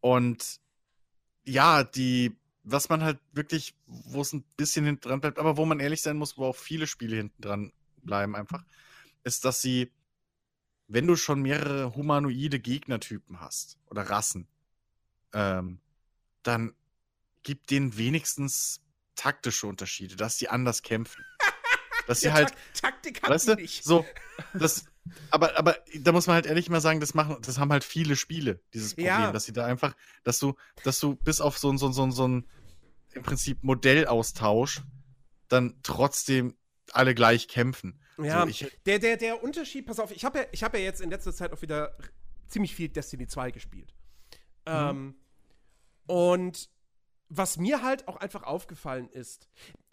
und 0.01 0.59
ja, 1.43 1.83
die, 1.83 2.35
was 2.63 2.89
man 2.89 3.03
halt 3.03 3.19
wirklich, 3.31 3.75
wo 3.85 4.21
es 4.21 4.33
ein 4.33 4.43
bisschen 4.57 4.85
hinten 4.85 5.01
dran 5.01 5.21
bleibt, 5.21 5.39
aber 5.39 5.57
wo 5.57 5.65
man 5.65 5.79
ehrlich 5.79 6.01
sein 6.01 6.17
muss, 6.17 6.37
wo 6.37 6.45
auch 6.45 6.55
viele 6.55 6.87
Spiele 6.87 7.15
hinten 7.15 7.41
dran 7.41 7.73
bleiben 8.03 8.35
einfach, 8.35 8.63
ist, 9.23 9.45
dass 9.45 9.61
sie, 9.61 9.91
wenn 10.87 11.07
du 11.07 11.15
schon 11.15 11.41
mehrere 11.41 11.95
humanoide 11.95 12.59
Gegnertypen 12.59 13.39
hast 13.39 13.77
oder 13.89 14.03
Rassen, 14.09 14.47
ähm, 15.33 15.79
dann 16.43 16.73
gibt 17.43 17.71
denen 17.71 17.97
wenigstens 17.97 18.81
taktische 19.15 19.67
Unterschiede, 19.67 20.15
dass 20.15 20.37
sie 20.37 20.49
anders 20.49 20.81
kämpfen. 20.81 21.23
Dass 22.07 22.21
sie 22.21 22.27
ja, 22.27 22.33
halt. 22.33 22.53
Taktik 22.73 23.21
weißt 23.21 23.49
du, 23.49 23.55
nicht. 23.55 23.83
So, 23.83 24.03
das, 24.55 24.85
aber, 25.29 25.57
aber 25.57 25.77
da 25.99 26.11
muss 26.11 26.27
man 26.27 26.35
halt 26.35 26.45
ehrlich 26.45 26.69
mal 26.69 26.81
sagen, 26.81 26.99
das 26.99 27.13
machen, 27.13 27.37
das 27.41 27.57
haben 27.57 27.71
halt 27.71 27.83
viele 27.83 28.15
Spiele, 28.15 28.61
dieses 28.73 28.93
Problem, 28.93 29.07
ja. 29.07 29.31
dass 29.31 29.45
sie 29.45 29.53
da 29.53 29.65
einfach, 29.65 29.95
dass 30.23 30.39
du, 30.39 30.55
dass 30.83 30.99
du 30.99 31.15
bis 31.15 31.41
auf 31.41 31.57
so 31.57 31.71
ein, 31.71 31.77
so, 31.77 31.91
so, 31.91 32.09
so 32.11 32.27
ein 32.27 32.47
im 33.13 33.23
Prinzip 33.23 33.63
Modellaustausch 33.63 34.81
dann 35.47 35.79
trotzdem 35.83 36.55
alle 36.93 37.13
gleich 37.13 37.47
kämpfen. 37.47 37.99
Ja, 38.17 38.41
so, 38.41 38.47
ich, 38.47 38.71
der, 38.85 38.99
der, 38.99 39.17
der 39.17 39.43
Unterschied, 39.43 39.85
pass 39.85 39.99
auf, 39.99 40.11
ich 40.11 40.23
habe 40.23 40.47
ja, 40.53 40.61
hab 40.61 40.73
ja 40.73 40.79
jetzt 40.79 41.01
in 41.01 41.09
letzter 41.09 41.33
Zeit 41.33 41.51
auch 41.51 41.61
wieder 41.61 41.97
ziemlich 42.47 42.75
viel 42.75 42.89
Destiny 42.89 43.27
2 43.27 43.51
gespielt. 43.51 43.93
Mhm. 44.65 44.73
Ähm, 44.73 45.15
und 46.07 46.69
was 47.29 47.57
mir 47.57 47.81
halt 47.81 48.07
auch 48.07 48.17
einfach 48.17 48.43
aufgefallen 48.43 49.09
ist, 49.09 49.47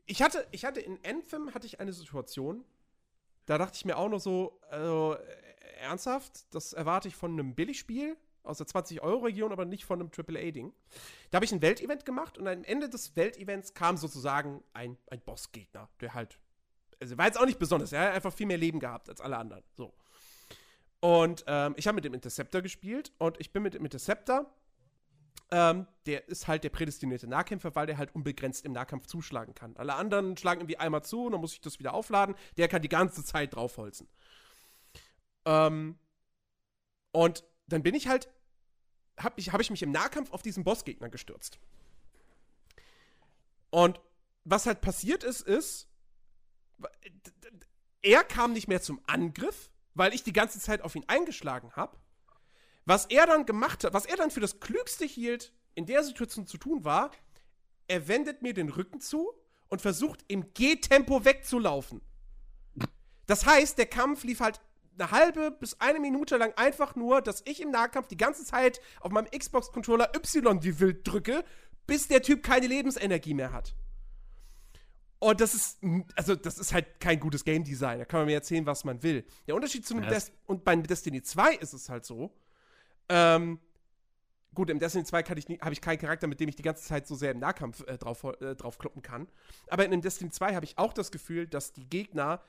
ich 0.07 0.23
hatte, 0.23 0.47
ich 0.51 0.65
hatte 0.65 0.81
in 0.81 0.99
Anthem 1.05 1.55
hatte 1.55 1.67
ich 1.67 1.81
eine 1.81 1.93
Situation, 1.93 2.65
da 3.49 3.57
dachte 3.57 3.77
ich 3.77 3.85
mir 3.87 3.97
auch 3.97 4.11
noch 4.11 4.21
so, 4.21 4.61
also, 4.71 5.15
äh, 5.15 5.81
ernsthaft, 5.81 6.55
das 6.55 6.75
erwarte 6.75 7.09
ich 7.09 7.17
von 7.17 7.33
einem 7.33 7.55
Billigspiel 7.55 8.17
aus 8.43 8.59
der 8.59 8.67
20-Euro-Region, 8.67 9.53
aber 9.53 9.65
nicht 9.65 9.85
von 9.85 10.01
einem 10.01 10.11
AAA-Ding. 10.15 10.73
Da 11.31 11.37
habe 11.37 11.47
ich 11.47 11.53
ein 11.53 11.63
Weltevent 11.63 12.05
gemacht 12.05 12.37
und 12.37 12.47
am 12.47 12.65
Ende 12.65 12.91
des 12.91 13.17
Weltevents 13.17 13.73
kam 13.73 13.97
sozusagen 13.97 14.63
ein, 14.75 14.99
ein 15.11 15.21
Bossgegner, 15.21 15.89
der 16.01 16.13
halt, 16.13 16.39
also 17.01 17.17
war 17.17 17.27
jetzt 17.27 17.41
auch 17.41 17.47
nicht 17.47 17.59
besonders, 17.59 17.93
er 17.93 18.09
hat 18.09 18.15
einfach 18.15 18.33
viel 18.33 18.47
mehr 18.47 18.59
Leben 18.59 18.81
gehabt 18.81 19.09
als 19.09 19.21
alle 19.21 19.39
anderen. 19.39 19.65
So. 19.77 19.95
Und 21.01 21.45
ähm, 21.47 21.75
ich 21.79 21.87
habe 21.87 21.95
mit 21.95 22.05
dem 22.05 22.15
Interceptor 22.15 22.61
gespielt 22.61 23.13
und 23.19 23.41
ich 23.41 23.53
bin 23.53 23.63
mit 23.63 23.75
dem 23.75 23.85
Interceptor 23.85 24.53
ähm, 25.51 25.87
der 26.07 26.29
ist 26.29 26.47
halt 26.47 26.65
der 26.65 26.71
prädestinierte 26.71 27.27
Nahkämpfer, 27.27 27.75
weil 27.75 27.87
der 27.87 27.97
halt 27.97 28.15
unbegrenzt 28.15 28.65
im 28.65 28.73
Nahkampf 28.73 29.07
zuschlagen 29.07 29.55
kann. 29.55 29.77
Alle 29.77 29.95
anderen 29.95 30.37
schlagen 30.37 30.61
irgendwie 30.61 30.79
einmal 30.79 31.03
zu 31.03 31.25
und 31.25 31.33
dann 31.33 31.41
muss 31.41 31.55
ich 31.55 31.61
das 31.61 31.79
wieder 31.79 31.95
aufladen. 31.95 32.35
Der 32.57 32.69
kann 32.69 32.83
die 32.83 32.89
ganze 32.89 33.25
Zeit 33.25 33.55
draufholzen. 33.55 34.09
Ähm, 35.45 35.99
und 37.13 37.45
dann 37.67 37.83
bin 37.83 37.95
ich 37.95 38.09
halt, 38.09 38.29
habe 39.19 39.41
ich, 39.41 39.53
hab 39.53 39.61
ich 39.61 39.71
mich 39.71 39.83
im 39.83 39.91
Nahkampf 39.91 40.33
auf 40.33 40.43
diesen 40.43 40.65
Bossgegner 40.65 41.09
gestürzt. 41.09 41.59
Und 43.71 44.01
was 44.45 44.67
halt 44.67 44.81
passiert 44.81 45.25
ist, 45.25 45.43
ist, 45.43 45.89
er 48.03 48.25
kam 48.25 48.53
nicht 48.53 48.69
mehr 48.69 48.81
zum 48.81 49.01
Angriff, 49.07 49.71
weil 49.95 50.15
ich 50.15 50.23
die 50.23 50.33
ganze 50.33 50.61
Zeit 50.61 50.83
auf 50.83 50.95
ihn 50.95 51.05
eingeschlagen 51.07 51.73
habe. 51.73 51.99
Was 52.89 53.05
er 53.05 53.27
dann 53.27 53.45
gemacht 53.45 53.85
hat, 53.85 53.93
was 53.93 54.07
er 54.07 54.17
dann 54.17 54.31
für 54.31 54.41
das 54.41 54.61
Klügste 54.61 55.05
hielt, 55.05 55.53
in 55.75 55.85
der 55.85 56.03
Situation 56.03 56.47
zu 56.47 56.57
tun 56.57 56.87
war, 56.87 57.11
er 57.87 58.09
wendet 58.09 58.41
mir 58.41 58.55
den 58.55 58.71
Rücken 58.71 58.99
zu 58.99 59.31
und 59.69 59.83
versucht 59.83 60.25
im 60.27 60.55
Gehtempo 60.55 61.23
wegzulaufen. 61.23 62.01
Das 63.27 63.45
heißt, 63.45 63.77
der 63.77 63.85
Kampf 63.85 64.25
lief 64.25 64.41
halt 64.41 64.63
eine 64.99 65.11
halbe 65.11 65.51
bis 65.51 65.79
eine 65.83 66.01
Minute 66.01 66.39
lang 66.39 66.55
einfach 66.57 66.97
nur, 66.97 67.21
dass 67.21 67.43
ich 67.45 67.61
im 67.61 67.71
Nahkampf 67.71 68.09
die 68.09 68.17
ganze 68.17 68.47
Zeit 68.47 68.81
auf 69.01 69.13
meinem 69.13 69.29
Xbox-Controller 69.39 70.11
Y 70.17 70.65
wie 70.65 70.81
wild 70.81 71.07
drücke, 71.07 71.45
bis 71.87 72.09
der 72.09 72.23
Typ 72.23 72.43
keine 72.43 72.69
Lebensenergie 72.69 73.35
mehr 73.35 73.53
hat. 73.53 73.75
Und 75.19 75.43
das 75.43 75.55
ist, 75.55 75.79
also 76.17 76.35
das 76.35 76.57
ist 76.57 76.73
halt 76.73 77.01
kein 77.01 77.21
gutes 77.21 77.45
Game 77.45 77.65
Design. 77.65 77.99
Da 77.99 78.07
kann 78.07 78.21
man 78.21 78.29
mir 78.29 78.35
erzählen, 78.37 78.65
was 78.65 78.85
man 78.85 79.03
will. 79.03 79.27
Der 79.47 79.57
Unterschied 79.57 79.87
zu 79.87 79.95
ja, 79.97 80.09
Des 80.09 80.33
und 80.47 80.65
bei 80.65 80.75
Destiny 80.75 81.21
2 81.21 81.57
ist 81.57 81.75
es 81.75 81.91
halt 81.91 82.07
so, 82.07 82.35
ähm, 83.09 83.59
gut, 84.55 84.71
im 84.71 84.79
Destiny 84.79 85.05
2 85.05 85.23
habe 85.23 85.73
ich 85.73 85.81
keinen 85.81 85.99
Charakter, 85.99 86.27
mit 86.27 86.41
dem 86.41 86.49
ich 86.49 86.57
die 86.57 86.63
ganze 86.63 86.85
Zeit 86.85 87.07
so 87.07 87.15
sehr 87.15 87.33
im 87.33 87.39
Nahkampf 87.39 87.85
äh, 87.87 87.97
drauf, 87.97 88.25
äh, 88.25 88.55
drauf 88.57 88.79
kloppen 88.79 89.03
kann. 89.03 89.29
Aber 89.69 89.85
in 89.85 90.01
Destiny 90.01 90.31
2 90.31 90.55
habe 90.55 90.65
ich 90.65 90.79
auch 90.79 90.93
das 90.93 91.11
Gefühl, 91.11 91.47
dass 91.47 91.73
die 91.73 91.89
Gegner, 91.89 92.43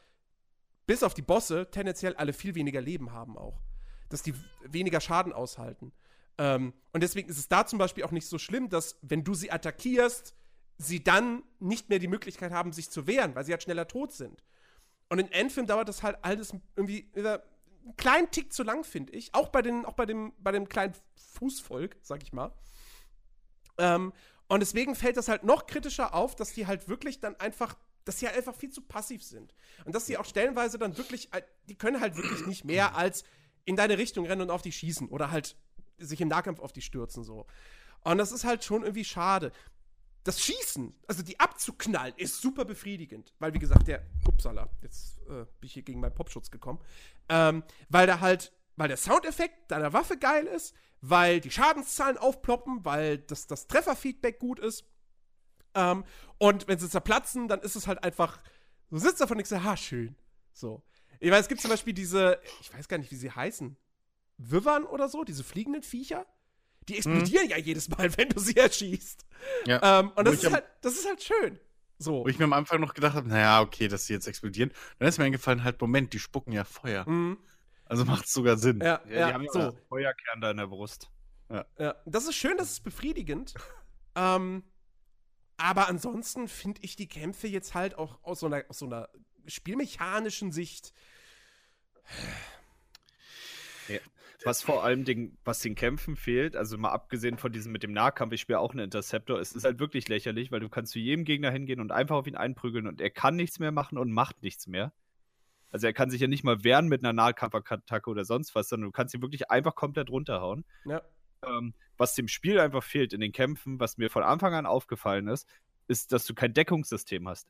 bis 0.87 1.03
auf 1.03 1.13
die 1.13 1.21
Bosse, 1.21 1.69
tendenziell 1.69 2.15
alle 2.15 2.33
viel 2.33 2.55
weniger 2.55 2.81
Leben 2.81 3.11
haben 3.11 3.37
auch. 3.37 3.61
Dass 4.09 4.23
die 4.23 4.33
weniger 4.63 5.01
Schaden 5.01 5.33
aushalten. 5.33 5.91
Ähm, 6.39 6.73
und 6.93 7.03
deswegen 7.03 7.29
ist 7.29 7.37
es 7.37 7.47
da 7.47 7.67
zum 7.67 7.77
Beispiel 7.77 8.03
auch 8.03 8.11
nicht 8.11 8.27
so 8.27 8.39
schlimm, 8.39 8.69
dass, 8.69 8.97
wenn 9.01 9.23
du 9.23 9.35
sie 9.35 9.51
attackierst, 9.51 10.33
sie 10.77 11.03
dann 11.03 11.43
nicht 11.59 11.89
mehr 11.89 11.99
die 11.99 12.07
Möglichkeit 12.07 12.51
haben, 12.51 12.71
sich 12.71 12.89
zu 12.89 13.05
wehren, 13.05 13.35
weil 13.35 13.43
sie 13.43 13.51
halt 13.51 13.61
schneller 13.61 13.87
tot 13.87 14.13
sind. 14.13 14.43
Und 15.09 15.19
in 15.19 15.31
Endfilm 15.31 15.67
dauert 15.67 15.89
das 15.89 16.01
halt 16.01 16.17
alles 16.21 16.55
irgendwie 16.75 17.11
einen 17.83 17.97
kleinen 17.97 18.31
Tick 18.31 18.53
zu 18.53 18.63
lang, 18.63 18.83
finde 18.83 19.13
ich. 19.13 19.33
Auch 19.33 19.49
bei, 19.49 19.61
den, 19.61 19.85
auch 19.85 19.93
bei, 19.93 20.05
dem, 20.05 20.33
bei 20.39 20.51
dem 20.51 20.69
kleinen 20.69 20.93
Fußvolk, 21.33 21.97
sag 22.01 22.23
ich 22.23 22.33
mal. 22.33 22.51
Ähm, 23.77 24.13
und 24.47 24.59
deswegen 24.61 24.95
fällt 24.95 25.17
das 25.17 25.27
halt 25.27 25.43
noch 25.43 25.67
kritischer 25.67 26.13
auf, 26.13 26.35
dass 26.35 26.53
die 26.53 26.67
halt 26.67 26.87
wirklich 26.87 27.19
dann 27.19 27.35
einfach, 27.35 27.75
dass 28.05 28.19
sie 28.19 28.27
halt 28.27 28.37
einfach 28.37 28.55
viel 28.55 28.71
zu 28.71 28.81
passiv 28.81 29.23
sind. 29.23 29.53
Und 29.85 29.93
dass 29.93 30.05
sie 30.05 30.17
auch 30.17 30.25
stellenweise 30.25 30.77
dann 30.77 30.97
wirklich, 30.97 31.29
die 31.67 31.77
können 31.77 32.01
halt 32.01 32.15
wirklich 32.15 32.45
nicht 32.47 32.65
mehr 32.65 32.95
als 32.95 33.23
in 33.65 33.75
deine 33.75 33.97
Richtung 33.97 34.25
rennen 34.25 34.41
und 34.41 34.51
auf 34.51 34.61
die 34.61 34.71
schießen 34.71 35.07
oder 35.09 35.31
halt 35.31 35.55
sich 35.97 36.19
im 36.21 36.27
Nahkampf 36.27 36.59
auf 36.59 36.73
die 36.73 36.81
stürzen 36.81 37.23
so. 37.23 37.45
Und 38.03 38.17
das 38.17 38.31
ist 38.31 38.45
halt 38.45 38.63
schon 38.63 38.83
irgendwie 38.83 39.05
schade 39.05 39.51
das 40.29 40.41
Schießen, 40.41 40.93
also 41.07 41.23
die 41.23 41.39
abzuknallen, 41.39 42.13
ist 42.17 42.39
super 42.39 42.63
befriedigend. 42.63 43.33
Weil, 43.39 43.51
wie 43.55 43.59
gesagt, 43.59 43.87
der. 43.87 44.05
Upsala, 44.27 44.69
jetzt 44.83 45.17
äh, 45.23 45.45
bin 45.59 45.63
ich 45.63 45.73
hier 45.73 45.81
gegen 45.81 45.99
meinen 45.99 46.13
Popschutz 46.13 46.51
gekommen. 46.51 46.79
Ähm, 47.29 47.63
weil 47.89 48.05
da 48.05 48.19
halt, 48.19 48.53
weil 48.75 48.89
der 48.89 48.97
Soundeffekt 48.97 49.71
deiner 49.71 49.91
Waffe 49.91 50.17
geil 50.17 50.45
ist, 50.45 50.75
weil 51.01 51.39
die 51.39 51.49
Schadenszahlen 51.49 52.19
aufploppen, 52.19 52.85
weil 52.85 53.17
das, 53.17 53.47
das 53.47 53.65
Trefferfeedback 53.65 54.37
gut 54.37 54.59
ist. 54.59 54.85
Ähm, 55.73 56.03
und 56.37 56.67
wenn 56.67 56.77
sie 56.77 56.89
zerplatzen, 56.89 57.47
dann 57.47 57.61
ist 57.61 57.75
es 57.75 57.87
halt 57.87 58.03
einfach. 58.03 58.39
Du 58.91 58.99
sitzt 58.99 59.21
davon 59.21 59.37
und 59.37 59.49
denkst, 59.49 59.65
ha, 59.65 59.75
schön. 59.75 60.15
So. 60.53 60.83
Ich 61.19 61.31
weiß, 61.31 61.41
es 61.41 61.47
gibt 61.47 61.61
zum 61.61 61.71
Beispiel 61.71 61.93
diese, 61.93 62.39
ich 62.61 62.71
weiß 62.71 62.87
gar 62.87 62.99
nicht, 62.99 63.09
wie 63.09 63.15
sie 63.15 63.31
heißen. 63.31 63.75
Wivern 64.37 64.83
oder 64.83 65.09
so, 65.09 65.23
diese 65.23 65.43
fliegenden 65.43 65.81
Viecher. 65.81 66.27
Die 66.89 66.97
explodieren 66.97 67.45
mhm. 67.45 67.51
ja 67.51 67.57
jedes 67.57 67.87
Mal, 67.89 68.09
wenn 68.17 68.29
du 68.29 68.39
sie 68.39 68.57
erschießt. 68.57 69.25
Ja. 69.65 69.99
Ähm, 69.99 70.11
und 70.15 70.25
das 70.25 70.43
ist, 70.43 70.51
halt, 70.51 70.65
das 70.81 70.93
ist 70.93 71.07
halt 71.07 71.23
schön. 71.23 71.59
So. 71.99 72.23
Wo 72.23 72.27
ich 72.27 72.39
mir 72.39 72.45
am 72.45 72.53
Anfang 72.53 72.81
noch 72.81 72.93
gedacht 72.93 73.13
habe, 73.13 73.27
naja, 73.27 73.61
okay, 73.61 73.87
dass 73.87 74.05
sie 74.05 74.13
jetzt 74.13 74.27
explodieren. 74.27 74.71
Dann 74.97 75.07
ist 75.07 75.17
mir 75.17 75.25
eingefallen, 75.25 75.63
halt, 75.63 75.79
Moment, 75.81 76.13
die 76.13 76.19
spucken 76.19 76.51
ja 76.51 76.63
Feuer. 76.63 77.07
Mhm. 77.07 77.37
Also 77.85 78.05
macht 78.05 78.25
es 78.25 78.33
sogar 78.33 78.57
Sinn. 78.57 78.79
Ja, 78.81 79.01
ja, 79.07 79.13
ja 79.13 79.27
die 79.27 79.33
haben 79.33 79.43
ja 79.43 79.51
so. 79.51 79.77
Feuerkern 79.89 80.41
da 80.41 80.51
in 80.51 80.57
der 80.57 80.67
Brust. 80.67 81.09
Ja. 81.49 81.65
ja. 81.77 81.95
Das 82.05 82.25
ist 82.25 82.35
schön, 82.35 82.57
das 82.57 82.71
ist 82.71 82.83
befriedigend. 82.83 83.53
ähm, 84.15 84.63
aber 85.57 85.87
ansonsten 85.87 86.47
finde 86.47 86.81
ich 86.83 86.95
die 86.95 87.07
Kämpfe 87.07 87.47
jetzt 87.47 87.75
halt 87.75 87.97
auch 87.97 88.23
aus 88.23 88.39
so 88.39 88.45
einer, 88.45 88.63
aus 88.69 88.79
so 88.79 88.85
einer 88.85 89.09
spielmechanischen 89.45 90.51
Sicht 90.51 90.93
was 94.45 94.61
vor 94.61 94.83
allem 94.83 95.05
den, 95.05 95.37
was 95.43 95.59
den 95.59 95.75
Kämpfen 95.75 96.15
fehlt, 96.15 96.55
also 96.55 96.77
mal 96.77 96.91
abgesehen 96.91 97.37
von 97.37 97.51
diesem 97.51 97.71
mit 97.71 97.83
dem 97.83 97.91
Nahkampf, 97.91 98.33
ich 98.33 98.41
spiele 98.41 98.59
auch 98.59 98.71
einen 98.71 98.85
Interceptor, 98.85 99.39
es 99.39 99.53
ist 99.53 99.65
halt 99.65 99.79
wirklich 99.79 100.07
lächerlich, 100.07 100.51
weil 100.51 100.59
du 100.59 100.69
kannst 100.69 100.93
zu 100.93 100.99
jedem 100.99 101.25
Gegner 101.25 101.51
hingehen 101.51 101.79
und 101.79 101.91
einfach 101.91 102.15
auf 102.15 102.27
ihn 102.27 102.35
einprügeln 102.35 102.87
und 102.87 103.01
er 103.01 103.09
kann 103.09 103.35
nichts 103.35 103.59
mehr 103.59 103.71
machen 103.71 103.97
und 103.97 104.11
macht 104.11 104.41
nichts 104.41 104.67
mehr. 104.67 104.93
Also 105.71 105.87
er 105.87 105.93
kann 105.93 106.09
sich 106.09 106.21
ja 106.21 106.27
nicht 106.27 106.43
mal 106.43 106.63
wehren 106.63 106.87
mit 106.87 107.03
einer 107.03 107.13
Nahkampfattacke 107.13 108.09
oder 108.09 108.25
sonst 108.25 108.55
was, 108.55 108.69
sondern 108.69 108.87
du 108.87 108.91
kannst 108.91 109.13
ihn 109.13 109.21
wirklich 109.21 109.51
einfach 109.51 109.75
komplett 109.75 110.09
runterhauen. 110.09 110.65
Ja. 110.85 111.01
Ähm, 111.45 111.73
was 111.97 112.15
dem 112.15 112.27
Spiel 112.27 112.59
einfach 112.59 112.83
fehlt 112.83 113.13
in 113.13 113.21
den 113.21 113.31
Kämpfen, 113.31 113.79
was 113.79 113.97
mir 113.97 114.09
von 114.09 114.23
Anfang 114.23 114.53
an 114.53 114.65
aufgefallen 114.65 115.27
ist, 115.27 115.47
ist, 115.87 116.11
dass 116.11 116.25
du 116.25 116.33
kein 116.33 116.53
Deckungssystem 116.53 117.27
hast. 117.27 117.47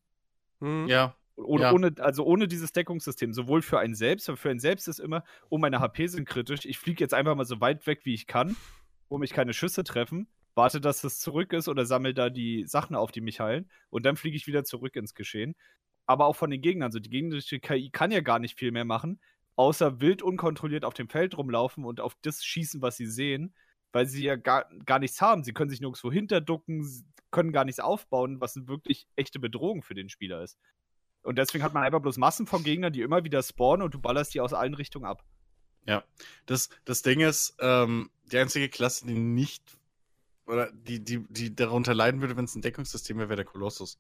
Mhm. 0.59 0.87
Ja. 0.87 1.15
Ohne, 1.43 1.63
ja. 1.63 1.73
ohne, 1.73 1.93
also 1.99 2.25
ohne 2.25 2.47
dieses 2.47 2.71
Deckungssystem, 2.73 3.33
sowohl 3.33 3.61
für 3.61 3.79
einen 3.79 3.95
selbst, 3.95 4.27
aber 4.29 4.37
für 4.37 4.49
einen 4.49 4.59
selbst 4.59 4.87
ist 4.87 4.99
immer, 4.99 5.23
oh, 5.49 5.57
meine 5.57 5.79
HP 5.79 6.07
sind 6.07 6.27
kritisch, 6.27 6.65
ich 6.65 6.77
fliege 6.77 7.03
jetzt 7.03 7.13
einfach 7.13 7.35
mal 7.35 7.45
so 7.45 7.61
weit 7.61 7.87
weg, 7.87 8.01
wie 8.03 8.13
ich 8.13 8.27
kann, 8.27 8.55
wo 9.07 9.17
mich 9.17 9.31
keine 9.31 9.53
Schüsse 9.53 9.83
treffen, 9.83 10.27
warte, 10.55 10.81
dass 10.81 11.03
es 11.03 11.19
zurück 11.19 11.53
ist 11.53 11.69
oder 11.69 11.85
sammle 11.85 12.13
da 12.13 12.29
die 12.29 12.65
Sachen 12.65 12.95
auf, 12.95 13.11
die 13.11 13.21
mich 13.21 13.39
heilen 13.39 13.69
und 13.89 14.05
dann 14.05 14.17
fliege 14.17 14.35
ich 14.35 14.47
wieder 14.47 14.63
zurück 14.63 14.95
ins 14.95 15.13
Geschehen. 15.13 15.55
Aber 16.05 16.25
auch 16.25 16.35
von 16.35 16.49
den 16.49 16.61
Gegnern, 16.61 16.87
also 16.87 16.99
die 16.99 17.09
gegnerische 17.09 17.59
KI 17.59 17.91
kann 17.91 18.11
ja 18.11 18.21
gar 18.21 18.39
nicht 18.39 18.57
viel 18.57 18.71
mehr 18.71 18.85
machen, 18.85 19.21
außer 19.55 20.01
wild 20.01 20.21
unkontrolliert 20.21 20.83
auf 20.83 20.93
dem 20.93 21.07
Feld 21.07 21.37
rumlaufen 21.37 21.85
und 21.85 22.01
auf 22.01 22.15
das 22.21 22.43
schießen, 22.43 22.81
was 22.81 22.97
sie 22.97 23.05
sehen, 23.05 23.53
weil 23.91 24.07
sie 24.07 24.23
ja 24.23 24.35
gar, 24.35 24.65
gar 24.85 24.99
nichts 24.99 25.21
haben. 25.21 25.43
Sie 25.43 25.53
können 25.53 25.69
sich 25.69 25.81
nirgendwo 25.81 26.11
hinterducken, 26.11 27.05
können 27.31 27.51
gar 27.51 27.65
nichts 27.65 27.79
aufbauen, 27.79 28.41
was 28.41 28.55
eine 28.55 28.67
wirklich 28.67 29.07
echte 29.15 29.39
Bedrohung 29.39 29.83
für 29.83 29.93
den 29.93 30.09
Spieler 30.09 30.41
ist. 30.41 30.57
Und 31.23 31.37
deswegen 31.37 31.63
hat 31.63 31.73
man 31.73 31.83
einfach 31.83 32.01
bloß 32.01 32.17
Massen 32.17 32.47
von 32.47 32.63
Gegnern, 32.63 32.93
die 32.93 33.01
immer 33.01 33.23
wieder 33.23 33.43
spawnen 33.43 33.83
und 33.83 33.93
du 33.93 33.99
ballerst 33.99 34.33
die 34.33 34.41
aus 34.41 34.53
allen 34.53 34.73
Richtungen 34.73 35.05
ab. 35.05 35.23
Ja, 35.85 36.03
das, 36.45 36.69
das 36.85 37.01
Ding 37.01 37.19
ist, 37.21 37.55
ähm, 37.59 38.09
die 38.31 38.37
einzige 38.37 38.69
Klasse, 38.69 39.05
die 39.05 39.13
nicht 39.13 39.77
oder 40.45 40.71
die, 40.71 41.03
die, 41.03 41.25
die 41.29 41.55
darunter 41.55 41.93
leiden 41.93 42.21
würde, 42.21 42.35
wenn 42.35 42.45
es 42.45 42.55
ein 42.55 42.61
Deckungssystem 42.61 43.17
wäre, 43.17 43.29
wäre 43.29 43.37
der 43.37 43.45
Kolossus. 43.45 43.99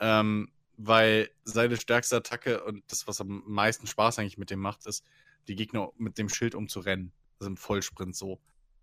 Ähm, 0.00 0.50
weil 0.76 1.30
seine 1.44 1.76
stärkste 1.76 2.16
Attacke 2.16 2.64
und 2.64 2.84
das, 2.90 3.06
was 3.06 3.20
am 3.20 3.42
meisten 3.46 3.86
Spaß 3.86 4.18
eigentlich 4.18 4.38
mit 4.38 4.50
dem 4.50 4.60
macht, 4.60 4.86
ist, 4.86 5.04
die 5.48 5.56
Gegner 5.56 5.90
mit 5.96 6.18
dem 6.18 6.28
Schild 6.28 6.54
umzurennen. 6.54 7.12
Also 7.38 7.50
im 7.50 7.56
Vollsprint 7.56 8.14
so. 8.14 8.40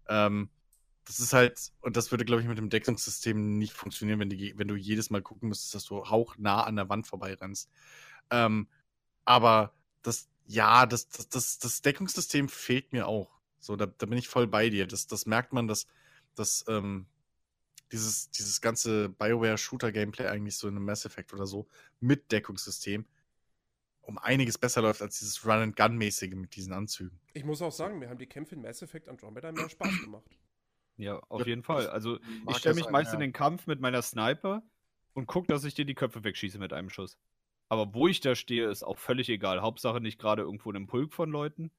Ähm, 0.07 0.49
das 1.09 1.19
ist 1.19 1.33
halt, 1.33 1.71
und 1.81 1.97
das 1.97 2.11
würde, 2.11 2.23
glaube 2.23 2.43
ich, 2.43 2.47
mit 2.47 2.59
dem 2.59 2.69
Deckungssystem 2.69 3.57
nicht 3.57 3.73
funktionieren, 3.73 4.19
wenn, 4.19 4.29
die, 4.29 4.55
wenn 4.59 4.67
du 4.67 4.75
jedes 4.75 5.09
Mal 5.09 5.23
gucken 5.23 5.49
müsstest, 5.49 5.73
dass 5.73 5.85
du 5.85 6.07
hauchnah 6.07 6.65
an 6.65 6.75
der 6.75 6.87
Wand 6.87 7.07
vorbeirennst. 7.07 7.67
Ähm, 8.29 8.67
aber 9.25 9.73
das, 10.03 10.29
ja, 10.45 10.85
das, 10.85 11.09
das, 11.09 11.27
das, 11.27 11.57
das 11.57 11.81
Deckungssystem 11.81 12.47
fehlt 12.47 12.93
mir 12.93 13.07
auch. 13.07 13.39
So, 13.59 13.75
da, 13.75 13.87
da 13.87 14.05
bin 14.05 14.19
ich 14.19 14.27
voll 14.27 14.45
bei 14.45 14.69
dir. 14.69 14.85
Das, 14.85 15.07
das 15.07 15.25
merkt 15.25 15.51
man, 15.51 15.67
dass, 15.67 15.87
dass 16.35 16.63
ähm, 16.67 17.07
dieses, 17.91 18.29
dieses 18.29 18.61
ganze 18.61 19.09
BioWare-Shooter-Gameplay 19.09 20.27
eigentlich 20.27 20.57
so 20.57 20.67
in 20.67 20.75
einem 20.75 20.85
Mass 20.85 21.05
Effect 21.05 21.33
oder 21.33 21.47
so 21.47 21.67
mit 21.99 22.31
Deckungssystem 22.31 23.07
um 24.03 24.19
einiges 24.19 24.59
besser 24.59 24.83
läuft 24.83 25.01
als 25.01 25.17
dieses 25.17 25.43
Run-and-Gun-mäßige 25.43 26.35
mit 26.35 26.55
diesen 26.55 26.73
Anzügen. 26.73 27.19
Ich 27.33 27.45
muss 27.45 27.63
auch 27.63 27.71
sagen, 27.71 27.97
mir 27.97 28.09
haben 28.09 28.19
die 28.19 28.27
Kämpfe 28.27 28.53
in 28.53 28.61
Mass 28.61 28.83
Effect 28.83 29.09
Andromeda 29.09 29.51
mehr 29.51 29.69
Spaß 29.69 30.01
gemacht. 30.03 30.29
Ja, 30.99 31.21
auf 31.29 31.47
jeden 31.47 31.63
Fall. 31.63 31.87
Also 31.87 32.19
ich 32.49 32.57
stelle 32.57 32.75
mich 32.75 32.89
meist 32.89 33.13
in 33.13 33.21
den 33.21 33.31
Kampf 33.31 33.67
mit 33.67 33.79
meiner 33.79 34.01
Sniper 34.01 34.61
und 35.13 35.27
gucke, 35.27 35.47
dass 35.47 35.63
ich 35.63 35.73
dir 35.73 35.85
die 35.85 35.95
Köpfe 35.95 36.25
wegschieße 36.25 36.59
mit 36.59 36.73
einem 36.73 36.89
Schuss. 36.89 37.17
Aber 37.69 37.93
wo 37.93 38.07
ich 38.07 38.19
da 38.19 38.35
stehe, 38.35 38.69
ist 38.69 38.83
auch 38.83 38.97
völlig 38.97 39.29
egal. 39.29 39.61
Hauptsache 39.61 40.01
nicht 40.01 40.19
gerade 40.19 40.41
irgendwo 40.41 40.69
in 40.69 40.75
einem 40.75 40.87
Pulk 40.87 41.13
von 41.13 41.31
Leuten. 41.31 41.71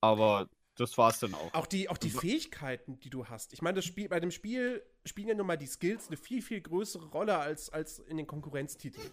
Aber 0.00 0.48
das 0.76 0.96
war's 0.96 1.18
dann 1.18 1.34
auch. 1.34 1.52
Auch 1.54 1.66
die, 1.66 1.88
auch 1.88 1.98
die 1.98 2.10
Fähigkeiten, 2.10 3.00
die 3.00 3.10
du 3.10 3.26
hast. 3.26 3.52
Ich 3.52 3.62
meine, 3.62 3.76
das 3.76 3.84
Spiel, 3.84 4.08
bei 4.08 4.20
dem 4.20 4.30
Spiel 4.30 4.84
spielen 5.04 5.28
ja 5.28 5.34
nun 5.34 5.46
mal 5.46 5.56
die 5.56 5.66
Skills 5.66 6.08
eine 6.08 6.16
viel, 6.16 6.40
viel 6.40 6.60
größere 6.60 7.06
Rolle 7.06 7.38
als, 7.38 7.70
als 7.70 7.98
in 7.98 8.16
den 8.16 8.26
Konkurrenztiteln. 8.26 9.12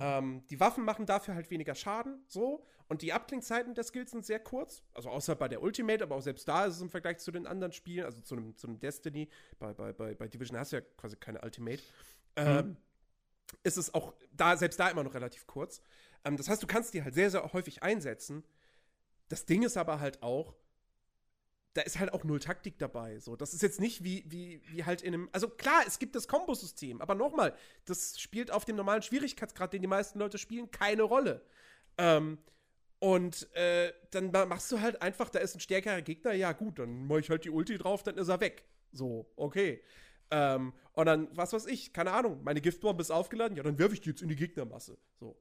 Ähm, 0.00 0.44
die 0.48 0.58
Waffen 0.58 0.84
machen 0.84 1.06
dafür 1.06 1.34
halt 1.34 1.50
weniger 1.50 1.74
Schaden, 1.74 2.22
so. 2.26 2.64
Und 2.88 3.02
die 3.02 3.12
Abklingzeiten 3.12 3.74
der 3.74 3.84
Skills 3.84 4.12
sind 4.12 4.24
sehr 4.24 4.40
kurz. 4.40 4.82
Also 4.94 5.10
außer 5.10 5.36
bei 5.36 5.48
der 5.48 5.62
Ultimate, 5.62 6.02
aber 6.02 6.16
auch 6.16 6.22
selbst 6.22 6.48
da 6.48 6.64
ist 6.64 6.76
es 6.76 6.80
im 6.80 6.88
Vergleich 6.88 7.18
zu 7.18 7.30
den 7.30 7.46
anderen 7.46 7.72
Spielen, 7.72 8.06
also 8.06 8.22
zu 8.22 8.34
einem, 8.34 8.56
zu 8.56 8.66
einem 8.66 8.80
Destiny, 8.80 9.28
bei, 9.58 9.74
bei, 9.74 9.92
bei, 9.92 10.14
bei 10.14 10.28
Division 10.28 10.58
hast 10.58 10.72
du 10.72 10.76
ja 10.76 10.82
quasi 10.96 11.16
keine 11.16 11.42
Ultimate. 11.42 11.82
Ähm, 12.36 12.76
ist 13.62 13.76
es 13.76 13.92
auch 13.92 14.14
da, 14.32 14.56
selbst 14.56 14.80
da 14.80 14.88
immer 14.88 15.04
noch 15.04 15.14
relativ 15.14 15.46
kurz. 15.46 15.82
Ähm, 16.24 16.36
das 16.36 16.48
heißt, 16.48 16.62
du 16.62 16.66
kannst 16.66 16.94
die 16.94 17.02
halt 17.02 17.14
sehr, 17.14 17.30
sehr 17.30 17.52
häufig 17.52 17.82
einsetzen. 17.82 18.44
Das 19.28 19.44
Ding 19.44 19.62
ist 19.62 19.76
aber 19.76 20.00
halt 20.00 20.22
auch, 20.22 20.54
da 21.78 21.84
ist 21.84 22.00
halt 22.00 22.12
auch 22.12 22.24
null 22.24 22.40
Taktik 22.40 22.76
dabei. 22.78 23.20
So, 23.20 23.36
das 23.36 23.54
ist 23.54 23.62
jetzt 23.62 23.78
nicht 23.78 24.02
wie, 24.02 24.24
wie, 24.26 24.60
wie 24.66 24.84
halt 24.84 25.00
in 25.00 25.14
einem. 25.14 25.28
Also 25.30 25.48
klar, 25.48 25.84
es 25.86 26.00
gibt 26.00 26.16
das 26.16 26.26
Kombosystem, 26.26 27.00
aber 27.00 27.14
nochmal, 27.14 27.54
das 27.84 28.20
spielt 28.20 28.50
auf 28.50 28.64
dem 28.64 28.74
normalen 28.74 29.02
Schwierigkeitsgrad, 29.02 29.72
den 29.72 29.82
die 29.82 29.88
meisten 29.88 30.18
Leute 30.18 30.38
spielen, 30.38 30.72
keine 30.72 31.04
Rolle. 31.04 31.40
Ähm, 31.96 32.38
und 32.98 33.54
äh, 33.54 33.92
dann 34.10 34.32
ma- 34.32 34.44
machst 34.44 34.72
du 34.72 34.80
halt 34.80 35.00
einfach, 35.02 35.30
da 35.30 35.38
ist 35.38 35.54
ein 35.54 35.60
stärkerer 35.60 36.02
Gegner, 36.02 36.32
ja 36.32 36.50
gut, 36.50 36.80
dann 36.80 37.06
mach 37.06 37.18
ich 37.18 37.30
halt 37.30 37.44
die 37.44 37.50
Ulti 37.50 37.78
drauf, 37.78 38.02
dann 38.02 38.18
ist 38.18 38.26
er 38.26 38.40
weg. 38.40 38.64
So, 38.90 39.30
okay. 39.36 39.80
Ähm, 40.32 40.72
und 40.94 41.06
dann, 41.06 41.28
was 41.36 41.52
weiß 41.52 41.66
ich, 41.66 41.92
keine 41.92 42.10
Ahnung, 42.10 42.42
meine 42.42 42.60
Giftbombe 42.60 43.02
ist 43.02 43.12
aufgeladen, 43.12 43.56
ja, 43.56 43.62
dann 43.62 43.78
werfe 43.78 43.94
ich 43.94 44.00
die 44.00 44.10
jetzt 44.10 44.22
in 44.22 44.28
die 44.28 44.34
Gegnermasse. 44.34 44.98
So. 45.20 45.40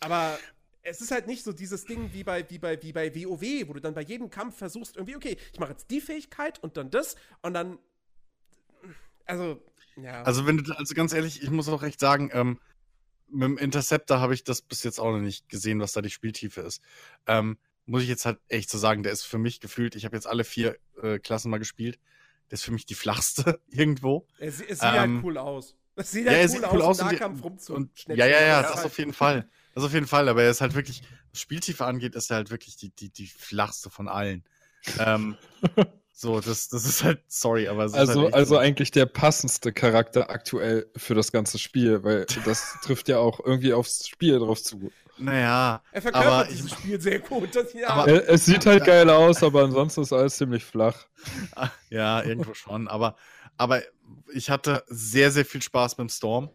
Aber 0.00 0.38
es 0.88 1.00
ist 1.00 1.10
halt 1.10 1.26
nicht 1.26 1.42
so 1.42 1.52
dieses 1.52 1.84
Ding 1.84 2.12
wie 2.12 2.22
bei, 2.24 2.48
wie 2.48 2.58
bei, 2.58 2.80
wie 2.82 2.92
bei 2.92 3.12
WoW, 3.14 3.68
wo 3.68 3.72
du 3.72 3.80
dann 3.80 3.94
bei 3.94 4.02
jedem 4.02 4.30
Kampf 4.30 4.56
versuchst, 4.56 4.96
irgendwie, 4.96 5.16
okay, 5.16 5.36
ich 5.52 5.58
mache 5.58 5.72
jetzt 5.72 5.90
die 5.90 6.00
Fähigkeit 6.00 6.62
und 6.62 6.76
dann 6.76 6.90
das 6.90 7.16
und 7.42 7.54
dann. 7.54 7.78
Also, 9.24 9.60
ja. 9.96 10.22
Also, 10.22 10.46
wenn 10.46 10.58
du, 10.58 10.72
also 10.72 10.94
ganz 10.94 11.12
ehrlich, 11.12 11.42
ich 11.42 11.50
muss 11.50 11.68
auch 11.68 11.82
echt 11.82 11.98
sagen, 12.00 12.30
ähm, 12.32 12.60
mit 13.28 13.42
dem 13.48 13.58
Interceptor 13.58 14.20
habe 14.20 14.34
ich 14.34 14.44
das 14.44 14.62
bis 14.62 14.84
jetzt 14.84 15.00
auch 15.00 15.10
noch 15.10 15.18
nicht 15.20 15.48
gesehen, 15.48 15.80
was 15.80 15.92
da 15.92 16.00
die 16.00 16.10
Spieltiefe 16.10 16.60
ist. 16.60 16.80
Ähm, 17.26 17.58
muss 17.86 18.02
ich 18.02 18.08
jetzt 18.08 18.24
halt 18.24 18.38
echt 18.48 18.70
so 18.70 18.78
sagen, 18.78 19.02
der 19.02 19.12
ist 19.12 19.22
für 19.24 19.38
mich 19.38 19.58
gefühlt, 19.60 19.96
ich 19.96 20.04
habe 20.04 20.16
jetzt 20.16 20.26
alle 20.26 20.44
vier 20.44 20.76
äh, 21.02 21.18
Klassen 21.18 21.50
mal 21.50 21.58
gespielt, 21.58 21.98
der 22.50 22.54
ist 22.54 22.62
für 22.64 22.72
mich 22.72 22.86
die 22.86 22.94
flachste 22.94 23.60
irgendwo. 23.68 24.26
es, 24.38 24.60
es 24.60 24.78
sieht 24.78 24.82
ähm, 24.88 25.16
halt 25.16 25.24
cool 25.24 25.38
aus. 25.38 25.76
Es 25.96 26.10
sieht 26.12 26.26
ja, 26.26 26.32
halt 26.32 26.40
er 26.42 26.44
cool 26.44 26.50
sieht 26.50 26.72
cool 26.72 26.82
aus 26.82 26.98
im 27.00 27.04
und 27.06 27.10
die- 27.10 27.14
Nahkampf 27.16 27.42
rumzu. 27.44 27.74
Und, 27.74 28.04
ja, 28.08 28.26
ja, 28.26 28.40
ja, 28.40 28.62
das 28.62 28.76
halt- 28.76 28.86
auf 28.86 28.98
jeden 28.98 29.12
Fall. 29.12 29.48
Das 29.76 29.84
auf 29.84 29.92
jeden 29.92 30.06
Fall, 30.06 30.26
aber 30.30 30.42
er 30.42 30.50
ist 30.50 30.62
halt 30.62 30.74
wirklich, 30.74 31.02
was 31.32 31.40
Spieltiefe 31.42 31.84
angeht, 31.84 32.14
ist 32.14 32.30
er 32.30 32.36
halt 32.38 32.50
wirklich 32.50 32.76
die, 32.76 32.88
die, 32.96 33.10
die 33.10 33.26
flachste 33.26 33.90
von 33.90 34.08
allen. 34.08 34.42
ähm, 34.98 35.36
so, 36.12 36.40
das, 36.40 36.68
das 36.70 36.86
ist 36.86 37.04
halt, 37.04 37.20
sorry, 37.28 37.68
aber 37.68 37.84
es 37.84 37.92
ist 37.92 37.98
Also, 37.98 38.22
halt 38.22 38.32
also 38.34 38.54
so. 38.54 38.58
eigentlich 38.58 38.90
der 38.90 39.04
passendste 39.04 39.74
Charakter 39.74 40.30
aktuell 40.30 40.90
für 40.96 41.14
das 41.14 41.30
ganze 41.30 41.58
Spiel, 41.58 42.02
weil 42.04 42.24
das 42.46 42.78
trifft 42.82 43.08
ja 43.08 43.18
auch 43.18 43.38
irgendwie 43.44 43.74
aufs 43.74 44.08
Spiel 44.08 44.38
drauf 44.38 44.62
zu. 44.62 44.90
Naja, 45.18 45.82
Er 45.92 46.00
verkörpert 46.00 46.32
aber 46.32 46.44
dieses 46.48 46.66
ich- 46.66 46.72
Spiel 46.78 46.98
sehr 47.00 47.18
gut. 47.20 47.54
Das, 47.54 47.74
ja. 47.74 47.88
Aber- 47.90 48.08
Äh, 48.08 48.24
Es 48.28 48.46
sieht 48.46 48.64
halt 48.64 48.84
geil 48.86 49.10
aus, 49.10 49.42
aber 49.42 49.62
ansonsten 49.64 50.00
ist 50.00 50.12
alles 50.14 50.38
ziemlich 50.38 50.64
flach. 50.64 51.04
Ja, 51.90 52.22
irgendwo 52.22 52.54
schon. 52.54 52.88
Aber, 52.88 53.16
aber 53.58 53.82
ich 54.32 54.48
hatte 54.48 54.84
sehr, 54.88 55.30
sehr 55.30 55.44
viel 55.44 55.60
Spaß 55.60 55.98
mit 55.98 56.08
dem 56.08 56.08
Storm. 56.08 56.48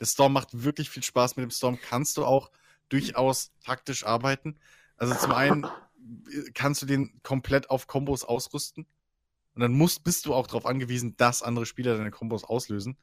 Der 0.00 0.06
Storm 0.06 0.32
macht 0.32 0.64
wirklich 0.64 0.90
viel 0.90 1.02
Spaß. 1.02 1.36
Mit 1.36 1.44
dem 1.44 1.50
Storm 1.50 1.78
kannst 1.80 2.16
du 2.16 2.24
auch 2.24 2.50
durchaus 2.88 3.52
taktisch 3.64 4.04
arbeiten. 4.04 4.58
Also 4.96 5.14
zum 5.14 5.32
einen 5.32 5.64
äh, 5.64 6.50
kannst 6.54 6.82
du 6.82 6.86
den 6.86 7.20
komplett 7.22 7.70
auf 7.70 7.86
Kombos 7.86 8.24
ausrüsten. 8.24 8.86
Und 9.54 9.62
dann 9.62 9.72
musst, 9.72 10.04
bist 10.04 10.26
du 10.26 10.34
auch 10.34 10.46
darauf 10.46 10.66
angewiesen, 10.66 11.16
dass 11.16 11.42
andere 11.42 11.64
Spieler 11.64 11.96
deine 11.96 12.10
Kombos 12.10 12.44
auslösen. 12.44 12.98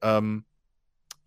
Ähm, 0.00 0.44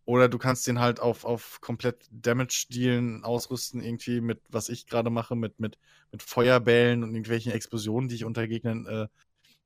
oder 0.05 0.27
du 0.27 0.37
kannst 0.37 0.67
den 0.67 0.79
halt 0.79 0.99
auf, 0.99 1.23
auf 1.23 1.61
komplett 1.61 2.07
Damage-Dealen 2.11 3.23
ausrüsten, 3.23 3.81
irgendwie 3.81 4.19
mit, 4.19 4.41
was 4.49 4.67
ich 4.69 4.87
gerade 4.87 5.09
mache, 5.09 5.35
mit, 5.35 5.59
mit, 5.59 5.77
mit 6.11 6.21
Feuerbällen 6.23 7.03
und 7.03 7.11
irgendwelchen 7.11 7.53
Explosionen, 7.53 8.09
die 8.09 8.15
ich 8.15 8.25
unter 8.25 8.47
Gegnern 8.47 8.85
äh, 8.85 9.07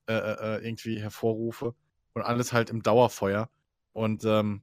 äh, 0.08 0.14
äh, 0.14 0.68
irgendwie 0.68 1.02
hervorrufe. 1.02 1.74
Und 2.14 2.22
alles 2.22 2.54
halt 2.54 2.70
im 2.70 2.84
Dauerfeuer. 2.84 3.50
Und 3.94 4.26
ähm, 4.26 4.62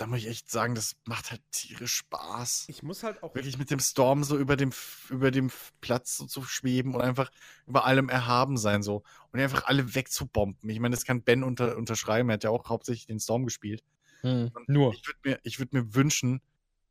da 0.00 0.06
muss 0.06 0.20
ich 0.20 0.28
echt 0.28 0.50
sagen, 0.50 0.74
das 0.74 0.96
macht 1.04 1.30
halt 1.30 1.42
tierisch 1.52 1.94
Spaß. 1.96 2.64
ich 2.68 2.82
muss 2.82 3.02
halt 3.02 3.22
auch. 3.22 3.34
Wirklich 3.34 3.58
mit 3.58 3.70
dem 3.70 3.80
Storm 3.80 4.24
so 4.24 4.38
über 4.38 4.56
dem, 4.56 4.72
über 5.10 5.30
dem 5.30 5.50
Platz 5.80 6.16
so 6.16 6.26
zu 6.26 6.42
schweben 6.42 6.94
und 6.94 7.02
einfach 7.02 7.30
über 7.66 7.84
allem 7.84 8.08
erhaben 8.08 8.56
sein 8.56 8.82
so. 8.82 9.02
Und 9.32 9.40
einfach 9.40 9.64
alle 9.64 9.94
wegzubomben. 9.94 10.70
Ich 10.70 10.80
meine, 10.80 10.94
das 10.96 11.04
kann 11.04 11.22
Ben 11.22 11.44
unter, 11.44 11.76
unterschreiben. 11.76 12.30
Er 12.30 12.34
hat 12.34 12.44
ja 12.44 12.50
auch 12.50 12.68
hauptsächlich 12.68 13.06
den 13.06 13.20
Storm 13.20 13.44
gespielt. 13.44 13.84
Hm, 14.22 14.50
Nur. 14.66 14.94
Ich 14.94 15.06
würde 15.06 15.18
mir, 15.24 15.40
ich 15.42 15.58
würd 15.58 15.72
mir 15.74 15.94
wünschen, 15.94 16.40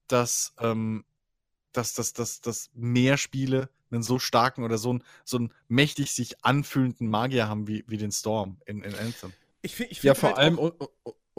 dass, 0.08 0.54
ähm, 0.60 1.04
dass, 1.74 1.94
dass, 1.94 2.14
dass, 2.14 2.42
dass 2.42 2.70
mehr 2.74 3.18
Spiele 3.18 3.70
einen 3.92 4.04
so 4.04 4.20
starken 4.20 4.64
oder 4.64 4.78
so 4.78 4.92
einen, 4.92 5.04
so 5.26 5.38
einen 5.38 5.54
mächtig 5.68 6.12
sich 6.14 6.44
anfühlenden 6.46 7.10
Magier 7.10 7.48
haben 7.48 7.68
wie, 7.68 7.84
wie 7.88 7.98
den 7.98 8.12
Storm 8.12 8.58
in, 8.66 8.84
in 8.84 8.94
Anthem. 8.96 9.34
Ich, 9.62 9.76
fi- 9.76 9.84
ich 9.86 10.00
Ja, 10.02 10.14
find 10.14 10.18
vor 10.18 10.38
halt 10.38 10.38
allem 10.38 10.60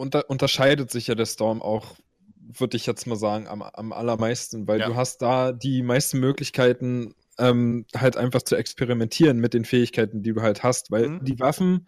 unter 0.01 0.29
unterscheidet 0.29 0.91
sich 0.91 1.07
ja 1.07 1.15
der 1.15 1.25
Storm 1.27 1.61
auch, 1.61 1.95
würde 2.35 2.75
ich 2.75 2.85
jetzt 2.85 3.05
mal 3.07 3.15
sagen, 3.15 3.47
am, 3.47 3.61
am 3.61 3.93
allermeisten, 3.93 4.67
weil 4.67 4.79
Ja. 4.79 4.87
du 4.87 4.95
hast 4.95 5.21
da 5.21 5.51
die 5.51 5.83
meisten 5.83 6.19
Möglichkeiten, 6.19 7.13
ähm, 7.37 7.85
halt 7.95 8.17
einfach 8.17 8.41
zu 8.41 8.55
experimentieren 8.55 9.37
mit 9.37 9.53
den 9.53 9.63
Fähigkeiten, 9.63 10.21
die 10.23 10.33
du 10.33 10.41
halt 10.41 10.63
hast, 10.63 10.91
weil 10.91 11.07
Mhm. 11.07 11.25
die 11.25 11.39
Waffen 11.39 11.87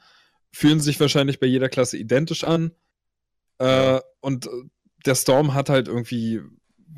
fühlen 0.52 0.80
sich 0.80 1.00
wahrscheinlich 1.00 1.40
bei 1.40 1.48
jeder 1.48 1.70
Klasse 1.70 1.98
identisch 1.98 2.44
an. 2.44 2.72
Äh, 3.60 4.00
und 4.22 4.46
äh, 4.48 4.50
der 5.06 5.16
Storm 5.16 5.54
hat 5.54 5.70
halt 5.70 5.88
irgendwie 5.88 6.42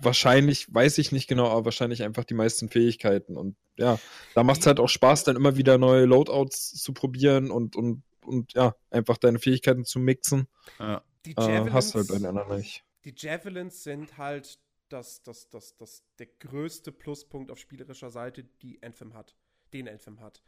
wahrscheinlich, 0.01 0.73
weiß 0.73 0.97
ich 0.97 1.11
nicht 1.11 1.27
genau, 1.27 1.47
aber 1.47 1.65
wahrscheinlich 1.65 2.03
einfach 2.03 2.25
die 2.25 2.33
meisten 2.33 2.69
Fähigkeiten. 2.69 3.37
Und 3.37 3.55
ja, 3.77 3.99
da 4.33 4.43
macht 4.43 4.59
es 4.61 4.67
halt 4.67 4.79
auch 4.79 4.89
Spaß, 4.89 5.23
dann 5.23 5.35
immer 5.37 5.55
wieder 5.57 5.77
neue 5.77 6.05
Loadouts 6.05 6.73
zu 6.73 6.93
probieren 6.93 7.49
und, 7.51 7.75
und, 7.75 8.03
und 8.26 8.53
ja, 8.53 8.76
einfach 8.89 9.18
deine 9.18 9.39
Fähigkeiten 9.39 9.85
zu 9.85 9.99
mixen. 9.99 10.47
Ja. 10.80 11.03
die 11.26 11.31
Äh, 11.31 11.41
Javelins, 11.41 11.73
hast 11.73 11.93
du 11.93 11.99
halt 11.99 12.07
bei 12.10 12.15
den 12.15 12.26
anderen 12.26 12.57
nicht. 12.57 12.84
die 13.03 13.14
Javelins 13.15 13.84
sind 13.84 14.18
halt 14.18 14.60
das, 14.89 15.23
das, 15.23 15.49
das, 15.49 15.76
das, 15.77 16.03
der 16.19 16.27
größte 16.27 16.91
Pluspunkt 16.91 17.52
auf 17.52 17.60
spielerischer 17.60 18.11
Seite, 18.11 18.43
die 18.43 18.81
Anthem 18.84 19.14
hat. 19.14 19.35
Den 19.73 19.89
Anthem 19.89 20.19
hat. 20.19 20.41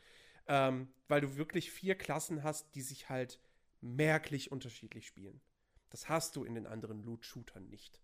Ähm, 0.47 0.89
weil 1.07 1.21
du 1.21 1.35
wirklich 1.37 1.71
vier 1.71 1.95
Klassen 1.95 2.43
hast, 2.43 2.75
die 2.75 2.81
sich 2.81 3.09
halt 3.09 3.39
merklich 3.81 4.51
unterschiedlich 4.51 5.07
spielen. 5.07 5.41
Das 5.89 6.09
hast 6.09 6.35
du 6.35 6.43
in 6.43 6.55
den 6.55 6.67
anderen 6.67 7.03
Loot-Shootern 7.03 7.67
nicht. 7.69 8.01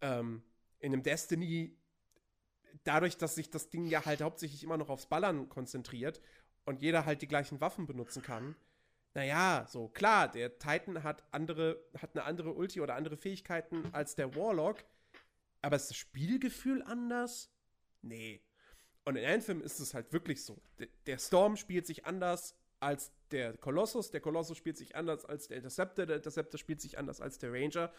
Ähm, 0.00 0.42
in 0.78 0.92
einem 0.92 1.02
Destiny, 1.02 1.76
dadurch, 2.84 3.16
dass 3.16 3.34
sich 3.34 3.50
das 3.50 3.70
Ding 3.70 3.86
ja 3.86 4.04
halt 4.04 4.22
hauptsächlich 4.22 4.62
immer 4.62 4.76
noch 4.76 4.88
aufs 4.88 5.06
Ballern 5.06 5.48
konzentriert 5.48 6.20
und 6.64 6.82
jeder 6.82 7.04
halt 7.04 7.22
die 7.22 7.28
gleichen 7.28 7.60
Waffen 7.60 7.86
benutzen 7.86 8.22
kann, 8.22 8.56
naja, 9.16 9.64
so 9.66 9.88
klar, 9.88 10.30
der 10.30 10.58
Titan 10.58 11.02
hat 11.02 11.24
andere, 11.30 11.82
hat 11.98 12.10
eine 12.14 12.24
andere 12.24 12.52
Ulti 12.52 12.82
oder 12.82 12.96
andere 12.96 13.16
Fähigkeiten 13.16 13.88
als 13.92 14.14
der 14.14 14.36
Warlock, 14.36 14.84
aber 15.62 15.76
ist 15.76 15.88
das 15.88 15.96
Spielgefühl 15.96 16.82
anders? 16.82 17.50
Nee. 18.02 18.42
Und 19.06 19.16
in 19.16 19.24
Anthem 19.24 19.62
ist 19.62 19.80
es 19.80 19.94
halt 19.94 20.12
wirklich 20.12 20.44
so. 20.44 20.60
Der 21.06 21.16
Storm 21.16 21.56
spielt 21.56 21.86
sich 21.86 22.04
anders 22.04 22.58
als 22.78 23.10
der 23.30 23.56
Colossus, 23.56 24.10
der 24.10 24.20
Colossus 24.20 24.58
spielt 24.58 24.76
sich 24.76 24.94
anders 24.94 25.24
als 25.24 25.48
der 25.48 25.56
Interceptor, 25.56 26.04
der 26.04 26.16
Interceptor 26.16 26.58
spielt 26.58 26.82
sich 26.82 26.98
anders 26.98 27.22
als 27.22 27.38
der 27.38 27.54
Ranger, 27.54 27.90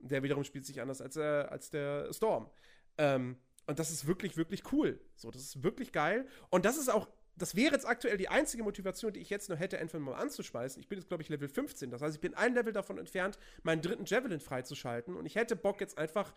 der 0.00 0.24
wiederum 0.24 0.42
spielt 0.42 0.66
sich 0.66 0.80
anders 0.80 1.00
als, 1.00 1.16
äh, 1.16 1.22
als 1.22 1.70
der 1.70 2.12
Storm. 2.12 2.50
Ähm, 2.98 3.36
und 3.68 3.78
das 3.78 3.92
ist 3.92 4.08
wirklich, 4.08 4.36
wirklich 4.36 4.72
cool. 4.72 5.00
So, 5.14 5.30
das 5.30 5.42
ist 5.42 5.62
wirklich 5.62 5.92
geil. 5.92 6.26
Und 6.50 6.64
das 6.64 6.76
ist 6.76 6.88
auch, 6.88 7.06
das 7.36 7.54
wäre 7.54 7.74
jetzt 7.74 7.86
aktuell 7.86 8.16
die 8.16 8.28
einzige 8.28 8.62
Motivation, 8.62 9.12
die 9.12 9.20
ich 9.20 9.28
jetzt 9.28 9.50
noch 9.50 9.58
hätte, 9.58 9.78
Anthem 9.78 10.02
mal 10.02 10.14
anzuschmeißen. 10.14 10.80
Ich 10.80 10.88
bin 10.88 10.98
jetzt, 10.98 11.08
glaube 11.08 11.22
ich, 11.22 11.28
Level 11.28 11.48
15. 11.48 11.90
Das 11.90 12.00
heißt, 12.00 12.14
ich 12.14 12.20
bin 12.20 12.34
ein 12.34 12.54
Level 12.54 12.72
davon 12.72 12.96
entfernt, 12.96 13.38
meinen 13.62 13.82
dritten 13.82 14.06
Javelin 14.06 14.40
freizuschalten. 14.40 15.14
Und 15.14 15.26
ich 15.26 15.34
hätte 15.34 15.54
Bock 15.54 15.80
jetzt 15.82 15.98
einfach 15.98 16.32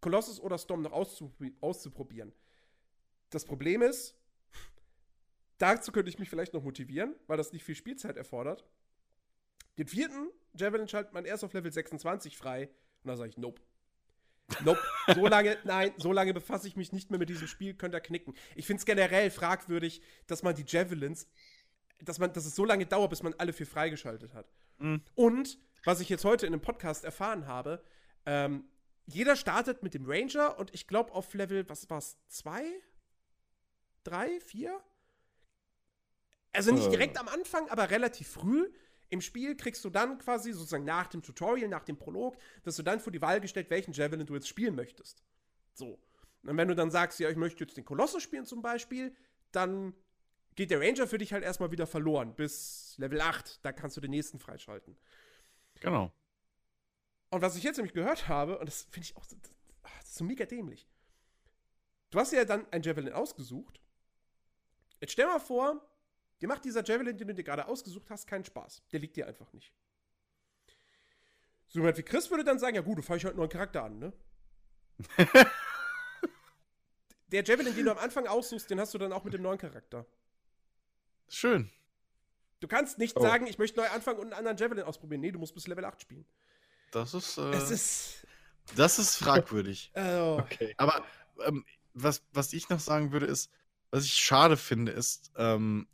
Colossus 0.00 0.38
oder 0.38 0.58
Storm 0.58 0.82
noch 0.82 0.92
auszuprobi- 0.92 1.54
auszuprobieren. 1.62 2.34
Das 3.30 3.46
Problem 3.46 3.80
ist, 3.80 4.16
dazu 5.58 5.92
könnte 5.92 6.10
ich 6.10 6.18
mich 6.18 6.28
vielleicht 6.28 6.52
noch 6.52 6.62
motivieren, 6.62 7.14
weil 7.26 7.38
das 7.38 7.52
nicht 7.52 7.64
viel 7.64 7.74
Spielzeit 7.74 8.18
erfordert. 8.18 8.66
Den 9.78 9.86
vierten 9.86 10.28
Javelin 10.54 10.88
schaltet 10.88 11.14
man 11.14 11.24
erst 11.24 11.42
auf 11.42 11.54
Level 11.54 11.72
26 11.72 12.36
frei. 12.36 12.68
Und 13.02 13.08
da 13.08 13.16
sage 13.16 13.30
ich, 13.30 13.38
nope. 13.38 13.62
Nope. 14.64 14.80
So 15.14 15.26
lange, 15.26 15.58
nein, 15.64 15.92
so 15.98 16.12
lange 16.12 16.32
befasse 16.34 16.66
ich 16.68 16.76
mich 16.76 16.92
nicht 16.92 17.10
mehr 17.10 17.18
mit 17.18 17.28
diesem 17.28 17.46
Spiel, 17.46 17.74
könnt 17.74 17.94
ihr 17.94 18.00
knicken. 18.00 18.34
Ich 18.54 18.66
finde 18.66 18.80
es 18.80 18.86
generell 18.86 19.30
fragwürdig, 19.30 20.00
dass 20.26 20.42
man 20.42 20.54
die 20.54 20.64
Javelins, 20.66 21.26
dass 22.00 22.18
man, 22.18 22.32
dass 22.32 22.46
es 22.46 22.54
so 22.54 22.64
lange 22.64 22.86
dauert, 22.86 23.10
bis 23.10 23.22
man 23.22 23.34
alle 23.38 23.52
vier 23.52 23.66
freigeschaltet 23.66 24.32
hat. 24.34 24.50
Mhm. 24.78 25.02
Und, 25.14 25.58
was 25.84 26.00
ich 26.00 26.08
jetzt 26.08 26.24
heute 26.24 26.46
in 26.46 26.52
einem 26.52 26.62
Podcast 26.62 27.04
erfahren 27.04 27.46
habe, 27.46 27.82
ähm, 28.26 28.64
jeder 29.06 29.36
startet 29.36 29.82
mit 29.82 29.94
dem 29.94 30.04
Ranger 30.06 30.58
und 30.58 30.74
ich 30.74 30.86
glaube 30.86 31.12
auf 31.12 31.32
Level, 31.34 31.68
was 31.68 31.88
war's, 31.90 32.16
zwei? 32.28 32.64
Drei? 34.04 34.40
Vier? 34.40 34.80
Also 36.52 36.72
nicht 36.72 36.86
Äh. 36.86 36.90
direkt 36.90 37.18
am 37.18 37.28
Anfang, 37.28 37.68
aber 37.68 37.90
relativ 37.90 38.28
früh 38.28 38.70
im 39.10 39.20
Spiel 39.20 39.56
kriegst 39.56 39.84
du 39.84 39.90
dann 39.90 40.18
quasi 40.18 40.52
sozusagen 40.52 40.84
nach 40.84 41.06
dem 41.06 41.22
Tutorial, 41.22 41.68
nach 41.68 41.84
dem 41.84 41.96
Prolog, 41.96 42.36
wirst 42.64 42.78
du 42.78 42.82
dann 42.82 43.00
vor 43.00 43.12
die 43.12 43.22
Wahl 43.22 43.40
gestellt, 43.40 43.70
welchen 43.70 43.92
Javelin 43.92 44.26
du 44.26 44.34
jetzt 44.34 44.48
spielen 44.48 44.74
möchtest. 44.74 45.22
So. 45.72 45.98
Und 46.42 46.56
wenn 46.56 46.68
du 46.68 46.74
dann 46.74 46.90
sagst, 46.90 47.18
ja, 47.20 47.28
ich 47.30 47.36
möchte 47.36 47.64
jetzt 47.64 47.76
den 47.76 47.84
Kolossus 47.84 48.22
spielen 48.22 48.46
zum 48.46 48.62
Beispiel, 48.62 49.14
dann 49.52 49.94
geht 50.54 50.70
der 50.70 50.80
Ranger 50.80 51.06
für 51.06 51.18
dich 51.18 51.32
halt 51.32 51.44
erstmal 51.44 51.70
wieder 51.70 51.86
verloren 51.86 52.34
bis 52.34 52.94
Level 52.98 53.20
8. 53.20 53.64
Da 53.64 53.72
kannst 53.72 53.96
du 53.96 54.00
den 54.00 54.10
nächsten 54.10 54.38
freischalten. 54.38 54.98
Genau. 55.80 56.12
Und 57.30 57.42
was 57.42 57.56
ich 57.56 57.62
jetzt 57.62 57.76
nämlich 57.76 57.94
gehört 57.94 58.28
habe, 58.28 58.58
und 58.58 58.66
das 58.66 58.84
finde 58.90 59.06
ich 59.06 59.16
auch 59.16 59.24
so- 59.24 59.36
das, 59.36 59.52
ah, 59.82 59.90
das 60.00 60.10
ist 60.10 60.16
so 60.16 60.24
mega 60.24 60.44
dämlich. 60.46 60.88
Du 62.10 62.18
hast 62.18 62.32
ja 62.32 62.44
dann 62.44 62.66
ein 62.72 62.82
Javelin 62.82 63.12
ausgesucht. 63.12 63.80
Jetzt 65.00 65.12
stell 65.12 65.26
mal 65.26 65.38
vor, 65.38 65.86
dir 66.40 66.48
macht 66.48 66.64
dieser 66.64 66.84
Javelin, 66.84 67.16
den 67.16 67.28
du 67.28 67.34
dir 67.34 67.44
gerade 67.44 67.66
ausgesucht 67.66 68.08
hast, 68.10 68.26
keinen 68.26 68.44
Spaß. 68.44 68.82
Der 68.92 69.00
liegt 69.00 69.16
dir 69.16 69.26
einfach 69.26 69.52
nicht. 69.52 69.72
So 71.68 71.80
jemand 71.80 71.98
wie 71.98 72.02
Chris 72.02 72.30
würde 72.30 72.44
dann 72.44 72.58
sagen, 72.58 72.76
ja 72.76 72.82
gut, 72.82 72.98
du 72.98 73.02
fahre 73.02 73.16
ich 73.18 73.24
halt 73.24 73.32
einen 73.32 73.38
neuen 73.40 73.50
Charakter 73.50 73.84
an, 73.84 73.98
ne? 73.98 74.12
Der 77.30 77.44
Javelin, 77.44 77.74
den 77.74 77.84
du 77.84 77.90
am 77.92 77.98
Anfang 77.98 78.26
aussuchst, 78.26 78.70
den 78.70 78.80
hast 78.80 78.94
du 78.94 78.98
dann 78.98 79.12
auch 79.12 79.22
mit 79.24 79.34
dem 79.34 79.42
neuen 79.42 79.58
Charakter. 79.58 80.06
Schön. 81.28 81.70
Du 82.60 82.68
kannst 82.68 82.98
nicht 82.98 83.16
Oh. 83.16 83.20
sagen, 83.20 83.46
ich 83.46 83.58
möchte 83.58 83.78
neu 83.78 83.88
anfangen 83.88 84.18
und 84.18 84.26
einen 84.28 84.32
anderen 84.32 84.56
Javelin 84.56 84.84
ausprobieren. 84.84 85.20
Nee, 85.20 85.30
du 85.30 85.38
musst 85.38 85.54
bis 85.54 85.66
Level 85.66 85.84
8 85.84 86.00
spielen. 86.00 86.24
Das 86.90 87.12
ist, 87.12 87.36
äh, 87.36 87.50
Es 87.50 87.70
ist. 87.70 88.26
das 88.76 88.98
ist 88.98 89.16
fragwürdig. 89.16 89.92
Oh. 89.96 90.38
Okay. 90.40 90.74
Aber 90.78 91.04
ähm, 91.44 91.66
was, 91.92 92.22
was 92.32 92.52
ich 92.54 92.70
noch 92.70 92.80
sagen 92.80 93.12
würde, 93.12 93.26
ist, 93.26 93.50
was 93.90 94.04
ich 94.04 94.14
schade 94.14 94.56
finde, 94.56 94.92
ist, 94.92 95.30
ähm, 95.36 95.86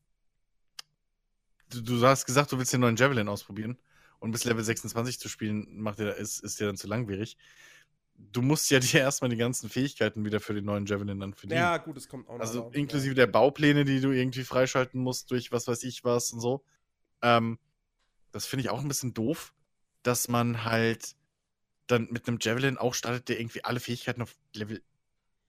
du, 1.82 1.98
du 2.01 2.06
hast 2.06 2.26
gesagt, 2.26 2.52
du 2.52 2.59
willst 2.59 2.72
den 2.72 2.80
neuen 2.80 2.96
Javelin 2.96 3.28
ausprobieren 3.28 3.78
und 4.18 4.32
bis 4.32 4.44
Level 4.44 4.64
26 4.64 5.18
zu 5.18 5.28
spielen, 5.28 5.80
macht 5.80 5.98
dir, 5.98 6.14
ist, 6.14 6.42
ist 6.42 6.60
dir 6.60 6.66
dann 6.66 6.76
zu 6.76 6.86
langwierig. 6.86 7.36
Du 8.16 8.42
musst 8.42 8.70
ja 8.70 8.78
dir 8.80 9.01
erstmal 9.01 9.30
die 9.30 9.36
ganzen 9.36 9.68
Fähigkeiten 9.68 10.24
wieder 10.24 10.40
für 10.40 10.55
den 10.55 10.64
neuen 10.64 10.86
Javelin 10.86 11.20
dann 11.20 11.34
verdienen. 11.34 11.60
Ja, 11.60 11.76
gut, 11.78 11.96
es 11.96 12.09
kommt 12.09 12.28
auch 12.28 12.34
noch. 12.34 12.40
Also 12.40 12.62
drauf, 12.62 12.74
inklusive 12.74 13.14
der 13.14 13.26
Baupläne, 13.26 13.84
die 13.84 14.01
du 14.01 14.10
irgendwie 14.10 14.44
freischalten 14.44 15.01
musst 15.01 15.30
durch 15.30 15.52
was 15.52 15.68
weiß 15.68 15.82
ich 15.84 16.05
was 16.05 16.32
und 16.32 16.40
so. 16.40 16.64
Ähm, 17.22 17.59
das 18.32 18.46
finde 18.46 18.62
ich 18.62 18.70
auch 18.70 18.80
ein 18.80 18.88
bisschen 18.88 19.14
doof, 19.14 19.55
dass 20.02 20.28
man 20.28 20.64
halt 20.64 21.14
dann 21.86 22.09
mit 22.10 22.26
einem 22.26 22.38
Javelin 22.40 22.78
auch 22.78 22.94
startet, 22.94 23.28
der 23.28 23.38
irgendwie 23.38 23.64
alle 23.64 23.80
Fähigkeiten 23.80 24.22
auf 24.22 24.34
Level 24.55 24.82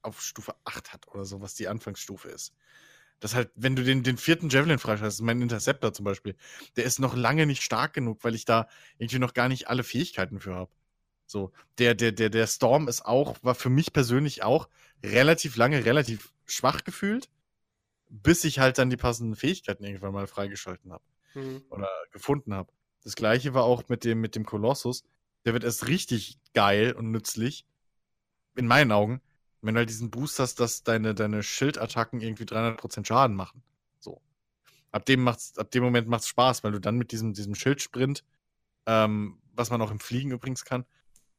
auf 0.01 0.21
Stufe 0.21 0.55
8 0.65 0.93
hat 0.93 1.07
oder 1.07 1.25
so, 1.25 1.41
was 1.41 1.55
die 1.55 1.67
Anfangsstufe 1.67 2.29
ist. 2.29 2.53
Das 3.19 3.33
halt, 3.33 3.49
wenn 3.55 3.75
du 3.75 3.83
den, 3.83 4.03
den 4.03 4.17
vierten 4.17 4.49
Javelin 4.49 4.77
freischaltest, 4.77 5.21
mein 5.21 5.41
Interceptor 5.41 5.93
zum 5.93 6.03
Beispiel, 6.03 6.35
der 6.75 6.83
ist 6.83 6.99
noch 6.99 7.15
lange 7.15 7.45
nicht 7.45 7.63
stark 7.63 7.93
genug, 7.93 8.23
weil 8.23 8.35
ich 8.35 8.45
da 8.45 8.67
irgendwie 8.97 9.19
noch 9.19 9.33
gar 9.33 9.47
nicht 9.47 9.67
alle 9.69 9.83
Fähigkeiten 9.83 10.39
für 10.39 10.55
habe. 10.55 10.71
So, 11.25 11.51
der, 11.79 11.95
der, 11.95 12.11
der, 12.11 12.29
der 12.29 12.45
Storm 12.45 12.87
ist 12.87 13.05
auch, 13.05 13.37
war 13.41 13.55
für 13.55 13.69
mich 13.69 13.93
persönlich 13.93 14.43
auch 14.43 14.69
relativ 15.03 15.55
lange, 15.55 15.85
relativ 15.85 16.33
schwach 16.45 16.83
gefühlt, 16.83 17.29
bis 18.09 18.43
ich 18.43 18.59
halt 18.59 18.77
dann 18.77 18.89
die 18.89 18.97
passenden 18.97 19.35
Fähigkeiten 19.35 19.83
irgendwann 19.83 20.13
mal 20.13 20.27
freigeschalten 20.27 20.91
habe. 20.91 21.03
Mhm. 21.35 21.63
oder 21.69 21.89
gefunden 22.11 22.53
habe. 22.53 22.71
Das 23.03 23.15
gleiche 23.15 23.53
war 23.53 23.63
auch 23.63 23.87
mit 23.89 24.03
dem, 24.03 24.21
mit 24.21 24.35
dem 24.35 24.45
Kolossus. 24.45 25.03
Der 25.45 25.53
wird 25.53 25.63
erst 25.63 25.87
richtig 25.87 26.39
geil 26.53 26.93
und 26.93 27.11
nützlich, 27.11 27.65
in 28.55 28.67
meinen 28.67 28.91
Augen, 28.91 29.21
wenn 29.65 29.73
du 29.73 29.79
halt 29.79 29.89
diesen 29.89 30.11
Boost 30.11 30.39
hast, 30.39 30.59
dass 30.59 30.83
deine, 30.83 31.15
deine 31.15 31.41
Schildattacken 31.41 32.21
irgendwie 32.21 32.43
300% 32.43 33.05
Schaden 33.05 33.35
machen. 33.35 33.63
So. 33.99 34.21
Ab 34.91 35.05
dem, 35.05 35.23
macht's, 35.23 35.57
ab 35.57 35.71
dem 35.71 35.83
Moment 35.83 36.07
macht's 36.07 36.27
Spaß, 36.27 36.63
weil 36.63 36.71
du 36.71 36.79
dann 36.79 36.97
mit 36.97 37.11
diesem, 37.11 37.33
diesem 37.33 37.55
Schildsprint, 37.55 38.23
ähm, 38.85 39.39
was 39.53 39.71
man 39.71 39.81
auch 39.81 39.91
im 39.91 39.99
Fliegen 39.99 40.31
übrigens 40.31 40.65
kann, 40.65 40.85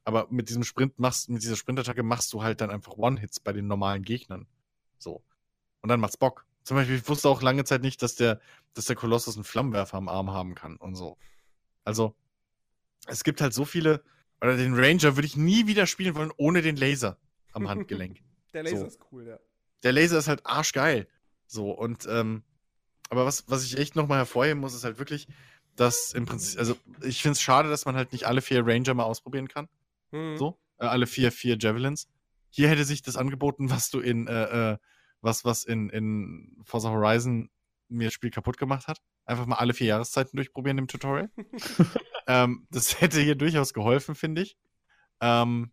aber 0.05 0.27
mit 0.31 0.48
diesem 0.48 0.65
Sprint 0.65 0.98
machst, 0.98 1.28
mit 1.28 1.43
dieser 1.43 1.57
Sprintattacke 1.57 2.03
machst 2.03 2.32
du 2.32 2.43
halt 2.43 2.61
dann 2.61 2.70
einfach 2.70 2.97
One-Hits 2.97 3.40
bei 3.40 3.53
den 3.53 3.66
normalen 3.66 4.03
Gegnern. 4.03 4.47
So. 4.98 5.23
Und 5.82 5.89
dann 5.89 6.01
macht's 6.01 6.16
Bock. 6.16 6.47
Zum 6.65 6.77
Beispiel, 6.77 6.97
ich 6.97 7.09
wusste 7.09 7.28
auch 7.28 7.43
lange 7.43 7.65
Zeit 7.65 7.82
nicht, 7.82 8.03
dass 8.03 8.16
der, 8.16 8.40
dass 8.74 8.86
der 8.86 8.97
Kolossus 8.97 9.36
einen 9.36 9.44
Flammenwerfer 9.44 9.98
am 9.98 10.09
Arm 10.09 10.32
haben 10.32 10.55
kann 10.57 10.77
und 10.77 10.97
so. 10.97 11.16
Also, 11.85 12.16
es 13.07 13.23
gibt 13.23 13.40
halt 13.40 13.55
so 13.55 13.65
viele, 13.65 14.03
oder 14.40 14.57
den 14.57 14.74
Ranger 14.74 15.16
würde 15.16 15.27
ich 15.27 15.36
nie 15.36 15.69
wieder 15.69 15.86
spielen 15.86 16.16
wollen 16.16 16.32
ohne 16.36 16.62
den 16.62 16.74
Laser 16.74 17.19
am 17.57 17.69
Handgelenk. 17.69 18.23
Der 18.55 18.62
Laser 18.62 18.78
So. 18.78 18.87
ist 18.87 19.01
cool, 19.11 19.27
ja. 19.27 19.39
der 19.83 19.93
Laser 19.93 20.19
ist 20.19 20.28
halt 20.28 20.47
arschgeil. 20.47 21.09
So, 21.47 21.70
und, 21.70 22.07
ähm, 22.09 22.43
aber 23.11 23.24
was, 23.27 23.45
was 23.49 23.65
ich 23.65 23.78
echt 23.78 23.97
nochmal 23.97 24.19
hervorheben 24.19 24.61
muss, 24.61 24.74
ist 24.74 24.85
halt 24.85 24.99
wirklich, 24.99 25.28
dass 25.77 26.12
im 26.12 26.27
Prinzip, 26.27 26.59
also 26.59 26.77
ich 27.03 27.23
finde 27.23 27.33
es 27.33 27.43
schade, 27.43 27.69
dass 27.69 27.85
man 27.85 27.95
halt 27.97 28.12
nicht 28.12 28.24
alle 28.24 28.41
vier 28.41 28.66
Ranger 28.66 28.95
mal 28.95 29.05
ausprobieren 29.05 29.49
kann. 29.49 29.69
Mhm. 30.11 30.37
So, 30.37 30.59
äh, 30.78 30.87
alle 30.87 31.07
vier, 31.07 31.31
vier 31.33 31.57
Javelins. 31.59 32.09
Hier 32.51 32.69
hätte 32.69 32.85
sich 32.85 33.03
das 33.03 33.16
angeboten, 33.16 33.70
was 33.70 33.91
du 33.91 34.01
in, 34.01 34.27
äh, 34.27 34.73
äh, 34.73 34.78
was, 35.20 35.45
was 35.45 35.65
in, 35.65 35.91
in 35.91 36.57
Forza 36.65 36.91
Horizon 36.91 37.51
mir 37.89 38.07
das 38.07 38.15
Spiel 38.15 38.31
kaputt 38.31 38.59
gemacht 38.59 38.89
hat. 38.89 39.01
Einfach 39.24 39.47
mal 39.47 39.57
alle 39.57 39.74
vier 39.74 39.89
Jahreszeiten 39.89 40.37
durchprobieren 40.37 40.78
im 40.78 40.89
Tutorial. 40.89 41.31
ähm, 42.27 42.66
das 42.70 43.01
hätte 43.01 43.20
hier 43.20 43.35
durchaus 43.35 43.73
geholfen, 43.74 44.15
finde 44.15 44.43
ich. 44.43 44.57
Ähm, 45.20 45.70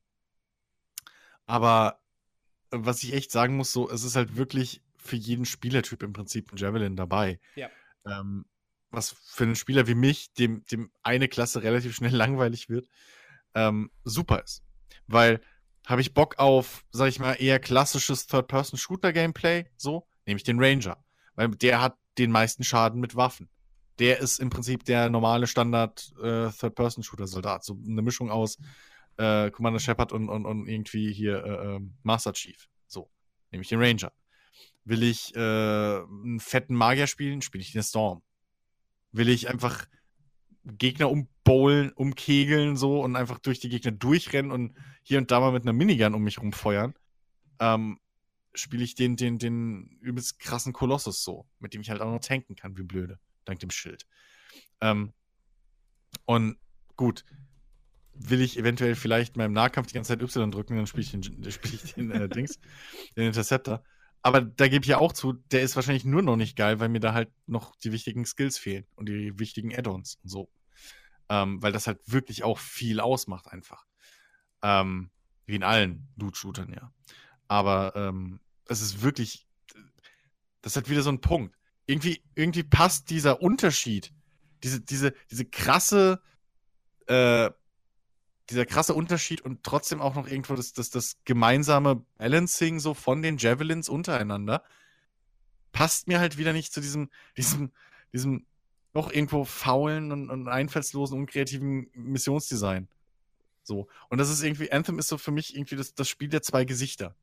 aber 1.46 2.00
äh, 2.72 2.78
was 2.80 3.04
ich 3.04 3.14
echt 3.14 3.32
sagen 3.32 3.56
muss, 3.56 3.72
so, 3.72 3.90
es 3.90 4.04
ist 4.04 4.16
halt 4.16 4.36
wirklich 4.36 4.82
für 4.98 5.16
jeden 5.16 5.46
Spielertyp 5.46 6.04
im 6.04 6.14
Prinzip 6.14 6.52
ein 6.52 6.58
Javelin 6.58 6.96
dabei. 6.96 7.40
Ja. 7.56 7.70
Ähm, 8.06 8.46
was 8.92 9.16
für 9.26 9.44
einen 9.44 9.56
Spieler 9.56 9.88
wie 9.88 9.96
mich, 9.96 10.34
dem, 10.34 10.64
dem 10.66 10.92
eine 11.02 11.28
Klasse 11.28 11.64
relativ 11.64 11.96
schnell 11.96 12.16
langweilig 12.16 12.70
wird, 12.70 12.88
ähm, 13.56 13.92
super 14.04 14.42
ist. 14.44 14.64
Weil 15.08 15.42
habe 15.86 16.02
ich 16.02 16.14
Bock 16.14 16.40
auf, 16.40 16.86
sag 16.92 17.10
ich 17.10 17.20
mal, 17.20 17.34
eher 17.34 17.60
klassisches 17.60 18.28
Third-Person-Shooter-Gameplay, 18.28 19.66
so, 19.76 20.08
nehme 20.26 20.38
ich 20.38 20.44
den 20.44 20.64
Ranger. 20.64 21.04
Weil 21.36 21.50
der 21.50 21.82
hat 21.82 21.98
den 22.18 22.32
meisten 22.32 22.64
Schaden 22.64 23.02
mit 23.02 23.16
Waffen. 23.16 23.50
Der 24.00 24.20
ist 24.20 24.40
im 24.40 24.50
Prinzip 24.50 24.86
der 24.86 25.10
normale 25.10 25.48
Standard 25.48 26.14
äh, 26.18 26.50
Third-Person-Shooter-Soldat. 26.50 27.64
So 27.66 27.78
eine 27.86 28.02
Mischung 28.02 28.32
aus 28.32 28.58
äh, 29.18 29.52
Commander 29.52 29.80
Shepard 29.80 30.12
und, 30.12 30.30
und, 30.30 30.46
und 30.46 30.68
irgendwie 30.68 31.14
hier 31.14 31.44
äh, 31.44 31.76
ähm, 31.76 31.96
Master 32.04 32.34
Chief. 32.34 32.68
So, 32.88 33.10
nehme 33.52 33.62
ich 33.62 33.70
den 33.70 33.82
Ranger. 33.82 34.12
Will 34.86 35.04
ich 35.04 35.36
äh, 35.36 35.40
einen 35.40 36.40
fetten 36.40 36.76
Magier 36.76 37.08
spielen, 37.08 37.42
spiele 37.42 37.62
ich 37.62 37.72
den 37.72 37.84
Storm. 37.84 38.22
Will 39.12 39.30
ich 39.30 39.50
einfach 39.50 39.86
Gegner 40.66 41.10
umbowlen, 41.10 41.92
umkegeln 41.92 42.78
so 42.78 43.02
und 43.02 43.16
einfach 43.16 43.40
durch 43.40 43.60
die 43.60 43.70
Gegner 43.70 43.92
durchrennen 43.92 44.52
und 44.52 44.78
hier 45.04 45.18
und 45.18 45.32
da 45.32 45.40
mal 45.40 45.52
mit 45.52 45.64
einer 45.64 45.74
Minigun 45.74 46.14
um 46.14 46.24
mich 46.24 46.42
rumfeuern, 46.42 46.94
ähm, 47.60 48.00
spiele 48.54 48.84
ich 48.84 48.96
den, 48.96 49.16
den, 49.16 49.40
den 49.40 49.98
übelst 50.02 50.40
krassen 50.40 50.74
Kolossus 50.74 51.24
so, 51.24 51.48
mit 51.60 51.74
dem 51.74 51.82
ich 51.82 51.90
halt 51.90 52.02
auch 52.02 52.12
noch 52.12 52.20
tanken 52.20 52.56
kann, 52.56 52.78
wie 52.78 52.84
blöde, 52.84 53.20
dank 53.46 53.60
dem 53.60 53.72
Schild. 53.72 54.06
Ähm, 54.82 55.14
und 56.26 56.58
gut, 56.96 57.26
will 58.16 58.42
ich 58.42 58.58
eventuell 58.58 58.96
vielleicht 58.96 59.38
mal 59.38 59.46
im 59.46 59.54
Nahkampf 59.54 59.88
die 59.88 59.96
ganze 59.96 60.10
Zeit 60.10 60.22
Y 60.22 60.52
drücken, 60.52 60.76
dann 60.76 60.88
spiele 60.88 61.04
ich 61.04 61.12
den, 61.12 61.24
spiel 61.52 61.74
ich 61.74 61.94
den 61.94 62.12
äh, 62.12 62.30
Dings, 62.30 62.60
den 63.16 63.28
Interceptor. 63.28 63.84
Aber 64.22 64.42
da 64.42 64.70
gebe 64.70 64.84
ich 64.84 64.90
ja 64.90 65.00
auch 65.00 65.12
zu, 65.12 65.34
der 65.34 65.64
ist 65.64 65.76
wahrscheinlich 65.76 66.06
nur 66.06 66.22
noch 66.22 66.38
nicht 66.38 66.56
geil, 66.56 66.80
weil 66.80 66.88
mir 66.88 67.02
da 67.02 67.14
halt 67.14 67.30
noch 67.46 67.76
die 67.76 67.92
wichtigen 67.92 68.26
Skills 68.26 68.58
fehlen 68.58 68.86
und 68.96 69.10
die 69.10 69.38
wichtigen 69.38 69.76
Add-ons 69.76 70.18
und 70.24 70.30
so. 70.30 70.50
Ähm, 71.30 71.62
weil 71.62 71.74
das 71.74 71.88
halt 71.88 72.00
wirklich 72.06 72.44
auch 72.44 72.58
viel 72.58 73.02
ausmacht 73.02 73.48
einfach. 73.48 73.86
Ähm, 74.62 75.10
wie 75.46 75.56
in 75.56 75.64
allen 75.64 76.08
Loot-Shootern, 76.16 76.72
ja. 76.72 76.94
Aber 77.50 77.94
ähm, 77.98 78.40
es 78.66 78.82
ist 78.82 79.02
wirklich, 79.02 79.46
das 80.62 80.78
halt 80.78 80.90
wieder 80.90 81.02
so 81.02 81.10
ein 81.10 81.20
Punkt. 81.20 81.58
Irgendwie, 81.86 82.24
irgendwie 82.36 82.64
passt 82.64 83.10
dieser 83.10 83.42
Unterschied, 83.42 84.14
diese, 84.64 84.80
diese, 84.80 85.14
diese 85.30 85.44
krasse, 85.44 86.22
äh, 87.08 87.52
dieser 88.50 88.66
krasse 88.66 88.94
Unterschied 88.94 89.42
und 89.42 89.64
trotzdem 89.64 90.02
auch 90.02 90.16
noch 90.16 90.28
irgendwo 90.28 90.56
das, 90.56 90.74
das, 90.74 90.90
das 90.90 91.18
gemeinsame 91.26 92.04
Balancing 92.18 92.80
so 92.80 92.94
von 92.94 93.22
den 93.22 93.38
Javelins 93.38 93.88
untereinander, 93.90 94.64
passt 95.72 96.08
mir 96.08 96.20
halt 96.20 96.38
wieder 96.38 96.54
nicht 96.54 96.74
zu 96.74 96.82
diesem, 96.82 97.10
diesem, 97.38 97.72
diesem 98.12 98.46
noch 98.94 99.12
irgendwo 99.12 99.44
faulen 99.44 100.12
und, 100.12 100.30
und 100.30 100.48
einfallslosen, 100.48 101.18
unkreativen 101.18 101.90
Missionsdesign. 101.94 102.88
So. 103.64 103.88
Und 104.10 104.18
das 104.20 104.30
ist 104.30 104.44
irgendwie, 104.44 104.72
Anthem 104.72 105.00
ist 105.00 105.08
so 105.08 105.18
für 105.18 105.32
mich 105.32 105.56
irgendwie 105.56 105.76
das, 105.76 105.96
das 105.96 106.10
Spiel 106.10 106.30
der 106.30 106.42
zwei 106.44 106.66
Gesichter. 106.66 107.16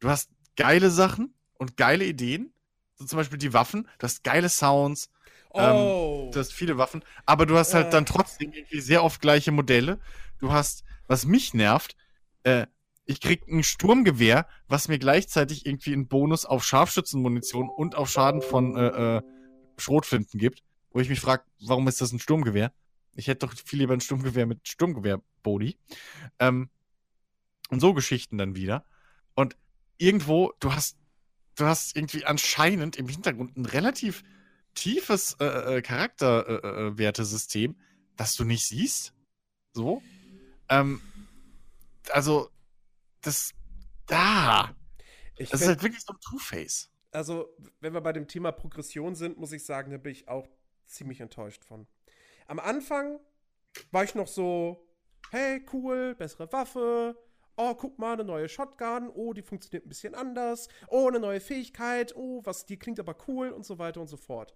Du 0.00 0.08
hast 0.08 0.30
geile 0.56 0.90
Sachen 0.90 1.34
und 1.58 1.76
geile 1.76 2.04
Ideen, 2.04 2.52
so 2.96 3.04
zum 3.04 3.18
Beispiel 3.18 3.38
die 3.38 3.52
Waffen, 3.52 3.86
du 3.98 4.04
hast 4.04 4.24
geile 4.24 4.48
Sounds, 4.48 5.10
Oh. 5.50 6.30
du 6.32 6.38
hast 6.40 6.52
viele 6.52 6.76
Waffen, 6.76 7.02
aber 7.24 7.46
du 7.46 7.56
hast 7.56 7.72
halt 7.74 7.86
Äh. 7.86 7.90
dann 7.90 8.06
trotzdem 8.06 8.52
irgendwie 8.52 8.80
sehr 8.80 9.02
oft 9.02 9.20
gleiche 9.20 9.50
Modelle. 9.50 9.98
Du 10.38 10.52
hast, 10.52 10.84
was 11.06 11.26
mich 11.26 11.54
nervt, 11.54 11.96
äh, 12.42 12.66
ich 13.04 13.20
krieg 13.20 13.48
ein 13.48 13.62
Sturmgewehr, 13.62 14.46
was 14.66 14.88
mir 14.88 14.98
gleichzeitig 14.98 15.64
irgendwie 15.64 15.94
einen 15.94 16.08
Bonus 16.08 16.44
auf 16.44 16.62
Scharfschützenmunition 16.64 17.70
und 17.70 17.94
auf 17.94 18.10
Schaden 18.10 18.42
von 18.42 18.76
äh, 18.76 19.16
äh, 19.16 19.22
Schrotflinten 19.78 20.38
gibt, 20.38 20.62
wo 20.90 21.00
ich 21.00 21.08
mich 21.08 21.20
frage, 21.20 21.44
warum 21.60 21.88
ist 21.88 22.00
das 22.00 22.12
ein 22.12 22.20
Sturmgewehr? 22.20 22.72
Ich 23.14 23.26
hätte 23.26 23.46
doch 23.46 23.54
viel 23.54 23.80
lieber 23.80 23.94
ein 23.94 24.00
Sturmgewehr 24.00 24.46
mit 24.46 24.68
Sturmgewehr-Body. 24.68 25.78
Ähm, 26.38 26.68
und 27.70 27.80
so 27.80 27.94
Geschichten 27.94 28.38
dann 28.38 28.54
wieder. 28.54 28.84
Und 29.34 29.56
irgendwo, 29.96 30.52
du 30.60 30.74
hast, 30.74 30.98
du 31.56 31.64
hast 31.64 31.96
irgendwie 31.96 32.24
anscheinend 32.24 32.96
im 32.96 33.08
Hintergrund 33.08 33.56
ein 33.56 33.64
relativ 33.64 34.22
tiefes 34.74 35.36
äh, 35.40 35.78
äh, 35.78 35.82
Charakterwertesystem, 35.82 37.72
äh, 37.72 37.74
das 38.16 38.36
du 38.36 38.44
nicht 38.44 38.66
siehst. 38.66 39.14
So. 39.72 40.02
Ähm, 40.68 41.00
also, 42.10 42.50
das. 43.22 43.52
Da. 44.06 44.74
Ich 45.36 45.50
Das 45.50 45.60
ist 45.60 45.66
find- 45.66 45.76
halt 45.76 45.82
wirklich 45.82 46.02
so 46.04 46.12
ein 46.14 46.20
Two-Face. 46.20 46.90
also, 47.12 47.48
wenn 47.80 47.92
wir 47.94 48.00
bei 48.00 48.12
dem 48.12 48.26
Thema 48.26 48.52
Progression 48.52 49.14
sind, 49.14 49.38
muss 49.38 49.52
ich 49.52 49.64
sagen, 49.64 49.90
da 49.90 49.98
bin 49.98 50.12
ich 50.12 50.28
auch 50.28 50.48
ziemlich 50.86 51.20
enttäuscht 51.20 51.64
von. 51.64 51.86
Am 52.46 52.58
Anfang 52.58 53.20
war 53.90 54.04
ich 54.04 54.14
noch 54.14 54.26
so, 54.28 54.88
hey, 55.30 55.64
cool, 55.72 56.14
bessere 56.14 56.50
Waffe. 56.52 57.16
Oh, 57.56 57.74
guck 57.74 57.98
mal, 57.98 58.14
eine 58.14 58.24
neue 58.24 58.48
Shotgun. 58.48 59.10
Oh, 59.10 59.32
die 59.32 59.42
funktioniert 59.42 59.84
ein 59.84 59.88
bisschen 59.88 60.14
anders. 60.14 60.68
Oh, 60.88 61.08
eine 61.08 61.18
neue 61.20 61.40
Fähigkeit. 61.40 62.14
Oh, 62.16 62.40
was, 62.44 62.64
die 62.66 62.78
klingt 62.78 62.98
aber 63.00 63.16
cool 63.26 63.50
und 63.50 63.66
so 63.66 63.78
weiter 63.78 64.00
und 64.00 64.06
so 64.08 64.16
fort. 64.16 64.54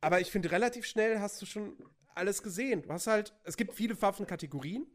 Aber 0.00 0.20
ich 0.20 0.30
finde, 0.30 0.50
relativ 0.52 0.86
schnell 0.86 1.18
hast 1.20 1.40
du 1.42 1.46
schon 1.46 1.76
alles 2.14 2.42
gesehen. 2.42 2.82
Du 2.82 2.90
hast 2.90 3.06
halt, 3.08 3.34
es 3.44 3.56
gibt 3.56 3.74
viele 3.74 4.00
Waffenkategorien, 4.00 4.86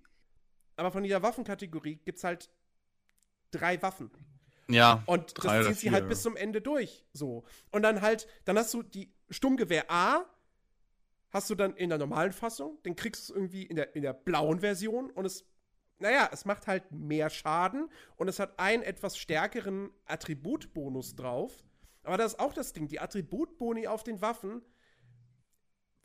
aber 0.75 0.91
von 0.91 1.03
jeder 1.03 1.21
Waffenkategorie 1.21 1.97
gibt 1.97 2.17
es 2.17 2.23
halt 2.23 2.49
drei 3.51 3.81
Waffen. 3.81 4.11
Ja. 4.67 5.03
Und 5.05 5.43
das 5.43 5.65
zieht 5.65 5.75
sie 5.75 5.81
vier, 5.81 5.91
halt 5.91 6.03
ja. 6.03 6.09
bis 6.09 6.21
zum 6.21 6.35
Ende 6.35 6.61
durch. 6.61 7.05
So. 7.13 7.43
Und 7.71 7.83
dann 7.83 8.01
halt, 8.01 8.27
dann 8.45 8.57
hast 8.57 8.73
du 8.73 8.83
die 8.83 9.13
Sturmgewehr 9.29 9.89
A, 9.89 10.25
hast 11.31 11.49
du 11.49 11.55
dann 11.55 11.75
in 11.75 11.89
der 11.89 11.97
normalen 11.97 12.31
Fassung, 12.31 12.81
den 12.83 12.95
kriegst 12.95 13.29
du 13.29 13.33
irgendwie 13.33 13.63
in 13.63 13.75
der, 13.75 13.95
in 13.95 14.01
der 14.01 14.13
blauen 14.13 14.59
Version 14.59 15.09
und 15.09 15.25
es, 15.25 15.45
naja, 15.99 16.29
es 16.31 16.45
macht 16.45 16.67
halt 16.67 16.91
mehr 16.91 17.29
Schaden 17.29 17.89
und 18.15 18.27
es 18.27 18.39
hat 18.39 18.59
einen 18.59 18.83
etwas 18.83 19.17
stärkeren 19.17 19.91
Attributbonus 20.05 21.15
drauf. 21.15 21.63
Aber 22.03 22.17
das 22.17 22.33
ist 22.33 22.39
auch 22.39 22.53
das 22.53 22.73
Ding, 22.73 22.87
die 22.87 22.99
Attributboni 22.99 23.87
auf 23.87 24.03
den 24.03 24.21
Waffen. 24.21 24.61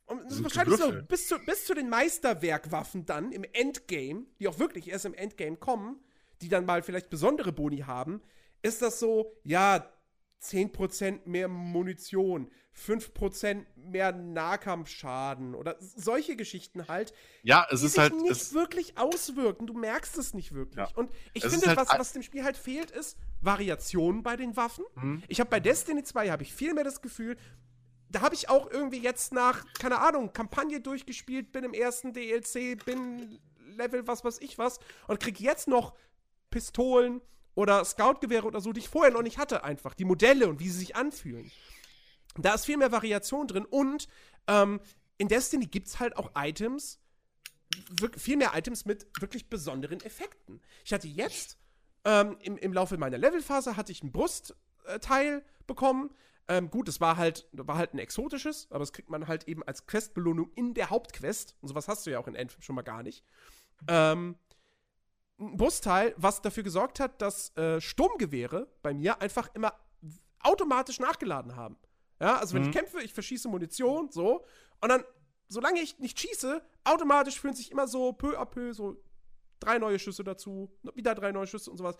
Und 0.06 0.30
das 0.30 0.42
wahrscheinlich 0.42 0.78
so 0.78 0.92
bis 1.08 1.26
zu, 1.26 1.38
bis 1.40 1.64
zu 1.66 1.74
den 1.74 1.88
Meisterwerkwaffen 1.88 3.06
dann 3.06 3.32
im 3.32 3.44
Endgame, 3.52 4.26
die 4.38 4.48
auch 4.48 4.58
wirklich 4.58 4.88
erst 4.88 5.04
im 5.04 5.14
Endgame 5.14 5.56
kommen, 5.56 6.00
die 6.42 6.48
dann 6.48 6.64
mal 6.64 6.82
vielleicht 6.82 7.10
besondere 7.10 7.52
Boni 7.52 7.78
haben, 7.78 8.22
ist 8.62 8.82
das 8.82 9.00
so, 9.00 9.32
ja, 9.42 9.90
10% 10.42 11.20
mehr 11.24 11.48
Munition, 11.48 12.50
5% 12.76 13.64
mehr 13.74 14.12
Nahkampfschaden 14.12 15.54
oder 15.54 15.76
solche 15.80 16.36
Geschichten 16.36 16.88
halt, 16.88 17.12
Ja, 17.42 17.66
es 17.70 17.80
die 17.80 17.86
ist 17.86 17.92
sich 17.92 18.00
halt. 18.00 18.14
nicht 18.16 18.30
Es, 18.30 18.52
wirklich 18.52 18.98
auswirken. 18.98 19.66
Du 19.66 19.72
merkst 19.72 20.18
es 20.18 20.34
nicht 20.34 20.52
wirklich. 20.52 20.86
Ja. 20.86 20.94
Und 20.94 21.10
ich 21.32 21.42
Es 21.42 21.52
finde, 21.52 21.68
halt 21.68 21.78
was, 21.78 21.88
was 21.98 22.12
dem 22.12 22.22
Spiel 22.22 22.44
halt 22.44 22.56
fehlt, 22.58 22.90
ist 22.90 23.16
Variationen 23.40 24.22
bei 24.22 24.36
den 24.36 24.56
Waffen. 24.56 24.84
Mhm. 24.96 25.22
Ich 25.28 25.40
habe 25.40 25.48
bei 25.48 25.58
Destiny 25.58 26.02
2 26.04 26.30
habe 26.30 26.42
ich 26.42 26.52
viel 26.52 26.74
mehr 26.74 26.84
das 26.84 27.00
Gefühl, 27.00 27.36
da 28.16 28.22
habe 28.22 28.34
ich 28.34 28.48
auch 28.48 28.70
irgendwie 28.70 28.98
jetzt 28.98 29.34
nach, 29.34 29.62
keine 29.74 29.98
Ahnung, 29.98 30.32
Kampagne 30.32 30.80
durchgespielt, 30.80 31.52
bin 31.52 31.64
im 31.64 31.74
ersten 31.74 32.14
DLC, 32.14 32.82
bin 32.82 33.38
Level 33.76 34.06
was 34.06 34.24
weiß 34.24 34.38
ich 34.40 34.56
was 34.56 34.78
und 35.06 35.20
krieg 35.20 35.38
jetzt 35.38 35.68
noch 35.68 35.94
Pistolen 36.48 37.20
oder 37.54 37.84
Scoutgewehre 37.84 38.46
oder 38.46 38.62
so, 38.62 38.72
die 38.72 38.80
ich 38.80 38.88
vorher 38.88 39.12
noch 39.12 39.20
nicht 39.20 39.36
hatte 39.36 39.64
einfach. 39.64 39.92
Die 39.92 40.06
Modelle 40.06 40.48
und 40.48 40.60
wie 40.60 40.70
sie 40.70 40.78
sich 40.78 40.96
anfühlen. 40.96 41.52
Da 42.38 42.54
ist 42.54 42.64
viel 42.64 42.78
mehr 42.78 42.90
Variation 42.90 43.48
drin 43.48 43.66
und 43.66 44.08
ähm, 44.46 44.80
in 45.18 45.28
Destiny 45.28 45.66
gibt 45.66 45.88
es 45.88 46.00
halt 46.00 46.16
auch 46.16 46.30
Items, 46.34 46.98
viel 48.16 48.38
mehr 48.38 48.52
Items 48.54 48.86
mit 48.86 49.06
wirklich 49.20 49.50
besonderen 49.50 50.00
Effekten. 50.00 50.62
Ich 50.86 50.94
hatte 50.94 51.06
jetzt 51.06 51.58
ähm, 52.06 52.38
im, 52.40 52.56
im 52.56 52.72
Laufe 52.72 52.96
meiner 52.96 53.18
Levelphase 53.18 53.76
hatte 53.76 53.92
ich 53.92 54.02
ein 54.02 54.10
Brustteil 54.10 55.44
bekommen. 55.66 56.14
Ähm, 56.48 56.70
gut, 56.70 56.88
es 56.88 57.00
war 57.00 57.16
halt, 57.16 57.48
war 57.52 57.76
halt 57.76 57.92
ein 57.94 57.98
exotisches, 57.98 58.68
aber 58.70 58.80
das 58.80 58.92
kriegt 58.92 59.10
man 59.10 59.26
halt 59.26 59.48
eben 59.48 59.62
als 59.64 59.86
Questbelohnung 59.86 60.50
in 60.54 60.74
der 60.74 60.90
Hauptquest. 60.90 61.56
Und 61.60 61.68
sowas 61.68 61.88
hast 61.88 62.06
du 62.06 62.10
ja 62.10 62.18
auch 62.20 62.28
in 62.28 62.36
Anthem 62.36 62.62
schon 62.62 62.76
mal 62.76 62.82
gar 62.82 63.02
nicht. 63.02 63.24
Ähm, 63.88 64.36
ein 65.38 65.56
Brustteil, 65.56 66.14
was 66.16 66.40
dafür 66.42 66.62
gesorgt 66.62 67.00
hat, 67.00 67.20
dass 67.20 67.54
äh, 67.56 67.80
Sturmgewehre 67.80 68.68
bei 68.82 68.94
mir 68.94 69.20
einfach 69.20 69.50
immer 69.54 69.74
automatisch 70.40 71.00
nachgeladen 71.00 71.56
haben. 71.56 71.76
Ja, 72.20 72.38
also 72.38 72.54
wenn 72.54 72.62
Mhm. 72.62 72.68
ich 72.68 72.74
kämpfe, 72.74 73.02
ich 73.02 73.12
verschieße 73.12 73.48
Munition, 73.48 74.10
so. 74.10 74.44
Und 74.80 74.88
dann, 74.88 75.04
solange 75.48 75.80
ich 75.80 75.98
nicht 75.98 76.18
schieße, 76.18 76.62
automatisch 76.84 77.40
fühlen 77.40 77.54
sich 77.54 77.70
immer 77.70 77.86
so 77.88 78.12
peu 78.12 78.38
à 78.38 78.46
peu 78.46 78.72
so 78.72 78.96
drei 79.60 79.78
neue 79.78 79.98
Schüsse 79.98 80.22
dazu, 80.24 80.70
wieder 80.94 81.14
drei 81.14 81.32
neue 81.32 81.46
Schüsse 81.46 81.70
und 81.70 81.76
sowas. 81.76 81.96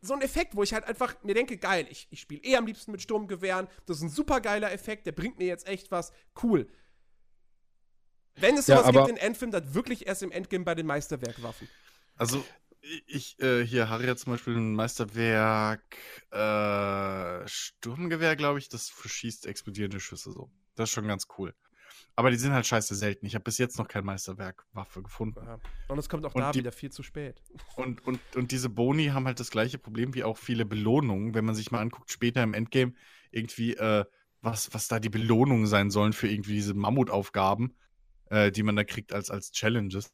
So 0.00 0.14
ein 0.14 0.20
Effekt, 0.22 0.54
wo 0.54 0.62
ich 0.62 0.72
halt 0.72 0.84
einfach 0.84 1.16
mir 1.24 1.34
denke, 1.34 1.56
geil, 1.58 1.86
ich, 1.90 2.06
ich 2.10 2.20
spiele 2.20 2.42
eh 2.44 2.56
am 2.56 2.66
liebsten 2.66 2.92
mit 2.92 3.02
Sturmgewehren. 3.02 3.66
Das 3.86 3.96
ist 3.96 4.02
ein 4.04 4.08
super 4.10 4.40
geiler 4.40 4.72
Effekt, 4.72 5.06
der 5.06 5.12
bringt 5.12 5.38
mir 5.38 5.46
jetzt 5.46 5.66
echt 5.66 5.90
was. 5.90 6.12
Cool. 6.42 6.68
Wenn 8.36 8.56
es 8.56 8.68
Ja, 8.68 8.76
sowas 8.76 8.88
aber- 8.88 9.06
gibt 9.06 9.18
in 9.18 9.26
Anthem, 9.26 9.50
dann 9.50 9.74
wirklich 9.74 10.06
erst 10.06 10.22
im 10.22 10.30
Endgame 10.30 10.64
bei 10.64 10.76
den 10.76 10.86
Meisterwerkwaffen. 10.86 11.68
Also, 12.16 12.44
ich, 13.06 13.40
äh, 13.40 13.66
hier, 13.66 13.88
Harry 13.88 14.06
hat 14.06 14.20
zum 14.20 14.32
Beispiel 14.32 14.56
ein 14.56 14.74
Meisterwerk, 14.74 15.96
äh, 16.30 17.48
Sturmgewehr, 17.48 18.36
glaube 18.36 18.60
ich, 18.60 18.68
das 18.68 18.88
verschießt 18.88 19.46
explodierende 19.46 19.98
Schüsse 19.98 20.30
so. 20.30 20.50
Das 20.76 20.88
ist 20.88 20.94
schon 20.94 21.08
ganz 21.08 21.26
cool. 21.38 21.54
Aber 22.18 22.32
die 22.32 22.36
sind 22.36 22.52
halt 22.52 22.66
scheiße 22.66 22.96
selten. 22.96 23.26
Ich 23.26 23.34
habe 23.36 23.44
bis 23.44 23.58
jetzt 23.58 23.78
noch 23.78 23.86
kein 23.86 24.04
Meisterwerkwaffe 24.04 25.04
gefunden. 25.04 25.40
Ja. 25.46 25.60
Und 25.86 25.98
es 25.98 26.08
kommt 26.08 26.26
auch 26.26 26.34
Und 26.34 26.40
da 26.42 26.50
die- 26.50 26.58
wieder 26.58 26.72
viel 26.72 26.90
zu 26.90 27.04
spät. 27.04 27.40
Und, 27.76 28.04
und, 28.08 28.18
und 28.34 28.50
diese 28.50 28.68
Boni 28.68 29.06
haben 29.06 29.24
halt 29.26 29.38
das 29.38 29.50
gleiche 29.52 29.78
Problem 29.78 30.14
wie 30.14 30.24
auch 30.24 30.36
viele 30.36 30.64
Belohnungen, 30.64 31.34
wenn 31.34 31.44
man 31.44 31.54
sich 31.54 31.70
mal 31.70 31.78
anguckt, 31.80 32.10
später 32.10 32.42
im 32.42 32.54
Endgame, 32.54 32.92
irgendwie, 33.30 33.74
äh, 33.76 34.04
was, 34.40 34.74
was 34.74 34.88
da 34.88 34.98
die 34.98 35.10
Belohnungen 35.10 35.66
sein 35.68 35.90
sollen 35.90 36.12
für 36.12 36.26
irgendwie 36.28 36.54
diese 36.54 36.74
Mammutaufgaben, 36.74 37.76
äh, 38.30 38.50
die 38.50 38.64
man 38.64 38.74
da 38.74 38.82
kriegt 38.82 39.12
als, 39.12 39.30
als 39.30 39.52
Challenges. 39.52 40.12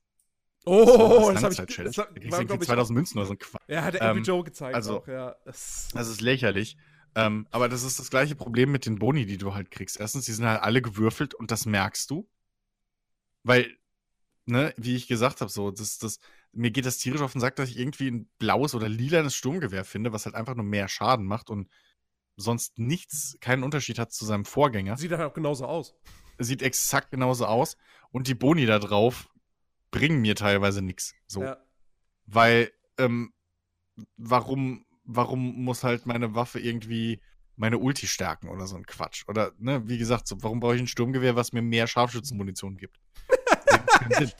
Oh, 0.66 1.28
als 1.30 1.40
das 1.40 1.58
habe 1.58 1.70
ich. 1.70 1.76
Das 1.76 1.94
Da 1.96 2.02
war, 2.02 2.06
kriegst 2.12 2.26
du 2.26 2.32
war, 2.32 2.38
irgendwie 2.40 2.46
glaub 2.48 2.60
ich, 2.62 2.66
2000 2.68 2.96
Münzen 2.96 3.18
oder 3.18 3.26
so 3.26 3.32
ein 3.32 3.38
Quatsch. 3.38 3.62
Ja, 3.68 3.82
hat 3.82 3.94
der 3.94 4.02
Ähm, 4.02 4.22
Joe 4.24 4.44
gezeigt 4.44 4.74
also- 4.74 4.98
auch, 5.00 5.08
ja. 5.08 5.36
Das, 5.46 5.88
Das 5.94 6.08
ist 6.08 6.20
lächerlich. 6.20 6.76
Ähm, 7.14 7.46
aber 7.50 7.68
das 7.68 7.82
ist 7.82 7.98
das 7.98 8.10
gleiche 8.10 8.34
Problem 8.34 8.72
mit 8.72 8.86
den 8.86 8.98
Boni, 8.98 9.26
die 9.26 9.38
du 9.38 9.54
halt 9.54 9.70
kriegst. 9.70 9.98
Erstens, 9.98 10.24
die 10.24 10.32
sind 10.32 10.46
halt 10.46 10.62
alle 10.62 10.82
gewürfelt 10.82 11.34
und 11.34 11.50
das 11.50 11.66
merkst 11.66 12.10
du. 12.10 12.28
Weil, 13.44 13.76
ne, 14.46 14.74
wie 14.76 14.96
ich 14.96 15.06
gesagt 15.06 15.40
habe, 15.40 15.50
so, 15.50 15.70
das, 15.70 15.98
das, 15.98 16.18
mir 16.52 16.70
geht 16.70 16.86
das 16.86 16.98
tierisch 16.98 17.20
auf 17.20 17.32
den 17.32 17.40
Sack, 17.40 17.56
dass 17.56 17.70
ich 17.70 17.78
irgendwie 17.78 18.10
ein 18.10 18.28
blaues 18.38 18.74
oder 18.74 18.88
lilanes 18.88 19.34
Sturmgewehr 19.34 19.84
finde, 19.84 20.12
was 20.12 20.24
halt 20.24 20.34
einfach 20.34 20.54
nur 20.54 20.64
mehr 20.64 20.88
Schaden 20.88 21.26
macht 21.26 21.50
und 21.50 21.68
sonst 22.36 22.78
nichts, 22.78 23.36
keinen 23.40 23.62
Unterschied 23.62 23.98
hat 23.98 24.12
zu 24.12 24.24
seinem 24.24 24.44
Vorgänger. 24.44 24.96
sieht 24.96 25.12
halt 25.12 25.22
auch 25.22 25.34
genauso 25.34 25.66
aus. 25.66 25.94
Sieht 26.38 26.62
exakt 26.62 27.12
genauso 27.12 27.46
aus. 27.46 27.76
Und 28.10 28.26
die 28.26 28.34
Boni 28.34 28.66
da 28.66 28.78
drauf 28.80 29.28
bringen 29.92 30.20
mir 30.20 30.34
teilweise 30.34 30.82
nichts. 30.82 31.14
So. 31.26 31.42
Ja. 31.42 31.58
Weil, 32.26 32.72
ähm, 32.98 33.32
warum, 34.16 34.84
warum 35.04 35.64
muss 35.64 35.84
halt 35.84 36.06
meine 36.06 36.34
Waffe 36.34 36.60
irgendwie 36.60 37.20
meine 37.56 37.78
Ulti 37.78 38.06
stärken 38.06 38.48
oder 38.48 38.66
so 38.66 38.76
ein 38.76 38.86
Quatsch? 38.86 39.24
Oder, 39.28 39.52
ne, 39.58 39.86
wie 39.88 39.98
gesagt, 39.98 40.26
so, 40.26 40.42
warum 40.42 40.60
brauche 40.60 40.74
ich 40.74 40.80
ein 40.80 40.86
Sturmgewehr, 40.86 41.36
was 41.36 41.52
mir 41.52 41.62
mehr 41.62 41.86
Scharfschützenmunition 41.86 42.76
gibt? 42.76 42.98
Stimmt. 44.06 44.36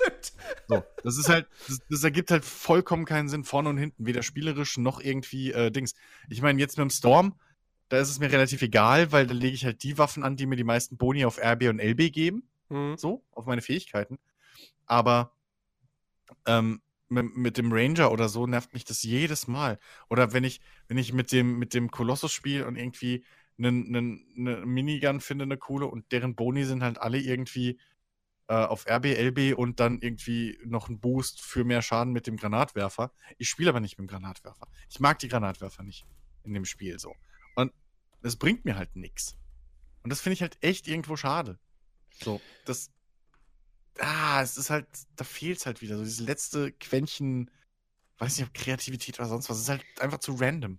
So, 0.69 0.83
das 1.03 1.19
ist 1.19 1.29
halt, 1.29 1.47
das, 1.69 1.81
das 1.89 2.05
ergibt 2.05 2.31
halt 2.31 2.45
vollkommen 2.45 3.05
keinen 3.05 3.29
Sinn, 3.29 3.45
vorne 3.45 3.69
und 3.69 3.79
hinten, 3.79 4.07
weder 4.07 4.23
spielerisch 4.23 4.79
noch 4.79 5.01
irgendwie 5.01 5.53
äh, 5.53 5.71
Dings. 5.71 5.95
Ich 6.29 6.43
meine, 6.43 6.59
jetzt 6.61 6.77
mit 6.77 6.83
dem 6.83 6.91
Storm, 6.91 7.35
da 7.89 7.99
ist 7.99 8.09
es 8.09 8.19
mir 8.19 8.33
relativ 8.33 8.63
egal, 8.63 9.13
weil 9.13 9.27
da 9.27 9.35
lege 9.35 9.55
ich 9.55 9.65
halt 9.65 9.83
die 9.83 9.99
Waffen 9.99 10.25
an, 10.25 10.37
die 10.37 10.47
mir 10.47 10.57
die 10.57 10.65
meisten 10.65 10.97
Boni 10.97 11.25
auf 11.25 11.39
RB 11.39 11.69
und 11.69 11.81
LB 11.81 12.13
geben 12.13 12.49
Hm. 12.71 12.97
so, 12.97 13.23
auf 13.33 13.47
meine 13.47 13.63
Fähigkeiten. 13.63 14.19
Aber 14.87 15.33
ähm, 16.47 16.81
mit, 17.23 17.57
dem 17.57 17.73
Ranger 17.73 18.13
oder 18.13 18.29
so 18.29 18.47
nervt 18.47 18.75
mich 18.75 18.85
das 18.85 19.03
jedes 19.03 19.47
Mal. 19.47 19.79
Oder 20.11 20.33
wenn 20.33 20.45
ich, 20.45 20.61
wenn 20.89 20.99
ich 20.99 21.13
mit 21.13 21.33
dem, 21.33 21.59
mit 21.59 21.75
dem 21.75 21.91
Kolossus 21.91 22.33
spiele 22.33 22.67
und 22.67 22.77
irgendwie 22.77 23.25
einen, 23.59 23.87
einen, 23.87 24.27
eine 24.37 24.67
Minigun 24.67 25.21
finde, 25.21 25.45
eine 25.45 25.57
coole, 25.57 25.87
und 25.87 26.11
deren 26.13 26.35
Boni 26.35 26.65
sind 26.65 26.83
halt 26.83 26.99
alle 26.99 27.19
irgendwie 27.19 27.79
äh, 28.49 28.55
auf 28.55 28.87
RB, 28.87 29.07
LB 29.07 29.57
und 29.57 29.81
dann 29.81 30.01
irgendwie 30.01 30.59
noch 30.65 30.89
ein 30.89 31.01
Boost 31.01 31.41
für 31.41 31.65
mehr 31.65 31.83
Schaden 31.83 32.13
mit 32.13 32.27
dem 32.27 32.37
Granatwerfer. 32.37 33.13
Ich 33.39 33.49
spiele 33.49 33.71
aber 33.71 33.81
nicht 33.81 33.99
mit 33.99 34.09
dem 34.09 34.11
Granatwerfer. 34.11 34.69
Ich 34.91 35.01
mag 35.01 35.19
die 35.19 35.29
Granatwerfer 35.29 35.83
nicht 35.83 36.05
in 36.43 36.53
dem 36.53 36.65
Spiel 36.65 36.99
so. 36.99 37.15
Und 37.55 37.73
es 38.23 38.37
bringt 38.37 38.65
mir 38.65 38.77
halt 38.77 38.97
nichts. 38.97 39.37
Und 40.03 40.11
das 40.11 40.21
finde 40.21 40.35
ich 40.35 40.43
halt 40.43 40.59
echt 40.61 40.87
irgendwo 40.87 41.17
schade. 41.17 41.59
So, 42.23 42.41
das. 42.65 42.91
Ah, 43.99 44.43
es 44.43 44.57
ist 44.57 44.71
halt, 44.71 44.87
da 45.17 45.25
fehlt 45.25 45.59
es 45.59 45.67
halt 45.67 45.83
wieder. 45.83 45.97
So 45.97 46.05
dieses 46.05 46.21
letzte 46.21 46.73
Quäntchen 46.73 47.51
weiß 48.19 48.39
nicht, 48.39 48.47
ob 48.47 48.55
Kreativität 48.55 49.19
oder 49.19 49.29
sonst 49.29 49.51
was. 49.51 49.59
Es 49.59 49.63
ist 49.65 49.69
halt 49.69 49.85
einfach 50.01 50.19
zu 50.19 50.35
random. 50.35 50.79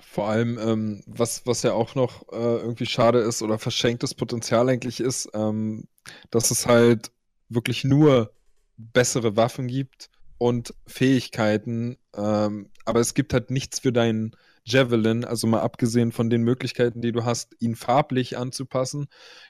Vor 0.00 0.28
allem, 0.28 0.56
ähm, 0.58 1.02
was, 1.06 1.46
was 1.46 1.62
ja 1.62 1.72
auch 1.72 1.94
noch 1.96 2.28
äh, 2.32 2.36
irgendwie 2.36 2.86
schade 2.86 3.18
ist 3.18 3.42
oder 3.42 3.58
verschenktes 3.58 4.14
Potenzial 4.14 4.68
eigentlich 4.68 5.00
ist, 5.00 5.28
ähm, 5.34 5.88
dass 6.30 6.50
es 6.52 6.66
halt 6.66 7.10
wirklich 7.48 7.82
nur 7.82 8.32
bessere 8.76 9.36
Waffen 9.36 9.66
gibt 9.66 10.10
und 10.38 10.74
Fähigkeiten, 10.86 11.98
ähm, 12.16 12.70
aber 12.84 13.00
es 13.00 13.14
gibt 13.14 13.32
halt 13.34 13.50
nichts 13.50 13.80
für 13.80 13.92
deinen 13.92 14.36
Javelin, 14.64 15.24
also 15.24 15.46
mal 15.48 15.60
abgesehen 15.60 16.12
von 16.12 16.30
den 16.30 16.42
Möglichkeiten, 16.42 17.02
die 17.02 17.12
du 17.12 17.24
hast, 17.24 17.56
ihn 17.58 17.74
farblich 17.74 18.38
anzupassen, 18.38 19.08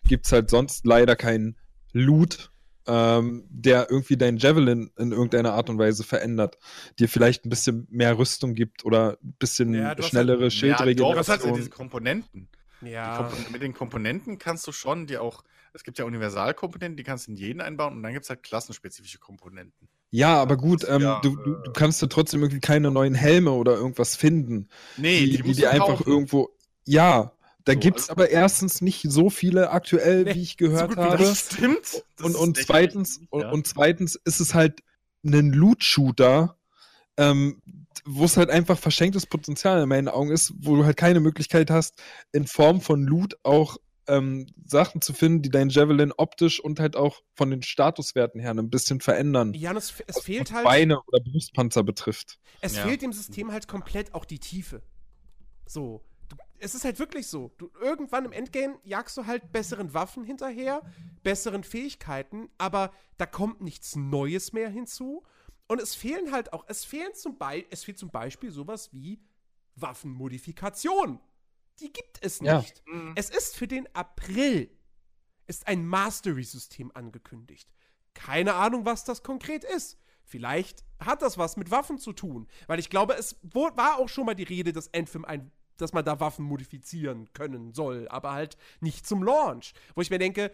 gibt 0.09 0.25
es 0.27 0.33
halt 0.33 0.49
sonst 0.49 0.87
leider 0.87 1.17
keinen 1.17 1.57
Loot, 1.93 2.51
ähm, 2.91 3.45
der 3.49 3.91
irgendwie 3.91 4.17
dein 4.17 4.37
Javelin 4.37 4.91
in 4.99 5.13
irgendeiner 5.13 5.55
Art 5.55 5.71
und 5.71 5.79
Weise 5.79 6.03
verändert, 6.05 6.59
dir 6.99 7.09
vielleicht 7.09 7.45
ein 7.47 7.51
bisschen 7.51 7.87
mehr 7.91 8.19
Rüstung 8.19 8.55
gibt 8.55 8.85
oder 8.85 9.19
ein 9.23 9.35
bisschen 9.39 9.73
Ja, 9.75 9.95
schnellere 10.03 10.43
halt- 10.43 10.53
Ja, 10.53 10.59
Schildregeneration. 10.59 11.17
das 11.17 11.29
hat 11.29 11.45
ja 11.45 11.53
diese 11.53 11.71
Komponenten. 11.71 12.49
Die 12.83 12.89
Ja. 12.91 13.17
Kompon 13.19 13.53
mit 13.53 13.63
den 13.63 13.75
Komponenten 13.75 14.39
kannst 14.39 14.67
du 14.67 14.73
schon 14.73 15.07
dir 15.07 15.23
auch, 15.23 15.45
es 15.75 15.85
gibt 15.85 15.99
ja 15.99 16.05
Universalkomponenten, 16.07 16.97
die 16.97 17.03
kannst 17.05 17.27
du 17.27 17.31
in 17.33 17.37
jeden 17.37 17.61
einbauen 17.61 17.95
und 17.95 18.03
dann 18.03 18.13
gibt 18.15 18.25
es 18.25 18.31
halt 18.31 18.43
klassenspezifische 18.43 19.19
Komponenten. 19.19 19.89
Ja, 20.11 20.41
aber 20.41 20.57
gut, 20.57 20.85
ähm, 20.89 21.03
Ja, 21.03 21.21
du, 21.21 21.37
du, 21.37 21.55
du 21.63 21.73
kannst 21.73 22.03
ja 22.03 22.09
trotzdem 22.09 22.41
irgendwie 22.43 22.61
keine 22.61 22.91
neuen 22.91 23.15
Helme 23.15 23.53
oder 23.53 23.75
irgendwas 23.77 24.17
finden, 24.17 24.69
Nee, 24.97 25.27
die, 25.27 25.37
die, 25.37 25.43
die 25.53 25.61
du 25.61 25.71
einfach 25.71 26.05
irgendwo. 26.07 26.49
Ja, 26.87 27.33
da 27.65 27.73
So, 27.75 27.79
gibt's 27.79 28.03
also- 28.05 28.13
aber 28.13 28.31
erstens 28.31 28.81
nicht 28.81 29.03
so 29.09 29.31
viele 29.31 29.71
aktuell, 29.71 30.25
Nee, 30.25 30.35
wie 30.35 30.43
ich 30.43 30.57
gehört 30.57 30.89
gut 30.89 30.99
wie 30.99 31.03
habe. 31.03 31.19
Das 31.25 31.51
stimmt. 31.53 32.05
Das 32.17 32.27
und, 32.27 32.35
und 32.37 32.57
zweitens, 32.59 33.17
richtig, 33.21 33.33
und, 33.33 33.41
ja. 33.43 33.51
und 33.51 33.67
zweitens 33.67 34.17
ist 34.25 34.41
es 34.41 34.55
halt 34.55 34.81
ein 35.25 35.53
Loot-Shooter, 35.53 36.57
ähm, 37.17 37.61
wo 38.07 38.25
es 38.25 38.37
halt 38.37 38.49
einfach 38.51 38.79
verschenktes 38.79 39.27
Potenzial 39.27 39.83
in 39.83 39.89
meinen 39.89 40.09
Augen 40.09 40.31
ist, 40.31 40.53
wo 40.61 40.77
du 40.77 40.85
halt 40.85 40.97
keine 40.97 41.21
Möglichkeit 41.21 41.71
hast, 41.71 42.01
in 42.33 42.47
Form 42.47 42.81
von 42.81 43.03
Loot 43.03 43.35
auch 43.43 43.77
ähm, 44.07 44.47
Sachen 44.65 45.03
zu 45.03 45.13
finden, 45.13 45.43
die 45.43 45.51
dein 45.51 45.69
Javelin 45.69 46.13
optisch 46.17 46.59
und 46.59 46.81
halt 46.81 46.97
auch 46.97 47.21
von 47.35 47.51
den 47.51 47.63
Statuswerten 47.63 48.41
her 48.41 48.51
ein 48.53 48.71
bisschen 48.71 49.01
verändern. 49.01 49.53
Ja, 49.55 49.73
es, 49.77 49.95
es 50.07 50.17
was 50.17 50.25
fehlt 50.25 50.49
was 50.49 50.57
halt. 50.57 50.65
Beine 50.65 51.01
oder 51.03 51.21
Brustpanzer 51.23 51.85
betrifft. 51.85 52.39
Es 52.61 52.77
Ja. 52.77 52.87
fehlt 52.87 53.03
dem 53.03 53.13
System 53.13 53.53
halt 53.53 53.69
komplett 53.69 54.15
auch 54.15 54.25
die 54.25 54.39
Tiefe. 54.41 54.83
So. 55.67 56.03
Es 56.61 56.75
ist 56.75 56.85
halt 56.85 56.99
wirklich 56.99 57.27
so. 57.27 57.53
Du, 57.59 57.71
irgendwann 57.81 58.25
im 58.25 58.33
Endgame 58.33 58.79
jagst 58.85 59.17
du 59.17 59.27
halt 59.27 59.51
besseren 59.53 59.95
Waffen 59.95 60.25
hinterher, 60.25 60.83
besseren 61.23 61.65
Fähigkeiten, 61.65 62.49
aber 62.59 62.93
da 63.17 63.27
kommt 63.27 63.61
nichts 63.61 63.97
Neues 63.97 64.53
mehr 64.53 64.69
hinzu. 64.69 65.25
Und 65.69 65.81
es 65.81 65.95
fehlen 65.95 66.33
halt 66.33 66.53
auch, 66.53 66.65
es 66.69 66.85
fehlen 66.85 67.15
zum 67.15 67.39
Beispiel, 67.39 67.67
es 67.71 67.85
fehlt 67.85 67.99
zum 67.99 68.11
Beispiel 68.11 68.51
sowas 68.51 68.93
wie 68.93 69.21
Waffenmodifikation. 69.77 71.21
Die 71.81 71.93
gibt 71.93 72.19
es 72.23 72.41
Ja. 72.41 72.59
nicht. 72.59 72.83
Es 73.15 73.31
ist 73.31 73.57
für 73.57 73.69
den 73.69 73.89
April 73.95 74.71
ist 75.47 75.67
ein 75.67 75.85
Mastery-System 75.87 76.93
angekündigt. 76.95 77.73
Keine 78.15 78.55
Ahnung, 78.55 78.85
was 78.85 79.05
das 79.05 79.23
konkret 79.23 79.65
ist. 79.65 79.99
Vielleicht 80.25 80.85
hat 81.01 81.23
das 81.23 81.39
was 81.39 81.57
mit 81.57 81.71
Waffen 81.71 81.99
zu 81.99 82.13
tun, 82.13 82.47
weil 82.69 82.79
ich 82.79 82.91
glaube, 82.91 83.15
es 83.15 83.37
war 83.43 83.99
auch 83.99 84.09
schon 84.09 84.27
mal 84.27 84.35
die 84.35 84.45
Rede, 84.45 84.73
dass 84.73 84.93
Anthem 84.95 85.25
ein, 85.25 85.51
dass 85.81 85.93
man 85.93 86.05
da 86.05 86.21
Waffen 86.21 86.45
modifizieren 86.45 87.33
können 87.33 87.73
soll, 87.73 88.09
aber 88.09 88.33
halt 88.33 88.57
nicht 88.81 89.07
zum 89.07 89.23
Launch. 89.23 89.73
Wo 89.95 90.01
ich 90.01 90.11
mir 90.11 90.19
denke, 90.19 90.53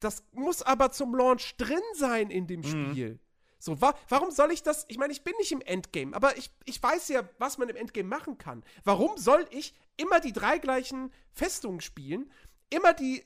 das 0.00 0.24
muss 0.32 0.62
aber 0.62 0.90
zum 0.90 1.14
Launch 1.14 1.56
drin 1.56 1.82
sein 1.94 2.30
in 2.30 2.46
dem 2.46 2.62
Spiel. 2.62 3.20
So, 3.58 3.80
wa 3.80 3.94
warum 4.08 4.32
soll 4.32 4.50
ich 4.50 4.64
das? 4.64 4.84
Ich 4.88 4.98
meine, 4.98 5.12
ich 5.12 5.22
bin 5.22 5.34
nicht 5.38 5.52
im 5.52 5.60
Endgame, 5.60 6.16
aber 6.16 6.36
ich, 6.36 6.50
ich 6.64 6.82
weiß 6.82 7.08
ja, 7.10 7.22
was 7.38 7.58
man 7.58 7.68
im 7.68 7.76
Endgame 7.76 8.08
machen 8.08 8.36
kann. 8.36 8.64
Warum 8.82 9.16
soll 9.16 9.46
ich 9.50 9.72
immer 9.96 10.18
die 10.18 10.32
drei 10.32 10.58
gleichen 10.58 11.12
Festungen 11.30 11.80
spielen, 11.80 12.28
immer 12.70 12.92
die 12.92 13.24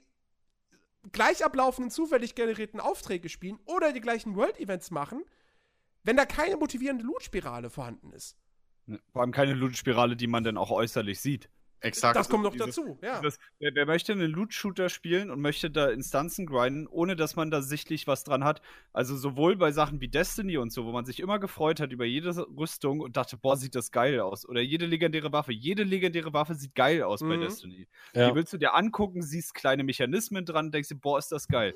gleich 1.12 1.42
ablaufenden 1.42 1.90
zufällig 1.90 2.34
generierten 2.34 2.80
Aufträge 2.80 3.30
spielen 3.30 3.58
oder 3.64 3.94
die 3.94 4.02
gleichen 4.02 4.36
World-Events 4.36 4.90
machen, 4.90 5.24
wenn 6.02 6.18
da 6.18 6.26
keine 6.26 6.58
motivierende 6.58 7.04
Loot-Spirale 7.04 7.70
vorhanden 7.70 8.12
ist? 8.12 8.36
Vor 9.12 9.22
allem 9.22 9.32
keine 9.32 9.54
Loot-Spirale, 9.54 10.16
die 10.16 10.26
man 10.26 10.44
dann 10.44 10.56
auch 10.56 10.70
äußerlich 10.70 11.20
sieht. 11.20 11.48
Exakt. 11.80 12.16
Das 12.16 12.28
kommt 12.30 12.42
noch 12.42 12.52
dieses- 12.52 12.76
dazu, 12.76 12.98
ja. 13.02 13.20
Das, 13.20 13.38
wer, 13.58 13.70
wer 13.74 13.84
möchte 13.86 14.12
einen 14.12 14.30
Loot-Shooter 14.30 14.88
spielen 14.88 15.30
und 15.30 15.40
möchte 15.40 15.70
da 15.70 15.88
Instanzen 15.90 16.46
grinden, 16.46 16.86
ohne 16.86 17.16
dass 17.16 17.36
man 17.36 17.50
da 17.50 17.60
sichtlich 17.60 18.06
was 18.06 18.24
dran 18.24 18.44
hat? 18.44 18.62
Also 18.94 19.14
sowohl 19.16 19.56
bei 19.56 19.72
Sachen 19.72 20.00
wie 20.00 20.08
Destiny 20.08 20.56
und 20.56 20.72
so, 20.72 20.86
wo 20.86 20.92
man 20.92 21.04
sich 21.04 21.20
immer 21.20 21.38
gefreut 21.38 21.78
hat 21.78 21.92
über 21.92 22.06
jede 22.06 22.34
Rüstung 22.56 23.00
und 23.00 23.16
dachte, 23.18 23.36
boah, 23.36 23.56
sieht 23.58 23.74
das 23.74 23.92
geil 23.92 24.20
aus. 24.20 24.48
Oder 24.48 24.62
jede 24.62 24.86
legendäre 24.86 25.32
Waffe. 25.32 25.52
Jede 25.52 25.82
legendäre 25.84 26.32
Waffe 26.32 26.54
sieht 26.54 26.74
geil 26.74 27.02
aus 27.02 27.20
bei 27.20 27.36
Mhm. 27.36 27.42
Destiny. 27.42 27.86
Ja. 28.14 28.30
Die 28.30 28.34
willst 28.34 28.52
du 28.54 28.56
dir 28.58 28.74
angucken, 28.74 29.22
siehst 29.22 29.52
kleine 29.54 29.84
Mechanismen 29.84 30.46
dran, 30.46 30.70
denkst 30.72 30.88
dir, 30.88 30.96
boah, 30.96 31.18
ist 31.18 31.30
das 31.30 31.46
geil. 31.46 31.74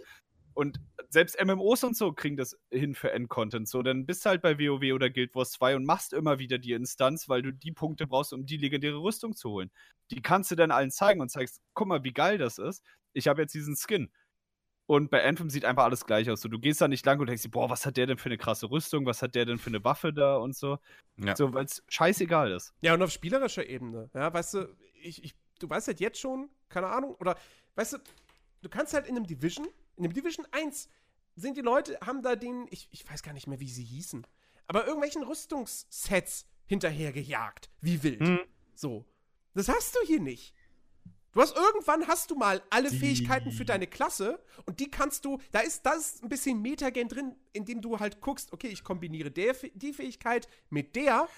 Und 0.55 0.81
selbst 1.09 1.43
MMOs 1.43 1.85
und 1.85 1.97
so 1.97 2.13
kriegen 2.13 2.37
das 2.37 2.59
hin 2.71 2.95
für 2.95 3.13
Endcontent. 3.13 3.69
So, 3.69 3.83
dann 3.83 4.07
bist 4.07 4.25
du 4.25 4.31
halt 4.31 4.43
bei 4.43 4.59
WoW 4.59 4.93
oder 4.93 5.11
Guild 5.11 5.35
Wars 5.35 5.53
2 5.53 5.77
und 5.77 5.85
machst 5.85 6.13
immer 6.13 6.39
wieder 6.39 6.59
die 6.59 6.73
Instanz, 6.73 7.29
weil 7.29 7.43
du 7.43 7.53
die 7.53 7.73
Punkte 7.73 8.07
brauchst, 8.07 8.33
um 8.33 8.47
die 8.47 8.57
legendäre 8.57 9.01
Rüstung 9.01 9.35
zu 9.35 9.51
holen. 9.51 9.71
Die 10.11 10.23
kannst 10.23 10.51
du 10.51 10.57
dann 10.57 10.71
allen 10.71 10.91
zeigen 10.91 11.21
und 11.21 11.31
zeigst, 11.31 11.61
guck 11.75 11.89
mal, 11.89 12.05
wie 12.05 12.13
geil 12.13 12.39
das 12.39 12.59
ist. 12.59 12.85
Ich 13.13 13.29
habe 13.29 13.43
jetzt 13.43 13.55
diesen 13.55 13.77
Skin. 13.77 14.11
Und 14.91 15.09
bei 15.09 15.25
Anthem 15.25 15.51
sieht 15.51 15.65
einfach 15.65 15.85
alles 15.85 16.05
gleich 16.05 16.29
aus. 16.31 16.41
So, 16.41 16.49
du 16.49 16.59
gehst 16.59 16.81
da 16.81 16.89
nicht 16.89 17.07
lang 17.07 17.21
und 17.21 17.29
denkst 17.29 17.45
dir, 17.45 17.49
boah, 17.49 17.71
was 17.71 17.87
hat 17.87 17.97
der 17.97 18.07
denn 18.07 18.19
für 18.19 18.29
eine 18.29 18.39
krasse 18.39 18.69
Rüstung? 18.69 19.07
Was 19.07 19.23
hat 19.23 19.37
der 19.37 19.45
denn 19.45 19.59
für 19.59 19.71
eine 19.71 19.85
Waffe 19.85 20.13
da 20.13 20.37
und 20.37 20.57
so. 20.57 20.79
Ja. 21.17 21.37
So, 21.37 21.55
weil 21.55 21.65
es 21.65 21.85
scheißegal 21.89 22.51
ist. 22.51 22.75
Ja, 22.81 22.95
und 22.95 23.03
auf 23.03 23.13
spielerischer 23.13 23.65
Ebene, 23.65 24.11
ja, 24.15 24.33
weißt 24.33 24.55
du, 24.55 24.77
ich, 25.01 25.23
ich, 25.23 25.37
du 25.61 25.71
weißt 25.71 25.87
halt 25.87 26.01
jetzt 26.01 26.19
schon, 26.19 26.51
keine 26.69 26.89
Ahnung, 26.89 27.15
oder, 27.21 27.37
weißt 27.77 27.93
du, 27.93 27.99
du 28.63 28.69
kannst 28.69 28.93
halt 28.93 29.07
in 29.07 29.17
einem 29.17 29.29
Division, 29.29 29.69
in 30.01 30.07
einem 30.07 30.15
Division 30.15 30.47
1 30.51 30.89
sind 31.37 31.57
die 31.57 31.61
Leute, 31.61 31.99
haben 32.05 32.23
da 32.23 32.35
den, 32.37 32.67
ich, 32.71 32.89
ich 32.91 33.09
weiß 33.09 33.23
gar 33.23 33.33
nicht 33.35 33.47
mehr, 33.47 33.61
wie 33.61 33.69
sie 33.69 33.85
hießen, 33.85 34.27
aber 34.67 34.87
irgendwelchen 34.87 35.23
Rüstungssets 35.23 36.47
hinterhergejagt, 36.67 37.71
wie 37.81 38.03
wild. 38.03 38.21
Hm. 38.21 38.41
So. 38.75 39.05
Das 39.55 39.69
hast 39.69 39.95
du 39.95 40.01
hier 40.07 40.21
nicht. 40.21 40.55
Du 41.33 41.41
hast 41.41 41.55
irgendwann 41.57 42.07
hast 42.09 42.31
du 42.31 42.35
mal 42.35 42.63
alle 42.71 42.91
Die- 42.91 42.99
Fähigkeiten 42.99 43.53
für 43.53 43.65
deine 43.65 43.87
Klasse 43.87 44.43
und 44.67 44.81
die 44.81 44.91
kannst 44.91 45.25
du, 45.25 45.39
da 45.53 45.61
ist 45.61 45.85
das 45.87 46.23
ein 46.23 46.29
bisschen 46.29 46.61
Metagame 46.63 47.09
drin, 47.09 47.37
indem 47.53 47.81
du 47.83 47.99
halt 48.01 48.21
guckst, 48.21 48.53
okay, 48.53 48.69
ich 48.69 48.83
kombiniere 48.83 49.31
der, 49.31 49.55
die 49.75 49.93
Fähigkeit 49.93 50.49
mit 50.71 50.97
der, 50.97 51.29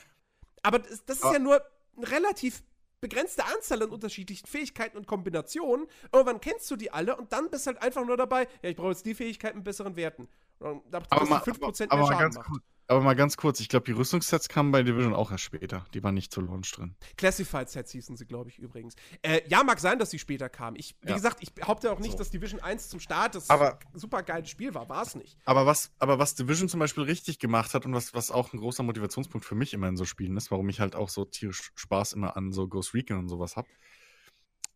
aber 0.63 0.79
das, 0.79 1.05
das 1.05 1.19
ist 1.19 1.25
Aber- 1.25 1.33
ja 1.35 1.39
nur 1.41 1.63
eine 1.97 2.11
relativ 2.11 2.63
begrenzte 3.03 3.45
Anzahl 3.45 3.83
an 3.83 3.91
unterschiedlichen 3.91 4.47
Fähigkeiten 4.47 4.97
und 4.97 5.07
Kombinationen. 5.07 5.87
Irgendwann 6.13 6.41
kennst 6.41 6.71
du 6.71 6.77
die 6.77 6.91
alle 6.91 7.17
und 7.17 7.33
dann 7.33 7.51
bist 7.51 7.67
halt 7.67 7.83
einfach 7.83 8.07
nur 8.07 8.17
dabei, 8.17 8.49
ja, 8.63 8.71
ich 8.71 8.77
brauche 8.77 8.91
jetzt 8.91 9.05
die 9.05 9.15
Fähigkeit 9.15 9.55
mit 9.55 9.65
besseren 9.65 9.97
Werten. 9.97 10.29
Und 10.61 10.83
da 10.91 11.03
aber, 11.11 11.27
mal, 11.27 11.43
die 11.45 11.51
5% 11.51 11.91
aber, 11.91 11.97
mehr 11.97 12.07
Schaden 12.07 12.19
ganz 12.19 12.37
macht. 12.37 12.47
kurz, 12.47 12.63
aber 12.89 13.01
mal 13.01 13.15
ganz 13.15 13.37
kurz, 13.37 13.61
ich 13.61 13.69
glaube, 13.69 13.87
die 13.87 13.93
Rüstungssets 13.93 14.49
kamen 14.49 14.71
bei 14.73 14.83
Division 14.83 15.15
auch 15.15 15.31
erst 15.31 15.45
später. 15.45 15.87
Die 15.95 16.03
waren 16.03 16.15
nicht 16.15 16.33
zu 16.33 16.41
Launch 16.41 16.71
drin. 16.73 16.95
Classified 17.17 17.69
Sets 17.71 17.93
hießen 17.93 18.17
sie, 18.17 18.27
glaube 18.27 18.51
ich, 18.51 18.59
übrigens. 18.59 18.95
Äh, 19.23 19.41
ja, 19.49 19.63
mag 19.65 19.79
sein, 19.81 19.99
dass 19.99 20.11
sie 20.11 20.19
später 20.19 20.49
kamen. 20.49 20.77
Ich, 20.77 20.97
wie 21.01 21.09
Ja. 21.09 21.15
gesagt, 21.15 21.39
ich 21.41 21.55
behaupte 21.55 21.91
auch 21.93 22.01
nicht, 22.01 22.13
So. 22.13 22.19
dass 22.19 22.31
Division 22.31 22.61
1 22.61 22.89
zum 22.89 23.01
Start 23.01 23.35
das 23.35 23.49
Aber- 23.51 23.79
super 23.95 24.23
geiles 24.23 24.51
Spiel 24.51 24.75
war. 24.75 24.89
War 24.89 25.03
es 25.03 25.15
nicht. 25.15 25.39
Aber 25.45 25.65
was, 25.65 25.91
aber 25.99 26.19
was 26.19 26.35
Division 26.35 26.69
zum 26.69 26.81
Beispiel 26.81 27.05
richtig 27.05 27.39
gemacht 27.39 27.73
hat 27.75 27.87
und 27.87 27.95
was, 27.95 28.13
was 28.15 28.31
auch 28.31 28.53
ein 28.53 28.59
großer 28.59 28.83
Motivationspunkt 28.83 29.47
für 29.47 29.55
mich 29.55 29.73
immer 29.73 29.89
in 29.89 29.97
so 29.97 30.05
Spielen 30.05 30.37
ist, 30.37 30.51
warum 30.51 30.69
ich 30.69 30.81
halt 30.81 30.95
auch 30.95 31.09
so 31.09 31.25
tierisch 31.25 31.71
Spaß 31.75 32.13
immer 32.13 32.37
an 32.37 32.53
so 32.53 32.69
Ghost 32.69 32.93
Recon 32.95 33.19
und 33.19 33.29
sowas 33.29 33.57
habe, 33.57 33.69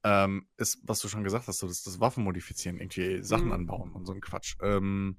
ähm, 0.05 0.47
ist, 0.57 0.78
was 0.85 1.01
du 1.01 1.09
schon 1.09 1.25
gesagt 1.25 1.49
hast, 1.49 1.59
so 1.59 1.67
das, 1.67 1.83
das 1.83 1.99
Waffenmodifizieren, 1.99 2.78
irgendwie 2.78 3.23
Sachen 3.23 3.47
Mhm. 3.47 3.52
anbauen 3.52 3.93
und 3.93 4.07
so 4.07 4.12
ein 4.12 4.20
Quatsch. 4.20 4.55
Ähm, 4.62 5.17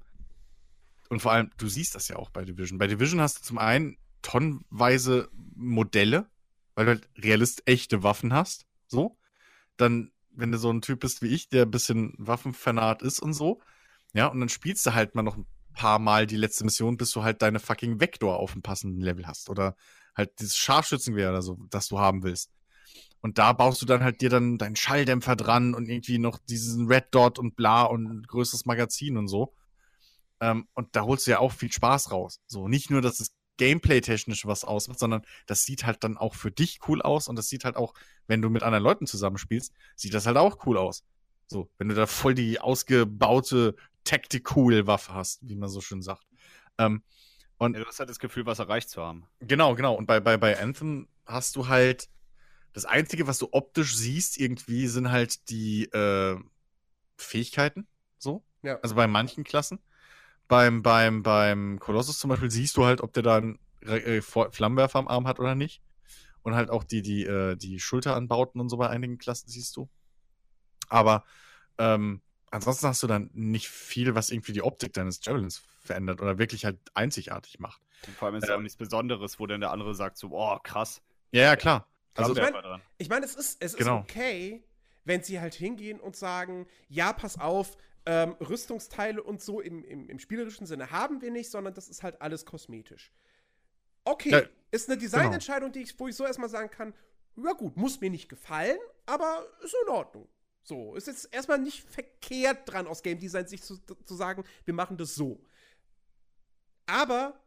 und 1.09 1.21
vor 1.21 1.31
allem, 1.31 1.51
du 1.57 1.67
siehst 1.67 1.95
das 1.95 2.07
ja 2.07 2.17
auch 2.17 2.29
bei 2.29 2.43
Division. 2.45 2.77
Bei 2.77 2.87
Division 2.87 3.21
hast 3.21 3.39
du 3.39 3.43
zum 3.43 3.57
einen 3.57 3.97
tonnenweise 4.21 5.29
Modelle, 5.55 6.29
weil 6.75 6.85
du 6.85 6.91
halt 6.91 7.09
realist 7.17 7.63
echte 7.65 8.03
Waffen 8.03 8.33
hast, 8.33 8.65
so. 8.87 9.17
Dann, 9.77 10.11
wenn 10.31 10.51
du 10.51 10.57
so 10.57 10.71
ein 10.71 10.81
Typ 10.81 10.99
bist 10.99 11.21
wie 11.21 11.27
ich, 11.27 11.49
der 11.49 11.63
ein 11.63 11.71
bisschen 11.71 12.13
Waffenfanat 12.17 13.01
ist 13.01 13.19
und 13.19 13.33
so, 13.33 13.61
ja, 14.13 14.27
und 14.27 14.39
dann 14.39 14.49
spielst 14.49 14.85
du 14.85 14.93
halt 14.93 15.15
mal 15.15 15.23
noch 15.23 15.37
ein 15.37 15.45
paar 15.73 15.99
Mal 15.99 16.25
die 16.25 16.37
letzte 16.37 16.63
Mission, 16.63 16.97
bis 16.97 17.11
du 17.11 17.23
halt 17.23 17.41
deine 17.41 17.59
fucking 17.59 17.99
Vektor 17.99 18.37
auf 18.39 18.53
dem 18.53 18.63
passenden 18.63 19.01
Level 19.01 19.27
hast. 19.27 19.49
Oder 19.49 19.75
halt 20.15 20.39
dieses 20.39 20.57
Scharfschützengewehr 20.57 21.29
oder 21.29 21.41
so, 21.41 21.57
das 21.69 21.87
du 21.87 21.99
haben 21.99 22.23
willst. 22.23 22.51
Und 23.21 23.37
da 23.37 23.53
baust 23.53 23.81
du 23.81 23.85
dann 23.85 24.03
halt 24.03 24.21
dir 24.21 24.29
dann 24.29 24.57
deinen 24.57 24.75
Schalldämpfer 24.75 25.35
dran 25.35 25.73
und 25.73 25.87
irgendwie 25.87 26.17
noch 26.17 26.39
diesen 26.39 26.87
Red 26.87 27.07
Dot 27.11 27.39
und 27.39 27.55
bla 27.55 27.83
und 27.83 28.05
ein 28.07 28.23
größeres 28.23 28.65
Magazin 28.65 29.17
und 29.17 29.27
so. 29.27 29.53
Ähm, 30.39 30.67
und 30.73 30.95
da 30.95 31.01
holst 31.03 31.27
du 31.27 31.31
ja 31.31 31.39
auch 31.39 31.51
viel 31.51 31.71
Spaß 31.71 32.11
raus. 32.11 32.41
So, 32.47 32.67
nicht 32.67 32.89
nur, 32.91 33.01
dass 33.01 33.19
es 33.19 33.33
gameplay-technisch 33.57 34.45
was 34.45 34.63
ausmacht, 34.63 34.99
sondern 34.99 35.23
das 35.47 35.63
sieht 35.63 35.85
halt 35.85 36.03
dann 36.03 36.17
auch 36.17 36.35
für 36.35 36.51
dich 36.51 36.79
cool 36.87 37.01
aus 37.01 37.27
und 37.27 37.35
das 37.37 37.49
sieht 37.49 37.65
halt 37.65 37.75
auch, 37.75 37.93
wenn 38.27 38.41
du 38.41 38.49
mit 38.49 38.61
anderen 38.63 38.83
Leuten 38.83 39.07
zusammenspielst, 39.07 39.73
sieht 39.95 40.13
das 40.13 40.27
halt 40.27 40.37
auch 40.37 40.65
cool 40.67 40.77
aus. 40.77 41.03
So, 41.47 41.69
wenn 41.77 41.87
du 41.89 41.95
da 41.95 42.05
voll 42.05 42.35
die 42.35 42.59
ausgebaute 42.59 43.75
Tactical-Waffe 44.03 45.13
hast, 45.13 45.39
wie 45.47 45.55
man 45.55 45.69
so 45.69 45.81
schön 45.81 46.01
sagt. 46.01 46.27
Ähm, 46.77 47.03
Und 47.57 47.75
Ja, 47.75 47.79
du 47.79 47.85
hast 47.87 47.99
halt 47.99 48.09
das 48.09 48.19
Gefühl, 48.19 48.45
was 48.45 48.59
erreicht 48.59 48.89
zu 48.89 49.01
haben. 49.01 49.27
Genau, 49.39 49.75
genau. 49.75 49.95
Und 49.95 50.05
bei, 50.05 50.19
bei, 50.19 50.37
bei 50.37 50.59
Anthem 50.59 51.07
hast 51.25 51.55
du 51.55 51.67
halt 51.67 52.09
das 52.73 52.85
Einzige, 52.85 53.27
was 53.27 53.39
du 53.39 53.49
optisch 53.51 53.95
siehst, 53.95 54.37
irgendwie, 54.37 54.87
sind 54.87 55.11
halt 55.11 55.49
die 55.49 55.85
äh, 55.85 56.37
Fähigkeiten. 57.17 57.87
So. 58.19 58.43
Ja. 58.61 58.79
Also 58.81 58.95
bei 58.95 59.07
manchen 59.07 59.43
Klassen. 59.43 59.79
Beim, 60.47 60.81
beim, 60.81 61.23
beim 61.23 61.79
Colossus 61.79 62.19
zum 62.19 62.29
Beispiel 62.29 62.49
siehst 62.51 62.77
du 62.77 62.85
halt, 62.85 63.01
ob 63.01 63.13
der 63.13 63.23
da 63.23 63.37
einen 63.37 63.59
äh, 63.81 64.21
Flammenwerfer 64.21 64.99
am 64.99 65.07
Arm 65.07 65.27
hat 65.27 65.39
oder 65.39 65.55
nicht. 65.55 65.81
Und 66.43 66.55
halt 66.55 66.69
auch 66.69 66.83
die, 66.85 67.01
die, 67.01 67.25
äh, 67.25 67.55
die 67.57 67.79
Schulteranbauten 67.79 68.61
und 68.61 68.69
so 68.69 68.77
bei 68.77 68.89
einigen 68.89 69.17
Klassen 69.17 69.49
siehst 69.49 69.75
du. 69.75 69.89
Aber 70.87 71.25
ähm, 71.77 72.21
ansonsten 72.51 72.87
hast 72.87 73.03
du 73.03 73.07
dann 73.07 73.29
nicht 73.33 73.67
viel, 73.67 74.15
was 74.15 74.29
irgendwie 74.29 74.53
die 74.53 74.61
Optik 74.61 74.93
deines 74.93 75.19
Javelins 75.23 75.61
verändert 75.81 76.21
oder 76.21 76.37
wirklich 76.37 76.63
halt 76.63 76.79
einzigartig 76.93 77.59
macht. 77.59 77.81
Und 78.07 78.15
vor 78.15 78.27
allem 78.27 78.35
ist 78.37 78.43
Ähm. 78.45 78.49
ja 78.49 78.55
auch 78.55 78.61
nichts 78.61 78.77
Besonderes, 78.77 79.39
wo 79.39 79.47
dann 79.47 79.59
der 79.59 79.71
andere 79.71 79.93
sagt 79.95 80.17
so, 80.17 80.29
oh, 80.31 80.57
krass. 80.63 81.01
Ja, 81.31 81.41
ja, 81.43 81.55
klar. 81.57 81.87
Also, 82.15 82.33
ich 82.33 82.41
mein- 82.41 82.53
dran. 82.53 82.81
Ich 82.97 83.09
meine, 83.09 83.25
es 83.25 83.35
ist, 83.35 83.61
es 83.61 83.75
Genau. 83.75 83.99
ist 83.99 84.03
okay, 84.03 84.63
wenn 85.03 85.23
sie 85.23 85.39
halt 85.39 85.53
hingehen 85.53 85.99
und 85.99 86.15
sagen, 86.15 86.67
ja, 86.89 87.13
pass 87.13 87.39
auf, 87.39 87.77
ähm, 88.07 88.37
Rüstungsteile 88.39 89.21
und 89.21 89.41
so 89.41 89.59
im, 89.59 89.83
im, 89.83 90.09
im 90.09 90.17
spielerischen 90.17 90.65
Sinne 90.65 90.91
haben 90.91 91.21
wir 91.21 91.29
nicht, 91.29 91.51
sondern 91.51 91.73
das 91.73 91.89
ist 91.89 92.03
halt 92.03 92.21
alles 92.21 92.45
kosmetisch. 92.45 93.11
Okay, 94.05 94.31
Ja, 94.31 94.39
genau. 94.39 94.51
ist 94.71 94.89
eine 94.89 94.97
Designentscheidung, 94.97 95.73
die 95.73 95.81
ich, 95.81 95.99
wo 95.99 96.07
ich 96.07 96.15
so 96.15 96.25
erstmal 96.25 96.47
sagen 96.47 96.71
kann, 96.71 96.93
ja 97.35 97.51
gut, 97.51 97.75
muss 97.75 97.99
mir 97.99 98.09
nicht 98.09 98.29
gefallen, 98.29 98.79
aber 99.05 99.45
ist 99.61 99.75
in 99.83 99.89
Ordnung. 99.89 100.29
So, 100.63 100.95
ist 100.95 101.07
jetzt 101.07 101.33
erstmal 101.33 101.59
nicht 101.59 101.83
verkehrt 101.83 102.71
dran 102.71 102.87
aus 102.87 103.03
Game 103.03 103.19
Design, 103.19 103.45
sich 103.45 103.61
zu, 103.61 103.77
zu 103.77 104.15
sagen, 104.15 104.45
wir 104.63 104.73
machen 104.73 104.97
das 104.97 105.13
so. 105.13 105.43
Aber 106.85 107.43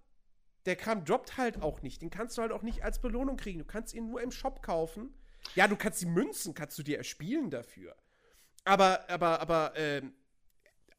der 0.67 0.77
Kram 0.77 1.07
droppt 1.07 1.39
halt 1.39 1.63
auch 1.63 1.81
nicht. 1.81 2.03
Den 2.03 2.11
kannst 2.11 2.37
du 2.37 2.43
halt 2.43 2.53
auch 2.53 2.63
nicht 2.63 2.85
als 2.85 3.01
Belohnung 3.01 3.39
kriegen. 3.39 3.59
Du 3.59 3.65
kannst 3.65 3.95
ihn 3.95 4.07
nur 4.07 4.21
im 4.21 4.31
Shop 4.31 4.63
kaufen. 4.63 5.15
Ja, 5.55 5.67
du 5.69 5.77
kannst 5.77 6.03
die 6.03 6.07
Münzen, 6.07 6.55
kannst 6.55 6.79
du 6.79 6.83
dir 6.83 6.99
erspielen 6.99 7.51
dafür. 7.51 7.97
Aber, 8.65 9.09
aber, 9.09 9.41
aber, 9.41 9.73
ähm, 9.77 10.13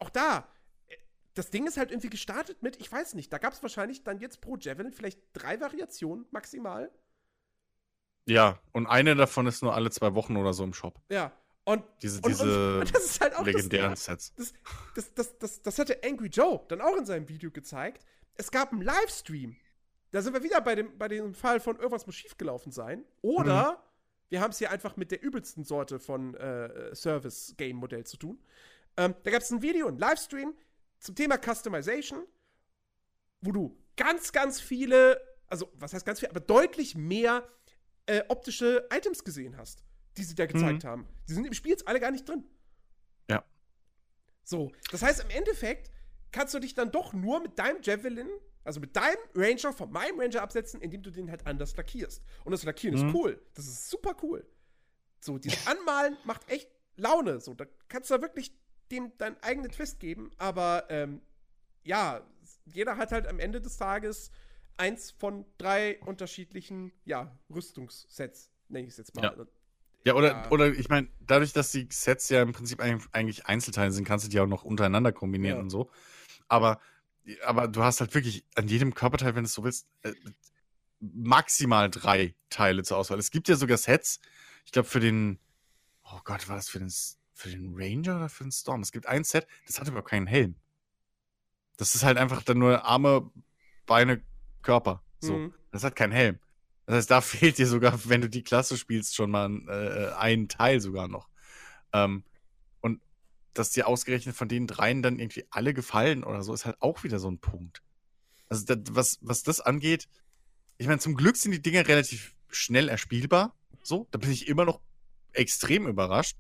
auch 0.02 0.10
da, 0.10 0.48
äh, 0.88 0.98
das 1.34 1.50
Ding 1.50 1.68
ist 1.68 1.78
halt 1.78 1.92
irgendwie 1.92 2.10
gestartet 2.10 2.62
mit, 2.62 2.80
ich 2.82 2.92
weiß 2.92 3.14
nicht, 3.14 3.32
da 3.32 3.38
gab 3.38 3.54
es 3.54 3.62
wahrscheinlich 3.62 4.04
dann 4.04 4.20
jetzt 4.20 4.42
pro 4.42 4.58
Javelin 4.58 4.92
vielleicht 4.92 5.20
drei 5.34 5.60
Variationen 5.62 6.26
maximal. 6.32 6.92
Ja, 8.28 8.60
und 8.72 8.88
eine 8.88 9.16
davon 9.16 9.48
ist 9.48 9.64
nur 9.64 9.74
alle 9.74 9.90
zwei 9.92 10.14
Wochen 10.14 10.38
oder 10.38 10.54
so 10.54 10.64
im 10.64 10.74
Shop. 10.74 11.00
Ja. 11.10 11.32
Und, 11.64 11.84
Diese, 12.02 12.22
und, 12.22 12.28
diese 12.28 12.80
und, 12.80 12.96
das 12.96 13.06
ist 13.06 13.22
halt 13.22 13.36
auch 13.36 13.46
legendären 13.46 13.92
das, 13.92 14.06
Sets. 14.06 14.34
das, 14.36 14.54
das, 14.96 15.14
das, 15.14 15.38
das, 15.38 15.62
das 15.62 15.80
hatte 15.80 16.00
Angry 16.04 16.28
Joe 16.28 16.62
dann 16.68 16.82
auch 16.82 16.98
in 16.98 17.06
seinem 17.06 17.30
Video 17.30 17.52
gezeigt. 17.52 18.04
Es 18.36 18.50
gab 18.50 18.72
einen 18.72 18.82
Livestream. 18.82 19.56
Da 20.10 20.22
sind 20.22 20.34
wir 20.34 20.44
wieder 20.44 20.60
bei 20.62 20.76
dem, 20.76 20.98
bei 20.98 21.08
dem 21.08 21.34
Fall 21.34 21.60
von 21.60 21.78
irgendwas 21.78 22.08
muss 22.08 22.16
schiefgelaufen 22.16 22.72
sein. 22.72 23.06
Oder 23.22 23.84
wir 24.30 24.42
haben 24.42 24.52
es 24.52 24.58
hier 24.58 24.72
einfach 24.72 24.98
mit 24.98 25.12
der 25.12 25.22
übelsten 25.22 25.64
Sorte 25.64 26.00
von 26.00 26.36
äh, 26.36 26.96
Service-Game-Modell 26.96 28.06
zu 28.06 28.18
tun. 28.18 28.40
Ähm, 28.98 29.16
da 29.24 29.32
gab 29.32 29.42
es 29.42 29.52
ein 29.52 29.62
Video, 29.62 29.88
ein 29.88 29.98
Livestream 29.98 30.54
zum 31.00 31.16
Thema 31.16 31.38
Customization, 31.38 32.26
wo 33.42 33.52
du 33.52 33.78
ganz, 33.98 34.32
ganz 34.32 34.60
viele, 34.60 35.20
also 35.48 35.72
was 35.76 35.94
heißt 35.94 36.06
ganz 36.06 36.20
viel, 36.20 36.30
aber 36.30 36.40
deutlich 36.40 36.96
mehr 36.96 37.48
äh, 38.06 38.24
optische 38.30 38.88
Items 38.94 39.24
gesehen 39.24 39.58
hast, 39.58 39.84
die 40.18 40.24
sie 40.24 40.36
da 40.36 40.46
gezeigt 40.46 40.84
haben. 40.84 41.08
Die 41.30 41.34
sind 41.34 41.46
im 41.46 41.54
Spiel 41.54 41.72
jetzt 41.72 41.88
alle 41.88 42.00
gar 42.00 42.12
nicht 42.12 42.28
drin. 42.28 42.44
Ja. 43.30 43.44
So, 44.44 44.72
das 44.92 45.02
heißt, 45.02 45.24
im 45.24 45.30
Endeffekt 45.30 45.92
kannst 46.32 46.54
du 46.54 46.60
dich 46.60 46.74
dann 46.74 46.92
doch 46.92 47.14
nur 47.14 47.40
mit 47.42 47.58
deinem 47.60 47.82
Javelin, 47.82 48.30
also 48.64 48.80
mit 48.80 48.96
deinem 48.96 49.18
Ranger 49.36 49.74
von 49.74 49.92
meinem 49.92 50.20
Ranger 50.20 50.42
absetzen, 50.42 50.82
indem 50.82 51.02
du 51.04 51.10
den 51.12 51.30
halt 51.30 51.46
anders 51.48 51.76
lackierst. 51.78 52.22
Und 52.44 52.52
das 52.52 52.64
Lackieren 52.64 53.00
Mhm. 53.00 53.08
ist 53.10 53.16
cool. 53.16 53.42
Das 53.54 53.66
ist 53.68 53.90
super 53.90 54.16
cool. 54.22 54.46
So, 55.20 55.38
dieses 55.38 55.66
Anmalen 55.68 56.18
macht 56.26 56.48
echt 56.50 56.70
Laune. 56.96 57.40
So, 57.40 57.54
da 57.54 57.66
kannst 57.88 58.10
du 58.10 58.16
da 58.16 58.22
wirklich 58.22 58.56
dem 58.92 59.12
deinen 59.18 59.38
eigenen 59.42 59.72
Twist 59.72 60.00
geben. 60.00 60.32
Aber 60.38 60.86
ähm, 60.90 61.22
ja, 61.84 62.22
jeder 62.66 62.98
hat 62.98 63.12
halt 63.12 63.28
am 63.28 63.40
Ende 63.40 63.62
des 63.62 63.78
Tages 63.78 64.32
eins 64.78 65.12
von 65.12 65.46
drei 65.58 66.00
unterschiedlichen, 66.02 66.92
ja, 67.06 67.38
Rüstungssets, 67.54 68.50
nenne 68.70 68.86
ich 68.88 68.92
es 68.94 68.98
jetzt 68.98 69.16
mal. 69.16 69.24
Ja. 69.24 69.46
Ja, 70.04 70.16
oder, 70.16 70.28
Ja. 70.32 70.50
oder 70.52 70.68
ich 70.74 70.90
meine, 70.90 71.08
dadurch, 71.20 71.54
dass 71.54 71.72
die 71.72 71.88
Sets 71.92 72.30
ja 72.30 72.42
im 72.42 72.54
Prinzip 72.54 72.80
eigentlich- 72.80 73.46
Einzelteile 73.46 73.92
sind, 73.92 74.04
kannst 74.06 74.26
du 74.26 74.30
die 74.30 74.40
auch 74.40 74.48
noch 74.48 74.64
untereinander 74.64 75.12
kombinieren 75.12 75.58
Ja. 75.58 75.62
und 75.64 75.70
so. 75.70 75.92
Aber, 76.48 76.80
aber 77.46 77.68
du 77.68 77.84
hast 77.84 78.00
halt 78.00 78.14
wirklich 78.16 78.44
an 78.56 78.68
jedem 78.68 78.96
Körperteil, 78.96 79.36
wenn 79.36 79.44
du 79.44 79.48
es 79.48 79.54
so 79.54 79.64
willst, 79.64 79.88
äh, 80.02 80.14
maximal 81.00 81.90
drei 81.90 82.34
Teile 82.50 82.84
zur 82.84 82.98
Auswahl. 82.98 83.20
Es 83.20 83.30
gibt 83.32 83.48
ja 83.48 83.56
sogar 83.56 83.78
Sets, 83.78 84.20
ich 84.66 84.72
glaube 84.72 84.88
für 84.88 85.00
den, 85.00 85.40
oh 86.04 86.20
Gott, 86.24 86.48
war 86.50 86.56
das 86.56 86.70
für 86.70 86.80
den, 86.80 86.92
für 87.42 87.50
den 87.50 87.74
Ranger 87.76 88.18
oder 88.18 88.30
für 88.30 88.44
den 88.44 88.52
Storm? 88.52 88.82
Es 88.82 88.92
gibt 88.92 89.08
ein 89.08 89.24
Set, 89.24 89.48
das 89.68 89.80
hat 89.80 89.88
überhaupt 89.88 90.10
keinen 90.10 90.28
Helm. 90.28 90.56
Das 91.78 91.96
ist 91.96 92.04
halt 92.04 92.18
einfach 92.18 92.44
dann 92.44 92.60
nur 92.60 92.86
Arme, 92.86 93.32
Beine, 93.86 94.22
Körper. 94.62 95.04
So. 95.20 95.34
Mhm. 95.38 95.54
Das 95.72 95.84
hat 95.84 95.96
keinen 95.96 96.12
Helm. 96.12 96.40
Das 96.86 96.96
heißt, 96.96 97.12
da 97.12 97.22
fehlt 97.22 97.58
dir 97.58 97.68
sogar, 97.68 98.00
wenn 98.06 98.22
du 98.22 98.30
die 98.30 98.44
Klasse 98.44 98.78
spielst, 98.78 99.16
schon 99.16 99.32
mal 99.32 99.50
äh, 99.68 100.14
ein 100.16 100.48
Teil 100.48 100.80
sogar 100.80 101.08
noch. 101.08 101.28
Ähm, 101.94 102.24
und 102.82 103.02
dass 103.54 103.72
dir 103.72 103.88
ausgerechnet 103.88 104.36
von 104.36 104.48
den 104.48 104.68
dreien 104.68 105.02
dann 105.02 105.20
irgendwie 105.20 105.46
alle 105.50 105.74
gefallen 105.74 106.24
oder 106.24 106.44
so, 106.44 106.54
ist 106.54 106.66
halt 106.66 106.82
auch 106.82 107.04
wieder 107.04 107.20
so 107.20 107.30
ein 107.30 107.40
Punkt. 107.40 107.82
Also, 108.50 108.66
das, 108.66 108.96
was, 108.96 109.20
was 109.22 109.44
das 109.44 109.62
angeht, 109.62 110.08
ich 110.78 110.88
meine, 110.88 111.00
zum 111.00 111.16
Glück 111.16 111.38
sind 111.38 111.52
die 111.52 111.62
Dinger 111.62 111.88
relativ 111.88 112.36
schnell 112.50 112.90
erspielbar. 112.90 113.56
So, 113.84 114.08
da 114.12 114.18
bin 114.18 114.32
ich 114.32 114.48
immer 114.48 114.66
noch 114.66 114.82
extrem 115.34 115.88
überrascht, 115.88 116.38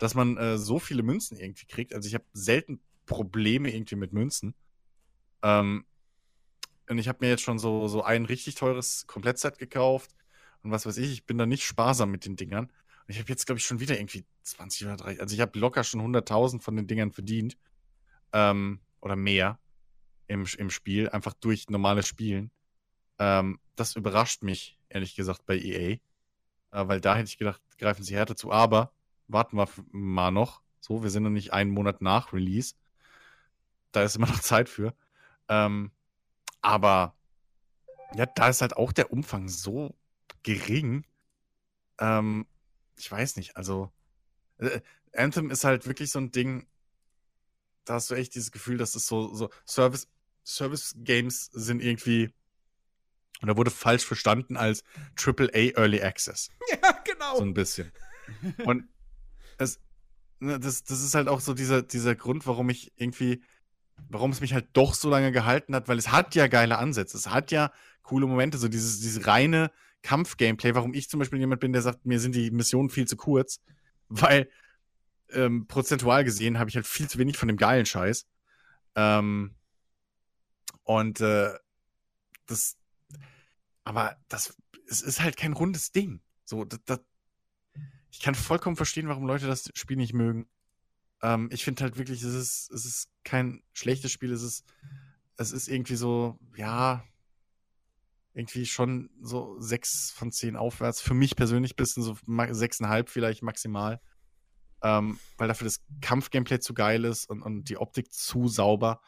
dass 0.00 0.14
man 0.14 0.36
äh, 0.36 0.58
so 0.58 0.78
viele 0.78 1.02
Münzen 1.02 1.38
irgendwie 1.38 1.66
kriegt. 1.66 1.94
Also, 1.94 2.08
ich 2.08 2.14
habe 2.14 2.24
selten 2.32 2.80
Probleme 3.06 3.72
irgendwie 3.72 3.96
mit 3.96 4.12
Münzen. 4.12 4.54
Ähm, 5.42 5.84
und 6.88 6.98
ich 6.98 7.08
habe 7.08 7.18
mir 7.20 7.28
jetzt 7.28 7.42
schon 7.42 7.58
so, 7.58 7.86
so 7.86 8.02
ein 8.02 8.24
richtig 8.24 8.56
teures 8.56 9.06
Komplettset 9.06 9.58
gekauft. 9.58 10.10
Und 10.62 10.72
was 10.72 10.86
weiß 10.86 10.96
ich, 10.96 11.12
ich 11.12 11.24
bin 11.24 11.38
da 11.38 11.46
nicht 11.46 11.64
sparsam 11.64 12.10
mit 12.10 12.24
den 12.24 12.36
Dingern. 12.36 12.64
Und 12.64 13.08
ich 13.08 13.18
habe 13.18 13.28
jetzt, 13.28 13.46
glaube 13.46 13.58
ich, 13.58 13.64
schon 13.64 13.80
wieder 13.80 13.96
irgendwie 13.96 14.24
20 14.42 14.86
oder 14.86 14.96
30. 14.96 15.20
Also 15.20 15.34
ich 15.34 15.40
habe 15.40 15.58
locker 15.58 15.84
schon 15.84 16.00
100.000 16.00 16.60
von 16.60 16.76
den 16.76 16.86
Dingern 16.86 17.12
verdient. 17.12 17.56
Ähm, 18.32 18.80
oder 19.00 19.16
mehr 19.16 19.58
im, 20.26 20.46
im 20.58 20.70
Spiel, 20.70 21.08
einfach 21.08 21.34
durch 21.34 21.68
normales 21.68 22.06
Spielen. 22.06 22.50
Ähm, 23.18 23.58
das 23.76 23.96
überrascht 23.96 24.42
mich, 24.42 24.78
ehrlich 24.88 25.14
gesagt, 25.14 25.46
bei 25.46 25.58
EA. 25.58 25.90
Äh, 25.90 26.00
weil 26.70 27.00
da 27.00 27.16
hätte 27.16 27.28
ich 27.28 27.38
gedacht, 27.38 27.60
greifen 27.78 28.02
sie 28.02 28.14
härter 28.14 28.36
zu. 28.36 28.52
Aber 28.52 28.92
warten 29.32 29.56
wir 29.56 29.68
mal 29.90 30.30
noch. 30.30 30.62
So, 30.80 31.02
wir 31.02 31.10
sind 31.10 31.22
noch 31.22 31.30
nicht 31.30 31.52
einen 31.52 31.70
Monat 31.70 32.00
nach 32.00 32.32
Release. 32.32 32.74
Da 33.92 34.02
ist 34.02 34.16
immer 34.16 34.26
noch 34.28 34.40
Zeit 34.40 34.68
für. 34.68 34.94
Ähm, 35.48 35.90
aber 36.60 37.14
ja, 38.14 38.26
da 38.26 38.48
ist 38.48 38.60
halt 38.60 38.76
auch 38.76 38.92
der 38.92 39.12
Umfang 39.12 39.48
so 39.48 39.94
gering. 40.42 41.06
Ähm, 41.98 42.46
ich 42.98 43.10
weiß 43.10 43.36
nicht, 43.36 43.56
also 43.56 43.92
äh, 44.58 44.80
Anthem 45.14 45.50
ist 45.50 45.64
halt 45.64 45.86
wirklich 45.86 46.10
so 46.10 46.18
ein 46.18 46.32
Ding, 46.32 46.66
da 47.84 47.94
hast 47.94 48.10
du 48.10 48.14
echt 48.14 48.34
dieses 48.34 48.52
Gefühl, 48.52 48.78
dass 48.78 48.94
es 48.94 49.06
so, 49.06 49.34
so 49.34 49.50
Service, 49.66 50.08
Service 50.44 50.94
Games 50.98 51.46
sind 51.52 51.82
irgendwie, 51.82 52.32
oder 53.42 53.56
wurde 53.56 53.70
falsch 53.70 54.04
verstanden 54.04 54.56
als 54.56 54.84
AAA 55.16 55.76
Early 55.76 56.02
Access. 56.02 56.50
Ja, 56.82 56.92
genau. 57.04 57.36
So 57.36 57.42
ein 57.42 57.52
bisschen. 57.52 57.90
Und 58.64 58.88
es, 59.60 59.80
ne, 60.40 60.58
das, 60.58 60.84
das 60.84 61.02
ist 61.02 61.14
halt 61.14 61.28
auch 61.28 61.40
so 61.40 61.54
dieser, 61.54 61.82
dieser 61.82 62.14
Grund, 62.14 62.46
warum 62.46 62.70
ich 62.70 62.92
irgendwie, 62.96 63.42
warum 64.08 64.30
es 64.30 64.40
mich 64.40 64.54
halt 64.54 64.68
doch 64.72 64.94
so 64.94 65.08
lange 65.08 65.32
gehalten 65.32 65.74
hat, 65.74 65.88
weil 65.88 65.98
es 65.98 66.10
hat 66.10 66.34
ja 66.34 66.46
geile 66.48 66.78
Ansätze, 66.78 67.16
es 67.16 67.28
hat 67.28 67.50
ja 67.50 67.72
coole 68.02 68.26
Momente, 68.26 68.58
so 68.58 68.68
dieses, 68.68 69.00
dieses 69.00 69.26
reine 69.26 69.70
Kampf-Gameplay, 70.02 70.74
warum 70.74 70.94
ich 70.94 71.08
zum 71.08 71.18
Beispiel 71.18 71.38
jemand 71.38 71.60
bin, 71.60 71.72
der 71.72 71.82
sagt, 71.82 72.06
mir 72.06 72.20
sind 72.20 72.34
die 72.34 72.50
Missionen 72.50 72.90
viel 72.90 73.06
zu 73.06 73.16
kurz, 73.16 73.60
weil 74.08 74.48
ähm, 75.30 75.66
prozentual 75.66 76.24
gesehen 76.24 76.58
habe 76.58 76.70
ich 76.70 76.76
halt 76.76 76.86
viel 76.86 77.08
zu 77.08 77.18
wenig 77.18 77.36
von 77.36 77.48
dem 77.48 77.56
geilen 77.56 77.86
Scheiß. 77.86 78.26
Ähm, 78.96 79.54
und 80.82 81.20
äh, 81.20 81.52
das, 82.46 82.76
aber 83.84 84.16
das, 84.28 84.56
es 84.88 85.02
ist 85.02 85.20
halt 85.20 85.36
kein 85.36 85.52
rundes 85.52 85.92
Ding. 85.92 86.20
So, 86.44 86.64
das, 86.64 86.80
das, 86.84 87.00
ich 88.10 88.20
kann 88.20 88.34
vollkommen 88.34 88.76
verstehen, 88.76 89.08
warum 89.08 89.26
Leute 89.26 89.46
das 89.46 89.70
Spiel 89.74 89.96
nicht 89.96 90.14
mögen. 90.14 90.48
Ähm, 91.22 91.48
ich 91.52 91.64
finde 91.64 91.82
halt 91.82 91.98
wirklich, 91.98 92.22
es 92.22 92.34
ist, 92.34 92.70
es 92.70 92.84
ist 92.84 93.10
kein 93.24 93.62
schlechtes 93.72 94.10
Spiel, 94.12 94.32
es 94.32 94.42
ist, 94.42 94.64
es 95.36 95.52
ist 95.52 95.68
irgendwie 95.68 95.96
so, 95.96 96.38
ja, 96.56 97.04
irgendwie 98.32 98.66
schon 98.66 99.10
so 99.20 99.60
sechs 99.60 100.12
von 100.12 100.32
zehn 100.32 100.56
aufwärts. 100.56 101.00
Für 101.00 101.14
mich 101.14 101.36
persönlich 101.36 101.76
bisschen 101.76 102.02
so 102.02 102.16
sechseinhalb 102.50 103.10
vielleicht 103.10 103.42
maximal. 103.42 104.00
Ähm, 104.82 105.18
weil 105.36 105.48
dafür 105.48 105.66
das 105.66 105.80
Kampfgameplay 106.00 106.58
zu 106.60 106.72
geil 106.72 107.04
ist 107.04 107.28
und, 107.28 107.42
und 107.42 107.68
die 107.68 107.76
Optik 107.76 108.12
zu 108.12 108.48
sauber. 108.48 109.02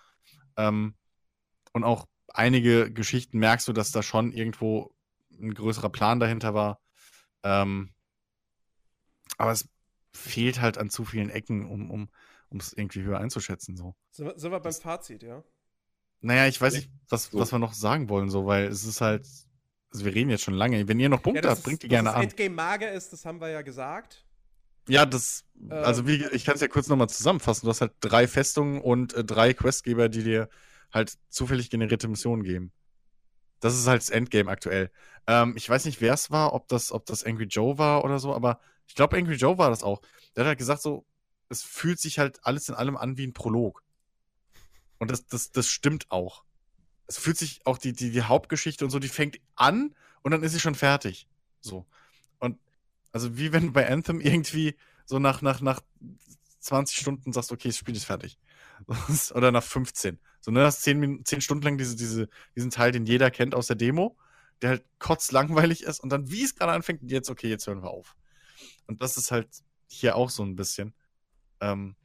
Ähm, 0.56 0.96
und 1.72 1.84
auch 1.84 2.06
einige 2.28 2.92
Geschichten 2.92 3.38
merkst 3.38 3.68
du, 3.68 3.72
dass 3.72 3.90
da 3.90 4.02
schon 4.02 4.32
irgendwo 4.32 4.94
ein 5.40 5.54
größerer 5.54 5.88
Plan 5.88 6.20
dahinter 6.20 6.52
war. 6.52 6.80
Ähm, 7.42 7.94
aber 9.38 9.52
es 9.52 9.68
fehlt 10.12 10.60
halt 10.60 10.78
an 10.78 10.90
zu 10.90 11.04
vielen 11.04 11.30
Ecken, 11.30 11.66
um, 11.66 11.90
um, 11.90 12.08
um 12.48 12.58
es 12.60 12.72
irgendwie 12.72 13.02
höher 13.02 13.18
einzuschätzen. 13.18 13.76
So. 13.76 13.94
Sind 14.10 14.26
wir, 14.26 14.38
sind 14.38 14.50
wir 14.50 14.60
beim 14.60 14.72
Fazit, 14.72 15.22
ja? 15.22 15.42
Naja, 16.20 16.46
ich 16.46 16.60
weiß 16.60 16.74
nicht, 16.74 16.90
was, 17.08 17.24
so. 17.24 17.38
was 17.38 17.52
wir 17.52 17.58
noch 17.58 17.72
sagen 17.72 18.08
wollen, 18.08 18.30
so, 18.30 18.46
weil 18.46 18.66
es 18.66 18.84
ist 18.84 19.00
halt. 19.00 19.26
Also 19.92 20.06
wir 20.06 20.14
reden 20.14 20.30
jetzt 20.30 20.44
schon 20.44 20.54
lange. 20.54 20.88
Wenn 20.88 20.98
ihr 21.00 21.10
noch 21.10 21.22
Punkte 21.22 21.44
ja, 21.44 21.50
habt, 21.50 21.64
bringt 21.64 21.82
die 21.82 21.88
gerne 21.88 22.08
das 22.08 22.16
an. 22.16 22.22
Endgame 22.22 22.54
mager 22.54 22.92
ist, 22.92 23.12
das 23.12 23.26
haben 23.26 23.42
wir 23.42 23.50
ja 23.50 23.60
gesagt. 23.60 24.24
Ja, 24.88 25.04
das, 25.04 25.44
also 25.68 26.08
wie, 26.08 26.24
ich 26.32 26.44
kann 26.44 26.54
es 26.54 26.60
ja 26.60 26.68
kurz 26.68 26.88
nochmal 26.88 27.08
zusammenfassen. 27.08 27.66
Du 27.66 27.70
hast 27.70 27.82
halt 27.82 27.92
drei 28.00 28.26
Festungen 28.26 28.80
und 28.80 29.12
äh, 29.14 29.22
drei 29.22 29.52
Questgeber, 29.52 30.08
die 30.08 30.24
dir 30.24 30.48
halt 30.92 31.18
zufällig 31.28 31.70
generierte 31.70 32.08
Missionen 32.08 32.42
geben. 32.42 32.72
Das 33.60 33.78
ist 33.78 33.86
halt 33.86 34.02
das 34.02 34.10
Endgame 34.10 34.50
aktuell. 34.50 34.90
Ähm, 35.26 35.54
ich 35.56 35.68
weiß 35.68 35.84
nicht, 35.84 36.00
wer 36.00 36.14
es 36.14 36.30
war, 36.30 36.52
ob 36.52 36.68
das, 36.68 36.90
ob 36.90 37.06
das 37.06 37.22
Angry 37.22 37.44
Joe 37.44 37.78
war 37.78 38.04
oder 38.04 38.18
so, 38.18 38.34
aber 38.34 38.58
ich 38.86 38.94
glaube, 38.94 39.16
Angry 39.16 39.34
Joe 39.34 39.58
war 39.58 39.70
das 39.70 39.82
auch. 39.82 40.02
Der 40.34 40.44
hat 40.44 40.48
halt 40.48 40.58
gesagt, 40.58 40.82
so, 40.82 41.04
es 41.48 41.62
fühlt 41.62 42.00
sich 42.00 42.18
halt 42.18 42.40
alles 42.44 42.68
in 42.68 42.74
allem 42.74 42.96
an 42.96 43.16
wie 43.16 43.26
ein 43.26 43.34
Prolog. 43.34 43.82
Und 44.98 45.10
das, 45.10 45.26
das, 45.26 45.52
das 45.52 45.68
stimmt 45.68 46.10
auch. 46.10 46.44
Es 47.06 47.18
fühlt 47.18 47.36
sich 47.36 47.66
auch 47.66 47.78
die, 47.78 47.92
die, 47.92 48.10
die 48.10 48.22
Hauptgeschichte 48.22 48.84
und 48.84 48.90
so, 48.90 48.98
die 48.98 49.08
fängt 49.08 49.38
an 49.56 49.94
und 50.22 50.30
dann 50.30 50.42
ist 50.42 50.52
sie 50.52 50.60
schon 50.60 50.74
fertig. 50.74 51.28
So. 51.60 51.86
Und 52.38 52.58
also 53.12 53.36
wie 53.36 53.52
wenn 53.52 53.66
du 53.66 53.72
bei 53.72 53.88
Anthem 53.88 54.20
irgendwie 54.20 54.76
so 55.04 55.18
nach, 55.18 55.42
nach, 55.42 55.60
nach 55.60 55.80
20 56.60 56.96
Stunden 56.96 57.32
sagst, 57.32 57.52
okay, 57.52 57.68
das 57.68 57.76
Spiel 57.76 57.96
ist 57.96 58.04
fertig. 58.04 58.38
Oder 59.34 59.52
nach 59.52 59.62
15. 59.62 60.18
So, 60.40 60.50
ne, 60.50 60.60
das 60.60 60.80
10, 60.80 61.24
10 61.24 61.40
Stunden 61.40 61.64
lang 61.64 61.78
diese, 61.78 61.96
diese, 61.96 62.28
diesen 62.56 62.70
Teil, 62.70 62.92
den 62.92 63.06
jeder 63.06 63.30
kennt 63.30 63.54
aus 63.54 63.66
der 63.66 63.76
Demo, 63.76 64.16
der 64.60 64.70
halt 64.70 64.84
kotzlangweilig 64.98 65.82
ist 65.82 66.00
und 66.00 66.10
dann, 66.10 66.30
wie 66.30 66.42
es 66.42 66.54
gerade 66.54 66.72
anfängt, 66.72 67.10
jetzt, 67.10 67.30
okay, 67.30 67.48
jetzt 67.48 67.66
hören 67.66 67.82
wir 67.82 67.90
auf. 67.90 68.16
Und 68.92 69.02
das 69.02 69.16
ist 69.16 69.30
halt 69.30 69.48
hier 69.88 70.16
auch 70.16 70.28
so 70.28 70.42
ein 70.42 70.54
bisschen. 70.54 70.92
Ähm, 71.60 71.96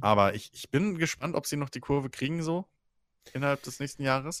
aber 0.00 0.34
ich, 0.34 0.50
ich 0.54 0.70
bin 0.70 0.96
gespannt, 0.96 1.34
ob 1.34 1.46
sie 1.46 1.56
noch 1.56 1.68
die 1.68 1.80
Kurve 1.80 2.08
kriegen, 2.08 2.42
so 2.42 2.66
innerhalb 3.34 3.62
des 3.62 3.78
nächsten 3.78 4.02
Jahres. 4.02 4.40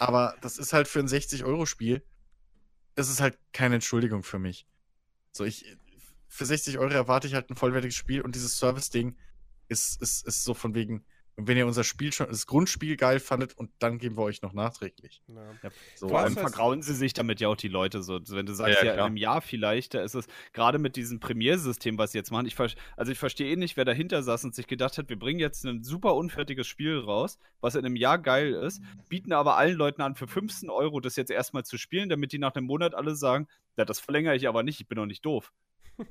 Aber 0.00 0.34
das 0.40 0.58
ist 0.58 0.72
halt 0.72 0.88
für 0.88 0.98
ein 0.98 1.06
60-Euro-Spiel, 1.06 2.02
ist 2.96 3.20
halt 3.20 3.38
keine 3.52 3.76
Entschuldigung 3.76 4.24
für 4.24 4.40
mich. 4.40 4.66
So, 5.30 5.44
ich, 5.44 5.76
für 6.26 6.46
60 6.46 6.78
Euro 6.78 6.92
erwarte 6.92 7.28
ich 7.28 7.34
halt 7.34 7.48
ein 7.48 7.56
vollwertiges 7.56 7.94
Spiel 7.94 8.22
und 8.22 8.34
dieses 8.34 8.56
Service-Ding 8.56 9.16
ist, 9.68 10.02
ist, 10.02 10.26
ist 10.26 10.42
so 10.42 10.54
von 10.54 10.74
wegen, 10.74 11.04
und 11.36 11.48
wenn 11.48 11.56
ihr 11.56 11.66
unser 11.66 11.82
Spiel 11.82 12.12
schon, 12.12 12.26
das 12.28 12.46
Grundspiel 12.46 12.96
geil 12.96 13.18
fandet 13.18 13.56
und 13.56 13.70
dann 13.78 13.98
geben 13.98 14.18
wir 14.18 14.22
euch 14.22 14.42
noch 14.42 14.52
nachträglich. 14.52 15.22
Ja. 15.28 15.70
So, 15.94 16.08
Vor 16.08 16.20
allem 16.20 16.34
vergrauen 16.34 16.82
sie 16.82 16.94
sich 16.94 17.14
damit 17.14 17.40
ja 17.40 17.48
auch 17.48 17.56
die 17.56 17.68
Leute 17.68 18.02
so. 18.02 18.20
Wenn 18.28 18.44
du 18.44 18.52
sagst, 18.52 18.74
ja, 18.74 18.80
ja, 18.80 18.86
ja 18.88 18.94
in 18.94 19.00
einem 19.00 19.16
Jahr 19.16 19.40
vielleicht, 19.40 19.94
da 19.94 20.02
ist 20.02 20.14
es 20.14 20.26
gerade 20.52 20.78
mit 20.78 20.94
diesem 20.94 21.20
Premiersystem, 21.20 21.96
was 21.96 22.12
sie 22.12 22.18
jetzt 22.18 22.30
machen. 22.30 22.46
Ich, 22.46 22.56
also 22.96 23.12
ich 23.12 23.18
verstehe 23.18 23.50
eh 23.50 23.56
nicht, 23.56 23.78
wer 23.78 23.86
dahinter 23.86 24.22
saß 24.22 24.44
und 24.44 24.54
sich 24.54 24.66
gedacht 24.66 24.98
hat, 24.98 25.08
wir 25.08 25.18
bringen 25.18 25.40
jetzt 25.40 25.64
ein 25.64 25.82
super 25.82 26.14
unfertiges 26.16 26.66
Spiel 26.66 26.98
raus, 26.98 27.38
was 27.60 27.76
in 27.76 27.86
einem 27.86 27.96
Jahr 27.96 28.18
geil 28.18 28.52
ist, 28.52 28.82
bieten 29.08 29.32
aber 29.32 29.56
allen 29.56 29.76
Leuten 29.76 30.02
an, 30.02 30.14
für 30.14 30.28
15 30.28 30.68
Euro 30.68 31.00
das 31.00 31.16
jetzt 31.16 31.30
erstmal 31.30 31.64
zu 31.64 31.78
spielen, 31.78 32.10
damit 32.10 32.32
die 32.32 32.38
nach 32.38 32.54
einem 32.54 32.66
Monat 32.66 32.94
alle 32.94 33.14
sagen, 33.14 33.48
ja, 33.78 33.86
das 33.86 34.00
verlängere 34.00 34.36
ich 34.36 34.48
aber 34.48 34.62
nicht, 34.62 34.80
ich 34.80 34.86
bin 34.86 34.96
doch 34.96 35.06
nicht 35.06 35.24
doof. 35.24 35.52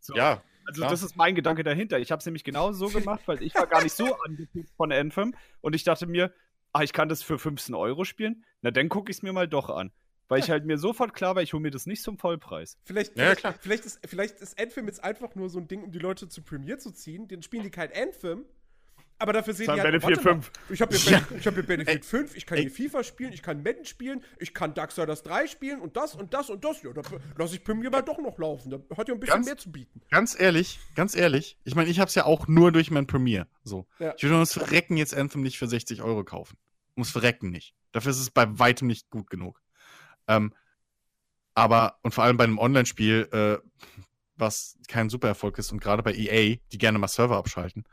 So. 0.00 0.14
Ja, 0.14 0.42
also 0.68 0.82
Klar. 0.82 0.90
das 0.90 1.02
ist 1.02 1.16
mein 1.16 1.34
Gedanke 1.34 1.64
dahinter. 1.64 1.98
Ich 1.98 2.12
habe 2.12 2.20
es 2.20 2.26
nämlich 2.26 2.44
genau 2.44 2.72
so 2.72 2.88
gemacht, 2.88 3.22
weil 3.24 3.42
ich 3.42 3.54
war 3.54 3.66
gar 3.66 3.82
nicht 3.82 3.94
so 3.94 4.14
angepisst 4.26 4.74
von 4.76 4.92
Anthem 4.92 5.34
und 5.62 5.74
ich 5.74 5.82
dachte 5.82 6.06
mir, 6.06 6.32
ah, 6.72 6.82
ich 6.82 6.92
kann 6.92 7.08
das 7.08 7.22
für 7.22 7.38
15 7.38 7.74
Euro 7.74 8.04
spielen. 8.04 8.44
Na, 8.60 8.70
dann 8.70 8.90
gucke 8.90 9.10
ich 9.10 9.16
es 9.16 9.22
mir 9.22 9.32
mal 9.32 9.48
doch 9.48 9.70
an. 9.70 9.90
Weil 10.28 10.40
ich 10.40 10.50
halt 10.50 10.66
mir 10.66 10.76
sofort 10.76 11.14
klar 11.14 11.36
war, 11.36 11.42
ich 11.42 11.54
hole 11.54 11.62
mir 11.62 11.70
das 11.70 11.86
nicht 11.86 12.02
zum 12.02 12.18
Vollpreis. 12.18 12.76
Vielleicht, 12.84 13.16
ja, 13.16 13.34
vielleicht, 13.34 13.62
vielleicht, 13.62 13.84
ist, 13.86 14.00
vielleicht 14.06 14.40
ist 14.40 14.60
Anthem 14.60 14.86
jetzt 14.86 15.02
einfach 15.02 15.34
nur 15.34 15.48
so 15.48 15.58
ein 15.58 15.68
Ding, 15.68 15.82
um 15.82 15.90
die 15.90 15.98
Leute 15.98 16.28
zu 16.28 16.42
Premiere 16.42 16.76
zu 16.76 16.90
ziehen. 16.90 17.28
Dann 17.28 17.42
spielen 17.42 17.62
die 17.62 17.70
kein 17.70 17.90
Anthem, 17.94 18.44
aber 19.18 19.32
dafür 19.32 19.54
sehen 19.54 19.66
die 19.66 19.80
halt, 19.80 19.82
Battlefield 19.82 20.20
5. 20.20 20.52
Ich 20.70 20.80
habe 20.80 20.96
hier, 20.96 21.12
ja. 21.12 21.20
hab 21.20 21.54
hier 21.54 21.62
Battlefield 21.66 22.04
5, 22.04 22.36
ich 22.36 22.46
kann 22.46 22.58
hier 22.58 22.70
FIFA 22.70 23.02
spielen, 23.02 23.32
ich 23.32 23.42
kann 23.42 23.62
Madden 23.62 23.84
spielen, 23.84 24.22
ich 24.38 24.54
kann 24.54 24.74
Darksiders 24.74 25.22
3 25.24 25.46
spielen 25.48 25.80
und 25.80 25.96
das 25.96 26.14
und 26.14 26.34
das 26.34 26.50
und 26.50 26.64
das. 26.64 26.82
Ja, 26.82 26.92
da 26.92 27.02
lasse 27.36 27.56
ich 27.56 27.64
Premiere 27.64 27.90
mal 27.90 28.02
doch 28.02 28.18
noch 28.18 28.38
laufen. 28.38 28.70
Da 28.70 28.96
hat 28.96 29.08
ja 29.08 29.14
ein 29.14 29.20
bisschen 29.20 29.34
ganz, 29.34 29.46
mehr 29.46 29.56
zu 29.56 29.72
bieten. 29.72 30.00
Ganz 30.10 30.38
ehrlich, 30.38 30.78
ganz 30.94 31.16
ehrlich, 31.16 31.58
ich 31.64 31.74
meine, 31.74 31.90
ich 31.90 31.98
habe 31.98 32.08
es 32.08 32.14
ja 32.14 32.24
auch 32.24 32.46
nur 32.46 32.70
durch 32.70 32.90
mein 32.90 33.06
Premiere. 33.06 33.48
So. 33.64 33.86
Ja. 33.98 34.14
Ich 34.16 34.22
würde 34.22 34.38
uns 34.38 34.52
Verrecken 34.52 34.96
jetzt 34.96 35.14
Anthem 35.14 35.42
nicht 35.42 35.58
für 35.58 35.66
60 35.66 36.02
Euro 36.02 36.22
kaufen. 36.24 36.56
Muss 36.94 37.10
Verrecken 37.10 37.50
nicht. 37.50 37.74
Dafür 37.92 38.10
ist 38.10 38.20
es 38.20 38.30
bei 38.30 38.46
weitem 38.58 38.86
nicht 38.86 39.10
gut 39.10 39.30
genug. 39.30 39.60
Ähm, 40.28 40.54
aber, 41.54 41.98
und 42.02 42.14
vor 42.14 42.22
allem 42.22 42.36
bei 42.36 42.44
einem 42.44 42.58
Online-Spiel, 42.58 43.28
äh, 43.32 43.58
was 44.36 44.78
kein 44.86 45.08
Supererfolg 45.08 45.58
ist 45.58 45.72
und 45.72 45.80
gerade 45.80 46.04
bei 46.04 46.14
EA, 46.14 46.56
die 46.70 46.78
gerne 46.78 46.98
mal 46.98 47.08
Server 47.08 47.36
abschalten, 47.36 47.84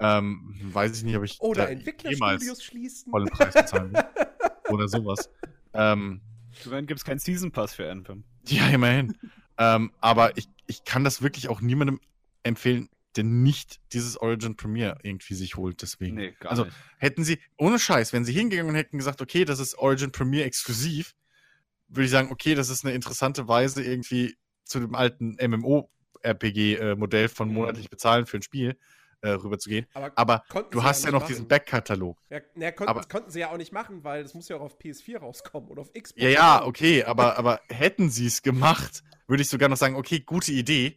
ähm, 0.00 0.58
weiß 0.62 0.96
ich 0.96 1.04
nicht, 1.04 1.16
ob 1.16 1.24
ich 1.24 1.40
oder 1.40 1.68
Entwicklerstudios 1.70 2.62
schließen 2.62 3.10
vollen 3.10 3.28
Preis 3.28 3.54
bezahlen 3.54 3.92
will. 3.92 4.04
oder 4.70 4.88
sowas. 4.88 5.30
Ähm, 5.74 6.20
Immerhin 6.64 6.86
gibt 6.86 6.98
es 6.98 7.04
keinen 7.04 7.18
Season 7.18 7.52
Pass 7.52 7.74
für 7.74 7.90
Anthem. 7.90 8.24
Ja, 8.46 8.68
immerhin. 8.68 9.16
ähm, 9.58 9.92
aber 10.00 10.36
ich, 10.36 10.48
ich 10.66 10.84
kann 10.84 11.04
das 11.04 11.22
wirklich 11.22 11.48
auch 11.48 11.60
niemandem 11.60 12.00
empfehlen, 12.42 12.88
der 13.16 13.24
nicht 13.24 13.80
dieses 13.92 14.16
Origin 14.16 14.56
Premiere 14.56 14.98
irgendwie 15.02 15.34
sich 15.34 15.56
holt, 15.56 15.82
deswegen. 15.82 16.16
Nee, 16.16 16.34
gar 16.38 16.50
also 16.50 16.64
nicht. 16.64 16.76
hätten 16.98 17.24
sie, 17.24 17.38
ohne 17.58 17.78
Scheiß, 17.78 18.12
wenn 18.12 18.24
sie 18.24 18.32
hingegangen 18.32 18.70
und 18.70 18.76
hätten 18.76 18.98
gesagt, 18.98 19.20
okay, 19.20 19.44
das 19.44 19.58
ist 19.58 19.76
Origin 19.76 20.12
Premiere 20.12 20.44
exklusiv, 20.44 21.14
würde 21.88 22.04
ich 22.04 22.10
sagen, 22.10 22.30
okay, 22.30 22.54
das 22.54 22.70
ist 22.70 22.84
eine 22.84 22.94
interessante 22.94 23.48
Weise, 23.48 23.82
irgendwie 23.82 24.36
zu 24.64 24.78
dem 24.78 24.94
alten 24.94 25.36
MMO-RPG-Modell 25.40 27.24
äh, 27.24 27.28
von 27.28 27.48
mhm. 27.48 27.54
monatlich 27.54 27.90
bezahlen 27.90 28.26
für 28.26 28.36
ein 28.36 28.42
Spiel 28.42 28.76
äh, 29.22 29.30
rüberzugehen. 29.30 29.86
Aber, 29.94 30.12
aber 30.14 30.44
du 30.70 30.82
hast 30.82 31.04
ja 31.04 31.10
noch 31.10 31.20
machen. 31.20 31.28
diesen 31.28 31.48
Backkatalog. 31.48 32.18
Ja, 32.30 32.40
ja 32.56 32.72
kon 32.72 32.88
aber, 32.88 33.00
das 33.00 33.08
konnten 33.08 33.30
sie 33.30 33.40
ja 33.40 33.50
auch 33.50 33.56
nicht 33.56 33.72
machen, 33.72 34.04
weil 34.04 34.22
das 34.22 34.34
muss 34.34 34.48
ja 34.48 34.56
auch 34.56 34.62
auf 34.62 34.78
PS4 34.78 35.18
rauskommen 35.18 35.68
oder 35.68 35.82
auf 35.82 35.92
Xbox. 35.92 36.22
Ja, 36.22 36.28
ja, 36.28 36.64
okay, 36.64 37.04
aber, 37.04 37.38
aber 37.38 37.60
hätten 37.68 38.10
sie 38.10 38.26
es 38.26 38.42
gemacht, 38.42 39.02
würde 39.26 39.42
ich 39.42 39.48
sogar 39.48 39.68
noch 39.68 39.76
sagen, 39.76 39.96
okay, 39.96 40.20
gute 40.20 40.52
Idee. 40.52 40.96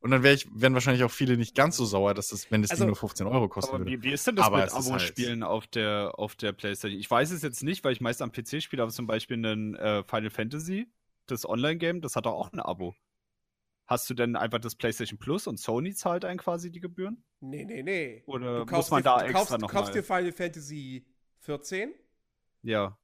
Und 0.00 0.12
dann 0.12 0.22
wär 0.22 0.32
ich, 0.32 0.46
wären 0.54 0.74
wahrscheinlich 0.74 1.02
auch 1.02 1.10
viele 1.10 1.36
nicht 1.36 1.56
ganz 1.56 1.76
so 1.76 1.84
sauer, 1.84 2.14
dass 2.14 2.28
das, 2.28 2.50
wenn 2.52 2.62
es 2.62 2.70
also, 2.70 2.86
nur 2.86 2.94
15 2.94 3.26
Euro 3.26 3.48
kosten 3.48 3.70
aber 3.70 3.80
würde. 3.80 3.90
Wie, 3.90 4.02
wie 4.04 4.12
ist 4.12 4.24
denn 4.28 4.36
das 4.36 4.46
aber 4.46 4.58
mit 4.58 4.72
Abo-Spielen 4.72 5.42
halt 5.42 5.50
auf, 5.50 5.66
der, 5.66 6.12
auf 6.16 6.36
der 6.36 6.52
Playstation? 6.52 7.00
Ich 7.00 7.10
weiß 7.10 7.32
es 7.32 7.42
jetzt 7.42 7.64
nicht, 7.64 7.82
weil 7.82 7.92
ich 7.92 8.00
meist 8.00 8.22
am 8.22 8.30
PC 8.30 8.62
spiele, 8.62 8.82
aber 8.82 8.92
zum 8.92 9.08
Beispiel 9.08 9.44
ein 9.44 9.74
äh, 9.74 10.04
Final 10.04 10.30
Fantasy, 10.30 10.86
das 11.26 11.48
Online-Game, 11.48 12.00
das 12.00 12.14
hat 12.14 12.26
doch 12.26 12.34
auch 12.34 12.52
ein 12.52 12.60
Abo. 12.60 12.94
Hast 13.88 14.10
du 14.10 14.14
denn 14.14 14.36
einfach 14.36 14.58
das 14.58 14.74
PlayStation 14.74 15.18
Plus 15.18 15.46
und 15.46 15.58
Sony 15.58 15.94
zahlt 15.94 16.26
einen 16.26 16.38
quasi 16.38 16.70
die 16.70 16.78
Gebühren? 16.78 17.24
Nee, 17.40 17.64
nee, 17.64 17.82
nee. 17.82 18.22
Oder 18.26 18.66
muss 18.66 18.90
man 18.90 19.02
dir, 19.02 19.04
da 19.04 19.22
extra 19.22 19.38
kaufst, 19.38 19.58
noch 19.58 19.70
kaufst 19.70 19.94
dir 19.94 20.02
Final 20.02 20.30
Fantasy 20.30 21.06
14? 21.40 21.94
Ja. 22.62 22.98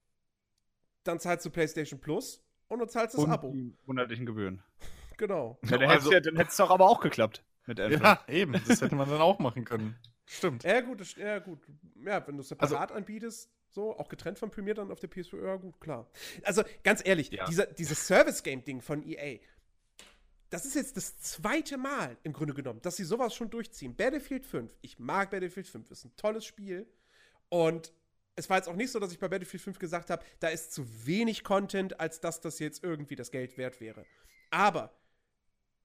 Dann 1.05 1.19
zahlst 1.19 1.47
du 1.47 1.51
PlayStation 1.51 1.99
Plus 1.99 2.45
und 2.69 2.81
du 2.81 2.87
zahlst 2.87 3.15
das 3.15 3.25
und 3.25 3.31
Abo. 3.31 3.51
Die 3.51 3.75
monatlichen 3.87 4.27
Gebühren. 4.27 4.63
Genau. 5.17 5.61
Ja, 5.63 5.79
dann 5.79 5.91
also, 5.91 6.11
hätte 6.11 6.33
es 6.33 6.57
doch 6.57 6.71
aber 6.71 6.91
auch 6.91 6.99
geklappt 6.99 7.45
mit 7.67 7.79
Anthem. 7.79 8.03
Ja, 8.03 8.25
eben. 8.27 8.53
Das 8.67 8.83
hätte 8.83 8.97
man 8.97 9.09
dann 9.09 9.21
auch 9.21 9.39
machen 9.39 9.65
können. 9.65 9.97
Stimmt. 10.27 10.65
Ja, 10.65 10.81
gut. 10.81 11.01
Das, 11.01 11.15
ja, 11.15 11.39
gut. 11.39 11.61
Ja, 12.05 12.27
wenn 12.27 12.35
du 12.35 12.41
es 12.41 12.49
separat 12.49 12.91
also, 12.91 12.95
anbietest, 12.95 13.49
so, 13.69 13.97
auch 13.97 14.09
getrennt 14.09 14.41
von 14.41 14.51
Premiere 14.51 14.75
dann 14.75 14.91
auf 14.91 14.99
der 14.99 15.09
PS4, 15.09 15.45
ja, 15.45 15.55
gut, 15.55 15.81
klar. 15.81 16.11
Also, 16.43 16.65
ganz 16.83 17.01
ehrlich, 17.05 17.31
ja. 17.31 17.45
dieser, 17.45 17.67
dieses 17.67 18.07
Service-Game-Ding 18.09 18.81
von 18.81 19.09
EA, 19.09 19.39
das 20.55 20.65
ist 20.65 20.77
jetzt 20.77 20.97
das 20.97 21.19
zweite 21.19 21.77
Mal 21.77 22.17
im 22.23 22.33
Grunde 22.33 22.55
genommen, 22.55 22.81
dass 22.81 22.95
sie 22.95 23.03
sowas 23.03 23.35
schon 23.35 23.51
durchziehen. 23.51 23.97
Battlefield 23.97 24.47
5, 24.47 24.73
ich 24.83 25.01
mag 25.01 25.33
Battlefield 25.33 25.67
5, 25.67 25.91
ist 25.91 26.05
ein 26.05 26.15
tolles 26.17 26.45
Spiel. 26.45 26.87
Und 27.49 27.93
es 28.37 28.49
war 28.49 28.59
jetzt 28.59 28.69
auch 28.69 28.77
nicht 28.77 28.93
so, 28.93 29.01
dass 29.01 29.11
ich 29.11 29.19
bei 29.19 29.27
Battlefield 29.27 29.65
5 29.65 29.81
gesagt 29.81 30.11
habe, 30.11 30.25
da 30.39 30.47
ist 30.47 30.73
zu 30.73 30.87
wenig 31.07 31.43
Content, 31.43 31.99
als 31.99 32.21
dass 32.21 32.41
das 32.41 32.61
jetzt 32.61 32.85
irgendwie 32.85 33.17
das 33.17 33.33
Geld 33.33 33.59
wert 33.59 33.81
wäre. 33.81 34.07
Aber 34.53 34.97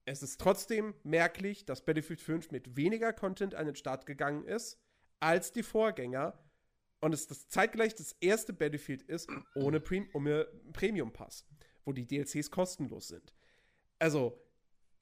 es 0.04 0.22
ist 0.22 0.40
trotzdem 0.40 0.94
merklich, 1.02 1.64
dass 1.64 1.84
Battlefield 1.84 2.20
5 2.20 2.52
mit 2.52 2.76
weniger 2.76 3.12
Content 3.12 3.56
an 3.56 3.66
den 3.66 3.74
Start 3.74 4.06
gegangen 4.06 4.44
ist 4.44 4.78
als 5.18 5.50
die 5.50 5.64
Vorgänger 5.64 6.38
und 7.00 7.12
es 7.12 7.26
das 7.26 7.48
zeitgleich 7.48 7.96
das 7.96 8.12
erste 8.20 8.52
Battlefield 8.52 9.02
ist 9.02 9.28
ohne, 9.56 9.80
Pre 9.80 10.06
ohne 10.12 10.46
Premium 10.72 11.12
Pass, 11.12 11.44
wo 11.84 11.92
die 11.92 12.06
DLCs 12.06 12.52
kostenlos 12.52 13.08
sind. 13.08 13.34
Also, 13.98 14.40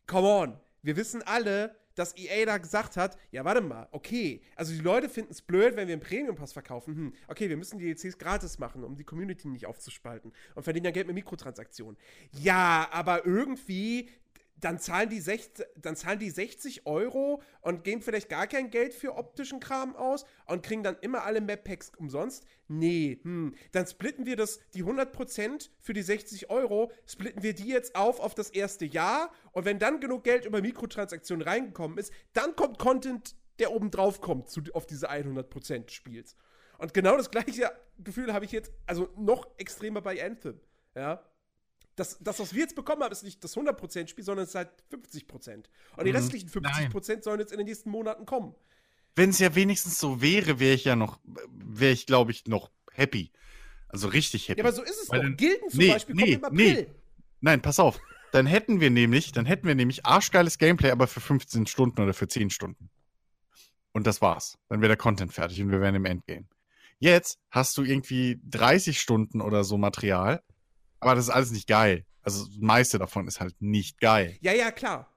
come 0.09 0.27
on. 0.27 0.61
Wir 0.83 0.97
wissen 0.97 1.23
alle, 1.23 1.77
dass 1.95 2.17
EA 2.17 2.47
da 2.47 2.59
gesagt 2.59 2.97
hat, 2.97 3.19
ja, 3.31 3.45
warte 3.45 3.61
mal, 3.61 3.89
okay, 3.91 4.41
also 4.57 4.73
die 4.73 4.81
Leute 4.81 5.09
finden 5.09 5.33
es 5.33 5.43
blöd, 5.43 5.77
wenn 5.77 5.89
wir 5.89 5.95
einen 5.95 6.03
Premium-Pass 6.03 6.53
verkaufen. 6.53 6.95
Hm, 6.95 7.15
okay, 7.27 7.49
wir 7.49 7.57
müssen 7.57 7.78
die 7.78 7.93
DLCs 7.93 8.19
gratis 8.19 8.59
machen, 8.59 8.85
um 8.85 8.97
die 8.97 9.05
Community 9.05 9.49
nicht 9.49 9.67
aufzuspalten 9.67 10.33
und 10.55 10.62
verdienen 10.62 10.85
dann 10.85 10.93
Geld 10.93 11.09
mit 11.09 11.15
Mikrotransaktionen. 11.15 11.97
Ja, 12.41 12.89
aber 12.93 13.27
irgendwie, 13.27 14.09
dann 14.61 14.78
zahlen, 14.78 15.09
die 15.09 15.20
60, 15.20 15.67
dann 15.77 15.97
zahlen 15.97 16.19
die 16.19 16.31
60 16.31 16.87
Euro 16.87 17.43
und 17.61 17.85
geben 17.85 18.03
vielleicht 18.03 18.28
gar 18.28 18.47
kein 18.47 18.70
Geld 18.70 18.95
für 18.95 19.17
optischen 19.17 19.61
Kram 19.61 19.95
aus 19.97 20.25
und 20.47 20.62
kriegen 20.62 20.83
dann 20.83 20.97
immer 21.01 21.25
alle 21.25 21.41
Map-Packs 21.41 21.93
umsonst. 21.97 22.45
Nee, 22.67 23.20
hm. 23.23 23.55
Dann 23.73 23.87
splitten 23.87 24.27
wir 24.27 24.37
das, 24.37 24.61
die 24.75 24.85
100% 24.85 25.70
für 25.81 25.93
die 25.93 26.03
60 26.03 26.51
Euro, 26.51 26.93
splitten 27.07 27.43
wir 27.43 27.55
die 27.55 27.69
jetzt 27.69 27.95
auf 27.95 28.20
auf 28.20 28.35
das 28.35 28.51
erste 28.51 28.85
Jahr 28.85 29.33
und 29.53 29.65
wenn 29.65 29.78
dann 29.78 30.01
genug 30.01 30.25
Geld 30.25 30.45
über 30.45 30.61
Mikrotransaktionen 30.61 31.47
reingekommen 31.47 31.99
ist, 31.99 32.12
dann 32.33 32.57
kommt 32.57 32.78
Content, 32.78 33.37
der 33.59 33.73
oben 33.73 33.91
drauf 33.91 34.20
kommt 34.20 34.51
zu, 34.51 34.62
auf 34.73 34.87
diese 34.87 35.11
100% 35.11 35.91
Spiels. 35.91 36.37
Und 36.78 36.95
genau 36.95 37.17
das 37.17 37.31
gleiche 37.31 37.70
Gefühl 37.99 38.33
habe 38.33 38.45
ich 38.45 38.53
jetzt, 38.53 38.73
also 38.87 39.09
noch 39.17 39.49
extremer 39.59 40.01
bei 40.01 40.25
Anthem. 40.25 40.61
Ja, 40.95 41.25
das, 41.99 42.18
das, 42.20 42.39
was 42.39 42.55
wir 42.55 42.60
jetzt 42.62 42.75
bekommen 42.77 43.02
haben, 43.02 43.12
ist 43.12 43.23
nicht 43.25 43.43
das 43.43 43.57
100%-Spiel, 43.57 44.25
sondern 44.25 44.44
es 44.44 44.51
ist 44.51 44.55
halt 44.55 44.70
50%. 44.91 45.68
Und 45.97 46.05
die 46.05 46.10
Mhm. 46.10 46.17
restlichen 46.17 46.49
50% 46.49 47.25
sollen 47.25 47.41
jetzt 47.41 47.52
in 47.52 47.59
den 47.59 47.67
nächsten 47.67 47.91
Monaten 47.91 48.27
kommen. 48.27 48.55
Wenn 49.17 49.31
es 49.31 49.39
ja 49.39 49.55
wenigstens 49.55 49.99
so 49.99 50.20
wäre, 50.23 50.60
wäre 50.60 50.75
ich 50.75 50.85
ja 50.85 50.94
noch, 50.97 51.18
wäre 51.51 51.93
ich, 51.93 52.07
glaube 52.07 52.31
ich, 52.31 52.47
noch 52.47 52.70
happy. 52.93 53.33
Also 53.89 54.09
richtig 54.09 54.49
happy. 54.49 54.60
Ja, 54.60 54.65
aber 54.65 54.73
so 54.75 54.83
ist 54.83 55.02
es 55.02 55.10
Weil 55.10 55.18
doch. 55.20 55.25
dann- 55.27 55.36
Gilden 55.36 55.70
zum 55.70 55.78
nee, 55.81 55.93
Beispiel 55.93 56.15
nee, 56.15 56.20
kommen 56.23 56.35
im 56.35 56.44
April. 56.44 56.75
nee. 56.75 56.86
Nein, 57.41 57.62
pass 57.62 57.81
auf. 57.81 57.99
Dann 58.33 58.47
hätten 58.47 58.81
wir 58.81 58.91
nämlich, 58.91 59.33
dann 59.33 59.47
hätten 59.47 59.67
wir 59.67 59.75
nämlich 59.75 60.05
arschgeiles 60.05 60.59
Gameplay, 60.59 60.91
aber 60.91 61.07
für 61.07 61.20
15 61.20 61.67
Stunden 61.67 62.01
oder 62.02 62.12
für 62.12 62.28
10 62.28 62.51
Stunden. 62.51 62.91
Und 63.93 64.07
das 64.07 64.20
war's. 64.20 64.59
Dann 64.68 64.81
wäre 64.83 64.89
der 64.89 64.97
Content 64.99 65.33
fertig 65.33 65.60
und 65.62 65.70
wir 65.70 65.81
wären 65.81 65.94
im 65.94 66.05
Endgame. 66.05 66.47
Jetzt 67.01 67.39
hast 67.51 67.77
du 67.78 67.83
irgendwie 67.85 68.39
30 68.44 69.01
Stunden 69.01 69.41
oder 69.41 69.65
so 69.65 69.78
Material, 69.78 70.43
aber 71.01 71.15
das 71.15 71.25
ist 71.25 71.31
alles 71.31 71.51
nicht 71.51 71.68
geil. 71.68 72.05
Also 72.23 72.47
das 72.47 72.57
meiste 72.59 72.99
davon 72.99 73.27
ist 73.27 73.41
halt 73.41 73.55
nicht 73.60 74.01
geil. 74.01 74.36
Ja, 74.41 74.52
ja, 74.52 74.70
klar. 74.70 75.12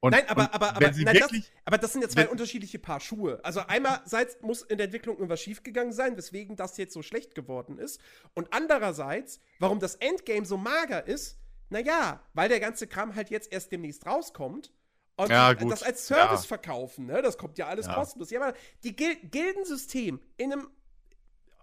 Und, 0.00 0.10
Nein, 0.10 0.28
aber, 0.28 0.52
aber, 0.52 0.74
aber, 0.74 0.90
nein, 0.90 1.04
das, 1.04 1.14
wirklich, 1.14 1.52
aber 1.64 1.78
das 1.78 1.92
sind 1.92 2.02
ja 2.02 2.08
zwei 2.08 2.28
unterschiedliche 2.28 2.80
Paar 2.80 2.98
Schuhe. 2.98 3.38
Also 3.44 3.60
einerseits 3.60 4.36
muss 4.42 4.62
in 4.62 4.76
der 4.78 4.86
Entwicklung 4.86 5.14
irgendwas 5.14 5.40
schiefgegangen 5.40 5.92
sein, 5.92 6.16
weswegen 6.16 6.56
das 6.56 6.76
jetzt 6.76 6.92
so 6.92 7.02
schlecht 7.02 7.36
geworden 7.36 7.78
ist. 7.78 8.00
Und 8.34 8.52
andererseits, 8.52 9.38
warum 9.60 9.78
das 9.78 9.94
Endgame 9.94 10.44
so 10.44 10.56
mager 10.56 11.06
ist, 11.06 11.38
naja, 11.70 12.20
weil 12.34 12.48
der 12.48 12.58
ganze 12.58 12.88
Kram 12.88 13.14
halt 13.14 13.30
jetzt 13.30 13.52
erst 13.52 13.70
demnächst 13.70 14.04
rauskommt. 14.04 14.72
Und 15.14 15.30
Ja, 15.30 15.54
das 15.54 15.84
als 15.84 16.06
Service 16.08 16.42
Ja. 16.42 16.48
verkaufen, 16.48 17.06
ne? 17.06 17.22
Das 17.22 17.38
kommt 17.38 17.56
ja 17.58 17.68
alles 17.68 17.86
Ja. 17.86 17.94
kostenlos. 17.94 18.30
Ja, 18.30 18.40
aber 18.42 18.56
die 18.82 18.96
Gil 18.96 19.14
Gildensystem 19.30 20.20
in 20.36 20.52
einem 20.52 20.68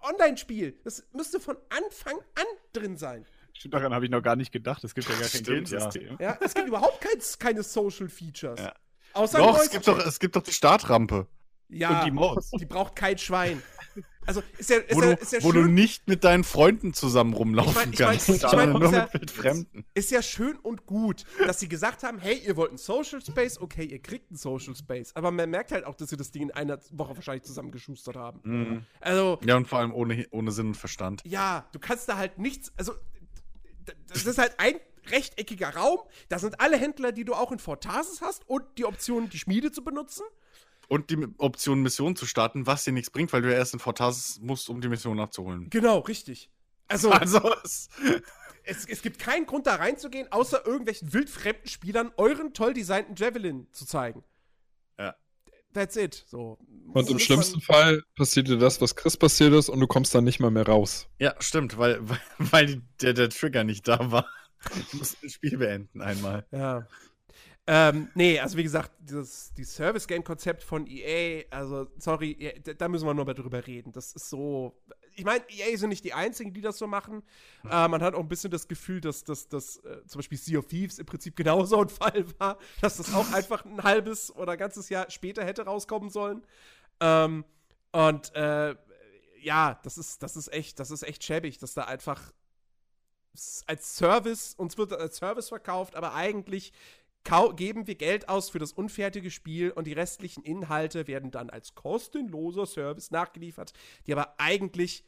Online-Spiel, 0.02 0.80
das 0.86 1.04
müsste 1.12 1.40
von 1.42 1.58
Anfang 1.70 2.16
an 2.36 2.46
drin 2.72 2.96
sein. 2.96 3.26
Stimmt, 3.60 3.74
daran 3.74 3.94
habe 3.94 4.06
ich 4.06 4.12
noch 4.12 4.22
gar 4.22 4.36
nicht 4.38 4.52
gedacht. 4.54 4.84
Es 4.86 4.96
gibt 4.96 5.08
ja 5.10 5.14
gar 5.16 5.22
kein 5.28 5.30
Stimmt, 5.44 5.70
ja. 5.70 5.78
Geldsystem. 5.80 6.18
Ja, 6.20 6.38
es 6.42 6.54
gibt 6.54 6.68
überhaupt 6.70 7.02
kein, 7.02 7.20
keine 7.40 7.62
Social 7.64 8.08
Features. 8.08 8.60
Ja. 8.60 8.74
Außer 9.14 9.38
doch, 9.40 9.60
es 9.60 9.70
gibt 9.70 9.86
doch, 9.88 10.00
es 10.00 10.18
gibt 10.20 10.36
doch 10.36 10.44
die 10.44 10.54
Startrampe, 10.54 11.28
Ja, 11.68 12.00
Und 12.00 12.06
die 12.06 12.12
Maus. 12.12 12.52
die 12.52 12.66
braucht 12.66 12.96
kein 12.96 13.18
Schwein. 13.18 13.62
Also 14.26 14.44
ist 14.60 14.70
ja, 14.70 14.78
ist 14.78 14.96
wo, 14.96 15.02
ja, 15.02 15.16
du, 15.16 15.22
ist 15.22 15.34
ja 15.34 15.44
wo 15.44 15.52
du 15.52 15.64
schön, 15.64 15.74
nicht 15.74 16.08
mit 16.08 16.24
deinen 16.24 16.44
Freunden 16.44 16.94
zusammen 16.94 17.34
rumlaufen 17.34 17.72
Ich 17.72 17.76
mein- 17.76 17.92
ich 17.94 18.00
mein- 18.00 18.08
kannst, 18.10 18.30
ich 18.30 18.52
mein, 18.54 18.70
nur 18.72 18.84
ist 18.84 18.92
ja- 18.94 19.04
mit 19.06 19.14
Wildfremden. 19.22 19.86
ist 19.96 20.12
ja 20.12 20.22
schön 20.22 20.56
und 20.58 20.86
gut, 20.86 21.24
dass 21.46 21.60
sie 21.60 21.68
gesagt 21.68 22.04
haben, 22.04 22.20
hey, 22.20 22.38
ihr 22.46 22.56
wollt 22.56 22.70
einen 22.70 22.78
Social 22.78 23.20
Space, 23.22 23.60
okay, 23.60 23.84
ihr 23.86 24.00
kriegt 24.00 24.30
einen 24.30 24.38
Social 24.38 24.76
Space. 24.76 25.12
Aber 25.16 25.32
man 25.32 25.50
merkt 25.50 25.72
halt 25.72 25.84
auch, 25.86 25.96
dass 25.96 26.10
sie 26.12 26.18
das 26.18 26.32
Ding 26.32 26.44
in 26.44 26.52
einer 26.52 26.80
Woche 26.92 27.16
wahrscheinlich 27.16 27.44
zusammengeschustert 27.44 28.16
haben. 28.16 28.40
Mhm. 28.44 28.86
Also, 29.02 29.40
Ja, 29.44 29.58
und 29.58 29.68
vor 29.68 29.80
allem 29.80 29.94
ohne, 29.94 30.28
ohne 30.32 30.52
Sinn 30.52 30.68
und 30.68 30.76
Verstand. 30.78 31.24
ja, 31.26 31.68
du 31.72 31.80
kannst 31.80 32.08
da 32.08 32.18
halt 32.18 32.38
nichts, 32.38 32.72
also 32.78 32.94
das 34.08 34.26
ist 34.26 34.38
halt 34.38 34.56
ein 34.60 34.76
rechteckiger 35.08 35.76
Raum, 35.76 36.00
da 36.30 36.40
sind 36.40 36.60
alle 36.60 36.78
Händler, 36.78 37.12
die 37.12 37.26
du 37.26 37.34
auch 37.34 37.52
in 37.52 37.60
Fortasis 37.60 38.22
hast 38.22 38.48
und 38.48 38.64
die 38.78 38.86
Option, 38.86 39.30
die 39.30 39.38
Schmiede 39.40 39.72
zu 39.72 39.84
benutzen. 39.84 40.24
Und 40.88 41.12
die 41.12 41.28
Option, 41.38 41.82
Mission 41.82 42.16
zu 42.16 42.26
starten, 42.26 42.66
was 42.66 42.84
dir 42.84 42.94
nichts 42.94 43.12
bringt, 43.12 43.32
weil 43.32 43.44
du 43.44 43.52
ja 43.52 43.58
erst 43.58 43.74
in 43.74 43.80
Fortasis 43.80 44.40
musst, 44.42 44.70
um 44.70 44.82
die 44.82 44.88
Mission 44.88 45.20
abzuholen. 45.20 45.70
Genau, 45.70 46.00
richtig. 46.00 46.50
Also, 46.88 47.12
Also, 47.12 47.54
es, 47.64 47.90
es, 48.64 48.86
es 48.86 49.02
gibt 49.02 49.20
keinen 49.20 49.46
Grund 49.46 49.68
da 49.68 49.76
reinzugehen, 49.76 50.32
außer 50.32 50.66
irgendwelchen 50.66 51.14
wildfremden 51.14 51.68
Spielern 51.68 52.12
euren 52.18 52.54
toll 52.54 52.74
designten 52.74 53.16
Javelin 53.16 53.68
zu 53.72 53.86
zeigen. 53.86 54.24
Ja. 54.98 55.16
That's 55.74 55.96
it. 55.96 56.26
So. 56.28 56.58
Und 56.94 57.10
im 57.10 57.20
schlimmsten 57.20 57.62
Fall 57.62 58.02
passiert 58.16 58.48
dir 58.48 58.58
das, 58.58 58.82
was 58.82 58.96
Chris 58.96 59.16
passiert 59.16 59.54
ist, 59.54 59.70
und 59.70 59.80
du 59.80 59.88
kommst 59.88 60.16
dann 60.16 60.24
nicht 60.24 60.40
mal 60.40 60.52
mehr 60.52 60.66
raus. 60.66 61.08
ja, 61.20 61.36
stimmt, 61.40 61.78
weil, 61.78 62.00
weil, 62.38 62.82
der, 63.02 63.14
der 63.14 63.30
Trigger 63.30 63.64
nicht 63.64 63.88
da 63.88 64.12
war. 64.12 64.26
Du 64.92 64.98
musst 64.98 65.24
das 65.24 65.32
Spiel 65.32 65.58
beenden 65.58 66.02
einmal. 66.02 66.46
Ja. 66.52 66.86
Ähm, 67.72 68.10
nee, 68.16 68.40
also 68.40 68.58
wie 68.58 68.64
gesagt, 68.64 68.92
dieses, 69.00 69.54
die 69.54 69.64
Service-Game-Konzept 69.64 70.64
von 70.64 70.88
EA, 70.88 71.44
also 71.52 71.88
sorry, 72.00 72.36
EA, 72.40 72.74
da- 72.74 72.88
müssen 72.88 73.06
wir 73.06 73.14
nur 73.14 73.26
mal 73.26 73.36
drüber 73.36 73.68
reden. 73.68 73.92
Das 73.92 74.12
ist 74.14 74.28
so. 74.28 74.76
Ich 75.16 75.24
meine, 75.24 75.44
EA 75.50 75.78
sind 75.78 75.90
nicht 75.90 76.04
die 76.04 76.14
einzigen, 76.14 76.52
die 76.52 76.62
das 76.62 76.80
so 76.80 76.88
machen. 76.88 77.22
Äh, 77.70 77.88
man 77.88 78.02
hat 78.02 78.16
auch 78.16 78.22
ein 78.22 78.28
bisschen 78.28 78.50
das 78.50 78.68
Gefühl, 78.68 79.02
dass 79.02 79.24
das 79.24 79.46
äh, 79.46 80.04
zum 80.08 80.18
Beispiel 80.18 80.38
Sea 80.40 80.58
of 80.58 80.66
Thieves 80.66 80.98
im 80.98 81.06
Prinzip 81.06 81.36
genauso 81.36 81.80
ein 81.80 81.90
Fall 81.90 82.26
war, 82.40 82.58
dass 82.82 82.98
das 82.98 83.14
auch 83.14 83.32
einfach 83.34 83.64
ein 83.66 83.84
halbes 83.84 84.36
oder 84.36 84.58
ganzes 84.58 84.90
Jahr 84.90 85.12
später 85.12 85.46
hätte 85.46 85.64
rauskommen 85.66 86.10
sollen. 86.10 86.44
Ähm, 87.02 87.46
und 87.92 88.34
äh, 88.34 88.76
ja, 89.44 89.80
das 89.84 90.00
ist, 90.00 90.24
das 90.24 90.36
ist 90.38 90.52
echt, 90.52 90.80
das 90.80 90.90
ist 90.90 91.04
echt 91.04 91.24
schäbig, 91.24 91.60
dass 91.60 91.76
da 91.76 91.84
einfach 91.84 92.34
als 93.68 93.96
Service, 93.96 94.56
uns 94.58 94.78
wird 94.78 94.92
das 94.92 95.00
als 95.00 95.18
Service 95.18 95.50
verkauft, 95.50 95.96
aber 95.96 96.14
eigentlich 96.14 96.74
geben 97.24 97.88
wir 97.88 97.96
Geld 97.96 98.30
aus 98.30 98.50
für 98.50 98.60
das 98.60 98.72
unfertige 98.72 99.30
Spiel 99.30 99.72
und 99.72 99.86
die 99.86 99.94
restlichen 99.94 100.44
Inhalte 100.44 101.08
werden 101.08 101.32
dann 101.32 101.50
als 101.50 101.76
kostenloser 101.76 102.66
Service 102.66 103.12
nachgeliefert, 103.12 103.74
die 104.08 104.14
aber 104.14 104.36
eigentlich, 104.40 105.06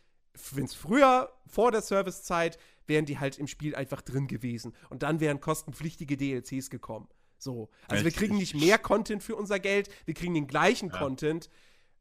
wenn 0.51 0.65
es 0.65 0.73
früher, 0.73 1.31
vor 1.47 1.71
der 1.71 1.81
Servicezeit, 1.81 2.57
wären 2.85 3.05
die 3.05 3.19
halt 3.19 3.37
im 3.39 3.47
Spiel 3.47 3.75
einfach 3.75 4.01
drin 4.01 4.27
gewesen. 4.27 4.73
Und 4.89 5.03
dann 5.03 5.19
wären 5.19 5.39
kostenpflichtige 5.39 6.17
DLCs 6.17 6.69
gekommen. 6.69 7.07
So. 7.37 7.69
Also 7.87 8.03
wir 8.03 8.11
kriegen 8.11 8.37
nicht 8.37 8.55
mehr 8.55 8.77
Content 8.77 9.23
für 9.23 9.35
unser 9.35 9.59
Geld, 9.59 9.89
wir 10.05 10.13
kriegen 10.13 10.33
den 10.33 10.47
gleichen 10.47 10.89
Ja. 10.89 10.99
Content. 10.99 11.49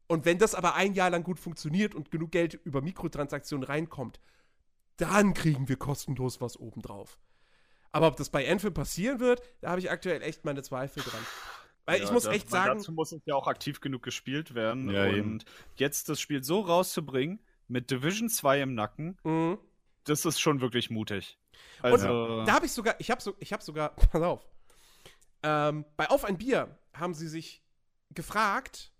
Und 0.07 0.25
wenn 0.25 0.37
das 0.37 0.55
aber 0.55 0.75
ein 0.75 0.93
Jahr 0.93 1.09
lang 1.09 1.23
gut 1.23 1.39
funktioniert 1.39 1.95
und 1.95 2.11
genug 2.11 2.31
Geld 2.31 2.59
über 2.65 2.81
Mikrotransaktionen 2.81 3.63
reinkommt, 3.63 4.19
dann 4.97 5.33
kriegen 5.33 5.69
wir 5.69 5.77
kostenlos 5.77 6.41
was 6.41 6.59
obendrauf. 6.59 7.17
Aber 7.91 8.07
ob 8.07 8.15
das 8.15 8.29
bei 8.29 8.49
Anthem 8.49 8.73
passieren 8.73 9.19
wird, 9.19 9.41
da 9.61 9.71
habe 9.71 9.79
ich 9.81 9.91
aktuell 9.91 10.21
echt 10.21 10.45
meine 10.45 10.63
Zweifel 10.63 11.03
dran. 11.03 11.21
Weil 11.85 12.01
ich 12.01 12.07
Ja, 12.07 12.13
muss 12.13 12.23
da- 12.23 12.31
echt 12.31 12.49
sagen, 12.49 12.77
Dazu 12.77 12.91
muss 12.93 13.11
es 13.11 13.21
ja 13.25 13.35
auch 13.35 13.47
aktiv 13.47 13.81
genug 13.81 14.03
gespielt 14.03 14.53
werden. 14.53 14.89
Ja, 14.89 15.05
und 15.05 15.13
eben. 15.15 15.43
jetzt 15.75 16.07
das 16.09 16.21
Spiel 16.21 16.43
so 16.43 16.61
rauszubringen, 16.61 17.39
mit 17.67 17.89
Division 17.91 18.29
2 18.29 18.61
im 18.61 18.75
Nacken, 18.75 19.17
mh, 19.23 19.57
das 20.05 20.25
ist 20.25 20.39
schon 20.39 20.61
wirklich 20.61 20.89
mutig. 20.89 21.37
Also, 21.81 22.43
da 22.45 22.53
habe 22.53 22.65
ich 22.65 22.71
sogar, 22.71 22.95
ich 22.99 23.11
habe 23.11 23.21
so, 23.21 23.35
ich 23.39 23.51
habe 23.53 23.63
sogar, 23.63 23.89
pass 23.95 24.21
auf, 24.21 24.47
ähm, 25.43 25.85
bei 25.97 26.09
Auf 26.09 26.23
ein 26.23 26.37
Bier 26.37 26.77
haben 26.93 27.13
sie 27.13 27.27
sich 27.27 27.63
gefragt, 28.11 28.91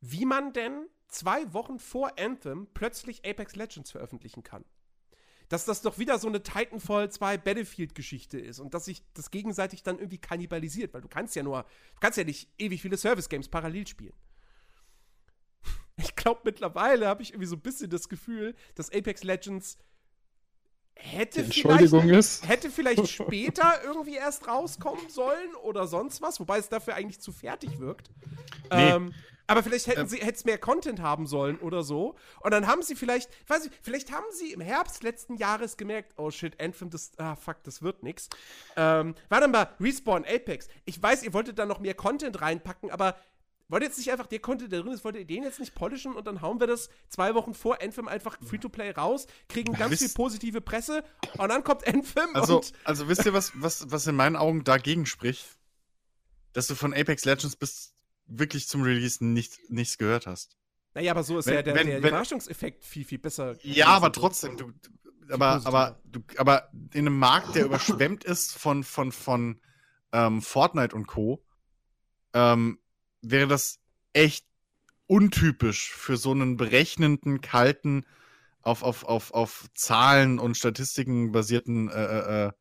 wie 0.00 0.24
man 0.26 0.52
denn 0.52 0.86
zwei 1.08 1.52
Wochen 1.52 1.78
vor 1.78 2.12
Anthem 2.18 2.68
plötzlich 2.74 3.24
Apex 3.28 3.56
Legends 3.56 3.90
veröffentlichen 3.90 4.42
kann. 4.42 4.64
Dass 5.48 5.64
das 5.64 5.82
doch 5.82 5.98
wieder 5.98 6.18
so 6.18 6.26
eine 6.26 6.42
Titanfall 6.42 7.10
2 7.10 7.38
Battlefield-Geschichte 7.38 8.38
ist 8.38 8.58
und 8.58 8.74
dass 8.74 8.86
sich 8.86 9.02
das 9.14 9.30
gegenseitig 9.30 9.82
dann 9.82 9.98
irgendwie 9.98 10.18
kannibalisiert, 10.18 10.92
weil 10.92 11.02
du 11.02 11.08
kannst 11.08 11.36
ja 11.36 11.42
nur, 11.42 11.62
du 11.62 12.00
kannst 12.00 12.18
ja 12.18 12.24
nicht 12.24 12.48
ewig 12.58 12.82
viele 12.82 12.96
Service-Games 12.96 13.48
parallel 13.48 13.86
spielen. 13.86 14.14
Ich 15.98 16.14
glaube, 16.14 16.42
mittlerweile 16.44 17.06
habe 17.06 17.22
ich 17.22 17.30
irgendwie 17.30 17.46
so 17.46 17.56
ein 17.56 17.62
bisschen 17.62 17.88
das 17.88 18.10
Gefühl, 18.10 18.54
dass 18.74 18.92
Apex 18.92 19.22
Legends 19.22 19.78
hätte 20.96 21.44
vielleicht 21.44 21.92
hätte 22.48 22.70
vielleicht 22.70 23.08
später 23.08 23.82
irgendwie 23.84 24.16
erst 24.16 24.46
rauskommen 24.48 25.08
sollen 25.08 25.54
oder 25.62 25.86
sonst 25.86 26.20
was, 26.20 26.40
wobei 26.40 26.58
es 26.58 26.68
dafür 26.68 26.94
eigentlich 26.94 27.20
zu 27.20 27.32
fertig 27.32 27.78
wirkt. 27.78 28.10
Nee. 28.70 28.90
Ähm, 28.90 29.14
aber 29.46 29.62
vielleicht 29.62 29.86
hätten 29.86 30.00
Ähm. 30.00 30.06
sie 30.08 30.18
hätte 30.18 30.32
es 30.34 30.44
mehr 30.44 30.58
Content 30.58 31.00
haben 31.00 31.26
sollen 31.26 31.58
oder 31.58 31.82
so. 31.82 32.16
Und 32.40 32.50
dann 32.52 32.66
haben 32.66 32.82
sie 32.82 32.96
vielleicht, 32.96 33.30
weiß 33.48 33.66
ich, 33.66 33.72
vielleicht 33.82 34.12
haben 34.12 34.26
sie 34.32 34.52
im 34.52 34.60
Herbst 34.60 35.02
letzten 35.02 35.36
Jahres 35.36 35.76
gemerkt, 35.76 36.14
oh 36.16 36.30
shit, 36.30 36.60
Anthem, 36.60 36.90
das, 36.90 37.12
ah 37.18 37.36
fuck, 37.36 37.62
das 37.62 37.82
wird 37.82 38.02
nix. 38.02 38.28
Ähm, 38.76 39.14
warte 39.28 39.48
mal, 39.48 39.68
Respawn, 39.80 40.24
Apex. 40.24 40.68
Ich 40.84 41.02
weiß, 41.02 41.22
ihr 41.22 41.32
wolltet 41.32 41.58
da 41.58 41.66
noch 41.66 41.80
mehr 41.80 41.94
Content 41.94 42.40
reinpacken, 42.40 42.90
aber 42.90 43.16
wollt 43.68 43.82
ihr 43.82 43.88
jetzt 43.88 43.98
nicht 43.98 44.12
einfach 44.12 44.28
der 44.28 44.38
Content, 44.38 44.70
der 44.70 44.82
drin 44.82 44.92
ist, 44.92 45.04
wollt 45.04 45.16
ihr 45.16 45.24
den 45.24 45.42
jetzt 45.42 45.58
nicht 45.58 45.74
polischen 45.74 46.12
und 46.14 46.24
dann 46.28 46.40
hauen 46.40 46.60
wir 46.60 46.68
das 46.68 46.88
zwei 47.08 47.34
Wochen 47.34 47.52
vor 47.52 47.82
Anthem 47.82 48.06
einfach 48.06 48.38
Free-to-Play 48.40 48.92
raus, 48.92 49.26
kriegen 49.48 49.72
ganz 49.72 49.90
wisst- 49.90 50.02
viel 50.04 50.14
positive 50.14 50.60
Presse 50.60 51.02
und 51.38 51.48
dann 51.48 51.64
kommt 51.64 51.84
Anthem 51.86 52.34
Also, 52.34 52.58
und 52.58 52.72
also 52.84 53.08
wisst 53.08 53.26
ihr, 53.26 53.32
was, 53.32 53.50
was, 53.56 53.90
was 53.90 54.06
in 54.06 54.14
meinen 54.14 54.36
Augen 54.36 54.62
dagegen 54.62 55.04
spricht? 55.04 55.46
Dass 56.52 56.68
du 56.68 56.76
von 56.76 56.94
Apex 56.94 57.24
Legends 57.24 57.56
bis 57.56 57.92
wirklich 58.26 58.68
zum 58.68 58.82
Release 58.82 59.24
nicht, 59.24 59.58
nichts 59.68 59.98
gehört 59.98 60.26
hast. 60.26 60.56
Naja, 60.94 61.10
aber 61.12 61.22
so 61.22 61.38
ist 61.38 61.46
Wenn- 61.46 61.54
ja 61.54 61.62
der, 61.62 61.74
wenn- 61.74 61.86
der 61.86 62.02
wenn- 62.02 62.08
Überraschungseffekt 62.08 62.84
viel, 62.84 63.04
viel 63.04 63.18
besser. 63.18 63.56
Ja, 63.62 63.88
aber 63.88 64.12
trotzdem, 64.12 64.56
du, 64.56 64.72
aber, 65.28 65.60
aber, 65.64 66.00
du, 66.04 66.20
aber 66.36 66.70
in 66.92 67.06
einem 67.06 67.18
Markt, 67.18 67.54
der 67.54 67.66
überschwemmt 67.66 68.24
ist 68.24 68.56
von, 68.56 68.84
von, 68.84 69.12
von 69.12 69.60
ähm, 70.12 70.42
Fortnite 70.42 70.94
und 70.94 71.06
Co., 71.06 71.44
ähm, 72.32 72.78
wäre 73.22 73.46
das 73.46 73.78
echt 74.12 74.46
untypisch 75.06 75.92
für 75.92 76.16
so 76.16 76.32
einen 76.32 76.56
berechnenden, 76.56 77.40
kalten, 77.40 78.04
auf, 78.62 78.82
auf, 78.82 79.04
auf, 79.04 79.32
auf 79.32 79.66
Zahlen 79.74 80.38
und 80.38 80.56
Statistiken 80.56 81.30
basierten 81.30 81.88
äh, 81.88 82.04
äh, 82.04 82.46
äh 82.46 82.52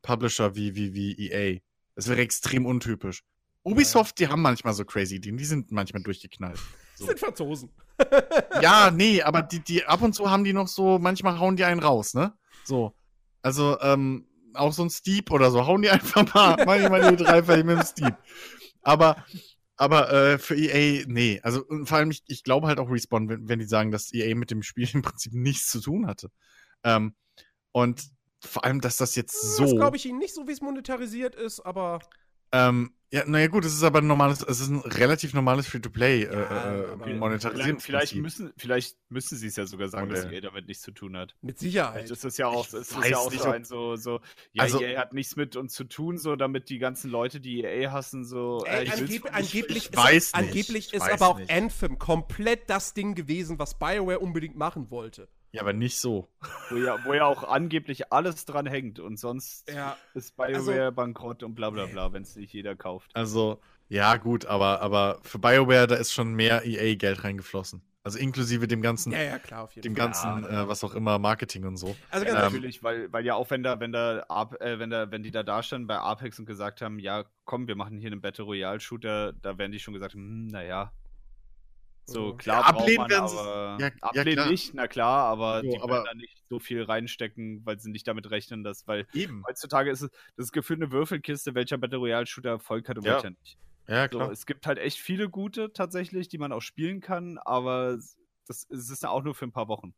Publisher 0.00 0.56
wie, 0.56 0.74
wie, 0.74 0.94
wie 0.94 1.30
EA. 1.30 1.60
Das 1.94 2.08
wäre 2.08 2.20
extrem 2.20 2.66
untypisch. 2.66 3.22
Ubisoft, 3.64 4.18
die 4.18 4.28
haben 4.28 4.42
manchmal 4.42 4.74
so 4.74 4.84
crazy 4.84 5.16
Ideen, 5.16 5.36
die 5.36 5.44
sind 5.44 5.70
manchmal 5.70 6.02
durchgeknallt. 6.02 6.58
So. 6.94 7.06
Das 7.06 7.18
sind 7.18 7.20
Franzosen. 7.20 7.70
ja, 8.62 8.90
nee, 8.90 9.22
aber 9.22 9.40
die, 9.40 9.60
die 9.60 9.82
ab 9.82 10.02
und 10.02 10.12
zu 10.12 10.30
haben 10.30 10.44
die 10.44 10.52
noch 10.52 10.68
so, 10.68 10.98
manchmal 10.98 11.38
hauen 11.40 11.56
die 11.56 11.64
einen 11.64 11.80
raus, 11.80 12.12
ne? 12.12 12.34
So. 12.64 12.94
Also, 13.40 13.80
ähm, 13.80 14.28
auch 14.52 14.74
so 14.74 14.82
ein 14.82 14.90
Steep 14.90 15.30
oder 15.30 15.50
so, 15.50 15.66
hauen 15.66 15.80
die 15.80 15.88
einfach 15.90 16.34
mal, 16.34 16.64
manchmal 16.66 17.16
die 17.16 17.24
drei 17.24 17.40
mit 17.62 17.78
dem 17.78 17.82
Steep. 17.82 18.14
Aber, 18.82 19.24
aber 19.76 20.12
äh, 20.12 20.38
für 20.38 20.54
EA, 20.54 21.04
nee. 21.06 21.40
Also 21.42 21.64
vor 21.84 21.96
allem, 21.96 22.10
ich, 22.10 22.22
ich 22.26 22.44
glaube 22.44 22.66
halt 22.66 22.78
auch 22.78 22.90
Respawn, 22.90 23.28
wenn, 23.30 23.48
wenn 23.48 23.58
die 23.58 23.64
sagen, 23.64 23.90
dass 23.90 24.12
EA 24.12 24.34
mit 24.34 24.50
dem 24.50 24.62
Spiel 24.62 24.88
im 24.92 25.00
Prinzip 25.00 25.32
nichts 25.32 25.70
zu 25.70 25.80
tun 25.80 26.06
hatte. 26.06 26.30
Ähm, 26.84 27.14
und 27.72 28.04
vor 28.44 28.64
allem, 28.64 28.80
dass 28.80 28.96
das 28.96 29.14
jetzt 29.14 29.56
so. 29.56 29.62
Das 29.62 29.72
glaube 29.72 29.96
ich 29.96 30.06
ihnen 30.06 30.18
nicht 30.18 30.34
so, 30.34 30.46
wie 30.46 30.52
es 30.52 30.60
monetarisiert 30.60 31.34
ist, 31.34 31.60
aber. 31.60 32.00
Ähm, 32.52 32.92
ja, 33.12 33.24
naja 33.26 33.48
gut, 33.48 33.66
es 33.66 33.74
ist 33.74 33.82
aber 33.82 33.98
ein 33.98 34.06
normales, 34.06 34.42
es 34.42 34.60
ist 34.60 34.70
ein 34.70 34.78
relativ 34.78 35.34
normales 35.34 35.66
Free-to-Play 35.66 36.22
äh, 36.22 36.32
ja, 36.34 36.94
äh, 37.04 37.14
monetarisiert. 37.14 37.82
Vielleicht, 37.82 38.14
müssen, 38.14 38.54
vielleicht 38.56 38.96
müssen 39.10 39.36
sie 39.36 39.48
es 39.48 39.56
ja 39.56 39.66
sogar 39.66 39.88
sagen, 39.88 40.08
Modell. 40.08 40.22
dass 40.22 40.32
EA 40.32 40.40
damit 40.40 40.66
nichts 40.66 40.82
zu 40.82 40.92
tun 40.92 41.18
hat. 41.18 41.36
Mit 41.42 41.58
Sicherheit. 41.58 42.10
Das 42.10 42.24
ist 42.24 42.38
ja 42.38 42.46
auch, 42.46 42.66
das 42.66 42.90
ist 42.90 43.04
ja 43.04 43.18
auch 43.18 43.30
so 43.30 43.50
ein 43.50 43.66
so, 43.66 43.96
so, 43.96 44.20
ja, 44.52 44.62
also, 44.62 44.80
EA 44.80 44.98
hat 44.98 45.12
nichts 45.12 45.36
mit 45.36 45.56
uns 45.56 45.74
zu 45.74 45.84
tun, 45.84 46.16
so 46.16 46.36
damit 46.36 46.70
die 46.70 46.78
ganzen 46.78 47.10
Leute, 47.10 47.38
die 47.38 47.62
EA 47.62 47.92
hassen, 47.92 48.24
so. 48.24 48.64
Äh, 48.64 48.90
angeb 48.90 49.26
angeblich 49.30 49.90
ich, 49.92 49.98
ich 49.98 50.16
ist, 50.16 50.34
angeblich 50.34 50.94
ist 50.94 51.02
aber 51.02 51.28
auch 51.28 51.38
nicht. 51.38 51.50
Anthem 51.50 51.98
komplett 51.98 52.70
das 52.70 52.94
Ding 52.94 53.14
gewesen, 53.14 53.58
was 53.58 53.78
BioWare 53.78 54.20
unbedingt 54.20 54.56
machen 54.56 54.90
wollte. 54.90 55.28
Ja, 55.52 55.60
aber 55.60 55.74
nicht 55.74 55.98
so. 55.98 56.28
Wo 56.70 56.76
ja, 56.76 56.98
wo 57.04 57.12
ja 57.12 57.26
auch 57.26 57.44
angeblich 57.44 58.10
alles 58.10 58.46
dran 58.46 58.66
hängt 58.66 58.98
und 58.98 59.18
sonst 59.18 59.70
ja. 59.70 59.96
ist 60.14 60.34
BioWare 60.36 60.84
also, 60.84 60.92
bankrott 60.92 61.42
und 61.42 61.54
bla 61.54 61.68
bla 61.70 61.86
bla, 61.86 62.12
wenn 62.12 62.22
es 62.22 62.36
nicht 62.36 62.54
jeder 62.54 62.74
kauft. 62.74 63.10
Also, 63.14 63.60
ja, 63.88 64.16
gut, 64.16 64.46
aber, 64.46 64.80
aber 64.80 65.20
für 65.22 65.38
BioWare, 65.38 65.86
da 65.86 65.96
ist 65.96 66.12
schon 66.12 66.32
mehr 66.34 66.64
EA-Geld 66.64 67.24
reingeflossen. 67.24 67.82
Also 68.04 68.18
inklusive 68.18 68.66
dem 68.66 68.82
ganzen, 68.82 69.12
ja, 69.12 69.22
ja, 69.22 69.38
klar, 69.38 69.62
auf 69.62 69.76
jeden 69.76 69.82
dem 69.82 69.96
Fall. 69.96 70.06
ganzen, 70.06 70.42
ja, 70.44 70.62
äh, 70.62 70.68
was 70.68 70.82
auch 70.82 70.94
immer, 70.94 71.20
Marketing 71.20 71.64
und 71.66 71.76
so. 71.76 71.94
Also 72.10 72.26
ganz 72.26 72.36
ähm, 72.36 72.44
natürlich, 72.44 72.82
weil, 72.82 73.12
weil 73.12 73.24
ja 73.24 73.34
auch 73.34 73.48
wenn 73.50 73.62
da, 73.62 73.78
wenn 73.78 73.92
da, 73.92 74.24
äh, 74.58 74.78
wenn 74.80 74.90
da, 74.90 75.12
wenn 75.12 75.22
die 75.22 75.30
da 75.30 75.44
dastanden 75.44 75.86
bei 75.86 75.98
Apex 75.98 76.36
und 76.38 76.46
gesagt 76.46 76.80
haben, 76.80 76.98
ja, 76.98 77.24
komm, 77.44 77.68
wir 77.68 77.76
machen 77.76 77.98
hier 77.98 78.10
einen 78.10 78.20
Battle 78.20 78.44
Royale 78.44 78.80
Shooter, 78.80 79.34
da 79.34 79.56
werden 79.56 79.70
die 79.70 79.78
schon 79.78 79.94
gesagt, 79.94 80.14
hm, 80.14 80.48
naja, 80.48 80.92
so, 82.04 82.34
klar, 82.34 82.60
ja, 82.60 82.66
ablehnen 82.66 83.08
werden 83.08 83.28
sie. 83.28 83.36
Ja, 83.36 83.90
ablehnen 84.00 84.44
ja, 84.44 84.50
nicht, 84.50 84.74
na 84.74 84.88
klar, 84.88 85.26
aber 85.26 85.62
so, 85.62 85.70
die 85.70 85.80
aber 85.80 85.92
werden 85.94 86.04
da 86.06 86.14
nicht 86.14 86.42
so 86.48 86.58
viel 86.58 86.82
reinstecken, 86.82 87.64
weil 87.64 87.78
sie 87.78 87.90
nicht 87.90 88.06
damit 88.08 88.30
rechnen, 88.30 88.64
dass, 88.64 88.86
weil 88.86 89.06
eben. 89.12 89.44
heutzutage 89.46 89.90
ist 89.90 90.02
es, 90.02 90.10
das 90.36 90.46
ist 90.46 90.52
gefühlt 90.52 90.82
eine 90.82 90.90
Würfelkiste, 90.90 91.54
welcher 91.54 91.78
Battle 91.78 91.98
Royale 91.98 92.26
Shooter 92.26 92.50
Erfolg 92.50 92.88
hat 92.88 92.98
und 92.98 93.04
welcher 93.04 93.30
nicht. 93.30 93.56
Ja, 93.88 94.08
klar. 94.08 94.26
So, 94.26 94.32
es 94.32 94.46
gibt 94.46 94.66
halt 94.66 94.78
echt 94.78 94.98
viele 94.98 95.28
gute 95.28 95.72
tatsächlich, 95.72 96.28
die 96.28 96.38
man 96.38 96.52
auch 96.52 96.60
spielen 96.60 97.00
kann, 97.00 97.38
aber 97.38 97.98
das, 98.46 98.66
das 98.68 98.90
ist 98.90 99.06
auch 99.06 99.22
nur 99.22 99.34
für 99.34 99.46
ein 99.46 99.52
paar 99.52 99.68
Wochen. 99.68 99.94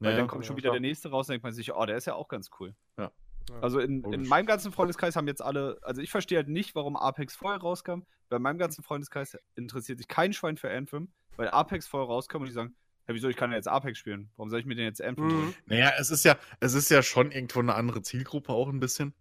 Weil 0.00 0.16
dann 0.16 0.26
kommt 0.26 0.44
schon 0.44 0.56
wieder 0.56 0.70
klar. 0.70 0.80
der 0.80 0.88
nächste 0.88 1.10
raus 1.10 1.28
und 1.28 1.34
denkt 1.34 1.44
man 1.44 1.52
sich, 1.52 1.72
oh, 1.72 1.86
der 1.86 1.96
ist 1.96 2.06
ja 2.06 2.14
auch 2.14 2.26
ganz 2.26 2.50
cool. 2.58 2.74
Ja. 2.98 3.12
Also 3.60 3.78
in, 3.80 4.04
in 4.12 4.26
meinem 4.26 4.46
ganzen 4.46 4.72
Freundeskreis 4.72 5.16
haben 5.16 5.26
jetzt 5.26 5.42
alle, 5.42 5.78
also 5.82 6.00
ich 6.00 6.10
verstehe 6.10 6.38
halt 6.38 6.48
nicht, 6.48 6.74
warum 6.74 6.96
Apex 6.96 7.34
vorher 7.34 7.60
rauskam. 7.60 8.00
Bei 8.28 8.38
meinem 8.38 8.58
ganzen 8.58 8.82
Freundeskreis 8.82 9.36
interessiert 9.54 9.98
sich 9.98 10.08
kein 10.08 10.32
Schwein 10.32 10.56
für 10.56 10.70
Anthem, 10.70 11.12
weil 11.36 11.48
Apex 11.48 11.86
vorher 11.86 12.08
rauskam 12.08 12.38
und 12.38 12.46
die 12.46 12.52
sagen, 12.52 12.74
ja, 13.08 13.14
wieso, 13.14 13.28
ich 13.28 13.36
kann 13.36 13.50
ja 13.50 13.56
jetzt 13.56 13.68
Apex 13.68 13.98
spielen. 13.98 14.30
Warum 14.36 14.50
soll 14.50 14.60
ich 14.60 14.66
mir 14.66 14.74
denn 14.74 14.84
jetzt 14.84 15.02
Anthem? 15.02 15.26
Mhm. 15.26 15.54
Naja, 15.66 15.92
es 15.98 16.10
ist 16.10 16.24
ja, 16.24 16.36
es 16.60 16.74
ist 16.74 16.90
ja 16.90 17.02
schon 17.02 17.32
irgendwo 17.32 17.58
eine 17.58 17.74
andere 17.74 18.02
Zielgruppe 18.02 18.52
auch 18.52 18.68
ein 18.68 18.80
bisschen. 18.80 19.14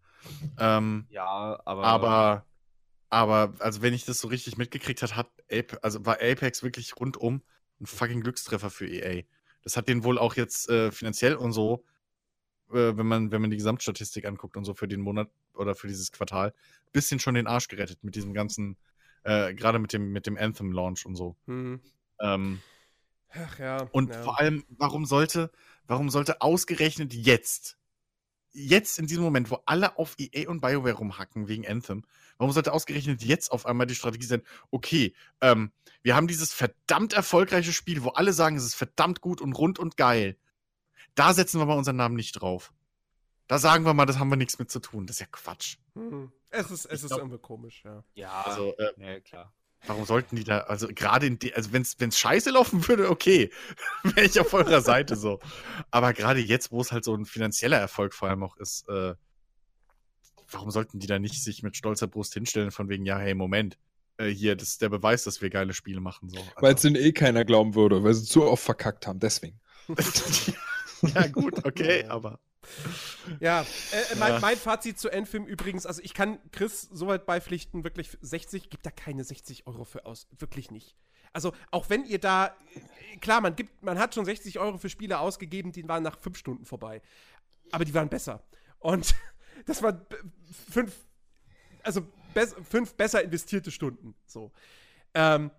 Ähm, 0.60 1.08
ja, 1.10 1.60
aber. 1.66 1.84
Aber, 1.84 2.46
aber, 3.10 3.54
also 3.60 3.82
wenn 3.82 3.94
ich 3.94 4.06
das 4.06 4.20
so 4.20 4.28
richtig 4.28 4.58
mitgekriegt 4.58 5.02
hat, 5.02 5.16
hat 5.16 5.30
Ape, 5.52 5.84
also 5.84 6.06
war 6.06 6.18
Apex 6.22 6.64
wirklich 6.64 6.96
rundum 6.96 7.42
ein 7.80 7.88
fucking 7.88 8.22
Glückstreffer 8.22 8.70
für 8.70 8.88
EA. 8.88 9.24
Das 9.64 9.78
hat 9.78 9.88
den 9.88 10.04
wohl 10.04 10.20
auch 10.20 10.36
jetzt 10.36 10.70
äh, 10.70 10.92
finanziell 10.92 11.36
und 11.36 11.52
so 11.52 11.84
äh, 12.74 12.98
wenn 12.98 13.06
man, 13.06 13.32
wenn 13.32 13.42
man 13.42 13.50
die 13.50 13.58
Gesamtstatistik 13.58 14.26
anguckt 14.26 14.58
und 14.58 14.66
so 14.66 14.74
für 14.74 14.88
den 14.88 15.02
Monat 15.02 15.30
oder 15.54 15.76
für 15.76 15.88
dieses 15.88 16.12
Quartal, 16.12 16.54
bisschen 16.92 17.20
schon 17.20 17.36
den 17.36 17.48
Arsch 17.48 17.68
gerettet 17.68 18.04
mit 18.04 18.16
diesem 18.16 18.34
ganzen, 18.34 18.78
äh, 19.24 19.54
gerade 19.54 19.80
mit 19.80 19.94
dem, 19.94 20.12
mit 20.12 20.26
dem 20.28 20.38
Anthem-Launch 20.38 21.06
und 21.06 21.16
so. 21.16 21.36
Mhm. 21.46 21.82
Ähm, 22.22 22.62
Ach 23.34 23.60
ja. 23.60 23.88
Und 23.92 24.14
ja. 24.14 24.22
vor 24.24 24.40
allem, 24.40 24.66
warum 24.70 25.06
sollte, 25.06 25.52
warum 25.88 26.10
sollte 26.10 26.42
ausgerechnet 26.42 27.14
jetzt, 27.14 27.78
jetzt 28.52 29.00
in 29.00 29.08
diesem 29.08 29.24
Moment, 29.24 29.50
wo 29.52 29.60
alle 29.66 29.98
auf 29.98 30.16
EA 30.18 30.50
und 30.50 30.62
BioWare 30.62 30.94
rumhacken 30.94 31.48
wegen 31.48 31.66
Anthem, 31.68 32.04
warum 32.38 32.52
sollte 32.52 32.74
ausgerechnet 32.74 33.24
jetzt 33.24 33.52
auf 33.52 33.66
einmal 33.66 33.88
die 33.88 33.96
Strategie 33.96 34.26
sein, 34.26 34.44
okay, 34.70 35.14
ähm, 35.40 35.72
wir 36.04 36.16
haben 36.16 36.28
dieses 36.28 36.54
verdammt 36.54 37.14
erfolgreiche 37.14 37.74
Spiel, 37.74 38.04
wo 38.04 38.10
alle 38.10 38.34
sagen, 38.34 38.58
es 38.58 38.66
ist 38.66 38.76
verdammt 38.76 39.22
gut 39.22 39.40
und 39.40 39.54
rund 39.54 39.80
und 39.80 39.98
geil. 39.98 40.38
Da 41.16 41.34
setzen 41.34 41.60
wir 41.60 41.66
mal 41.66 41.78
unseren 41.78 41.98
Namen 41.98 42.16
nicht 42.16 42.34
drauf. 42.34 42.74
Da 43.48 43.60
sagen 43.60 43.86
wir 43.86 43.94
mal, 43.94 44.06
das 44.06 44.18
haben 44.18 44.30
wir 44.30 44.38
nichts 44.38 44.60
mit 44.60 44.72
zu 44.72 44.80
tun. 44.80 45.06
Das 45.06 45.18
ist 45.18 45.20
ja 45.20 45.26
Quatsch. 45.30 45.78
Hm. 45.94 46.32
Es 46.50 46.72
ist, 46.72 46.86
es 46.86 47.04
ist 47.04 47.12
irgendwie 47.12 47.38
komisch, 47.38 47.84
ja. 47.84 48.04
Ja, 48.14 48.42
also, 48.44 48.76
äh, 48.78 48.92
nee, 48.98 49.22
klar. 49.22 49.54
Warum 49.88 50.06
sollten 50.06 50.36
die 50.36 50.44
da, 50.44 50.60
also 50.60 50.88
gerade 50.94 51.26
in 51.26 51.40
die, 51.40 51.54
also 51.56 51.74
wenn 51.74 51.82
es 51.82 52.20
scheiße 52.20 52.52
laufen 52.52 52.88
würde, 52.88 53.10
okay, 53.10 53.52
wäre 54.04 54.26
ich 54.26 54.40
auf 54.40 54.54
eurer 54.54 54.82
Seite 54.82 55.16
so. 55.16 55.40
Aber 55.90 56.14
gerade 56.14 56.40
jetzt, 56.40 56.72
wo 56.72 56.82
es 56.82 56.92
halt 56.92 57.04
so 57.04 57.16
ein 57.16 57.26
finanzieller 57.26 57.78
Erfolg 57.78 58.14
vor 58.14 58.30
allem 58.30 58.44
auch 58.44 58.58
ist, 58.58 58.88
äh, 58.90 59.16
warum 60.52 60.70
sollten 60.70 61.00
die 61.00 61.08
da 61.08 61.18
nicht 61.18 61.44
sich 61.44 61.64
mit 61.64 61.76
stolzer 61.76 62.08
Brust 62.08 62.34
hinstellen 62.34 62.72
von 62.72 62.90
wegen, 62.90 63.06
ja, 63.06 63.18
hey, 63.18 63.34
Moment, 63.34 63.78
äh, 64.18 64.28
hier, 64.30 64.56
das 64.56 64.70
ist 64.70 64.82
der 64.82 64.90
Beweis, 64.90 65.24
dass 65.24 65.42
wir 65.42 65.50
geile 65.50 65.74
Spiele 65.74 66.00
machen. 66.00 66.30
So. 66.30 66.38
Also, 66.38 66.52
weil 66.58 66.76
es 66.76 66.82
denen 66.82 66.96
eh 66.96 67.12
keiner 67.12 67.46
glauben 67.46 67.76
würde, 67.76 68.04
weil 68.04 68.14
sie 68.14 68.26
zu 68.26 68.44
oft 68.44 68.64
verkackt 68.64 69.08
haben, 69.08 69.20
deswegen. 69.20 69.60
ja, 71.02 71.28
gut, 71.28 71.66
okay, 71.66 72.06
aber. 72.06 72.40
Ja, 73.40 73.62
äh, 73.62 74.14
äh, 74.14 74.16
mein, 74.18 74.42
mein, 74.42 74.58
Fazit 74.58 75.00
zu 75.00 75.10
Endfilm 75.10 75.46
übrigens, 75.46 75.86
also 75.86 76.02
ich 76.04 76.14
kann 76.14 76.40
Chris 76.52 76.82
soweit 76.92 77.26
beipflichten, 77.26 77.84
wirklich 77.84 78.18
60, 78.22 78.70
gibt 78.70 78.86
da 78.86 78.92
keine 78.92 79.24
60 79.24 79.68
Euro 79.68 79.84
für 79.84 80.06
aus, 80.06 80.28
wirklich 80.38 80.72
nicht. 80.72 80.96
Also 81.34 81.54
auch 81.72 81.90
wenn 81.90 82.06
ihr 82.06 82.20
da, 82.20 82.56
klar, 83.22 83.42
man 83.42 83.56
gibt, 83.56 83.84
man 83.84 84.00
hat 84.00 84.16
schon 84.16 84.26
60 84.26 84.60
Euro 84.60 84.78
für 84.78 84.90
Spiele 84.90 85.20
ausgegeben, 85.20 85.72
die 85.72 85.88
waren 85.88 86.04
nach 86.04 86.18
fünf 86.18 86.38
Stunden 86.38 86.66
vorbei, 86.66 87.02
aber 87.72 87.86
die 87.86 87.94
waren 87.94 88.10
besser. 88.10 88.44
Und 88.80 89.16
das 89.66 89.82
waren 89.82 90.06
fünf, 90.70 90.94
also 91.84 92.02
be 92.34 92.48
fünf 92.70 92.96
besser 92.96 93.24
investierte 93.24 93.72
Stunden. 93.72 94.16
So, 94.26 94.52
ähm, 95.14 95.52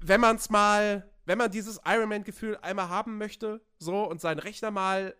wenn 0.00 0.20
man 0.20 0.36
es 0.36 0.48
mal 0.48 1.10
wenn 1.30 1.38
man 1.38 1.52
dieses 1.52 1.80
Ironman-Gefühl 1.84 2.58
einmal 2.60 2.88
haben 2.88 3.16
möchte, 3.16 3.60
so 3.78 4.02
und 4.02 4.20
seinen 4.20 4.40
Rechner 4.40 4.72
mal 4.72 5.14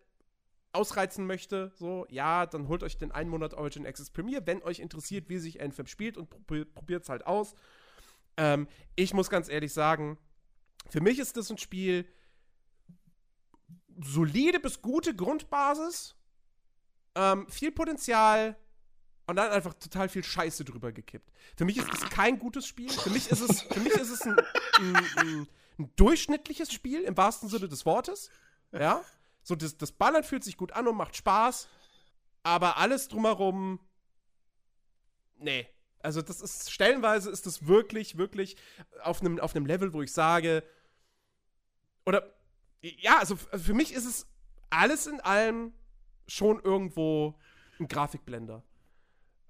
ausreizen 0.73 1.27
möchte, 1.27 1.73
so, 1.77 2.07
ja, 2.09 2.47
dann 2.47 2.69
holt 2.69 2.83
euch 2.83 2.97
den 2.97 3.13
einen 3.13 3.31
Monat 3.31 3.55
Origin 3.55 3.87
Access 3.87 4.11
Premier, 4.11 4.47
wenn 4.47 4.63
euch 4.63 4.79
interessiert, 4.79 5.29
wie 5.29 5.39
sich 5.39 5.61
Anthem 5.61 5.87
spielt 5.87 6.17
und 6.17 6.31
probiert 6.75 7.03
es 7.03 7.09
halt 7.09 7.27
aus. 7.27 7.55
Ähm, 8.37 8.69
ich 8.95 9.13
muss 9.13 9.31
ganz 9.31 9.49
ehrlich 9.49 9.73
sagen, 9.73 10.19
für 10.89 11.01
mich 11.01 11.19
ist 11.19 11.37
das 11.37 11.51
ein 11.51 11.59
Spiel 11.59 12.07
solide 14.03 14.61
bis 14.61 14.81
gute 14.81 15.15
Grundbasis, 15.15 16.15
ähm, 17.15 17.49
viel 17.49 17.73
Potenzial, 17.73 18.57
und 19.31 19.37
dann 19.37 19.53
einfach 19.53 19.75
total 19.75 20.09
viel 20.09 20.25
Scheiße 20.25 20.65
drüber 20.65 20.91
gekippt. 20.91 21.31
Für 21.57 21.65
mich 21.65 21.77
ist 21.77 21.89
es 21.95 22.11
kein 22.11 22.41
gutes 22.41 22.67
Spiel. 22.67 22.91
Für 22.91 23.11
mich 23.11 23.31
ist 23.31 23.41
es, 23.41 23.63
für 23.63 23.79
mich 23.79 23.93
ist 23.93 24.11
es 24.11 24.23
ein, 24.23 24.37
ein, 24.79 24.97
ein, 25.17 25.49
ein 25.79 25.91
durchschnittliches 25.95 26.73
Spiel 26.73 27.03
im 27.03 27.17
wahrsten 27.17 27.49
Sinne 27.49 27.69
des 27.69 27.87
Wortes. 27.87 28.29
Ja. 28.73 29.05
So, 29.51 29.57
das, 29.57 29.77
das 29.77 29.91
Ballern 29.91 30.23
fühlt 30.23 30.45
sich 30.45 30.57
gut 30.57 30.71
an 30.71 30.87
und 30.87 30.97
macht 30.97 31.17
Spaß. 31.17 31.69
Aber 32.45 32.77
alles 32.77 33.09
drumherum. 33.09 33.81
Nee. 35.39 35.67
Also, 35.99 36.23
das 36.23 36.41
ist, 36.41 36.71
stellenweise 36.71 37.31
ist 37.31 37.47
das 37.47 37.67
wirklich, 37.67 38.17
wirklich 38.17 38.57
auf 39.03 39.21
einem 39.21 39.41
auf 39.41 39.53
Level, 39.55 39.93
wo 39.93 40.03
ich 40.03 40.13
sage. 40.13 40.63
Oder, 42.07 42.33
ja, 42.81 43.19
also 43.19 43.35
für 43.35 43.75
mich 43.75 43.93
ist 43.93 44.05
es 44.05 44.29
alles 44.71 45.09
in 45.09 45.21
allem 45.21 45.75
schon 46.29 46.61
irgendwo 46.61 47.35
ein 47.81 47.89
Grafikblender. 47.89 48.63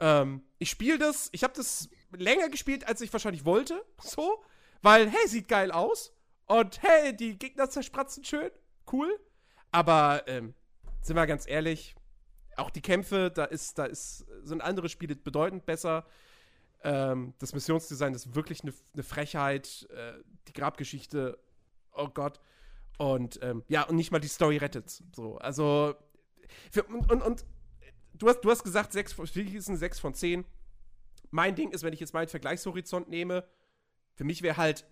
Ähm, 0.01 0.43
ich 0.59 0.71
spiele 0.71 0.97
das, 0.97 1.29
ich 1.33 1.45
habe 1.45 1.53
das 1.53 1.91
länger 2.11 2.49
gespielt, 2.49 2.89
als 2.89 3.03
ich 3.03 3.13
wahrscheinlich 3.13 3.45
wollte. 3.45 3.85
So. 4.03 4.43
Weil, 4.81 5.11
hey, 5.11 5.29
sieht 5.29 5.47
geil 5.47 5.71
aus. 5.71 6.15
Und 6.47 6.83
hey, 6.83 7.15
die 7.15 7.39
Gegner 7.39 7.69
zerspratzen 7.69 8.25
schön. 8.25 8.51
Cool. 8.91 9.21
Aber, 9.71 10.25
ähm, 10.27 10.55
sind 11.01 11.17
wir 11.17 11.27
ganz 11.27 11.47
ehrlich, 11.49 11.95
auch 12.57 12.71
die 12.71 12.83
Kämpfe, 12.83 13.31
da 13.31 13.45
ist, 13.45 13.79
da 13.79 13.85
ist, 13.87 14.27
sind 14.43 14.61
andere 14.61 14.89
Spiele 14.89 15.17
bedeutend 15.17 15.67
besser. 15.67 16.05
Ähm, 16.83 17.35
das 17.39 17.55
Missionsdesign 17.55 18.15
ist 18.15 18.35
wirklich 18.35 18.63
eine 18.63 18.73
ne 18.95 19.03
Frechheit. 19.03 19.89
Äh, 19.91 20.23
die 20.49 20.53
Grabgeschichte, 20.53 21.39
oh 21.93 22.09
Gott. 22.09 22.41
Und 22.99 23.39
ähm, 23.43 23.65
ja, 23.69 23.85
und 23.85 23.97
nicht 23.97 24.11
mal 24.11 24.19
die 24.19 24.29
Story 24.29 24.59
rettet. 24.59 25.03
So, 25.15 25.39
also 25.39 25.95
für, 26.71 26.85
und, 26.85 27.11
und, 27.11 27.23
und, 27.23 27.45
du 28.15 28.29
hast, 28.29 28.41
du 28.41 28.51
hast 28.51 28.63
gesagt, 28.63 28.93
sechs, 28.93 29.19
ist 29.19 29.69
ein 29.69 29.77
6 29.77 29.99
von 29.99 30.15
10. 30.15 30.45
Mein 31.31 31.55
Ding 31.55 31.71
ist, 31.71 31.83
wenn 31.83 31.93
ich 31.93 32.01
jetzt 32.01 32.13
meinen 32.13 32.29
Vergleichshorizont 32.29 33.09
nehme, 33.09 33.45
für 34.17 34.25
mich 34.25 34.43
wäre 34.43 34.57
halt 34.57 34.85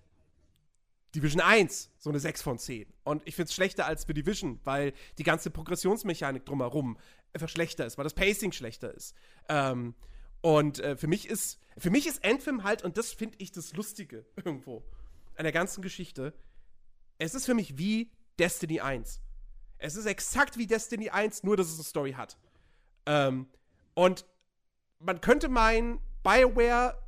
Division 1.15 1.41
1 1.41 1.91
so 1.99 2.11
eine 2.11 2.21
6 2.21 2.43
von 2.43 2.59
10. 2.59 2.93
Und 3.05 3.23
ich 3.27 3.35
finde 3.35 3.49
es 3.49 3.55
schlechter 3.55 3.87
als 3.87 4.05
für 4.05 4.15
Division, 4.15 4.61
weil 4.65 4.93
die 5.19 5.23
ganze 5.23 5.51
Progressionsmechanik 5.51 6.45
drumherum 6.45 6.99
einfach 7.33 7.49
schlechter 7.49 7.87
ist, 7.87 7.99
weil 7.99 8.05
das 8.05 8.15
Pacing 8.15 8.53
schlechter 8.53 8.95
ist. 8.95 9.15
Ähm, 9.49 9.95
und 10.41 10.79
äh, 10.81 10.97
für 10.97 11.07
mich 11.07 11.29
ist, 11.29 11.61
für 11.77 11.91
mich 11.91 12.07
ist 12.07 12.25
Anthem 12.25 12.65
halt, 12.65 12.83
und 12.83 12.97
das 12.97 13.13
finde 13.13 13.37
ich 13.39 13.53
das 13.53 13.73
Lustige 13.75 14.27
irgendwo 14.37 14.85
an 15.37 15.45
der 15.45 15.53
ganzen 15.53 15.83
Geschichte, 15.83 16.35
es 17.19 17.35
ist 17.35 17.47
für 17.47 17.55
mich 17.55 17.79
wie 17.79 18.11
Destiny 18.39 18.81
1. 18.81 19.21
Es 19.79 19.97
ist 19.97 20.07
exakt 20.07 20.59
wie 20.59 20.67
Destiny 20.67 21.11
1, 21.11 21.43
nur 21.43 21.57
dass 21.57 21.69
es 21.69 21.75
eine 21.75 21.85
Story 21.85 22.13
hat. 22.13 22.37
Ähm, 23.07 23.49
und 23.95 24.27
man 24.99 25.21
könnte 25.21 25.49
meinen, 25.49 26.01
BioWare 26.23 27.01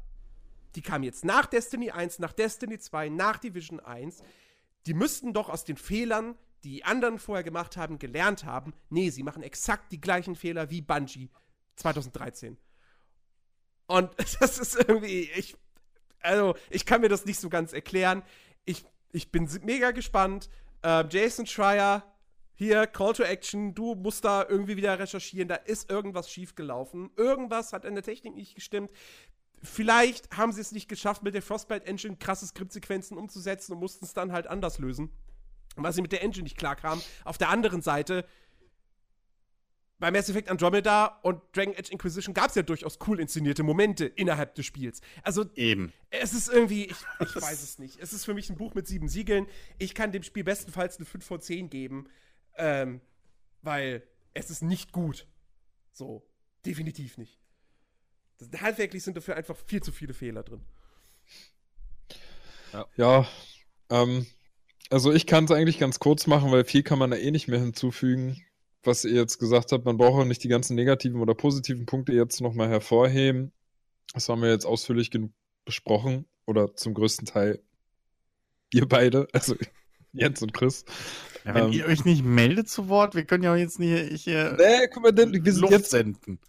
die 0.74 0.82
kamen 0.82 1.04
jetzt 1.04 1.24
nach 1.24 1.46
Destiny 1.46 1.90
1, 1.90 2.18
nach 2.18 2.32
Destiny 2.32 2.78
2, 2.78 3.08
nach 3.08 3.38
Division 3.38 3.80
1. 3.80 4.22
Die 4.86 4.94
müssten 4.94 5.32
doch 5.32 5.48
aus 5.48 5.64
den 5.64 5.76
Fehlern, 5.76 6.36
die 6.64 6.84
anderen 6.84 7.18
vorher 7.18 7.44
gemacht 7.44 7.76
haben, 7.76 7.98
gelernt 7.98 8.44
haben. 8.44 8.72
Nee, 8.88 9.10
sie 9.10 9.22
machen 9.22 9.42
exakt 9.42 9.92
die 9.92 10.00
gleichen 10.00 10.36
Fehler 10.36 10.70
wie 10.70 10.82
Bungie 10.82 11.30
2013. 11.76 12.56
Und 13.86 14.10
das 14.40 14.58
ist 14.58 14.76
irgendwie, 14.76 15.30
ich, 15.34 15.56
also, 16.20 16.54
ich 16.70 16.86
kann 16.86 17.00
mir 17.00 17.08
das 17.08 17.26
nicht 17.26 17.40
so 17.40 17.48
ganz 17.48 17.72
erklären. 17.72 18.22
Ich, 18.64 18.84
ich 19.12 19.30
bin 19.30 19.48
mega 19.62 19.90
gespannt. 19.90 20.48
Äh, 20.82 21.04
Jason 21.10 21.46
Schreier, 21.46 22.04
hier, 22.54 22.86
Call 22.86 23.14
to 23.14 23.22
Action, 23.22 23.74
du 23.74 23.94
musst 23.94 24.24
da 24.24 24.46
irgendwie 24.46 24.76
wieder 24.76 24.98
recherchieren, 24.98 25.48
da 25.48 25.54
ist 25.54 25.90
irgendwas 25.90 26.30
schiefgelaufen. 26.30 27.10
Irgendwas 27.16 27.72
hat 27.72 27.86
an 27.86 27.94
der 27.94 28.04
Technik 28.04 28.34
nicht 28.34 28.54
gestimmt. 28.54 28.90
Vielleicht 29.62 30.36
haben 30.36 30.52
sie 30.52 30.60
es 30.60 30.72
nicht 30.72 30.88
geschafft, 30.88 31.22
mit 31.22 31.34
der 31.34 31.42
Frostbite 31.42 31.86
Engine 31.86 32.16
krasse 32.16 32.46
Skriptsequenzen 32.46 33.18
umzusetzen 33.18 33.72
und 33.72 33.78
mussten 33.80 34.04
es 34.04 34.14
dann 34.14 34.32
halt 34.32 34.46
anders 34.46 34.78
lösen. 34.78 35.10
Weil 35.76 35.92
sie 35.92 36.02
mit 36.02 36.12
der 36.12 36.22
Engine 36.22 36.44
nicht 36.44 36.56
klarkamen. 36.56 37.02
Auf 37.24 37.38
der 37.38 37.50
anderen 37.50 37.82
Seite, 37.82 38.24
bei 40.00 40.10
Mass 40.10 40.30
Effect 40.30 40.48
Andromeda 40.48 41.20
und 41.22 41.42
Dragon 41.54 41.74
Age 41.76 41.90
Inquisition 41.90 42.34
gab 42.34 42.48
es 42.48 42.54
ja 42.54 42.62
durchaus 42.62 42.98
cool 43.06 43.20
inszenierte 43.20 43.62
Momente 43.62 44.06
innerhalb 44.06 44.54
des 44.54 44.64
Spiels. 44.64 45.02
Also, 45.22 45.44
eben. 45.54 45.92
Es 46.08 46.32
ist 46.32 46.48
irgendwie, 46.48 46.86
ich, 46.86 46.96
ich 47.20 47.36
weiß 47.36 47.62
es 47.62 47.78
nicht. 47.78 48.00
Es 48.00 48.14
ist 48.14 48.24
für 48.24 48.32
mich 48.32 48.48
ein 48.48 48.56
Buch 48.56 48.74
mit 48.74 48.86
sieben 48.86 49.08
Siegeln. 49.08 49.46
Ich 49.78 49.94
kann 49.94 50.10
dem 50.10 50.22
Spiel 50.22 50.42
bestenfalls 50.42 50.96
eine 50.96 51.04
5 51.04 51.24
von 51.24 51.40
10 51.40 51.68
geben, 51.68 52.08
ähm, 52.56 53.02
weil 53.60 54.02
es 54.32 54.50
ist 54.50 54.62
nicht 54.62 54.90
gut. 54.92 55.26
So, 55.92 56.26
definitiv 56.64 57.18
nicht. 57.18 57.39
Das, 58.40 58.60
handwerklich 58.60 59.02
sind 59.02 59.16
dafür 59.16 59.36
einfach 59.36 59.56
viel 59.66 59.82
zu 59.82 59.92
viele 59.92 60.14
Fehler 60.14 60.42
drin. 60.42 60.62
Ja, 62.72 62.86
ja 62.96 63.28
ähm, 63.90 64.26
also 64.88 65.12
ich 65.12 65.26
kann 65.26 65.44
es 65.44 65.50
eigentlich 65.50 65.78
ganz 65.78 65.98
kurz 65.98 66.26
machen, 66.26 66.50
weil 66.50 66.64
viel 66.64 66.82
kann 66.82 66.98
man 66.98 67.10
da 67.10 67.16
eh 67.16 67.30
nicht 67.30 67.48
mehr 67.48 67.60
hinzufügen. 67.60 68.42
Was 68.82 69.04
ihr 69.04 69.12
jetzt 69.12 69.38
gesagt 69.38 69.72
habt, 69.72 69.84
man 69.84 69.98
braucht 69.98 70.22
auch 70.22 70.24
nicht 70.24 70.42
die 70.42 70.48
ganzen 70.48 70.74
negativen 70.74 71.20
oder 71.20 71.34
positiven 71.34 71.84
Punkte 71.84 72.12
jetzt 72.12 72.40
nochmal 72.40 72.68
hervorheben. 72.68 73.52
Das 74.14 74.28
haben 74.28 74.40
wir 74.40 74.50
jetzt 74.50 74.64
ausführlich 74.64 75.10
genug 75.10 75.32
besprochen. 75.66 76.24
Oder 76.46 76.74
zum 76.74 76.94
größten 76.94 77.26
Teil 77.26 77.60
ihr 78.72 78.88
beide, 78.88 79.28
also 79.32 79.54
Jens 80.12 80.42
und 80.42 80.54
Chris. 80.54 80.84
Ja, 81.44 81.54
wenn 81.54 81.66
ähm, 81.66 81.72
ihr 81.72 81.86
euch 81.86 82.04
nicht 82.04 82.24
meldet 82.24 82.68
zu 82.68 82.88
Wort, 82.88 83.14
wir 83.14 83.24
können 83.24 83.44
ja 83.44 83.52
auch 83.52 83.56
jetzt 83.56 83.78
nicht 83.78 84.22
hier 84.22 84.56
nee, 84.58 84.88
guck 84.92 85.02
mal, 85.04 85.12
denn, 85.12 85.32
wir 85.32 85.52
sind 85.52 85.60
Luft 85.60 85.72
jetzt, 85.72 85.90
senden 85.90 86.40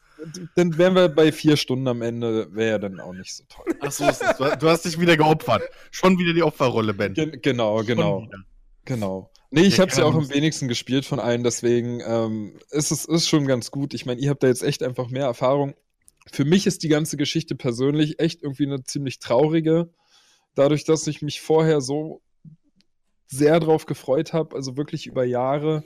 dann 0.55 0.77
wären 0.77 0.95
wir 0.95 1.09
bei 1.09 1.31
vier 1.31 1.57
Stunden 1.57 1.87
am 1.87 2.01
Ende, 2.01 2.53
wäre 2.53 2.71
ja 2.71 2.77
dann 2.77 2.99
auch 2.99 3.13
nicht 3.13 3.35
so 3.35 3.43
toll. 3.49 3.65
Achso, 3.79 4.05
du 4.05 4.69
hast 4.69 4.85
dich 4.85 4.99
wieder 4.99 5.17
geopfert. 5.17 5.63
Schon 5.91 6.17
wieder 6.17 6.33
die 6.33 6.43
Opferrolle, 6.43 6.93
Ben. 6.93 7.13
Gen 7.13 7.39
genau, 7.41 7.83
genau. 7.83 8.27
Genau. 8.85 9.31
Nee, 9.51 9.63
ich 9.63 9.79
habe 9.79 9.91
es 9.91 9.97
ja 9.97 10.05
auch 10.05 10.15
am 10.15 10.29
wenigsten 10.29 10.67
gespielt 10.67 11.05
von 11.05 11.19
allen, 11.19 11.43
deswegen 11.43 12.01
ähm, 12.05 12.57
ist 12.69 12.91
es 12.91 13.05
ist 13.05 13.27
schon 13.27 13.45
ganz 13.45 13.69
gut. 13.69 13.93
Ich 13.93 14.05
meine, 14.05 14.21
ihr 14.21 14.29
habt 14.29 14.43
da 14.43 14.47
jetzt 14.47 14.63
echt 14.63 14.81
einfach 14.81 15.09
mehr 15.09 15.25
Erfahrung. 15.25 15.75
Für 16.31 16.45
mich 16.45 16.65
ist 16.67 16.83
die 16.83 16.87
ganze 16.87 17.17
Geschichte 17.17 17.55
persönlich 17.55 18.19
echt 18.19 18.41
irgendwie 18.41 18.65
eine 18.65 18.83
ziemlich 18.83 19.19
traurige. 19.19 19.93
Dadurch, 20.55 20.85
dass 20.85 21.05
ich 21.07 21.21
mich 21.21 21.41
vorher 21.41 21.81
so 21.81 22.21
sehr 23.27 23.59
drauf 23.59 23.85
gefreut 23.85 24.33
habe, 24.33 24.55
also 24.55 24.77
wirklich 24.77 25.07
über 25.07 25.25
Jahre. 25.25 25.83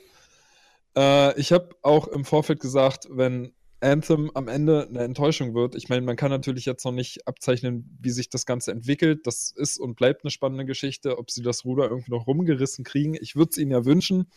Äh, 0.96 1.40
ich 1.40 1.52
habe 1.52 1.70
auch 1.82 2.08
im 2.08 2.26
Vorfeld 2.26 2.60
gesagt, 2.60 3.08
wenn 3.10 3.54
Anthem 3.86 4.32
am 4.34 4.48
Ende 4.48 4.88
eine 4.90 5.04
Enttäuschung 5.04 5.54
wird. 5.54 5.76
Ich 5.76 5.90
meine, 5.90 6.02
man 6.02 6.16
kann 6.16 6.32
natürlich 6.32 6.66
jetzt 6.66 6.84
noch 6.84 6.92
nicht 6.92 7.28
abzeichnen, 7.28 7.98
wie 8.02 8.10
sich 8.10 8.30
das 8.30 8.46
Ganze 8.46 8.72
entwickelt. 8.72 9.26
Das 9.26 9.52
ist 9.52 9.80
und 9.80 9.96
bleibt 9.96 10.24
eine 10.24 10.32
spannende 10.32 10.66
Geschichte, 10.66 11.18
ob 11.18 11.32
sie 11.32 11.42
das 11.42 11.64
Ruder 11.66 11.90
irgendwie 11.90 12.12
noch 12.12 12.28
rumgerissen 12.28 12.84
kriegen. 12.84 13.16
Ich 13.20 13.36
würde 13.36 13.52
es 13.52 13.58
ihnen 13.58 13.72
ja 13.72 13.86
wünschen. 13.86 14.30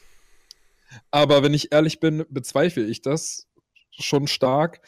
Aber 1.11 1.43
wenn 1.43 1.55
ich 1.55 1.73
ehrlich 1.73 2.01
bin, 2.01 2.25
bezweifle 2.29 2.85
ich 2.85 3.03
das 3.03 3.47
schon 3.91 4.27
stark. 4.27 4.81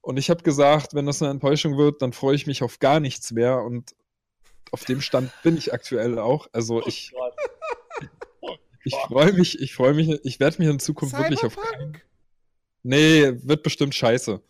Und 0.00 0.18
ich 0.18 0.30
habe 0.30 0.42
gesagt, 0.42 0.94
wenn 0.94 1.06
das 1.06 1.22
eine 1.22 1.30
Enttäuschung 1.30 1.78
wird, 1.78 2.02
dann 2.02 2.12
freue 2.12 2.34
ich 2.34 2.46
mich 2.46 2.62
auf 2.62 2.78
gar 2.78 3.00
nichts 3.00 3.32
mehr. 3.32 3.62
Und 3.62 3.94
auf 4.70 4.84
dem 4.84 5.00
Stand 5.00 5.32
bin 5.42 5.56
ich 5.56 5.72
aktuell 5.72 6.18
auch. 6.18 6.48
Also 6.52 6.82
oh 6.82 6.86
ich, 6.86 7.12
ich 8.84 8.94
freue 8.94 9.32
mich, 9.32 9.60
ich 9.60 9.74
freue 9.74 9.94
mich, 9.94 10.10
ich 10.24 10.40
werde 10.40 10.58
mich 10.58 10.68
in 10.68 10.78
Zukunft 10.78 11.14
Cyberpunk? 11.14 11.42
wirklich 11.42 11.58
auf 11.58 11.64
keinen 11.64 11.92
Nee, 12.82 13.32
wird 13.42 13.62
bestimmt 13.62 13.94
scheiße. 13.94 14.40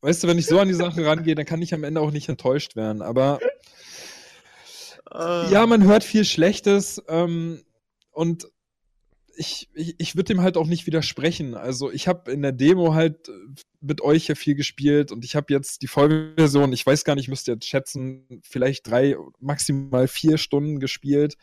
Weißt 0.00 0.22
du, 0.22 0.28
wenn 0.28 0.38
ich 0.38 0.46
so 0.46 0.58
an 0.58 0.68
die 0.68 0.74
Sache 0.74 1.04
rangehe, 1.06 1.34
dann 1.34 1.46
kann 1.46 1.62
ich 1.62 1.74
am 1.74 1.84
Ende 1.84 2.00
auch 2.00 2.10
nicht 2.10 2.28
enttäuscht 2.28 2.76
werden. 2.76 3.02
Aber 3.02 3.40
uh. 5.12 5.50
ja, 5.50 5.66
man 5.66 5.84
hört 5.84 6.04
viel 6.04 6.24
Schlechtes 6.24 7.02
ähm, 7.08 7.62
und 8.10 8.48
ich, 9.36 9.68
ich, 9.74 9.94
ich 9.98 10.16
würde 10.16 10.34
dem 10.34 10.42
halt 10.42 10.56
auch 10.56 10.66
nicht 10.66 10.86
widersprechen. 10.86 11.54
Also 11.54 11.90
ich 11.90 12.06
habe 12.08 12.30
in 12.30 12.42
der 12.42 12.52
Demo 12.52 12.94
halt 12.94 13.30
mit 13.80 14.00
euch 14.00 14.28
ja 14.28 14.34
viel 14.34 14.54
gespielt 14.54 15.12
und 15.12 15.24
ich 15.24 15.36
habe 15.36 15.52
jetzt 15.52 15.82
die 15.82 15.88
Vollversion, 15.88 16.72
ich 16.72 16.86
weiß 16.86 17.04
gar 17.04 17.14
nicht, 17.16 17.28
müsst 17.28 17.48
ihr 17.48 17.54
jetzt 17.54 17.66
schätzen, 17.66 18.42
vielleicht 18.42 18.86
drei, 18.88 19.16
maximal 19.40 20.08
vier 20.08 20.38
Stunden 20.38 20.80
gespielt. 20.80 21.36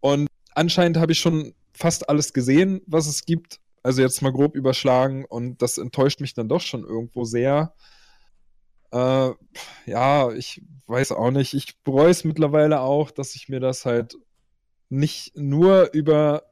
Und 0.00 0.28
anscheinend 0.54 0.98
habe 0.98 1.12
ich 1.12 1.20
schon 1.20 1.54
fast 1.72 2.08
alles 2.08 2.32
gesehen, 2.32 2.82
was 2.86 3.06
es 3.06 3.24
gibt. 3.24 3.60
Also 3.82 4.02
jetzt 4.02 4.22
mal 4.22 4.32
grob 4.32 4.54
überschlagen 4.54 5.24
und 5.24 5.60
das 5.60 5.78
enttäuscht 5.78 6.20
mich 6.20 6.34
dann 6.34 6.48
doch 6.48 6.60
schon 6.60 6.84
irgendwo 6.84 7.24
sehr. 7.24 7.74
Äh, 8.92 9.30
ja, 9.86 10.32
ich 10.32 10.62
weiß 10.86 11.12
auch 11.12 11.30
nicht. 11.30 11.54
Ich 11.54 11.82
bereue 11.82 12.10
es 12.10 12.24
mittlerweile 12.24 12.80
auch, 12.80 13.10
dass 13.10 13.34
ich 13.34 13.48
mir 13.48 13.60
das 13.60 13.84
halt 13.84 14.16
nicht 14.88 15.36
nur 15.36 15.90
über 15.92 16.44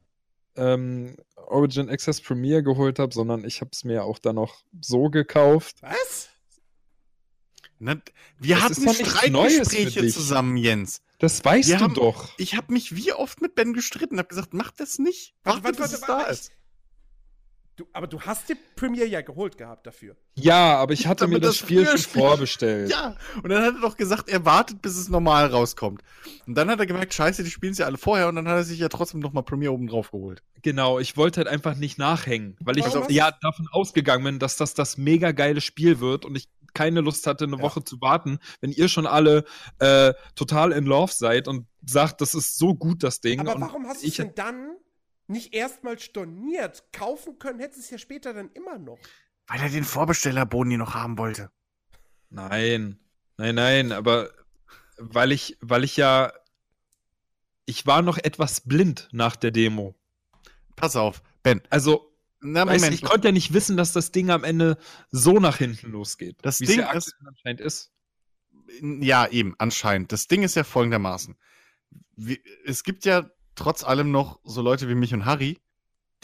ähm, 0.56 1.16
Origin 1.36 1.88
Access 1.88 2.20
Premier 2.20 2.62
geholt 2.62 2.98
habe, 2.98 3.12
sondern 3.12 3.44
ich 3.44 3.60
habe 3.60 3.70
es 3.72 3.84
mir 3.84 4.04
auch 4.04 4.18
dann 4.18 4.36
noch 4.36 4.62
so 4.80 5.10
gekauft. 5.10 5.76
Was? 5.82 6.30
Na, 7.78 7.96
wir 8.38 8.56
das 8.56 8.64
hatten 8.64 8.94
Streitgespräche 8.94 10.08
zusammen, 10.08 10.56
Jens. 10.56 11.02
Das 11.18 11.44
weißt 11.44 11.68
wir 11.68 11.76
du 11.76 11.84
haben, 11.84 11.94
doch. 11.94 12.28
Ich 12.38 12.54
habe 12.54 12.72
mich 12.72 12.94
wie 12.94 13.12
oft 13.12 13.40
mit 13.40 13.54
Ben 13.54 13.72
gestritten, 13.72 14.18
habe 14.18 14.28
gesagt, 14.28 14.54
mach 14.54 14.70
das 14.70 14.98
nicht. 14.98 15.34
Warte, 15.44 15.64
warte, 15.64 15.78
warte, 15.78 16.00
warte, 16.00 16.06
da 16.06 16.22
ist. 16.30 16.52
Du, 17.80 17.86
aber 17.94 18.06
du 18.06 18.20
hast 18.20 18.46
die 18.50 18.56
Premiere 18.76 19.06
ja 19.06 19.22
geholt 19.22 19.56
gehabt 19.56 19.86
dafür. 19.86 20.14
Ja, 20.34 20.76
aber 20.76 20.92
ich 20.92 21.06
hatte 21.06 21.26
mir 21.26 21.40
das, 21.40 21.52
das 21.52 21.56
Spiel 21.56 21.86
schon 21.86 21.98
vorbestellt. 21.98 22.90
Ja, 22.90 23.16
und 23.42 23.48
dann 23.48 23.64
hat 23.64 23.74
er 23.76 23.80
doch 23.80 23.96
gesagt, 23.96 24.28
er 24.28 24.44
wartet, 24.44 24.82
bis 24.82 24.98
es 24.98 25.08
normal 25.08 25.46
rauskommt. 25.46 26.02
Und 26.46 26.58
dann 26.58 26.68
hat 26.68 26.78
er 26.78 26.84
gemerkt, 26.84 27.14
scheiße, 27.14 27.42
die 27.42 27.50
spielen 27.50 27.72
es 27.72 27.78
ja 27.78 27.86
alle 27.86 27.96
vorher 27.96 28.28
und 28.28 28.36
dann 28.36 28.46
hat 28.46 28.56
er 28.56 28.64
sich 28.64 28.78
ja 28.78 28.90
trotzdem 28.90 29.20
nochmal 29.20 29.44
Premiere 29.44 29.72
oben 29.72 29.86
drauf 29.86 30.10
geholt. 30.10 30.42
Genau, 30.60 30.98
ich 30.98 31.16
wollte 31.16 31.38
halt 31.38 31.48
einfach 31.48 31.74
nicht 31.74 31.98
nachhängen, 31.98 32.58
weil 32.60 32.76
ich 32.76 32.84
also, 32.84 33.06
ja 33.08 33.30
davon 33.40 33.66
ausgegangen 33.72 34.24
bin, 34.24 34.38
dass 34.38 34.58
das 34.58 34.74
das 34.74 34.98
mega 34.98 35.32
geile 35.32 35.62
Spiel 35.62 36.00
wird 36.00 36.26
und 36.26 36.36
ich 36.36 36.50
keine 36.74 37.00
Lust 37.00 37.26
hatte, 37.26 37.44
eine 37.44 37.56
ja. 37.56 37.62
Woche 37.62 37.82
zu 37.82 37.98
warten, 38.02 38.40
wenn 38.60 38.72
ihr 38.72 38.88
schon 38.88 39.06
alle 39.06 39.44
äh, 39.78 40.12
total 40.34 40.72
in 40.72 40.84
Love 40.84 41.12
seid 41.14 41.48
und 41.48 41.66
sagt, 41.86 42.20
das 42.20 42.34
ist 42.34 42.58
so 42.58 42.74
gut, 42.74 43.02
das 43.02 43.22
Ding. 43.22 43.40
Aber 43.40 43.58
warum 43.58 43.86
hast 43.86 44.02
du 44.02 44.06
es 44.06 44.16
denn 44.16 44.34
dann 44.34 44.76
nicht 45.30 45.54
erstmal 45.54 45.98
storniert. 45.98 46.92
Kaufen 46.92 47.38
können 47.38 47.58
hätte 47.60 47.78
es 47.80 47.90
ja 47.90 47.98
später 47.98 48.34
dann 48.34 48.50
immer 48.52 48.78
noch. 48.78 48.98
Weil 49.46 49.60
er 49.60 49.68
den 49.68 49.84
Vorbestellerboni 49.84 50.76
noch 50.76 50.94
haben 50.94 51.18
wollte. 51.18 51.50
Nein, 52.28 52.98
nein, 53.36 53.54
nein, 53.54 53.92
aber 53.92 54.30
weil 54.98 55.32
ich, 55.32 55.56
weil 55.60 55.82
ich 55.84 55.96
ja, 55.96 56.32
ich 57.64 57.86
war 57.86 58.02
noch 58.02 58.18
etwas 58.18 58.60
blind 58.62 59.08
nach 59.12 59.36
der 59.36 59.50
Demo. 59.50 59.94
Pass 60.76 60.96
auf, 60.96 61.22
Ben. 61.42 61.60
Also, 61.70 62.06
Na, 62.42 62.66
Weißt, 62.66 62.76
du, 62.84 62.86
Moment. 62.86 62.94
ich 62.94 63.02
konnte 63.08 63.28
ja 63.28 63.32
nicht 63.32 63.52
wissen, 63.52 63.76
dass 63.76 63.92
das 63.92 64.12
Ding 64.12 64.30
am 64.30 64.44
Ende 64.44 64.78
so 65.10 65.38
nach 65.40 65.58
hinten 65.58 65.90
losgeht. 65.90 66.36
Das 66.42 66.60
wie 66.60 66.66
Ding 66.66 66.80
es 66.80 66.86
ja 66.86 66.92
ist- 66.92 67.14
anscheinend 67.26 67.60
ist. 67.60 67.92
Ja, 68.82 69.26
eben, 69.26 69.54
anscheinend. 69.58 70.12
Das 70.12 70.26
Ding 70.28 70.42
ist 70.42 70.54
ja 70.54 70.64
folgendermaßen. 70.64 71.36
Es 72.64 72.84
gibt 72.84 73.04
ja 73.04 73.28
trotz 73.60 73.84
allem 73.84 74.10
noch 74.10 74.40
so 74.42 74.62
Leute 74.62 74.88
wie 74.88 74.94
mich 74.94 75.12
und 75.12 75.26
Harry, 75.26 75.58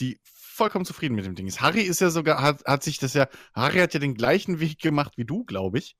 die 0.00 0.18
vollkommen 0.24 0.86
zufrieden 0.86 1.14
mit 1.14 1.26
dem 1.26 1.34
Ding 1.34 1.46
ist. 1.46 1.60
Harry 1.60 1.82
ist 1.82 2.00
ja 2.00 2.08
sogar, 2.08 2.40
hat, 2.40 2.64
hat 2.64 2.82
sich 2.82 2.98
das 2.98 3.12
ja, 3.12 3.28
Harry 3.54 3.78
hat 3.78 3.92
ja 3.92 4.00
den 4.00 4.14
gleichen 4.14 4.58
Weg 4.58 4.80
gemacht 4.80 5.18
wie 5.18 5.26
du, 5.26 5.44
glaube 5.44 5.78
ich. 5.78 5.96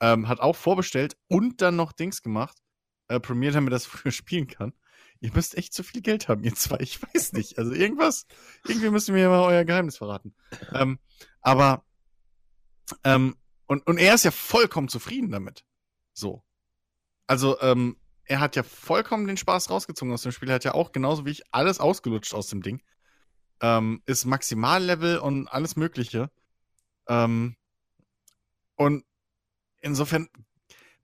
Ähm, 0.00 0.26
hat 0.26 0.40
auch 0.40 0.56
vorbestellt 0.56 1.16
und 1.28 1.62
dann 1.62 1.76
noch 1.76 1.92
Dings 1.92 2.20
gemacht, 2.20 2.58
äh, 3.06 3.20
Premiere, 3.20 3.54
damit 3.54 3.72
das 3.72 3.86
früher 3.86 4.10
spielen 4.10 4.48
kann. 4.48 4.72
Ihr 5.20 5.32
müsst 5.32 5.56
echt 5.56 5.72
zu 5.72 5.84
viel 5.84 6.02
Geld 6.02 6.28
haben, 6.28 6.42
ihr 6.42 6.54
zwei. 6.56 6.78
Ich 6.80 7.00
weiß 7.00 7.32
nicht. 7.34 7.58
Also 7.58 7.72
irgendwas, 7.72 8.26
irgendwie 8.66 8.90
müsst 8.90 9.08
ihr 9.08 9.14
mir 9.14 9.28
mal 9.28 9.44
euer 9.44 9.64
Geheimnis 9.64 9.96
verraten. 9.96 10.34
Ähm, 10.74 10.98
aber, 11.40 11.84
ähm, 13.04 13.36
und, 13.66 13.86
und 13.86 13.98
er 13.98 14.14
ist 14.16 14.24
ja 14.24 14.32
vollkommen 14.32 14.88
zufrieden 14.88 15.30
damit. 15.30 15.64
So. 16.12 16.42
Also, 17.28 17.60
ähm, 17.60 17.96
er 18.26 18.40
hat 18.40 18.56
ja 18.56 18.62
vollkommen 18.62 19.26
den 19.26 19.36
Spaß 19.36 19.70
rausgezogen 19.70 20.12
aus 20.12 20.22
dem 20.22 20.32
Spiel. 20.32 20.48
Er 20.48 20.56
hat 20.56 20.64
ja 20.64 20.74
auch 20.74 20.92
genauso 20.92 21.24
wie 21.24 21.30
ich 21.30 21.42
alles 21.52 21.80
ausgelutscht 21.80 22.34
aus 22.34 22.48
dem 22.48 22.62
Ding. 22.62 22.82
Ähm, 23.60 24.02
ist 24.04 24.24
Maximallevel 24.24 25.18
und 25.18 25.48
alles 25.48 25.76
Mögliche. 25.76 26.30
Ähm, 27.08 27.56
und 28.74 29.04
insofern, 29.80 30.28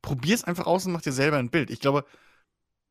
probier's 0.02 0.44
einfach 0.44 0.66
aus 0.66 0.84
und 0.84 0.92
mach 0.92 1.02
dir 1.02 1.12
selber 1.12 1.38
ein 1.38 1.50
Bild. 1.50 1.70
Ich 1.70 1.80
glaube, 1.80 2.04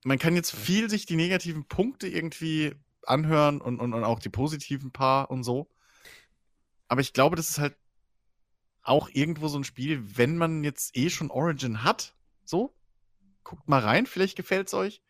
man 0.04 0.18
kann 0.18 0.36
jetzt 0.36 0.56
viel 0.56 0.90
sich 0.90 1.06
die 1.06 1.18
negativen 1.18 1.68
Punkte 1.68 2.08
irgendwie 2.08 2.74
anhören 3.04 3.62
und, 3.62 3.80
und, 3.80 3.94
und 3.94 4.04
auch 4.04 4.20
die 4.20 4.30
positiven 4.30 4.92
paar 4.92 5.30
und 5.30 5.44
so. 5.44 5.70
Aber 6.88 7.02
ich 7.02 7.14
glaube, 7.14 7.36
das 7.36 7.50
ist 7.50 7.60
halt 7.60 7.76
auch 8.82 9.10
irgendwo 9.12 9.48
so 9.48 9.60
ein 9.60 9.64
Spiel, 9.64 10.18
wenn 10.18 10.38
man 10.38 10.64
jetzt 10.64 10.98
eh 10.98 11.10
schon 11.10 11.30
Origin 11.30 11.84
hat, 11.84 12.16
so, 12.46 12.74
guckt 13.44 13.68
mal 13.68 13.80
rein, 13.82 14.06
vielleicht 14.06 14.36
gefällt's 14.38 14.74
euch. 14.74 15.02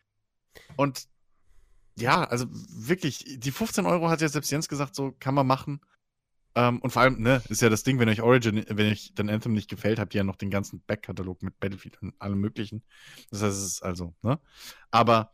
Und 0.76 1.06
ja, 1.96 2.24
also 2.24 2.46
wirklich, 2.50 3.24
die 3.38 3.50
15 3.50 3.86
Euro 3.86 4.08
hat 4.08 4.20
ja 4.20 4.28
selbst 4.28 4.50
Jens 4.50 4.68
gesagt, 4.68 4.94
so 4.94 5.12
kann 5.18 5.34
man 5.34 5.46
machen. 5.46 5.80
Ähm, 6.54 6.80
und 6.80 6.90
vor 6.90 7.02
allem, 7.02 7.20
ne, 7.20 7.42
ist 7.48 7.62
ja 7.62 7.68
das 7.70 7.82
Ding, 7.82 7.98
wenn 7.98 8.08
euch 8.08 8.22
Origin, 8.22 8.64
wenn 8.68 8.92
euch 8.92 9.12
dann 9.14 9.30
Anthem 9.30 9.52
nicht 9.54 9.70
gefällt, 9.70 9.98
habt 9.98 10.14
ihr 10.14 10.18
ja 10.18 10.24
noch 10.24 10.36
den 10.36 10.50
ganzen 10.50 10.82
Backkatalog 10.86 11.42
mit 11.42 11.58
Battlefield 11.60 12.00
und 12.02 12.14
allem 12.20 12.40
möglichen. 12.40 12.82
Das 13.30 13.42
heißt, 13.42 13.56
es 13.56 13.64
ist 13.64 13.82
also, 13.82 14.14
ne? 14.22 14.38
Aber 14.90 15.32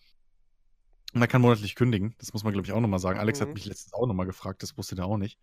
man 1.14 1.28
kann 1.28 1.40
monatlich 1.40 1.74
kündigen, 1.74 2.14
das 2.18 2.32
muss 2.32 2.44
man, 2.44 2.52
glaube 2.52 2.66
ich, 2.66 2.72
auch 2.72 2.80
nochmal 2.80 3.00
sagen. 3.00 3.18
Alex 3.18 3.40
hat 3.40 3.48
Mhm. 3.48 3.54
mich 3.54 3.64
letztens 3.64 3.94
auch 3.94 4.06
nochmal 4.06 4.26
gefragt, 4.26 4.62
das 4.62 4.76
wusste 4.76 4.94
der 4.94 5.06
auch 5.06 5.16
nicht. 5.16 5.38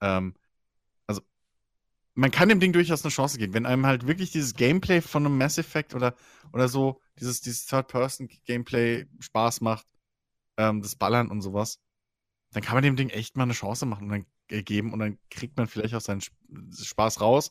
Ähm, 0.00 0.34
man 2.14 2.30
kann 2.30 2.48
dem 2.48 2.60
Ding 2.60 2.72
durchaus 2.72 3.04
eine 3.04 3.10
Chance 3.12 3.38
geben, 3.38 3.54
wenn 3.54 3.66
einem 3.66 3.86
halt 3.86 4.06
wirklich 4.06 4.30
dieses 4.32 4.54
Gameplay 4.54 5.00
von 5.00 5.24
einem 5.26 5.38
Mass 5.38 5.58
Effect 5.58 5.94
oder, 5.94 6.14
oder 6.52 6.68
so, 6.68 7.00
dieses, 7.18 7.40
dieses 7.40 7.66
Third-Person-Gameplay 7.66 9.06
Spaß 9.20 9.60
macht, 9.62 9.86
ähm, 10.58 10.82
das 10.82 10.96
Ballern 10.96 11.30
und 11.30 11.42
sowas, 11.42 11.80
dann 12.52 12.62
kann 12.62 12.74
man 12.74 12.84
dem 12.84 12.96
Ding 12.96 13.10
echt 13.10 13.36
mal 13.36 13.44
eine 13.44 13.52
Chance 13.54 13.86
machen 13.86 14.04
und 14.04 14.10
dann 14.10 14.26
äh, 14.50 14.62
geben 14.62 14.92
und 14.92 14.98
dann 15.00 15.18
kriegt 15.30 15.56
man 15.56 15.66
vielleicht 15.68 15.94
auch 15.94 16.00
seinen 16.00 16.20
Sp- 16.22 16.36
Spaß 16.82 17.20
raus. 17.20 17.50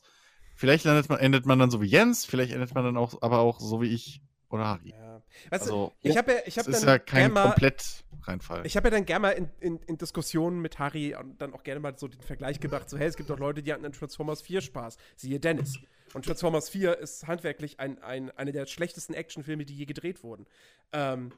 Vielleicht 0.56 0.84
landet 0.84 1.08
man, 1.08 1.18
endet 1.18 1.46
man 1.46 1.58
dann 1.58 1.70
so 1.70 1.80
wie 1.80 1.86
Jens, 1.86 2.24
vielleicht 2.24 2.52
endet 2.52 2.74
man 2.74 2.84
dann 2.84 2.96
auch, 2.96 3.20
aber 3.22 3.40
auch 3.40 3.60
so 3.60 3.80
wie 3.82 3.88
ich 3.88 4.22
oder 4.52 4.66
Harry. 4.66 4.90
Ja. 4.90 5.22
Weißt 5.50 5.62
Also, 5.62 5.92
du, 6.02 6.08
ich 6.08 6.16
habe 6.16 6.32
ja, 6.32 6.38
ich 6.44 6.54
das 6.54 6.66
hab 6.66 6.72
ist 6.74 6.82
dann 6.82 6.88
ja 6.88 6.98
kein 6.98 7.32
mal, 7.32 7.48
komplett 7.48 8.04
Reinfall. 8.22 8.66
Ich 8.66 8.76
habe 8.76 8.88
ja 8.88 8.90
dann 8.90 9.06
gerne 9.06 9.20
mal 9.20 9.30
in, 9.30 9.48
in, 9.60 9.78
in 9.86 9.98
Diskussionen 9.98 10.60
mit 10.60 10.78
Harry 10.78 11.14
und 11.14 11.40
dann 11.40 11.54
auch 11.54 11.62
gerne 11.62 11.80
mal 11.80 11.98
so 11.98 12.08
den 12.08 12.20
Vergleich 12.20 12.60
gebracht, 12.60 12.88
so 12.90 12.98
hey, 12.98 13.08
es 13.08 13.16
gibt 13.16 13.30
doch 13.30 13.38
Leute, 13.38 13.62
die 13.62 13.72
hatten 13.72 13.84
an 13.84 13.92
Transformers 13.92 14.42
4 14.42 14.60
Spaß, 14.60 14.96
siehe 15.16 15.40
Dennis. 15.40 15.78
Und 16.14 16.26
Transformers 16.26 16.68
4 16.68 16.98
ist 16.98 17.26
handwerklich 17.26 17.80
ein, 17.80 18.02
ein, 18.02 18.30
eine 18.36 18.52
der 18.52 18.66
schlechtesten 18.66 19.14
Actionfilme, 19.14 19.64
die 19.64 19.74
je 19.74 19.86
gedreht 19.86 20.22
wurden. 20.22 20.46
Ähm, 20.92 21.32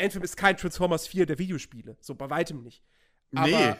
Anthem 0.00 0.22
ist 0.22 0.36
kein 0.36 0.56
Transformers 0.56 1.06
4 1.06 1.26
der 1.26 1.38
Videospiele, 1.38 1.96
so 2.00 2.14
bei 2.14 2.28
weitem 2.28 2.62
nicht. 2.62 2.82
Aber 3.34 3.46
Nee. 3.46 3.74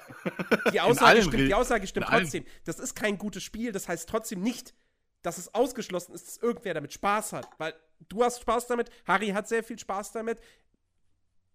die 0.72 0.80
Aussage 0.80 1.22
stimmt, 1.22 1.48
die 1.48 1.54
Aussage 1.54 1.86
stimmt 1.86 2.06
trotzdem. 2.06 2.44
Das 2.64 2.78
ist 2.78 2.94
kein 2.94 3.18
gutes 3.18 3.42
Spiel, 3.42 3.72
das 3.72 3.88
heißt 3.88 4.08
trotzdem 4.08 4.40
nicht, 4.40 4.74
dass 5.22 5.38
es 5.38 5.54
ausgeschlossen 5.54 6.14
ist, 6.14 6.26
dass 6.26 6.36
irgendwer 6.38 6.74
damit 6.74 6.92
Spaß 6.92 7.32
hat. 7.32 7.48
Weil 7.58 7.74
du 8.08 8.22
hast 8.24 8.40
Spaß 8.40 8.66
damit, 8.66 8.90
Harry 9.06 9.28
hat 9.28 9.48
sehr 9.48 9.62
viel 9.62 9.78
Spaß 9.78 10.12
damit. 10.12 10.40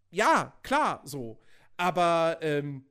Ja, 0.09 0.53
klar, 0.63 1.01
so. 1.03 1.39
Aber 1.75 2.37
ähm, 2.41 2.85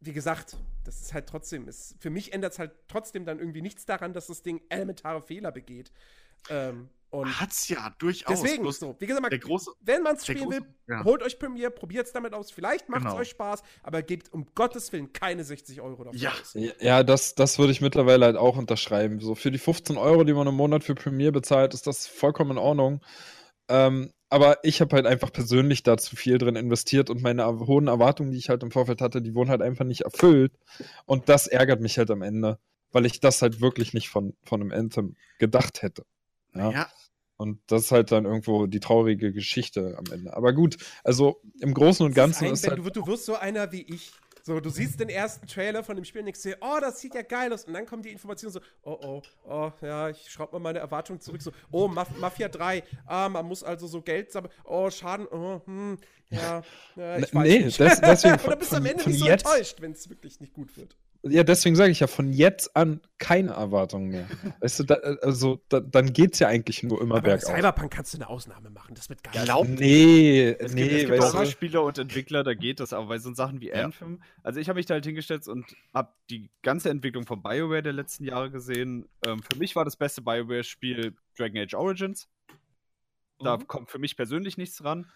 wie 0.00 0.12
gesagt, 0.12 0.56
das 0.84 1.00
ist 1.00 1.14
halt 1.14 1.26
trotzdem, 1.26 1.66
ist, 1.66 1.96
für 1.98 2.10
mich 2.10 2.32
ändert 2.32 2.52
es 2.52 2.58
halt 2.58 2.72
trotzdem 2.88 3.24
dann 3.24 3.38
irgendwie 3.38 3.62
nichts 3.62 3.86
daran, 3.86 4.12
dass 4.12 4.28
das 4.28 4.42
Ding 4.42 4.62
elementare 4.68 5.22
Fehler 5.22 5.50
begeht. 5.50 5.90
Ähm, 6.48 6.88
und 7.16 7.40
Hat's 7.40 7.68
ja 7.68 7.94
durchaus. 7.98 8.40
deswegen, 8.42 8.62
bloß 8.62 8.78
so, 8.78 8.96
wie 8.98 9.06
gesagt, 9.06 9.30
der 9.32 9.38
große, 9.38 9.70
wenn 9.80 10.02
man 10.02 10.16
es 10.16 10.24
spielen 10.26 10.50
will, 10.50 10.58
große- 10.60 10.66
ja. 10.88 11.04
holt 11.04 11.22
euch 11.22 11.38
Premiere, 11.38 11.70
probiert 11.70 12.06
es 12.06 12.12
damit 12.12 12.32
aus. 12.34 12.50
Vielleicht 12.50 12.88
macht 12.88 13.00
es 13.02 13.06
Genau. 13.06 13.16
euch 13.20 13.30
Spaß, 13.30 13.62
aber 13.82 14.02
gebt 14.02 14.32
um 14.32 14.46
Gottes 14.54 14.92
Willen 14.92 15.12
keine 15.12 15.44
60 15.44 15.80
Euro 15.80 16.04
dafür 16.04 16.20
Ja. 16.20 16.30
aus. 16.32 16.56
Ja, 16.80 17.02
das, 17.02 17.34
das 17.34 17.58
würde 17.58 17.72
ich 17.72 17.80
mittlerweile 17.80 18.26
halt 18.26 18.36
auch 18.36 18.56
unterschreiben. 18.56 19.20
So 19.20 19.34
für 19.34 19.50
die 19.50 19.58
15 19.58 19.96
Euro, 19.96 20.24
die 20.24 20.32
man 20.34 20.46
im 20.46 20.54
Monat 20.54 20.84
für 20.84 20.94
Premiere 20.94 21.32
bezahlt, 21.32 21.74
ist 21.74 21.86
das 21.86 22.06
vollkommen 22.06 22.52
in 22.52 22.58
Ordnung. 22.58 23.04
Ähm, 23.68 24.12
aber 24.28 24.58
ich 24.64 24.80
habe 24.80 24.94
halt 24.96 25.06
einfach 25.06 25.32
persönlich 25.32 25.82
da 25.84 25.96
zu 25.96 26.16
viel 26.16 26.38
drin 26.38 26.56
investiert 26.56 27.10
und 27.10 27.22
meine 27.22 27.46
hohen 27.46 27.86
Erwartungen, 27.88 28.32
die 28.32 28.38
ich 28.38 28.48
halt 28.48 28.62
im 28.62 28.70
Vorfeld 28.72 29.00
hatte, 29.00 29.22
die 29.22 29.34
wurden 29.34 29.50
halt 29.50 29.62
einfach 29.62 29.84
nicht 29.84 30.02
erfüllt. 30.02 30.52
Und 31.04 31.28
das 31.28 31.46
ärgert 31.46 31.80
mich 31.80 31.96
halt 31.98 32.10
am 32.10 32.22
Ende, 32.22 32.58
weil 32.92 33.06
ich 33.06 33.20
das 33.20 33.42
halt 33.42 33.60
wirklich 33.60 33.94
nicht 33.94 34.08
von, 34.08 34.34
von 34.44 34.60
einem 34.60 34.72
Anthem 34.72 35.16
gedacht 35.38 35.82
hätte. 35.82 36.04
Ja. 36.58 36.70
ja, 36.70 36.90
Und 37.36 37.60
das 37.66 37.82
ist 37.84 37.92
halt 37.92 38.12
dann 38.12 38.24
irgendwo 38.24 38.66
die 38.66 38.80
traurige 38.80 39.32
Geschichte 39.32 39.96
am 39.98 40.04
Ende. 40.12 40.34
Aber 40.36 40.52
gut, 40.52 40.76
also 41.04 41.40
im 41.60 41.74
Großen 41.74 42.04
und 42.06 42.14
Ganzen 42.14 42.46
ist 42.46 42.62
wenn 42.64 42.70
halt. 42.70 42.78
du, 42.80 42.84
wirst- 42.84 42.96
du 42.96 43.06
wirst 43.06 43.24
so 43.26 43.36
einer 43.36 43.70
wie 43.72 43.82
ich. 43.82 44.12
So, 44.42 44.60
du 44.60 44.70
siehst 44.70 45.00
den 45.00 45.08
ersten 45.08 45.48
Trailer 45.48 45.82
von 45.82 45.96
dem 45.96 46.04
Spiel 46.04 46.20
und 46.20 46.26
denkst 46.26 46.42
dir, 46.42 46.56
oh, 46.60 46.78
das 46.80 47.00
sieht 47.00 47.16
ja 47.16 47.22
geil 47.22 47.52
aus. 47.52 47.64
Und 47.64 47.74
dann 47.74 47.84
kommt 47.84 48.04
die 48.04 48.12
Information 48.12 48.52
so, 48.52 48.60
oh, 48.84 48.96
oh, 49.02 49.22
oh, 49.44 49.72
ja, 49.82 50.08
ich 50.10 50.30
schraube 50.30 50.52
mal 50.52 50.60
meine 50.60 50.78
Erwartungen 50.78 51.20
zurück. 51.20 51.42
So, 51.42 51.50
oh, 51.72 51.88
Maf 51.88 52.16
Mafia 52.20 52.46
3, 52.48 52.84
ah, 53.06 53.28
man 53.28 53.44
muss 53.44 53.64
also 53.64 53.88
so 53.88 54.02
Geld 54.02 54.30
sammeln. 54.30 54.52
Oh, 54.62 54.88
Schaden, 54.88 55.26
oh, 55.32 55.62
hm, 55.66 55.98
ja, 56.30 56.62
ja 56.96 57.16
ich 57.18 57.32
Ne- 57.32 57.40
weiß 57.40 57.48
nee, 57.48 57.58
nicht. 57.64 57.80
das- 57.80 58.00
deswegen 58.00 58.36
dann 58.48 58.58
bist 58.60 58.70
du 58.70 58.76
am 58.76 58.86
Ende 58.86 59.08
nicht 59.08 59.18
so 59.18 59.26
jetzt- 59.26 59.44
enttäuscht, 59.44 59.80
wenn 59.80 59.90
es 59.90 60.08
wirklich 60.08 60.38
nicht 60.38 60.52
gut 60.52 60.76
wird. 60.76 60.96
Ja, 61.28 61.42
deswegen 61.44 61.76
sage 61.76 61.90
ich 61.90 62.00
ja 62.00 62.06
von 62.06 62.32
jetzt 62.32 62.76
an 62.76 63.00
keine 63.18 63.52
Erwartungen 63.52 64.08
mehr. 64.08 64.26
weißt 64.60 64.80
du, 64.80 64.84
da, 64.84 64.94
also 64.94 65.60
da, 65.68 65.80
dann 65.80 66.12
geht's 66.12 66.38
ja 66.38 66.48
eigentlich 66.48 66.82
nur 66.82 67.00
immer 67.00 67.16
Aber 67.16 67.22
bei 67.22 67.36
bergauf. 67.36 67.54
Cyberpunk 67.54 67.92
kannst 67.92 68.14
du 68.14 68.18
eine 68.18 68.28
Ausnahme 68.28 68.70
machen, 68.70 68.94
das 68.94 69.08
wird 69.08 69.22
geil. 69.22 69.44
Glaub- 69.44 69.66
Nee, 69.68 70.56
Es 70.58 70.74
nee, 70.74 70.82
gibt, 70.82 70.92
es 70.94 71.00
gibt 71.08 71.18
weißt 71.22 71.34
auch 71.34 71.40
du. 71.40 71.46
Spieler 71.50 71.82
und 71.84 71.98
Entwickler, 71.98 72.42
da 72.44 72.54
geht 72.54 72.80
das, 72.80 72.92
aber 72.92 73.06
bei 73.08 73.18
so 73.18 73.32
Sachen 73.34 73.60
wie 73.60 73.68
Ja. 73.68 73.84
Anthem, 73.84 74.22
also 74.42 74.60
ich 74.60 74.68
habe 74.68 74.76
mich 74.78 74.86
da 74.86 74.94
halt 74.94 75.04
hingestellt 75.06 75.46
und 75.48 75.64
habe 75.94 76.12
die 76.30 76.50
ganze 76.62 76.90
Entwicklung 76.90 77.26
von 77.26 77.42
BioWare 77.42 77.82
der 77.82 77.92
letzten 77.92 78.24
Jahre 78.24 78.50
gesehen. 78.50 79.08
Ähm, 79.26 79.42
für 79.42 79.56
mich 79.58 79.76
war 79.76 79.84
das 79.84 79.96
beste 79.96 80.22
BioWare-Spiel 80.22 81.14
Dragon 81.36 81.58
Age 81.62 81.74
Origins. 81.74 82.28
Da 83.38 83.58
kommt 83.58 83.90
für 83.90 83.98
mich 83.98 84.16
persönlich 84.16 84.56
nichts 84.56 84.78
dran. 84.78 85.06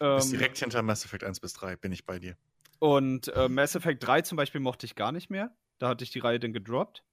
ist 0.00 0.26
Ähm, 0.26 0.30
direkt 0.32 0.58
hinter 0.58 0.82
Mass 0.82 1.04
Effect 1.04 1.22
1 1.24 1.38
bis 1.40 1.52
3, 1.52 1.76
bin 1.76 1.92
ich 1.92 2.04
bei 2.04 2.18
dir. 2.18 2.36
Und 2.82 3.28
äh, 3.28 3.48
Mass 3.48 3.76
Effect 3.76 4.04
3 4.04 4.22
zum 4.22 4.34
Beispiel 4.34 4.60
mochte 4.60 4.86
ich 4.86 4.96
gar 4.96 5.12
nicht 5.12 5.30
mehr. 5.30 5.54
Da 5.78 5.86
hatte 5.86 6.02
ich 6.02 6.10
die 6.10 6.18
Reihe 6.18 6.40
dann 6.40 6.52
gedroppt. 6.52 7.04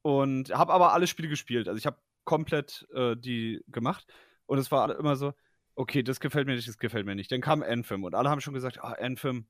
Und 0.00 0.48
habe 0.48 0.72
aber 0.72 0.94
alle 0.94 1.06
Spiele 1.06 1.28
gespielt. 1.28 1.68
Also 1.68 1.76
ich 1.76 1.84
habe 1.84 1.98
komplett 2.24 2.86
äh, 2.94 3.14
die 3.14 3.62
gemacht. 3.68 4.06
Und 4.46 4.56
es 4.56 4.72
war 4.72 4.98
immer 4.98 5.16
so, 5.16 5.34
okay, 5.74 6.02
das 6.02 6.20
gefällt 6.20 6.46
mir 6.46 6.54
nicht, 6.54 6.66
das 6.66 6.78
gefällt 6.78 7.04
mir 7.04 7.14
nicht. 7.14 7.30
Dann 7.30 7.42
kam 7.42 7.62
Anthem 7.62 8.02
und 8.02 8.14
alle 8.14 8.30
haben 8.30 8.40
schon 8.40 8.54
gesagt, 8.54 8.82
ah, 8.82 8.92
Anthem, 8.92 9.46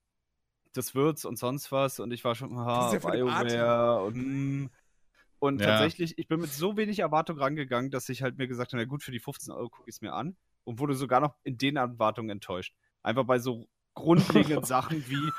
das 0.73 0.97
wird's 0.97 1.25
und 1.25 1.39
sonst 1.39 1.71
was. 1.71 2.01
Und 2.01 2.11
ich 2.13 2.25
war 2.25 2.35
schon, 2.35 2.57
Das 2.57 2.67
ah, 2.67 2.93
ja 2.93 2.99
BioWare 3.13 4.05
und 4.07 4.15
hm. 4.17 4.71
Und 5.39 5.61
Ja. 5.61 5.67
tatsächlich, 5.67 6.19
ich 6.19 6.27
bin 6.27 6.41
mit 6.41 6.51
so 6.51 6.77
wenig 6.77 6.99
Erwartung 6.99 7.39
rangegangen, 7.39 7.93
dass 7.93 8.09
ich 8.09 8.23
halt 8.23 8.39
mir 8.39 8.49
gesagt 8.49 8.73
habe, 8.73 8.83
na 8.83 8.89
gut, 8.89 9.05
für 9.05 9.13
die 9.13 9.21
15 9.21 9.53
Euro 9.55 9.69
gucke 9.69 9.89
ich 9.89 9.95
es 9.95 10.01
mir 10.01 10.15
an. 10.15 10.37
Und 10.65 10.81
wurde 10.81 10.95
sogar 10.95 11.21
noch 11.21 11.37
in 11.45 11.59
den 11.59 11.77
Erwartungen 11.77 12.31
enttäuscht. 12.31 12.75
Einfach 13.05 13.25
bei 13.25 13.39
so 13.39 13.69
grundlegenden 13.95 14.65
Sachen 14.65 15.09
wie 15.09 15.31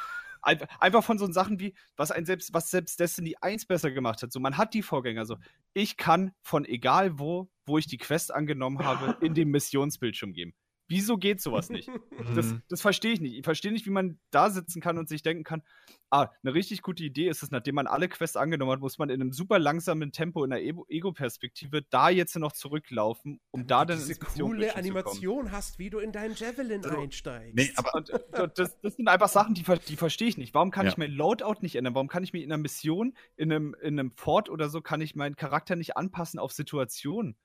ein- 0.41 0.61
einfach 0.79 1.03
von 1.03 1.17
so 1.17 1.31
Sachen 1.31 1.59
wie, 1.59 1.73
was 1.97 2.11
ein 2.11 2.25
selbst, 2.25 2.53
was 2.53 2.69
selbst 2.69 2.99
Destiny 2.99 3.35
1 3.41 3.65
besser 3.65 3.91
gemacht 3.91 4.21
hat. 4.21 4.31
So, 4.31 4.39
man 4.39 4.57
hat 4.57 4.73
die 4.73 4.83
Vorgänger 4.83 5.25
so. 5.25 5.37
Ich 5.73 5.97
kann 5.97 6.31
von 6.41 6.65
egal 6.65 7.17
wo, 7.19 7.49
wo 7.65 7.77
ich 7.77 7.87
die 7.87 7.97
Quest 7.97 8.33
angenommen 8.33 8.79
habe, 8.85 9.17
in 9.25 9.33
dem 9.33 9.49
Missionsbildschirm 9.49 10.33
gehen. 10.33 10.53
Wieso 10.87 11.17
geht 11.17 11.41
sowas 11.41 11.69
nicht? 11.69 11.89
Das, 12.35 12.45
Mhm. 12.47 12.61
das 12.69 12.81
verstehe 12.81 13.13
ich 13.13 13.19
nicht. 13.21 13.35
Ich 13.37 13.43
verstehe 13.43 13.71
nicht, 13.71 13.85
wie 13.87 13.91
man 13.91 14.19
da 14.29 14.49
sitzen 14.51 14.81
kann 14.81 14.97
und 14.99 15.09
sich 15.09 15.23
denken 15.23 15.43
kann, 15.43 15.63
ah, 16.11 16.29
eine 16.43 16.53
richtig 16.53 16.81
gute 16.83 17.03
Idee 17.03 17.27
ist 17.27 17.41
es, 17.41 17.49
nachdem 17.49 17.75
man 17.75 17.87
alle 17.87 18.07
Quests 18.07 18.35
angenommen 18.37 18.71
hat, 18.71 18.79
muss 18.81 18.97
man 18.99 19.09
in 19.09 19.19
einem 19.19 19.31
super 19.33 19.57
langsamen 19.57 20.11
Tempo 20.11 20.43
in 20.43 20.51
der 20.51 20.63
Ego- 20.63 20.85
Ego-Perspektive 20.87 21.81
da 21.89 22.09
jetzt 22.09 22.35
noch 22.37 22.51
zurücklaufen, 22.51 23.39
um 23.51 23.65
da 23.65 23.83
dann 23.85 23.97
diese 23.97 24.15
coole. 24.19 24.75
Animation 24.75 25.51
hast, 25.51 25.79
wie 25.79 25.89
du 25.89 25.97
in 25.99 26.11
deinen 26.11 26.35
Javelin 26.35 26.83
Also, 26.85 26.99
einsteigst. 26.99 27.55
Nee, 27.55 27.71
aber 27.77 27.95
Und, 27.95 28.11
das, 28.59 28.79
das 28.81 28.95
sind 28.95 29.07
einfach 29.07 29.29
Sachen, 29.29 29.55
die, 29.55 29.63
die 29.87 29.95
verstehe 29.95 30.27
ich 30.27 30.37
nicht. 30.37 30.53
Warum 30.53 30.69
kann 30.71 30.85
Ja. 30.85 30.91
ich 30.91 30.97
mein 30.97 31.11
Loadout 31.11 31.61
nicht 31.61 31.75
ändern? 31.75 31.95
Warum 31.95 32.07
kann 32.07 32.23
ich 32.23 32.31
mir 32.33 32.43
in 32.43 32.51
einer 32.51 32.61
Mission, 32.61 33.15
in 33.37 33.51
einem, 33.51 33.75
in 33.81 33.99
einem 33.99 34.11
Fort 34.11 34.49
oder 34.49 34.69
so, 34.69 34.81
kann 34.81 35.01
ich 35.01 35.15
meinen 35.15 35.35
Charakter 35.35 35.75
nicht 35.75 35.97
anpassen 35.97 36.39
auf 36.39 36.51
Situationen 36.51 37.35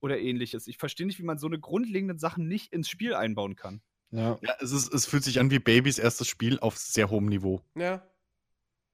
oder 0.00 0.18
ähnliches? 0.18 0.66
Ich 0.66 0.76
verstehe 0.78 1.06
nicht, 1.06 1.18
wie 1.18 1.24
man 1.24 1.38
so 1.38 1.46
eine 1.46 1.58
grundlegenden 1.58 2.18
Sachen 2.18 2.48
nicht 2.48 2.72
ins 2.72 2.88
Spiel 2.88 3.14
einbauen 3.14 3.56
kann. 3.56 3.80
Ja. 4.10 4.38
ja, 4.42 4.56
es, 4.60 4.72
ist, 4.72 4.92
es 4.92 5.06
fühlt 5.06 5.22
sich 5.22 5.38
an 5.38 5.50
wie 5.50 5.60
Babys 5.60 5.98
erstes 5.98 6.26
Spiel 6.26 6.58
auf 6.58 6.76
sehr 6.78 7.10
hohem 7.10 7.26
Niveau. 7.26 7.62
ja. 7.76 8.06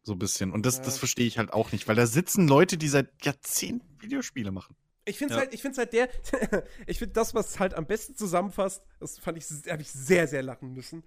So 0.02 0.12
ein 0.12 0.20
bisschen. 0.20 0.52
Und 0.52 0.64
das, 0.64 0.76
Ja. 0.76 0.84
das 0.84 0.98
verstehe 0.98 1.26
ich 1.26 1.36
halt 1.36 1.52
auch 1.52 1.72
nicht, 1.72 1.88
weil 1.88 1.96
da 1.96 2.06
sitzen 2.06 2.46
Leute, 2.46 2.78
die 2.78 2.86
seit 2.86 3.24
Jahrzehnten 3.24 4.00
Videospiele 4.00 4.52
machen. 4.52 4.76
Ich 5.04 5.18
finde 5.18 5.34
Ja. 5.34 5.40
halt, 5.40 5.52
ich 5.52 5.62
finde 5.62 5.78
halt 5.78 5.92
der, 5.92 6.08
ich 6.86 6.98
finde 7.00 7.14
das, 7.14 7.34
was 7.34 7.58
halt 7.58 7.74
am 7.74 7.86
besten 7.88 8.14
zusammenfasst, 8.14 8.84
das 9.00 9.18
fand 9.18 9.36
ich, 9.36 9.44
habe 9.68 9.82
ich 9.82 9.90
sehr, 9.90 10.28
sehr 10.28 10.44
lachen 10.44 10.72
müssen. 10.74 11.02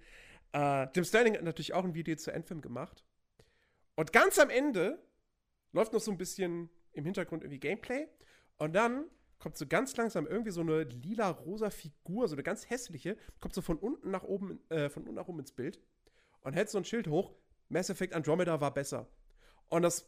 Äh, 0.52 0.86
Jim 0.94 1.04
Sterling 1.04 1.34
hat 1.34 1.44
natürlich 1.44 1.72
auch 1.72 1.84
ein 1.84 1.94
Video 1.94 2.14
zu 2.16 2.34
Anthem 2.34 2.60
gemacht. 2.60 3.02
Und 3.94 4.12
ganz 4.12 4.38
am 4.38 4.50
Ende 4.50 5.02
läuft 5.72 5.94
noch 5.94 6.00
so 6.00 6.10
ein 6.10 6.18
bisschen 6.18 6.68
im 6.92 7.04
Hintergrund 7.06 7.42
irgendwie 7.42 7.60
Gameplay. 7.60 8.06
Und 8.58 8.74
dann 8.74 9.04
kommt 9.40 9.56
so 9.56 9.66
ganz 9.66 9.96
langsam 9.96 10.26
irgendwie 10.26 10.52
so 10.52 10.60
eine 10.60 10.84
lila-rosa 10.84 11.70
Figur, 11.70 12.28
so 12.28 12.36
eine 12.36 12.42
ganz 12.42 12.68
hässliche, 12.70 13.16
kommt 13.40 13.54
so 13.54 13.62
von 13.62 13.78
unten 13.78 14.10
nach 14.10 14.22
oben, 14.22 14.60
äh, 14.68 14.88
von 14.88 15.02
unten 15.02 15.16
nach 15.16 15.26
oben 15.26 15.40
ins 15.40 15.52
Bild 15.52 15.80
und 16.42 16.52
hält 16.52 16.70
so 16.70 16.78
ein 16.78 16.84
Schild 16.84 17.08
hoch. 17.08 17.32
Mass 17.68 17.90
Effect 17.90 18.14
Andromeda 18.14 18.60
war 18.60 18.72
besser. 18.72 19.08
Und 19.68 19.82
das, 19.82 20.04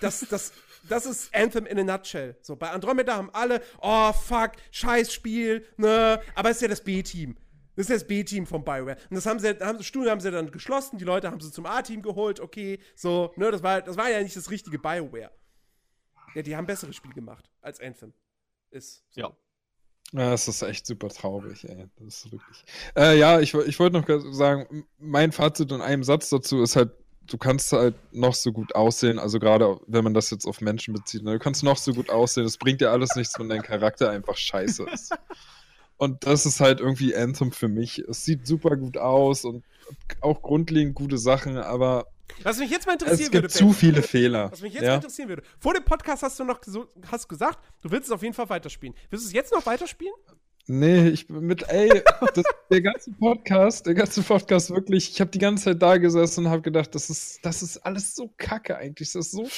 das, 0.00 0.20
das, 0.28 0.52
das 0.88 1.06
ist 1.06 1.34
Anthem 1.34 1.64
in 1.64 1.78
a 1.78 1.84
nutshell. 1.84 2.36
So, 2.42 2.54
bei 2.54 2.70
Andromeda 2.70 3.16
haben 3.16 3.30
alle, 3.32 3.62
oh 3.80 4.12
fuck, 4.12 4.52
scheiß 4.70 5.12
Spiel, 5.12 5.66
ne, 5.78 6.20
aber 6.34 6.50
es 6.50 6.56
ist 6.56 6.62
ja 6.62 6.68
das 6.68 6.84
B-Team. 6.84 7.34
Das 7.74 7.86
ist 7.86 7.90
ja 7.90 7.96
das 7.96 8.06
B-Team 8.06 8.46
von 8.46 8.62
BioWare. 8.62 8.96
Und 9.08 9.16
das 9.16 9.24
haben 9.24 9.38
sie, 9.38 9.48
haben, 9.48 9.82
Studio 9.82 10.10
haben 10.10 10.20
sie 10.20 10.30
dann 10.30 10.50
geschlossen, 10.50 10.98
die 10.98 11.04
Leute 11.04 11.30
haben 11.30 11.40
sie 11.40 11.50
zum 11.50 11.64
A-Team 11.64 12.02
geholt, 12.02 12.40
okay, 12.40 12.78
so, 12.94 13.32
ne, 13.36 13.50
das 13.50 13.62
war, 13.62 13.80
das 13.80 13.96
war 13.96 14.10
ja 14.10 14.22
nicht 14.22 14.36
das 14.36 14.50
richtige 14.50 14.78
BioWare. 14.78 15.30
Ja, 16.34 16.42
die 16.42 16.54
haben 16.54 16.66
besseres 16.66 16.94
Spiel 16.94 17.14
gemacht 17.14 17.50
als 17.62 17.80
Anthem. 17.80 18.12
Ist. 18.70 19.04
So. 19.10 19.20
Ja. 19.20 19.36
Ja, 20.12 20.32
es 20.32 20.46
ist 20.46 20.62
echt 20.62 20.86
super 20.86 21.08
traurig, 21.08 21.68
ey. 21.68 21.88
Das 21.96 22.24
ist 22.24 22.32
wirklich. 22.32 22.64
Äh, 22.96 23.18
ja, 23.18 23.40
ich, 23.40 23.54
ich 23.54 23.78
wollte 23.80 23.98
noch 23.98 24.32
sagen, 24.32 24.86
mein 24.98 25.32
Fazit 25.32 25.72
in 25.72 25.80
einem 25.80 26.04
Satz 26.04 26.30
dazu 26.30 26.62
ist 26.62 26.76
halt, 26.76 26.92
du 27.26 27.38
kannst 27.38 27.72
halt 27.72 27.96
noch 28.12 28.34
so 28.34 28.52
gut 28.52 28.74
aussehen, 28.76 29.18
also 29.18 29.40
gerade 29.40 29.80
wenn 29.88 30.04
man 30.04 30.14
das 30.14 30.30
jetzt 30.30 30.46
auf 30.46 30.60
Menschen 30.60 30.94
bezieht, 30.94 31.24
ne? 31.24 31.32
du 31.32 31.38
kannst 31.40 31.64
noch 31.64 31.76
so 31.76 31.92
gut 31.92 32.08
aussehen, 32.08 32.44
das 32.44 32.56
bringt 32.56 32.80
dir 32.80 32.92
alles 32.92 33.16
nichts, 33.16 33.36
wenn 33.38 33.48
dein 33.48 33.62
Charakter 33.62 34.10
einfach 34.10 34.36
scheiße 34.36 34.84
ist. 34.92 35.12
Und 35.96 36.26
das 36.26 36.46
ist 36.46 36.60
halt 36.60 36.80
irgendwie 36.80 37.16
Anthem 37.16 37.52
für 37.52 37.68
mich. 37.68 37.98
Es 38.00 38.24
sieht 38.24 38.46
super 38.46 38.76
gut 38.76 38.98
aus 38.98 39.44
und 39.44 39.64
auch 40.20 40.42
grundlegend 40.42 40.94
gute 40.94 41.18
Sachen, 41.18 41.56
aber 41.56 42.06
Was 42.42 42.58
mich 42.58 42.70
jetzt 42.70 42.86
mal 42.86 42.96
es 42.96 43.02
interessieren 43.02 43.30
gibt 43.30 43.42
würde, 43.44 43.54
zu 43.54 43.64
Ben, 43.66 43.74
viele 43.74 44.02
Fehler. 44.02 44.50
was 44.52 44.60
mich 44.62 44.72
jetzt 44.74 44.82
mal 44.82 44.88
Ja? 44.88 44.94
interessieren 44.96 45.28
würde. 45.28 45.42
Vor 45.58 45.74
dem 45.74 45.84
Podcast 45.84 46.22
hast 46.22 46.38
du 46.38 46.44
noch 46.44 46.60
so, 46.64 46.88
hast 47.10 47.28
gesagt, 47.28 47.58
du 47.82 47.90
willst 47.90 48.06
es 48.08 48.12
auf 48.12 48.22
jeden 48.22 48.34
Fall 48.34 48.48
weiterspielen. 48.48 48.94
Willst 49.10 49.24
du 49.24 49.28
es 49.28 49.32
jetzt 49.34 49.52
noch 49.52 49.64
weiterspielen? 49.66 50.14
Nee, 50.68 51.08
ich 51.10 51.28
bin 51.28 51.40
mit, 51.46 51.62
ey, 51.68 51.88
das, 52.34 52.44
der 52.70 52.80
ganze 52.82 53.12
Podcast, 53.12 53.86
der 53.86 53.94
ganze 53.94 54.22
Podcast 54.22 54.70
wirklich, 54.70 55.10
ich 55.10 55.20
habe 55.20 55.30
die 55.30 55.38
ganze 55.38 55.64
Zeit 55.66 55.80
da 55.80 55.96
gesessen 55.96 56.46
und 56.46 56.50
habe 56.50 56.62
gedacht, 56.62 56.92
das 56.94 57.08
ist, 57.08 57.38
das 57.44 57.62
ist 57.62 57.78
alles 57.78 58.16
so 58.16 58.32
kacke 58.36 58.76
eigentlich, 58.76 59.12
das 59.12 59.26
ist 59.26 59.30
so, 59.32 59.48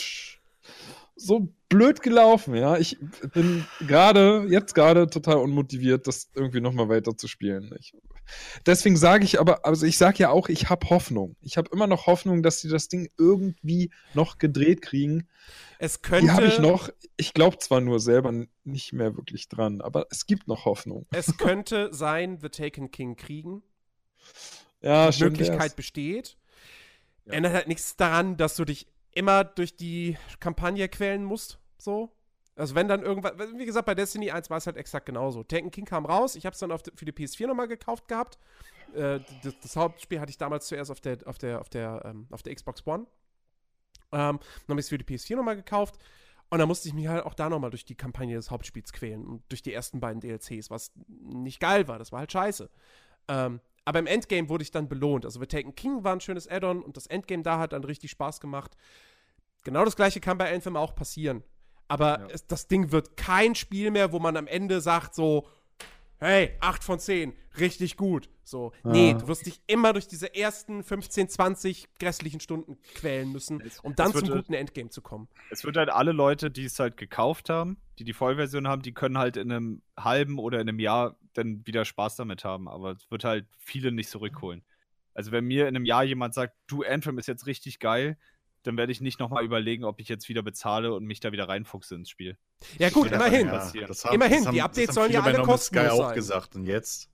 so 1.16 1.48
blöd 1.70 2.02
gelaufen, 2.02 2.54
ja. 2.54 2.76
Ich 2.76 2.98
bin 3.32 3.64
gerade, 3.86 4.46
jetzt 4.50 4.74
gerade 4.74 5.06
total 5.08 5.36
unmotiviert, 5.38 6.06
das 6.06 6.30
irgendwie 6.34 6.60
nochmal 6.60 6.90
weiter 6.90 7.16
zu 7.16 7.26
spielen. 7.26 7.74
Ich, 7.80 7.94
deswegen 8.66 8.96
sage 8.96 9.24
ich 9.24 9.40
aber, 9.40 9.64
also 9.64 9.86
ich 9.86 9.98
sage 9.98 10.18
ja 10.18 10.30
auch, 10.30 10.48
ich 10.48 10.68
habe 10.68 10.88
Hoffnung. 10.90 11.36
Ich 11.40 11.56
habe 11.56 11.70
immer 11.72 11.86
noch 11.86 12.06
Hoffnung, 12.06 12.42
dass 12.42 12.60
sie 12.60 12.68
das 12.68 12.88
Ding 12.88 13.08
irgendwie 13.18 13.90
noch 14.14 14.38
gedreht 14.38 14.82
kriegen. 14.82 15.28
Es 15.78 16.02
könnte. 16.02 16.26
Die 16.26 16.30
habe 16.32 16.46
ich 16.46 16.58
noch. 16.58 16.90
Ich 17.16 17.34
glaube 17.34 17.58
zwar 17.58 17.80
nur 17.80 18.00
selber 18.00 18.32
nicht 18.64 18.92
mehr 18.92 19.16
wirklich 19.16 19.48
dran, 19.48 19.80
aber 19.80 20.06
es 20.10 20.26
gibt 20.26 20.48
noch 20.48 20.64
Hoffnung. 20.64 21.06
Es 21.10 21.36
könnte 21.36 21.92
sein, 21.92 22.38
The 22.40 22.48
Taken 22.48 22.90
King 22.90 23.16
kriegen. 23.16 23.62
Ja, 24.80 25.10
die 25.10 25.16
schön 25.16 25.32
Möglichkeit 25.32 25.60
wär's. 25.60 25.74
besteht. 25.74 26.36
Ja. 27.24 27.34
Ändert 27.34 27.54
halt 27.54 27.68
nichts 27.68 27.96
daran, 27.96 28.36
dass 28.36 28.56
du 28.56 28.64
dich 28.64 28.86
immer 29.12 29.44
durch 29.44 29.76
die 29.76 30.16
Kampagne 30.40 30.88
quälen 30.88 31.24
musst. 31.24 31.58
So. 31.78 32.10
Also 32.58 32.74
wenn 32.74 32.88
dann 32.88 33.02
irgendwas, 33.02 33.32
wie 33.56 33.64
gesagt, 33.64 33.86
bei 33.86 33.94
Destiny 33.94 34.30
1 34.30 34.50
war 34.50 34.58
es 34.58 34.66
halt 34.66 34.76
exakt 34.76 35.06
genauso. 35.06 35.44
Taken 35.44 35.70
King 35.70 35.84
kam 35.84 36.04
raus, 36.04 36.34
ich 36.34 36.44
habe 36.44 36.54
es 36.54 36.60
dann 36.60 36.72
auf, 36.72 36.82
für 36.94 37.04
die 37.04 37.12
PS4 37.12 37.46
nochmal 37.46 37.68
gekauft 37.68 38.08
gehabt. 38.08 38.38
Äh, 38.94 39.20
das, 39.44 39.54
das 39.62 39.76
Hauptspiel 39.76 40.20
hatte 40.20 40.30
ich 40.30 40.38
damals 40.38 40.66
zuerst 40.66 40.90
auf 40.90 41.00
der, 41.00 41.18
auf 41.26 41.38
der, 41.38 41.60
auf 41.60 41.68
der, 41.68 42.02
ähm, 42.04 42.26
auf 42.30 42.42
der 42.42 42.54
Xbox 42.54 42.84
One. 42.86 43.06
Ähm, 44.10 44.40
dann 44.40 44.68
habe 44.68 44.80
ich 44.80 44.86
es 44.86 44.88
für 44.88 44.98
die 44.98 45.04
PS4 45.04 45.36
nochmal 45.36 45.56
gekauft. 45.56 45.98
Und 46.50 46.58
dann 46.58 46.68
musste 46.68 46.88
ich 46.88 46.94
mich 46.94 47.06
halt 47.06 47.24
auch 47.24 47.34
da 47.34 47.48
nochmal 47.48 47.70
durch 47.70 47.84
die 47.84 47.94
Kampagne 47.94 48.34
des 48.34 48.50
Hauptspiels 48.50 48.92
quälen 48.92 49.26
und 49.26 49.42
durch 49.50 49.62
die 49.62 49.72
ersten 49.72 50.00
beiden 50.00 50.20
DLCs, 50.20 50.70
was 50.70 50.92
nicht 51.06 51.60
geil 51.60 51.86
war. 51.88 51.98
Das 51.98 52.10
war 52.10 52.20
halt 52.20 52.32
scheiße. 52.32 52.70
Ähm, 53.28 53.60
aber 53.84 53.98
im 53.98 54.06
Endgame 54.06 54.48
wurde 54.48 54.62
ich 54.62 54.70
dann 54.70 54.88
belohnt. 54.88 55.26
Also 55.26 55.38
The 55.40 55.46
Taken 55.46 55.74
King 55.74 56.04
war 56.04 56.14
ein 56.14 56.20
schönes 56.20 56.48
Add-on 56.48 56.82
und 56.82 56.96
das 56.96 57.06
Endgame 57.06 57.42
da 57.42 57.58
hat 57.58 57.72
dann 57.72 57.84
richtig 57.84 58.10
Spaß 58.10 58.40
gemacht. 58.40 58.76
Genau 59.62 59.84
das 59.84 59.96
gleiche 59.96 60.20
kann 60.20 60.38
bei 60.38 60.52
Anthem 60.52 60.76
auch 60.76 60.94
passieren. 60.94 61.44
Aber 61.88 62.20
Ja. 62.20 62.26
es, 62.32 62.46
das 62.46 62.68
Ding 62.68 62.92
wird 62.92 63.16
kein 63.16 63.54
Spiel 63.54 63.90
mehr, 63.90 64.12
wo 64.12 64.18
man 64.18 64.36
am 64.36 64.46
Ende 64.46 64.80
sagt 64.80 65.14
so, 65.14 65.48
hey, 66.18 66.56
8 66.60 66.82
von 66.84 66.98
10, 66.98 67.32
richtig 67.58 67.96
gut. 67.96 68.28
So, 68.44 68.72
nee, 68.82 69.12
Ah. 69.14 69.18
du 69.18 69.28
wirst 69.28 69.44
dich 69.46 69.60
immer 69.66 69.92
durch 69.92 70.08
diese 70.08 70.34
ersten 70.34 70.82
15, 70.82 71.28
20 71.28 71.88
grässlichen 71.98 72.40
Stunden 72.40 72.78
quälen 72.94 73.30
müssen, 73.30 73.60
Es- 73.60 73.78
um 73.80 73.94
dann 73.94 74.08
es 74.08 74.14
wird, 74.14 74.26
zum 74.26 74.34
äh, 74.34 74.38
guten 74.38 74.54
Endgame 74.54 74.88
zu 74.90 75.02
kommen. 75.02 75.28
Es 75.50 75.64
wird 75.64 75.76
halt 75.76 75.90
alle 75.90 76.12
Leute, 76.12 76.50
die 76.50 76.64
es 76.64 76.78
halt 76.78 76.96
gekauft 76.96 77.50
haben, 77.50 77.76
die 77.98 78.04
die 78.04 78.14
Vollversion 78.14 78.66
haben, 78.66 78.80
die 78.82 78.92
können 78.94 79.18
halt 79.18 79.36
in 79.36 79.52
einem 79.52 79.82
halben 79.98 80.38
oder 80.38 80.60
in 80.60 80.68
einem 80.68 80.78
Jahr 80.78 81.16
dann 81.34 81.66
wieder 81.66 81.84
Spaß 81.84 82.16
damit 82.16 82.42
haben. 82.44 82.68
Aber 82.68 82.92
es 82.92 83.10
wird 83.10 83.24
halt 83.24 83.46
viele 83.58 83.92
nicht 83.92 84.08
zurückholen. 84.08 84.64
Also 85.14 85.30
wenn 85.30 85.44
mir 85.44 85.68
in 85.68 85.76
einem 85.76 85.84
Jahr 85.84 86.04
jemand 86.04 86.32
sagt, 86.32 86.54
du 86.68 86.82
Anthem 86.84 87.18
ist 87.18 87.28
jetzt 87.28 87.46
richtig 87.46 87.80
geil, 87.80 88.16
dann 88.64 88.76
werde 88.76 88.92
ich 88.92 89.00
nicht 89.00 89.20
nochmal 89.20 89.44
überlegen, 89.44 89.84
ob 89.84 90.00
ich 90.00 90.08
jetzt 90.08 90.28
wieder 90.28 90.42
bezahle 90.42 90.92
und 90.94 91.04
mich 91.04 91.20
da 91.20 91.32
wieder 91.32 91.48
reinfuchse 91.48 91.94
ins 91.94 92.10
Spiel. 92.10 92.36
Ja 92.78 92.90
gut, 92.90 93.10
Ja, 93.10 93.16
immerhin. 93.16 93.46
ja. 93.46 93.52
das 93.86 94.04
Immerhin, 94.04 94.44
das 94.44 94.52
die 94.52 94.58
das 94.58 94.64
Updates 94.66 94.88
haben 94.88 94.94
sollen 94.94 95.12
ja 95.12 95.22
alle 95.22 95.38
Man's 95.44 95.64
Sky 95.66 95.76
kostenlos 95.76 95.92
auch 96.00 96.06
sein. 96.08 96.14
gesagt. 96.14 96.56
Und 96.56 96.64
jetzt? 96.64 97.08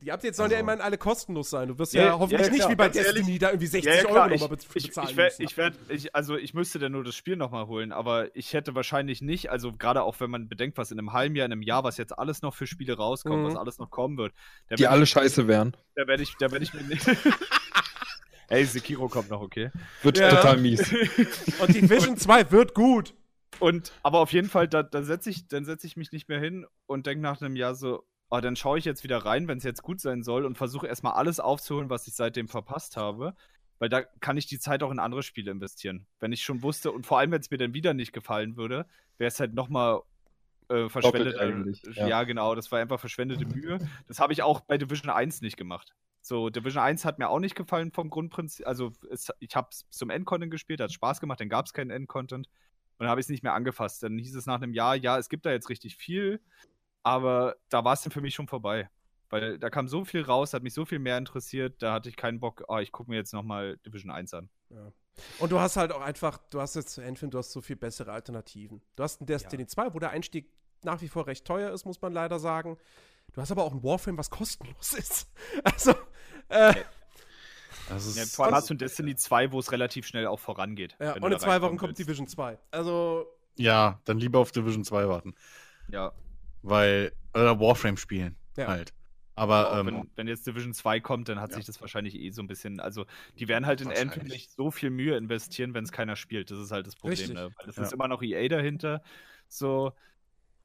Die 0.00 0.12
Updates 0.12 0.36
sollen 0.36 0.50
ja 0.52 0.58
Also- 0.58 0.62
immerhin 0.64 0.80
alle 0.80 0.96
kostenlos 0.96 1.50
sein. 1.50 1.66
Du 1.68 1.76
wirst 1.78 1.92
Ja, 1.92 2.00
ja, 2.02 2.06
ja, 2.10 2.18
hoffentlich 2.20 2.46
ja, 2.46 2.52
nicht 2.52 2.68
wie 2.68 2.76
bei 2.76 2.84
ganz 2.84 2.94
Destiny 2.96 3.18
ehrlich. 3.20 3.38
da 3.40 3.48
irgendwie 3.48 3.66
60 3.66 3.92
Ja, 3.92 4.00
ja, 4.00 4.08
Euro 4.08 4.26
ich, 4.32 4.40
nochmal 4.40 4.56
bez 4.56 4.66
ich, 4.76 4.86
bezahlen 4.86 5.08
ich, 5.10 5.16
werd, 5.16 5.32
müssen. 5.32 5.42
ich 5.42 5.56
werd, 5.56 5.74
ich, 5.88 6.14
also 6.14 6.36
ich 6.36 6.54
müsste 6.54 6.78
dann 6.78 6.92
nur 6.92 7.02
das 7.02 7.16
Spiel 7.16 7.34
nochmal 7.34 7.66
holen, 7.66 7.90
aber 7.90 8.34
ich 8.36 8.52
hätte 8.54 8.76
wahrscheinlich 8.76 9.22
nicht, 9.22 9.50
also 9.50 9.72
gerade 9.72 10.02
auch 10.04 10.20
wenn 10.20 10.30
man 10.30 10.48
bedenkt, 10.48 10.78
was 10.78 10.92
in 10.92 11.00
einem 11.00 11.12
halben 11.12 11.34
Jahr, 11.34 11.46
in 11.46 11.52
einem 11.52 11.62
Jahr, 11.62 11.82
was 11.82 11.96
jetzt 11.96 12.16
alles 12.16 12.42
noch 12.42 12.54
für 12.54 12.68
Spiele 12.68 12.96
rauskommt, 12.96 13.40
Mhm. 13.42 13.44
was 13.46 13.56
alles 13.56 13.78
noch 13.78 13.90
kommen 13.90 14.16
wird, 14.18 14.32
da 14.68 14.76
Die 14.76 14.86
alle 14.86 15.02
ich, 15.02 15.10
scheiße 15.10 15.48
wären. 15.48 15.76
da 15.96 16.06
werde 16.06 16.22
ich, 16.22 16.36
da 16.38 16.52
werde 16.52 16.64
ich 16.64 16.72
mir 16.74 16.82
nicht. 16.84 17.04
Ey, 18.48 18.64
Sekiro 18.64 19.08
kommt 19.08 19.30
noch, 19.30 19.40
okay. 19.40 19.70
Wird 20.02 20.18
Ja. 20.18 20.30
total 20.30 20.56
mies. 20.58 20.80
Und 21.60 21.74
Division 21.74 22.16
2 22.16 22.50
wird 22.50 22.74
gut. 22.74 23.14
Und 23.60 23.92
aber 24.02 24.20
auf 24.20 24.32
jeden 24.32 24.48
Fall, 24.48 24.68
da, 24.68 24.82
da 24.82 25.02
setze 25.02 25.30
ich, 25.30 25.48
dann 25.48 25.64
setze 25.64 25.86
ich 25.86 25.96
mich 25.96 26.12
nicht 26.12 26.28
mehr 26.28 26.38
hin 26.38 26.66
und 26.86 27.06
denke 27.06 27.22
nach 27.22 27.40
einem 27.40 27.56
Jahr 27.56 27.74
so, 27.74 28.04
oh, 28.30 28.40
dann 28.40 28.56
schaue 28.56 28.78
ich 28.78 28.84
jetzt 28.84 29.04
wieder 29.04 29.18
rein, 29.18 29.48
wenn 29.48 29.58
es 29.58 29.64
jetzt 29.64 29.82
gut 29.82 30.00
sein 30.00 30.22
soll 30.22 30.44
und 30.44 30.56
versuche 30.56 30.86
erstmal 30.86 31.14
alles 31.14 31.40
aufzuholen, 31.40 31.90
was 31.90 32.06
ich 32.06 32.14
seitdem 32.14 32.48
verpasst 32.48 32.96
habe. 32.96 33.34
Weil 33.80 33.88
da 33.88 34.02
kann 34.02 34.36
ich 34.36 34.46
die 34.46 34.58
Zeit 34.58 34.82
auch 34.82 34.90
in 34.90 34.98
andere 34.98 35.22
Spiele 35.22 35.50
investieren. 35.50 36.06
Wenn 36.18 36.32
ich 36.32 36.42
schon 36.42 36.62
wusste, 36.62 36.90
und 36.90 37.06
vor 37.06 37.18
allem, 37.18 37.30
wenn 37.30 37.40
es 37.40 37.50
mir 37.50 37.58
dann 37.58 37.74
wieder 37.74 37.94
nicht 37.94 38.12
gefallen 38.12 38.56
würde, 38.56 38.86
wäre 39.18 39.28
es 39.28 39.38
halt 39.38 39.54
nochmal 39.54 40.00
äh, 40.68 40.88
verschwendet. 40.88 41.38
eigentlich, 41.38 41.82
ja. 41.94 42.08
ja. 42.08 42.24
genau, 42.24 42.54
das 42.54 42.72
war 42.72 42.80
einfach 42.80 42.98
verschwendete 42.98 43.46
Mühe. 43.46 43.78
Das 44.08 44.18
habe 44.18 44.32
ich 44.32 44.42
auch 44.42 44.60
bei 44.60 44.78
Division 44.78 45.10
1 45.10 45.42
nicht 45.42 45.56
gemacht. 45.56 45.94
So, 46.28 46.50
Division 46.50 46.82
1 46.82 47.06
hat 47.06 47.18
mir 47.18 47.30
auch 47.30 47.38
nicht 47.38 47.54
gefallen 47.54 47.90
vom 47.90 48.10
Grundprinzip. 48.10 48.66
Also, 48.66 48.92
es, 49.10 49.32
ich 49.38 49.56
habe 49.56 49.68
es 49.70 49.88
zum 49.88 50.10
Endcontent 50.10 50.50
gespielt, 50.50 50.78
hat 50.78 50.92
Spaß 50.92 51.20
gemacht, 51.20 51.40
dann 51.40 51.48
gab 51.48 51.64
es 51.64 51.72
keinen 51.72 51.90
Endcontent. 51.90 52.48
Und 52.48 53.04
dann 53.04 53.08
habe 53.08 53.18
ich 53.18 53.24
es 53.24 53.30
nicht 53.30 53.42
mehr 53.42 53.54
angefasst. 53.54 54.02
Dann 54.02 54.18
hieß 54.18 54.36
es 54.36 54.44
nach 54.44 54.60
einem 54.60 54.74
Jahr, 54.74 54.94
ja, 54.94 55.16
es 55.16 55.30
gibt 55.30 55.46
da 55.46 55.50
jetzt 55.50 55.70
richtig 55.70 55.96
viel, 55.96 56.42
aber 57.02 57.56
da 57.70 57.82
war 57.82 57.94
es 57.94 58.02
dann 58.02 58.12
für 58.12 58.20
mich 58.20 58.34
schon 58.34 58.46
vorbei. 58.46 58.90
Weil 59.30 59.58
da 59.58 59.70
kam 59.70 59.88
so 59.88 60.04
viel 60.04 60.20
raus, 60.20 60.52
hat 60.52 60.62
mich 60.62 60.74
so 60.74 60.84
viel 60.84 60.98
mehr 60.98 61.16
interessiert, 61.16 61.82
da 61.82 61.94
hatte 61.94 62.10
ich 62.10 62.16
keinen 62.16 62.40
Bock, 62.40 62.64
oh, 62.68 62.76
ich 62.76 62.92
gucke 62.92 63.10
mir 63.10 63.16
jetzt 63.16 63.32
nochmal 63.32 63.78
Division 63.78 64.10
1 64.10 64.34
an. 64.34 64.50
Ja. 64.68 64.92
Und 65.38 65.50
du 65.50 65.58
hast 65.60 65.78
halt 65.78 65.92
auch 65.92 66.02
einfach, 66.02 66.36
du 66.50 66.60
hast 66.60 66.76
jetzt 66.76 66.90
zu 66.90 67.00
Endfilm, 67.00 67.30
du 67.30 67.38
hast 67.38 67.52
so 67.52 67.62
viel 67.62 67.76
bessere 67.76 68.12
Alternativen. 68.12 68.82
Du 68.96 69.02
hast 69.02 69.20
einen 69.20 69.26
Destiny 69.26 69.66
2, 69.66 69.94
wo 69.94 69.98
der 69.98 70.10
Einstieg 70.10 70.52
nach 70.82 71.00
wie 71.00 71.08
vor 71.08 71.26
recht 71.26 71.46
teuer 71.46 71.72
ist, 71.72 71.86
muss 71.86 72.02
man 72.02 72.12
leider 72.12 72.38
sagen. 72.38 72.76
Du 73.32 73.40
hast 73.40 73.50
aber 73.50 73.64
auch 73.64 73.72
ein 73.72 73.82
Warframe, 73.82 74.18
was 74.18 74.30
kostenlos 74.30 74.92
ist. 74.98 75.30
Also, 75.64 75.94
äh, 76.48 76.74
Das 77.88 78.06
ist, 78.06 78.16
Ja, 78.18 78.24
vor 78.26 78.46
allem 78.46 78.54
hast 78.54 78.68
du 78.68 78.74
in 78.74 78.78
Destiny 78.78 79.16
2, 79.16 79.52
wo 79.52 79.58
es 79.58 79.72
relativ 79.72 80.06
schnell 80.06 80.26
auch 80.26 80.40
vorangeht. 80.40 80.96
ja, 81.00 81.14
und 81.14 81.32
in 81.32 81.38
zwei 81.38 81.46
Wochen 81.46 81.50
reinkommen 81.50 81.78
kommt 81.78 81.88
willst. 81.90 82.00
Division 82.00 82.26
2. 82.26 82.58
Also, 82.70 83.26
ja, 83.56 84.00
dann 84.04 84.18
lieber 84.18 84.38
auf 84.38 84.52
Division 84.52 84.84
2 84.84 85.08
warten. 85.08 85.34
Ja, 85.88 86.12
Weil, 86.62 87.12
oder 87.34 87.58
Warframe 87.60 87.96
spielen 87.96 88.36
Ja. 88.56 88.68
halt. 88.68 88.92
Aber, 89.36 89.70
auch 89.70 89.78
ähm, 89.80 89.86
wenn, 89.86 90.10
wenn 90.16 90.28
jetzt 90.28 90.46
Division 90.46 90.74
2 90.74 90.98
kommt, 90.98 91.28
dann 91.28 91.40
hat 91.40 91.50
Ja. 91.50 91.56
sich 91.56 91.64
das 91.64 91.80
wahrscheinlich 91.80 92.16
eh 92.16 92.30
so 92.30 92.42
ein 92.42 92.48
bisschen. 92.48 92.80
Also, 92.80 93.06
die 93.38 93.46
werden 93.46 93.66
halt 93.66 93.80
in. 93.80 93.92
Anthem 93.92 94.24
nicht 94.24 94.50
so 94.50 94.70
viel 94.72 94.90
Mühe 94.90 95.16
investieren, 95.16 95.74
wenn 95.74 95.84
es 95.84 95.92
keiner 95.92 96.16
spielt. 96.16 96.50
Das 96.50 96.58
ist 96.58 96.72
halt 96.72 96.86
das 96.88 96.96
Problem. 96.96 97.12
Richtig. 97.12 97.36
Ne? 97.36 97.50
Weil 97.56 97.68
es 97.68 97.76
Ja. 97.76 97.82
ist 97.84 97.92
immer 97.92 98.08
noch 98.08 98.22
EA 98.22 98.48
dahinter. 98.48 99.02
So, 99.46 99.92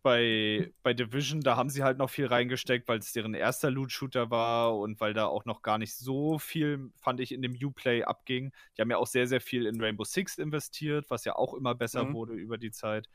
bei, 0.03 0.71
bei 0.83 0.93
Division, 0.93 1.41
da 1.41 1.55
haben 1.57 1.69
sie 1.69 1.83
halt 1.83 1.97
noch 1.97 2.09
viel 2.09 2.27
reingesteckt, 2.27 2.87
weil 2.87 2.99
es 2.99 3.13
deren 3.13 3.33
erster 3.33 3.71
Loot-Shooter 3.71 4.29
war 4.29 4.77
und 4.77 4.99
weil 4.99 5.13
da 5.13 5.25
auch 5.27 5.45
noch 5.45 5.61
gar 5.63 5.77
nicht 5.79 5.95
so 5.95 6.37
viel, 6.39 6.91
fand 6.97 7.19
ich, 7.21 7.31
in 7.31 7.41
dem 7.41 7.53
Uplay 7.55 8.03
abging. 8.03 8.51
Die 8.77 8.81
haben 8.81 8.91
ja 8.91 8.97
auch 8.97 9.07
sehr, 9.07 9.27
sehr 9.27 9.41
viel 9.41 9.65
in 9.65 9.81
Rainbow 9.81 10.03
Six 10.03 10.37
investiert, 10.37 11.09
was 11.09 11.25
ja 11.25 11.35
auch 11.35 11.53
immer 11.55 11.73
besser 11.75 12.11
Mhm. 12.11 12.13
wurde 12.13 12.33
über 12.33 12.57
die 12.59 12.71
Zeit. 12.71 13.09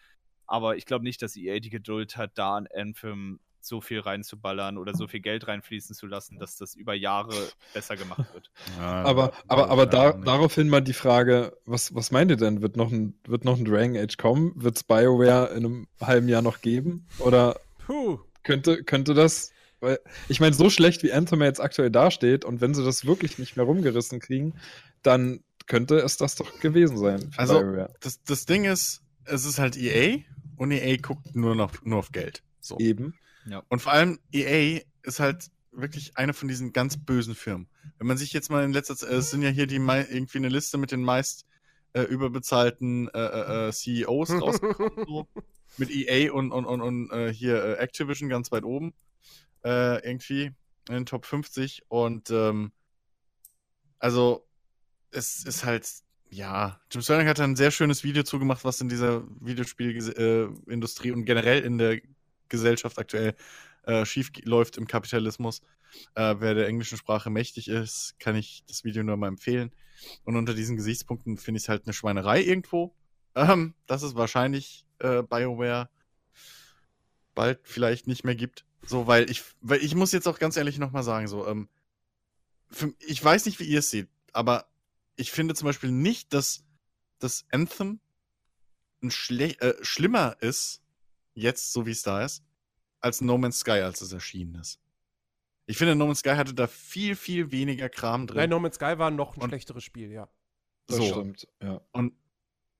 Aber 0.47 0.77
ich 0.77 0.87
glaube 0.87 1.05
nicht, 1.05 1.23
dass 1.23 1.37
EA 1.37 1.61
die 1.61 1.71
Geduld 1.71 2.17
hat, 2.17 2.39
da 2.39 2.57
an 2.57 2.67
Anthem 2.75 3.41
so 3.61 3.81
viel 3.81 4.01
reinzuballern 4.01 4.79
oder 4.79 4.95
so 4.95 5.09
viel 5.09 5.21
Geld 5.21 5.49
reinfließen 5.49 5.95
zu 5.95 6.07
lassen, 6.07 6.39
dass 6.39 6.57
das 6.57 6.75
über 6.75 6.95
Jahre 6.95 7.35
besser 7.75 7.97
gemacht 7.97 8.33
wird. 8.33 8.51
ja, 8.79 9.03
Aber, 9.05 9.33
aber, 9.47 9.69
aber 9.71 9.87
da, 9.87 10.13
daraufhin 10.13 10.69
mal 10.69 10.81
die 10.81 10.93
Frage, 10.93 11.57
was, 11.67 11.95
was 11.95 12.11
meint 12.11 12.31
ihr 12.31 12.37
denn? 12.37 12.63
Wird 12.63 12.77
noch 12.77 12.91
ein, 12.93 13.19
wird 13.27 13.45
noch 13.45 13.59
ein 13.59 13.65
Dragon 13.65 13.97
Age 13.97 14.17
kommen? 14.17 14.53
Wird 14.57 14.77
es 14.77 14.85
BioWare 14.85 15.49
in 15.51 15.65
einem 15.67 15.87
halben 16.01 16.29
Jahr 16.29 16.43
noch 16.43 16.61
geben? 16.61 17.07
Oder 17.19 17.59
puh. 17.87 18.19
könnte, 18.45 18.85
könnte 18.85 19.15
das, 19.15 19.53
weil, 19.81 19.99
ich 20.29 20.41
meine, 20.41 20.55
so 20.55 20.71
schlecht 20.71 21.03
wie 21.03 21.13
Anthem 21.13 21.43
jetzt 21.43 21.61
aktuell 21.61 21.91
dasteht 21.91 22.45
und 22.45 22.61
wenn 22.61 22.75
sie 22.75 22.85
das 22.85 23.05
wirklich 23.07 23.39
nicht 23.39 23.57
mehr 23.57 23.67
rumgerissen 23.67 24.21
kriegen, 24.21 24.55
dann 25.03 25.41
könnte 25.67 25.99
es 25.99 26.17
das 26.17 26.35
doch 26.37 26.61
gewesen 26.61 26.97
sein 26.97 27.31
für 27.33 27.39
Also- 27.39 27.61
BioWare. 27.61 27.95
das, 28.01 28.23
das 28.23 28.47
Ding 28.47 28.65
ist, 28.65 29.03
es 29.25 29.45
ist 29.45 29.59
halt 29.59 29.77
EA 29.77 30.21
und 30.57 30.71
EA 30.71 30.97
guckt 30.97 31.37
nur 31.37 31.55
noch 31.55 31.73
nur 31.85 31.99
auf 31.99 32.13
Geld. 32.13 32.43
So. 32.61 32.79
Eben. 32.79 33.15
Und 33.69 33.81
vor 33.81 33.93
allem 33.93 34.19
EA 34.33 34.81
ist 35.03 35.21
halt 35.21 35.51
wirklich 35.73 36.17
eine 36.17 36.35
von 36.35 36.49
diesen 36.49 36.73
ganz 36.73 36.97
bösen 36.97 37.35
Firmen. 37.35 37.69
Wenn 37.99 38.07
man 38.07 38.19
sich 38.19 38.33
jetzt 38.33 38.51
mal 38.51 38.65
in 38.65 38.73
letzter 38.73 38.97
Zeit, 38.97 39.11
es 39.11 39.31
sind 39.31 39.43
ja 39.43 39.51
hier 39.51 39.67
die 39.67 39.77
irgendwie 39.77 40.39
eine 40.39 40.49
Liste 40.49 40.79
mit 40.79 40.93
den 40.93 41.03
meist 41.03 41.47
äh, 41.93 42.03
überbezahlten 42.03 43.09
äh, 43.09 43.19
äh, 43.19 43.69
äh, 43.69 43.73
CEOs 43.73 44.41
rausgekommen, 44.41 44.93
so, 45.07 45.29
mit 45.77 45.91
EA 45.91 46.33
und, 46.33 46.53
und, 46.53 46.65
und, 46.65 46.81
und 46.81 47.11
äh, 47.11 47.33
hier 47.33 47.63
äh, 47.63 47.73
Activision 47.75 48.29
ganz 48.29 48.53
weit 48.53 48.65
oben. 48.65 48.95
Äh, 49.65 50.07
irgendwie 50.09 50.53
in 50.89 50.95
den 50.95 51.07
Top 51.07 51.27
50. 51.27 51.83
Und 51.89 52.31
ähm, 52.31 52.73
also 53.99 54.47
es 55.11 55.45
ist 55.45 55.65
halt, 55.65 55.89
ja, 56.31 56.81
Jim 56.91 57.03
Sterling 57.03 57.29
hat 57.29 57.41
ein 57.41 57.57
sehr 57.57 57.71
schönes 57.71 58.05
Video 58.05 58.23
zugemacht, 58.23 58.65
was 58.65 58.81
in 58.81 58.89
dieser 58.89 59.25
Videospielindustrie 59.41 60.23
äh, 60.23 60.73
Industrie 60.73 61.11
und 61.13 61.25
generell 61.25 61.63
in 61.63 61.79
der 61.79 62.01
Gesellschaft 62.49 62.99
aktuell 62.99 63.35
äh, 63.85 64.05
schief 64.05 64.31
läuft 64.45 64.77
im 64.77 64.87
Kapitalismus. 64.87 65.61
Äh, 66.15 66.37
wer 66.39 66.55
der 66.55 66.69
englischen 66.69 66.99
Sprache 66.99 67.31
mächtig 67.31 67.69
ist, 67.69 68.15
kann 68.19 68.37
ich 68.37 68.63
das 68.67 68.85
Video 68.85 69.03
nur 69.03 69.17
mal 69.17 69.29
empfehlen. 69.29 69.73
Und 70.25 70.37
unter 70.37 70.55
diesen 70.55 70.77
Gesichtspunkten 70.77 71.39
finde 71.39 71.59
ich 71.59 71.65
es 71.65 71.69
halt 71.69 71.85
eine 71.87 71.93
Schweinerei 71.93 72.43
irgendwo. 72.43 72.95
Ähm, 73.35 73.75
dass 73.87 74.03
es 74.03 74.15
wahrscheinlich 74.15 74.85
äh, 74.99 75.23
BioWare 75.23 75.89
bald 77.35 77.61
vielleicht 77.63 78.07
nicht 78.07 78.25
mehr 78.25 78.35
gibt. 78.35 78.65
So, 78.83 79.07
weil 79.07 79.31
ich, 79.31 79.45
weil 79.61 79.83
ich 79.83 79.95
muss 79.95 80.13
jetzt 80.13 80.27
auch 80.27 80.39
ganz 80.39 80.57
ehrlich 80.57 80.79
nochmal 80.79 81.03
sagen, 81.03 81.29
so, 81.29 81.47
ähm, 81.47 81.69
für, 82.71 82.93
ich 82.99 83.23
weiß 83.25 83.47
nicht, 83.47 83.61
wie 83.61 83.65
ihr 83.65 83.79
es 83.79 83.91
seht, 83.91 84.09
aber 84.33 84.67
ich 85.17 85.31
finde 85.31 85.55
zum 85.55 85.67
Beispiel 85.67 85.91
nicht, 85.91 86.33
dass 86.35 86.65
das 87.19 87.45
Anthem 87.51 88.01
ein 89.03 89.11
schle 89.11 89.59
äh, 89.61 89.75
schlimmer 89.85 90.37
ist, 90.41 90.83
jetzt, 91.41 91.73
so 91.73 91.87
wie 91.87 91.91
es 91.93 92.03
da 92.03 92.25
ist, 92.25 92.43
als 93.01 93.21
No 93.21 93.39
Man's 93.39 93.61
Sky, 93.61 93.81
als 93.83 94.01
es 94.01 94.13
erschienen 94.13 94.57
ist. 94.57 94.81
Ich 95.67 95.77
finde, 95.77 95.95
No 95.95 96.07
Man's 96.07 96.21
Sky 96.21 96.31
hatte 96.31 96.55
da 96.55 96.67
viel, 96.67 97.15
viel 97.15 97.51
weniger 97.53 97.89
Kram 97.89 98.27
drin. 98.27 98.39
Nein, 98.39 98.51
No 98.51 98.59
Man's 98.59 98.77
Sky 98.77 98.99
war 98.99 99.11
noch 99.11 99.37
ein 99.37 99.43
Und- 99.43 99.51
schlechteres 99.51 99.85
Spiel, 99.85 100.11
ja. 100.11 100.29
Das 100.87 100.97
so. 100.97 101.05
stimmt, 101.05 101.47
ja. 101.63 101.81
Und, 101.93 102.15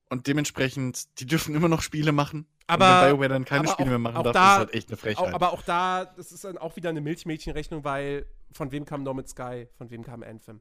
und 0.09 0.27
dementsprechend, 0.27 1.21
die 1.21 1.27
dürfen 1.27 1.55
immer 1.55 1.69
noch 1.69 1.83
Spiele 1.83 2.13
machen. 2.13 2.47
Aber- 2.67 2.87
und 2.87 2.91
wenn 3.03 3.09
BioWare 3.11 3.29
dann 3.29 3.45
keine 3.45 3.61
aber 3.65 3.73
Spiele 3.73 3.87
auch- 3.87 3.91
mehr 3.91 3.99
machen 3.99 4.25
darf, 4.25 4.33
da- 4.33 4.53
ist 4.55 4.59
halt 4.59 4.75
echt 4.75 4.89
eine 4.89 4.97
Frechheit. 4.97 5.35
aber 5.35 5.53
auch 5.53 5.63
da, 5.63 6.05
das 6.07 6.33
ist 6.33 6.45
dann 6.45 6.57
auch 6.59 6.77
wieder 6.77 6.89
eine 6.91 7.01
Milchmädchenrechnung, 7.03 7.85
weil 7.85 8.27
von 8.53 8.73
wem 8.73 8.85
kam 8.87 9.03
No 9.03 9.13
Man's 9.15 9.31
Sky, 9.33 9.69
von 9.77 9.91
wem 9.91 10.03
kam 10.03 10.23
Anthem. 10.23 10.61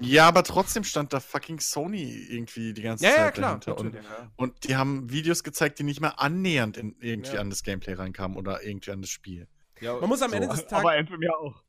Ja, 0.00 0.28
aber 0.28 0.42
trotzdem 0.44 0.84
stand 0.84 1.12
da 1.12 1.20
fucking 1.20 1.60
Sony 1.60 2.04
irgendwie 2.30 2.72
die 2.72 2.82
ganze 2.82 3.04
Ja, 3.04 3.10
Zeit 3.10 3.18
ja, 3.18 3.30
klar. 3.32 3.48
dahinter. 3.60 3.78
Und, 3.78 3.94
natürlich. 3.94 4.10
und 4.36 4.64
die 4.64 4.76
haben 4.76 5.10
Videos 5.10 5.42
gezeigt, 5.42 5.78
die 5.78 5.82
nicht 5.82 6.00
mehr 6.00 6.20
annähernd 6.20 6.76
in, 6.76 6.94
irgendwie 7.00 7.34
Ja. 7.34 7.40
an 7.40 7.50
das 7.50 7.62
Gameplay 7.62 7.94
reinkamen 7.94 8.36
oder 8.36 8.62
irgendwie 8.64 8.90
an 8.92 9.00
das 9.00 9.10
Spiel. 9.10 9.48
Ja, 9.80 9.98
Man 10.00 10.08
muss 10.08 10.22
am 10.22 10.30
So. 10.30 10.36
Ende 10.36 10.48
des 10.48 10.58
Tages. 10.66 10.72
aber 10.72 10.92
Anthem 10.92 11.22
ja 11.22 11.32
auch. 11.34 11.62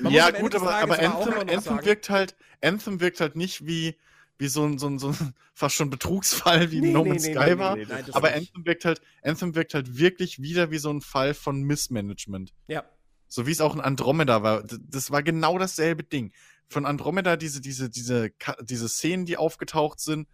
Man 0.00 0.12
ja, 0.12 0.30
gut, 0.30 0.54
aber, 0.54 0.74
aber 0.76 0.98
Anthem, 0.98 1.34
Anthem 1.48 1.84
wirkt 1.84 2.08
halt, 2.10 2.34
Anthem 2.62 3.00
wirkt 3.00 3.20
halt 3.20 3.36
nicht 3.36 3.66
wie, 3.66 3.96
wie 4.38 4.48
so 4.48 4.64
ein, 4.64 4.78
so 4.78 4.86
ein, 4.88 4.98
so 4.98 5.08
ein 5.08 5.34
fast 5.54 5.74
schon 5.76 5.90
Betrugsfall 5.90 6.70
wie 6.70 6.80
Nee, 6.80 6.92
No 6.92 7.04
Man's 7.04 7.26
nee, 7.26 7.34
Sky 7.34 7.50
nee, 7.54 7.58
war. 7.58 7.76
nee, 7.76 7.84
nein, 7.88 8.04
aber. 8.12 8.32
Anthem 8.32 8.64
wirkt 8.64 8.84
halt, 8.86 9.02
Anthem 9.22 9.54
wirkt 9.54 9.74
halt 9.74 9.98
wirklich 9.98 10.40
wieder 10.40 10.70
wie 10.70 10.78
so 10.78 10.90
ein 10.90 11.00
Fall 11.02 11.34
von 11.34 11.62
Missmanagement. 11.62 12.54
Ja. 12.66 12.84
So 13.26 13.46
wie 13.46 13.50
es 13.50 13.60
auch 13.60 13.74
in 13.74 13.80
Andromeda 13.82 14.42
war. 14.42 14.62
Das 14.62 15.10
war 15.10 15.22
genau 15.22 15.58
dasselbe 15.58 16.02
Ding. 16.02 16.32
Von 16.68 16.86
Andromeda 16.86 17.36
diese, 17.36 17.60
diese, 17.60 17.88
diese, 17.90 18.30
diese 18.62 18.88
Szenen, 18.88 19.24
die 19.26 19.36
aufgetaucht 19.36 20.00
sind, 20.00 20.28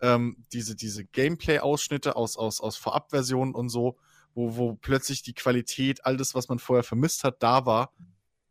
ähm, 0.00 0.44
diese, 0.52 0.74
diese 0.76 1.04
Gameplay-Ausschnitte 1.04 2.16
aus, 2.16 2.36
aus, 2.36 2.60
aus 2.60 2.76
Vorabversionen 2.76 3.54
und 3.54 3.68
so, 3.68 3.96
wo, 4.34 4.56
wo 4.56 4.74
plötzlich 4.74 5.22
die 5.22 5.32
Qualität, 5.34 6.04
all 6.04 6.16
das, 6.16 6.34
was 6.34 6.48
man 6.48 6.58
vorher 6.58 6.82
vermisst 6.82 7.24
hat, 7.24 7.42
da 7.42 7.64
war, 7.66 7.92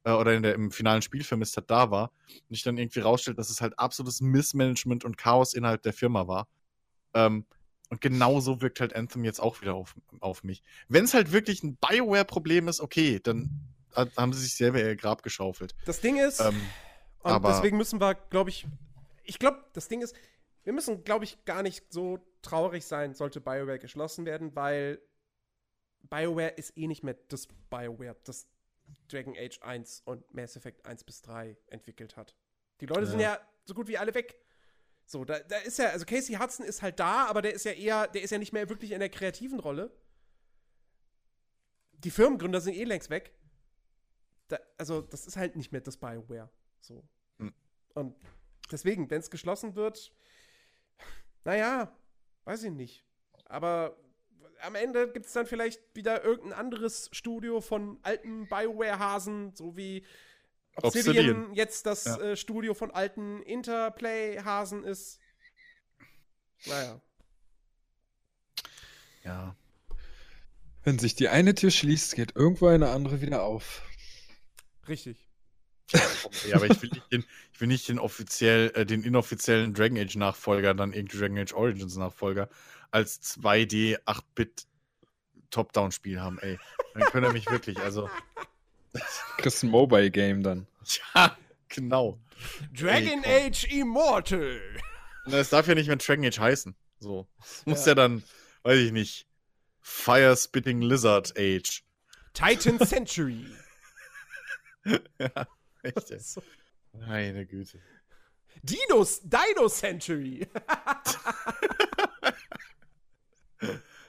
äh, 0.04 0.12
oder 0.12 0.34
in 0.34 0.44
der, 0.44 0.56
im 0.56 0.72
finalen 0.72 1.02
Spiel 1.02 1.24
vermisst 1.24 1.58
hat, 1.58 1.70
da 1.70 1.92
war. 1.92 2.12
Und 2.28 2.56
ich 2.56 2.64
dann 2.64 2.78
irgendwie 2.78 3.02
rausstellt, 3.02 3.38
dass 3.38 3.50
es 3.50 3.62
halt 3.62 3.78
absolutes 3.78 4.22
Missmanagement 4.22 5.04
und 5.04 5.18
Chaos 5.18 5.54
innerhalb 5.54 5.84
der 5.84 5.94
Firma 5.94 6.28
war. 6.28 6.48
Ähm, 7.14 7.46
und 7.90 8.02
genauso 8.02 8.62
wirkt 8.62 8.80
halt 8.80 8.96
Anthem 8.96 9.24
jetzt 9.24 9.40
auch 9.40 9.62
wieder 9.62 9.76
auf, 9.76 9.94
auf 10.20 10.44
mich. 10.44 10.64
Wenn 10.88 11.06
es 11.06 11.14
halt 11.14 11.32
wirklich 11.32 11.64
ein 11.64 11.78
Bioware-Problem 11.78 12.68
ist, 12.68 12.82
okay, 12.82 13.20
dann 13.22 13.52
ha- 13.96 14.08
haben 14.18 14.34
sie 14.34 14.42
sich 14.42 14.56
selber 14.56 14.80
ihr 14.80 14.96
Grab 14.96 15.22
geschaufelt. 15.22 15.76
Das 15.86 16.02
Ding 16.02 16.18
ist, 16.18 16.40
Ähm, 16.40 16.60
und 17.26 17.32
aber- 17.32 17.50
deswegen 17.50 17.78
müssen 17.78 18.00
wir, 18.00 18.16
glaube 18.16 18.50
ich, 18.50 18.66
ich 19.24 19.40
glaube, 19.40 19.64
das 19.74 19.88
Ding 19.88 20.02
ist, 20.02 20.16
wir 20.64 20.74
müssen, 20.74 21.04
glaube 21.04 21.26
ich, 21.26 21.44
gar 21.45 21.64
nicht 21.64 21.92
so 21.92 22.20
traurig 22.42 22.86
sein, 22.86 23.14
sollte 23.14 23.42
BioWare 23.42 23.80
geschlossen 23.80 24.26
werden, 24.26 24.56
weil 24.56 25.02
BioWare 26.04 26.50
ist 26.50 26.78
eh 26.78 26.88
nicht 26.88 27.04
mehr 27.04 27.16
das 27.30 27.48
BioWare, 27.70 28.16
das 28.24 28.48
Dragon 29.08 29.36
Age 29.38 29.60
1 29.62 30.02
und 30.06 30.32
Mass 30.34 30.56
Effect 30.56 30.86
1 30.86 31.04
bis 31.04 31.22
3 31.24 31.58
entwickelt 31.68 32.16
hat. 32.18 32.36
Die 32.82 32.86
Leute 32.86 33.08
sind 33.08 33.20
ja 33.20 33.40
so 33.66 33.74
gut 33.74 33.88
wie 33.88 33.98
alle 33.98 34.14
weg. 34.14 34.38
So, 35.08 35.24
da, 35.26 35.40
da 35.40 35.58
ist 35.58 35.78
ja, 35.80 35.90
also 35.90 36.06
Casey 36.06 36.36
Hudson 36.36 36.66
ist 36.66 36.82
halt 36.82 37.00
da, 37.00 37.26
aber 37.26 37.42
der 37.42 37.54
ist 37.54 37.66
ja 37.66 37.72
eher, 37.72 38.08
der 38.08 38.22
ist 38.24 38.32
ja 38.32 38.38
nicht 38.38 38.54
mehr 38.54 38.70
wirklich 38.70 38.92
in 38.92 39.00
der 39.00 39.10
kreativen 39.10 39.60
Rolle. 39.60 39.92
Die 41.94 42.12
Firmengründer 42.12 42.62
sind 42.62 42.76
eh 42.76 42.84
längst 42.84 43.10
weg. 43.10 43.34
Da, 44.48 44.60
also, 44.78 45.02
das 45.02 45.26
ist 45.26 45.38
halt 45.38 45.56
nicht 45.56 45.72
mehr 45.72 45.82
das 45.82 45.98
BioWare. 45.98 46.50
So. 46.80 47.04
Und 47.96 48.16
deswegen, 48.72 49.10
wenn 49.10 49.22
es 49.22 49.32
geschlossen 49.32 49.76
wird, 49.76 50.14
naja, 51.44 51.92
weiß 52.44 52.64
ich 52.64 52.72
nicht. 52.72 53.04
Aber 53.46 53.98
am 54.62 54.76
Ende 54.76 55.12
gibt 55.12 55.26
es 55.26 55.34
dann 55.34 55.46
vielleicht 55.46 55.82
wieder 55.96 56.24
irgendein 56.24 56.54
anderes 56.60 57.10
Studio 57.12 57.62
von 57.62 58.00
alten 58.04 58.48
BioWare-Hasen, 58.48 59.56
so 59.56 59.76
wie 59.76 60.06
Obsidian, 60.78 61.16
Obsidian. 61.16 61.54
jetzt 61.54 61.86
das 61.86 62.06
Ja. 62.06 62.20
äh, 62.20 62.36
Studio 62.38 62.74
von 62.74 62.92
alten 62.92 63.42
Interplay-Hasen 63.44 64.84
ist. 64.84 65.20
Naja. 66.66 67.02
ja. 69.24 69.56
Wenn 70.84 71.00
sich 71.00 71.16
die 71.16 71.30
eine 71.30 71.56
Tür 71.56 71.72
schließt, 71.72 72.16
geht 72.16 72.36
irgendwo 72.36 72.68
eine 72.68 72.90
andere 72.90 73.22
wieder 73.22 73.44
auf. 73.44 73.82
Richtig. 74.88 75.25
Ja, 76.48 76.56
aber 76.56 76.70
ich 76.70 76.82
will 76.82 76.90
nicht 76.90 77.12
den, 77.12 77.26
ich 77.54 77.62
will 77.62 77.68
nicht 77.68 77.88
den 77.88 78.00
offiziell, 78.00 78.72
äh, 78.76 78.86
den 78.86 79.04
inoffiziellen 79.04 79.74
Dragon 79.74 79.98
Age 79.98 80.16
Nachfolger, 80.16 80.74
dann 80.74 80.94
irgendwie 80.94 81.18
Dragon 81.18 81.38
Age 81.38 81.54
Origins 81.54 81.96
Nachfolger, 81.96 82.50
als 82.92 83.22
2D 83.22 84.00
8-Bit 84.06 84.66
Top-Down-Spiel 85.52 86.20
haben, 86.20 86.40
ey. 86.40 86.60
Dann 86.94 87.04
könnt 87.04 87.26
ihr 87.26 87.34
mich 87.34 87.50
wirklich, 87.50 87.80
also. 87.80 88.10
Kriegst 89.38 89.64
ein 89.64 89.70
Mobile-Game 89.70 90.44
dann. 90.44 90.68
Ja, 91.14 91.38
genau. 91.70 92.20
Dragon 92.74 93.24
Ey, 93.24 93.48
Age 93.48 93.66
Immortal. 93.72 94.60
Es 95.26 95.50
darf 95.50 95.68
ja 95.68 95.76
nicht 95.76 95.88
mehr 95.88 95.98
Dragon 95.98 96.26
Age 96.26 96.40
heißen. 96.40 96.76
So. 97.00 97.28
Es 97.40 97.66
muss 97.66 97.86
Ja. 97.86 97.92
ja. 97.92 97.96
dann, 97.96 98.24
weiß 98.64 98.80
ich 98.80 98.92
nicht, 98.92 99.28
Fire 99.82 100.36
Spitting 100.36 100.82
Lizard 100.82 101.34
Age. 101.38 101.84
Titan 102.34 102.80
Century. 102.80 103.46
ja, 105.20 105.48
echt 105.86 106.10
jetzt. 106.10 106.42
Meine 106.94 107.46
Güte. 107.46 107.80
Dinos, 108.62 109.22
Dino 109.24 109.68
Century. 109.70 110.48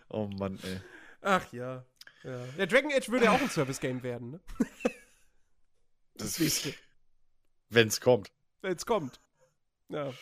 Oh 0.09 0.29
Mann, 0.39 0.59
ey. 0.63 0.81
Ach 1.23 1.53
ja. 1.53 1.85
Ja, 2.23 2.39
ja 2.57 2.67
Dragon 2.67 2.93
Age 2.93 3.09
würde 3.09 3.27
ja 3.27 3.33
auch 3.33 3.41
ein 3.41 3.51
Service-Game 3.51 4.03
werden, 4.03 4.31
ne? 4.31 4.41
Das 6.15 6.41
Wenn's 7.69 8.01
kommt. 8.01 8.33
Wenn 8.63 8.77
es 8.77 8.87
kommt. 8.87 9.21
Ja. 9.91 10.15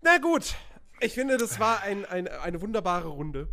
Na 0.00 0.18
gut. 0.18 0.56
Ich 1.00 1.14
finde, 1.14 1.36
das 1.36 1.60
war 1.60 1.82
ein, 1.82 2.04
ein, 2.04 2.26
eine 2.26 2.60
wunderbare 2.60 3.08
Runde. 3.08 3.48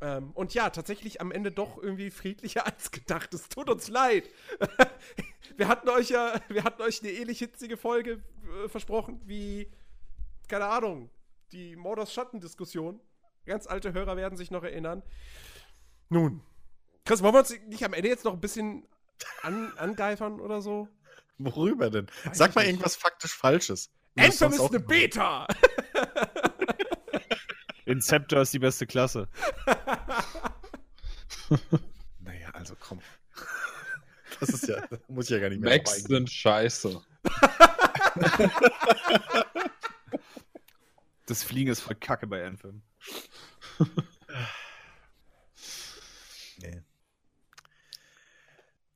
Ähm, 0.00 0.30
und 0.32 0.54
ja, 0.54 0.70
tatsächlich 0.70 1.20
am 1.20 1.32
Ende 1.32 1.50
doch 1.50 1.76
irgendwie 1.82 2.10
friedlicher 2.10 2.66
als 2.72 2.90
gedacht. 2.92 3.34
Es 3.34 3.48
tut 3.48 3.68
uns 3.68 3.88
leid. 3.88 4.30
Wir 5.56 5.68
hatten 5.68 5.88
euch 5.88 6.10
ja, 6.10 6.40
wir 6.48 6.64
hatten 6.64 6.82
euch 6.82 7.02
eine 7.02 7.12
ähnlich 7.12 7.38
hitzige 7.38 7.76
Folge 7.76 8.22
äh, 8.64 8.68
versprochen 8.68 9.20
wie, 9.24 9.70
keine 10.48 10.66
Ahnung, 10.66 11.10
die 11.52 11.76
Mordors 11.76 12.12
Schatten-Diskussion. 12.12 13.00
Ganz 13.46 13.66
alte 13.66 13.92
Hörer 13.92 14.16
werden 14.16 14.38
sich 14.38 14.50
noch 14.50 14.64
erinnern. 14.64 15.02
Nun, 16.08 16.40
Chris, 17.04 17.22
wollen 17.22 17.34
wir 17.34 17.40
uns 17.40 17.54
nicht 17.66 17.84
am 17.84 17.92
Ende 17.92 18.08
jetzt 18.08 18.24
noch 18.24 18.32
ein 18.32 18.40
bisschen 18.40 18.86
an, 19.42 19.72
angeifern 19.76 20.40
oder 20.40 20.62
so? 20.62 20.88
Worüber 21.38 21.90
denn? 21.90 22.06
Weiß 22.24 22.38
Sag 22.38 22.54
mal 22.54 22.62
nicht. 22.62 22.70
irgendwas 22.70 22.96
faktisch 22.96 23.34
Falsches. 23.34 23.90
Anthem 24.16 24.52
ist 24.52 24.60
eine 24.60 24.80
Beta! 24.80 25.46
Inceptor 27.84 28.40
ist 28.40 28.54
die 28.54 28.58
beste 28.58 28.86
Klasse. 28.86 29.28
Naja, 32.20 32.48
also 32.54 32.74
komm. 32.80 33.00
Das 34.40 34.48
ist 34.50 34.68
ja, 34.68 34.82
muss 35.08 35.24
ich 35.26 35.30
ja 35.30 35.38
gar 35.38 35.48
nicht 35.48 35.60
mehr 35.60 35.70
Max 35.76 35.90
drauf 35.90 35.98
eingehen. 35.98 36.16
sind 36.16 36.30
scheiße. 36.30 37.02
Das 41.26 41.42
Fliegen 41.42 41.70
ist 41.70 41.80
voll 41.80 41.96
kacke 41.96 42.26
bei 42.26 42.44
Anthem. 42.46 42.82
Nee. 46.58 46.82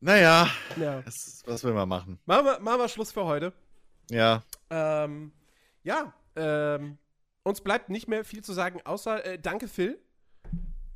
Naja, 0.01 0.49
Ja. 0.77 1.03
das, 1.03 1.43
was 1.47 1.65
will 1.65 1.73
man 1.73 1.89
machen? 1.89 2.19
Machen 2.25 2.45
wir, 2.47 2.61
machen 2.61 2.81
wir 2.81 2.89
Schluss 2.89 3.11
für 3.13 3.25
heute. 3.25 3.53
Ja, 4.11 4.43
Ähm, 4.71 5.33
ja, 5.83 6.15
ähm, 6.37 6.99
uns 7.43 7.61
bleibt 7.63 7.89
nicht 7.91 8.07
mehr 8.09 8.25
viel 8.25 8.45
zu 8.45 8.53
sagen, 8.53 8.81
außer 8.85 9.25
äh, 9.25 9.39
danke, 9.39 9.67
Phil, 9.69 9.99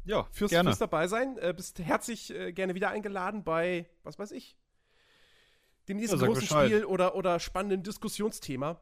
Ja, 0.05 0.27
fürs, 0.33 0.51
gerne. 0.51 0.71
fürs 0.71 0.79
dabei 0.79 1.07
sein. 1.09 1.39
Äh, 1.39 1.53
bist 1.57 1.79
herzlich 1.79 2.35
äh, 2.35 2.53
gerne 2.53 2.75
wieder 2.75 2.91
eingeladen 2.91 3.45
bei, 3.45 3.87
was 4.03 4.19
weiß 4.19 4.33
ich, 4.33 4.57
dem 5.89 5.97
nächsten 5.99 6.19
Ja, 6.19 6.27
großen 6.27 6.41
Bescheid. 6.43 6.67
Spiel 6.71 6.85
oder, 6.85 7.15
oder 7.15 7.39
spannenden 7.41 7.83
Diskussionsthema. 7.83 8.81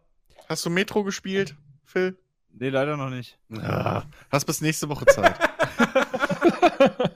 hast 0.48 0.64
du 0.64 0.70
Metro 0.70 1.04
gespielt, 1.04 1.56
Phil? 1.84 2.18
Nee, 2.52 2.68
leider 2.70 2.96
noch 2.96 3.10
nicht. 3.10 3.38
Ah, 3.52 4.04
hast 4.30 4.44
bis 4.46 4.60
nächste 4.60 4.88
Woche 4.88 5.06
Zeit. 5.06 5.38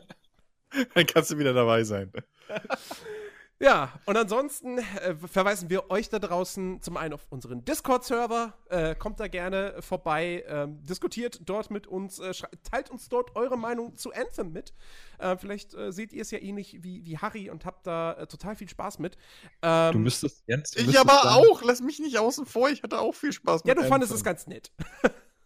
Dann 0.95 1.07
kannst 1.07 1.31
du 1.31 1.39
wieder 1.39 1.53
dabei 1.55 1.85
sein. 1.85 2.13
Ja, 3.65 3.99
und 4.05 4.15
ansonsten 4.15 4.77
äh, 4.77 5.15
verweisen 5.15 5.71
wir 5.71 5.91
euch 5.91 6.11
da 6.11 6.19
draußen 6.19 6.83
zum 6.83 6.99
einen 6.99 7.15
auf 7.15 7.27
unseren 7.31 7.65
Discord-Server. 7.65 8.53
Äh, 8.69 8.95
kommt 8.95 9.21
da 9.21 9.27
gerne 9.27 9.77
vorbei, 9.81 10.45
ähm, 10.47 10.85
diskutiert 10.85 11.41
dort 11.47 11.71
mit 11.71 11.87
uns, 11.87 12.19
äh, 12.19 12.35
teilt 12.71 12.91
uns 12.91 13.09
dort 13.09 13.35
eure 13.37 13.57
Meinung 13.57 13.97
zu 13.97 14.13
Anthem 14.13 14.53
mit. 14.53 14.75
Äh, 15.19 15.39
vielleicht 15.39 15.73
äh, 15.73 15.93
seht 15.93 16.13
ihr 16.13 16.21
es 16.21 16.31
ja 16.31 16.41
ähnlich 16.41 16.83
wie, 16.83 17.07
wie 17.07 17.17
Harry 17.17 17.49
und 17.49 17.65
habt 17.65 17.87
da 17.87 18.13
äh, 18.13 18.27
total 18.27 18.55
viel 18.55 18.69
Spaß 18.69 18.99
mit. 18.99 19.17
Ähm, 19.63 19.93
Du 19.93 19.99
müsstest, 19.99 20.45
Jens, 20.47 20.77
Ich 20.77 21.01
aber 21.01 21.15
sagen, 21.15 21.29
auch. 21.29 21.63
Lass 21.63 21.81
mich 21.81 22.01
nicht 22.01 22.19
außen 22.19 22.45
vor. 22.45 22.69
Ich 22.69 22.83
hatte 22.83 22.99
auch 22.99 23.15
viel 23.15 23.33
Spaß 23.33 23.63
ja, 23.65 23.75
mit 23.75 23.85
du 23.85 23.89
fandest 23.89 24.13
es 24.13 24.19
Anthem. 24.19 24.25
ganz 24.27 24.47
nett. 24.47 24.73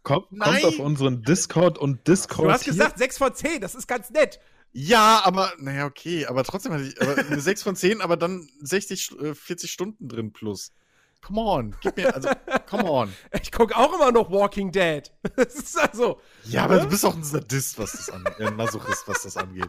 Kommt, 0.03 0.33
Nein! 0.33 0.63
kommt 0.63 0.65
auf 0.65 0.79
unseren 0.81 1.23
Discord 1.23 1.79
und 1.79 2.09
Discord. 2.09 2.49
Du 2.49 2.53
hast 2.53 2.65
gesagt 2.65 2.99
6 2.99 3.19
von 3.19 3.35
10, 3.35 3.61
das 3.61 3.77
ist 3.77 3.87
ganz 3.87 4.11
nett. 4.11 4.41
Ja, 4.73 5.23
aber, 5.25 5.53
naja, 5.59 5.87
okay. 5.87 6.27
Aber 6.27 6.45
trotzdem 6.45 6.73
hatte 6.73 6.85
ich 6.85 7.01
aber 7.01 7.17
eine 7.19 7.41
6 7.41 7.63
von 7.63 7.75
10, 7.77 8.01
aber 8.01 8.17
dann 8.17 8.49
60, 8.61 9.19
äh, 9.21 9.35
40 9.35 9.71
Stunden 9.73 10.09
drin 10.09 10.33
plus. 10.33 10.73
Come 11.21 11.41
on. 11.41 11.77
Gib 11.81 11.97
mir, 11.97 12.15
also, 12.15 12.29
come 12.69 12.85
on. 12.89 13.13
Ich 13.43 13.51
gucke 13.51 13.77
auch 13.77 13.93
immer 13.95 14.13
noch 14.13 14.31
Walking 14.31 14.71
Dead. 14.71 15.11
Das 15.37 15.55
ist 15.55 15.79
also. 15.79 16.21
Ja, 16.45 16.65
aber 16.65 16.79
du 16.81 16.89
bist 16.89 17.05
auch 17.05 17.15
ein 17.17 17.25
Sadist, 17.25 17.79
was 17.79 17.93
das 17.93 18.11
angeht. 18.11 18.41
Ein 18.41 18.55
Masochist, 18.57 19.09
was 19.09 19.23
das 19.23 19.37
angeht. 19.37 19.69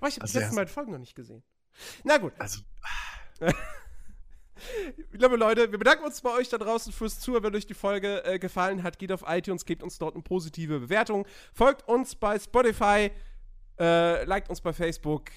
Oh, 0.00 0.06
ich 0.06 0.14
habe 0.16 0.22
Also 0.22 0.32
die 0.32 0.38
letzten 0.38 0.38
erst- 0.38 0.54
beiden 0.56 0.72
Folgen 0.72 0.92
noch 0.92 0.98
nicht 0.98 1.14
gesehen. 1.14 1.42
Na 2.04 2.18
gut. 2.18 2.32
Also, 2.38 2.60
Liebe 5.12 5.36
Leute, 5.36 5.70
wir 5.72 5.78
bedanken 5.78 6.04
uns 6.04 6.20
bei 6.20 6.30
euch 6.34 6.48
da 6.50 6.58
draußen 6.58 6.92
fürs 6.92 7.18
Zuhören. 7.18 7.42
Wenn 7.44 7.54
euch 7.56 7.66
die 7.66 7.72
Folge 7.74 8.22
äh, 8.24 8.38
gefallen 8.38 8.82
hat, 8.82 8.98
geht 8.98 9.10
auf 9.12 9.24
iTunes, 9.26 9.64
gebt 9.64 9.82
uns 9.82 9.96
dort 9.98 10.14
eine 10.14 10.22
positive 10.22 10.80
Bewertung. 10.80 11.26
Folgt 11.54 11.88
uns 11.88 12.14
bei 12.14 12.38
Spotify, 12.38 13.10
äh, 13.80 14.24
liked 14.24 14.50
uns 14.50 14.60
bei 14.60 14.72
Facebook. 14.72 15.30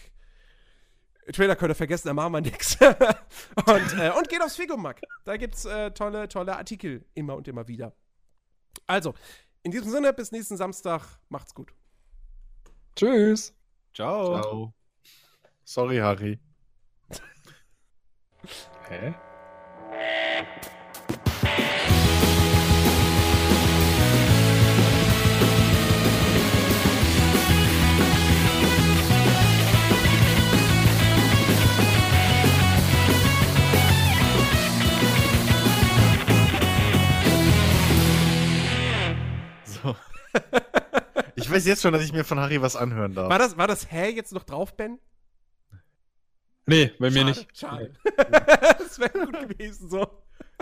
Trailer 1.31 1.55
könnt 1.55 1.72
ihr 1.72 1.75
vergessen, 1.75 2.09
da 2.09 2.13
machen 2.13 2.33
wir 2.33 2.41
nichts. 2.41 2.77
und, 2.81 3.99
äh, 3.99 4.11
und 4.17 4.27
geht 4.27 4.41
aufs 4.41 4.57
Figomag. 4.57 4.99
Da 5.23 5.38
gibt's 5.38 5.65
äh, 5.65 5.91
tolle, 5.91 6.27
tolle 6.27 6.57
Artikel 6.57 7.05
immer 7.13 7.35
und 7.35 7.47
immer 7.47 7.67
wieder. 7.67 7.93
Also, 8.88 9.13
in 9.63 9.72
diesem 9.72 9.89
Sinne, 9.89 10.11
bis 10.13 10.31
nächsten 10.31 10.57
Samstag. 10.57 11.01
Macht's 11.30 11.53
gut. 11.53 11.73
Tschüss. 12.95 13.53
Ciao. 13.93 14.41
ciao. 14.41 14.73
Sorry, 15.63 15.97
Harry. 15.97 16.39
Hä? 18.89 19.13
Ich 41.36 41.50
weiß 41.52 41.66
jetzt 41.66 41.82
schon, 41.82 41.94
dass 41.94 42.03
ich 42.03 42.14
mir 42.14 42.24
von 42.24 42.40
Harry 42.40 42.62
was 42.62 42.76
anhören 42.76 43.14
darf. 43.16 43.30
War 43.30 43.40
das, 43.40 43.58
war 43.58 43.68
das 43.68 43.92
Hä 43.92 44.10
jetzt 44.10 44.34
noch 44.34 44.44
drauf, 44.44 44.76
Ben? 44.76 45.00
Nee, 46.66 46.92
bei 47.00 47.10
mir 47.10 47.20
Schade, 47.20 47.26
nicht. 47.30 47.58
Schade. 47.58 47.94
das 48.80 49.00
wäre 49.00 49.26
gut 49.26 49.50
gewesen, 49.50 49.90
so. 49.90 50.08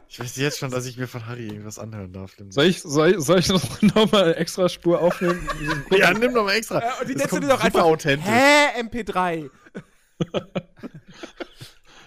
Ich 0.07 0.19
weiß 0.19 0.35
jetzt 0.37 0.59
schon, 0.59 0.71
dass 0.71 0.85
ich 0.85 0.97
mir 0.97 1.07
von 1.07 1.25
Harry 1.27 1.47
irgendwas 1.47 1.77
anhören 1.77 2.11
darf. 2.11 2.35
Soll 2.49 2.65
ich, 2.65 2.81
soll, 2.81 3.11
ich- 3.11 3.19
soll 3.19 3.39
ich 3.39 3.49
noch, 3.49 3.81
noch 3.95 4.11
mal 4.11 4.23
eine 4.23 4.35
extra 4.35 4.67
Spur 4.67 4.99
aufnehmen? 4.99 5.47
Ja, 5.91 6.11
nimm 6.13 6.33
doch 6.33 6.45
mal 6.45 6.53
extra. 6.55 6.79
Äh, 6.79 7.01
und 7.01 7.09
die 7.09 7.13
dir 7.15 7.23
doch 7.23 7.29
super 7.29 7.61
einfach 7.61 7.83
authentisch. 7.83 8.27
Hä, 8.27 8.81
MP3. 8.81 9.49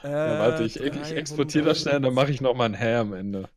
Ja, 0.02 0.38
warte, 0.38 0.64
ich, 0.64 0.78
ich 0.78 1.12
exportiere 1.12 1.64
das 1.66 1.80
schnell, 1.80 2.00
dann 2.00 2.12
mache 2.12 2.30
ich 2.30 2.40
noch 2.40 2.54
mal 2.54 2.64
ein 2.66 2.74
Hä 2.74 2.96
am 2.96 3.14
Ende. 3.14 3.48